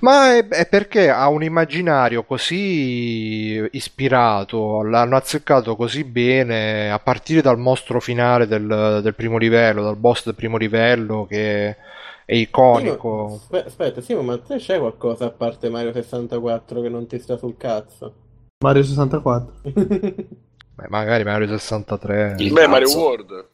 Ma 0.00 0.36
è, 0.36 0.46
è 0.48 0.66
perché 0.68 1.08
ha 1.10 1.28
un 1.28 1.42
immaginario 1.42 2.24
così 2.24 3.66
ispirato, 3.72 4.82
l'hanno 4.82 5.16
azzeccato 5.16 5.76
così 5.76 6.04
bene 6.04 6.90
a 6.90 6.98
partire 6.98 7.42
dal 7.42 7.58
mostro 7.58 8.00
finale 8.00 8.46
del, 8.46 9.00
del 9.02 9.14
primo 9.14 9.36
livello, 9.38 9.82
dal 9.82 9.96
boss 9.96 10.24
del 10.24 10.34
primo 10.34 10.56
livello 10.56 11.26
che 11.28 11.76
è 12.26 12.34
iconico. 12.34 13.28
Simo, 13.28 13.36
aspe- 13.36 13.64
aspetta, 13.64 14.00
Simo, 14.02 14.20
ma 14.22 14.36
te 14.38 14.56
c'è 14.56 14.78
qualcosa 14.78 15.26
a 15.26 15.30
parte 15.30 15.70
Mario 15.70 15.92
64 15.92 16.82
che 16.82 16.88
non 16.90 17.06
ti 17.06 17.18
sta 17.18 17.38
sul 17.38 17.56
cazzo? 17.56 18.14
Mario 18.62 18.82
64. 18.82 19.52
Beh, 20.76 20.88
magari 20.88 21.24
Mario 21.24 21.46
63. 21.48 22.34
Il 22.38 22.52
Beh, 22.52 22.66
Mario 22.66 22.86
cazzo. 22.86 22.98
World. 23.00 23.48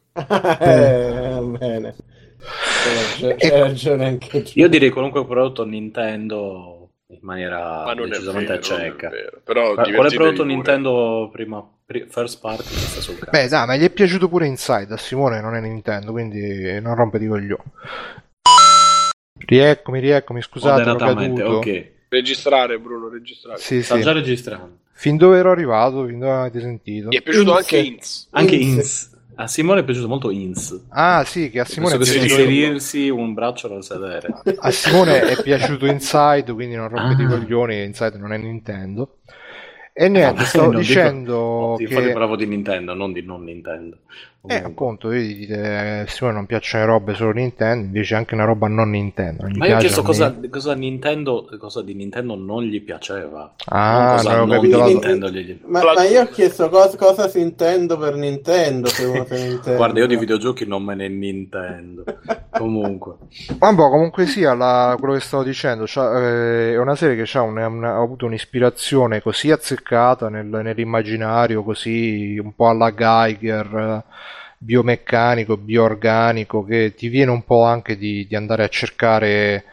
eh, 0.59 1.29
va 1.39 1.57
bene. 1.57 1.95
C'è 2.43 2.93
ragione, 2.93 3.35
c'è 3.35 3.59
ragione 3.59 4.05
anche 4.05 4.41
tu. 4.41 4.51
Io 4.55 4.67
direi 4.67 4.89
qualunque 4.89 5.25
prodotto 5.25 5.63
Nintendo 5.63 6.89
in 7.07 7.19
maniera 7.21 7.83
Ma 7.85 7.93
non 7.93 8.07
è 8.07 8.09
decisamente 8.09 8.57
vero, 8.57 8.75
è 8.75 8.95
vero. 9.09 9.41
Però 9.43 9.73
Quale 9.73 9.83
divertitevi 9.87 10.15
prodotto 10.15 10.41
pure. 10.41 10.53
Nintendo 10.53 11.29
prima 11.31 11.65
pri- 11.85 12.07
first 12.09 12.41
party 12.41 12.63
mi 12.69 12.79
sta 12.79 12.99
sul 13.01 13.17
cazzo? 13.19 13.31
Beh, 13.31 13.47
dai, 13.47 13.67
ma 13.67 13.75
gli 13.77 13.83
è 13.83 13.89
piaciuto 13.91 14.27
pure 14.27 14.47
Inside 14.47 14.93
a 14.93 14.97
Simone, 14.97 15.39
non 15.39 15.55
è 15.55 15.61
Nintendo, 15.61 16.11
quindi 16.11 16.79
non 16.81 16.95
rompe 16.95 17.19
di 17.19 17.27
coglioni. 17.27 17.63
Rieccomi, 19.47 19.99
rieccomi, 19.99 20.41
scusate, 20.41 20.81
ero 20.81 20.95
caduto. 20.95 21.43
ok. 21.43 21.91
Registrare, 22.09 22.77
Bruno, 22.79 23.09
registrare. 23.09 23.57
Sì, 23.59 23.81
Sta 23.81 23.95
sì. 23.95 24.01
già 24.01 24.11
registrando. 24.11 24.77
Fin 24.91 25.17
dove 25.17 25.39
ero 25.39 25.49
arrivato, 25.51 26.05
fin 26.05 26.19
dove 26.19 26.31
avete 26.31 26.59
sentito. 26.61 27.07
Mi 27.07 27.17
è 27.17 27.21
piaciuto 27.21 27.49
Inz. 27.51 27.57
anche 27.59 27.77
Inz. 27.77 28.27
Anche 28.31 28.55
Ins. 28.55 28.75
Ins. 28.75 29.11
A 29.35 29.47
Simone 29.47 29.79
è 29.79 29.83
piaciuto 29.83 30.07
molto 30.07 30.29
Ins. 30.29 30.85
Ah, 30.89 31.23
sì, 31.25 31.49
che 31.49 31.59
a 31.61 31.65
Simone, 31.65 31.95
è 31.95 31.97
Penso 31.97 32.13
piaciuto, 32.13 32.39
inserirsi 32.41 33.09
un 33.09 33.33
braccio 33.33 33.67
dal 33.67 33.83
sedere. 33.83 34.27
a 34.59 34.69
Simone 34.69 35.21
è 35.21 35.41
piaciuto 35.41 35.87
Inside, 35.87 36.53
quindi 36.53 36.75
non 36.75 36.87
rompe 36.89 37.15
di 37.15 37.23
Ah. 37.23 37.29
coglioni, 37.29 37.83
Inside 37.83 38.17
non 38.19 38.31
è 38.31 38.37
Nintendo. 38.37 39.17
E 39.91 40.07
niente, 40.09 40.39
No, 40.41 40.45
stavo 40.45 40.65
dico- 40.69 40.79
dicendo 40.81 41.75
Infatti 41.79 42.03
che... 42.05 42.11
parlavo 42.11 42.35
di 42.35 42.45
Nintendo, 42.45 42.93
non 42.93 43.11
di 43.11 43.23
non 43.23 43.43
Nintendo. 43.43 43.97
Eh, 44.45 44.59
Comunque. 44.59 44.71
appunto, 44.71 45.07
vedi, 45.07 45.35
dite, 45.37 46.01
eh, 46.01 46.05
Simone 46.09 46.35
non 46.35 46.45
piacciono 46.45 46.83
le 46.83 46.89
robe 46.91 47.13
solo 47.13 47.31
Nintendo, 47.31 47.85
invece 47.85 48.15
anche 48.15 48.33
una 48.33 48.43
roba 48.43 48.67
non 48.67 48.89
Nintendo. 48.89 49.43
non 49.43 49.51
gli 49.51 49.57
Ma 49.57 49.67
io 49.67 49.75
ho 49.75 49.79
chiesto 49.79 50.01
cosa, 50.03 50.35
cosa 50.49 50.73
Nintendo, 50.75 51.47
cosa 51.57 51.81
di 51.81 51.93
Nintendo 51.93 52.35
non 52.35 52.61
gli 52.63 52.81
piaceva. 52.83 53.53
Ah, 53.67 54.15
non 54.21 54.23
non 54.23 54.31
avevo 54.33 54.45
non 54.47 54.55
capito 54.55 54.77
la- 54.79 54.85
Nintendo 54.87 55.29
gli- 55.29 55.59
Ma, 55.65 55.81
ma 55.93 56.03
io 56.03 56.21
ho 56.23 56.25
chiesto 56.25 56.67
cosa, 56.67 56.97
cosa 56.97 57.29
si 57.29 57.39
intendo 57.39 57.97
per 57.97 58.15
Nintendo, 58.15 58.87
se 58.89 59.05
uno 59.05 59.23
se 59.25 59.33
ne 59.41 59.49
intende. 59.53 59.77
Guarda, 59.77 59.99
io 59.99 60.07
di 60.07 60.17
videogiochi 60.17 60.67
non 60.67 60.83
me 60.83 60.95
ne 60.95 61.07
Nintendo. 61.07 62.03
Comunque. 62.51 63.13
Vabbè, 63.57 63.75
comunque 63.89 64.25
sia, 64.25 64.53
la- 64.53 64.97
quello 64.99 65.13
che 65.13 65.21
stavo 65.21 65.43
dicendo, 65.43 65.85
eh, 65.85 66.73
è 66.73 66.77
una 66.77 66.95
serie 66.95 67.15
che 67.15 67.23
c'ha 67.25 67.41
un- 67.41 67.57
una- 67.57 67.93
ha 67.95 68.01
avuto 68.01 68.25
un'ispirazione 68.25 69.21
così 69.21 69.51
azzeccata 69.51 70.27
nel- 70.27 70.47
nell'immaginario, 70.47 71.63
così 71.63 72.37
un 72.37 72.53
po' 72.53 72.67
alla 72.67 72.91
Geiger, 72.93 74.03
eh, 74.05 74.31
biomeccanico, 74.63 75.57
bioorganico, 75.57 76.63
che 76.63 76.93
ti 76.95 77.07
viene 77.07 77.31
un 77.31 77.43
po' 77.43 77.63
anche 77.63 77.97
di, 77.97 78.25
di 78.27 78.35
andare 78.35 78.63
a 78.63 78.69
cercare 78.69 79.65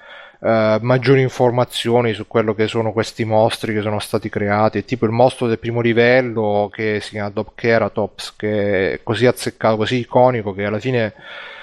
eh, 0.42 0.78
maggiori 0.80 1.20
informazioni 1.20 2.12
su 2.12 2.26
quello 2.26 2.54
che 2.54 2.66
sono 2.66 2.92
questi 2.92 3.24
mostri 3.24 3.74
che 3.74 3.82
sono 3.82 3.98
stati 3.98 4.28
creati, 4.28 4.84
tipo 4.84 5.04
il 5.04 5.12
mostro 5.12 5.46
del 5.46 5.58
primo 5.58 5.80
livello 5.80 6.70
che 6.72 7.00
si 7.00 7.10
chiama 7.10 7.30
Dopkeratops, 7.30 8.36
che 8.36 8.92
è 8.94 9.00
così 9.02 9.26
azzeccato, 9.26 9.76
così 9.76 9.96
iconico 9.96 10.52
che 10.52 10.64
alla 10.64 10.78
fine 10.78 11.14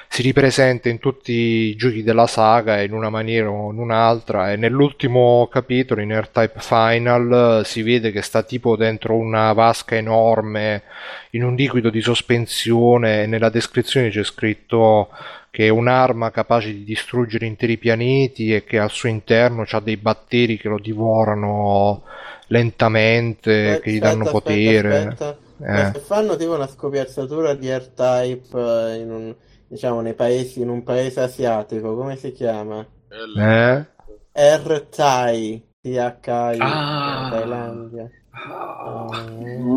si 0.09 0.21
ripresenta 0.21 0.89
in 0.89 0.99
tutti 0.99 1.31
i 1.31 1.75
giochi 1.75 2.01
della 2.03 2.27
saga 2.27 2.81
in 2.81 2.93
una 2.93 3.09
maniera 3.09 3.49
o 3.49 3.71
in 3.71 3.77
un'altra 3.77 4.51
e 4.51 4.55
nell'ultimo 4.55 5.47
capitolo 5.51 6.01
in 6.01 6.17
R-Type 6.17 6.59
Final 6.59 7.59
eh, 7.61 7.65
si 7.65 7.83
vede 7.83 8.11
che 8.11 8.21
sta 8.21 8.41
tipo 8.43 8.75
dentro 8.75 9.15
una 9.15 9.53
vasca 9.53 9.95
enorme 9.95 10.83
in 11.31 11.43
un 11.43 11.55
liquido 11.55 11.89
di 11.89 12.01
sospensione 12.01 13.23
e 13.23 13.25
nella 13.27 13.49
descrizione 13.49 14.09
c'è 14.09 14.23
scritto 14.23 15.09
che 15.51 15.65
è 15.67 15.69
un'arma 15.69 16.31
capace 16.31 16.71
di 16.71 16.83
distruggere 16.83 17.45
interi 17.45 17.77
pianeti 17.77 18.53
e 18.53 18.63
che 18.63 18.79
al 18.79 18.91
suo 18.91 19.09
interno 19.09 19.63
c'ha 19.65 19.79
dei 19.79 19.97
batteri 19.97 20.57
che 20.57 20.67
lo 20.69 20.79
divorano 20.79 22.03
lentamente, 22.47 23.51
Aspetta, 23.51 23.79
che 23.81 23.91
gli 23.91 23.99
danno 23.99 24.23
aspetta, 24.23 24.31
potere. 24.31 24.97
aspetta. 25.07 25.37
Ma 25.69 25.83
Eh. 25.89 25.91
se 25.91 25.99
fanno 25.99 26.35
tipo 26.35 26.53
una 26.53 26.67
scopiazzatura 26.67 27.53
di 27.55 27.69
R-Type 27.71 28.57
eh, 28.93 28.95
in 28.99 29.11
un, 29.11 29.35
diciamo, 29.67 30.01
nei 30.01 30.13
paesi, 30.13 30.61
in 30.61 30.69
un 30.69 30.83
paese 30.83 31.21
asiatico, 31.21 31.95
come 31.95 32.15
si 32.15 32.31
chiama? 32.31 32.85
Eh? 33.09 33.85
R-Tai, 34.33 35.67
T-H-I, 35.81 36.57
Ah. 36.59 37.29
Thailandia. 37.31 38.09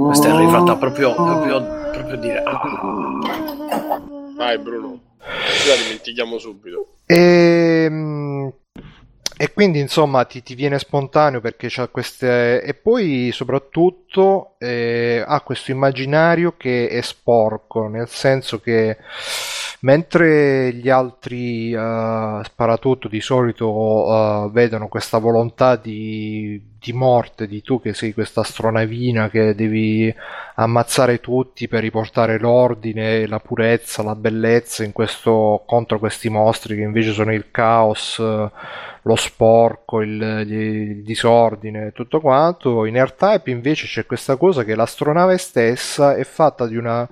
Questa 0.07 0.29
è 0.29 0.31
arrivata 0.31 0.77
proprio, 0.77 1.15
proprio, 1.15 1.63
proprio 1.93 2.15
a 2.15 2.17
dire. 2.17 2.43
ah. 2.45 4.01
Vai, 4.37 4.59
Bruno. 4.59 5.01
La 5.19 5.77
dimentichiamo 5.83 6.39
subito. 6.39 6.97
E, 7.07 7.87
mm, 7.91 8.49
e 9.37 9.53
quindi 9.53 9.81
insomma 9.81 10.25
ti, 10.25 10.43
ti 10.43 10.55
viene 10.55 10.79
spontaneo 10.79 11.41
perché 11.41 11.69
c'ha 11.71 11.89
queste. 11.89 12.63
E 12.63 12.75
poi 12.75 13.31
soprattutto 13.33 14.50
eh, 14.63 15.25
ha 15.27 15.41
questo 15.41 15.71
immaginario 15.71 16.55
che 16.59 16.89
è 16.89 17.01
sporco, 17.01 17.89
nel 17.89 18.09
senso 18.09 18.61
che 18.61 18.99
mentre 19.81 20.75
gli 20.75 20.91
altri 20.91 21.73
eh, 21.73 22.41
sparatutto 22.45 23.09
di 23.09 23.23
solito 23.23 24.45
eh, 24.47 24.51
vedono 24.53 24.89
questa 24.89 25.17
volontà 25.17 25.77
di, 25.77 26.61
di 26.79 26.93
morte 26.93 27.47
di 27.47 27.63
tu 27.63 27.81
che 27.81 27.95
sei 27.95 28.13
questa 28.13 28.43
astronavina 28.43 29.31
che 29.31 29.55
devi 29.55 30.15
ammazzare 30.57 31.21
tutti 31.21 31.67
per 31.67 31.81
riportare 31.81 32.39
l'ordine, 32.39 33.27
la 33.27 33.41
purezza, 33.41 34.03
la 34.03 34.15
bellezza 34.15 34.87
questo, 34.93 35.63
contro 35.67 35.99
questi 35.99 36.29
mostri 36.29 36.77
che 36.77 36.83
invece 36.83 37.13
sono 37.13 37.33
il 37.33 37.51
caos, 37.51 38.19
lo 39.03 39.17
sporco, 39.17 40.01
il, 40.03 40.45
il 40.47 41.03
disordine, 41.03 41.93
tutto 41.93 42.21
quanto. 42.21 42.85
In 42.85 43.03
R-Type 43.03 43.51
invece 43.51 43.87
c'è 43.87 44.07
questa 44.07 44.37
cosa 44.37 44.50
che 44.53 44.75
l'astronave 44.75 45.39
stessa 45.39 46.15
è 46.15 46.25
fatta 46.25 46.65
una 46.65 47.09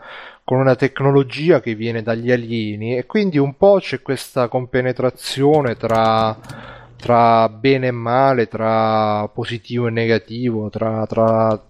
con 0.49 0.61
una 0.61 0.77
tecnologia 0.77 1.61
che 1.61 1.75
viene 1.75 2.03
dagli 2.03 2.33
alieni 2.33 2.97
e 2.97 3.05
quindi 3.05 3.37
un 3.37 3.59
po' 3.59 3.81
c'è 3.81 4.01
questa 4.01 4.49
compenetrazione 4.49 5.77
tra, 5.77 6.35
tra 6.97 7.51
bene 7.51 7.89
e 7.89 7.91
male, 7.91 8.49
tra 8.49 9.29
positivo 9.29 9.89
e 9.89 9.91
negativo, 9.91 10.71
tra, 10.71 11.05
tra, 11.05 11.65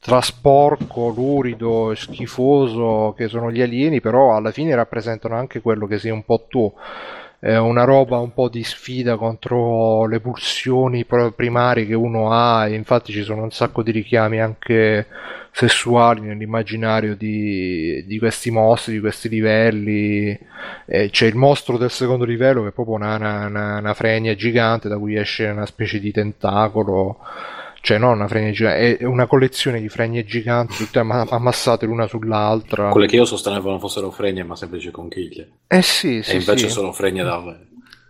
tra 0.00 0.20
sporco, 0.22 1.08
lurido 1.08 1.92
schifoso 1.94 3.12
che 3.14 3.28
sono 3.28 3.52
gli 3.52 3.60
alieni, 3.60 4.00
però 4.00 4.34
alla 4.34 4.50
fine 4.50 4.74
rappresentano 4.74 5.36
anche 5.36 5.60
quello 5.60 5.86
che 5.86 5.98
sei 5.98 6.10
un 6.10 6.24
po' 6.24 6.46
tu. 6.48 6.72
È 7.44 7.56
una 7.56 7.82
roba 7.82 8.18
un 8.18 8.32
po' 8.32 8.48
di 8.48 8.62
sfida 8.62 9.16
contro 9.16 10.06
le 10.06 10.20
pulsioni 10.20 11.04
primarie 11.04 11.86
che 11.86 11.94
uno 11.94 12.30
ha, 12.30 12.68
e 12.68 12.74
infatti 12.74 13.10
ci 13.12 13.24
sono 13.24 13.42
un 13.42 13.50
sacco 13.50 13.82
di 13.82 13.90
richiami 13.90 14.40
anche 14.40 15.08
sessuali 15.50 16.20
nell'immaginario 16.20 17.16
di, 17.16 18.04
di 18.06 18.18
questi 18.20 18.52
mostri, 18.52 18.92
di 18.94 19.00
questi 19.00 19.28
livelli. 19.28 20.38
Eh, 20.86 21.10
c'è 21.10 21.26
il 21.26 21.34
mostro 21.34 21.78
del 21.78 21.90
secondo 21.90 22.24
livello 22.24 22.62
che 22.62 22.68
è 22.68 22.72
proprio 22.72 22.94
una, 22.94 23.16
una- 23.16 23.78
una 23.78 23.94
fregna 23.94 24.34
gigante 24.36 24.88
da 24.88 24.96
cui 24.96 25.16
esce 25.16 25.46
una 25.46 25.66
specie 25.66 25.98
di 25.98 26.12
tentacolo. 26.12 27.18
Cioè, 27.84 27.98
non 27.98 28.12
una 28.14 28.28
fregna 28.28 28.52
gigante, 28.52 28.96
è 28.98 29.04
una 29.04 29.26
collezione 29.26 29.80
di 29.80 29.88
fregne 29.88 30.24
giganti, 30.24 30.76
tutte 30.76 31.00
amma- 31.00 31.26
ammassate 31.28 31.84
l'una 31.84 32.06
sull'altra. 32.06 32.90
Quelle 32.90 33.08
che 33.08 33.16
io 33.16 33.24
sostenevo 33.24 33.70
non 33.70 33.80
fossero 33.80 34.08
fregne, 34.12 34.44
ma 34.44 34.54
semplici 34.54 34.92
conchiglie. 34.92 35.50
Eh 35.66 35.82
sì, 35.82 36.22
sì, 36.22 36.30
e 36.30 36.34
invece 36.34 36.68
sì. 36.68 36.70
sono 36.70 36.92
fregne 36.92 37.24
davvero. 37.24 37.58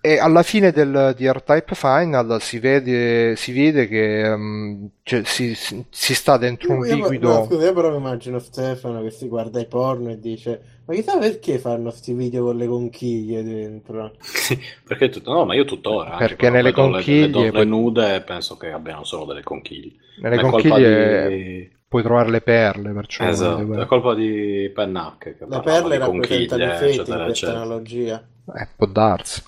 E 0.05 0.19
alla 0.19 0.43
fine 0.43 0.73
del, 0.73 1.15
di 1.17 1.27
R-Type 1.31 1.75
Final 1.75 2.43
si 2.43 2.59
vede, 2.59 3.35
si 3.37 3.53
vede 3.53 3.87
che 3.89 4.37
mm, 4.37 4.85
cioè, 5.05 5.23
si, 5.25 5.55
si- 5.55 5.83
si 5.89 6.15
sta 6.15 6.37
dentro 6.37 6.73
un 6.73 6.85
Io- 6.85 6.87
io- 6.87 6.95
liquido. 6.97 7.29
no, 7.33 7.45
scusa, 7.47 7.65
io 7.65 7.73
però 7.73 7.91
mi 7.93 7.97
immagino 7.99 8.41
Stefano 8.41 9.01
che 9.03 9.11
si 9.11 9.27
guarda 9.29 9.59
i 9.61 9.67
porno 9.67 10.11
e 10.11 10.19
dice: 10.19 10.61
Ma 10.85 10.95
chissà 10.95 11.17
perché 11.19 11.59
fanno 11.59 11.91
sti 11.91 12.13
video 12.13 12.45
con 12.45 12.57
le 12.57 12.67
conchiglie 12.67 13.43
dentro? 13.45 14.13
Perché 14.87 15.09
tutto, 15.11 15.33
no, 15.33 15.45
ma 15.45 15.55
io 15.55 15.65
tuttora. 15.65 16.17
Perché 16.17 16.51
nelle 16.51 16.71
le- 16.71 16.73
conchiglie 16.73 17.27
Le, 17.27 17.31
donne 17.31 17.51
poi- 17.53 17.67
nude 17.67 18.21
penso 18.23 18.57
che 18.57 18.71
abbiano 18.73 19.05
solo 19.05 19.27
delle 19.27 19.43
conchiglie. 19.45 19.93
Nelle 20.21 20.41
colpa 20.41 20.61
conchiglie 20.69 21.29
di- 21.29 21.71
puoi 21.89 22.03
trovare 22.03 22.31
le 22.31 22.41
perle, 22.41 22.93
perciò 22.93 23.29
Esatto, 23.29 23.81
è 23.81 23.87
colpa 23.87 24.15
di 24.15 24.71
Pennac 24.75 25.19
che 25.19 25.37
Le 25.47 25.61
perle 25.61 25.99
di 25.99 26.03
rappresentano 26.03 26.65
i 26.65 26.69
feti 26.69 26.85
in 26.85 26.91
eccetera, 26.93 27.25
questa 27.25 27.27
eccetera. 27.29 27.61
analogia. 27.61 28.29
eh, 28.57 28.69
può 28.77 28.87
darsi. 28.87 29.43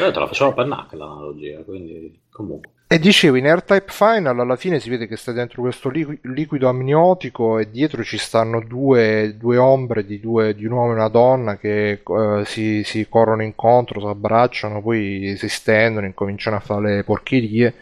Eh, 0.00 0.12
te 0.12 0.18
la 0.20 0.26
facciamo 0.28 0.54
per 0.54 0.66
NAC 0.66 0.92
l'analogia, 0.92 1.58
quindi 1.64 2.20
comunque. 2.30 2.70
E 2.90 2.98
dicevo, 2.98 3.36
in 3.36 3.46
R-Type 3.54 3.92
Final 3.92 4.40
alla 4.40 4.56
fine 4.56 4.80
si 4.80 4.88
vede 4.88 5.06
che 5.06 5.16
sta 5.16 5.32
dentro 5.32 5.60
questo 5.60 5.90
liqui- 5.90 6.20
liquido 6.22 6.70
amniotico 6.70 7.58
e 7.58 7.70
dietro 7.70 8.02
ci 8.02 8.16
stanno 8.16 8.60
due, 8.60 9.34
due 9.36 9.58
ombre 9.58 10.06
di, 10.06 10.18
due, 10.18 10.54
di 10.54 10.64
un 10.64 10.72
uomo 10.72 10.92
e 10.92 10.94
una 10.94 11.08
donna 11.08 11.58
che 11.58 12.00
eh, 12.02 12.42
si, 12.46 12.82
si 12.84 13.06
corrono 13.06 13.42
incontro, 13.42 14.00
si 14.00 14.06
abbracciano, 14.06 14.80
poi 14.80 15.34
si 15.36 15.50
stendono, 15.50 16.06
incominciano 16.06 16.56
a 16.56 16.60
fare 16.60 16.96
le 16.96 17.04
porcherie. 17.04 17.74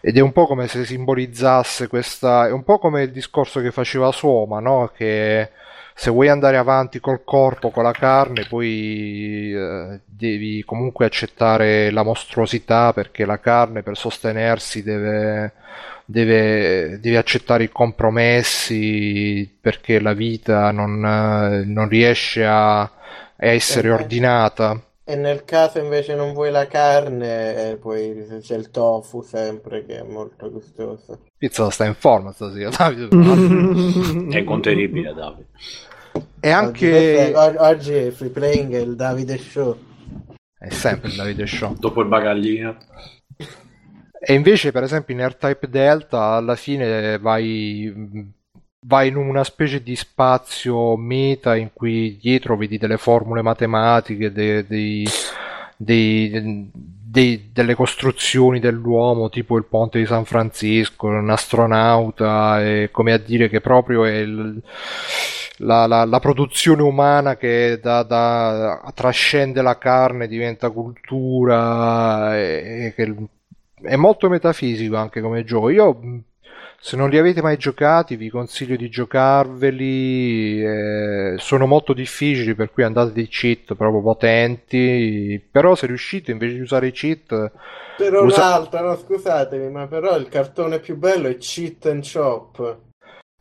Ed 0.00 0.16
è 0.16 0.20
un 0.20 0.32
po' 0.32 0.46
come 0.46 0.66
se 0.66 0.84
simbolizzasse 0.84 1.86
questa... 1.86 2.48
è 2.48 2.50
un 2.50 2.64
po' 2.64 2.78
come 2.78 3.04
il 3.04 3.12
discorso 3.12 3.60
che 3.60 3.70
faceva 3.70 4.10
Soma, 4.10 4.58
no? 4.58 4.90
Che 4.96 5.48
se 5.96 6.10
vuoi 6.10 6.28
andare 6.28 6.56
avanti 6.56 6.98
col 6.98 7.22
corpo, 7.24 7.70
con 7.70 7.84
la 7.84 7.92
carne, 7.92 8.46
poi 8.48 9.52
eh, 9.54 10.00
devi 10.04 10.64
comunque 10.64 11.06
accettare 11.06 11.90
la 11.92 12.02
mostruosità 12.02 12.92
perché 12.92 13.24
la 13.24 13.38
carne 13.38 13.84
per 13.84 13.96
sostenersi 13.96 14.82
deve, 14.82 15.52
deve, 16.04 16.98
deve 17.00 17.16
accettare 17.16 17.64
i 17.64 17.70
compromessi 17.70 19.56
perché 19.60 20.00
la 20.00 20.14
vita 20.14 20.72
non, 20.72 20.98
non 20.98 21.88
riesce 21.88 22.44
a, 22.44 22.80
a 22.80 22.90
essere 23.36 23.88
eh. 23.88 23.92
ordinata. 23.92 24.82
E 25.06 25.16
nel 25.16 25.44
caso 25.44 25.78
invece 25.78 26.14
non 26.14 26.32
vuoi 26.32 26.50
la 26.50 26.66
carne, 26.66 27.70
eh, 27.70 27.76
poi 27.76 28.26
c'è 28.40 28.56
il 28.56 28.70
tofu 28.70 29.20
sempre 29.20 29.84
che 29.84 29.98
è 29.98 30.02
molto 30.02 30.50
gustoso. 30.50 31.26
Pizza 31.44 31.68
sta 31.68 31.84
in 31.84 31.94
forma 31.94 32.32
stasera, 32.32 32.70
Davide. 32.74 33.08
È 34.34 34.38
incontenibile, 34.38 35.12
Davide. 35.12 35.48
E 36.40 36.48
anche... 36.48 37.34
oggi 37.34 37.92
è 37.92 38.10
free 38.12 38.30
playing 38.30 38.72
è 38.72 38.78
il 38.78 38.96
Davide 38.96 39.36
Show. 39.36 39.78
È 40.58 40.70
sempre 40.70 41.10
il 41.10 41.16
Davide 41.16 41.46
Show. 41.46 41.76
Dopo 41.78 42.00
il 42.00 42.08
bagaglino. 42.08 42.78
E 44.18 44.32
invece, 44.32 44.72
per 44.72 44.84
esempio, 44.84 45.14
in 45.14 45.26
R-Type 45.26 45.68
Delta 45.68 46.22
alla 46.30 46.56
fine 46.56 47.18
vai, 47.18 48.32
vai 48.86 49.08
in 49.08 49.16
una 49.16 49.44
specie 49.44 49.82
di 49.82 49.96
spazio 49.96 50.96
meta 50.96 51.56
in 51.56 51.74
cui 51.74 52.16
dietro 52.16 52.56
vedi 52.56 52.78
delle 52.78 52.96
formule 52.96 53.42
matematiche, 53.42 54.32
de- 54.32 54.66
dei- 54.66 55.06
dei- 55.76 56.70
dei- 56.72 57.50
delle 57.52 57.74
costruzioni 57.74 58.58
dell'uomo, 58.60 59.28
tipo 59.28 59.56
il 59.56 59.64
ponte 59.64 59.98
di 59.98 60.06
San 60.06 60.24
Francisco, 60.24 61.06
un 61.06 61.30
astronauta, 61.30 62.60
come 62.90 63.12
a 63.12 63.18
dire 63.18 63.48
che 63.48 63.60
proprio 63.60 64.04
è 64.04 64.12
il- 64.18 64.62
la, 65.58 65.86
la- 65.86 66.04
la 66.04 66.18
produzione 66.20 66.82
umana 66.82 67.36
che 67.36 67.78
da, 67.82 68.02
da- 68.02 68.90
trascende 68.94 69.62
la 69.62 69.78
carne, 69.78 70.26
diventa 70.26 70.70
cultura, 70.70 72.36
e, 72.38 72.86
e 72.86 72.94
che 72.94 73.14
è 73.82 73.96
molto 73.96 74.28
metafisico 74.28 74.96
anche 74.96 75.20
come 75.20 75.44
gioco. 75.44 75.68
Io, 75.70 76.00
se 76.86 76.98
non 76.98 77.08
li 77.08 77.16
avete 77.16 77.40
mai 77.40 77.56
giocati, 77.56 78.14
vi 78.14 78.28
consiglio 78.28 78.76
di 78.76 78.90
giocarveli. 78.90 80.62
eh, 80.62 81.34
sono 81.38 81.66
molto 81.66 81.94
difficili, 81.94 82.54
per 82.54 82.70
cui 82.70 82.82
andate 82.82 83.14
dei 83.14 83.26
cheat 83.26 83.74
proprio 83.74 84.02
potenti. 84.02 85.42
Però, 85.50 85.74
se 85.74 85.86
riuscite 85.86 86.30
invece 86.30 86.56
di 86.56 86.60
usare 86.60 86.88
i 86.88 86.92
cheat, 86.92 87.52
Però 87.96 88.22
usa- 88.22 88.50
l'altra, 88.50 88.82
no, 88.82 88.98
scusatemi, 88.98 89.70
ma 89.70 89.86
però 89.86 90.14
il 90.18 90.28
cartone 90.28 90.78
più 90.78 90.98
bello 90.98 91.28
è 91.28 91.38
Cheat 91.38 91.86
and 91.86 92.04
Chop. 92.06 92.76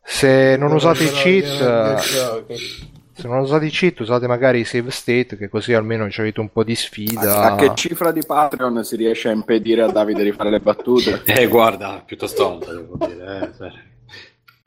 se 0.01 0.55
non 0.57 0.71
usate 0.71 1.03
i 1.03 1.09
cheat. 1.09 2.92
Se 3.15 3.27
non 3.27 3.39
usate 3.39 3.65
i 3.65 3.69
cheat, 3.69 3.99
usate 3.99 4.27
magari 4.27 4.59
i 4.59 4.65
save 4.65 4.89
state, 4.91 5.37
che 5.37 5.47
così 5.49 5.73
almeno 5.73 6.09
ci 6.09 6.19
avete 6.19 6.39
un 6.39 6.49
po' 6.49 6.63
di 6.63 6.75
sfida. 6.75 7.53
A 7.53 7.55
che 7.55 7.73
cifra 7.75 8.11
di 8.11 8.21
Patreon 8.25 8.83
si 8.83 8.95
riesce 8.95 9.29
a 9.29 9.31
impedire 9.31 9.83
a 9.83 9.87
Davide 9.91 10.23
di 10.23 10.31
fare 10.31 10.49
le 10.49 10.59
battute? 10.59 11.21
Eh, 11.25 11.47
guarda, 11.47 12.01
piuttosto 12.05 12.51
alta, 12.51 12.73
devo 12.73 12.95
dire. 12.97 13.49
eh, 13.49 13.53
serio. 13.53 13.81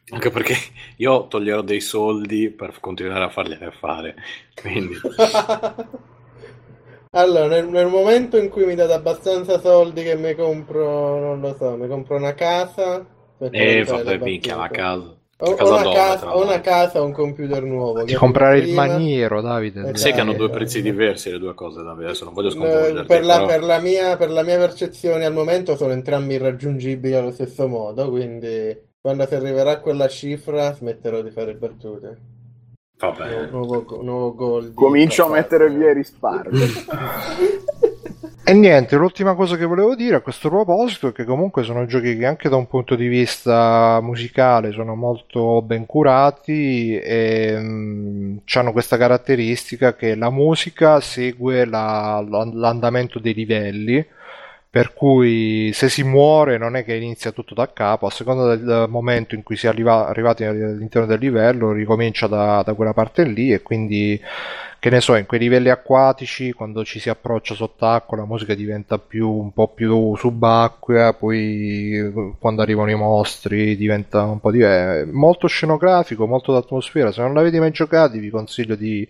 Anche 0.08 0.30
perché 0.30 0.54
io 0.98 1.26
toglierò 1.26 1.62
dei 1.62 1.80
soldi 1.80 2.50
per 2.50 2.78
continuare 2.80 3.24
a 3.24 3.28
fargliene 3.28 3.72
fare. 3.72 4.14
Quindi, 4.60 4.94
Allora, 7.10 7.46
nel, 7.46 7.66
nel 7.68 7.86
momento 7.86 8.36
in 8.36 8.50
cui 8.50 8.66
mi 8.66 8.74
date 8.74 8.92
abbastanza 8.92 9.58
soldi 9.58 10.02
che 10.02 10.16
mi 10.16 10.34
compro, 10.34 11.18
non 11.18 11.40
lo 11.40 11.54
so, 11.56 11.74
mi 11.76 11.88
compro 11.88 12.16
una 12.16 12.34
casa. 12.34 13.04
eh, 13.52 13.84
le 13.84 14.18
minchia, 14.18 14.56
la 14.56 14.68
casa. 14.68 15.15
O, 15.38 15.54
casa 15.54 15.64
o 15.64 15.68
una 15.74 15.82
dove, 15.82 15.94
casa, 15.94 16.16
tra 16.18 16.36
o 16.36 16.42
una 16.42 16.60
casa 16.60 17.02
o 17.02 17.04
un 17.04 17.12
computer 17.12 17.62
nuovo. 17.62 18.02
Di 18.04 18.14
comprare 18.14 18.58
il 18.60 18.72
maniero, 18.72 19.42
Davide. 19.42 19.90
Eh, 19.90 19.96
Sai 19.96 20.12
che 20.14 20.20
hanno 20.20 20.32
due 20.32 20.46
dai. 20.48 20.56
prezzi 20.56 20.80
diversi 20.80 21.30
le 21.30 21.38
due 21.38 21.52
cose, 21.52 21.82
Davide. 21.82 22.06
Adesso 22.06 22.24
non 22.24 22.32
voglio 22.32 22.48
Eh, 22.48 22.52
sconvolgerti. 22.52 23.06
Per 23.06 23.24
la, 23.24 23.34
però- 23.34 23.46
per 23.46 23.62
la 23.62 23.78
mia, 23.78 24.16
per 24.16 24.30
la 24.30 24.42
mia 24.42 24.56
percezione 24.58 25.26
al 25.26 25.34
momento 25.34 25.76
sono 25.76 25.92
entrambi 25.92 26.34
irraggiungibili 26.34 27.14
allo 27.14 27.32
stesso 27.32 27.68
modo, 27.68 28.08
quindi 28.08 28.74
quando 28.98 29.26
si 29.26 29.34
arriverà 29.34 29.72
a 29.72 29.80
quella 29.80 30.08
cifra 30.08 30.72
smetterò 30.72 31.20
di 31.20 31.30
fare 31.30 31.54
battute. 31.54 32.16
Vabbè. 32.98 33.48
Nuovo, 33.50 33.84
nuovo 34.00 34.34
goal. 34.34 34.68
di 34.68 34.74
Comincio 34.74 35.26
a 35.26 35.28
mettere 35.28 35.68
via 35.68 35.90
i 35.90 35.94
risparmi. 35.94 36.60
E 38.48 38.52
niente, 38.54 38.94
l'ultima 38.94 39.34
cosa 39.34 39.56
che 39.56 39.64
volevo 39.64 39.96
dire 39.96 40.14
a 40.14 40.20
questo 40.20 40.48
proposito 40.48 41.08
è 41.08 41.12
che 41.12 41.24
comunque 41.24 41.64
sono 41.64 41.84
giochi 41.84 42.16
che 42.16 42.26
anche 42.26 42.48
da 42.48 42.54
un 42.54 42.68
punto 42.68 42.94
di 42.94 43.08
vista 43.08 43.98
musicale 44.00 44.70
sono 44.70 44.94
molto 44.94 45.62
ben 45.62 45.84
curati 45.84 46.96
e 46.96 47.54
hanno 48.54 48.72
questa 48.72 48.96
caratteristica 48.96 49.96
che 49.96 50.14
la 50.14 50.30
musica 50.30 51.00
segue 51.00 51.64
la- 51.64 52.24
l'andamento 52.24 53.18
dei 53.18 53.34
livelli, 53.34 54.06
per 54.76 54.92
cui 54.92 55.70
se 55.72 55.88
si 55.88 56.02
muore 56.02 56.58
non 56.58 56.76
è 56.76 56.84
che 56.84 56.94
inizia 56.94 57.32
tutto 57.32 57.54
da 57.54 57.72
capo, 57.72 58.04
a 58.04 58.10
seconda 58.10 58.56
del 58.56 58.84
momento 58.90 59.34
in 59.34 59.42
cui 59.42 59.56
si 59.56 59.64
è 59.64 59.70
arriva- 59.70 60.06
arrivati 60.06 60.44
all'interno 60.44 61.06
del 61.06 61.18
livello 61.18 61.72
ricomincia 61.72 62.26
da, 62.26 62.60
da 62.62 62.74
quella 62.74 62.92
parte 62.92 63.24
lì 63.24 63.54
e 63.54 63.62
quindi 63.62 64.20
che 64.78 64.90
ne 64.90 65.00
so, 65.00 65.14
in 65.14 65.24
quei 65.24 65.40
livelli 65.40 65.70
acquatici, 65.70 66.52
quando 66.52 66.84
ci 66.84 67.00
si 67.00 67.08
approccia 67.08 67.54
sott'acqua, 67.54 68.18
la 68.18 68.26
musica 68.26 68.54
diventa 68.54 68.98
più, 68.98 69.30
un 69.30 69.50
po' 69.54 69.68
più 69.68 70.14
subacquea, 70.14 71.14
poi 71.14 72.34
quando 72.38 72.60
arrivano 72.60 72.90
i 72.90 72.96
mostri 72.96 73.76
diventa 73.78 74.24
un 74.24 74.40
po' 74.40 74.50
di... 74.50 74.60
è 74.60 75.04
molto 75.10 75.46
scenografico, 75.46 76.26
molto 76.26 76.52
d'atmosfera. 76.52 77.12
Se 77.12 77.22
non 77.22 77.32
l'avete 77.32 77.60
mai 77.60 77.70
giocati, 77.70 78.18
vi 78.18 78.28
consiglio 78.28 78.74
di 78.74 79.08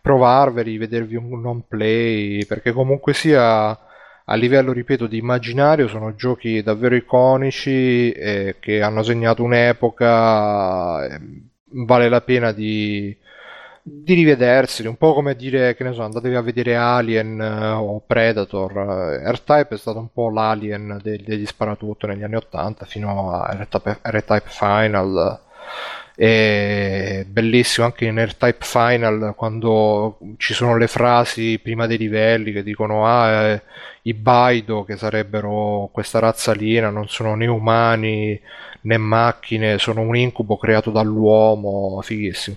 provarveli, 0.00 0.76
vedervi 0.78 1.14
un 1.14 1.40
non 1.40 1.62
play, 1.68 2.44
perché 2.44 2.72
comunque 2.72 3.14
sia 3.14 3.85
a 4.28 4.34
livello, 4.34 4.72
ripeto, 4.72 5.06
di 5.06 5.18
immaginario 5.18 5.88
sono 5.88 6.14
giochi 6.14 6.62
davvero 6.62 6.94
iconici 6.96 8.10
e 8.12 8.56
che 8.60 8.82
hanno 8.82 9.02
segnato 9.02 9.42
un'epoca. 9.42 11.06
e 11.06 11.20
Vale 11.68 12.08
la 12.08 12.20
pena 12.20 12.52
di 12.52 13.16
di 13.88 14.14
rivederseli, 14.14 14.88
un 14.88 14.96
po' 14.96 15.14
come 15.14 15.36
dire, 15.36 15.76
che 15.76 15.84
ne 15.84 15.92
so, 15.92 16.02
andatevi 16.02 16.34
a 16.34 16.40
vedere 16.40 16.74
Alien 16.74 17.40
eh, 17.40 17.70
o 17.70 18.02
Predator. 18.04 19.20
Eh, 19.22 19.30
R-Type 19.30 19.76
è 19.76 19.78
stato 19.78 19.98
un 20.00 20.10
po' 20.12 20.28
l'Alien 20.28 20.98
de- 21.00 21.22
degli 21.24 21.46
sparatutto 21.46 22.08
negli 22.08 22.24
anni 22.24 22.34
80 22.34 22.84
fino 22.84 23.30
a 23.32 23.52
R-Type, 23.52 24.00
R-Type 24.02 24.48
Final. 24.48 25.40
È 26.16 27.24
bellissimo 27.28 27.84
anche 27.84 28.06
in 28.06 28.18
R-Type 28.18 28.64
Final 28.64 29.34
quando 29.36 30.18
ci 30.38 30.54
sono 30.54 30.78
le 30.78 30.86
frasi 30.86 31.60
prima 31.62 31.86
dei 31.86 31.98
livelli 31.98 32.52
che 32.52 32.62
dicono 32.62 33.06
ah, 33.06 33.28
eh, 33.28 33.62
i 34.02 34.14
Baido, 34.14 34.84
che 34.84 34.96
sarebbero 34.96 35.90
questa 35.92 36.18
razza 36.18 36.52
aliena, 36.52 36.88
non 36.88 37.06
sono 37.08 37.34
né 37.34 37.46
umani 37.46 38.40
né 38.82 38.96
macchine, 38.96 39.78
sono 39.78 40.00
un 40.00 40.16
incubo 40.16 40.56
creato 40.56 40.90
dall'uomo, 40.90 42.00
fighissimo. 42.00 42.56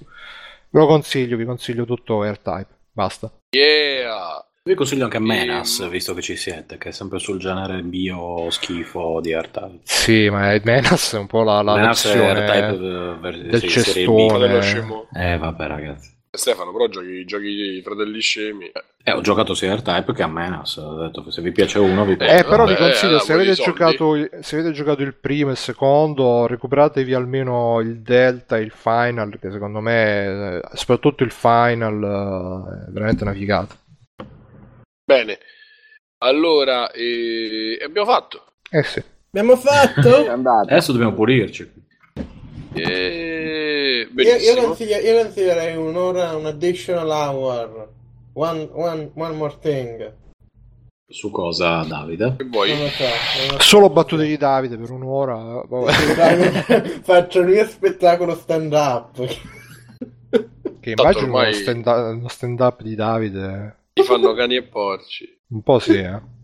Ve 0.69 0.79
lo 0.79 0.85
consiglio, 0.87 1.35
vi 1.35 1.45
consiglio 1.45 1.85
tutto 1.85 2.23
R-Type. 2.23 2.67
Basta. 2.93 3.31
Yeah! 3.51 4.48
Vi 4.61 4.75
consiglio 4.75 5.05
anche 5.05 5.19
Menas, 5.19 5.79
Ehm. 5.79 5.89
visto 5.89 6.13
che 6.13 6.21
ci 6.21 6.35
siete, 6.35 6.77
che 6.77 6.89
è 6.89 6.91
sempre 6.91 7.17
sul 7.19 7.39
genere 7.39 7.81
bio 7.81 8.49
schifo 8.51 9.19
di 9.21 9.33
R-Type. 9.33 9.79
Sì, 9.83 10.29
ma 10.29 10.53
è- 10.53 10.61
Menas 10.63 11.13
è 11.13 11.17
un 11.17 11.27
po' 11.27 11.43
la, 11.43 11.61
la 11.61 11.75
Menas 11.75 12.05
è 12.05 12.09
versione 12.09 12.39
R-Type 12.41 12.85
eh, 12.85 13.15
ver- 13.19 13.41
del 13.41 13.59
sì, 13.61 13.67
cestone. 13.69 15.07
Eh, 15.13 15.37
vabbè, 15.37 15.67
ragazzi. 15.67 16.17
Stefano, 16.31 16.71
però 16.71 16.87
giochi, 16.87 17.25
giochi 17.25 17.47
i 17.47 17.81
fratelli 17.81 18.19
scemi. 18.21 18.65
Eh, 18.65 18.83
Eh, 19.01 19.11
ho 19.13 19.21
giocato 19.21 19.55
sia 19.55 19.73
R-Type 19.73 20.13
che 20.13 20.21
a 20.23 20.27
Menas. 20.27 20.75
Ho 20.77 20.99
detto 21.01 21.23
che 21.23 21.31
se 21.31 21.41
vi 21.41 21.51
piace 21.51 21.79
uno, 21.79 22.05
vi 22.05 22.15
piace 22.17 22.37
Eh, 22.37 22.43
però 22.43 22.65
vi 22.67 22.75
consiglio, 22.75 23.15
eh, 23.15 23.19
se 23.21 23.33
avete, 23.33 23.53
giocato, 23.53 24.13
se 24.41 24.55
avete 24.55 24.71
giocato 24.73 25.01
il 25.01 25.15
primo 25.15 25.49
e 25.49 25.53
il 25.53 25.57
secondo, 25.57 26.45
recuperatevi 26.45 27.13
almeno 27.15 27.79
il 27.79 28.01
Delta 28.01 28.57
e 28.57 28.61
il 28.61 28.71
Final, 28.71 29.39
che 29.39 29.49
secondo 29.49 29.79
me, 29.79 30.57
eh, 30.57 30.61
soprattutto 30.73 31.23
il 31.23 31.31
Final, 31.31 32.03
eh, 32.03 32.87
è 32.89 32.91
veramente 32.91 33.23
una 33.23 33.33
figata. 33.33 33.75
Bene. 35.09 35.39
Allora, 36.19 36.91
eh, 36.91 37.79
abbiamo 37.83 38.11
fatto. 38.11 38.43
Eh 38.69 38.83
sì. 38.83 39.01
Abbiamo 39.31 39.55
fatto? 39.55 40.29
Adesso 40.29 40.91
dobbiamo 40.91 41.15
pulirci. 41.15 41.67
Eh, 42.75 44.07
Io, 44.15 44.35
io, 44.35 44.55
consiglia- 44.61 44.99
io 44.99 45.23
consiglierei 45.23 45.75
un'ora, 45.75 46.35
un 46.35 46.45
additional 46.45 47.09
hour. 47.09 47.89
One, 48.33 48.69
one, 48.71 49.11
one 49.15 49.35
more 49.35 49.55
thing. 49.59 50.13
Su 51.11 51.31
cosa, 51.31 51.83
Davide? 51.85 52.35
Che 52.37 52.43
vuoi? 52.43 52.69
Non 52.69 52.81
lo 52.83 52.87
so. 52.89 53.03
non 53.03 53.47
lo 53.47 53.51
so. 53.53 53.59
Solo 53.61 53.89
battute 53.89 54.25
di 54.25 54.37
Davide 54.37 54.77
per 54.77 54.91
un'ora. 54.91 55.63
vabbè. 55.67 56.13
Dai, 56.13 57.01
Faccio 57.01 57.39
il 57.39 57.47
mio 57.47 57.65
spettacolo 57.65 58.35
stand 58.35 58.73
up. 58.73 59.15
Che 59.25 60.93
Tanto 60.93 61.01
immagino 61.01 61.23
ormai- 61.25 61.51
uno 61.53 61.61
stand- 61.81 62.25
stand-up 62.27 62.81
di 62.83 62.93
Davide. 62.93 63.77
Ti 64.01 64.07
fanno 64.07 64.33
cani 64.33 64.55
e 64.55 64.63
porci. 64.63 65.41
Un 65.49 65.61
po' 65.63 65.79
sì, 65.79 65.97
eh. 65.97 66.37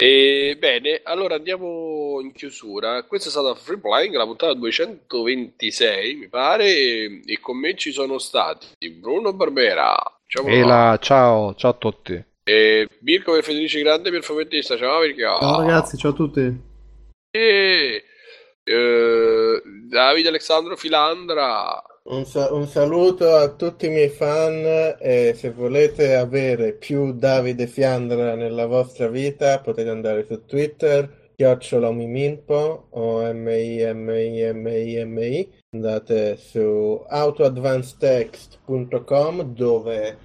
E 0.00 0.56
bene, 0.58 1.00
allora 1.02 1.34
andiamo 1.34 2.20
in 2.22 2.32
chiusura. 2.32 3.02
Questa 3.02 3.28
è 3.28 3.30
stata 3.32 3.54
Free 3.56 3.78
Playing, 3.78 4.14
la 4.14 4.24
puntata 4.26 4.54
226, 4.54 6.14
mi 6.14 6.28
pare, 6.28 6.66
e, 6.66 7.22
e 7.26 7.40
con 7.40 7.58
me 7.58 7.74
ci 7.74 7.90
sono 7.90 8.18
stati 8.18 8.66
Bruno 8.90 9.32
Barbera, 9.32 9.96
ciao 10.26 10.46
E 10.46 10.62
la... 10.62 10.96
ciao, 11.00 11.54
ciao 11.56 11.72
a 11.72 11.74
tutti. 11.74 12.24
e 12.44 12.88
Mirko 13.00 13.32
per 13.32 13.42
Federici 13.42 13.80
Grande 13.82 14.10
per 14.10 14.22
fumettista, 14.22 14.76
ciao 14.76 15.00
Mirko. 15.00 15.38
Ciao 15.40 15.60
ragazzi, 15.62 15.96
ciao 15.96 16.12
a 16.12 16.14
tutti. 16.14 16.60
E 17.30 18.04
eh, 18.62 19.62
Davide 19.88 20.28
Alessandro 20.28 20.76
Filandra. 20.76 21.82
Un, 22.10 22.24
sa- 22.24 22.50
un 22.52 22.66
saluto 22.66 23.34
a 23.34 23.50
tutti 23.50 23.84
i 23.86 23.90
miei 23.90 24.08
fan 24.08 24.96
e 24.98 25.34
se 25.36 25.50
volete 25.50 26.14
avere 26.14 26.72
più 26.72 27.12
Davide 27.12 27.66
Fiandra 27.66 28.34
nella 28.34 28.64
vostra 28.66 29.08
vita 29.08 29.60
potete 29.60 29.90
andare 29.90 30.24
su 30.24 30.46
Twitter, 30.46 31.32
chiocciola 31.36 31.92
Miminpo 31.92 32.86
o 32.90 33.30
M-I-M-I-M-I-M-I. 33.30 33.86
Andate 35.74 36.36
su 36.38 37.04
autoadvancedtext.com 37.06 39.42
dove 39.52 40.16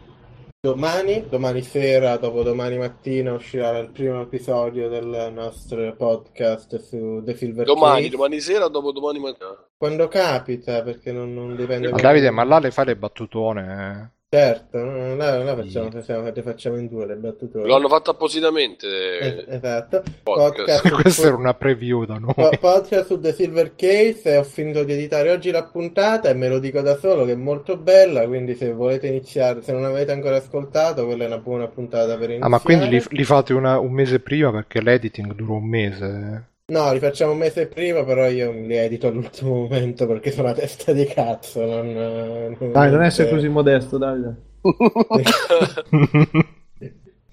domani, 0.66 1.26
domani 1.28 1.62
sera, 1.62 2.16
dopodomani 2.16 2.78
mattina 2.78 3.34
uscirà 3.34 3.78
il 3.80 3.90
primo 3.90 4.22
episodio 4.22 4.88
del 4.88 5.30
nostro 5.34 5.94
podcast 5.94 6.78
su 6.80 7.22
The 7.22 7.36
Silver 7.36 7.66
Domani, 7.66 8.04
Case. 8.04 8.10
domani 8.12 8.40
sera, 8.40 8.70
dopo 8.70 8.94
domani 8.94 9.20
mattina. 9.20 9.62
Quando 9.76 10.08
capita, 10.08 10.82
perché 10.82 11.12
non, 11.12 11.34
non 11.34 11.58
dipende 11.58 11.90
Ma 11.90 11.98
Davide, 11.98 12.30
ma 12.30 12.46
là 12.46 12.60
le 12.60 12.72
fai 12.72 12.86
le 12.86 12.96
battutone? 12.96 14.13
Eh? 14.34 14.40
Certo, 14.40 14.78
no, 14.84 15.16
là, 15.16 15.44
là 15.44 15.56
facciamo, 15.56 15.92
facciamo, 15.92 16.32
le 16.34 16.42
facciamo 16.42 16.78
in 16.78 16.88
due 16.88 17.06
le 17.06 17.16
battute. 17.16 17.60
Lo 17.62 17.76
hanno 17.76 17.88
fatto 17.88 18.12
appositamente. 18.12 18.88
Eh, 19.20 19.46
esatto. 19.56 20.02
podcast. 20.24 20.82
Podcast, 20.82 21.02
Questa 21.02 21.28
era 21.28 21.36
una 21.36 21.54
preview 21.54 22.06
da 22.06 22.18
noi. 22.18 22.34
po- 22.34 22.50
podcast 22.60 23.06
su 23.06 23.20
The 23.20 23.34
Silver 23.34 23.76
Case 23.76 24.22
e 24.24 24.38
ho 24.38 24.44
finito 24.44 24.84
di 24.84 24.94
editare 24.94 25.32
oggi 25.32 25.52
la 25.52 25.64
puntata 25.64 26.30
e 26.30 26.34
me 26.34 26.50
lo 26.50 26.60
dico 26.60 26.82
da 26.82 26.96
solo 26.98 27.26
che 27.26 27.34
è 27.34 27.36
molto 27.36 27.78
bella, 27.78 28.26
quindi 28.28 28.56
se 28.56 28.72
volete 28.74 29.08
iniziare, 29.08 29.62
se 29.62 29.72
non 29.72 29.84
avete 29.86 30.12
ancora 30.12 30.38
ascoltato, 30.38 31.06
quella 31.06 31.24
è 31.24 31.28
una 31.28 31.38
buona 31.38 31.68
puntata 31.68 32.14
per 32.18 32.30
iniziare. 32.32 32.44
Ah, 32.46 32.50
ma 32.50 32.60
quindi 32.60 32.88
li, 32.90 33.04
li 33.08 33.24
fate 33.24 33.54
una- 33.54 33.80
un 33.80 33.92
mese 33.92 34.20
prima 34.20 34.52
perché 34.52 34.82
l'editing 34.82 35.34
dura 35.36 35.54
un 35.54 35.68
mese? 35.68 36.48
No, 36.72 36.94
li 36.94 37.00
facciamo 37.00 37.34
un 37.34 37.40
mese 37.40 37.68
prima, 37.68 38.04
però 38.06 38.28
io 38.30 38.52
li 38.52 38.76
edito 38.76 39.08
all'ultimo 39.08 39.54
momento 39.64 40.08
perché 40.08 40.32
sono 40.32 40.48
a 40.50 40.54
testa 40.54 40.94
di 40.94 41.06
cazzo. 41.06 41.66
Non, 41.66 41.92
non- 41.92 42.72
Dai, 42.72 42.90
non 42.90 43.04
essere 43.04 43.30
così 43.30 43.50
modesto, 43.50 43.98
Davide. 43.98 44.36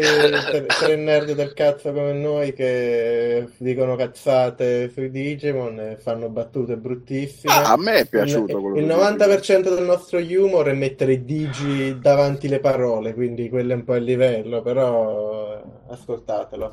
tre, 0.50 0.66
tre 0.66 0.96
nerd 0.98 1.32
del 1.34 1.54
cazzo 1.54 1.92
come 1.92 2.14
noi 2.14 2.54
che 2.54 3.48
dicono 3.58 3.96
cazzate 3.96 4.90
sui 4.90 5.10
Digimon 5.10 5.80
e 5.80 5.98
fanno 6.00 6.30
battute 6.30 6.76
bruttissime. 6.76 7.52
Ah, 7.54 7.72
a 7.74 7.78
me 7.78 8.00
è 8.00 8.08
piaciuto 8.08 8.58
Il, 8.58 8.62
quello 8.62 8.78
il 8.78 8.88
che 8.88 8.94
90% 8.94 9.76
del 9.76 9.86
nostro 9.86 10.20
humor 10.20 10.68
è 10.68 10.74
mettere 10.74 11.14
i 11.14 11.26
digi 11.26 11.98
davanti 12.00 12.48
le 12.50 12.60
parole, 12.60 13.14
quindi 13.14 13.50
quello 13.50 13.72
è 13.72 13.76
un 13.76 13.84
po' 13.84 13.96
il 13.96 14.04
livello, 14.04 14.62
però 14.62 15.54
eh, 15.54 15.94
ascoltatelo. 15.94 16.72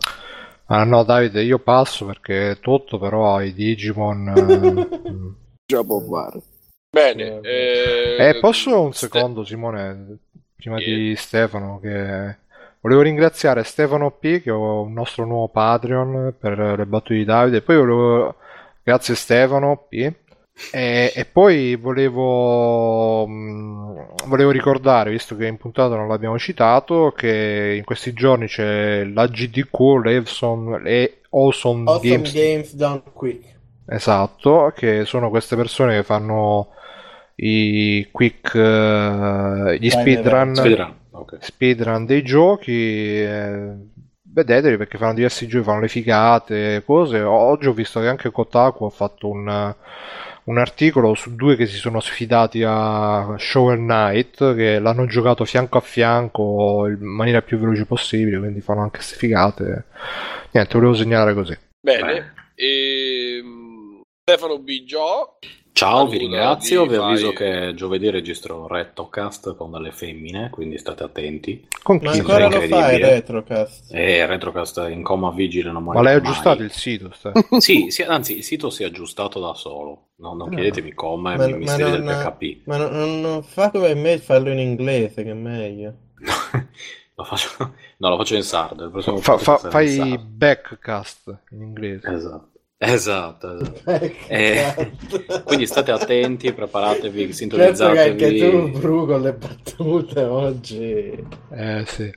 Ah 0.67 0.84
no, 0.84 1.02
Davide, 1.05 1.43
io 1.43 1.59
passo 1.59 2.07
perché 2.07 2.59
tutto 2.60 2.99
però 2.99 3.41
i 3.43 3.52
Digimon... 3.52 4.28
eh, 4.28 5.34
già 5.67 5.83
può 5.84 6.01
fare. 6.01 6.41
Bene. 6.91 7.41
Eh, 7.43 8.28
Eh, 8.28 8.39
posso 8.41 8.81
un 8.81 8.93
Ste- 8.93 9.07
secondo, 9.09 9.44
Simone, 9.44 10.18
prima 10.57 10.78
Sì. 10.78 10.84
di 10.94 11.17
Stefano, 11.17 11.78
che 11.81 12.36
volevo 12.81 13.02
ringraziare 13.02 13.62
Stefano 13.65 14.10
P, 14.12 14.41
che 14.41 14.51
è 14.51 14.52
un 14.52 14.93
nostro 14.93 15.25
nuovo 15.26 15.49
Patreon 15.49 16.34
per 16.39 16.59
le 16.59 16.86
battute 16.86 17.15
di 17.15 17.25
Davide, 17.25 17.60
poi 17.62 17.76
volevo... 17.76 18.36
Grazie 18.83 19.15
Stefano 19.15 19.86
P. 19.89 20.12
E, 20.70 21.12
e 21.15 21.24
poi 21.24 21.76
volevo, 21.76 23.26
mh, 23.26 24.26
volevo 24.26 24.50
ricordare, 24.50 25.10
visto 25.10 25.36
che 25.36 25.47
in 25.47 25.57
puntata 25.57 25.94
non 25.97 26.08
l'abbiamo 26.08 26.39
citato, 26.39 27.12
che 27.16 27.74
in 27.78 27.84
questi 27.84 28.12
giorni 28.12 28.47
c'è 28.47 29.05
la 29.05 29.26
GDQ, 29.26 29.78
l'Awesome, 30.05 30.81
le 30.81 31.20
Awesome 31.31 31.92
Awesome 31.92 31.99
Games 31.99 32.33
Games 32.33 32.74
Done 32.74 33.02
Quick. 33.15 33.57
Esatto, 33.86 34.73
che 34.74 35.05
sono 35.05 35.28
queste 35.28 35.57
persone 35.57 35.97
che 35.97 36.02
fanno 36.05 36.70
i 37.36 38.08
quick, 38.10 38.55
eh, 38.55 39.76
gli 39.78 39.91
speedrun, 39.91 40.55
Speedrun, 40.55 40.94
ok. 41.10 41.39
speedrun 41.39 42.07
dei 42.07 42.23
giochi. 42.23 42.73
eh, 43.23 43.74
vedeteli 44.23 44.76
perché 44.78 44.99
fanno 44.99 45.15
diversi 45.15 45.47
giochi, 45.47 45.65
fanno 45.65 45.81
le 45.81 45.89
figate, 45.89 46.83
cose. 46.84 47.20
Oggi 47.20 47.66
ho 47.68 47.73
visto 47.73 48.00
che 48.00 48.08
anche 48.08 48.31
Kotaku 48.31 48.84
ha 48.84 48.91
fatto 48.91 49.28
un, 49.28 49.74
un 50.44 50.58
articolo 50.58 51.14
su 51.14 51.34
due 51.34 51.56
che 51.56 51.66
si 51.66 51.76
sono 51.76 52.00
sfidati 52.00 52.62
a 52.66 53.34
Shovel 53.39 53.78
Knight, 53.78 54.55
che 54.55 54.78
l'hanno 54.78 55.06
giocato 55.06 55.44
fianco 55.44 55.78
a 55.78 55.81
fianco 55.81 56.86
in 56.86 57.06
maniera 57.06 57.42
più 57.42 57.58
veloce 57.58 57.86
possibile, 57.86 58.39
quindi 58.39 58.60
fanno 58.60 58.82
anche 58.82 58.98
queste 58.98 59.16
figate. 59.16 59.84
Niente, 60.50 60.74
volevo 60.74 60.94
segnalare 60.94 61.34
così. 61.34 61.56
Bene. 61.81 62.34
Ehm, 62.55 64.02
Stefano 64.23 64.58
Biggio. 64.58 65.39
Ciao, 65.76 66.06
vi 66.06 66.18
ringrazio. 66.18 66.86
vi 66.86 66.94
avviso 66.94 67.32
che 67.32 67.72
giovedì 67.74 68.08
registro 68.08 68.68
Retrocast 68.68 69.56
con 69.56 69.72
delle 69.72 69.90
femmine, 69.90 70.48
quindi 70.50 70.78
state 70.78 71.02
attenti. 71.02 71.66
Con 71.82 71.98
Ma 72.00 72.12
chi? 72.12 72.18
ancora 72.20 72.46
lo 72.48 72.60
fai 72.60 72.98
Retrocast? 72.98 73.92
E 73.92 74.24
Retrocast 74.24 74.86
in 74.88 75.02
coma 75.02 75.32
vigile, 75.32 75.72
non 75.72 75.82
Ma 75.82 75.92
morirà 75.94 76.02
l'hai 76.12 76.20
mai. 76.20 76.30
aggiustato 76.30 76.62
il 76.62 76.70
sito? 76.70 77.10
Sì, 77.58 77.90
sì, 77.90 78.02
anzi, 78.02 78.36
il 78.36 78.44
sito 78.44 78.70
si 78.70 78.84
è 78.84 78.86
aggiustato 78.86 79.40
da 79.40 79.52
solo. 79.54 80.10
No, 80.18 80.34
non 80.34 80.46
Ah. 80.52 80.54
chiedetemi 80.54 80.92
come, 80.94 81.36
Ma, 81.36 81.44
i 81.44 81.50
ma 81.50 81.56
misteri 81.56 81.90
del 81.90 82.02
non, 82.04 82.22
PHP. 82.22 82.66
ma 82.66 82.76
non, 82.76 82.92
non- 82.92 83.20
non 83.20 83.42
fa 83.42 83.70
come 83.72 83.94
me 83.94 84.18
farlo 84.18 84.50
in 84.52 84.60
inglese, 84.60 85.24
che 85.24 85.30
è 85.30 85.34
meglio. 85.34 85.92
lo 87.16 87.24
faccio, 87.24 87.48
no, 87.96 88.08
lo 88.10 88.16
faccio 88.16 88.36
in 88.36 88.42
sardo. 88.44 88.92
Fa- 89.20 89.38
fa- 89.38 89.58
fai 89.58 89.86
in 89.88 89.92
sardo. 90.10 90.24
backcast 90.24 91.38
in 91.50 91.62
inglese. 91.62 92.08
Esatto, 92.14 92.50
esatto, 92.78 93.54
esatto. 93.56 93.82
Eh, 94.28 94.92
quindi 95.44 95.66
state 95.66 95.90
attenti, 95.90 96.52
preparatevi, 96.52 97.26
Penso 97.26 97.46
che 97.48 98.00
anche 98.00 98.28
sintonizzatevi. 98.28 98.38
tu, 98.72 98.78
Bru, 98.78 99.06
con 99.06 99.22
le 99.22 99.32
battute 99.32 100.22
oggi, 100.22 101.26
Eh 101.50 101.84
sì. 101.86 102.12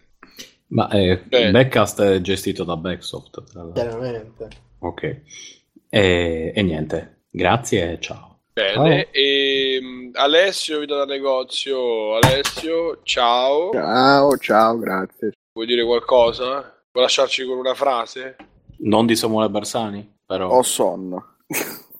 Ma 0.69 0.89
eh, 0.89 1.21
il 1.29 1.51
backcast 1.51 2.01
è 2.01 2.19
gestito 2.21 2.63
da 2.65 2.75
Backsoft. 2.75 3.71
chiaramente. 3.73 4.47
Ok. 4.79 5.21
E, 5.89 6.51
e 6.53 6.61
niente, 6.61 7.21
grazie 7.29 7.93
e 7.93 7.99
ciao. 8.01 8.39
Bene. 8.51 9.09
Ehm, 9.11 10.09
Alessio, 10.13 10.79
vita 10.79 10.95
da 10.97 11.05
negozio. 11.05 12.15
Alessio, 12.17 12.99
ciao. 13.03 13.71
Ciao, 13.71 14.35
ciao, 14.37 14.77
grazie. 14.77 15.31
Vuoi 15.53 15.67
dire 15.67 15.85
qualcosa? 15.85 16.75
Vuoi 16.91 17.05
lasciarci 17.05 17.45
con 17.45 17.59
una 17.59 17.73
frase? 17.75 18.35
Non 18.79 19.05
di 19.05 19.15
Samuele 19.15 19.49
Bersani, 19.49 20.16
però... 20.27 20.49
Ho 20.49 20.61
sonno. 20.61 21.35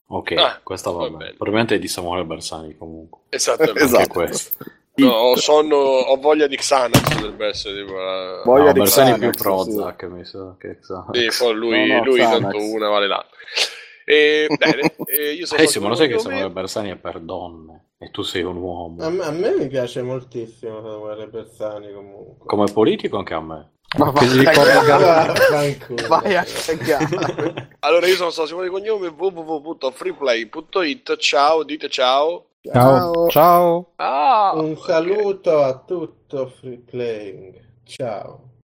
Ok, 0.10 0.32
Ah, 0.38 0.60
questa 0.64 0.92
va 0.92 0.98
va 1.00 1.04
bene. 1.06 1.18
bene. 1.18 1.30
Probabilmente 1.32 1.76
è 1.76 1.80
di 1.80 1.88
Samuele 1.88 2.24
Bersani 2.26 2.78
comunque. 2.78 3.22
Esattamente. 3.30 3.84
Esatto. 3.84 4.24
No, 4.96 5.12
ho 5.12 5.36
sonno, 5.36 5.76
ho 5.76 6.16
voglia 6.18 6.48
di 6.48 6.56
Xanax, 6.56 7.16
dovrebbe 7.20 7.48
essere 7.48 7.82
tipo 7.84 7.94
la... 8.00 8.42
Voglia 8.44 8.66
No, 8.68 8.72
di 8.74 8.80
Bersani 8.80 9.12
Xanax, 9.12 9.20
più 9.20 9.44
Prozac, 9.44 10.04
mi 10.06 10.26
sa 10.26 10.56
che 10.58 10.80
Sì, 10.82 11.44
poi 11.44 11.54
lui, 11.54 11.88
No, 11.88 11.98
no, 11.98 12.04
lui 12.04 12.18
Xanax. 12.20 12.42
tanto 12.42 12.58
una 12.72 12.90
vale 12.90 13.08
l'altra. 13.08 13.38
E, 14.06 14.48
bene, 14.58 14.96
e 15.06 15.34
io 15.34 15.46
sono 15.46 15.62
Eh 15.62 15.68
sì, 15.68 15.80
ma 15.80 15.90
lo 15.90 15.96
sai 15.96 16.08
che 16.08 16.14
Samuele 16.18 16.38
Samuele 16.40 16.50
Bersani 16.62 16.90
è 16.92 16.96
per 16.96 17.20
donne 17.20 17.90
e 18.00 18.10
tu 18.10 18.22
sei 18.24 18.42
un 18.44 18.56
uomo. 18.56 19.04
A 19.04 19.10
me, 19.10 19.24
a 19.24 19.32
me 19.32 19.54
mi 19.56 19.68
piace 19.68 20.02
moltissimo 20.02 20.82
Samuele 20.82 21.28
Bersani 21.28 21.92
comunque. 21.94 22.46
Come 22.48 22.72
politico 22.72 23.18
anche 23.18 23.34
a 23.34 23.42
me. 23.42 23.72
Ma 23.98 24.12
Che 24.12 24.26
gli 24.26 24.44
vai, 24.44 24.54
ricorda- 24.54 24.80
a 24.80 24.84
cagare. 25.34 25.34
Allora 27.80 28.06
io 28.08 28.16
sono 28.16 28.32
stato 28.32 28.48
Simone 28.50 28.66
di 28.68 28.72
Cognome 28.72 29.08
www.freeplay.it 29.08 31.16
Ciao, 31.18 31.64
dite 31.64 31.88
ciao. 31.90 32.48
Ciao. 32.70 33.30
Ciao. 33.30 33.92
Ah, 33.96 34.52
Un 34.56 34.76
saluto 34.78 35.64
a 35.64 35.78
tutto 35.86 36.48
Free 36.60 36.80
Playing. 36.86 37.58
Ciao. 37.86 38.50